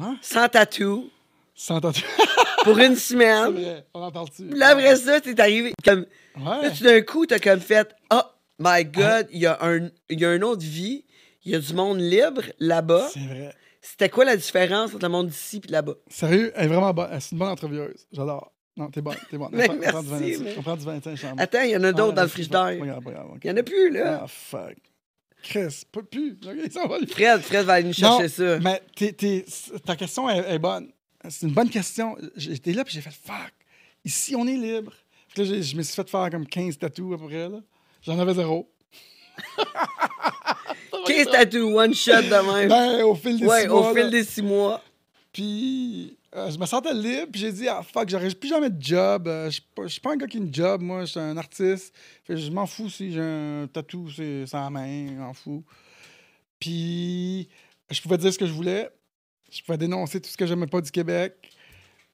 Hein? 0.01 0.17
sans 0.21 0.47
tatou, 0.47 1.09
Sans 1.55 1.79
t'entendre. 1.81 2.05
pour 2.63 2.77
une 2.77 2.95
C'est 2.95 3.13
semaine. 3.13 3.51
vrai, 3.53 3.85
on 3.93 4.01
en 4.03 4.11
parle-tu? 4.11 4.43
Puis 4.45 4.59
là, 4.59 4.69
après 4.69 4.95
ça, 4.95 5.19
t'es 5.21 5.39
arrivé. 5.39 5.73
Comme, 5.83 6.05
Ouais. 6.37 6.61
là, 6.61 6.69
tout 6.71 6.83
d'un 6.83 7.01
coup, 7.01 7.25
t'as 7.25 7.39
comme 7.39 7.59
fait 7.59 7.93
Oh 8.13 8.21
my 8.59 8.85
God, 8.85 9.27
il 9.31 9.39
y, 9.41 9.45
a 9.47 9.57
un, 9.61 9.89
il 10.09 10.19
y 10.19 10.25
a 10.25 10.33
une 10.35 10.43
autre 10.43 10.61
vie. 10.63 11.03
Il 11.43 11.51
y 11.51 11.55
a 11.55 11.59
du 11.59 11.73
monde 11.73 11.99
libre 11.99 12.43
là-bas. 12.59 13.09
C'est 13.11 13.19
vrai. 13.19 13.53
C'était 13.81 14.09
quoi 14.09 14.23
la 14.25 14.37
différence 14.37 14.93
entre 14.93 15.03
le 15.05 15.09
monde 15.09 15.27
d'ici 15.29 15.59
et 15.67 15.71
là-bas? 15.71 15.95
Sérieux, 16.07 16.51
elle 16.55 16.65
est 16.65 16.67
vraiment 16.67 16.93
bonne. 16.93 17.09
C'est 17.19 17.31
une 17.31 17.39
bonne 17.39 17.49
entrevieuse. 17.49 18.05
J'adore. 18.11 18.51
Non, 18.77 18.89
t'es 18.91 19.01
bonne, 19.01 19.17
t'es 19.29 19.37
bonne. 19.37 19.49
Mais 19.51 19.67
on, 19.69 19.75
prend, 19.77 19.87
on 19.87 19.91
prend 19.91 20.01
du 20.03 20.09
vin 20.09 20.19
merci, 20.19 20.29
là-dessus. 20.37 20.43
mais- 20.45 20.55
on 20.57 20.61
prend 20.61 20.75
du 20.77 20.85
25 20.85 21.15
chambre. 21.17 21.35
Attends, 21.39 21.61
il 21.63 21.71
y 21.71 21.75
en 21.77 21.83
a 21.83 21.91
d'autres 21.91 22.13
dans 22.13 22.21
le 22.21 22.27
frigidaire. 22.27 22.77
Ok. 22.79 23.39
Il 23.43 23.47
y 23.49 23.51
en 23.51 23.57
a 23.57 23.63
plus, 23.63 23.89
là. 23.89 24.21
Ah, 24.23 24.27
fuck. 24.27 24.75
Chris, 25.43 25.83
pas 25.91 26.01
plus. 26.03 26.37
Fred, 27.09 27.41
Fred 27.41 27.65
va 27.65 27.73
aller 27.73 27.87
nous 27.87 27.93
chercher 27.93 28.23
Non, 28.23 28.29
ça. 28.29 28.59
Mais 28.59 28.81
t'es- 28.95 29.11
t'es- 29.13 29.45
ta 29.85 29.95
question 29.95 30.29
est, 30.29 30.37
est 30.55 30.59
bonne. 30.59 30.91
C'est 31.29 31.45
une 31.47 31.53
bonne 31.53 31.69
question. 31.69 32.17
J'étais 32.35 32.73
là 32.73 32.83
puis 32.83 32.93
j'ai 32.93 33.01
fait 33.01 33.09
fuck. 33.11 33.51
Ici, 34.05 34.35
on 34.35 34.47
est 34.47 34.55
libre. 34.57 34.93
Puis 35.33 35.43
là, 35.45 35.61
je 35.61 35.75
me 35.75 35.81
suis 35.83 35.93
fait 35.95 36.09
faire 36.09 36.29
comme 36.29 36.45
15 36.47 36.77
tatous 36.77 37.13
à 37.13 37.17
peu 37.17 37.25
près. 37.27 37.47
là. 37.49 37.59
J'en 38.03 38.17
avais 38.19 38.33
zéro. 38.33 38.69
15 41.05 41.27
tatous, 41.31 41.73
one 41.73 41.93
shot 41.93 42.21
de 42.21 42.53
même. 42.59 42.69
Ben, 42.69 43.03
au 43.03 43.15
fil 43.15 43.39
des 43.39 43.45
ouais, 43.45 43.61
six 43.63 43.67
mois. 43.67 43.89
au 43.91 43.93
fil 43.93 44.03
là. 44.03 44.09
des 44.09 44.23
six 44.23 44.41
mois. 44.41 44.81
Puis 45.33 46.17
euh, 46.35 46.49
je 46.51 46.57
me 46.57 46.65
sentais 46.65 46.93
libre, 46.93 47.27
puis 47.31 47.41
j'ai 47.41 47.51
dit, 47.51 47.67
ah 47.67 47.83
fuck, 47.83 48.07
j'aurais 48.09 48.29
plus 48.33 48.49
jamais 48.49 48.69
de 48.69 48.81
job. 48.81 49.27
Euh, 49.27 49.45
je 49.47 49.51
suis 49.55 49.61
pas- 49.75 49.83
je 49.83 49.87
suis 49.89 50.01
pas 50.01 50.13
un 50.13 50.17
gars 50.17 50.27
qui 50.27 50.37
a 50.37 50.39
une 50.39 50.53
job, 50.53 50.81
moi, 50.81 51.01
je 51.01 51.11
suis 51.11 51.19
un 51.19 51.35
artiste. 51.37 51.93
Fait 52.23 52.37
je 52.37 52.51
m'en 52.51 52.65
fous 52.65 52.89
si 52.89 53.11
j'ai 53.11 53.21
un 53.21 53.67
tatou 53.71 54.07
la 54.17 54.69
main, 54.69 55.07
je 55.07 55.13
m'en 55.19 55.33
fous. 55.33 55.63
Puis 56.59 57.49
je 57.89 58.01
pouvais 58.01 58.17
dire 58.17 58.31
ce 58.33 58.37
que 58.39 58.45
je 58.45 58.53
voulais. 58.53 58.89
Je 59.51 59.61
pouvais 59.63 59.77
dénoncer 59.77 60.21
tout 60.21 60.29
ce 60.29 60.37
que 60.37 60.45
j'aimais 60.45 60.67
pas 60.67 60.79
du 60.81 60.91
Québec. 60.91 61.33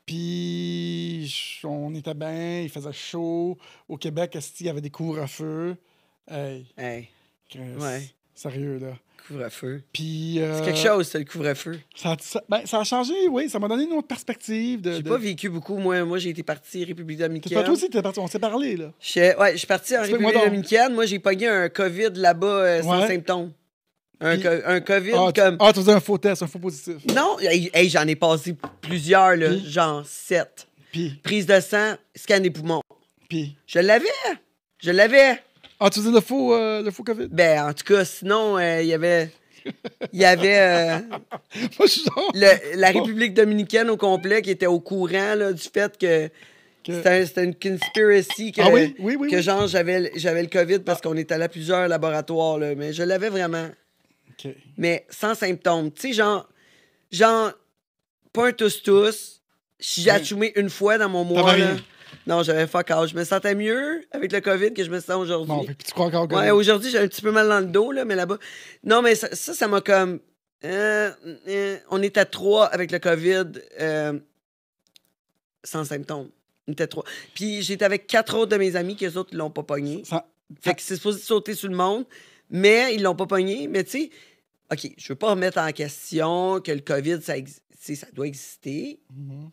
Puis 0.05 1.59
on 1.63 1.93
était 1.93 2.13
bien, 2.13 2.61
il 2.61 2.69
faisait 2.69 2.93
chaud. 2.93 3.57
Au 3.87 3.97
Québec, 3.97 4.37
il 4.59 4.65
y 4.65 4.69
avait 4.69 4.81
des 4.81 4.89
couvre-feux? 4.89 5.75
Hey, 6.29 6.65
Hey, 6.77 7.09
Chris, 7.49 7.75
Ouais. 7.79 8.09
sérieux, 8.33 8.79
là. 8.79 8.93
Couvre-feu. 9.27 9.81
Puis... 9.93 10.35
C'est 10.37 10.43
euh, 10.43 10.65
quelque 10.65 10.77
chose, 10.79 11.07
c'est 11.07 11.19
le 11.19 11.25
couvre-feu. 11.25 11.79
Ça, 11.95 12.15
ça- 12.19 12.43
ben, 12.49 12.61
ça 12.65 12.79
a 12.79 12.83
changé, 12.83 13.13
oui. 13.29 13.49
Ça 13.49 13.59
m'a 13.59 13.67
donné 13.67 13.83
une 13.85 13.93
autre 13.93 14.07
perspective. 14.07 14.81
De, 14.81 14.91
J'ai 14.93 15.01
de- 15.03 15.09
pas 15.09 15.17
vécu 15.17 15.49
beaucoup. 15.49 15.77
Moi, 15.77 16.03
moi 16.05 16.17
j'ai 16.19 16.29
été 16.29 16.43
parti 16.43 16.83
République 16.85 17.19
dominicaine. 17.19 17.63
toi 17.63 17.73
aussi, 17.73 17.89
t'es 17.89 18.01
parti. 18.01 18.19
On 18.19 18.27
s'est 18.27 18.39
parlé, 18.39 18.75
là. 18.77 18.91
Je, 18.99 19.37
ouais, 19.37 19.51
je 19.53 19.57
suis 19.57 19.67
parti 19.67 19.97
en 19.97 20.01
République 20.01 20.33
donc. 20.33 20.43
dominicaine. 20.45 20.93
Moi, 20.93 21.05
j'ai 21.05 21.19
pogné 21.19 21.47
un 21.47 21.69
COVID 21.69 22.11
là-bas 22.15 22.47
euh, 22.47 22.81
sans 22.83 23.01
Ouais. 23.01 23.07
symptômes. 23.07 23.51
Un, 24.19 24.33
Puis- 24.35 24.43
co- 24.43 24.49
un 24.65 24.79
COVID 24.79 25.11
Ah, 25.15 25.31
comme. 25.35 25.57
ah, 25.59 25.71
tu 25.73 25.79
faisais 25.79 25.91
un 25.91 25.99
faux 25.99 26.17
test, 26.17 26.41
un 26.41 26.47
faux 26.47 26.57
positif. 26.59 26.95
Non, 27.15 27.37
hey, 27.39 27.69
hey, 27.73 27.87
j'en 27.89 28.07
ai 28.07 28.15
passé 28.15 28.55
plusieurs, 28.81 29.35
là, 29.35 29.49
Puis? 29.49 29.69
genre 29.69 30.03
sept. 30.05 30.67
Puis, 30.91 31.19
Prise 31.21 31.45
de 31.45 31.59
sang, 31.59 31.93
scan 32.15 32.39
des 32.39 32.49
poumons. 32.49 32.81
puis. 33.29 33.55
Je 33.67 33.77
l'avais. 33.79 34.05
Je 34.79 34.89
l'avais. 34.91 35.43
Ah, 35.79 35.89
tu 35.89 35.99
faisais 35.99 36.11
le 36.11 36.21
faux, 36.21 36.53
euh, 36.53 36.81
le 36.81 36.91
faux 36.91 37.03
COVID? 37.03 37.27
Ben, 37.29 37.67
en 37.69 37.73
tout 37.73 37.83
cas, 37.83 38.03
sinon, 38.05 38.57
euh, 38.57 38.81
il 38.81 38.87
y 38.87 38.93
avait. 38.93 39.29
Il 40.13 40.19
y 40.19 40.25
avait 40.25 40.57
euh, 40.59 40.97
Moi, 41.77 41.85
je 41.85 41.87
suis 41.87 42.03
genre. 42.03 42.31
le- 42.33 42.77
la 42.79 42.91
République 42.91 43.33
dominicaine 43.33 43.89
au 43.89 43.97
complet 43.97 44.41
qui 44.41 44.49
était 44.51 44.65
au 44.67 44.79
courant 44.79 45.35
là, 45.35 45.51
du 45.53 45.61
fait 45.61 45.97
que 45.97 46.29
Que- 46.83 46.93
c'était 46.93 47.09
un- 47.09 47.25
c'était 47.25 47.43
une 47.43 47.55
conspiracy 47.55 48.51
que, 48.53 48.61
Ah 48.61 48.69
oui? 48.71 48.95
Oui, 48.99 49.17
oui, 49.19 49.29
que 49.29 49.35
oui. 49.35 49.41
genre 49.43 49.67
j'avais 49.67 50.11
j'avais 50.15 50.41
le 50.41 50.47
COVID 50.47 50.79
parce 50.79 51.01
qu'on 51.01 51.15
est 51.17 51.31
allé 51.31 51.43
à 51.43 51.49
plusieurs 51.49 51.87
laboratoires, 51.87 52.57
là, 52.57 52.73
mais 52.75 52.93
je 52.93 53.03
l'avais 53.03 53.29
vraiment. 53.29 53.69
Mais 54.77 55.05
sans 55.09 55.35
symptômes. 55.35 55.91
Tu 55.91 56.09
sais, 56.09 56.13
genre, 56.13 56.47
genre, 57.11 57.51
pas 58.31 58.47
un 58.47 58.51
tous-tous. 58.53 59.41
J'ai 59.79 60.09
achumé 60.11 60.53
une 60.55 60.69
fois 60.69 60.97
dans 60.97 61.09
mon 61.09 61.23
mois, 61.23 61.41
là. 61.59 61.75
Non, 62.27 62.43
j'avais 62.43 62.67
fuck 62.67 62.89
out. 62.91 63.07
Je 63.09 63.15
me 63.15 63.23
sentais 63.23 63.55
mieux 63.55 64.03
avec 64.11 64.31
le 64.31 64.41
COVID 64.41 64.73
que 64.73 64.83
je 64.83 64.89
me 64.91 64.99
sens 64.99 65.15
aujourd'hui. 65.17 65.47
Bon, 65.47 65.65
que 65.65 65.71
tu 65.83 65.91
crois 65.91 66.05
encore 66.07 66.27
que. 66.27 66.35
Ouais, 66.35 66.51
aujourd'hui, 66.51 66.91
j'ai 66.91 66.99
un 66.99 67.07
petit 67.07 67.21
peu 67.21 67.31
mal 67.31 67.47
dans 67.47 67.59
le 67.59 67.65
dos, 67.67 67.91
là, 67.91 68.05
mais 68.05 68.15
là-bas. 68.15 68.37
Non, 68.83 69.01
mais 69.01 69.15
ça, 69.15 69.33
ça 69.33 69.67
m'a 69.67 69.81
comme. 69.81 70.19
euh, 70.63 71.11
euh, 71.47 71.77
on 71.89 72.01
était 72.03 72.25
trois 72.25 72.65
avec 72.65 72.91
le 72.91 72.99
COVID 72.99 73.45
euh, 73.79 74.19
sans 75.63 75.85
symptômes. 75.85 76.29
On 76.67 76.71
était 76.73 76.87
trois. 76.87 77.03
Puis 77.33 77.61
j'étais 77.61 77.85
avec 77.85 78.07
quatre 78.07 78.35
autres 78.37 78.51
de 78.51 78.57
mes 78.57 78.75
amis 78.75 78.95
qui, 78.95 79.05
eux 79.05 79.17
autres, 79.17 79.29
ils 79.31 79.37
l'ont 79.37 79.49
pas 79.51 79.63
pogné. 79.63 80.03
Ça- 80.05 80.27
Fait 80.61 80.73
que 80.75 80.81
c'est 80.81 80.95
supposé 80.95 81.19
sauter 81.21 81.53
sur 81.55 81.69
le 81.69 81.75
monde, 81.75 82.05
mais 82.49 82.93
ils 82.95 83.01
l'ont 83.03 83.15
pas 83.15 83.25
pogné. 83.25 83.67
Mais 83.67 83.83
tu 83.83 83.91
sais, 83.91 84.09
OK, 84.71 84.91
je 84.97 85.07
veux 85.09 85.15
pas 85.15 85.29
remettre 85.31 85.57
en 85.59 85.71
question 85.71 86.59
que 86.61 86.71
le 86.71 86.81
COVID, 86.81 87.21
ça, 87.21 87.35
ça 87.95 88.07
doit 88.13 88.27
exister. 88.27 88.99
Mhm. 89.15 89.49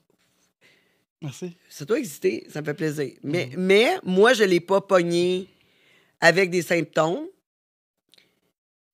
Merci. 1.25 1.57
Ça 1.69 1.85
doit 1.85 1.99
exister, 1.99 2.47
ça 2.51 2.61
me 2.61 2.67
fait 2.67 2.75
plaisir. 2.75 3.13
Mais, 3.23 3.47
Mhm. 3.47 3.55
mais 3.67 3.97
moi, 4.05 4.33
je 4.35 4.45
l'ai 4.45 4.61
pas 4.61 4.81
pogné 4.81 5.49
avec 6.21 6.51
des 6.51 6.63
symptômes. 6.63 7.27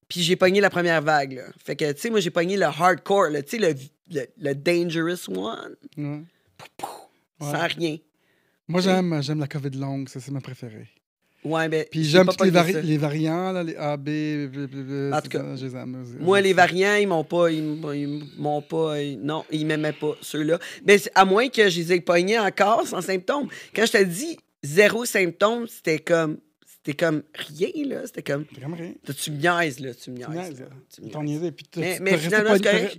Puis 0.08 0.22
j'ai 0.22 0.36
pogné 0.36 0.60
la 0.60 0.70
première 0.70 1.02
vague. 1.02 1.34
Là. 1.34 1.44
Fait 1.64 1.76
que, 1.76 1.92
tu 1.92 2.00
sais, 2.00 2.10
moi, 2.10 2.20
j'ai 2.20 2.30
pogné 2.30 2.56
le 2.56 2.64
hardcore, 2.64 3.28
tu 3.30 3.42
sais, 3.46 3.58
le, 3.58 3.74
le, 4.10 4.26
le 4.38 4.54
dangerous 4.54 5.28
one, 5.28 5.76
Ouais. 5.96 6.22
sans 7.40 7.52
Ouais. 7.52 7.66
rien. 7.66 7.98
Moi, 8.66 8.80
j'aime, 8.80 9.22
j'aime 9.22 9.40
la 9.40 9.46
COVID 9.48 9.70
longue, 9.78 10.08
ça, 10.08 10.20
c'est 10.20 10.30
ma 10.32 10.40
préférée. 10.40 10.88
Ouais, 11.42 11.68
ben, 11.70 11.86
Puis 11.90 12.04
j'ai 12.04 12.10
j'aime 12.10 12.26
pas 12.26 12.34
tous 12.34 12.44
les, 12.44 12.50
vari- 12.50 12.82
les 12.82 12.98
variants, 12.98 13.52
là, 13.52 13.62
les 13.62 13.74
A, 13.76 13.96
B, 13.96 14.04
B, 14.04 14.66
B, 14.66 15.10
B, 15.10 15.14
En 15.14 15.20
tout 15.22 15.28
cas, 15.30 15.56
je 15.56 15.66
les 15.66 15.74
aime. 15.76 16.04
Moi, 16.18 16.40
les 16.42 16.52
variants, 16.52 16.96
ils 16.96 17.08
m'ont 17.08 17.24
pas. 17.24 17.50
Ils 17.50 17.62
m'ont- 18.36 18.60
pas. 18.62 19.00
ils- 19.00 19.18
non, 19.18 19.44
ils 19.50 19.64
m'aimaient 19.66 19.94
pas, 19.94 20.12
ceux-là. 20.20 20.58
Mais 20.84 20.98
à 21.14 21.24
moins 21.24 21.48
que 21.48 21.70
je 21.70 21.80
les 21.80 21.92
ai 21.94 22.00
pognés 22.02 22.38
encore 22.38 22.86
sans 22.86 23.00
symptômes. 23.00 23.48
Quand 23.74 23.86
je 23.86 23.92
te 23.92 24.02
dis 24.04 24.36
zéro 24.62 25.04
symptôme, 25.06 25.66
c'était 25.66 25.98
comme. 25.98 26.38
C'était 26.82 26.96
comme 27.04 27.22
rien, 27.34 27.68
là. 27.86 28.06
C'était 28.06 28.22
comme. 28.22 28.44
Comme 28.60 28.74
rien. 28.74 28.92
Tu 29.16 29.30
me 29.30 29.36
niaises, 29.36 29.80
là? 29.80 29.94
Tu 29.94 30.10
me 30.10 30.16
Tu 30.18 30.30
niaises. 30.30 30.64
Tu 30.94 31.00
me 31.02 31.24
niaises. 31.24 31.52
puis 31.56 31.66
Mais- 31.76 31.98
mais 32.00 32.10
resté 32.12 32.36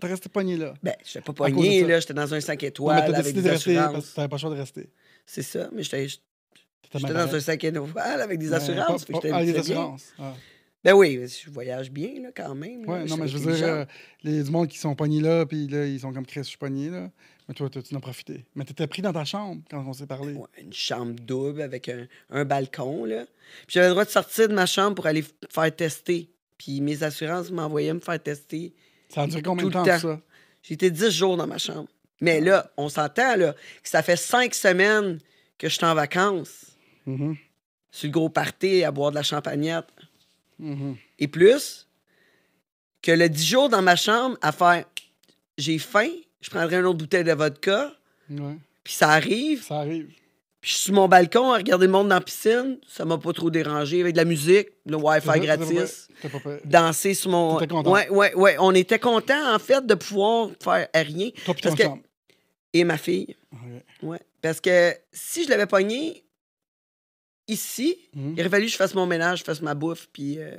resté 0.04 0.30
pogné 0.30 0.58
là. 0.58 0.74
Ben, 0.84 0.94
j'étais 1.04 1.22
pas 1.22 1.34
cause 1.34 1.50
de 1.50 1.54
pogné, 1.56 1.84
là. 1.86 2.00
J'étais 2.00 2.14
dans 2.14 2.34
un 2.34 2.40
5 2.42 2.60
Ouais, 2.62 2.64
mais 2.64 2.68
étoiles 2.70 3.04
t'as 3.12 3.22
décidé 3.22 3.42
de 3.42 3.50
rester 3.50 3.76
parce 3.76 4.10
que 4.10 4.16
t'avais 4.16 4.28
pas 4.28 4.36
le 4.36 4.40
choix 4.40 4.50
de 4.52 4.56
rester. 4.56 4.90
C'est 5.26 5.42
ça, 5.44 5.70
mais 5.74 5.82
j'étais 5.84 6.08
j'étais 7.00 7.14
dans 7.14 7.20
un 7.20 7.26
pareil. 7.28 7.42
5 7.42 7.64
étoiles 7.64 8.22
avec 8.22 8.40
des 8.40 8.54
assurances. 8.54 9.06
pas- 9.06 9.14
pas- 9.14 9.20
j'étais- 9.24 9.32
Ah, 9.36 9.44
les 9.44 9.56
assurances. 9.58 10.14
Ah. 10.20 10.34
Ben 10.84 10.94
oui, 10.94 11.20
je 11.28 11.50
voyage 11.52 11.92
bien, 11.92 12.10
là, 12.24 12.30
quand 12.36 12.56
même. 12.56 12.88
Ouais, 12.90 13.06
non, 13.06 13.16
mais 13.18 13.28
je 13.28 13.38
veux 13.38 13.54
dire, 13.56 13.66
euh, 13.68 13.86
les, 14.24 14.42
du 14.44 14.50
monde 14.50 14.68
qui 14.68 14.80
sont 14.80 14.96
pognés 14.96 15.22
là, 15.22 15.46
puis 15.46 15.68
là, 15.68 15.86
ils 15.86 16.00
sont 16.00 16.12
comme 16.12 16.26
Chris, 16.26 16.40
je 16.44 16.50
suis 16.50 16.58
pogné 16.58 16.90
là. 16.90 17.10
Mais 17.48 17.54
toi, 17.54 17.70
toi, 17.70 17.82
tu 17.84 17.94
en 17.94 17.98
as 18.00 18.02
profité. 18.02 18.46
Mais 18.56 18.66
t'étais 18.66 18.88
pris 18.88 19.02
dans 19.04 19.14
ta 19.14 19.24
chambre 19.26 19.62
quand 19.70 19.84
on 19.86 19.94
s'est 19.94 20.08
parlé. 20.08 20.34
Ouais, 20.34 20.48
une 20.60 20.74
chambre 20.74 21.14
double 21.22 21.62
avec 21.62 21.88
un, 21.90 22.08
un 22.32 22.46
balcon, 22.46 23.06
là. 23.06 23.26
Puis 23.68 23.74
j'avais 23.76 23.88
le 23.88 23.92
droit 23.94 24.06
de 24.06 24.10
sortir 24.10 24.48
de 24.50 24.54
ma 24.56 24.66
chambre 24.66 24.96
pour 24.96 25.06
aller 25.06 25.24
faire 25.50 25.76
tester. 25.76 26.30
Puis 26.58 26.82
mes 26.82 27.04
assurances 27.04 27.52
m'envoyaient 27.52 27.94
me 27.94 28.00
faire 28.00 28.22
tester. 28.22 28.74
Ça 29.10 29.22
a 29.24 29.28
duré 29.28 29.42
combien 29.44 29.66
de 29.68 29.72
temps, 29.72 29.84
temps. 29.84 30.00
ça? 30.00 30.22
J'ai 30.64 30.74
été 30.76 30.90
10 30.90 31.12
jours 31.12 31.38
dans 31.38 31.48
ma 31.48 31.58
chambre. 31.60 31.88
Mais 32.22 32.40
là, 32.42 32.72
on 32.78 32.88
s'entend, 32.90 33.36
là, 33.36 33.54
que 33.54 33.90
ça 33.90 34.02
fait 34.02 34.16
5 34.16 34.54
semaines 34.56 35.20
que 35.58 35.68
je 35.70 35.76
suis 35.76 35.86
en 35.86 35.94
vacances. 35.96 36.71
Mhm, 37.06 37.36
Sur 37.92 38.08
le 38.08 38.12
gros 38.12 38.30
party, 38.30 38.84
à 38.84 38.92
boire 38.92 39.12
de 39.12 39.16
la 39.16 39.24
champagnette. 39.24 39.86
mhm. 40.60 40.96
Et 41.20 41.28
plus, 41.28 41.88
que 43.02 43.12
le 43.12 43.28
10 43.30 43.46
jours 43.46 43.70
dans 43.70 43.82
ma 43.82 43.96
chambre 43.96 44.38
à 44.42 44.52
faire 44.52 44.86
j'ai 45.58 45.78
faim, 45.80 46.10
je 46.42 46.50
prendrai 46.50 46.78
une 46.78 46.86
autre 46.86 46.98
bouteille 47.00 47.24
de 47.24 47.34
vodka, 47.34 47.92
Ouais, 48.30 48.56
puis 48.84 48.94
ça 48.94 49.10
arrive, 49.10 49.62
ça 49.64 49.80
arrive. 49.80 50.06
puis 50.62 50.72
je 50.72 50.76
suis 50.76 50.84
sur 50.86 50.94
mon 50.94 51.08
balcon 51.08 51.52
à 51.52 51.58
regarder 51.58 51.86
le 51.88 51.92
monde 51.92 52.08
dans 52.08 52.16
la 52.16 52.22
piscine, 52.22 52.80
ça 52.88 53.04
m'a 53.06 53.18
pas 53.18 53.34
trop 53.34 53.50
dérangé, 53.52 54.00
avec 54.02 54.14
de 54.14 54.18
la 54.18 54.26
musique, 54.26 54.70
le 54.86 54.96
Wi-Fi 54.96 55.40
gratis, 55.42 56.08
pas- 56.22 56.30
pas 56.40 56.58
danser 56.64 57.14
sur 57.14 57.32
mon. 57.32 57.58
T'étais 57.58 57.74
content. 57.74 57.92
Ouais, 57.92 58.10
ouais, 58.10 58.34
ouais. 58.36 58.56
On 58.60 58.74
était 58.74 59.00
content 59.00 59.54
en 59.54 59.60
fait 59.60 59.86
de 59.86 59.94
pouvoir 59.96 60.50
faire 60.64 60.88
rien. 60.96 61.30
Toi, 61.46 61.56
Parce 61.62 61.76
que-. 61.76 61.84
Et 62.74 62.84
ma 62.86 62.98
fille. 62.98 63.36
Ouais. 63.52 63.84
Ouais. 64.02 64.20
Parce 64.42 64.62
que 64.62 64.94
si 65.12 65.44
je 65.44 65.50
l'avais 65.50 65.66
pogné 65.68 66.24
ici, 67.52 67.98
Mhm. 68.16 68.34
il 68.36 68.40
aurait 68.42 68.50
fallu 68.50 68.66
que 68.66 68.72
je 68.72 68.78
fasse 68.78 68.94
mon 68.96 69.06
ménage, 69.06 69.40
je 69.40 69.44
fasse 69.44 69.62
ma 69.62 69.74
bouffe, 69.76 70.08
puis 70.12 70.38
euh, 70.40 70.56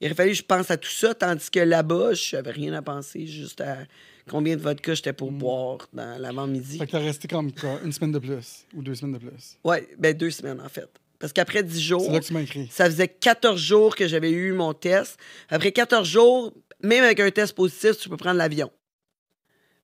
il 0.00 0.06
aurait 0.06 0.14
fallu 0.14 0.30
que 0.30 0.36
je 0.36 0.42
pense 0.42 0.70
à 0.70 0.76
tout 0.76 0.90
ça, 0.90 1.14
tandis 1.14 1.50
que 1.50 1.60
là-bas, 1.60 2.14
je 2.14 2.36
n'avais 2.36 2.50
rien 2.52 2.72
à 2.74 2.82
penser, 2.82 3.26
juste 3.26 3.60
à 3.60 3.78
combien 4.28 4.56
de 4.56 4.60
vodka 4.62 4.94
j'étais 4.94 5.12
pour 5.12 5.32
boire 5.32 5.88
dans 5.92 6.20
l'avant-midi. 6.20 6.74
Mhm. 6.74 6.78
Fait 6.80 6.86
que 6.86 6.92
t'as 6.92 6.98
resté 7.00 7.28
comme 7.28 7.50
quoi, 7.52 7.80
une 7.84 7.92
semaine 7.92 8.12
de 8.12 8.18
plus 8.18 8.64
ou 8.74 8.82
deux 8.82 8.94
semaines 8.94 9.14
de 9.14 9.18
plus? 9.18 9.56
Ouais, 9.64 9.88
ben 9.98 10.16
deux 10.16 10.30
semaines 10.30 10.60
en 10.60 10.68
fait. 10.68 10.88
Parce 11.18 11.32
qu'après 11.32 11.62
10 11.62 11.80
jours, 11.80 12.02
C'est 12.06 12.12
là 12.12 12.20
que 12.20 12.24
tu 12.26 12.32
m'as 12.32 12.40
écrit. 12.42 12.68
ça 12.70 12.86
faisait 12.86 13.06
14 13.08 13.60
jours 13.60 13.94
que 13.94 14.08
j'avais 14.08 14.30
eu 14.32 14.52
mon 14.52 14.74
test. 14.74 15.18
Après 15.50 15.70
14 15.70 16.08
jours, 16.08 16.52
même 16.82 17.04
avec 17.04 17.20
un 17.20 17.30
test 17.30 17.54
positif, 17.54 17.96
tu 17.98 18.08
peux 18.08 18.16
prendre 18.16 18.38
l'avion. 18.38 18.70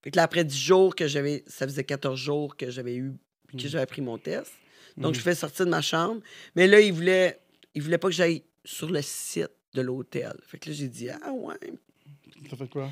Fait 0.03 0.11
que 0.11 0.17
là, 0.17 0.25
après 0.25 0.45
10 0.45 0.59
jours 0.59 0.95
que 0.97 1.07
j'avais. 1.07 1.45
Ça 1.47 1.65
faisait 1.67 1.85
14 1.85 2.19
jours 2.19 2.57
que 2.57 2.71
j'avais 2.71 2.97
eu 2.97 3.13
que 3.57 3.57
Mm. 3.65 3.69
j'avais 3.69 3.87
pris 3.87 4.03
mon 4.03 4.19
test. 4.19 4.53
Donc, 5.03 5.15
je 5.15 5.21
fais 5.21 5.35
sortir 5.35 5.65
de 5.67 5.71
ma 5.71 5.81
chambre. 5.81 6.21
Mais 6.57 6.67
là, 6.67 6.81
il 6.81 6.93
voulait, 6.93 7.39
il 7.75 7.83
voulait 7.83 7.99
pas 7.99 8.09
que 8.09 8.15
j'aille 8.15 8.43
sur 8.65 8.91
le 8.91 9.01
site 9.03 9.51
de 9.75 9.81
l'hôtel. 9.83 10.33
Fait 10.47 10.59
que 10.59 10.69
là, 10.71 10.75
j'ai 10.77 10.89
dit, 10.89 11.09
ah 11.11 11.33
ouais. 11.33 11.55
T'as 12.51 12.57
fait 12.57 12.69
quoi? 12.69 12.91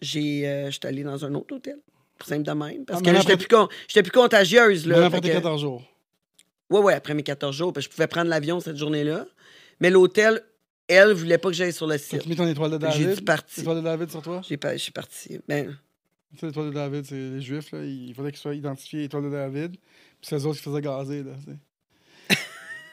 J'ai, 0.00 0.46
euh, 0.48 0.70
j'étais 0.70 0.88
allée 0.88 1.02
dans 1.04 1.24
un 1.24 1.34
autre 1.34 1.54
hôtel. 1.54 1.78
Simple 2.24 2.42
de 2.44 2.52
même. 2.52 2.84
Parce 2.84 3.00
Ah, 3.00 3.04
que 3.04 3.10
là, 3.10 3.20
j'étais 3.20 3.36
plus, 3.36 3.48
con- 3.48 3.68
plus 3.92 4.10
contagieuse. 4.10 4.86
Là, 4.86 5.04
après 5.06 5.20
tes 5.20 5.28
que- 5.28 5.34
14 5.34 5.60
jours. 5.60 5.82
Ouais, 6.70 6.80
ouais, 6.80 6.94
après 6.94 7.14
mes 7.14 7.22
14 7.22 7.54
jours, 7.54 7.72
parce 7.72 7.86
que 7.86 7.92
je 7.92 7.96
pouvais 7.96 8.06
prendre 8.08 8.28
l'avion 8.28 8.58
cette 8.60 8.76
journée-là. 8.76 9.26
Mais 9.80 9.90
l'hôtel, 9.90 10.42
elle, 10.88 11.12
voulait 11.12 11.38
pas 11.38 11.48
que 11.50 11.54
j'aille 11.54 11.72
sur 11.72 11.86
le 11.86 11.96
site. 11.98 12.22
T'as 12.22 12.28
mis 12.28 12.34
ton 12.36 12.46
étoile 12.48 12.70
de 12.72 12.78
que 12.78 12.90
j'ai 12.92 13.04
David? 13.04 13.18
dit 13.18 13.24
parti. 13.24 13.60
L'étoile 13.60 13.76
de 13.76 13.82
David 13.82 14.10
sur 14.10 14.22
toi? 14.22 14.40
J'ai 14.48 14.56
pas, 14.56 14.72
je 14.76 14.82
suis 14.82 14.92
parti. 14.92 15.38
Ben, 15.46 15.76
Tu 16.32 16.38
sais, 16.40 16.46
l'étoile 16.46 16.66
de 16.70 16.72
David, 16.74 17.04
c'est 17.06 17.14
les 17.14 17.40
Juifs, 17.40 17.70
là. 17.72 17.84
Il 17.84 18.12
fallait 18.14 18.30
qu'ils 18.32 18.40
soient 18.40 18.54
identifiés 18.54 19.04
étoile 19.04 19.24
de 19.24 19.30
David. 19.30 19.76
Puis 20.20 20.28
c'est 20.30 20.36
eux 20.36 20.46
autres 20.46 20.58
qui 20.58 20.64
faisaient 20.64 20.80
gazer, 20.80 21.22
là. 21.22 21.32
tu 21.44 21.52
sais. 21.52 22.38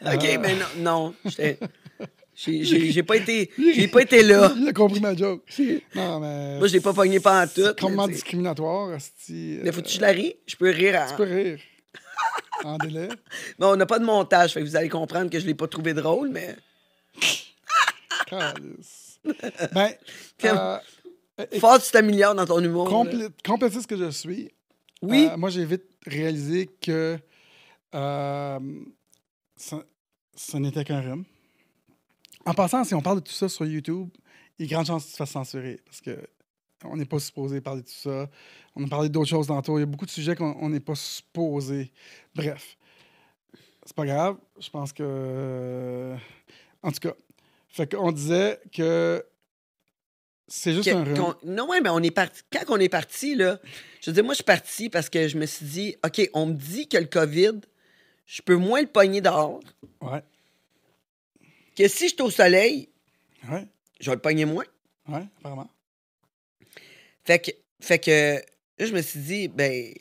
OK, 0.16 0.40
mais 0.42 0.56
non, 0.56 0.66
non. 0.78 1.16
j'étais- 1.26 1.58
J'ai 2.36 2.64
j'ai- 2.64 2.92
j'ai 2.92 3.04
pas 3.04 3.16
été, 3.18 3.52
j'ai 3.58 3.88
pas 3.88 4.02
été 4.02 4.24
là. 4.24 4.52
Il 4.58 4.68
a 4.68 4.74
compris 4.74 5.00
ma 5.00 5.16
joke. 5.16 5.44
Non, 5.96 6.20
mais. 6.20 6.58
Moi, 6.58 6.68
je 6.68 6.74
l'ai 6.74 6.82
pas 6.82 6.92
pogné 6.94 7.20
pas 7.20 7.44
en 7.44 7.48
tout. 7.48 7.62
C'est 7.62 7.82
mais, 7.90 8.06
sais. 8.08 8.12
discriminatoire, 8.12 8.90
asti. 8.90 9.60
Mais 9.64 9.72
faut-tu 9.72 9.88
que 9.90 9.94
je 9.96 10.02
la 10.02 10.08
rie? 10.10 10.36
Je 10.48 10.56
peux 10.56 10.70
rire. 10.72 11.00
En... 11.00 11.10
Tu 11.10 11.16
peux 11.16 11.24
rire. 11.24 11.60
en 12.64 12.78
délai. 12.78 13.08
Bon, 13.60 13.74
on 13.74 13.76
n'a 13.76 13.86
pas 13.86 14.00
de 14.00 14.06
montage, 14.06 14.54
fait 14.54 14.62
que 14.62 14.66
vous 14.66 14.76
allez 14.76 14.90
comprendre 14.90 15.30
que 15.30 15.40
je 15.40 15.46
l'ai 15.46 15.54
pas 15.54 15.68
trouvé 15.68 15.94
drôle, 15.94 16.30
mais. 16.30 16.56
Ben, 19.74 19.94
euh, 20.46 20.78
Fort, 21.60 21.82
tu 21.82 21.92
t'améliores 21.92 22.36
dans 22.36 22.46
ton 22.46 22.60
humour. 22.64 22.86
là. 22.86 22.92
complé- 22.92 23.30
complétiste 23.46 23.88
que 23.88 23.96
je 23.98 24.10
suis, 24.10 24.52
Oui. 25.02 25.30
euh, 25.32 25.38
moi, 25.38 25.50
j'ai 25.50 25.66
vite 25.66 25.84
réalisé 26.06 26.68
que 26.82 27.18
euh, 27.96 28.60
ça, 29.56 30.60
n'était 30.60 30.84
qu'un 30.84 31.02
rhume. 31.02 31.26
En 32.46 32.54
passant, 32.54 32.84
si 32.84 32.94
on 32.94 33.02
parle 33.02 33.22
de 33.22 33.24
tout 33.24 33.34
ça 33.34 33.48
sur 33.48 33.66
YouTube, 33.66 34.10
il 34.58 34.66
y 34.66 34.70
a 34.70 34.76
grande 34.76 34.88
chance 34.88 35.04
que 35.04 35.08
tu 35.08 35.14
te 35.14 35.18
fasses 35.18 35.32
censurer 35.32 35.80
parce 35.86 36.02
que 36.02 36.18
on 36.86 36.98
n'est 36.98 37.06
pas 37.06 37.20
supposé 37.20 37.62
parler 37.62 37.82
de 37.82 37.88
tout 37.88 37.94
ça. 37.94 38.30
On 38.76 38.84
a 38.84 38.88
parlé 38.88 39.08
d'autres 39.08 39.30
choses 39.30 39.48
tantôt. 39.48 39.78
Il 39.78 39.82
y 39.82 39.84
a 39.84 39.88
beaucoup 39.88 40.06
de 40.06 40.12
sujets 40.12 40.36
qu'on 40.36 40.56
on 40.60 40.70
n'est 40.70 40.82
pas 40.82 40.96
supposé. 40.96 41.92
Bref, 42.36 42.78
c'est 43.86 43.96
pas 43.96 44.06
grave. 44.06 44.38
Je 44.60 44.70
pense 44.70 44.92
que. 44.92 46.16
En 46.82 46.92
tout 46.92 47.00
cas, 47.00 47.14
fait 47.70 47.96
qu'on 47.96 48.12
disait 48.12 48.60
que 48.72 49.26
c'est 50.56 50.74
juste 50.74 50.90
Que- 50.90 50.96
un 50.96 51.04
rhume. 51.04 51.18
qu'on- 51.18 51.36
non, 51.46 51.68
ouais, 51.70 51.82
mais 51.82 51.90
on 51.90 52.00
est 52.00 52.12
parti. 52.12 52.42
Quand 52.52 52.64
on 52.70 52.80
est 52.80 52.90
parti, 52.90 53.36
là, 53.36 53.60
je 54.02 54.10
veux 54.12 54.14
dire, 54.14 54.24
moi, 54.24 54.34
je 54.34 54.38
suis 54.38 54.44
parti 54.44 54.90
parce 54.90 55.10
que 55.10 55.28
je 55.28 55.38
me 55.38 55.46
suis 55.46 55.66
dit, 55.66 55.96
OK, 56.06 56.30
on 56.34 56.46
me 56.48 56.54
dit 56.54 56.88
que 56.88 56.98
le 56.98 57.06
COVID, 57.06 57.62
je 58.26 58.42
peux 58.42 58.56
moins 58.56 58.82
le 58.82 58.88
pogner 58.88 59.22
dehors 59.22 59.60
Ouais, 60.02 60.22
que 61.76 61.88
si 61.88 62.08
je 62.10 62.14
suis 62.14 62.22
au 62.22 62.30
soleil, 62.30 62.90
ouais, 63.50 63.66
je 64.00 64.10
vais 64.10 64.16
le 64.16 64.22
pogner 64.22 64.46
moins. 64.46 64.66
ouais, 65.10 65.24
apparemment. 65.40 65.70
Fait 67.26 67.40
que, 67.40 67.52
fait 67.80 68.00
que 68.00 68.36
là, 68.80 68.86
je 68.86 68.94
me 68.94 69.02
suis 69.02 69.20
dit, 69.20 69.48
ben, 69.48 69.94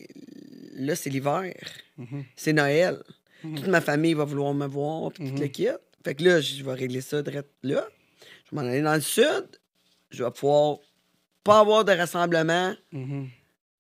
là, 0.75 0.95
c'est 0.97 1.11
l'hiver. 1.11 1.55
Mhm. 1.99 2.25
C'est 2.37 2.53
Noël. 2.53 3.03
Mhm. 3.45 3.57
Toute 3.57 3.69
ma 3.69 3.81
famille 3.81 4.15
va 4.15 4.25
vouloir 4.25 4.55
me 4.55 4.67
voir, 4.67 5.13
puis 5.13 5.25
tout 5.29 5.35
Mhm. 5.35 5.41
le 5.41 5.49
kit. 5.49 5.69
Fait 6.05 6.15
que 6.15 6.25
là, 6.25 6.41
je 6.41 6.63
vais 6.65 6.73
régler 6.75 7.01
ça 7.01 7.23
direct 7.23 7.49
là. 7.63 7.87
Je 8.45 8.57
vais 8.57 8.63
m'en 8.63 8.69
aller 8.69 8.83
dans 8.83 8.95
le 8.95 9.01
sud. 9.01 9.47
Je 10.13 10.23
vais 10.25 10.31
pouvoir 10.31 10.79
pas 11.45 11.59
avoir 11.61 11.85
de 11.85 11.93
rassemblement 11.93 12.75
Mhm. 12.93 13.29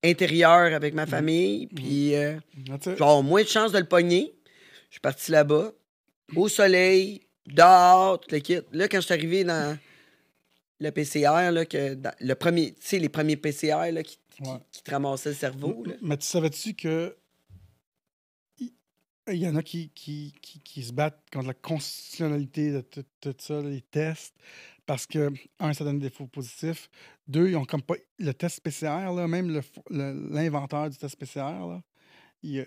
intérieur 0.03 0.75
avec 0.75 0.95
ma 0.95 1.07
famille, 1.07 1.69
puis 1.69 2.15
euh, 2.17 2.39
je 2.67 2.73
vais 2.91 2.93
avoir 3.03 3.23
moins 3.23 3.43
de 3.43 3.49
chances 3.49 3.71
de 3.73 3.79
le 3.79 3.85
pogner. 3.87 4.33
Je 4.89 4.95
suis 4.95 5.01
parti 5.01 5.31
là-bas, 5.31 5.73
au 6.35 6.49
soleil, 6.49 7.23
dehors, 7.47 8.19
tout 8.21 8.29
le 8.35 8.41
kit. 8.41 8.59
Là, 8.73 8.89
quand 8.89 8.99
je 9.01 9.05
suis 9.07 9.15
arrivé 9.15 9.45
dans 9.45 9.79
le 10.81 10.91
PCR, 10.91 11.51
là, 11.53 11.65
que 11.65 11.95
dans- 11.95 12.15
le 12.19 12.35
premier, 12.35 12.73
tu 12.75 12.81
sais, 12.81 12.99
les 12.99 13.09
premiers 13.09 13.37
PCR 13.37 13.93
là, 13.93 14.03
qui, 14.03 14.19
qui- 14.31 14.43
Ouais. 14.43 14.59
qui 14.73 14.83
te 14.83 14.91
ramassaient 14.91 15.29
le 15.31 15.35
cerveau, 15.37 15.85
là. 15.87 15.95
Mais 16.03 16.17
tu 16.17 16.27
savais-tu 16.27 16.75
que 16.75 17.17
il 18.59 18.71
il 19.29 19.37
y 19.37 19.47
en 19.49 19.55
a 19.55 19.63
qui, 19.63 19.91
qui, 19.91 20.35
qui, 20.43 20.59
qui 20.61 20.83
se 20.83 20.93
battent 20.93 21.23
contre 21.33 21.47
la 21.47 21.55
constitutionnalité 21.55 22.73
de 22.73 22.81
tout, 22.81 23.05
tout 23.21 23.35
ça, 23.39 23.61
les 23.61 23.83
tests, 23.83 24.35
parce 24.87 25.07
que, 25.07 25.33
un, 25.59 25.73
ça 25.73 25.85
donne 25.85 25.99
des 25.99 26.11
faux 26.11 26.27
positifs. 26.27 26.91
Deux, 27.29 27.49
ils 27.51 27.57
ont 27.57 27.65
comme 27.65 27.83
pas. 27.83 27.95
Le 28.19 28.33
test 28.33 28.61
PCR, 28.61 29.13
là, 29.15 29.27
même 29.29 29.63
l'inventeur 29.91 30.91
du 30.91 30.97
test 30.97 31.17
PCR, 31.17 31.67
là, 31.67 31.83
il, 32.43 32.67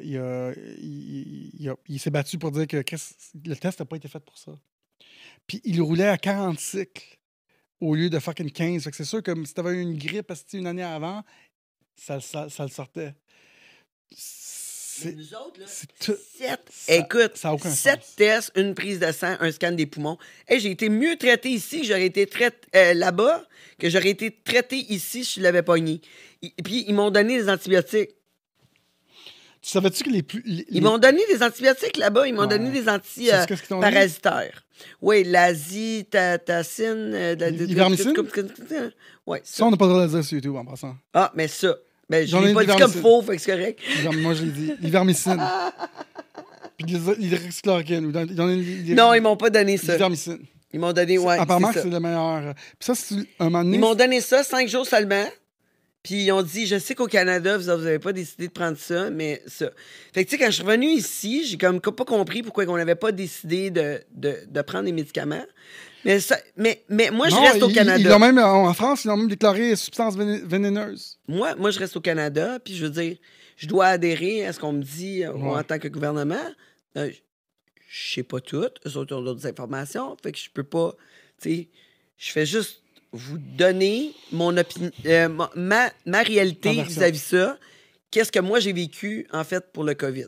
s'est 1.99 2.09
battu 2.09 2.37
pour 2.37 2.51
dire 2.51 2.67
que 2.67 2.77
le 2.77 3.55
test 3.55 3.79
n'a 3.79 3.85
pas 3.85 3.97
été 3.97 4.07
fait 4.07 4.23
pour 4.23 4.37
ça. 4.37 4.53
Puis 5.47 5.61
il 5.63 5.81
roulait 5.81 6.07
à 6.07 6.17
40 6.17 6.59
cycles 6.59 7.19
au 7.81 7.95
lieu 7.95 8.09
de 8.09 8.19
fucking 8.19 8.51
15. 8.51 8.83
Fait 8.83 8.91
que 8.91 8.95
c'est 8.95 9.03
sûr 9.03 9.21
que 9.21 9.45
si 9.45 9.53
t'avais 9.53 9.71
eu 9.71 9.81
une 9.81 9.97
grippe 9.97 10.31
une 10.53 10.67
année 10.67 10.83
avant, 10.83 11.23
ça, 11.95 12.21
ça, 12.21 12.49
ça 12.49 12.63
le 12.63 12.69
sortait. 12.69 13.13
C'est 14.97 15.13
nous 15.15 15.33
autres, 15.33 15.59
là, 15.59 15.65
tout- 15.99 16.15
sept, 16.37 16.59
ça- 16.71 16.95
écoute, 16.95 17.31
ça 17.35 17.51
sept 17.59 18.01
sens. 18.03 18.15
tests, 18.15 18.51
une 18.55 18.73
prise 18.75 18.99
de 18.99 19.11
sang, 19.11 19.35
un 19.39 19.51
scan 19.51 19.73
des 19.73 19.85
poumons. 19.85 20.17
Et 20.47 20.59
j'ai 20.59 20.71
été 20.71 20.87
mieux 20.89 21.17
traité 21.17 21.49
ici 21.49 21.81
que 21.81 21.87
j'aurais 21.87 22.05
été 22.05 22.25
traité 22.27 22.57
euh, 22.75 22.93
là-bas, 22.93 23.43
que 23.77 23.89
j'aurais 23.89 24.09
été 24.11 24.31
traité 24.43 24.77
ici 24.77 25.25
si 25.25 25.39
je 25.39 25.43
l'avais 25.43 25.63
pogné. 25.63 26.01
Et 26.41 26.53
puis, 26.63 26.85
ils 26.87 26.93
m'ont 26.93 27.11
donné 27.11 27.37
des 27.37 27.49
antibiotiques. 27.49 28.11
Tu 29.61 29.71
savais-tu 29.71 30.03
que 30.03 30.09
les 30.11 30.21
plus. 30.23 30.43
les- 30.45 30.65
Ils 30.69 30.81
m'ont 30.83 30.99
donné 30.99 31.21
des 31.27 31.41
antibiotiques 31.43 31.97
là-bas. 31.97 32.27
Ils 32.27 32.33
m'ont 32.35 32.41
Ouais. 32.41 32.47
donné 32.47 32.69
des 32.69 32.83
Sais-tu 32.83 32.89
anti 32.91 33.25
qu'est-ce 33.47 33.61
qu'ils 33.61 33.69
t'ont 33.69 33.79
donné? 33.81 33.91
parasitaires. 33.93 34.63
Oui, 35.01 35.23
l'azithromycine. 35.23 37.15
euh? 38.71 38.89
Oui, 39.25 39.39
ça. 39.43 39.65
on 39.65 39.71
n'a 39.71 39.77
pas 39.77 39.85
le 39.85 39.89
droit 39.91 40.01
de 40.07 40.11
le 40.13 40.19
dire 40.19 40.23
sur 40.23 40.35
YouTube 40.35 40.55
en 40.55 40.65
passant. 40.65 40.95
Ah, 41.13 41.31
mais 41.35 41.47
ça. 41.47 41.75
Ben, 42.09 42.25
je 42.25 42.31
J'en 42.31 42.43
ai 42.43 42.47
l'ai 42.47 42.53
pas 42.53 42.65
dit 42.65 42.75
comme 42.77 42.91
faux, 42.91 43.21
fait 43.23 43.35
que 43.35 43.41
c'est 43.41 43.51
correct. 43.51 43.79
Moi, 44.17 44.33
je 44.33 44.43
l'ai 44.43 44.51
dit. 44.51 44.73
L'ivermecine. 44.81 45.41
Puis 46.77 46.87
l'hydro- 46.87 47.15
l'hydroxychloroquine. 47.17 48.11
Non, 48.95 49.13
ils 49.13 49.21
m'ont 49.21 49.37
pas 49.37 49.49
donné 49.49 49.77
ça. 49.77 49.93
L'ivermecine. 49.93 50.39
Ils 50.73 50.79
m'ont 50.79 50.91
donné, 50.91 51.17
ouais. 51.17 51.37
Apparemment, 51.39 51.71
c'est 51.73 51.85
le 51.89 51.99
meilleur. 51.99 52.53
Puis 52.77 52.85
ça, 52.85 52.95
c'est 52.95 53.15
un 53.39 53.45
moment 53.45 53.63
donné. 53.63 53.77
Ils 53.77 53.79
m'ont 53.79 53.95
donné 53.95 54.19
ça 54.21 54.43
cinq 54.43 54.67
jours 54.67 54.85
seulement. 54.85 55.25
Puis 56.05 56.23
ils 56.25 56.31
ont 56.31 56.43
dit, 56.43 56.67
je 56.67 56.77
sais 56.77 56.93
qu'au 56.93 57.07
Canada, 57.07 57.57
vous 57.57 57.65
n'avez 57.65 57.97
pas 57.97 58.13
décidé 58.13 58.47
de 58.47 58.53
prendre 58.53 58.77
ça, 58.77 59.09
mais 59.09 59.41
ça. 59.47 59.71
Fait 60.13 60.23
que 60.23 60.29
tu 60.29 60.35
sais, 60.37 60.43
quand 60.43 60.51
je 60.51 60.55
suis 60.57 60.63
revenu 60.63 60.85
ici, 60.87 61.47
j'ai 61.47 61.57
comme 61.57 61.81
pas 61.81 62.05
compris 62.05 62.43
pourquoi 62.43 62.63
on 62.67 62.77
n'avait 62.77 62.93
pas 62.93 63.11
décidé 63.11 63.71
de, 63.71 63.99
de, 64.13 64.35
de 64.47 64.61
prendre 64.61 64.83
des 64.85 64.91
médicaments. 64.91 65.43
Mais, 66.03 66.19
ça, 66.19 66.37
mais, 66.57 66.83
mais 66.89 67.09
moi, 67.09 67.27
je 67.29 67.35
reste 67.35 67.63
au 67.63 67.69
ils- 67.69 67.73
Canada. 67.73 67.97
Ils 67.99 68.07
l'ont 68.07 68.19
même, 68.19 68.37
en 68.37 68.71
France, 68.75 69.03
ils 69.03 69.07
l'ont 69.07 69.17
même 69.17 69.27
déclaré 69.27 69.75
substance 69.75 70.15
véné- 70.15 70.43
vénéneuse. 70.45 71.17
Moi, 71.27 71.55
moi, 71.55 71.71
je 71.71 71.79
reste 71.79 71.97
au 71.97 72.01
Canada, 72.01 72.59
puis 72.63 72.75
je 72.75 72.85
veux 72.85 72.91
dire, 72.91 73.17
je 73.57 73.65
dois 73.65 73.87
adhérer 73.87 74.45
à 74.45 74.53
ce 74.53 74.59
qu'on 74.59 74.73
me 74.73 74.83
dit 74.83 75.23
euh, 75.23 75.31
Ouais. 75.33 75.57
en 75.57 75.63
tant 75.63 75.79
que 75.79 75.87
gouvernement. 75.87 76.35
Euh, 76.97 77.09
je 77.89 78.13
sais 78.13 78.23
pas 78.23 78.39
tout, 78.41 78.67
eux 78.85 78.97
autres 78.97 79.15
ont 79.15 79.21
d'autres 79.23 79.47
informations, 79.47 80.15
fait 80.21 80.31
que 80.33 80.37
je 80.37 80.49
peux 80.53 80.63
pas, 80.63 80.93
tu 81.41 81.49
sais, 81.49 81.67
je 82.17 82.31
fais 82.31 82.45
juste 82.45 82.83
vous 83.15 83.37
donner 83.37 84.13
mon 84.31 84.55
opinion, 84.57 84.91
ma, 85.55 85.91
ma 86.05 86.21
réalité 86.21 86.75
version. 86.75 86.93
vis-à-vis 86.93 87.23
ça. 87.23 87.57
Qu'est-ce 88.11 88.31
que 88.31 88.39
moi 88.39 88.59
j'ai 88.59 88.73
vécu, 88.73 89.27
en 89.31 89.43
fait, 89.43 89.71
pour 89.73 89.83
le 89.83 89.93
COVID? 89.93 90.27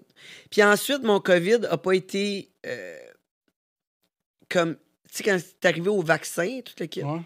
Puis 0.49 0.64
ensuite, 0.64 1.03
mon 1.03 1.19
COVID 1.19 1.68
a 1.69 1.77
pas 1.77 1.93
été 1.93 2.49
euh, 2.65 2.97
comme, 4.49 4.76
tu 4.76 5.18
sais, 5.18 5.23
quand 5.23 5.38
c'est 5.39 5.65
arrivé 5.65 5.89
au 5.89 6.01
vaccin, 6.01 6.59
tout 6.65 6.73
le 6.80 6.85
kit, 6.88 7.03
Ouais. 7.03 7.22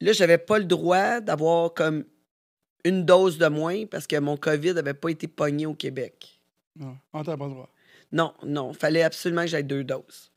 Là, 0.00 0.12
j'avais 0.12 0.38
pas 0.38 0.58
le 0.58 0.64
droit 0.64 1.20
d'avoir 1.20 1.72
comme 1.74 2.04
une 2.84 3.04
dose 3.04 3.38
de 3.38 3.46
moins 3.46 3.86
parce 3.86 4.08
que 4.08 4.16
mon 4.16 4.36
COVID 4.36 4.74
n'avait 4.74 4.94
pas 4.94 5.10
été 5.10 5.28
pogné 5.28 5.64
au 5.64 5.74
Québec. 5.74 6.40
Non, 6.74 6.96
ah, 7.12 7.22
t'as 7.24 7.36
pas 7.36 7.44
le 7.44 7.52
droit. 7.52 7.68
Non, 8.10 8.34
non, 8.44 8.72
fallait 8.72 9.04
absolument 9.04 9.42
que 9.42 9.46
j'aille 9.46 9.62
deux 9.62 9.84
doses. 9.84 10.32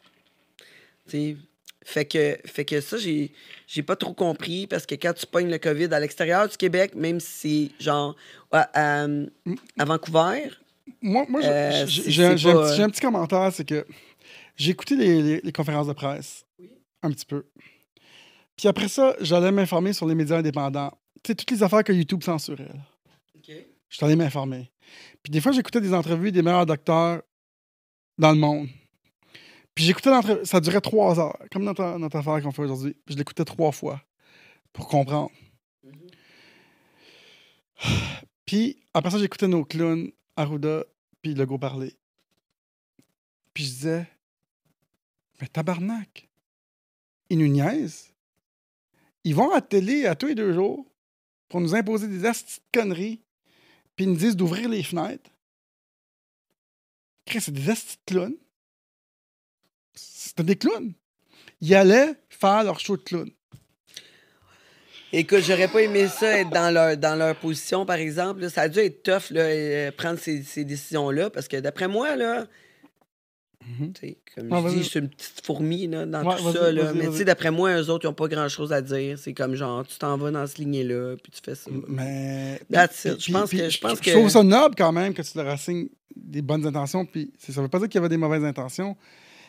Tu 1.09 1.33
sais, 1.33 1.37
fait 1.87 2.03
que, 2.05 2.37
fait 2.45 2.65
que 2.65 2.81
ça, 2.81 2.97
j'ai, 2.97 3.31
j'ai 3.67 3.83
pas 3.83 3.95
trop 3.95 4.13
compris 4.13 4.65
parce 4.67 4.85
que 4.85 4.95
quand 4.95 5.13
tu 5.13 5.25
pognes 5.27 5.49
le 5.49 5.59
COVID 5.59 5.85
à 5.93 5.99
l'extérieur 5.99 6.49
du 6.49 6.57
Québec, 6.57 6.95
même 6.95 7.19
si 7.19 7.71
c'est 7.77 7.83
genre 7.83 8.15
à, 8.51 8.69
à- 9.03 9.07
à 9.77 9.85
Vancouver, 9.85 10.49
Moi, 11.01 11.25
moi 11.29 11.41
j'ai- 11.41 11.47
Euh, 11.47 11.85
j'ai 11.87 12.25
un, 12.25 12.29
pas, 12.31 12.35
petit- 12.35 12.75
j'ai 12.75 12.83
un 12.83 12.89
petit 12.89 13.01
commentaire, 13.01 13.51
c'est 13.53 13.65
que 13.67 13.85
j'ai 14.55 14.71
écouté 14.71 14.95
les, 14.95 15.21
les- 15.21 15.41
les 15.41 15.51
conférences 15.51 15.87
de 15.87 15.93
presse. 15.93 16.43
Un 17.03 17.11
petit 17.11 17.25
peu. 17.25 17.45
Puis 18.57 18.67
après 18.67 18.87
ça, 18.87 19.15
j'allais 19.21 19.51
m'informer 19.51 19.93
sur 19.93 20.07
les 20.07 20.15
médias 20.15 20.37
indépendants. 20.37 20.91
Tu 21.23 21.31
sais, 21.31 21.35
toutes 21.35 21.51
les 21.51 21.61
affaires 21.63 21.83
que 21.83 21.91
YouTube 21.93 22.23
censurait. 22.23 22.63
là. 22.63 22.79
Je 23.89 23.95
suis 23.97 24.05
allé 24.05 24.15
m'informer. 24.15 24.71
Puis 25.21 25.31
des 25.31 25.39
fois, 25.41 25.51
j'écoutais 25.51 25.81
des 25.81 25.93
entrevues 25.93 26.31
des 26.31 26.41
meilleurs 26.41 26.65
docteurs 26.65 27.21
dans 28.17 28.31
le 28.31 28.37
monde. 28.37 28.67
Puis 29.75 29.83
j'écoutais 29.83 30.09
l'entrevue. 30.09 30.45
Ça 30.45 30.61
durait 30.61 30.81
trois 30.81 31.19
heures, 31.19 31.37
comme 31.51 31.63
notre, 31.63 31.97
notre 31.97 32.15
affaire 32.17 32.41
qu'on 32.41 32.51
fait 32.51 32.63
aujourd'hui. 32.63 32.93
Puis 33.05 33.13
je 33.13 33.17
l'écoutais 33.17 33.43
trois 33.43 33.73
fois 33.73 34.01
pour 34.71 34.87
comprendre. 34.87 35.31
Puis 38.45 38.81
après 38.93 39.11
ça, 39.11 39.19
j'écoutais 39.19 39.47
nos 39.47 39.65
clowns, 39.65 40.11
Arruda, 40.35 40.85
puis 41.21 41.33
Legault 41.33 41.57
parler. 41.57 41.97
Puis 43.53 43.63
je 43.63 43.69
disais, 43.69 44.07
mais 45.41 45.47
tabarnak, 45.47 46.29
ils 47.29 47.39
nous 47.39 47.47
niaisent. 47.47 48.13
Ils 49.23 49.33
vont 49.33 49.49
à 49.49 49.55
la 49.55 49.61
télé 49.61 50.05
à 50.05 50.15
tous 50.15 50.27
les 50.27 50.35
deux 50.35 50.53
jours 50.53 50.85
pour 51.49 51.59
nous 51.61 51.73
imposer 51.73 52.07
des 52.07 52.25
astis 52.25 52.59
de 52.59 52.79
conneries, 52.79 53.21
puis 53.95 54.05
ils 54.05 54.11
nous 54.11 54.17
disent 54.17 54.35
d'ouvrir 54.35 54.69
les 54.69 54.83
fenêtres. 54.83 55.31
C'est 57.27 57.51
des 57.51 57.69
astis 57.69 57.97
de 58.05 58.13
clowns. 58.13 58.37
C'était 59.95 60.43
des 60.43 60.55
clowns. 60.55 60.93
Ils 61.61 61.73
allaient 61.75 62.13
faire 62.29 62.63
leur 62.63 62.79
show 62.79 62.97
de 62.97 63.01
clown. 63.03 63.29
écoute, 65.13 65.39
j'aurais 65.47 65.67
pas 65.69 65.81
aimé 65.81 66.07
ça 66.07 66.39
être 66.39 66.49
dans 66.49 66.73
leur, 66.73 66.97
dans 66.97 67.15
leur 67.15 67.35
position, 67.35 67.85
par 67.85 67.95
exemple. 67.97 68.41
là. 68.41 68.49
Ça 68.49 68.61
a 68.63 68.69
dû 68.69 68.79
être 68.79 69.03
tough, 69.03 69.31
là, 69.31 69.41
euh, 69.41 69.91
prendre 69.91 70.19
ces, 70.19 70.43
ces 70.43 70.65
décisions-là, 70.65 71.29
parce 71.29 71.47
que 71.47 71.57
d'après 71.57 71.87
moi, 71.87 72.15
là, 72.15 72.45
sais, 73.99 74.17
comme 74.35 74.51
Ah, 74.51 74.61
je 74.65 74.73
dis, 74.75 74.83
je 74.83 74.89
suis 74.89 74.99
une 74.99 75.09
petite 75.09 75.43
fourmi 75.43 75.87
là, 75.87 76.05
dans 76.05 76.23
Ouais, 76.23 76.35
tout 76.37 76.51
ça. 76.53 76.71
Là. 76.71 76.93
Mais 76.93 77.07
tu 77.07 77.13
sais, 77.17 77.25
d'après 77.25 77.49
moi, 77.51 77.71
eux 77.81 77.89
autres, 77.89 78.05
ils 78.05 78.07
n'ont 78.09 78.13
pas 78.13 78.27
grand-chose 78.27 78.71
à 78.73 78.81
dire. 78.81 79.17
C'est 79.17 79.33
comme 79.33 79.55
genre, 79.55 79.85
tu 79.87 79.97
t'en 79.97 80.17
vas 80.17 80.29
dans 80.31 80.45
ce 80.45 80.57
lignée-là, 80.57 81.15
puis 81.23 81.31
tu 81.31 81.39
fais 81.43 81.55
ça. 81.55 81.71
Mais. 81.87 82.59
That's 82.71 83.05
it. 83.05 83.13
puis- 83.17 83.23
Je 83.27 83.31
pense 83.31 83.49
puis- 83.49 83.57
que- 83.59 83.69
je 83.69 83.79
pense 83.79 83.97
je 83.99 84.03
que- 84.03 84.11
trouve 84.11 84.29
ça 84.29 84.43
noble 84.43 84.75
quand 84.77 84.91
même 84.91 85.13
que 85.13 85.21
tu 85.21 85.37
leur 85.37 85.47
assignes 85.47 85.87
des 86.15 86.41
bonnes 86.41 86.65
intentions. 86.67 87.05
Puis 87.05 87.31
ça 87.39 87.61
veut 87.61 87.67
pas 87.69 87.79
dire 87.79 87.87
qu'il 87.89 87.95
y 87.95 87.99
avait 87.99 88.09
des 88.09 88.17
mauvaises 88.17 88.43
intentions. 88.43 88.95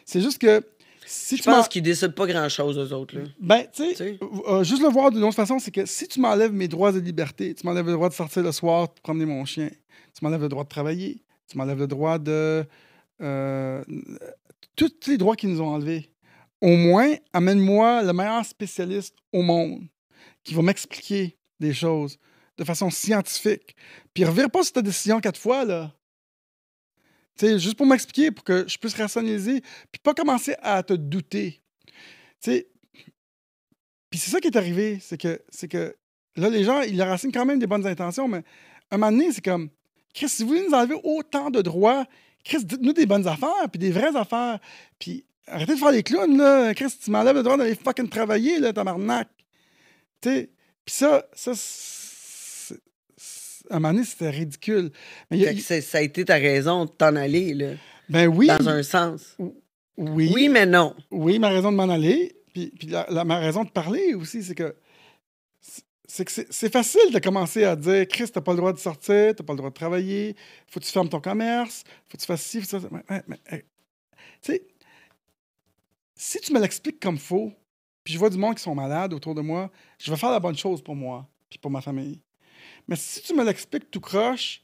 C'est 0.07 0.23
juste 0.23 0.39
que 0.39 0.65
si 1.05 1.37
Je 1.37 1.43
tu 1.43 1.51
pense 1.51 1.69
qu'ils 1.69 1.83
décident 1.83 2.13
pas 2.13 2.27
grand-chose, 2.27 2.79
eux 2.79 2.95
autres. 2.95 3.17
Là. 3.17 3.25
Ben, 3.39 3.65
tu 3.73 3.95
sais, 3.95 4.19
euh, 4.49 4.65
juste 4.65 4.83
le 4.83 4.89
voir 4.89 5.11
d'une 5.11 5.23
autre 5.25 5.37
façon, 5.37 5.59
c'est 5.59 5.71
que 5.71 5.85
si 5.85 6.09
tu 6.09 6.19
m'enlèves 6.21 6.53
mes 6.53 6.69
droits 6.69 6.91
de 6.93 6.99
liberté, 7.01 7.55
tu 7.55 7.67
m'enlèves 7.67 7.87
le 7.87 7.93
droit 7.93 8.09
de 8.09 8.15
sortir 8.15 8.43
le 8.43 8.51
soir, 8.53 8.89
de 8.89 9.01
promener 9.03 9.27
mon 9.27 9.45
chien, 9.45 9.69
tu 9.69 10.25
m'enlèves 10.25 10.41
le 10.43 10.49
droit 10.49 10.65
de 10.65 10.69
travailler, 10.69 11.23
tu 11.49 11.59
m'enlèves 11.59 11.79
le 11.79 11.87
droit 11.87 12.19
de. 12.19 12.65
euh, 13.21 13.85
tous 14.75 14.91
les 15.07 15.17
droits 15.17 15.37
qu'ils 15.37 15.51
nous 15.51 15.61
ont 15.61 15.69
enlevés. 15.69 16.11
Au 16.61 16.75
moins, 16.77 17.15
amène-moi 17.33 18.03
le 18.03 18.13
meilleur 18.13 18.45
spécialiste 18.45 19.15
au 19.33 19.43
monde 19.43 19.83
qui 20.45 20.55
va 20.55 20.63
m'expliquer 20.63 21.37
des 21.61 21.73
choses 21.75 22.19
de 22.59 22.65
façon 22.65 22.91
scientifique. 22.91 23.75
Puis 24.15 24.25
revire 24.25 24.51
pas 24.51 24.63
sur 24.63 24.73
ta 24.75 24.83
décision 24.83 25.21
quatre 25.21 25.39
fois, 25.39 25.65
là. 25.65 25.93
Tu 27.39 27.47
sais, 27.47 27.59
juste 27.59 27.77
pour 27.77 27.87
m'expliquer, 27.87 28.31
pour 28.31 28.45
que 28.45 28.67
je 28.67 28.79
puisse 28.79 28.95
rationaliser, 28.95 29.61
puis 29.93 30.01
pas 30.03 30.15
commencer 30.15 30.55
à 30.63 30.83
te 30.83 30.95
douter. 30.95 31.61
Tu 32.41 32.51
sais, 32.51 32.69
puis 34.11 34.19
c'est 34.19 34.31
ça 34.31 34.41
qui 34.41 34.49
est 34.49 34.57
arrivé, 34.57 34.99
c'est 35.01 35.19
que, 35.19 35.43
c'est 35.51 35.69
que 35.69 35.95
là, 36.37 36.49
les 36.49 36.65
gens, 36.65 36.81
ils 36.83 36.97
leur 36.97 37.11
assignent 37.11 37.33
quand 37.33 37.45
même 37.45 37.59
des 37.59 37.67
bonnes 37.67 37.87
intentions, 37.87 38.29
mais 38.29 38.43
un 38.91 38.99
moment 38.99 39.13
donné, 39.13 39.33
c'est 39.33 39.45
comme, 39.45 39.69
Chris, 40.15 40.29
si 40.29 40.43
vous 40.43 40.51
voulez 40.51 40.67
nous 40.67 40.75
enlever 40.75 40.99
autant 41.03 41.51
de 41.51 41.61
droits, 41.61 42.07
Chris, 42.45 42.65
dites-nous 42.65 42.93
des 42.93 43.07
bonnes 43.07 43.27
affaires, 43.27 43.69
puis 43.71 43.79
des 43.79 43.91
vraies 43.91 44.17
affaires, 44.17 44.59
puis 44.99 45.27
arrêtez 45.47 45.75
de 45.75 45.79
faire 45.79 45.91
les 45.91 46.03
clowns, 46.03 46.39
là. 46.39 46.73
Chris, 46.75 46.95
tu 47.03 47.11
m'enlèves 47.11 47.37
le 47.37 47.43
droit 47.43 47.57
d'aller 47.57 47.75
fucking 47.75 48.09
travailler, 48.09 48.59
là, 48.59 48.73
tabarnak. 48.73 49.29
Tu 50.21 50.29
sais, 50.29 50.51
puis 50.85 50.95
ça, 50.95 51.27
ça, 51.35 51.53
à 53.71 53.77
un 53.77 53.81
moment 53.81 53.93
donné, 53.95 54.05
c'était 54.05 54.31
ridicule. 54.31 54.91
Mais 55.31 55.39
y 55.39 55.47
a- 55.49 55.81
ça 55.83 55.99
a 55.99 56.01
été 56.01 56.25
ta 56.25 56.35
raison 56.37 56.85
de 56.85 56.91
t'en 56.91 57.17
aller, 57.17 57.55
là, 57.55 57.73
ben 58.09 58.27
oui, 58.29 58.47
dans 58.49 58.69
un 58.69 58.83
sens. 58.83 59.37
oui, 59.39 60.31
Oui, 60.33 60.49
mais 60.49 60.67
non. 60.67 60.95
Oui, 61.11 61.39
ma 61.39 61.49
raison 61.49 61.73
de 61.73 61.77
m'en 61.77 61.89
aller, 61.89 62.37
puis, 62.53 62.73
puis 62.79 62.89
la, 62.89 63.07
la- 63.11 63.25
ma 63.25 63.39
raison 63.39 63.65
de 63.65 63.71
parler 63.71 64.15
aussi, 64.15 64.43
c'est 64.43 64.55
que 64.55 64.75
c'est- 66.09 66.25
que 66.25 66.69
facile 66.71 67.13
de 67.13 67.19
commencer 67.19 67.65
à 67.65 67.75
dire 67.77 68.07
Chris, 68.09 68.31
t'as 68.33 68.41
pas 68.41 68.53
le 68.53 68.59
droit 68.59 68.73
de 68.73 68.79
sortir, 68.79 69.35
t'as 69.35 69.45
pas 69.45 69.53
le 69.53 69.59
droit 69.59 69.71
de 69.71 69.75
travailler, 69.75 70.37
faut 70.69 70.79
que 70.81 70.85
tu 70.85 70.93
fermes 70.93 71.09
ton 71.09 71.21
commerce, 71.21 71.83
faut 72.09 72.17
que 72.17 72.23
tu 72.23 72.27
fasses 72.27 72.43
ci, 72.45 72.61
faut 72.61 72.67
que 72.79 72.83
tu 72.83 72.89
fasses 72.89 73.03
ça. 73.09 73.23
Mais, 73.27 73.37
hey, 73.51 74.61
si 76.15 76.41
tu 76.41 76.53
me 76.53 76.61
l'expliques 76.61 77.01
comme 77.01 77.19
faux, 77.19 77.53
puis 78.05 78.15
je 78.15 78.19
vois 78.19 78.31
du 78.31 78.39
monde 78.39 78.55
qui 78.55 78.63
sont 78.63 78.75
malades 78.75 79.13
autour 79.13 79.35
de 79.35 79.41
moi, 79.41 79.71
je 79.99 80.11
vais 80.11 80.17
faire 80.17 80.31
la 80.31 80.41
bonne 80.41 80.57
chose 80.57 80.83
pour 80.83 80.95
moi, 80.95 81.29
puis 81.51 81.59
pour 81.59 81.71
ma 81.71 81.81
famille. 81.81 82.21
Mais 82.89 82.97
si 82.97 83.23
tu 83.23 83.35
me 83.35 83.45
l'expliques 83.45 83.91
tout 83.91 84.01
croche, 84.01 84.63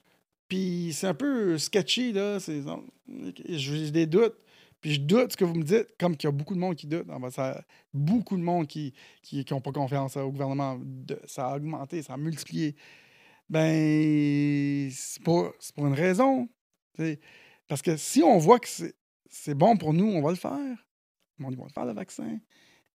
puis 0.48 0.92
c'est 0.92 1.06
un 1.06 1.14
peu 1.14 1.58
sketchy, 1.58 2.12
là, 2.12 2.38
c'est, 2.38 2.62
j'ai 3.48 3.90
des 3.90 4.06
doutes, 4.06 4.36
puis 4.82 4.94
je 4.94 5.00
doute 5.00 5.32
ce 5.32 5.36
que 5.36 5.44
vous 5.44 5.54
me 5.54 5.62
dites, 5.62 5.86
comme 5.98 6.16
qu'il 6.16 6.26
y 6.26 6.32
a 6.32 6.32
beaucoup 6.32 6.54
de 6.54 6.58
monde 6.60 6.74
qui 6.74 6.88
doute. 6.88 7.06
Ça- 7.30 7.64
beaucoup 7.94 8.36
de 8.36 8.42
monde 8.42 8.66
qui 8.66 8.92
n'ont 9.32 9.44
qui, 9.44 9.60
pas 9.62 9.72
confiance 9.72 10.16
au 10.16 10.30
gouvernement. 10.30 10.78
Ça 11.26 11.50
a 11.50 11.56
augmenté, 11.56 12.02
ça 12.02 12.14
a 12.14 12.16
multiplié. 12.16 12.74
Ben, 13.48 14.90
c'est 14.90 15.22
pour, 15.22 15.52
c'est 15.60 15.74
pour 15.74 15.86
une 15.86 15.94
raison. 15.94 16.48
Parce 17.68 17.80
que 17.80 17.96
si 17.96 18.22
on 18.22 18.38
voit 18.38 18.58
que 18.58 18.68
c'est, 18.68 19.54
bon 19.54 19.76
pour 19.76 19.94
nous, 19.94 20.06
on 20.06 20.20
va 20.20 20.30
le 20.30 20.36
faire. 20.36 20.86
Le 21.38 21.44
monde, 21.44 21.52
ils 21.52 21.58
vont 21.58 21.68
faire, 21.68 21.86
le 21.86 21.92
vaccin. 21.92 22.38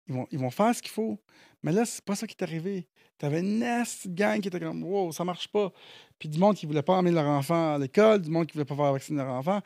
ils 0.08 0.14
vont, 0.14 0.28
ils 0.32 0.40
vont 0.40 0.52
faire 0.52 0.76
ce 0.76 0.82
qu'il 0.82 0.92
faut. 0.92 1.22
Mais 1.64 1.72
là, 1.72 1.86
c'est 1.86 2.04
pas 2.04 2.16
ça 2.16 2.28
qui 2.28 2.36
est 2.38 2.44
arrivé. 2.44 2.88
Tu 3.20 3.26
avais 3.26 3.40
une 3.40 3.60
nasty 3.60 4.10
gang 4.10 4.40
qui 4.42 4.48
était 4.48 4.60
comme, 4.60 4.84
wow, 4.84 5.12
ça 5.12 5.24
marche 5.24 5.48
pas. 5.48 5.72
Puis 6.20 6.30
du 6.30 6.40
monde 6.40 6.56
qui 6.56 6.66
voulait 6.66 6.84
pas 6.84 6.96
emmener 6.96 7.16
leur 7.16 7.26
enfant 7.28 7.76
à 7.76 7.78
l'école, 7.78 8.22
du 8.22 8.30
monde 8.30 8.48
qui 8.48 8.54
voulait 8.54 8.66
pas 8.66 8.76
faire 8.76 8.94
vacciner 8.94 9.24
leur 9.24 9.34
enfant, 9.34 9.62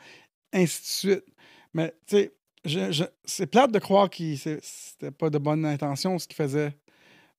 ainsi 0.52 0.82
de 0.82 0.86
suite. 0.86 1.24
Mais, 1.74 1.94
tu 2.06 2.30
sais, 2.66 3.12
c'est 3.24 3.46
plate 3.46 3.72
de 3.72 3.78
croire 3.78 4.08
que 4.10 4.34
c'était 4.36 5.10
pas 5.10 5.30
de 5.30 5.38
bonne 5.38 5.64
intention 5.66 6.18
ce 6.18 6.26
qu'ils 6.26 6.36
faisaient. 6.36 6.76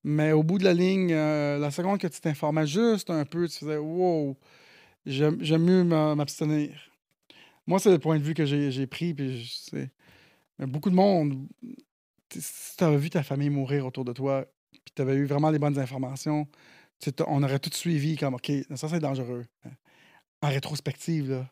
Mais 0.04 0.34
au 0.34 0.44
bout 0.44 0.58
de 0.60 0.66
la 0.66 0.74
ligne, 0.74 1.14
euh, 1.14 1.60
la 1.60 1.72
seconde 1.72 2.00
que 2.00 2.08
tu 2.08 2.22
t'informais 2.22 2.68
juste 2.68 3.10
un 3.10 3.26
peu, 3.26 3.48
tu 3.48 3.60
faisais, 3.60 3.78
wow, 3.78 4.38
j'aime 5.06 5.64
mieux 5.64 5.84
m'a- 5.84 6.16
m'abstenir. 6.16 6.72
Moi, 7.68 7.80
c'est 7.80 7.92
le 7.92 8.00
point 8.00 8.18
de 8.18 8.24
vue 8.24 8.34
que 8.34 8.46
j'ai 8.46 8.88
pris. 8.88 9.14
Puis 9.14 9.44
je. 9.46 9.86
Mais 10.60 10.68
beaucoup 10.68 10.90
de 10.90 10.96
monde, 10.96 11.48
si 12.32 12.78
tu 12.78 12.84
avais 12.84 12.98
vu 12.98 13.10
ta 13.10 13.24
famille 13.24 13.50
mourir 13.50 13.86
autour 13.86 14.06
de 14.06 14.14
toi, 14.14 14.46
puis 14.84 14.94
tu 14.96 15.02
avais 15.02 15.16
eu 15.16 15.26
vraiment 15.26 15.50
les 15.50 15.60
bonnes 15.60 15.80
informations, 15.80 16.48
on 17.28 17.44
aurait 17.44 17.60
tout 17.60 17.70
suivi 17.74 18.16
comme, 18.16 18.36
OK, 18.36 18.52
ça 18.76 18.88
c'est 18.90 19.00
dangereux. 19.00 19.46
En 20.42 20.50
rétrospective, 20.50 21.30
là, 21.32 21.50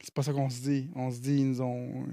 c'est 0.00 0.12
pas 0.14 0.22
ça 0.22 0.32
qu'on 0.32 0.50
se 0.50 0.60
dit. 0.60 0.90
On 0.94 1.10
se 1.10 1.18
dit, 1.20 1.36
ils 1.38 1.48
nous 1.48 1.60
ont. 1.62 2.06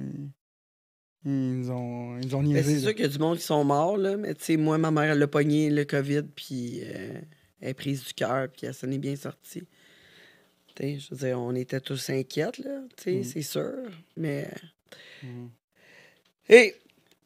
Ils 1.25 1.59
nous 1.59 1.71
ont, 1.71 2.17
ils 2.19 2.27
nous 2.27 2.35
ont 2.35 2.41
Ben, 2.43 2.47
niaisé. 2.49 2.63
c'est 2.69 2.75
là. 2.75 2.81
sûr 2.81 2.91
qu'il 2.95 3.01
y 3.01 3.07
a 3.07 3.11
du 3.11 3.17
monde 3.19 3.37
qui 3.37 3.43
sont 3.43 3.63
morts, 3.63 3.97
là, 3.97 4.15
mais 4.15 4.33
tu 4.35 4.43
sais, 4.43 4.57
moi, 4.57 4.77
ma 4.77 4.91
mère, 4.91 5.11
elle 5.11 5.23
a 5.23 5.27
pogné 5.27 5.69
le 5.69 5.83
COVID, 5.85 6.23
puis 6.35 6.81
euh, 6.83 7.19
elle 7.61 7.69
est 7.69 7.73
prise 7.73 8.03
du 8.05 8.13
cœur, 8.13 8.47
puis 8.49 8.67
elle 8.67 8.73
s'en 8.75 8.91
est 8.91 8.97
bien 8.99 9.15
sortie. 9.15 9.63
Tu 10.75 10.99
je 10.99 11.09
veux 11.11 11.17
dire, 11.27 11.39
on 11.39 11.55
était 11.55 11.79
tous 11.79 12.09
inquiètes, 12.09 12.57
là, 12.59 12.81
tu 12.97 13.03
sais, 13.03 13.19
Mm. 13.19 13.23
c'est 13.23 13.41
sûr, 13.41 13.73
mais... 14.17 14.51
Mhm. 15.23 15.49
Hey, 16.47 16.73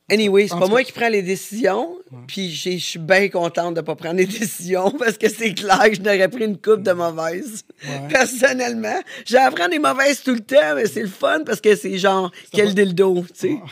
anyway, 0.09 0.47
c'est 0.47 0.57
pas 0.59 0.67
moi 0.67 0.83
qui 0.83 0.91
prends 0.91 1.09
les 1.09 1.21
décisions, 1.21 1.95
Ouais. 2.11 2.17
puis 2.27 2.49
je 2.51 2.77
suis 2.77 2.99
bien 2.99 3.29
contente 3.29 3.75
de 3.75 3.81
pas 3.81 3.95
prendre 3.95 4.15
les 4.17 4.25
décisions, 4.39 4.91
parce 4.91 5.17
que 5.17 5.29
c'est 5.29 5.53
clair 5.53 5.79
que 5.89 5.95
je 5.95 6.01
n'aurais 6.01 6.27
pris 6.27 6.45
une 6.45 6.57
coupe 6.57 6.81
de 6.83 6.91
mauvaises. 6.91 7.63
Ouais. 7.83 8.07
Personnellement, 8.09 8.99
j'apprends 9.25 9.67
des 9.67 9.79
mauvaises 9.79 10.21
tout 10.23 10.33
le 10.33 10.39
temps, 10.39 10.75
mais 10.75 10.85
c'est 10.87 11.01
le 11.01 11.07
fun, 11.07 11.41
parce 11.45 11.61
que 11.61 11.75
c'est 11.75 11.97
genre, 11.97 12.31
quel 12.51 12.67
pas- 12.67 12.73
dildo, 12.83 13.23
tu 13.27 13.27
sais. 13.35 13.57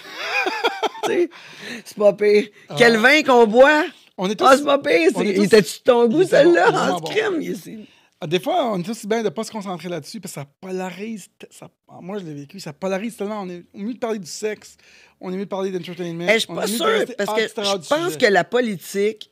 Tu 1.03 1.13
sais, 1.13 1.29
c'est 1.85 1.97
pas 1.97 2.11
pire. 2.13 2.47
Ah. 2.67 2.75
Quel 2.77 2.97
vin 2.97 3.21
qu'on 3.23 3.47
boit? 3.47 3.85
On 4.17 4.29
est 4.29 4.41
Ah, 4.41 4.51
tous- 4.51 4.57
c'est 4.59 4.65
pas 4.65 4.77
pire. 4.79 5.11
Il 5.21 5.43
était-tu 5.43 5.79
ton 5.83 6.07
goût, 6.07 6.23
celle-là? 6.23 6.91
En 6.95 6.99
crème, 6.99 7.41
ici. 7.41 7.87
Ah, 8.19 8.25
Des 8.27 8.39
fois, 8.39 8.71
on 8.73 8.81
est 8.81 8.89
aussi 8.89 9.05
bien 9.07 9.19
de 9.19 9.25
ne 9.25 9.29
pas 9.29 9.43
se 9.43 9.51
concentrer 9.51 9.89
là-dessus 9.89 10.19
parce 10.19 10.33
que 10.33 10.39
ça 10.41 10.47
polarise. 10.59 11.27
Ça, 11.51 11.69
ah, 11.87 11.99
moi, 12.01 12.17
je 12.17 12.25
l'ai 12.25 12.33
vécu, 12.33 12.59
ça 12.59 12.73
polarise 12.73 13.15
tellement. 13.15 13.41
On 13.43 13.49
est 13.49 13.63
mieux 13.75 13.93
de 13.93 13.99
parler 13.99 14.17
du 14.19 14.25
sexe, 14.29 14.75
on 15.21 15.31
est 15.31 15.35
mieux 15.37 15.45
de 15.45 15.49
parler 15.49 15.71
d'entertainment. 15.71 16.25
Eh, 16.27 16.33
Je 16.33 16.37
suis 16.39 16.47
pas 16.53 16.67
sûre, 16.67 17.05
parce 17.17 17.33
que 17.33 17.47
je 17.47 17.53
pense 17.87 17.87
sujet. 18.13 18.17
que 18.17 18.25
la 18.31 18.43
politique 18.43 19.31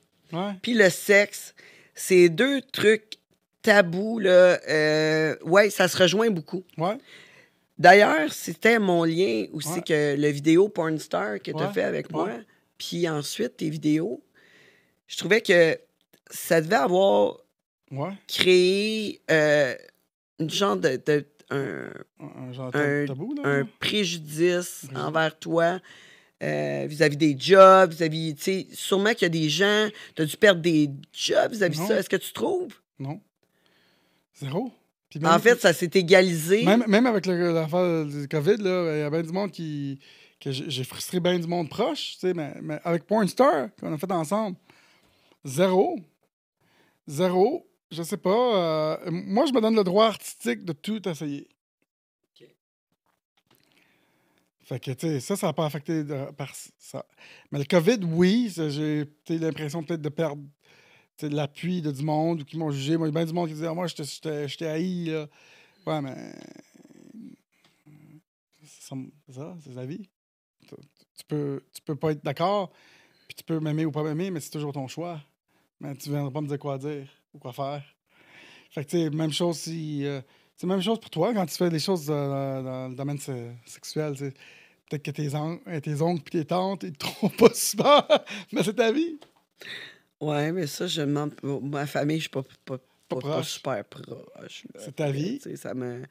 puis 0.61 0.73
le 0.73 0.89
sexe, 0.89 1.55
c'est 1.93 2.29
deux 2.29 2.61
trucs 2.61 3.19
tabous, 3.61 4.19
là. 4.19 4.59
euh, 4.69 5.35
ouais, 5.43 5.69
ça 5.69 5.87
se 5.87 5.97
rejoint 5.97 6.29
beaucoup. 6.29 6.63
Ouais. 6.77 6.97
D'ailleurs, 7.77 8.31
c'était 8.33 8.77
mon 8.79 9.03
lien 9.03 9.45
aussi 9.53 9.69
Ouais. 9.69 9.81
que 9.81 10.15
le 10.17 10.27
vidéo 10.29 10.69
Porn 10.69 10.97
Star 10.99 11.39
que 11.41 11.51
tu 11.51 11.57
as 11.57 11.67
Ouais, 11.67 11.73
fait 11.73 11.83
avec 11.83 12.11
moi, 12.11 12.29
puis 12.77 13.07
ensuite 13.09 13.57
tes 13.57 13.69
vidéos, 13.69 14.21
je 15.07 15.17
trouvais 15.17 15.41
que 15.41 15.77
ça 16.29 16.61
devait 16.61 16.75
avoir 16.75 17.37
Ouais. 17.91 18.11
créé 18.27 19.21
euh, 19.31 19.75
une 20.39 20.49
genre 20.49 20.75
de, 20.77 21.01
de- 21.05 21.25
un, 21.51 21.89
Un, 22.19 22.51
genre 22.53 22.71
Un- 22.75 23.05
tabou, 23.05 23.35
là. 23.35 23.43
un 23.45 23.65
préjudice 23.79 24.85
envers 24.95 25.37
toi 25.37 25.79
euh, 26.43 26.85
vis-à-vis 26.87 27.17
des 27.17 27.35
jobs, 27.39 27.91
vis-à-vis, 27.91 28.35
tu 28.35 28.41
sais, 28.41 28.67
sûrement 28.73 29.13
qu'il 29.13 29.21
y 29.23 29.25
a 29.25 29.29
des 29.29 29.47
gens, 29.49 29.87
tu 30.15 30.21
as 30.23 30.25
dû 30.25 30.35
perdre 30.37 30.61
des 30.61 30.89
jobs 31.13 31.51
vis-à-vis 31.51 31.79
de 31.79 31.85
ça. 31.85 31.99
Est-ce 31.99 32.09
que 32.09 32.15
tu 32.15 32.33
trouves? 32.33 32.73
Non. 32.99 33.21
Zéro. 34.35 34.71
En 35.23 35.39
fait, 35.39 35.61
ça 35.61 35.71
s'est 35.71 35.91
égalisé. 35.93 36.65
Même, 36.65 36.83
même 36.87 37.05
avec 37.05 37.25
l'affaire 37.25 38.05
du 38.05 38.27
COVID, 38.27 38.55
il 38.59 38.65
y 38.65 39.01
a 39.01 39.09
bien 39.09 39.21
du 39.21 39.31
monde 39.31 39.51
qui. 39.51 39.99
que 40.41 40.51
j'ai 40.51 40.83
frustré 40.83 41.19
bien 41.21 41.39
du 41.39 41.47
monde 41.47 41.69
proche, 41.69 42.13
tu 42.13 42.19
sais, 42.27 42.33
mais, 42.33 42.53
mais 42.61 42.79
avec 42.83 43.05
Pornstar, 43.05 43.69
qu'on 43.79 43.93
a 43.93 43.97
fait 43.97 44.11
ensemble, 44.11 44.57
zéro. 45.45 45.97
Zéro. 47.07 47.65
Je 47.95 48.03
sais 48.03 48.17
pas. 48.17 48.97
euh, 49.07 49.11
moi, 49.11 49.45
je 49.45 49.53
me 49.53 49.61
donne 49.61 49.75
le 49.75 49.83
droit 49.83 50.07
artistique 50.07 50.65
de 50.65 50.73
tout 50.73 51.07
essayer. 51.07 51.47
Fait 54.63 54.79
que, 54.79 54.91
tu 54.91 55.07
sais, 55.07 55.19
ça, 55.19 55.35
ça 55.35 55.47
n'a 55.47 55.53
pas 55.53 55.65
affecté 55.67 56.03
de- 56.03 56.31
par 56.31 56.51
ça. 56.79 57.05
Mais 57.51 57.59
le 57.59 57.65
COVID, 57.65 57.99
oui, 58.03 58.51
j'ai 58.55 59.05
l'impression 59.29 59.83
peut-être 59.83 60.01
de 60.01 60.09
perdre 60.09 60.41
de 61.19 61.27
l'appui 61.27 61.81
de 61.81 61.91
du 61.91 62.03
monde 62.03 62.41
ou 62.41 62.45
qui 62.45 62.57
m'ont 62.57 62.71
jugé. 62.71 62.97
Moi, 62.97 63.07
il 63.07 63.13
y 63.13 63.15
a 63.15 63.19
bien 63.19 63.25
du 63.25 63.33
monde 63.33 63.47
qui 63.47 63.53
disait, 63.53 63.67
Ah, 63.67 63.73
moi, 63.75 63.85
je 63.87 64.55
t'ai- 64.57 64.67
haï, 64.67 65.05
là. 65.05 65.27
Ouais, 65.85 66.01
mais. 66.01 66.33
C'est 68.63 68.81
ça, 68.89 68.95
c'est 69.27 69.33
ça, 69.33 69.55
c'est 69.63 69.73
la 69.75 69.85
vie. 69.85 70.09
Tu, 70.67 70.75
tu 71.15 71.25
peux, 71.27 71.63
tu 71.71 71.81
peux 71.83 71.95
pas 71.95 72.11
être 72.11 72.23
d'accord, 72.25 72.71
puis 73.27 73.35
tu 73.35 73.43
peux 73.43 73.59
m'aimer 73.59 73.85
ou 73.85 73.91
pas 73.91 74.01
m'aimer, 74.03 74.31
mais 74.31 74.39
c'est 74.39 74.49
toujours 74.49 74.73
ton 74.73 74.87
choix. 74.87 75.21
Mais 75.79 75.95
tu 75.95 76.09
viendras 76.09 76.31
pas 76.31 76.41
me 76.41 76.47
dire 76.47 76.57
quoi 76.57 76.79
dire 76.79 77.07
ou 77.35 77.39
quoi 77.39 77.53
faire. 77.53 77.83
Fait 78.71 78.83
que, 78.83 78.89
tu 78.89 78.97
sais, 78.97 79.09
même 79.09 79.31
chose 79.31 79.57
si. 79.57 80.05
euh, 80.05 80.21
c'est 80.57 80.67
même 80.67 80.81
chose 80.81 80.99
pour 80.99 81.09
toi 81.09 81.33
quand 81.33 81.45
tu 81.45 81.55
fais 81.55 81.69
des 81.69 81.79
choses 81.79 82.07
euh, 82.09 82.61
dans 82.63 82.87
le 82.89 82.95
domaine 82.95 83.19
se- 83.19 83.51
sexuel. 83.65 84.15
Peut-être 84.89 85.03
que 85.03 85.11
tes, 85.11 85.35
on- 85.35 85.59
euh, 85.67 85.79
tes 85.79 86.01
oncles 86.01 86.21
et 86.37 86.39
tes 86.41 86.45
tantes, 86.45 86.83
ils 86.83 86.93
te 86.93 86.99
trompent 86.99 87.35
pas 87.37 87.53
souvent, 87.53 88.03
mais 88.53 88.63
c'est 88.63 88.73
ta 88.75 88.91
vie. 88.91 89.19
Ouais, 90.21 90.51
mais 90.51 90.65
ça, 90.67 90.87
je 90.87 91.01
demande. 91.01 91.33
Ma 91.43 91.85
famille, 91.85 92.17
je 92.17 92.21
suis 92.23 92.29
pas, 92.29 92.43
pas, 92.63 92.77
pas, 92.77 92.79
pas 93.07 93.19
proche. 93.19 93.49
super 93.49 93.83
proche. 93.85 94.07
là. 94.73 94.79
C'est 94.79 94.95
ta 94.95 95.11
vie. 95.11 95.39
Tu 95.39 95.49
sais, 95.49 95.55
ça 95.57 95.73
me. 95.73 96.03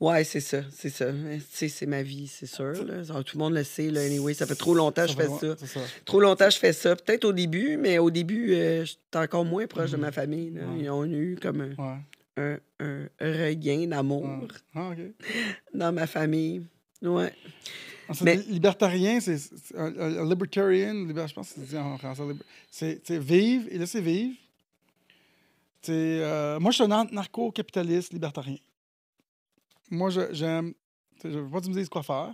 Ouais, 0.00 0.24
c'est 0.24 0.40
ça, 0.40 0.62
c'est 0.72 0.88
ça. 0.88 1.06
C'est 1.50 1.86
ma 1.86 2.02
vie, 2.02 2.26
c'est 2.26 2.46
sûr. 2.46 2.72
là. 2.86 3.02
Tout 3.22 3.36
le 3.36 3.38
monde 3.38 3.52
le 3.54 3.64
sait, 3.64 3.90
là, 3.90 4.00
anyway. 4.00 4.32
Ça 4.32 4.46
fait 4.46 4.54
trop 4.54 4.74
longtemps 4.74 5.04
que 5.04 5.12
je 5.12 5.16
fais 5.16 5.28
ça. 5.28 5.80
Trop 6.06 6.20
longtemps 6.20 6.46
que 6.46 6.54
je 6.54 6.58
fais 6.58 6.72
ça. 6.72 6.96
Peut-être 6.96 7.26
au 7.26 7.32
début, 7.34 7.76
mais 7.76 7.98
au 7.98 8.10
début, 8.10 8.54
euh, 8.54 8.84
j'étais 8.86 9.18
encore 9.18 9.44
moins 9.44 9.66
proche 9.66 9.90
de 9.90 9.98
ma 9.98 10.10
famille. 10.10 10.50
là. 10.52 10.62
Ouais. 10.62 10.78
Ils 10.80 10.90
ont 10.90 11.04
eu 11.04 11.36
comme 11.40 11.60
un, 11.60 11.98
Ouais. 12.38 12.58
un, 12.80 13.06
un 13.20 13.46
regain 13.46 13.86
d'amour 13.88 14.22
ouais. 14.24 14.48
Ah, 14.74 14.92
dans 15.74 15.92
ma 15.92 16.06
famille. 16.06 16.62
Ouais. 17.02 17.32
Ah, 18.08 18.12
Mais- 18.22 18.36
li- 18.36 18.44
Libertarien, 18.54 19.20
c'est 19.20 19.36
un 19.76 20.24
libertarian, 20.24 20.94
liber- 20.94 21.28
je 21.28 21.34
pense 21.34 21.48
que 21.52 21.60
c'est 21.60 21.68
dit 21.68 21.76
en 21.76 21.98
français. 21.98 22.22
C'est 22.70 23.18
vivre 23.18 23.66
et 23.70 23.76
laisser 23.76 24.00
vivre. 24.00 24.34
C'est, 25.82 25.92
euh, 25.92 26.58
moi, 26.58 26.70
je 26.72 26.76
suis 26.76 26.84
un 26.84 26.90
anarcho-capitaliste 26.90 28.12
libertarien. 28.14 28.56
Moi, 29.90 30.10
j'aime. 30.32 30.74
Je 31.22 31.28
ne 31.28 31.40
veux 31.40 31.50
pas 31.50 31.58
que 31.60 31.64
tu 31.64 31.70
me 31.70 31.74
dises 31.74 31.88
quoi 31.88 32.02
faire. 32.02 32.32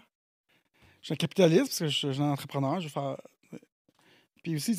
Je 1.00 1.06
suis 1.06 1.12
un 1.14 1.16
capitaliste 1.16 1.66
parce 1.66 1.78
que 1.78 1.88
je, 1.88 2.08
je 2.08 2.12
suis 2.12 2.22
un 2.22 2.30
entrepreneur. 2.30 2.80
Je 2.80 2.86
veux 2.86 2.92
faire. 2.92 3.16
Puis 4.42 4.56
aussi, 4.56 4.74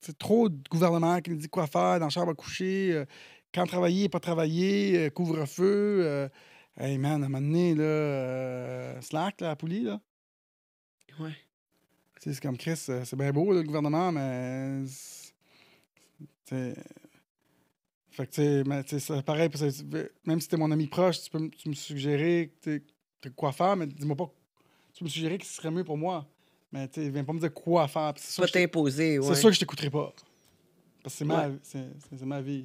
c'est 0.00 0.18
trop 0.18 0.48
de 0.48 0.58
gouvernement 0.70 1.20
qui 1.20 1.30
nous 1.30 1.36
dit 1.36 1.48
quoi 1.48 1.66
faire 1.66 1.98
dans 1.98 2.06
la 2.06 2.10
chambre 2.10 2.30
à 2.32 2.34
coucher, 2.34 2.92
euh, 2.92 3.04
quand 3.52 3.66
travailler, 3.66 4.08
pas 4.08 4.20
travailler, 4.20 5.06
euh, 5.06 5.10
couvre-feu. 5.10 6.02
euh, 6.04 6.28
Hey 6.78 6.96
man, 6.98 7.22
à 7.22 7.26
un 7.26 7.28
moment 7.28 7.40
donné, 7.46 7.74
là, 7.74 7.82
euh, 7.82 9.00
Slack, 9.02 9.40
là, 9.42 9.50
à 9.50 9.56
Poulie, 9.56 9.82
là. 9.82 10.00
Ouais. 11.18 11.34
C'est 12.18 12.38
comme 12.40 12.56
Chris, 12.56 12.76
c'est 12.76 13.16
bien 13.16 13.32
beau, 13.32 13.52
là, 13.52 13.58
le 13.60 13.66
gouvernement, 13.66 14.12
mais. 14.12 14.84
c'est- 16.46 16.76
Fait 18.10 18.26
que, 18.26 18.32
tu 18.32 18.42
sais, 18.42 18.62
mais, 18.66 18.82
tu 18.84 18.98
sais, 18.98 19.14
c'est 19.14 19.22
pareil, 19.22 19.48
parce 19.48 19.62
que 19.64 20.10
même 20.26 20.40
si 20.40 20.48
t'es 20.48 20.56
mon 20.56 20.70
ami 20.70 20.86
proche, 20.88 21.22
tu 21.22 21.30
peux 21.30 21.48
tu 21.50 21.68
me 21.68 21.74
suggérer 21.74 22.52
quoi 23.36 23.52
faire, 23.52 23.76
mais 23.76 23.86
dis-moi 23.86 24.16
pas. 24.16 24.30
Tu 24.92 24.98
peux 25.00 25.04
me 25.04 25.10
suggérer 25.10 25.38
que 25.38 25.46
ce 25.46 25.54
serait 25.54 25.70
mieux 25.70 25.84
pour 25.84 25.96
moi. 25.96 26.26
Mais, 26.72 26.88
tu 26.88 27.08
viens 27.10 27.24
pas 27.24 27.32
me 27.32 27.40
dire 27.40 27.52
quoi 27.54 27.86
faire. 27.88 28.12
C'est 28.16 28.40
Pas 28.42 28.48
t'imposer, 28.48 29.18
ouais. 29.18 29.26
c'est 29.26 29.40
sûr 29.40 29.48
que 29.50 29.54
je 29.54 29.60
t'écouterai 29.60 29.90
pas. 29.90 30.12
Parce 31.02 31.14
que 31.14 31.18
c'est 31.18 31.24
ma, 31.24 31.48
Ouais. 31.48 31.54
c'est 31.62 32.26
ma 32.26 32.40
vie. 32.40 32.64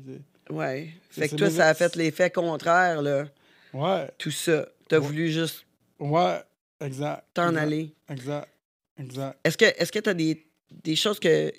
Ouais. 0.50 0.90
C'est- 1.10 1.22
Fait 1.22 1.30
que 1.30 1.36
toi, 1.36 1.50
ça 1.50 1.68
a 1.70 1.74
fait 1.74 1.96
l'effet 1.96 2.30
contraire, 2.30 3.02
là. 3.02 3.26
Ouais, 3.74 4.10
Tout 4.18 4.32
ça. 4.32 4.68
T'as 4.88 5.00
Ouais. 5.00 5.06
voulu 5.08 5.32
juste 5.32 5.66
ouais, 6.00 6.40
exact. 6.80 7.26
t'en 7.34 7.56
aller. 7.56 7.94
Exact, 8.10 8.48
exact. 8.98 9.40
Est-ce 9.44 9.58
que 9.58 9.66
est-ce 9.66 9.92
que 9.92 10.00
tu 10.00 10.10
as 10.10 10.14
des, 10.14 10.46
des 10.84 10.96
choses 10.96 11.20
que, 11.20 11.52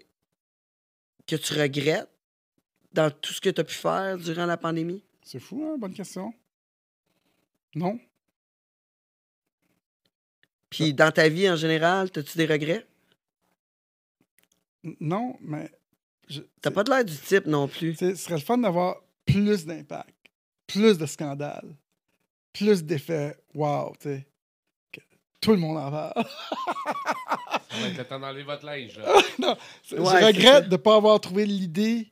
que 1.26 1.36
tu 1.36 1.52
regrettes? 1.54 2.08
Dans 2.97 3.10
tout 3.10 3.32
ce 3.32 3.40
que 3.40 3.51
tu 3.51 3.60
as 3.60 3.64
pu 3.64 3.74
faire 3.74 4.16
durant 4.18 4.47
la 4.47 4.56
pandémie? 4.56 5.02
C'est 5.23 5.39
fou, 5.40 5.62
hein? 5.64 5.77
Bonne 5.78 5.94
question. 5.94 6.32
Non? 7.74 7.98
Puis 10.70 10.93
dans 10.94 11.12
ta 11.12 11.28
vie 11.28 11.48
en 11.48 11.56
général, 11.56 12.09
as-tu 12.14 12.39
des 12.39 12.47
regrets? 12.47 12.86
Non, 15.01 15.36
mais. 15.40 15.70
je- 16.28 16.43
T'as 16.60 16.70
pas 16.70 16.85
de 16.85 16.90
l'air 16.90 17.05
du 17.05 17.16
type 17.16 17.47
non 17.47 17.68
plus. 17.68 17.93
tu 17.93 17.98
sais, 17.98 18.14
Ce 18.16 18.24
serait 18.24 18.36
le 18.36 18.40
fun 18.40 18.59
d'avoir 18.59 18.97
plus 19.24 19.64
d'impact, 19.66 20.14
plus 20.66 20.98
de 20.98 21.06
scandales, 21.06 21.77
plus 22.52 22.85
d'effets. 22.85 23.36
Wow, 23.55 23.94
tu 24.01 24.09
sais. 24.09 24.27
Que 24.93 25.01
tout 25.40 25.51
le 25.52 25.56
monde 25.59 25.78
en 25.78 25.90
parle. 25.90 26.12
Ça 27.70 27.82
va 27.82 27.89
être 27.89 27.98
le 27.98 28.05
temps 28.05 28.20
d'enlever 28.20 28.43
votre 28.44 28.64
linge, 28.64 28.97
là. 28.98 29.12
non, 29.39 29.51
Ouais, 30.02 30.20
je 30.20 30.27
regrette 30.27 30.64
de 30.66 30.70
ne 30.73 30.77
pas 30.77 30.97
avoir 30.97 31.20
trouvé 31.20 31.44
l'idée 31.47 32.10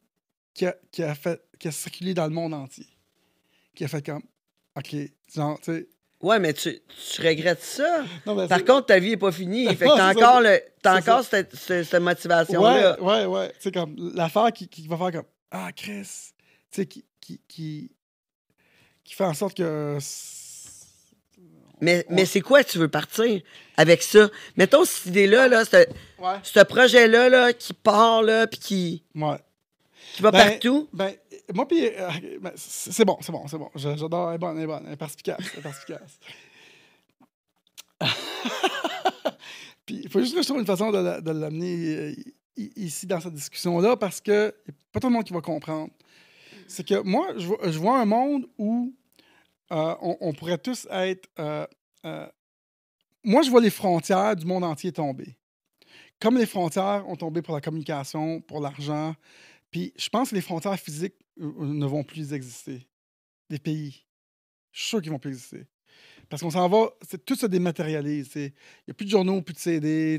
qui 0.55 0.67
a, 0.67 0.75
qui, 0.93 1.03
a 1.03 1.15
fait, 1.15 1.43
qui 1.59 1.69
a 1.69 1.73
circulé 1.73 2.15
dans 2.15 2.25
le 2.25 2.31
monde 2.33 2.55
entier. 2.55 2.87
Qui 3.75 3.85
a 3.85 3.89
fait 3.89 4.05
comme, 4.05 4.23
OK, 4.77 4.95
genre, 5.35 5.59
tu 5.61 5.73
sais. 5.73 5.89
Ouais, 6.21 6.39
mais 6.39 6.55
tu, 6.55 6.81
tu 7.13 7.21
regrettes 7.21 7.63
ça? 7.63 8.03
Non, 8.25 8.35
Par 8.49 8.59
c'est- 8.59 8.65
contre, 8.65 8.87
ta 8.87 8.99
vie 8.99 9.11
n'est 9.11 9.17
pas 9.19 9.31
finie. 9.33 9.67
Fait 9.77 9.85
que 9.85 9.95
t'as 9.95 10.15
c'est 10.15 10.23
encore, 10.25 10.41
le, 10.41 10.59
t'as 10.81 11.03
C'est 11.03 11.11
encore 11.11 11.25
cette, 11.25 11.55
cette- 11.55 11.85
cette 11.85 12.01
motivation-là. 12.03 12.99
Ouais, 12.99 13.07
ouais, 13.07 13.27
ouais. 13.27 13.49
Tu 13.51 13.61
sais, 13.61 13.73
comme 13.73 13.95
l'affaire 14.15 14.51
qui, 14.53 14.67
qui 14.69 14.89
va 14.89 14.97
faire 14.97 15.13
comme 15.13 15.27
Ah, 15.51 15.71
Chris. 15.77 16.03
Tu 16.71 16.81
sais, 16.81 16.87
qui, 16.87 17.05
qui, 17.21 17.41
qui, 17.47 17.91
qui 19.05 19.15
fait 19.15 19.25
en 19.25 19.35
sorte 19.35 19.55
que. 19.57 19.99
Mais, 21.81 22.07
mais 22.09 22.25
c'est 22.25 22.41
quoi 22.41 22.63
que 22.65 22.71
tu 22.71 22.79
veux 22.79 22.89
partir 22.89 23.43
avec 23.77 24.03
ça? 24.03 24.31
Mettons 24.57 24.85
cette 24.87 25.07
idée-là, 25.07 25.49
là, 25.49 25.65
ce, 25.67 25.77
Ouais. 26.19 26.37
ce 26.43 26.61
projet-là 26.61 27.29
là, 27.29 27.53
qui 27.53 27.75
part, 27.75 28.23
là, 28.23 28.47
puis 28.47 28.59
qui, 28.61 29.03
Ouais. 29.15 29.37
Qui 30.15 30.23
va 30.23 30.31
Ben, 30.31 30.51
partout? 30.51 30.89
Ben, 30.93 31.15
moi, 31.55 31.67
puis. 31.69 31.87
euh, 31.87 32.11
ben, 32.41 32.53
c'est 32.57 33.05
bon, 33.05 33.19
c'est 33.21 33.33
bon, 33.33 33.47
c'est 33.49 33.59
bon. 33.59 33.71
J'adore. 33.75 34.31
Elle 34.31 34.37
est 34.37 34.39
bonne, 34.39 34.57
elle 34.57 34.65
est 34.65 34.67
bonne. 34.67 34.85
Elle 34.87 34.93
est 34.93 34.97
perspicace. 34.97 35.41
Elle 35.53 35.59
est 35.61 35.63
perspicace. 35.63 36.19
puis, 39.87 40.01
il 40.05 40.09
faut 40.11 40.21
juste 40.21 40.35
que 40.35 40.43
je 40.43 40.47
trouve 40.47 40.61
une 40.61 40.67
façon 40.67 40.91
de, 40.91 40.99
la- 40.99 41.21
de 41.21 41.31
l'amener 41.31 41.97
euh, 41.97 42.15
ici 42.77 43.07
dans 43.07 43.21
cette 43.21 43.35
discussion-là 43.35 43.97
parce 43.97 44.21
que 44.21 44.55
y 44.67 44.71
a 44.71 44.75
pas 44.93 45.01
tout 45.01 45.09
le 45.09 45.13
monde 45.13 45.25
qui 45.25 45.33
va 45.33 45.41
comprendre. 45.41 45.91
C'est 46.69 46.87
que 46.87 47.03
moi, 47.03 47.29
je 47.37 47.47
vois, 47.47 47.59
je 47.65 47.79
vois 47.79 48.01
un 48.01 48.05
monde 48.07 48.47
où 48.59 48.95
euh, 49.73 49.95
on, 50.01 50.17
on 50.21 50.33
pourrait 50.33 50.59
tous 50.59 50.87
être. 50.91 51.29
euh, 51.39 51.67
moi, 53.25 53.43
je 53.43 53.51
vois 53.51 53.61
les 53.61 53.71
frontières 53.71 54.37
du 54.37 54.47
monde 54.47 54.65
entier 54.65 54.93
tomber. 54.93 55.37
Comme 56.21 56.37
les 56.39 56.47
frontières 56.47 57.05
ont 57.09 57.17
tombé 57.17 57.43
pour 57.43 57.55
la 57.55 57.61
communication, 57.61 58.41
pour 58.41 58.61
l'argent, 58.61 59.15
puis 59.75 59.93
je 59.97 60.09
pense 60.09 60.31
que 60.31 60.37
les 60.37 60.41
frontières 60.41 60.79
physiques 60.79 61.17
euh, 61.41 61.53
euh, 61.59 61.67
ne 61.67 61.85
vont 61.85 62.05
plus 62.05 62.33
exister. 62.33 62.87
Les 63.51 63.59
pays. 63.59 64.07
Je 64.71 64.79
suis 64.81 64.89
sûr 64.91 65.03
qu'ils 65.03 65.11
vont 65.11 65.19
plus 65.19 65.33
exister. 65.33 65.67
Parce 66.29 66.43
qu'on 66.43 66.51
s'en 66.53 66.69
va, 66.69 66.91
tout 67.27 67.35
se 67.35 67.47
dématérialise. 67.47 68.31
Il 68.37 68.43
n'y 68.87 68.91
a 68.93 68.95
plus 68.95 69.05
de 69.05 69.11
journaux, 69.11 69.43
plus 69.43 69.55
de 69.55 69.59
CD. 69.59 70.19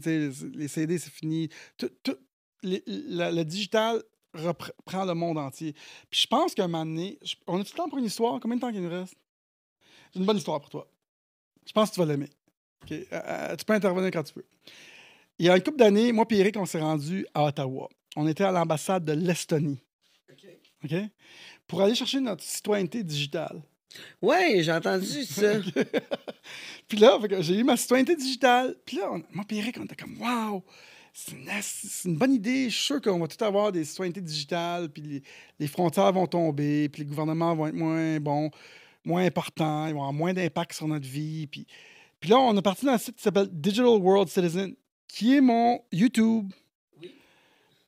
Les 0.55 0.67
CD, 0.67 0.97
c'est 0.97 1.09
fini. 1.09 1.47
Tout, 1.77 1.89
tout- 2.03 2.17
la- 2.63 3.31
le 3.31 3.45
digital 3.45 4.03
reprend 4.33 5.05
le 5.05 5.13
monde 5.13 5.37
entier. 5.37 5.71
Puis 6.09 6.19
je 6.23 6.27
pense 6.27 6.53
qu'à 6.53 6.65
un 6.65 6.67
moment 6.67 6.85
donné, 6.85 7.17
on 7.47 7.61
a 7.61 7.63
du 7.63 7.71
temps 7.71 7.87
pour 7.87 7.97
une 7.99 8.03
histoire? 8.05 8.41
Combien 8.41 8.57
de 8.57 8.61
temps 8.61 8.73
qu'il 8.73 8.81
nous 8.81 8.89
reste? 8.89 9.15
J'ai 10.13 10.19
une 10.19 10.25
bonne 10.25 10.35
histoire 10.37 10.59
pour 10.59 10.69
toi. 10.69 10.91
Je 11.65 11.71
pense 11.71 11.91
que 11.91 11.95
tu 11.95 12.01
vas 12.01 12.05
l'aimer. 12.07 12.29
Euh, 12.91 13.55
tu 13.55 13.63
peux 13.63 13.73
intervenir 13.73 14.11
quand 14.11 14.23
tu 14.23 14.33
veux. 14.35 14.45
Il 15.39 15.45
y 15.45 15.49
a 15.49 15.55
une 15.55 15.63
couple 15.63 15.77
d'années, 15.77 16.11
moi 16.11 16.25
et 16.29 16.35
Eric, 16.39 16.57
on 16.57 16.65
s'est 16.65 16.81
rendus 16.81 17.25
à 17.33 17.45
Ottawa. 17.45 17.87
On 18.15 18.27
était 18.27 18.43
à 18.43 18.51
l'ambassade 18.51 19.05
de 19.05 19.13
l'Estonie. 19.13 19.79
OK? 20.83 20.93
Pour 21.67 21.81
aller 21.81 21.95
chercher 21.95 22.19
notre 22.19 22.43
citoyenneté 22.43 23.03
digitale. 23.03 23.61
Ouais, 24.21 24.61
j'ai 24.61 24.71
entendu 24.71 25.23
ça. 25.23 25.53
Puis 26.87 26.97
là, 26.97 27.17
j'ai 27.39 27.59
eu 27.59 27.63
ma 27.63 27.77
citoyenneté 27.77 28.15
digitale. 28.15 28.75
Puis 28.85 28.97
là, 28.97 29.11
on- 29.11 29.23
moi 29.31 29.45
et 29.49 29.57
Eric, 29.57 29.77
on 29.79 29.85
était 29.85 29.95
comme, 29.95 30.19
waouh, 30.21 30.63
c'est 31.13 31.35
une, 32.05 32.17
bonne 32.17 32.33
idée. 32.33 32.69
Je 32.69 32.75
suis 32.75 32.85
sûr 32.85 33.01
qu'on 33.01 33.19
va 33.19 33.27
tout 33.27 33.43
avoir 33.43 33.71
des 33.71 33.85
citoyennetés 33.85 34.21
digitales. 34.21 34.89
Puis 34.89 35.01
les, 35.01 35.23
les 35.59 35.67
frontières 35.67 36.11
vont 36.11 36.27
tomber. 36.27 36.89
Puis 36.89 37.03
les 37.03 37.07
gouvernements 37.07 37.55
vont 37.55 37.67
être 37.67 37.75
moins 37.75 38.19
bons, 38.19 38.51
moins 39.05 39.25
importants. 39.25 39.87
Ils 39.87 39.93
vont 39.93 40.01
avoir 40.01 40.13
moins 40.13 40.33
d'impact 40.33 40.73
sur 40.73 40.87
notre 40.87 41.07
vie. 41.07 41.47
Puis, 41.47 41.65
puis 42.19 42.29
là, 42.29 42.37
on 42.37 42.55
est 42.57 42.61
parti 42.61 42.85
dans 42.85 42.91
un 42.91 42.97
site 42.97 43.15
qui 43.15 43.23
s'appelle 43.23 43.47
Digital 43.49 43.85
World 43.87 44.27
Citizen, 44.29 44.75
qui 45.07 45.35
est 45.35 45.41
mon 45.41 45.79
YouTube. 45.91 46.51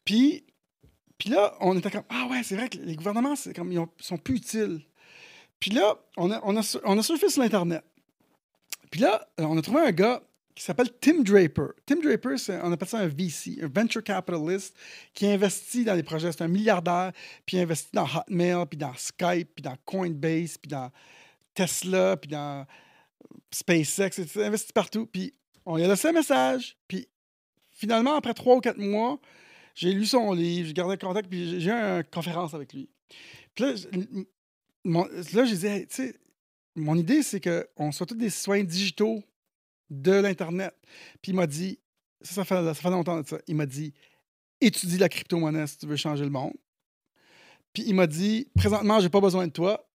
Puis, 0.07 1.29
là, 1.29 1.53
on 1.59 1.77
était 1.77 1.91
comme, 1.91 2.05
ah 2.09 2.27
ouais, 2.31 2.41
c'est 2.43 2.55
vrai 2.55 2.69
que 2.69 2.77
les 2.77 2.95
gouvernements, 2.95 3.35
c'est 3.35 3.53
comme, 3.53 3.71
ils 3.71 3.79
ont- 3.79 3.89
sont 3.99 4.17
plus 4.17 4.37
utiles. 4.37 4.81
Puis 5.59 5.71
là, 5.71 5.97
on 6.15 6.31
a, 6.31 6.39
on 6.43 6.55
a, 6.55 7.03
surfé 7.03 7.29
sur 7.29 7.41
l'Internet. 7.41 7.83
Puis 8.89 9.01
là, 9.01 9.27
euh, 9.39 9.43
on 9.43 9.57
a 9.57 9.61
trouvé 9.61 9.81
un 9.81 9.91
gars 9.91 10.21
qui 10.55 10.63
s'appelle 10.63 10.89
Tim 11.01 11.23
Draper. 11.23 11.73
Tim 11.85 11.97
Draper, 12.01 12.35
on 12.63 12.71
appelle 12.71 12.87
ça 12.87 12.99
un 12.99 13.07
VC, 13.07 13.59
un 13.61 13.67
venture 13.67 14.03
capitalist, 14.03 14.75
qui 15.13 15.27
investit 15.27 15.83
dans 15.83 15.93
les 15.93 16.03
projets. 16.03 16.31
C'est 16.31 16.43
un 16.43 16.47
milliardaire, 16.47 17.11
puis 17.45 17.57
il 17.57 17.59
investit 17.59 17.89
dans 17.93 18.05
Hotmail, 18.05 18.65
puis 18.67 18.77
dans 18.77 18.93
Skype, 18.95 19.55
puis 19.55 19.61
dans 19.61 19.75
Coinbase, 19.85 20.57
puis 20.57 20.69
dans 20.69 20.89
Tesla, 21.53 22.15
puis 22.17 22.29
dans 22.29 22.65
SpaceX. 23.51 24.09
Il 24.35 24.41
investit 24.41 24.73
partout. 24.73 25.05
Puis 25.05 25.33
on 25.65 25.75
lui 25.75 25.83
a 25.83 25.87
laissé 25.87 26.07
un 26.07 26.13
message. 26.13 26.77
Puis 26.87 27.07
finalement, 27.71 28.15
après 28.15 28.33
trois 28.33 28.55
ou 28.55 28.61
quatre 28.61 28.79
mois, 28.79 29.19
j'ai 29.77 29.93
lu 29.93 30.05
son 30.07 30.33
livre, 30.33 30.67
j'ai 30.67 30.73
gardé 30.73 30.95
le 30.95 31.07
contact, 31.07 31.29
puis 31.29 31.59
j'ai- 31.59 31.69
eu 31.69 31.71
une 31.71 32.03
conférence 32.11 32.55
avec 32.55 32.73
lui. 32.73 32.89
Puis 33.53 33.63
là, 33.63 33.73
mon- 34.83 35.05
là 35.05 35.45
j'ai 35.45 35.55
dit, 35.55 35.67
Hey, 35.67 35.87
tu 35.87 35.95
sais, 35.95 36.19
mon 36.75 36.95
idée, 36.95 37.21
c'est 37.21 37.39
qu'on 37.39 37.91
soit 37.91 38.07
tous 38.07 38.15
des 38.15 38.31
citoyens 38.31 38.63
digitaux 38.63 39.23
de 39.91 40.11
l'Internet. 40.13 40.75
Puis 41.21 41.31
il 41.31 41.35
m'a 41.35 41.45
dit, 41.45 41.79
ça, 42.21 42.33
ça 42.35 42.45
fait, 42.45 42.55
ça 42.55 42.73
fait 42.73 42.89
longtemps 42.89 43.21
de 43.21 43.27
ça, 43.27 43.37
il 43.47 43.55
m'a 43.55 43.67
dit, 43.67 43.93
étudie 44.59 44.97
la 44.97 45.09
crypto-monnaie 45.09 45.67
si 45.67 45.77
tu 45.77 45.85
veux 45.85 45.95
changer 45.95 46.23
le 46.23 46.31
monde. 46.31 46.53
Puis 47.71 47.83
il 47.85 47.93
m'a 47.93 48.07
dit, 48.07 48.47
présentement, 48.55 48.99
j'ai 48.99 49.09
pas 49.09 49.21
besoin 49.21 49.45
de 49.45 49.51
toi 49.51 49.87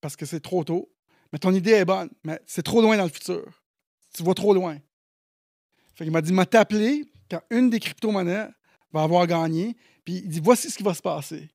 parce 0.00 0.16
que 0.16 0.26
c'est 0.26 0.40
trop 0.40 0.64
tôt, 0.64 0.92
mais 1.32 1.38
ton 1.38 1.54
idée 1.54 1.70
est 1.70 1.84
bonne, 1.84 2.10
mais 2.24 2.40
c'est 2.46 2.64
trop 2.64 2.82
loin 2.82 2.96
dans 2.96 3.04
le 3.04 3.10
futur. 3.10 3.62
Tu 4.12 4.24
vas 4.24 4.34
trop 4.34 4.52
loin. 4.54 4.76
Fait 5.94 6.04
qu'il 6.04 6.12
m'a 6.12 6.20
dit, 6.20 6.32
m'a 6.32 6.46
t'appeler 6.46 7.04
quand 7.30 7.42
une 7.50 7.70
des 7.70 7.78
crypto-monnaies 7.78 8.48
va 8.92 9.02
avoir 9.02 9.26
gagné, 9.26 9.76
puis 10.04 10.16
il 10.24 10.28
dit, 10.28 10.40
voici 10.40 10.70
ce 10.70 10.76
qui 10.76 10.82
va 10.82 10.94
se 10.94 11.02
passer. 11.02 11.48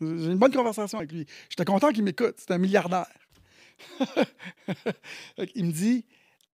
J'ai 0.00 0.06
une 0.06 0.38
bonne 0.38 0.52
conversation 0.52 0.98
avec 0.98 1.12
lui. 1.12 1.26
J'étais 1.48 1.64
content 1.64 1.90
qu'il 1.90 2.04
m'écoute. 2.04 2.36
C'est 2.38 2.52
un 2.52 2.58
milliardaire. 2.58 3.08
il 5.54 5.64
me 5.64 5.72
dit 5.72 6.04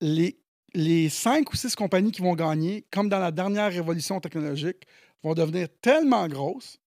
les, 0.00 0.38
les 0.74 1.08
cinq 1.08 1.52
ou 1.52 1.56
six 1.56 1.74
compagnies 1.74 2.12
qui 2.12 2.22
vont 2.22 2.34
gagner, 2.34 2.84
comme 2.90 3.08
dans 3.08 3.18
la 3.18 3.30
dernière 3.30 3.72
révolution 3.72 4.20
technologique, 4.20 4.86
vont 5.22 5.34
devenir 5.34 5.68
tellement 5.80 6.28
grosses, 6.28 6.78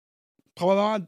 probablement 0.55 1.05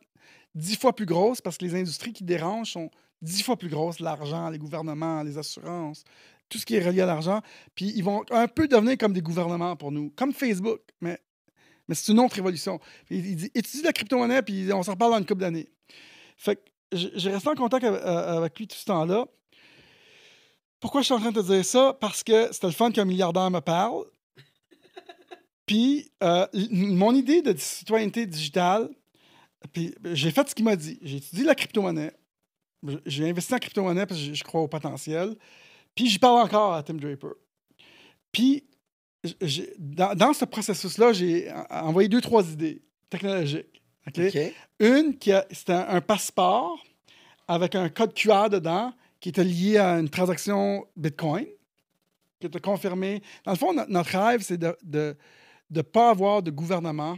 dix 0.54 0.78
fois 0.78 0.96
plus 0.96 1.06
grosses, 1.06 1.42
parce 1.42 1.58
que 1.58 1.66
les 1.66 1.76
industries 1.76 2.14
qui 2.14 2.24
dérangent 2.24 2.72
sont 2.72 2.90
dix 3.22 3.42
fois 3.42 3.58
plus 3.58 3.70
grosses 3.70 4.00
l'argent, 4.00 4.50
les 4.50 4.60
gouvernements, 4.60 5.24
les 5.24 5.38
assurances, 5.38 6.04
tout 6.50 6.58
ce 6.58 6.66
qui 6.66 6.76
est 6.76 6.86
relié 6.86 7.02
à 7.02 7.06
l'argent. 7.06 7.42
Puis 7.74 7.92
ils 7.96 8.04
vont 8.04 8.24
un 8.32 8.48
peu 8.48 8.68
devenir 8.68 8.98
comme 8.98 9.14
des 9.14 9.22
gouvernements 9.22 9.76
pour 9.76 9.92
nous, 9.92 10.12
comme 10.16 10.34
Facebook, 10.34 10.82
mais, 11.02 11.20
mais 11.88 11.96
c'est 11.96 12.12
une 12.12 12.20
autre 12.20 12.36
révolution. 12.36 12.80
Puis 13.06 13.18
il 13.18 13.36
dit 13.36 13.52
étudie 13.54 13.84
la 13.84 13.94
crypto-monnaie, 13.94 14.42
puis 14.42 14.72
on 14.74 14.84
s'en 14.84 14.92
reparle 14.94 15.12
dans 15.12 15.18
une 15.20 15.26
couple 15.26 15.42
d'années. 15.42 15.70
Fait 16.38 16.56
que 16.56 16.62
j'ai 16.92 17.32
resté 17.32 17.50
en 17.50 17.56
contact 17.56 17.84
avec, 17.86 18.02
euh, 18.02 18.38
avec 18.38 18.58
lui 18.60 18.68
tout 18.68 18.78
ce 18.78 18.86
temps-là. 18.86 19.26
Pourquoi 20.80 21.02
je 21.02 21.06
suis 21.06 21.14
en 21.14 21.20
train 21.20 21.32
de 21.32 21.42
te 21.42 21.46
dire 21.46 21.66
ça? 21.66 21.98
Parce 22.00 22.24
que 22.24 22.52
c'était 22.52 22.68
le 22.68 22.74
fun 22.74 22.92
qu'un 22.92 23.06
milliardaire 23.06 23.50
me 23.50 23.60
parle. 23.60 24.06
Puis, 25.66 26.12
euh, 26.24 26.46
mon 26.70 27.14
idée 27.16 27.42
de 27.42 27.58
citoyenneté 27.58 28.26
digitale, 28.28 28.90
puis 29.74 29.96
j'ai 30.14 30.30
fait 30.30 30.48
ce 30.48 30.54
qu'il 30.54 30.64
m'a 30.66 30.76
dit. 30.76 31.00
J'ai 31.02 31.18
étudié 31.18 31.44
la 31.44 31.56
crypto-monnaie. 31.56 32.14
J'ai 33.08 33.28
investi 33.30 33.56
en 33.56 33.58
crypto-monnaie 33.58 34.06
parce 34.06 34.22
que 34.22 34.34
je- 34.36 34.44
crois 34.44 34.62
au 34.62 34.68
potentiel. 34.68 35.36
Puis, 35.96 36.08
j'y 36.08 36.20
parle 36.20 36.40
encore 36.44 36.74
à 36.74 36.84
Tim 36.84 36.94
Draper. 36.96 37.30
Puis, 38.32 38.66
dans, 39.78 40.16
dans 40.16 40.34
ce 40.34 40.46
processus-là, 40.46 41.14
j'ai 41.14 41.52
en- 41.52 41.88
envoyé 41.88 42.10
deux, 42.10 42.22
trois 42.22 42.44
idées 42.50 42.82
technologiques. 43.10 43.82
Une, 44.80 45.18
qui 45.18 45.32
a- 45.32 45.46
c'était 45.52 45.74
un, 45.74 45.88
un 45.90 46.02
passeport 46.02 46.84
avec 47.48 47.76
un 47.76 47.90
code 47.90 48.14
QR 48.14 48.50
dedans 48.50 48.94
qui 49.20 49.30
était 49.30 49.44
lié 49.44 49.78
à 49.78 50.00
une 50.00 50.10
transaction 50.10 50.86
Bitcoin, 50.96 51.46
qui 52.40 52.48
était 52.48 52.60
confirmé. 52.60 53.22
Dans 53.46 53.52
le 53.54 53.58
fond, 53.58 53.74
no- 53.74 53.86
notre 53.88 54.18
rêve, 54.18 54.42
c'est 54.42 54.58
de 54.58 54.76
ne 54.84 55.14
de, 55.70 55.82
pas 55.82 56.10
avoir 56.12 56.44
de 56.44 56.52
gouvernement, 56.52 57.18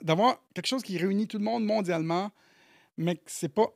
d'avoir 0.00 0.38
quelque 0.54 0.66
chose 0.66 0.82
qui 0.82 0.96
réunit 0.98 1.26
tout 1.28 1.38
le 1.38 1.44
monde 1.44 1.64
mondialement, 1.64 2.30
mais 2.96 3.16
que 3.16 3.22
c'est 3.26 3.48
pas. 3.48 3.66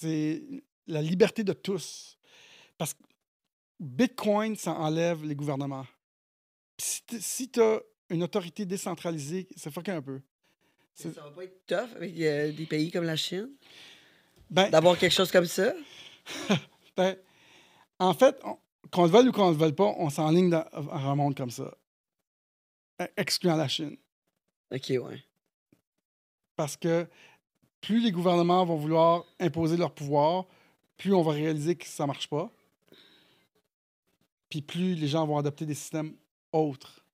C'est 0.00 0.42
la 0.86 1.02
liberté 1.02 1.44
de 1.44 1.52
tous. 1.52 2.18
Parce 2.78 2.94
que 2.94 3.02
Bitcoin, 3.80 4.56
ça 4.56 4.72
enlève 4.74 5.24
les 5.24 5.34
gouvernements. 5.34 5.86
Puis 6.76 7.20
Si 7.20 7.50
tu 7.50 7.60
as 7.60 7.80
une 8.10 8.22
autorité 8.22 8.64
décentralisée, 8.64 9.48
ça 9.56 9.70
fuck 9.70 9.88
un 9.88 10.02
peu. 10.02 10.20
Ça 10.94 11.08
va 11.10 11.30
pas 11.30 11.44
être 11.44 11.64
tough 11.66 11.96
avec 11.96 12.18
euh, 12.20 12.50
des 12.52 12.66
pays 12.66 12.90
comme 12.90 13.04
la 13.04 13.14
Chine? 13.16 13.50
Ben, 14.50 14.68
d'avoir 14.70 14.98
quelque 14.98 15.12
chose 15.12 15.30
comme 15.30 15.46
ça? 15.46 15.72
Ben, 16.96 17.16
en 18.00 18.12
fait, 18.12 18.36
on- 18.42 18.58
qu'on 18.90 19.04
le 19.04 19.10
veuille 19.10 19.28
ou 19.28 19.32
qu'on 19.32 19.46
ne 19.48 19.52
le 19.52 19.58
veuille 19.58 19.72
pas, 19.72 19.94
on 19.98 20.10
s'enligne 20.10 20.50
dans 20.50 20.64
un 20.90 21.14
monde 21.14 21.36
comme 21.36 21.50
ça. 21.52 21.72
E- 23.00 23.06
Excluant 23.16 23.54
la 23.54 23.68
Chine. 23.68 23.96
OK, 24.72 24.88
ouais. 24.90 25.22
Parce 26.56 26.76
que 26.76 27.06
plus 27.80 28.00
les 28.00 28.10
gouvernements 28.10 28.64
vont 28.64 28.74
vouloir 28.76 29.24
imposer 29.38 29.76
leur 29.76 29.94
pouvoir, 29.94 30.46
plus 30.96 31.14
on 31.14 31.22
va 31.22 31.30
réaliser 31.32 31.76
que 31.76 31.86
ça 31.86 32.02
ne 32.02 32.08
marche 32.08 32.28
pas. 32.28 32.50
Puis 34.48 34.60
plus 34.62 34.94
les 34.94 35.08
gens 35.08 35.26
vont 35.26 35.38
adopter 35.38 35.66
des 35.66 35.74
systèmes 35.74 36.12
autres, 36.52 37.04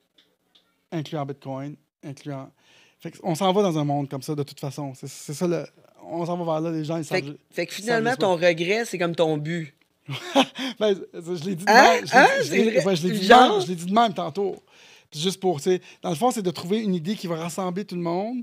incluant 0.93 1.25
Bitcoin, 1.27 1.77
incluant. 2.03 2.51
Fait 3.01 3.11
que 3.11 3.19
on 3.23 3.35
s'en 3.35 3.53
va 3.53 3.63
dans 3.63 3.79
un 3.79 3.85
monde 3.85 4.09
comme 4.09 4.23
ça 4.23 4.35
de 4.35 4.43
toute 4.43 4.61
façon. 4.61 4.93
C'est 4.95 5.09
ça 5.35 5.47
le. 5.47 5.67
On 6.07 6.25
s'en 6.27 6.37
va 6.37 6.45
vers 6.45 6.61
là, 6.61 6.71
les 6.77 6.85
gens 6.85 6.99
ils 6.99 7.05
Fait, 7.05 7.23
que- 7.23 7.39
fait 7.51 7.67
que 7.67 7.73
finalement, 7.75 8.15
ton 8.15 8.35
regret, 8.35 8.85
c'est 8.85 8.99
comme 8.99 9.15
ton 9.15 9.37
but. 9.39 9.75
Ben, 10.79 10.95
je 11.15 11.45
l'ai 11.45 11.55
dit 11.55 11.65
de 11.65 11.71
Hein? 11.71 11.95
même. 11.95 12.07
je 12.07 12.13
l'ai- 12.13 12.19
Hein? 12.19 12.29
je 12.43 12.51
dit 12.51 12.59
de 13.29 13.29
même, 13.29 13.61
je 13.63 13.67
l'ai 13.69 13.75
dit 13.77 13.87
de 13.87 13.93
même 13.95 14.13
tantôt. 14.13 14.57
Puis 15.11 15.21
juste 15.21 15.41
pour, 15.41 15.59
tu 15.59 15.65
sais, 15.71 15.81
dans 16.03 16.11
le 16.11 16.17
fond, 16.17 16.31
c'est 16.31 16.43
de 16.43 16.51
trouver 16.51 16.81
une 16.83 16.95
idée 16.95 17.15
qui 17.15 17.27
va 17.27 17.37
rassembler 17.37 17.85
tout 17.85 17.95
le 17.95 18.03
monde, 18.03 18.43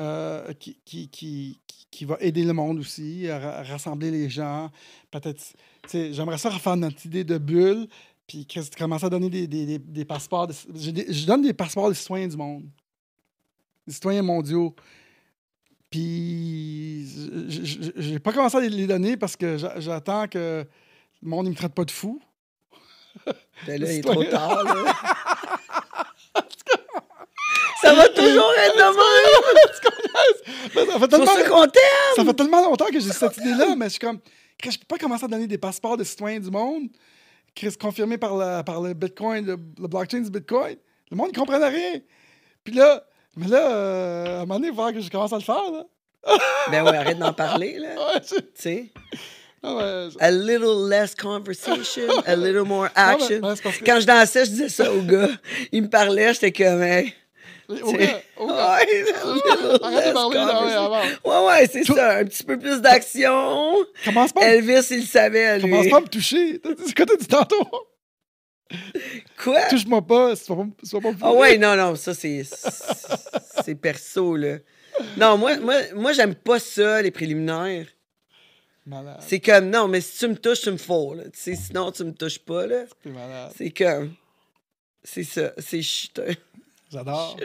euh, 0.00 0.52
qui, 0.54 0.78
qui, 0.84 1.08
qui, 1.08 1.60
qui- 1.90 2.04
va 2.04 2.16
aider 2.20 2.42
le 2.44 2.52
monde 2.52 2.78
aussi, 2.80 3.28
à, 3.28 3.38
ra- 3.38 3.58
à 3.58 3.62
rassembler 3.64 4.10
les 4.10 4.28
gens. 4.30 4.70
Peut-être, 5.10 5.38
tu 5.82 5.88
sais, 5.88 6.12
j'aimerais 6.12 6.38
ça 6.38 6.48
refaire 6.50 6.76
notre 6.76 7.04
idée 7.06 7.24
de 7.24 7.36
bulle, 7.38 7.86
puis 8.28 8.46
que- 8.46 8.60
commencer 8.78 9.06
à 9.06 9.10
donner 9.10 9.28
des, 9.30 9.48
des, 9.48 9.66
des, 9.66 9.78
des 9.78 10.04
passeports. 10.04 10.46
de- 10.46 10.54
je 10.72 11.26
donne 11.26 11.42
des 11.42 11.52
passeports 11.54 11.88
des 11.88 11.96
citoyens 11.96 12.28
du 12.28 12.36
monde, 12.36 12.64
des 13.86 13.92
citoyens 13.94 14.22
mondiaux. 14.22 14.76
Puis, 15.90 17.08
j'ai 17.96 18.18
pas 18.18 18.32
commencé 18.32 18.56
à 18.58 18.60
les- 18.60 18.86
donner 18.86 19.16
parce 19.16 19.34
que 19.36 19.56
j'a- 19.56 19.80
j'attends 19.80 20.28
que 20.28 20.64
le 21.22 21.28
monde 21.28 21.46
ne 21.46 21.50
me 21.50 21.56
traite 21.56 21.74
pas 21.74 21.84
de 21.84 21.90
fou. 21.90 22.20
Ben 23.66 23.80
là, 23.80 23.86
il 23.86 23.90
est 23.90 23.94
Citoyen. 23.96 24.30
trop 24.30 24.30
tard, 24.30 24.64
là. 24.64 24.94
Ça 27.80 27.94
va 27.94 28.08
toujours 28.08 28.52
être 28.64 28.76
de 28.76 28.82
même. 28.82 29.64
Ben, 30.74 30.86
ça, 30.86 30.98
fait 30.98 31.08
tellement, 31.08 31.26
ça 32.16 32.24
fait 32.24 32.64
longtemps 32.64 32.86
que 32.86 33.00
j'ai 33.00 33.12
cette 33.12 33.36
idée-là, 33.38 33.74
mais 33.76 33.86
je 33.86 33.90
suis 33.90 33.98
comme, 34.00 34.18
Chris, 34.58 34.72
je 34.72 34.78
peux 34.78 34.84
pas 34.86 34.98
commencer 34.98 35.24
à 35.24 35.28
donner 35.28 35.46
des 35.46 35.58
passeports 35.58 35.96
de 35.96 36.04
citoyens 36.04 36.40
du 36.40 36.50
monde, 36.50 36.88
Chris, 37.54 37.74
confirmés 37.80 38.18
par, 38.18 38.36
la, 38.36 38.62
par 38.62 38.80
le 38.80 38.94
Bitcoin, 38.94 39.44
le, 39.44 39.56
le 39.80 39.88
blockchain 39.88 40.20
du 40.20 40.30
Bitcoin. 40.30 40.76
Le 41.10 41.16
monde 41.16 41.28
ne 41.32 41.38
comprenait 41.38 41.68
rien. 41.68 42.00
Puis 42.64 42.74
là, 42.74 43.04
mais 43.36 43.48
là, 43.48 43.70
euh, 43.72 44.26
à 44.26 44.42
un 44.42 44.46
moment 44.46 44.54
donné, 44.56 44.68
il 44.68 44.74
va 44.74 44.92
que 44.92 45.00
je 45.00 45.10
commence 45.10 45.32
à 45.32 45.36
le 45.36 45.42
faire, 45.42 45.70
là. 45.72 45.84
Ben 46.70 46.82
ouais, 46.84 46.96
arrête 46.96 47.18
d'en 47.18 47.32
parler, 47.32 47.78
là. 47.78 47.88
Ouais, 48.14 48.20
Tu 48.20 48.36
sais, 48.54 48.92
a 50.20 50.30
little 50.30 50.88
less 50.88 51.14
conversation, 51.14 52.06
a 52.26 52.36
little 52.36 52.62
more 52.62 52.88
action. 52.94 53.40
que- 53.80 53.84
Quand 53.84 54.00
je 54.00 54.06
dansais, 54.06 54.44
je 54.44 54.50
disais 54.50 54.68
ça 54.68 54.92
au 54.92 55.02
gars. 55.02 55.28
Il 55.72 55.82
me 55.82 55.88
parlait, 55.88 56.32
j'étais 56.34 56.52
comme, 56.52 56.82
hey. 56.82 57.12
Au 57.68 57.74
gars, 57.74 57.84
au 57.86 57.92
gars. 57.92 58.22
Ouais, 58.38 58.52
a 58.52 58.84
little 58.84 59.78
Arrête 59.82 59.98
de 59.98 60.04
less 60.04 60.12
parler, 60.14 60.14
là, 60.14 60.28
ouais, 60.28 60.34
conversation. 60.34 60.92
avant. 60.94 61.02
Ouais, 61.24 61.46
ouais, 61.60 61.66
c'est 61.70 61.82
Tout- 61.82 61.94
ça. 61.94 62.16
Un 62.18 62.24
petit 62.24 62.44
peu 62.44 62.58
plus 62.58 62.80
d'action. 62.80 63.76
Commence 64.04 64.32
pas, 64.32 64.46
Elvis, 64.46 64.86
il 64.90 65.06
savait, 65.06 65.58
lui. 65.58 65.62
commence 65.70 65.88
pas 65.88 65.96
à 65.98 66.00
me 66.00 66.08
toucher. 66.08 66.60
C'est 66.86 66.94
quoi 66.96 67.06
t'as 67.06 67.16
dit 67.16 67.26
tantôt? 67.26 67.68
Quoi? 69.42 69.62
Touche-moi 69.70 70.02
pas, 70.02 70.36
sois 70.36 70.56
pas, 70.56 70.66
sois 70.82 71.00
pas 71.00 71.10
Ah 71.22 71.32
ouais, 71.32 71.56
non, 71.58 71.74
non, 71.76 71.94
ça, 71.96 72.12
c'est... 72.14 72.42
C'est 73.64 73.74
perso, 73.74 74.36
là. 74.36 74.58
Non, 75.16 75.38
moi, 75.38 75.56
moi, 75.58 75.76
moi 75.94 76.12
j'aime 76.12 76.34
pas 76.34 76.58
ça, 76.58 77.00
les 77.02 77.10
préliminaires. 77.10 77.86
Malade, 78.84 79.18
C'est 79.26 79.40
comme, 79.40 79.68
non, 79.70 79.88
mais 79.88 80.00
si 80.00 80.18
tu 80.18 80.28
me 80.28 80.36
touches, 80.36 80.62
tu 80.62 80.70
me 80.70 80.76
fous, 80.78 81.14
là. 81.14 81.24
Tu 81.24 81.30
sais, 81.38 81.54
sinon, 81.54 81.92
tu 81.92 82.04
me 82.04 82.12
touches 82.12 82.38
pas, 82.38 82.66
là. 82.66 82.84
t'es 83.02 83.10
malade. 83.10 83.52
C'est 83.56 83.70
comme... 83.70 84.14
C'est 85.04 85.24
ça, 85.24 85.52
c'est... 85.58 85.80
Je 85.82 86.08
J'adore. 86.90 87.36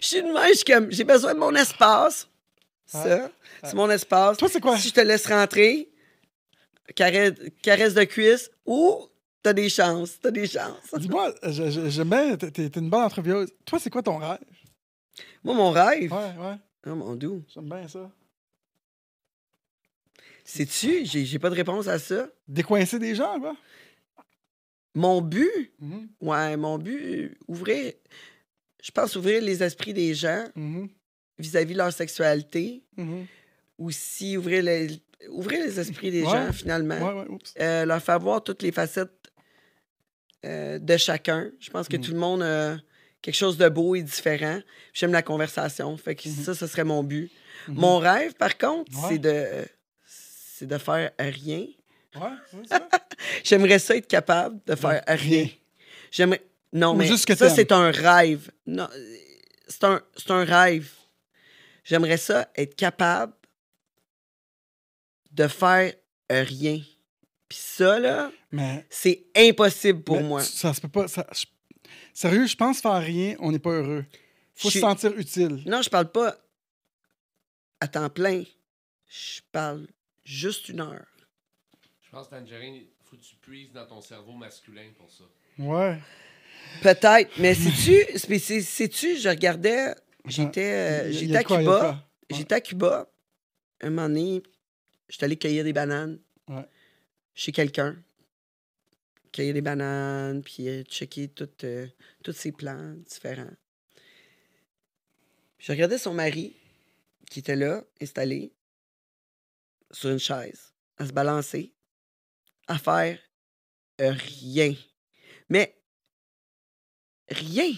Je 0.00 0.06
suis 0.06 0.22
de 0.22 0.26
même, 0.28 0.42
je 0.50 0.54
suis 0.56 0.64
comme... 0.64 0.90
J'ai 0.92 1.04
besoin 1.04 1.34
de 1.34 1.38
mon 1.38 1.54
espace. 1.54 2.28
Ça, 2.86 3.30
c'est 3.62 3.74
mon 3.74 3.90
espace. 3.90 4.36
Toi, 4.38 4.48
c'est 4.48 4.60
quoi? 4.60 4.78
Si 4.78 4.88
je 4.88 4.94
te 4.94 5.00
laisse 5.00 5.26
rentrer, 5.26 5.90
caresse, 6.94 7.34
caresse 7.62 7.94
de 7.94 8.04
cuisse, 8.04 8.50
ou 8.64 9.06
t'as 9.42 9.52
des 9.52 9.68
chances, 9.68 10.18
t'as 10.20 10.30
des 10.30 10.46
chances. 10.46 10.94
Dis-moi, 10.96 11.34
j'aime 11.42 12.08
bien, 12.08 12.36
t'es 12.36 12.66
une 12.68 12.88
bonne 12.88 13.02
entrevieuse. 13.02 13.52
Toi, 13.66 13.78
c'est 13.78 13.90
quoi 13.90 14.02
ton 14.02 14.16
rêve? 14.18 14.38
Moi, 15.44 15.54
mon 15.54 15.70
rêve... 15.70 16.12
Ouais, 16.12 16.18
ouais, 16.38 16.56
Oh, 16.86 16.94
mon 16.94 17.14
doux. 17.16 17.42
j'aime 17.52 17.68
bien 17.68 17.86
ça. 17.88 18.10
Sais-tu, 20.44 21.04
j'ai 21.04 21.38
pas 21.38 21.50
de 21.50 21.54
réponse 21.54 21.88
à 21.88 21.98
ça. 21.98 22.28
Décoincer 22.46 22.98
des 22.98 23.14
gens, 23.14 23.38
quoi. 23.38 23.54
Mon 24.94 25.20
but, 25.20 25.72
Mhm, 25.78 26.08
ouais, 26.22 26.56
mon 26.56 26.78
but, 26.78 27.36
ouvrir, 27.46 27.92
je 28.82 28.90
pense 28.90 29.16
ouvrir 29.16 29.42
les 29.42 29.62
esprits 29.62 29.92
des 29.94 30.14
gens 30.14 30.44
mhm, 30.54 30.88
vis-à-vis 31.38 31.72
de 31.74 31.78
leur 31.78 31.92
sexualité, 31.92 32.82
mhm. 32.96 33.26
aussi 33.78 34.36
ouvrir 34.36 34.62
les, 34.62 35.00
ouvrir 35.30 35.64
les 35.64 35.78
esprits 35.80 36.10
des 36.10 36.22
Ouais. 36.22 36.30
gens 36.30 36.52
finalement, 36.52 36.98
Ouais, 36.98 37.20
ouais, 37.22 37.28
oups. 37.28 37.54
Euh, 37.60 37.84
leur 37.84 38.02
faire 38.02 38.18
voir 38.20 38.42
toutes 38.42 38.62
les 38.62 38.72
facettes 38.72 39.12
euh, 40.44 40.78
de 40.78 40.96
chacun. 40.96 41.50
Je 41.58 41.70
pense 41.70 41.88
que 41.88 41.96
Mhm. 41.96 42.02
tout 42.04 42.12
le 42.12 42.18
monde 42.18 42.42
a 42.42 42.76
quelque 43.20 43.34
chose 43.34 43.56
de 43.58 43.68
beau 43.68 43.96
et 43.96 44.02
différent. 44.02 44.60
J'aime 44.92 45.12
la 45.12 45.22
conversation, 45.22 45.96
fait 45.96 46.14
que 46.14 46.28
Mhm. 46.28 46.34
ça, 46.44 46.54
ce 46.54 46.66
serait 46.68 46.84
mon 46.84 47.02
but. 47.02 47.30
Mon 47.66 47.98
rêve, 47.98 48.34
par 48.34 48.56
contre, 48.56 48.90
c'est 49.08 49.18
de, 49.18 49.44
c'est 50.06 50.66
de 50.66 50.78
faire 50.78 51.10
rien. 51.18 51.66
J'aimerais 53.44 53.78
ça 53.78 53.96
être 53.96 54.06
capable 54.06 54.60
de 54.66 54.74
faire 54.74 55.02
rien. 55.06 55.16
rien. 55.16 55.48
J'aimerais. 56.10 56.40
Non, 56.72 56.94
mais 56.94 57.06
juste 57.06 57.24
que 57.26 57.34
ça, 57.34 57.48
c'est 57.48 57.72
un 57.72 57.90
rêve. 57.90 58.50
Non, 58.66 58.88
c'est 59.68 59.84
un, 59.84 60.02
c'est 60.16 60.30
un 60.30 60.44
rêve. 60.44 60.90
J'aimerais 61.84 62.18
ça 62.18 62.50
être 62.56 62.74
capable 62.76 63.32
de 65.30 65.48
faire 65.48 65.94
rien. 66.30 66.80
Puis 67.48 67.58
ça, 67.58 67.98
là, 67.98 68.30
Mais, 68.52 68.86
c'est 68.90 69.24
impossible 69.34 70.02
pour 70.02 70.16
mais 70.16 70.22
moi. 70.22 70.42
ça 70.42 70.74
se 70.74 70.80
peut 70.82 70.88
pas. 70.88 71.08
ça- 71.08 71.26
je- 71.32 71.46
sérieux, 72.12 72.46
je 72.46 72.56
pense 72.56 72.80
faire 72.80 73.00
rien, 73.02 73.36
on 73.40 73.50
n'est 73.52 73.58
pas 73.58 73.70
heureux. 73.70 74.04
Faut 74.54 74.68
Je 74.68 74.74
se 74.74 74.80
sentir 74.80 75.16
utile. 75.16 75.62
Non, 75.64 75.80
je 75.80 75.88
parle 75.88 76.10
pas 76.12 76.36
à 77.80 77.88
temps 77.88 78.10
plein. 78.10 78.42
Je 79.06 79.40
parle 79.52 79.86
juste 80.24 80.68
une 80.68 80.80
heure. 80.80 81.06
Je 82.02 82.10
pense, 82.10 82.28
Tangerine, 82.28 82.84
faut 83.04 83.16
que 83.16 83.22
tu 83.22 83.36
puises 83.36 83.72
dans 83.72 83.86
ton 83.86 84.00
cerveau 84.02 84.32
masculin 84.32 84.90
pour 84.98 85.10
ça. 85.10 85.24
Ouais. 85.58 85.98
Peut-être, 86.82 87.30
mais 87.38 87.54
sais-tu, 87.54 88.60
sais-tu, 88.62 89.16
je 89.16 89.28
regardais, 89.28 89.94
j'étais 90.26 90.72
euh, 91.04 91.08
Il 91.10 91.14
y 91.14 91.16
a- 91.16 91.20
il 91.20 91.24
y 91.24 91.26
j'étais 91.26 91.36
a 91.36 91.40
à 91.40 91.44
quoi, 91.44 91.58
Cuba. 91.58 91.90
Ouais. 92.30 92.36
J'étais 92.36 92.54
à 92.54 92.60
Cuba. 92.60 93.10
Un 93.80 93.90
moment 93.90 94.08
donné, 94.08 94.42
j'étais 95.08 95.24
allé 95.24 95.36
cueillir 95.36 95.64
des 95.64 95.72
bananes 95.72 96.18
Ouais. 96.48 96.64
chez 97.34 97.52
quelqu'un. 97.52 97.96
Cueillir 99.32 99.54
des 99.54 99.60
bananes, 99.60 100.42
puis 100.42 100.68
euh, 100.68 100.82
checker 100.84 101.28
toutes, 101.28 101.64
euh, 101.64 101.86
tous 102.22 102.32
ses 102.32 102.52
plans 102.52 102.94
différents. 103.06 103.50
Je 105.58 105.72
regardais 105.72 105.98
son 105.98 106.14
mari, 106.14 106.54
qui 107.30 107.40
était 107.40 107.56
là, 107.56 107.82
installé, 108.00 108.52
sur 109.90 110.10
une 110.10 110.18
chaise, 110.18 110.72
à 110.96 111.06
se 111.06 111.12
balancer, 111.12 111.72
à 112.68 112.78
faire 112.78 113.18
euh, 114.00 114.12
rien. 114.12 114.74
Mais 115.48 115.77
rien. 117.30 117.72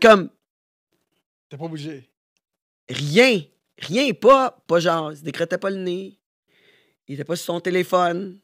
Comme 0.00 0.30
T'es 1.48 1.58
pas 1.58 1.64
obligé. 1.64 2.08
Rien. 2.88 3.42
Rien, 3.78 4.12
pas, 4.14 4.62
pas 4.66 4.80
genre, 4.80 5.12
il 5.12 5.18
se 5.18 5.22
décrétait 5.22 5.58
pas 5.58 5.70
le 5.70 5.76
nez. 5.76 6.18
Il 7.06 7.14
était 7.14 7.24
pas 7.24 7.36
sur 7.36 7.46
son 7.46 7.60
téléphone. 7.60 8.38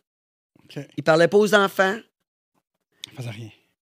Il 0.97 1.02
parlait 1.02 1.28
pas 1.28 1.39
aux 1.39 1.55
enfants. 1.55 1.98
On 3.12 3.16
faisait 3.16 3.31
rien. 3.31 3.50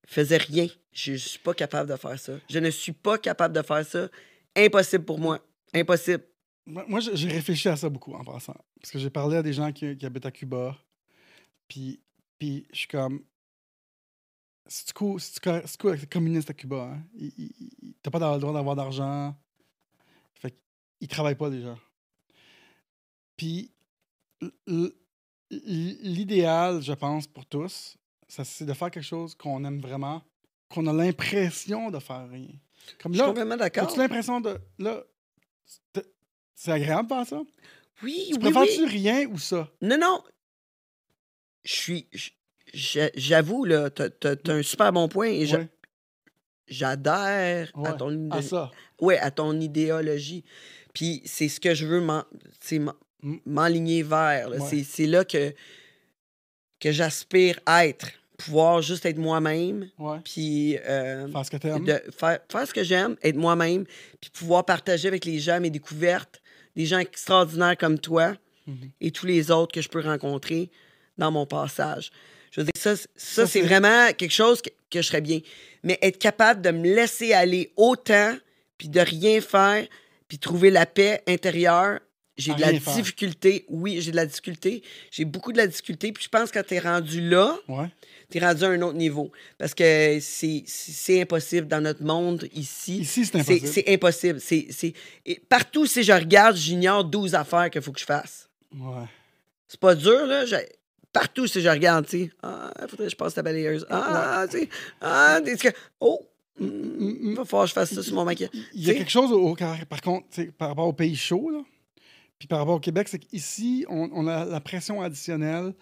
Il 0.04 0.10
faisait 0.10 0.38
rien. 0.38 0.68
Je, 0.94 1.14
je 1.14 1.30
suis 1.30 1.40
pas 1.40 1.54
capable 1.54 1.90
de 1.90 1.96
faire 1.96 2.18
ça. 2.20 2.34
Je 2.50 2.60
ne 2.60 2.70
suis 2.70 2.92
pas 2.92 3.18
capable 3.18 3.56
de 3.56 3.62
faire 3.62 3.86
ça. 3.86 4.08
Impossible 4.56 5.04
pour 5.04 5.20
moi. 5.20 5.40
Impossible. 5.74 6.24
Moi, 6.66 7.00
j'ai 7.00 7.28
réfléchi 7.28 7.68
à 7.70 7.76
ça 7.76 7.90
beaucoup 7.90 8.14
en 8.14 8.24
passant. 8.24 8.56
Parce 8.80 8.92
que 8.92 9.00
j'ai 9.00 9.10
parlé 9.10 9.38
à 9.38 9.44
des 9.44 9.54
gens 9.54 9.72
qui, 9.72 9.98
qui 9.98 10.06
habitent 10.06 10.26
à 10.26 10.32
Cuba. 10.32 10.78
Puis, 11.68 12.00
puis 12.38 12.66
je 12.72 12.80
suis 12.80 12.88
comme. 12.88 13.24
C'est 14.74 14.94
cool, 14.94 15.20
c'est 15.20 15.38
cool, 15.44 15.62
c'est 15.66 15.82
cool 15.82 15.96
être 15.96 16.10
communiste 16.10 16.50
à 16.50 16.54
Cuba. 16.54 16.94
Hein? 16.94 17.04
T'as 18.02 18.10
pas 18.10 18.20
le 18.36 18.40
droit 18.40 18.54
d'avoir 18.54 18.74
d'argent. 18.78 19.36
Fait 20.36 20.56
qu'ils 20.98 21.10
travaillent 21.10 21.36
pas, 21.36 21.50
les 21.50 21.62
gens. 21.62 21.78
Puis, 23.36 23.74
l'idéal, 25.50 26.82
je 26.82 26.94
pense, 26.94 27.28
pour 27.28 27.46
tous, 27.46 27.98
c'est 28.30 28.64
de 28.66 28.74
faire 28.74 28.90
quelque 28.90 29.04
chose 29.04 29.36
qu'on 29.36 29.64
aime 29.66 29.82
vraiment, 29.82 30.24
qu'on 30.70 30.88
a 30.88 30.94
l'impression 30.94 31.92
de 31.92 32.00
faire 32.00 32.30
rien. 32.30 32.48
Comme 33.02 33.14
Je 33.14 33.18
suis 33.20 33.28
complètement 33.28 33.58
d'accord. 33.58 33.90
as-tu 33.90 34.00
l'impression 34.00 34.40
de. 34.40 34.58
Là, 34.80 35.04
c'est- 35.66 36.08
c'est 36.56 36.72
agréable 36.72 37.10
de 37.10 37.14
faire 37.16 37.28
ça? 37.28 37.42
Oui, 38.04 38.28
Tu 38.30 38.34
oui, 38.36 38.40
préfères-tu 38.40 38.84
oui. 38.84 38.90
rien 38.90 39.28
ou 39.28 39.38
ça? 39.38 39.70
Non, 39.82 39.98
non. 40.00 40.24
Je 41.66 41.76
suis. 41.76 42.08
J'avoue, 42.74 43.66
là, 43.66 43.90
t'as 43.90 44.10
t'as 44.10 44.36
un 44.54 44.64
super 44.64 44.92
bon 44.94 45.08
point 45.08 45.28
et 45.28 45.46
Ouais, 45.52 45.68
j'adhère 46.68 47.72
à 47.84 47.94
ton 47.94 48.10
à 48.32 48.38
idé- 48.40 48.48
ça. 48.48 48.72
ouais, 49.00 49.18
à 49.20 49.32
ton 49.32 49.60
idéologie. 49.60 50.44
Puis 50.94 51.22
c'est 51.26 51.50
ce 51.50 51.60
que 51.60 51.74
je 51.74 51.86
veux 51.86 52.02
m'en- 52.02 52.24
tu 52.32 52.40
sais, 52.62 52.80
m'en- 52.80 52.94
Mm. 53.24 53.38
m'enligner 53.46 54.04
vers. 54.04 54.50
Ouais. 54.50 54.84
C'est- 54.84 55.06
là 55.08 55.24
que, 55.26 55.54
que 56.80 56.92
j'aspire 56.92 57.60
être 57.68 58.08
pouvoir 58.38 58.82
juste 58.82 59.06
être 59.06 59.20
moi-même, 59.20 59.88
puis 60.24 60.76
euh, 60.80 61.28
Faire 61.28 61.46
ce 61.46 61.52
que 61.52 61.58
t'aimes. 61.58 61.86
de 61.86 62.02
faire, 62.18 62.40
faire 62.52 62.68
ce 62.68 62.74
que 62.74 62.84
j'aime, 62.84 63.16
être 63.22 63.36
moi-même, 63.36 63.86
puis 64.20 64.32
pouvoir 64.32 64.66
partager 64.66 65.08
avec 65.08 65.26
les 65.26 65.38
gens 65.40 65.60
mes 65.60 65.70
découvertes, 65.70 66.42
des 66.76 66.88
gens 66.88 66.98
extraordinaires 66.98 67.78
comme 67.78 68.00
toi 68.00 68.36
Mhm. 68.66 68.90
et 69.00 69.12
tous 69.12 69.28
les 69.28 69.52
autres 69.52 69.72
que 69.72 69.82
je 69.82 69.90
peux 69.90 70.02
rencontrer 70.02 70.72
dans 71.20 71.30
mon 71.32 71.46
passage. 71.46 72.12
Je 72.52 72.60
veux 72.62 72.66
dire, 72.66 72.72
ça, 72.78 72.96
ça, 73.16 73.48
c'est 73.48 73.62
vraiment 73.62 74.12
quelque 74.14 74.34
chose 74.34 74.62
que, 74.62 74.70
que 74.90 75.02
je 75.02 75.08
serais 75.08 75.22
bien. 75.22 75.40
Mais 75.84 75.98
être 76.02 76.20
capable 76.20 76.62
de 76.62 76.70
me 76.72 76.84
laisser 76.96 77.34
aller 77.34 77.72
autant, 77.78 78.36
puis 78.78 78.90
de 78.90 79.00
rien 79.00 79.40
faire, 79.42 79.88
puis 80.28 80.38
trouver 80.38 80.70
la 80.70 80.86
paix 80.86 81.24
intérieure, 81.28 82.00
j'ai 82.38 82.54
de 82.54 82.62
la 82.62 82.78
faire. 82.80 82.96
difficulté. 82.96 83.66
Oui, 83.70 84.02
j'ai 84.02 84.12
de 84.12 84.16
la 84.16 84.26
difficulté. 84.26 84.82
J'ai 85.12 85.26
beaucoup 85.26 85.52
de 85.52 85.58
la 85.58 85.68
difficulté. 85.68 86.12
Puis 86.12 86.24
je 86.24 86.30
pense 86.30 86.50
que 86.52 86.60
quand 86.60 86.66
tu 86.68 86.74
es 86.76 86.80
rendu 86.80 87.22
là, 87.30 87.56
Ouais. 87.68 87.88
tu 88.32 88.38
es 88.38 88.42
rendu 88.46 88.64
à 88.64 88.70
un 88.70 88.82
autre 88.82 88.98
niveau. 88.98 89.32
Parce 89.58 89.74
que 89.76 90.18
c'est- 90.22 91.22
impossible 91.22 91.68
dans 91.68 91.82
notre 91.82 92.04
monde 92.04 92.48
ici. 92.54 93.00
Ici, 93.00 93.26
c'est 93.26 93.36
impossible. 93.88 94.40
C'est 94.40 94.56
impossible. 94.58 94.94
Partout, 95.50 95.86
si 95.86 96.04
je 96.04 96.12
regarde, 96.14 96.56
j'ignore 96.56 97.04
12 97.04 97.36
affaires 97.36 97.70
qu'il 97.70 97.82
faut 97.82 97.92
que 97.92 98.00
je 98.00 98.06
fasse. 98.06 98.50
Ouais. 98.74 99.06
C'est 99.68 99.80
pas 99.80 99.94
dur, 99.96 100.26
là. 100.26 100.44
Partout, 101.14 101.48
si 101.48 101.62
je 101.62 101.70
regarde, 101.70 102.06
tu 102.06 102.26
sais, 102.26 102.32
ah, 102.42 102.72
il 102.82 102.88
faudrait 102.88 103.06
que 103.06 103.12
je 103.12 103.16
passe 103.16 103.36
la 103.36 103.44
balayeuse. 103.44 103.86
Ah, 103.90 104.46
tu 104.50 104.60
sais, 104.60 104.70
ah, 105.02 105.40
oh, 106.00 106.26
mm, 106.60 107.30
il 107.30 107.36
va 107.36 107.46
falloir 107.46 107.66
que 107.66 107.70
je 107.70 107.74
fasse 107.74 107.94
ça 107.94 108.02
sur 108.02 108.16
mon 108.16 108.24
maquillage. 108.24 108.52
Il 108.74 108.86
y 108.86 108.92
a 108.92 108.94
quelque 108.94 109.12
chose, 109.12 109.32
au, 109.32 109.56
par 109.56 109.86
par 109.88 110.02
contre, 110.02 110.28
par 110.58 110.70
rapport 110.70 110.88
au 110.88 110.94
pays 110.94 111.16
chaud, 111.16 111.50
là, 111.50 111.62
puis 112.40 112.48
par 112.48 112.60
rapport 112.60 112.76
au 112.76 112.80
Québec, 112.80 113.08
c'est 113.08 113.20
qu'ici, 113.20 113.86
on, 113.88 114.10
on 114.14 114.26
a 114.26 114.46
la 114.46 114.60
pression 114.62 115.02
additionnelle 115.02 115.76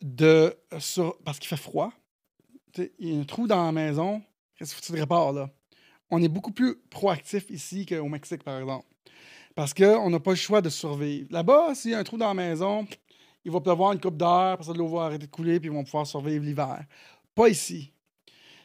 de, 0.00 0.56
sur, 0.78 1.18
parce 1.24 1.38
qu'il 1.38 1.48
fait 1.48 1.56
froid. 1.56 1.92
Il 2.98 3.14
y 3.14 3.16
a 3.16 3.20
un 3.20 3.24
trou 3.24 3.46
dans 3.46 3.66
la 3.66 3.72
maison, 3.72 4.22
qu'est-ce 4.56 4.74
que 4.74 4.80
tu 4.80 4.92
te 4.92 4.96
répares, 4.96 5.32
là? 5.32 5.50
On 6.10 6.22
est 6.22 6.28
beaucoup 6.28 6.52
plus 6.52 6.76
proactif 6.90 7.50
ici 7.50 7.86
qu'au 7.86 8.08
Mexique, 8.08 8.44
par 8.44 8.60
exemple. 8.60 8.86
Parce 9.54 9.74
qu'on 9.74 10.10
n'a 10.10 10.20
pas 10.20 10.30
le 10.30 10.36
choix 10.36 10.60
de 10.60 10.68
survivre. 10.68 11.28
Là-bas, 11.30 11.74
s'il 11.74 11.92
y 11.92 11.94
a 11.94 11.98
un 11.98 12.04
trou 12.04 12.16
dans 12.16 12.28
la 12.28 12.34
maison, 12.34 12.86
il 13.44 13.52
va 13.52 13.60
pleuvoir 13.60 13.92
une 13.92 14.00
coupe 14.00 14.16
d'heure, 14.16 14.52
après 14.52 14.64
ça, 14.66 14.72
l'eau 14.72 14.88
va 14.88 15.04
arrêter 15.04 15.26
de 15.26 15.30
couler, 15.30 15.60
puis 15.60 15.68
ils 15.68 15.72
vont 15.74 15.84
pouvoir 15.84 16.06
survivre 16.06 16.44
l'hiver. 16.44 16.84
Pas 17.34 17.48
ici. 17.48 17.92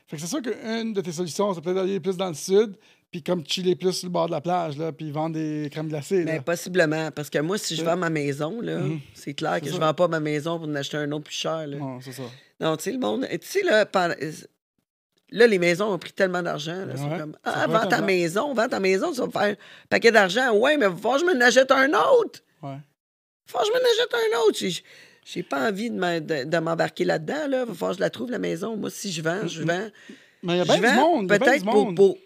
Fait 0.08 0.16
que 0.16 0.22
c'est 0.22 0.28
sûr 0.28 0.42
qu'une 0.42 0.94
de 0.94 1.02
tes 1.02 1.12
solutions, 1.12 1.54
c'est 1.54 1.62
peut-être 1.62 1.76
d'aller 1.76 2.00
plus 2.00 2.18
dans 2.18 2.30
le 2.30 2.34
sud, 2.34 2.76
puis 3.12 3.22
comme 3.24 3.44
chiller 3.46 3.76
plus 3.76 3.92
sur 3.94 4.08
le 4.08 4.12
bord 4.14 4.28
de 4.28 4.32
la 4.32 4.42
plage, 4.42 4.78
là, 4.78 4.92
puis 4.92 5.12
vendre 5.12 5.36
des 5.36 5.68
crèmes 5.72 5.88
glacées. 5.90 6.24
Mais 6.24 6.36
Là. 6.38 6.42
possiblement, 6.42 7.12
parce 7.12 7.30
que 7.30 7.40
moi, 7.40 7.58
si 7.58 7.76
je 7.76 7.84
vends 7.84 7.98
ma 7.98 8.10
maison, 8.10 8.62
là, 8.62 8.80
Mhm. 8.80 9.00
c'est 9.14 9.34
clair 9.34 9.60
que 9.60 9.66
C'est 9.66 9.74
je 9.74 9.78
ça. 9.80 9.86
vends 9.88 9.94
pas 9.94 10.08
ma 10.08 10.20
maison 10.20 10.60
pour 10.60 10.68
en 10.68 10.76
acheter 10.76 10.98
un 10.98 11.12
autre 11.12 11.26
plus 11.26 11.36
cher. 11.36 11.66
Là. 11.68 11.78
Non, 11.78 12.00
c'est 12.02 12.12
ça. 12.12 12.24
Non, 12.60 12.76
tu 12.78 12.84
sais, 12.84 12.92
le 12.92 13.00
monde. 13.00 13.26
Tu 13.30 13.40
sais, 13.42 13.64
là, 13.64 13.86
là, 15.32 15.48
les 15.48 15.60
maisons 15.60 15.94
ont 15.94 15.98
pris 16.00 16.12
tellement 16.12 16.42
d'argent. 16.42 16.86
là, 16.86 16.94
Ouais, 16.96 17.18
comme 17.20 17.34
ça 17.34 17.40
Ah, 17.56 17.68
vends 17.68 17.88
ta 17.88 18.02
maison, 18.02 18.54
vends 18.54 18.68
ta 18.68 18.80
maison, 18.80 19.12
tu 19.12 19.20
vas 19.20 19.28
me 19.28 19.32
faire 19.32 19.42
un 19.44 19.56
paquet 19.90 20.12
d'argent. 20.12 20.54
Ouais, 20.56 20.78
mais 20.78 20.88
faut 20.90 21.14
que 21.14 21.20
je 21.20 21.26
m'en 21.26 21.40
achète 21.46 21.72
un 21.72 21.90
autre. 21.94 22.40
Ouais. 22.62 22.78
Faut 23.50 23.58
que 23.60 23.66
je 23.66 23.72
m'en 23.72 23.78
achète 23.78 24.14
un 24.14 24.40
autre. 24.48 24.58
J'ai- 25.26 25.44
pas 25.44 25.70
envie 25.70 25.90
de 25.92 26.60
m'embarquer 26.60 27.04
là-dedans. 27.06 27.48
Là. 27.48 27.66
Va 27.66 27.74
falloir 27.74 27.92
que 27.92 27.98
je 27.98 28.02
la 28.02 28.10
trouve, 28.10 28.32
la 28.32 28.40
maison. 28.40 28.76
Moi, 28.78 28.90
si 28.90 29.12
je 29.12 29.22
vends, 29.22 29.48
je 29.48 29.64
vends. 29.64 29.90
Mais 30.44 30.54
il 30.54 30.58
y 30.58 30.60
a 30.62 30.64
Je 30.64 30.80
bien 30.82 30.94
du 30.94 31.00
monde. 31.00 31.28
Peut-être 31.30 31.64
pour, 31.66 31.94
pour- 31.96 32.18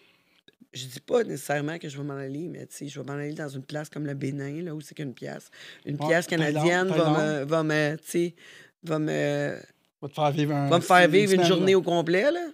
Je 0.74 0.86
dis 0.86 1.00
pas 1.00 1.24
nécessairement 1.24 1.78
que 1.80 1.88
je 1.88 1.98
vais 1.98 2.04
m'en 2.04 2.16
aller, 2.16 2.48
mais 2.50 2.66
tu 2.66 2.76
sais, 2.78 2.88
je 2.88 3.00
vais 3.00 3.06
m'en 3.06 3.14
aller 3.14 3.34
dans 3.34 3.48
une 3.50 3.62
place 3.64 3.90
comme 3.90 4.06
le 4.08 4.14
Bénin, 4.16 4.64
là 4.64 4.74
où 4.74 4.82
c'est 4.82 4.96
qu'une 4.96 5.14
pièce. 5.14 5.50
Une 5.86 5.96
Ouais, 6.02 6.08
pièce 6.08 6.26
canadienne 6.28 6.88
va 6.88 7.10
me, 7.12 7.44
va 7.46 7.64
me, 7.64 7.96
tu 7.98 8.04
sais, 8.06 8.36
va 8.84 8.98
me, 9.00 9.56
Va 10.02 10.08
te 10.10 10.14
faire 10.16 10.32
vivre, 10.32 10.54
un, 10.56 10.70
va 10.70 10.78
me 10.78 10.82
faire 10.84 11.08
vivre 11.08 11.32
une 11.32 11.38
semaine, 11.44 11.48
journée 11.48 11.72
là. 11.74 11.78
au 11.78 11.82
complet, 11.84 12.32
là. 12.32 12.48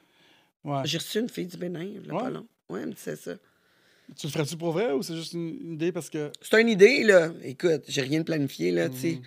Ouais. 0.66 0.82
J'ai 0.84 0.98
reçu 0.98 1.20
une 1.20 1.30
fille 1.30 1.46
du 1.48 1.56
Bénin, 1.58 1.80
Ouais. 2.10 2.20
pas 2.20 2.30
long. 2.30 2.46
Ouais, 2.70 2.82
elle 2.82 2.90
me 2.90 2.94
disait 2.94 3.16
ça. 3.16 3.32
Tu 4.18 4.28
le 4.28 4.32
ferais-tu 4.32 4.58
pour 4.58 4.72
vrai 4.72 4.92
ou 4.92 5.04
c'est 5.04 5.16
juste 5.16 5.34
une, 5.34 5.58
une 5.62 5.74
idée 5.74 5.92
parce 5.92 6.10
que. 6.10 6.32
C'est 6.42 6.62
une 6.62 6.70
idée, 6.70 7.04
là. 7.04 7.32
Écoute, 7.44 7.84
j'ai 7.88 8.02
rien 8.02 8.20
de 8.20 8.26
planifié, 8.26 8.72
là, 8.72 8.90
tu 8.90 8.98
sais. 8.98 9.12
Mhm. 9.12 9.22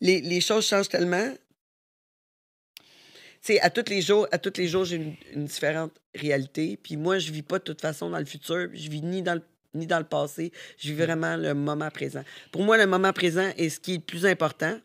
Les, 0.00 0.20
les 0.20 0.40
choses 0.40 0.66
changent 0.66 0.88
tellement. 0.88 1.32
Tu 2.80 3.54
sais, 3.54 3.60
à 3.60 3.70
tous 3.70 3.88
les 3.88 4.00
jours, 4.00 4.26
à 4.30 4.38
tous 4.38 4.58
les 4.58 4.68
jours, 4.68 4.84
j'ai 4.84 4.96
une, 4.96 5.14
une 5.34 5.44
différente 5.46 5.92
réalité. 6.14 6.78
Puis 6.80 6.96
moi, 6.96 7.18
je 7.18 7.32
vis 7.32 7.42
pas 7.42 7.58
de 7.58 7.64
toute 7.64 7.80
façon 7.80 8.10
dans 8.10 8.18
le 8.18 8.24
futur. 8.24 8.68
Je 8.72 8.88
vis 8.90 9.02
ni 9.02 9.22
dans 9.22 9.34
le 9.34 9.42
ni 9.74 9.86
dans 9.86 9.98
le 9.98 10.04
passé. 10.04 10.52
Je 10.78 10.88
vis 10.88 10.94
vraiment 10.94 11.36
le 11.36 11.54
moment 11.54 11.90
présent. 11.90 12.24
Pour 12.52 12.62
moi, 12.62 12.76
le 12.76 12.86
moment 12.86 13.12
présent 13.12 13.50
est 13.56 13.68
ce 13.68 13.80
qui 13.80 13.94
est 13.94 13.96
le 13.96 14.02
plus 14.02 14.26
important. 14.26 14.78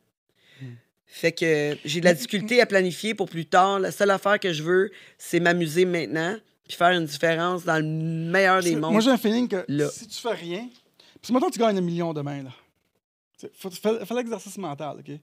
Fait 1.06 1.32
que 1.32 1.78
j'ai 1.86 2.00
de 2.00 2.06
la 2.06 2.16
difficulté 2.16 2.60
à 2.60 2.66
planifier 2.66 3.14
pour 3.14 3.30
plus 3.30 3.46
tard. 3.46 3.80
La 3.80 3.92
seule 3.92 4.10
affaire 4.10 4.40
que 4.40 4.52
je 4.52 4.64
veux, 4.64 4.92
c'est 5.20 5.40
m'amuser 5.40 5.86
maintenant 5.86 6.38
puis 6.68 6.78
faire 6.78 6.92
une 6.92 7.06
différence 7.06 7.64
dans 7.64 7.78
le 7.78 7.84
meilleur 7.84 8.62
des 8.62 8.76
mondes. 8.76 8.92
Moi, 8.94 9.02
j'ai 9.02 9.12
un 9.12 9.18
feeling 9.18 9.48
que 9.48 9.66
là. 9.68 9.90
si 9.90 10.08
tu 10.08 10.20
fais 10.20 10.34
rien. 10.34 10.68
Que 11.22 11.32
maintenant, 11.32 11.50
tu 11.50 11.60
gagnes 11.60 11.78
un 11.78 11.82
million 11.82 12.14
demain, 12.14 12.44
là. 12.44 12.50
Faut, 13.56 13.70
fais, 13.72 14.06
fais 14.06 14.14
l'exercice 14.16 14.58
mental, 14.58 14.98
OK? 15.00 15.20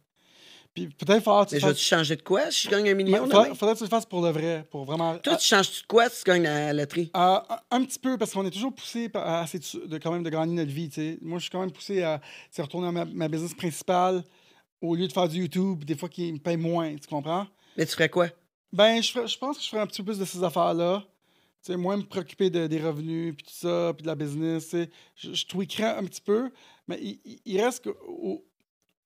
Puis 0.72 0.86
peut-être 0.88 1.22
falloir 1.24 1.44
que 1.46 1.50
tu 1.50 1.54
Mais 1.56 1.60
je 1.60 1.66
vais 1.66 1.72
fasses- 1.72 1.82
changer 1.82 2.16
de 2.16 2.22
quoi 2.22 2.50
si 2.50 2.66
je 2.66 2.70
gagne 2.70 2.88
un 2.90 2.94
million? 2.94 3.18
faudrait, 3.24 3.44
demain? 3.44 3.54
faudrait 3.56 3.74
que 3.74 3.78
tu 3.78 3.84
le 3.84 3.90
fasses 3.90 4.06
pour 4.06 4.22
le 4.22 4.30
vrai, 4.30 4.64
pour 4.70 4.84
vraiment. 4.84 5.18
Toi, 5.18 5.36
tu 5.36 5.46
changes-tu 5.48 5.82
de 5.82 5.86
quoi 5.88 6.08
si 6.08 6.22
tu 6.22 6.30
gagnes 6.30 6.44
la 6.44 6.72
loterie? 6.72 7.10
Euh, 7.16 7.38
un, 7.48 7.58
un 7.72 7.84
petit 7.84 7.98
peu, 7.98 8.16
parce 8.16 8.32
qu'on 8.32 8.46
est 8.46 8.50
toujours 8.50 8.72
poussé 8.72 9.10
à 9.14 9.42
essayer 9.44 9.86
de, 9.86 9.98
quand 9.98 10.12
même 10.12 10.22
de 10.22 10.30
gagner 10.30 10.54
notre 10.54 10.70
vie. 10.70 10.88
tu 10.88 10.94
sais. 10.94 11.18
Moi, 11.22 11.38
je 11.38 11.44
suis 11.44 11.50
quand 11.50 11.60
même 11.60 11.72
poussé 11.72 12.02
à 12.02 12.20
retourner 12.58 12.86
à 12.88 12.92
ma, 12.92 13.04
ma 13.04 13.26
business 13.28 13.52
principale 13.54 14.22
au 14.80 14.94
lieu 14.94 15.08
de 15.08 15.12
faire 15.12 15.28
du 15.28 15.40
YouTube, 15.40 15.82
des 15.84 15.96
fois 15.96 16.08
qui 16.08 16.32
me 16.32 16.38
paye 16.38 16.56
moins. 16.56 16.94
Tu 16.94 17.08
comprends? 17.08 17.46
Mais 17.76 17.84
tu 17.84 17.92
ferais 17.92 18.08
quoi? 18.08 18.28
Ben, 18.72 19.02
je, 19.02 19.10
ferais- 19.10 19.26
je 19.26 19.38
pense 19.38 19.58
que 19.58 19.64
je 19.64 19.68
ferais 19.70 19.82
un 19.82 19.86
petit 19.86 20.02
peu 20.02 20.12
plus 20.12 20.18
de 20.20 20.24
ces 20.24 20.42
affaires-là. 20.44 21.02
Sais, 21.62 21.76
moins 21.76 21.96
me 21.98 22.02
préoccuper 22.04 22.48
de- 22.50 22.66
des 22.66 22.78
revenus, 22.80 23.34
puis 23.36 23.44
tout 23.46 23.52
ça, 23.54 23.92
puis 23.94 24.02
de 24.02 24.06
la 24.06 24.14
business. 24.14 24.74
Je, 25.14 25.34
je 25.34 25.46
tweakerais 25.46 25.96
un 25.96 26.04
petit 26.04 26.22
peu, 26.22 26.50
mais 26.88 26.98
il, 27.02 27.20
il- 27.44 27.60
reste 27.60 27.84
qu'au 27.84 28.44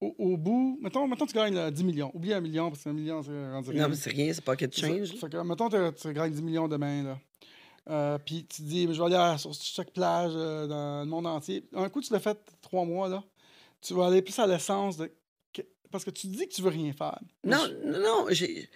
au, 0.00 0.14
au 0.18 0.36
bout, 0.36 0.78
mettons, 0.82 1.08
mettons 1.08 1.24
tu 1.26 1.34
gagnes 1.34 1.54
là, 1.54 1.70
10 1.70 1.82
millions. 1.82 2.10
Oublie 2.14 2.32
un 2.34 2.40
million, 2.40 2.68
parce 2.70 2.82
qu'un 2.84 2.92
million, 2.92 3.22
c'est 3.22 3.50
rendu 3.50 3.70
rien. 3.70 3.82
Non, 3.84 3.88
mais 3.88 3.96
c'est 3.96 4.10
rien, 4.10 4.32
c'est 4.34 4.44
C'est 4.74 4.80
ça. 4.82 4.86
change. 4.88 5.12
Fait 5.18 5.30
que, 5.30 5.36
mettons, 5.38 5.68
tu, 5.68 6.12
gagnes 6.12 6.32
10 6.32 6.42
millions 6.42 6.68
demain, 6.68 7.02
là. 7.02 7.18
Euh, 7.90 8.18
puis 8.18 8.46
tu 8.46 8.62
te 8.62 8.66
dis, 8.68 8.82
je 8.92 8.98
vais 8.98 9.04
aller 9.06 9.14
à- 9.16 9.38
sur 9.38 9.52
chaque 9.54 9.90
plage 9.92 10.32
euh, 10.34 10.66
dans 10.66 11.00
le 11.04 11.06
monde 11.06 11.26
entier. 11.26 11.64
Un 11.74 11.88
coup, 11.88 12.00
tu 12.02 12.12
l'as 12.12 12.20
fait 12.20 12.38
trois 12.60 12.84
mois, 12.84 13.08
là. 13.08 13.22
Tu 13.80 13.94
vas 13.94 14.06
aller 14.06 14.22
plus 14.22 14.38
à 14.38 14.46
l'essence 14.46 14.96
de. 14.96 15.10
Parce 15.90 16.04
que 16.04 16.10
tu 16.10 16.26
dis 16.26 16.48
que 16.48 16.52
tu 16.54 16.60
veux 16.62 16.70
rien 16.70 16.92
faire. 16.92 17.18
Non, 17.44 17.58
je- 17.66 17.86
non, 17.88 17.98
non, 18.00 18.26
j'ai. 18.30 18.68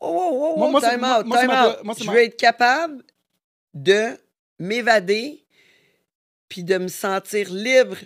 Oh, 0.00 0.08
oh, 0.14 0.52
oh, 0.56 0.58
Moi- 0.58 0.70
oh, 0.74 0.80
time 0.80 1.00
moi- 1.00 1.20
out, 1.20 1.26
moi, 1.26 1.38
time 1.40 1.50
out. 1.50 1.84
moi, 1.84 1.94
Je 1.98 2.04
ma- 2.04 2.12
veux 2.12 2.18
être 2.22 2.36
capable 2.36 3.02
de 3.74 4.16
m'évader 4.58 5.44
puis 6.48 6.62
de 6.64 6.76
me 6.78 6.88
sentir 6.88 7.50
libre 7.52 7.96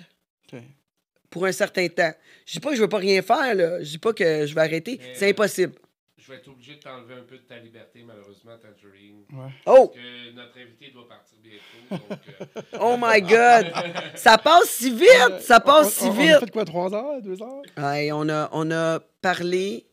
pour 1.30 1.44
un 1.46 1.52
certain 1.52 1.88
temps. 1.88 2.12
Je 2.46 2.52
dis 2.54 2.60
pas 2.60 2.70
que 2.70 2.76
je 2.76 2.80
veux 2.82 2.88
pas 2.88 2.98
rien 2.98 3.20
faire, 3.22 3.54
là. 3.54 3.82
Je 3.82 3.90
dis 3.90 3.98
pas 3.98 4.12
que 4.12 4.46
je 4.46 4.54
vais 4.54 4.60
arrêter. 4.60 5.00
C'est 5.14 5.28
impossible. 5.28 5.74
Je 6.16 6.32
vais 6.32 6.38
être 6.38 6.48
obligé 6.48 6.74
de 6.76 6.80
t'enlever 6.80 7.14
un 7.14 7.22
peu 7.22 7.36
de 7.36 7.42
ta 7.42 7.58
liberté, 7.58 8.02
malheureusement, 8.04 8.56
Tangerine. 8.58 9.24
Ouais. 9.32 9.50
Oh! 9.66 9.92
Que 9.94 10.32
notre 10.32 10.58
invité 10.58 10.90
doit 10.90 11.06
partir 11.06 11.38
bientôt. 11.40 12.04
Donc, 12.08 12.18
euh, 12.40 12.62
Oh 12.80 12.96
my 13.00 13.20
God! 13.22 13.72
Ça 14.16 14.36
passe 14.38 14.70
si 14.70 14.90
vite! 14.90 15.40
Ça 15.40 15.60
passe 15.60 15.86
On- 15.86 15.90
si 15.90 16.04
on- 16.04 16.08
On 16.08 16.18
a 16.18 16.22
vite! 16.22 16.40
fait 16.40 16.50
quoi, 16.50 16.64
trois 16.64 16.92
heures, 16.94 17.22
deux 17.22 17.40
heures? 17.42 17.62
Hey, 17.76 18.10
on, 18.12 18.28
a, 18.28 18.48
on 18.52 18.68
a 18.72 18.98
parlé. 19.20 19.86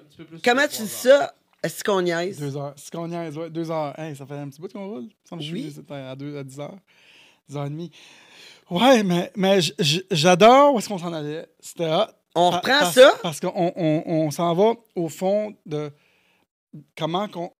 un 0.00 0.04
petit 0.04 0.16
peu 0.18 0.24
plus 0.24 0.40
Comment 0.42 0.68
tu 0.68 0.82
dis 0.82 0.88
ça? 0.88 1.34
Est-ce 1.62 1.84
qu'on 1.84 2.02
niaise? 2.02 2.38
Deux 2.38 2.56
heures. 2.56 2.74
C'est 2.76 2.92
qu'on 2.92 3.06
niaise, 3.08 3.36
ouais, 3.38 3.50
deux 3.50 3.70
heures. 3.70 3.96
Hey, 3.98 4.16
ça 4.16 4.26
fait 4.26 4.34
un 4.34 4.48
petit 4.48 4.60
bout 4.60 4.72
qu'on 4.72 4.86
roule. 4.88 5.08
Ça 5.24 5.36
me 5.36 5.40
Oui. 5.40 5.72
c'était 5.74 5.94
à, 5.94 6.16
deux, 6.16 6.36
à 6.36 6.42
10 6.44 6.58
heures. 6.60 6.78
10 7.48 7.56
heures 7.56 7.66
et 7.66 7.70
demie. 7.70 7.90
Ouais, 8.70 9.02
mais, 9.02 9.30
mais 9.36 9.58
j'adore 10.10 10.74
où 10.74 10.78
est-ce 10.78 10.88
qu'on 10.88 10.98
s'en 10.98 11.12
allait. 11.12 11.46
C'était 11.60 11.86
hot. 11.92 12.06
On 12.34 12.50
Pa- 12.50 12.56
reprend 12.56 12.78
parce- 12.80 12.94
ça? 12.94 13.12
Parce 13.22 13.40
qu'on 13.40 13.52
on, 13.76 14.02
on 14.06 14.30
s'en 14.30 14.54
va 14.54 14.72
au 14.96 15.08
fond 15.08 15.54
de 15.66 15.90
comment 16.96 17.28
qu'on- 17.28 17.52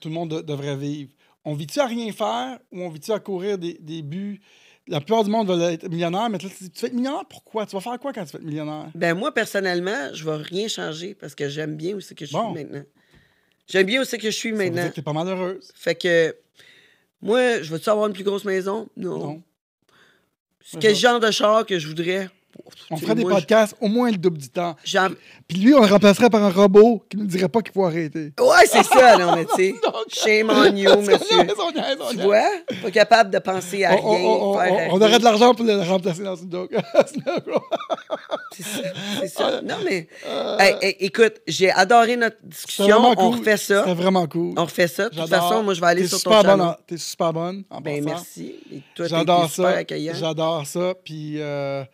tout 0.00 0.08
le 0.08 0.14
monde 0.14 0.30
de- 0.30 0.40
devrait 0.42 0.76
vivre. 0.76 1.10
On 1.44 1.54
vit-tu 1.54 1.80
à 1.80 1.86
rien 1.86 2.12
faire 2.12 2.58
ou 2.70 2.82
on 2.82 2.88
vit-tu 2.90 3.10
à 3.12 3.18
courir 3.18 3.58
des, 3.58 3.78
des 3.80 4.02
buts? 4.02 4.40
La 4.86 5.00
plupart 5.00 5.24
du 5.24 5.30
monde 5.30 5.48
veut 5.48 5.60
être 5.70 5.88
millionnaire, 5.88 6.28
mais 6.30 6.38
tu 6.38 6.46
vas 6.46 6.52
être 6.52 6.92
millionnaire? 6.94 7.24
Pourquoi? 7.28 7.66
Tu 7.66 7.74
vas 7.76 7.80
faire 7.80 7.98
quoi 7.98 8.12
quand 8.12 8.24
tu 8.24 8.32
vas 8.32 8.38
être 8.38 8.44
millionnaire? 8.44 8.88
Ben 8.94 9.14
moi, 9.14 9.32
personnellement, 9.32 10.12
je 10.14 10.24
vais 10.24 10.36
rien 10.36 10.68
changer 10.68 11.14
parce 11.14 11.34
que 11.34 11.48
j'aime 11.48 11.76
bien 11.76 11.94
où 11.96 12.00
c'est 12.00 12.14
que 12.14 12.24
je 12.26 12.32
Bon. 12.32 12.54
suis 12.54 12.64
maintenant. 12.64 12.84
J'aime 13.70 13.86
bien 13.86 14.02
où 14.02 14.04
c'est 14.04 14.18
que 14.18 14.30
je 14.30 14.36
suis 14.36 14.52
maintenant. 14.52 14.88
que 14.88 14.94
t'es 14.94 15.02
pas 15.02 15.12
malheureuse. 15.12 15.70
Fait 15.74 15.94
que 15.94 16.34
moi, 17.22 17.62
je 17.62 17.70
veux-tu 17.70 17.88
avoir 17.88 18.06
une 18.08 18.12
plus 18.12 18.24
grosse 18.24 18.44
maison? 18.44 18.88
Non. 18.96 19.18
Non. 19.18 19.42
C'est 20.64 20.78
quel 20.80 20.94
genre 20.94 21.20
de 21.20 21.30
char 21.30 21.64
que 21.66 21.78
je 21.78 21.86
voudrais? 21.88 22.28
On 22.90 22.96
Tu 22.96 23.04
ferait 23.04 23.14
des 23.14 23.22
moi, 23.22 23.34
podcasts 23.34 23.76
au 23.80 23.86
moins 23.88 24.10
le 24.10 24.16
double 24.16 24.38
du 24.38 24.48
temps. 24.48 24.74
Puis 25.48 25.58
lui, 25.58 25.72
on 25.72 25.80
le 25.80 25.86
remplacerait 25.86 26.28
par 26.30 26.42
un 26.42 26.50
robot 26.50 27.04
qui 27.08 27.16
ne 27.16 27.24
dirait 27.24 27.48
pas 27.48 27.62
qu'il 27.62 27.72
faut 27.72 27.84
arrêter. 27.84 28.32
Ouais, 28.40 28.66
c'est 28.66 28.82
ça, 28.82 29.16
non, 29.18 29.36
mais 29.36 29.44
tu 29.46 29.54
sais. 29.54 29.74
Shame 30.08 30.50
on 30.50 30.76
you, 30.76 30.90
monsieur. 31.00 31.38
On 31.38 31.44
niaise, 31.44 31.54
on 31.58 31.72
niaise, 31.72 31.96
on 32.00 32.10
Tu 32.10 32.16
vois? 32.18 32.50
Pas 32.82 32.90
capable 32.90 33.30
de 33.30 33.38
penser 33.38 33.84
à 33.84 33.90
rien, 33.90 34.00
on- 34.02 34.58
faire 34.58 34.90
à 34.90 34.94
aurait 34.94 35.18
de 35.18 35.24
l'argent 35.24 35.54
pour 35.54 35.64
le 35.64 35.80
remplacer 35.80 36.22
dans 36.24 36.34
une 36.36 36.50
joke. 36.50 36.72
C'est 38.52 38.62
ça. 39.28 39.28
ça. 39.28 39.62
Non, 39.62 39.76
mais. 39.84 40.08
Hey, 40.58 40.74
hey, 40.82 40.96
écoute, 41.00 41.40
j'ai 41.46 41.70
adoré 41.70 42.16
notre 42.16 42.36
discussion. 42.42 42.96
On 42.98 43.14
cool. 43.14 43.38
refait 43.38 43.56
ça. 43.56 43.80
C'était 43.84 43.94
vraiment 43.94 44.26
cool. 44.26 44.54
On 44.56 44.64
refait 44.64 44.88
ça. 44.88 45.08
De 45.08 45.14
toute 45.16 45.28
façon, 45.28 45.62
moi, 45.62 45.74
je 45.74 45.80
vais 45.80 45.86
aller 45.86 46.06
sur 46.08 46.20
ton 46.22 46.32
channel. 46.42 46.60
en- 46.60 46.76
T'es 46.86 46.96
super 46.96 47.32
bonne. 47.32 47.64
En 47.70 47.80
Ben, 47.80 48.02
passant. 48.04 48.16
merci. 48.16 48.54
Et 48.72 48.82
toi, 48.94 49.06
t'es 49.06 49.10
J'adore 49.10 49.50
super 49.50 49.70
ça. 49.72 49.76
accueillant. 49.78 50.14
J'adore 50.14 50.66
ça. 50.66 50.94
Puis 51.04 51.40
euh, 51.40 51.84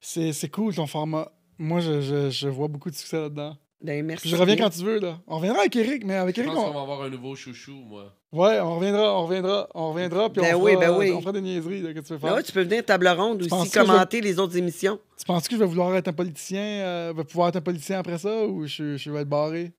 c'est 0.00 0.32
c'est 0.32 0.48
cool 0.48 0.74
ton 0.74 0.86
format. 0.86 1.30
Moi, 1.58 1.80
je, 1.80 2.00
je, 2.00 2.30
je 2.30 2.48
vois 2.48 2.68
beaucoup 2.68 2.90
de 2.90 2.96
succès 2.96 3.18
là-dedans. 3.20 3.56
Ben, 3.82 4.04
merci. 4.04 4.22
Puis 4.22 4.30
je 4.30 4.36
reviens 4.36 4.56
quand 4.56 4.68
tu 4.70 4.84
veux. 4.84 4.98
là. 4.98 5.18
On 5.26 5.36
reviendra 5.36 5.60
avec 5.60 5.74
Eric, 5.74 6.04
mais 6.04 6.14
avec 6.16 6.36
Je 6.36 6.42
Eric, 6.42 6.52
pense 6.52 6.62
on... 6.64 6.68
qu'on 6.68 6.74
va 6.74 6.80
avoir 6.82 7.02
un 7.02 7.08
nouveau 7.08 7.34
chouchou, 7.34 7.72
moi. 7.86 8.12
Ouais, 8.32 8.60
on 8.60 8.76
reviendra, 8.76 9.18
on 9.18 9.26
reviendra, 9.26 9.68
on 9.74 9.92
reviendra. 9.92 10.28
Puis 10.30 10.42
Ben 10.42 10.54
on, 10.54 10.62
oui, 10.62 10.72
fera, 10.74 10.86
ben 10.86 10.96
oui. 10.98 11.12
on 11.16 11.20
fera 11.20 11.32
des 11.32 11.40
niaiseries 11.40 11.80
là, 11.82 11.94
que 11.94 12.00
tu 12.00 12.12
veux 12.12 12.18
Ben 12.18 12.28
faire. 12.28 12.36
ouais, 12.36 12.42
tu 12.42 12.52
peux 12.52 12.62
venir 12.62 12.84
table 12.84 13.08
ronde 13.08 13.46
penses 13.48 13.62
aussi, 13.62 13.70
je 13.74 13.80
vais- 13.80 13.86
commenter 13.86 14.20
les 14.20 14.38
autres 14.38 14.56
émissions. 14.56 14.98
Tu 15.18 15.24
penses 15.24 15.48
que 15.48 15.54
je 15.56 15.60
vais 15.60 15.66
vouloir 15.66 15.96
être 15.96 16.08
un 16.08 16.12
politicien, 16.12 16.60
euh, 16.62 17.12
vais 17.16 17.24
pouvoir 17.24 17.48
être 17.48 17.56
un 17.56 17.60
politicien 17.62 17.98
après 18.00 18.18
ça 18.18 18.44
ou 18.44 18.66
je, 18.66 18.96
je 18.98 19.10
vais 19.10 19.20
être 19.22 19.28
barré? 19.28 19.72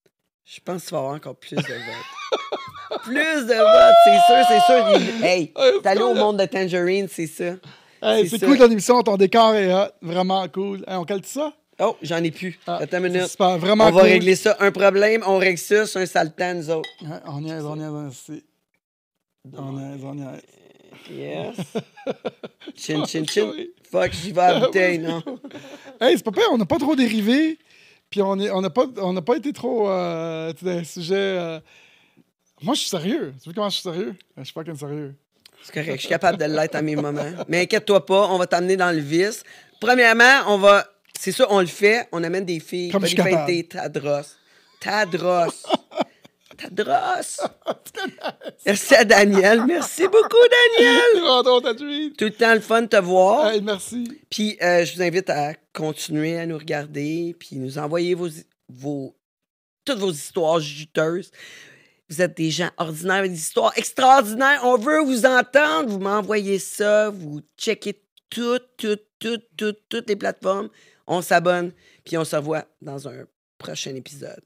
Je 0.46 0.60
pense 0.66 0.82
que 0.84 0.88
tu 0.88 0.94
vas 0.94 1.00
avoir 1.00 1.14
encore 1.16 1.36
plus 1.36 1.56
de 1.56 1.62
votes. 1.62 2.42
plus 3.04 3.46
de 3.46 3.54
votes, 3.54 3.96
c'est 4.04 4.34
sûr, 4.34 4.46
c'est 4.50 5.00
sûr. 5.06 5.18
Il- 5.20 5.24
Hey, 5.26 5.54
t'es 5.84 5.88
allé 5.90 6.02
au 6.02 6.14
monde 6.16 6.40
de 6.40 6.46
Tangerine, 6.46 7.08
c'est 7.10 7.28
ça. 7.28 7.54
Hey, 8.02 8.28
C'est 8.28 8.44
cool 8.44 8.58
ton 8.58 8.70
émission, 8.70 9.02
ton 9.04 9.16
décor 9.16 9.54
est 9.54 9.72
hot, 9.72 9.90
vraiment 10.02 10.48
cool. 10.50 10.84
Hey, 10.88 10.96
on 10.98 11.04
cale 11.06 11.24
ça? 11.24 11.54
Oh, 11.84 11.98
j'en 12.02 12.24
ai 12.24 12.32
plus. 12.32 12.60
Ah, 12.68 12.78
Attends 12.82 12.98
une 12.98 13.12
minute. 13.12 13.28
super, 13.28 13.58
vraiment 13.58 13.88
on 13.88 13.92
va 13.92 14.04
régler 14.04 14.36
ça. 14.36 14.56
Un 14.60 14.72
problème, 14.72 15.24
on 15.26 15.38
règle 15.38 15.58
ça 15.58 15.86
sur 15.88 16.00
un 16.00 16.06
saltan, 16.06 16.54
nous 16.56 16.70
autres. 16.70 16.90
Ouais, 17.02 17.18
on 17.26 17.38
on 17.38 17.42
niaise, 17.42 17.66
on 17.66 17.76
niaise. 17.76 18.42
On 19.58 19.72
niaise, 19.74 20.04
on 20.04 20.14
niaise. 20.16 20.42
Yes. 21.10 21.56
chin, 22.76 23.04
chin, 23.06 23.26
chin. 23.26 23.52
Fuck, 23.92 24.12
j'y 24.14 24.32
vais 24.32 24.42
à 24.42 24.54
la 24.54 24.60
bouteille, 24.60 25.00
non? 25.00 25.24
Hey, 26.00 26.16
c'est 26.18 26.24
pas 26.24 26.32
pire, 26.32 26.44
on 26.52 26.58
n'a 26.58 26.66
pas 26.66 26.78
trop 26.78 26.96
dérivé, 26.96 27.58
puis 28.10 28.22
on 28.22 28.36
n'a 28.36 28.56
on 28.56 28.62
pas, 28.70 28.86
on 28.98 29.16
pas 29.22 29.38
été 29.38 29.52
trop 29.52 29.90
euh, 29.90 30.54
dans 30.62 30.70
un 30.72 30.84
sujet. 30.84 31.16
euh, 31.16 31.60
Moi, 32.62 32.76
je 32.76 32.82
suis 32.82 32.90
sérieux. 32.90 33.34
Tu 33.42 33.46
vois 33.46 33.54
comment 33.56 33.70
je 33.70 33.76
suis 33.76 33.84
sérieux? 33.84 34.16
Je 34.38 34.44
suis 34.44 34.54
pas 34.54 34.64
qu'un 34.64 34.76
sérieux. 34.76 35.16
C'est 35.64 35.74
correct, 35.74 35.96
je 35.96 36.00
suis 36.02 36.10
capable 36.10 36.38
de 36.38 36.46
l'être 36.46 36.76
à 36.76 36.82
mes 36.82 36.96
moments. 36.96 37.26
Mais 37.48 37.62
inquiète-toi 37.62 38.06
pas, 38.06 38.28
on 38.30 38.38
va 38.38 38.48
t'amener 38.48 38.78
dans 38.78 38.92
le 38.92 39.02
vice. 39.02 39.44
Premièrement, 39.80 40.42
on 40.48 40.58
va. 40.58 40.86
C'est 41.24 41.32
ça, 41.32 41.46
on 41.52 41.60
le 41.60 41.68
fait, 41.68 42.08
on 42.12 42.24
amène 42.24 42.46
des 42.46 42.60
filles. 42.60 42.90
Comme 42.90 43.04
je 43.04 43.10
suis 43.10 43.16
capable. 43.16 43.64
Tadros. 43.68 44.26
Tadros. 44.80 45.54
Tadros. 46.58 47.48
Merci 48.66 48.96
à 48.96 49.06
Daniel. 49.06 49.64
Merci 49.68 50.08
beaucoup, 50.08 50.48
Daniel. 50.80 51.22
Ta. 51.62 51.74
Tout 51.76 52.26
le 52.26 52.32
temps 52.32 52.54
le 52.56 52.60
fun 52.60 52.82
de 52.82 52.88
te 52.88 52.96
voir. 52.96 53.52
Hey, 53.52 53.62
merci. 53.62 54.20
Puis 54.32 54.58
euh, 54.64 54.84
je 54.84 54.96
vous 54.96 55.04
invite 55.04 55.30
à 55.30 55.54
continuer 55.76 56.40
à 56.40 56.48
nous 56.48 56.58
regarder, 56.58 57.36
puis 57.38 57.56
nous 57.58 57.78
envoyer 57.78 58.16
vos, 58.16 58.30
vos, 58.68 59.16
toutes 59.86 60.00
vos 60.00 60.12
histoires 60.12 60.60
juteuses. 60.60 61.30
Vous 62.10 62.20
êtes 62.24 62.36
des 62.36 62.50
gens 62.50 62.72
ordinaires 62.78 63.18
avec 63.18 63.34
des 63.34 63.38
histoires 63.38 63.74
extraordinaires. 63.76 64.62
On 64.64 64.76
veut 64.76 65.04
vous 65.04 65.28
entendre. 65.28 65.88
Vous 65.88 66.00
m'envoyez 66.00 66.58
ça. 66.58 67.12
Vous 67.12 67.42
checkez 67.60 68.02
toutes, 68.32 68.76
toutes, 68.76 69.06
toutes, 69.20 69.46
toutes, 69.56 69.88
toutes 69.88 70.10
les 70.10 70.16
plateformes. 70.16 70.70
On 71.14 71.22
s'abonne, 71.22 71.74
puis 72.06 72.18
on 72.18 72.24
se 72.24 72.38
revoit 72.38 72.64
dans 72.82 73.10
un 73.10 73.26
prochain 73.58 73.94
épisode. 73.96 74.46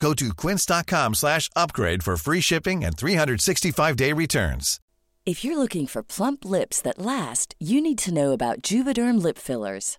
Go 0.00 0.14
to 0.14 0.34
quince.com 0.34 1.14
slash 1.14 1.50
upgrade 1.56 2.02
for 2.02 2.16
free 2.16 2.40
shipping 2.40 2.84
and 2.84 2.96
365-day 2.96 4.12
returns. 4.12 4.78
If 5.24 5.42
you're 5.42 5.58
looking 5.58 5.88
for 5.88 6.04
plump 6.04 6.44
lips 6.44 6.80
that 6.82 6.98
last, 6.98 7.56
you 7.58 7.80
need 7.80 7.98
to 7.98 8.14
know 8.14 8.32
about 8.32 8.62
Juvederm 8.62 9.20
lip 9.20 9.38
fillers. 9.38 9.98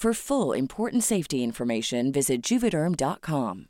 For 0.00 0.14
full 0.14 0.54
important 0.54 1.02
safety 1.02 1.44
information, 1.44 2.10
visit 2.10 2.42
juvederm.com. 2.42 3.66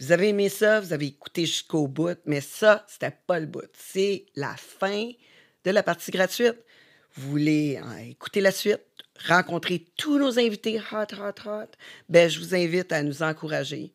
Vous 0.00 0.10
avez 0.10 0.30
aimé 0.30 0.48
ça, 0.48 0.80
vous 0.80 0.94
avez 0.94 1.08
écouté 1.08 1.44
jusqu'au 1.44 1.86
bout, 1.86 2.18
mais 2.24 2.40
ça, 2.40 2.86
c'était 2.88 3.14
pas 3.26 3.38
le 3.38 3.44
bout. 3.44 3.68
C'est 3.74 4.24
la 4.36 4.56
fin 4.56 5.10
de 5.64 5.70
la 5.70 5.82
partie 5.82 6.10
gratuite. 6.10 6.56
Vous 7.14 7.28
voulez 7.28 7.76
euh, 7.76 8.08
écouter 8.08 8.40
la 8.40 8.52
suite, 8.52 8.80
rencontrer 9.28 9.84
tous 9.98 10.18
nos 10.18 10.38
invités 10.38 10.80
hot, 10.90 11.14
hot, 11.14 11.46
hot, 11.46 11.68
ben, 12.08 12.30
je 12.30 12.40
vous 12.40 12.54
invite 12.54 12.90
à 12.90 13.02
nous 13.02 13.22
encourager. 13.22 13.92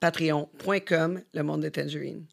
Patreon.com, 0.00 1.22
le 1.32 1.42
monde 1.44 1.62
de 1.62 1.68
Tangerine. 1.68 2.26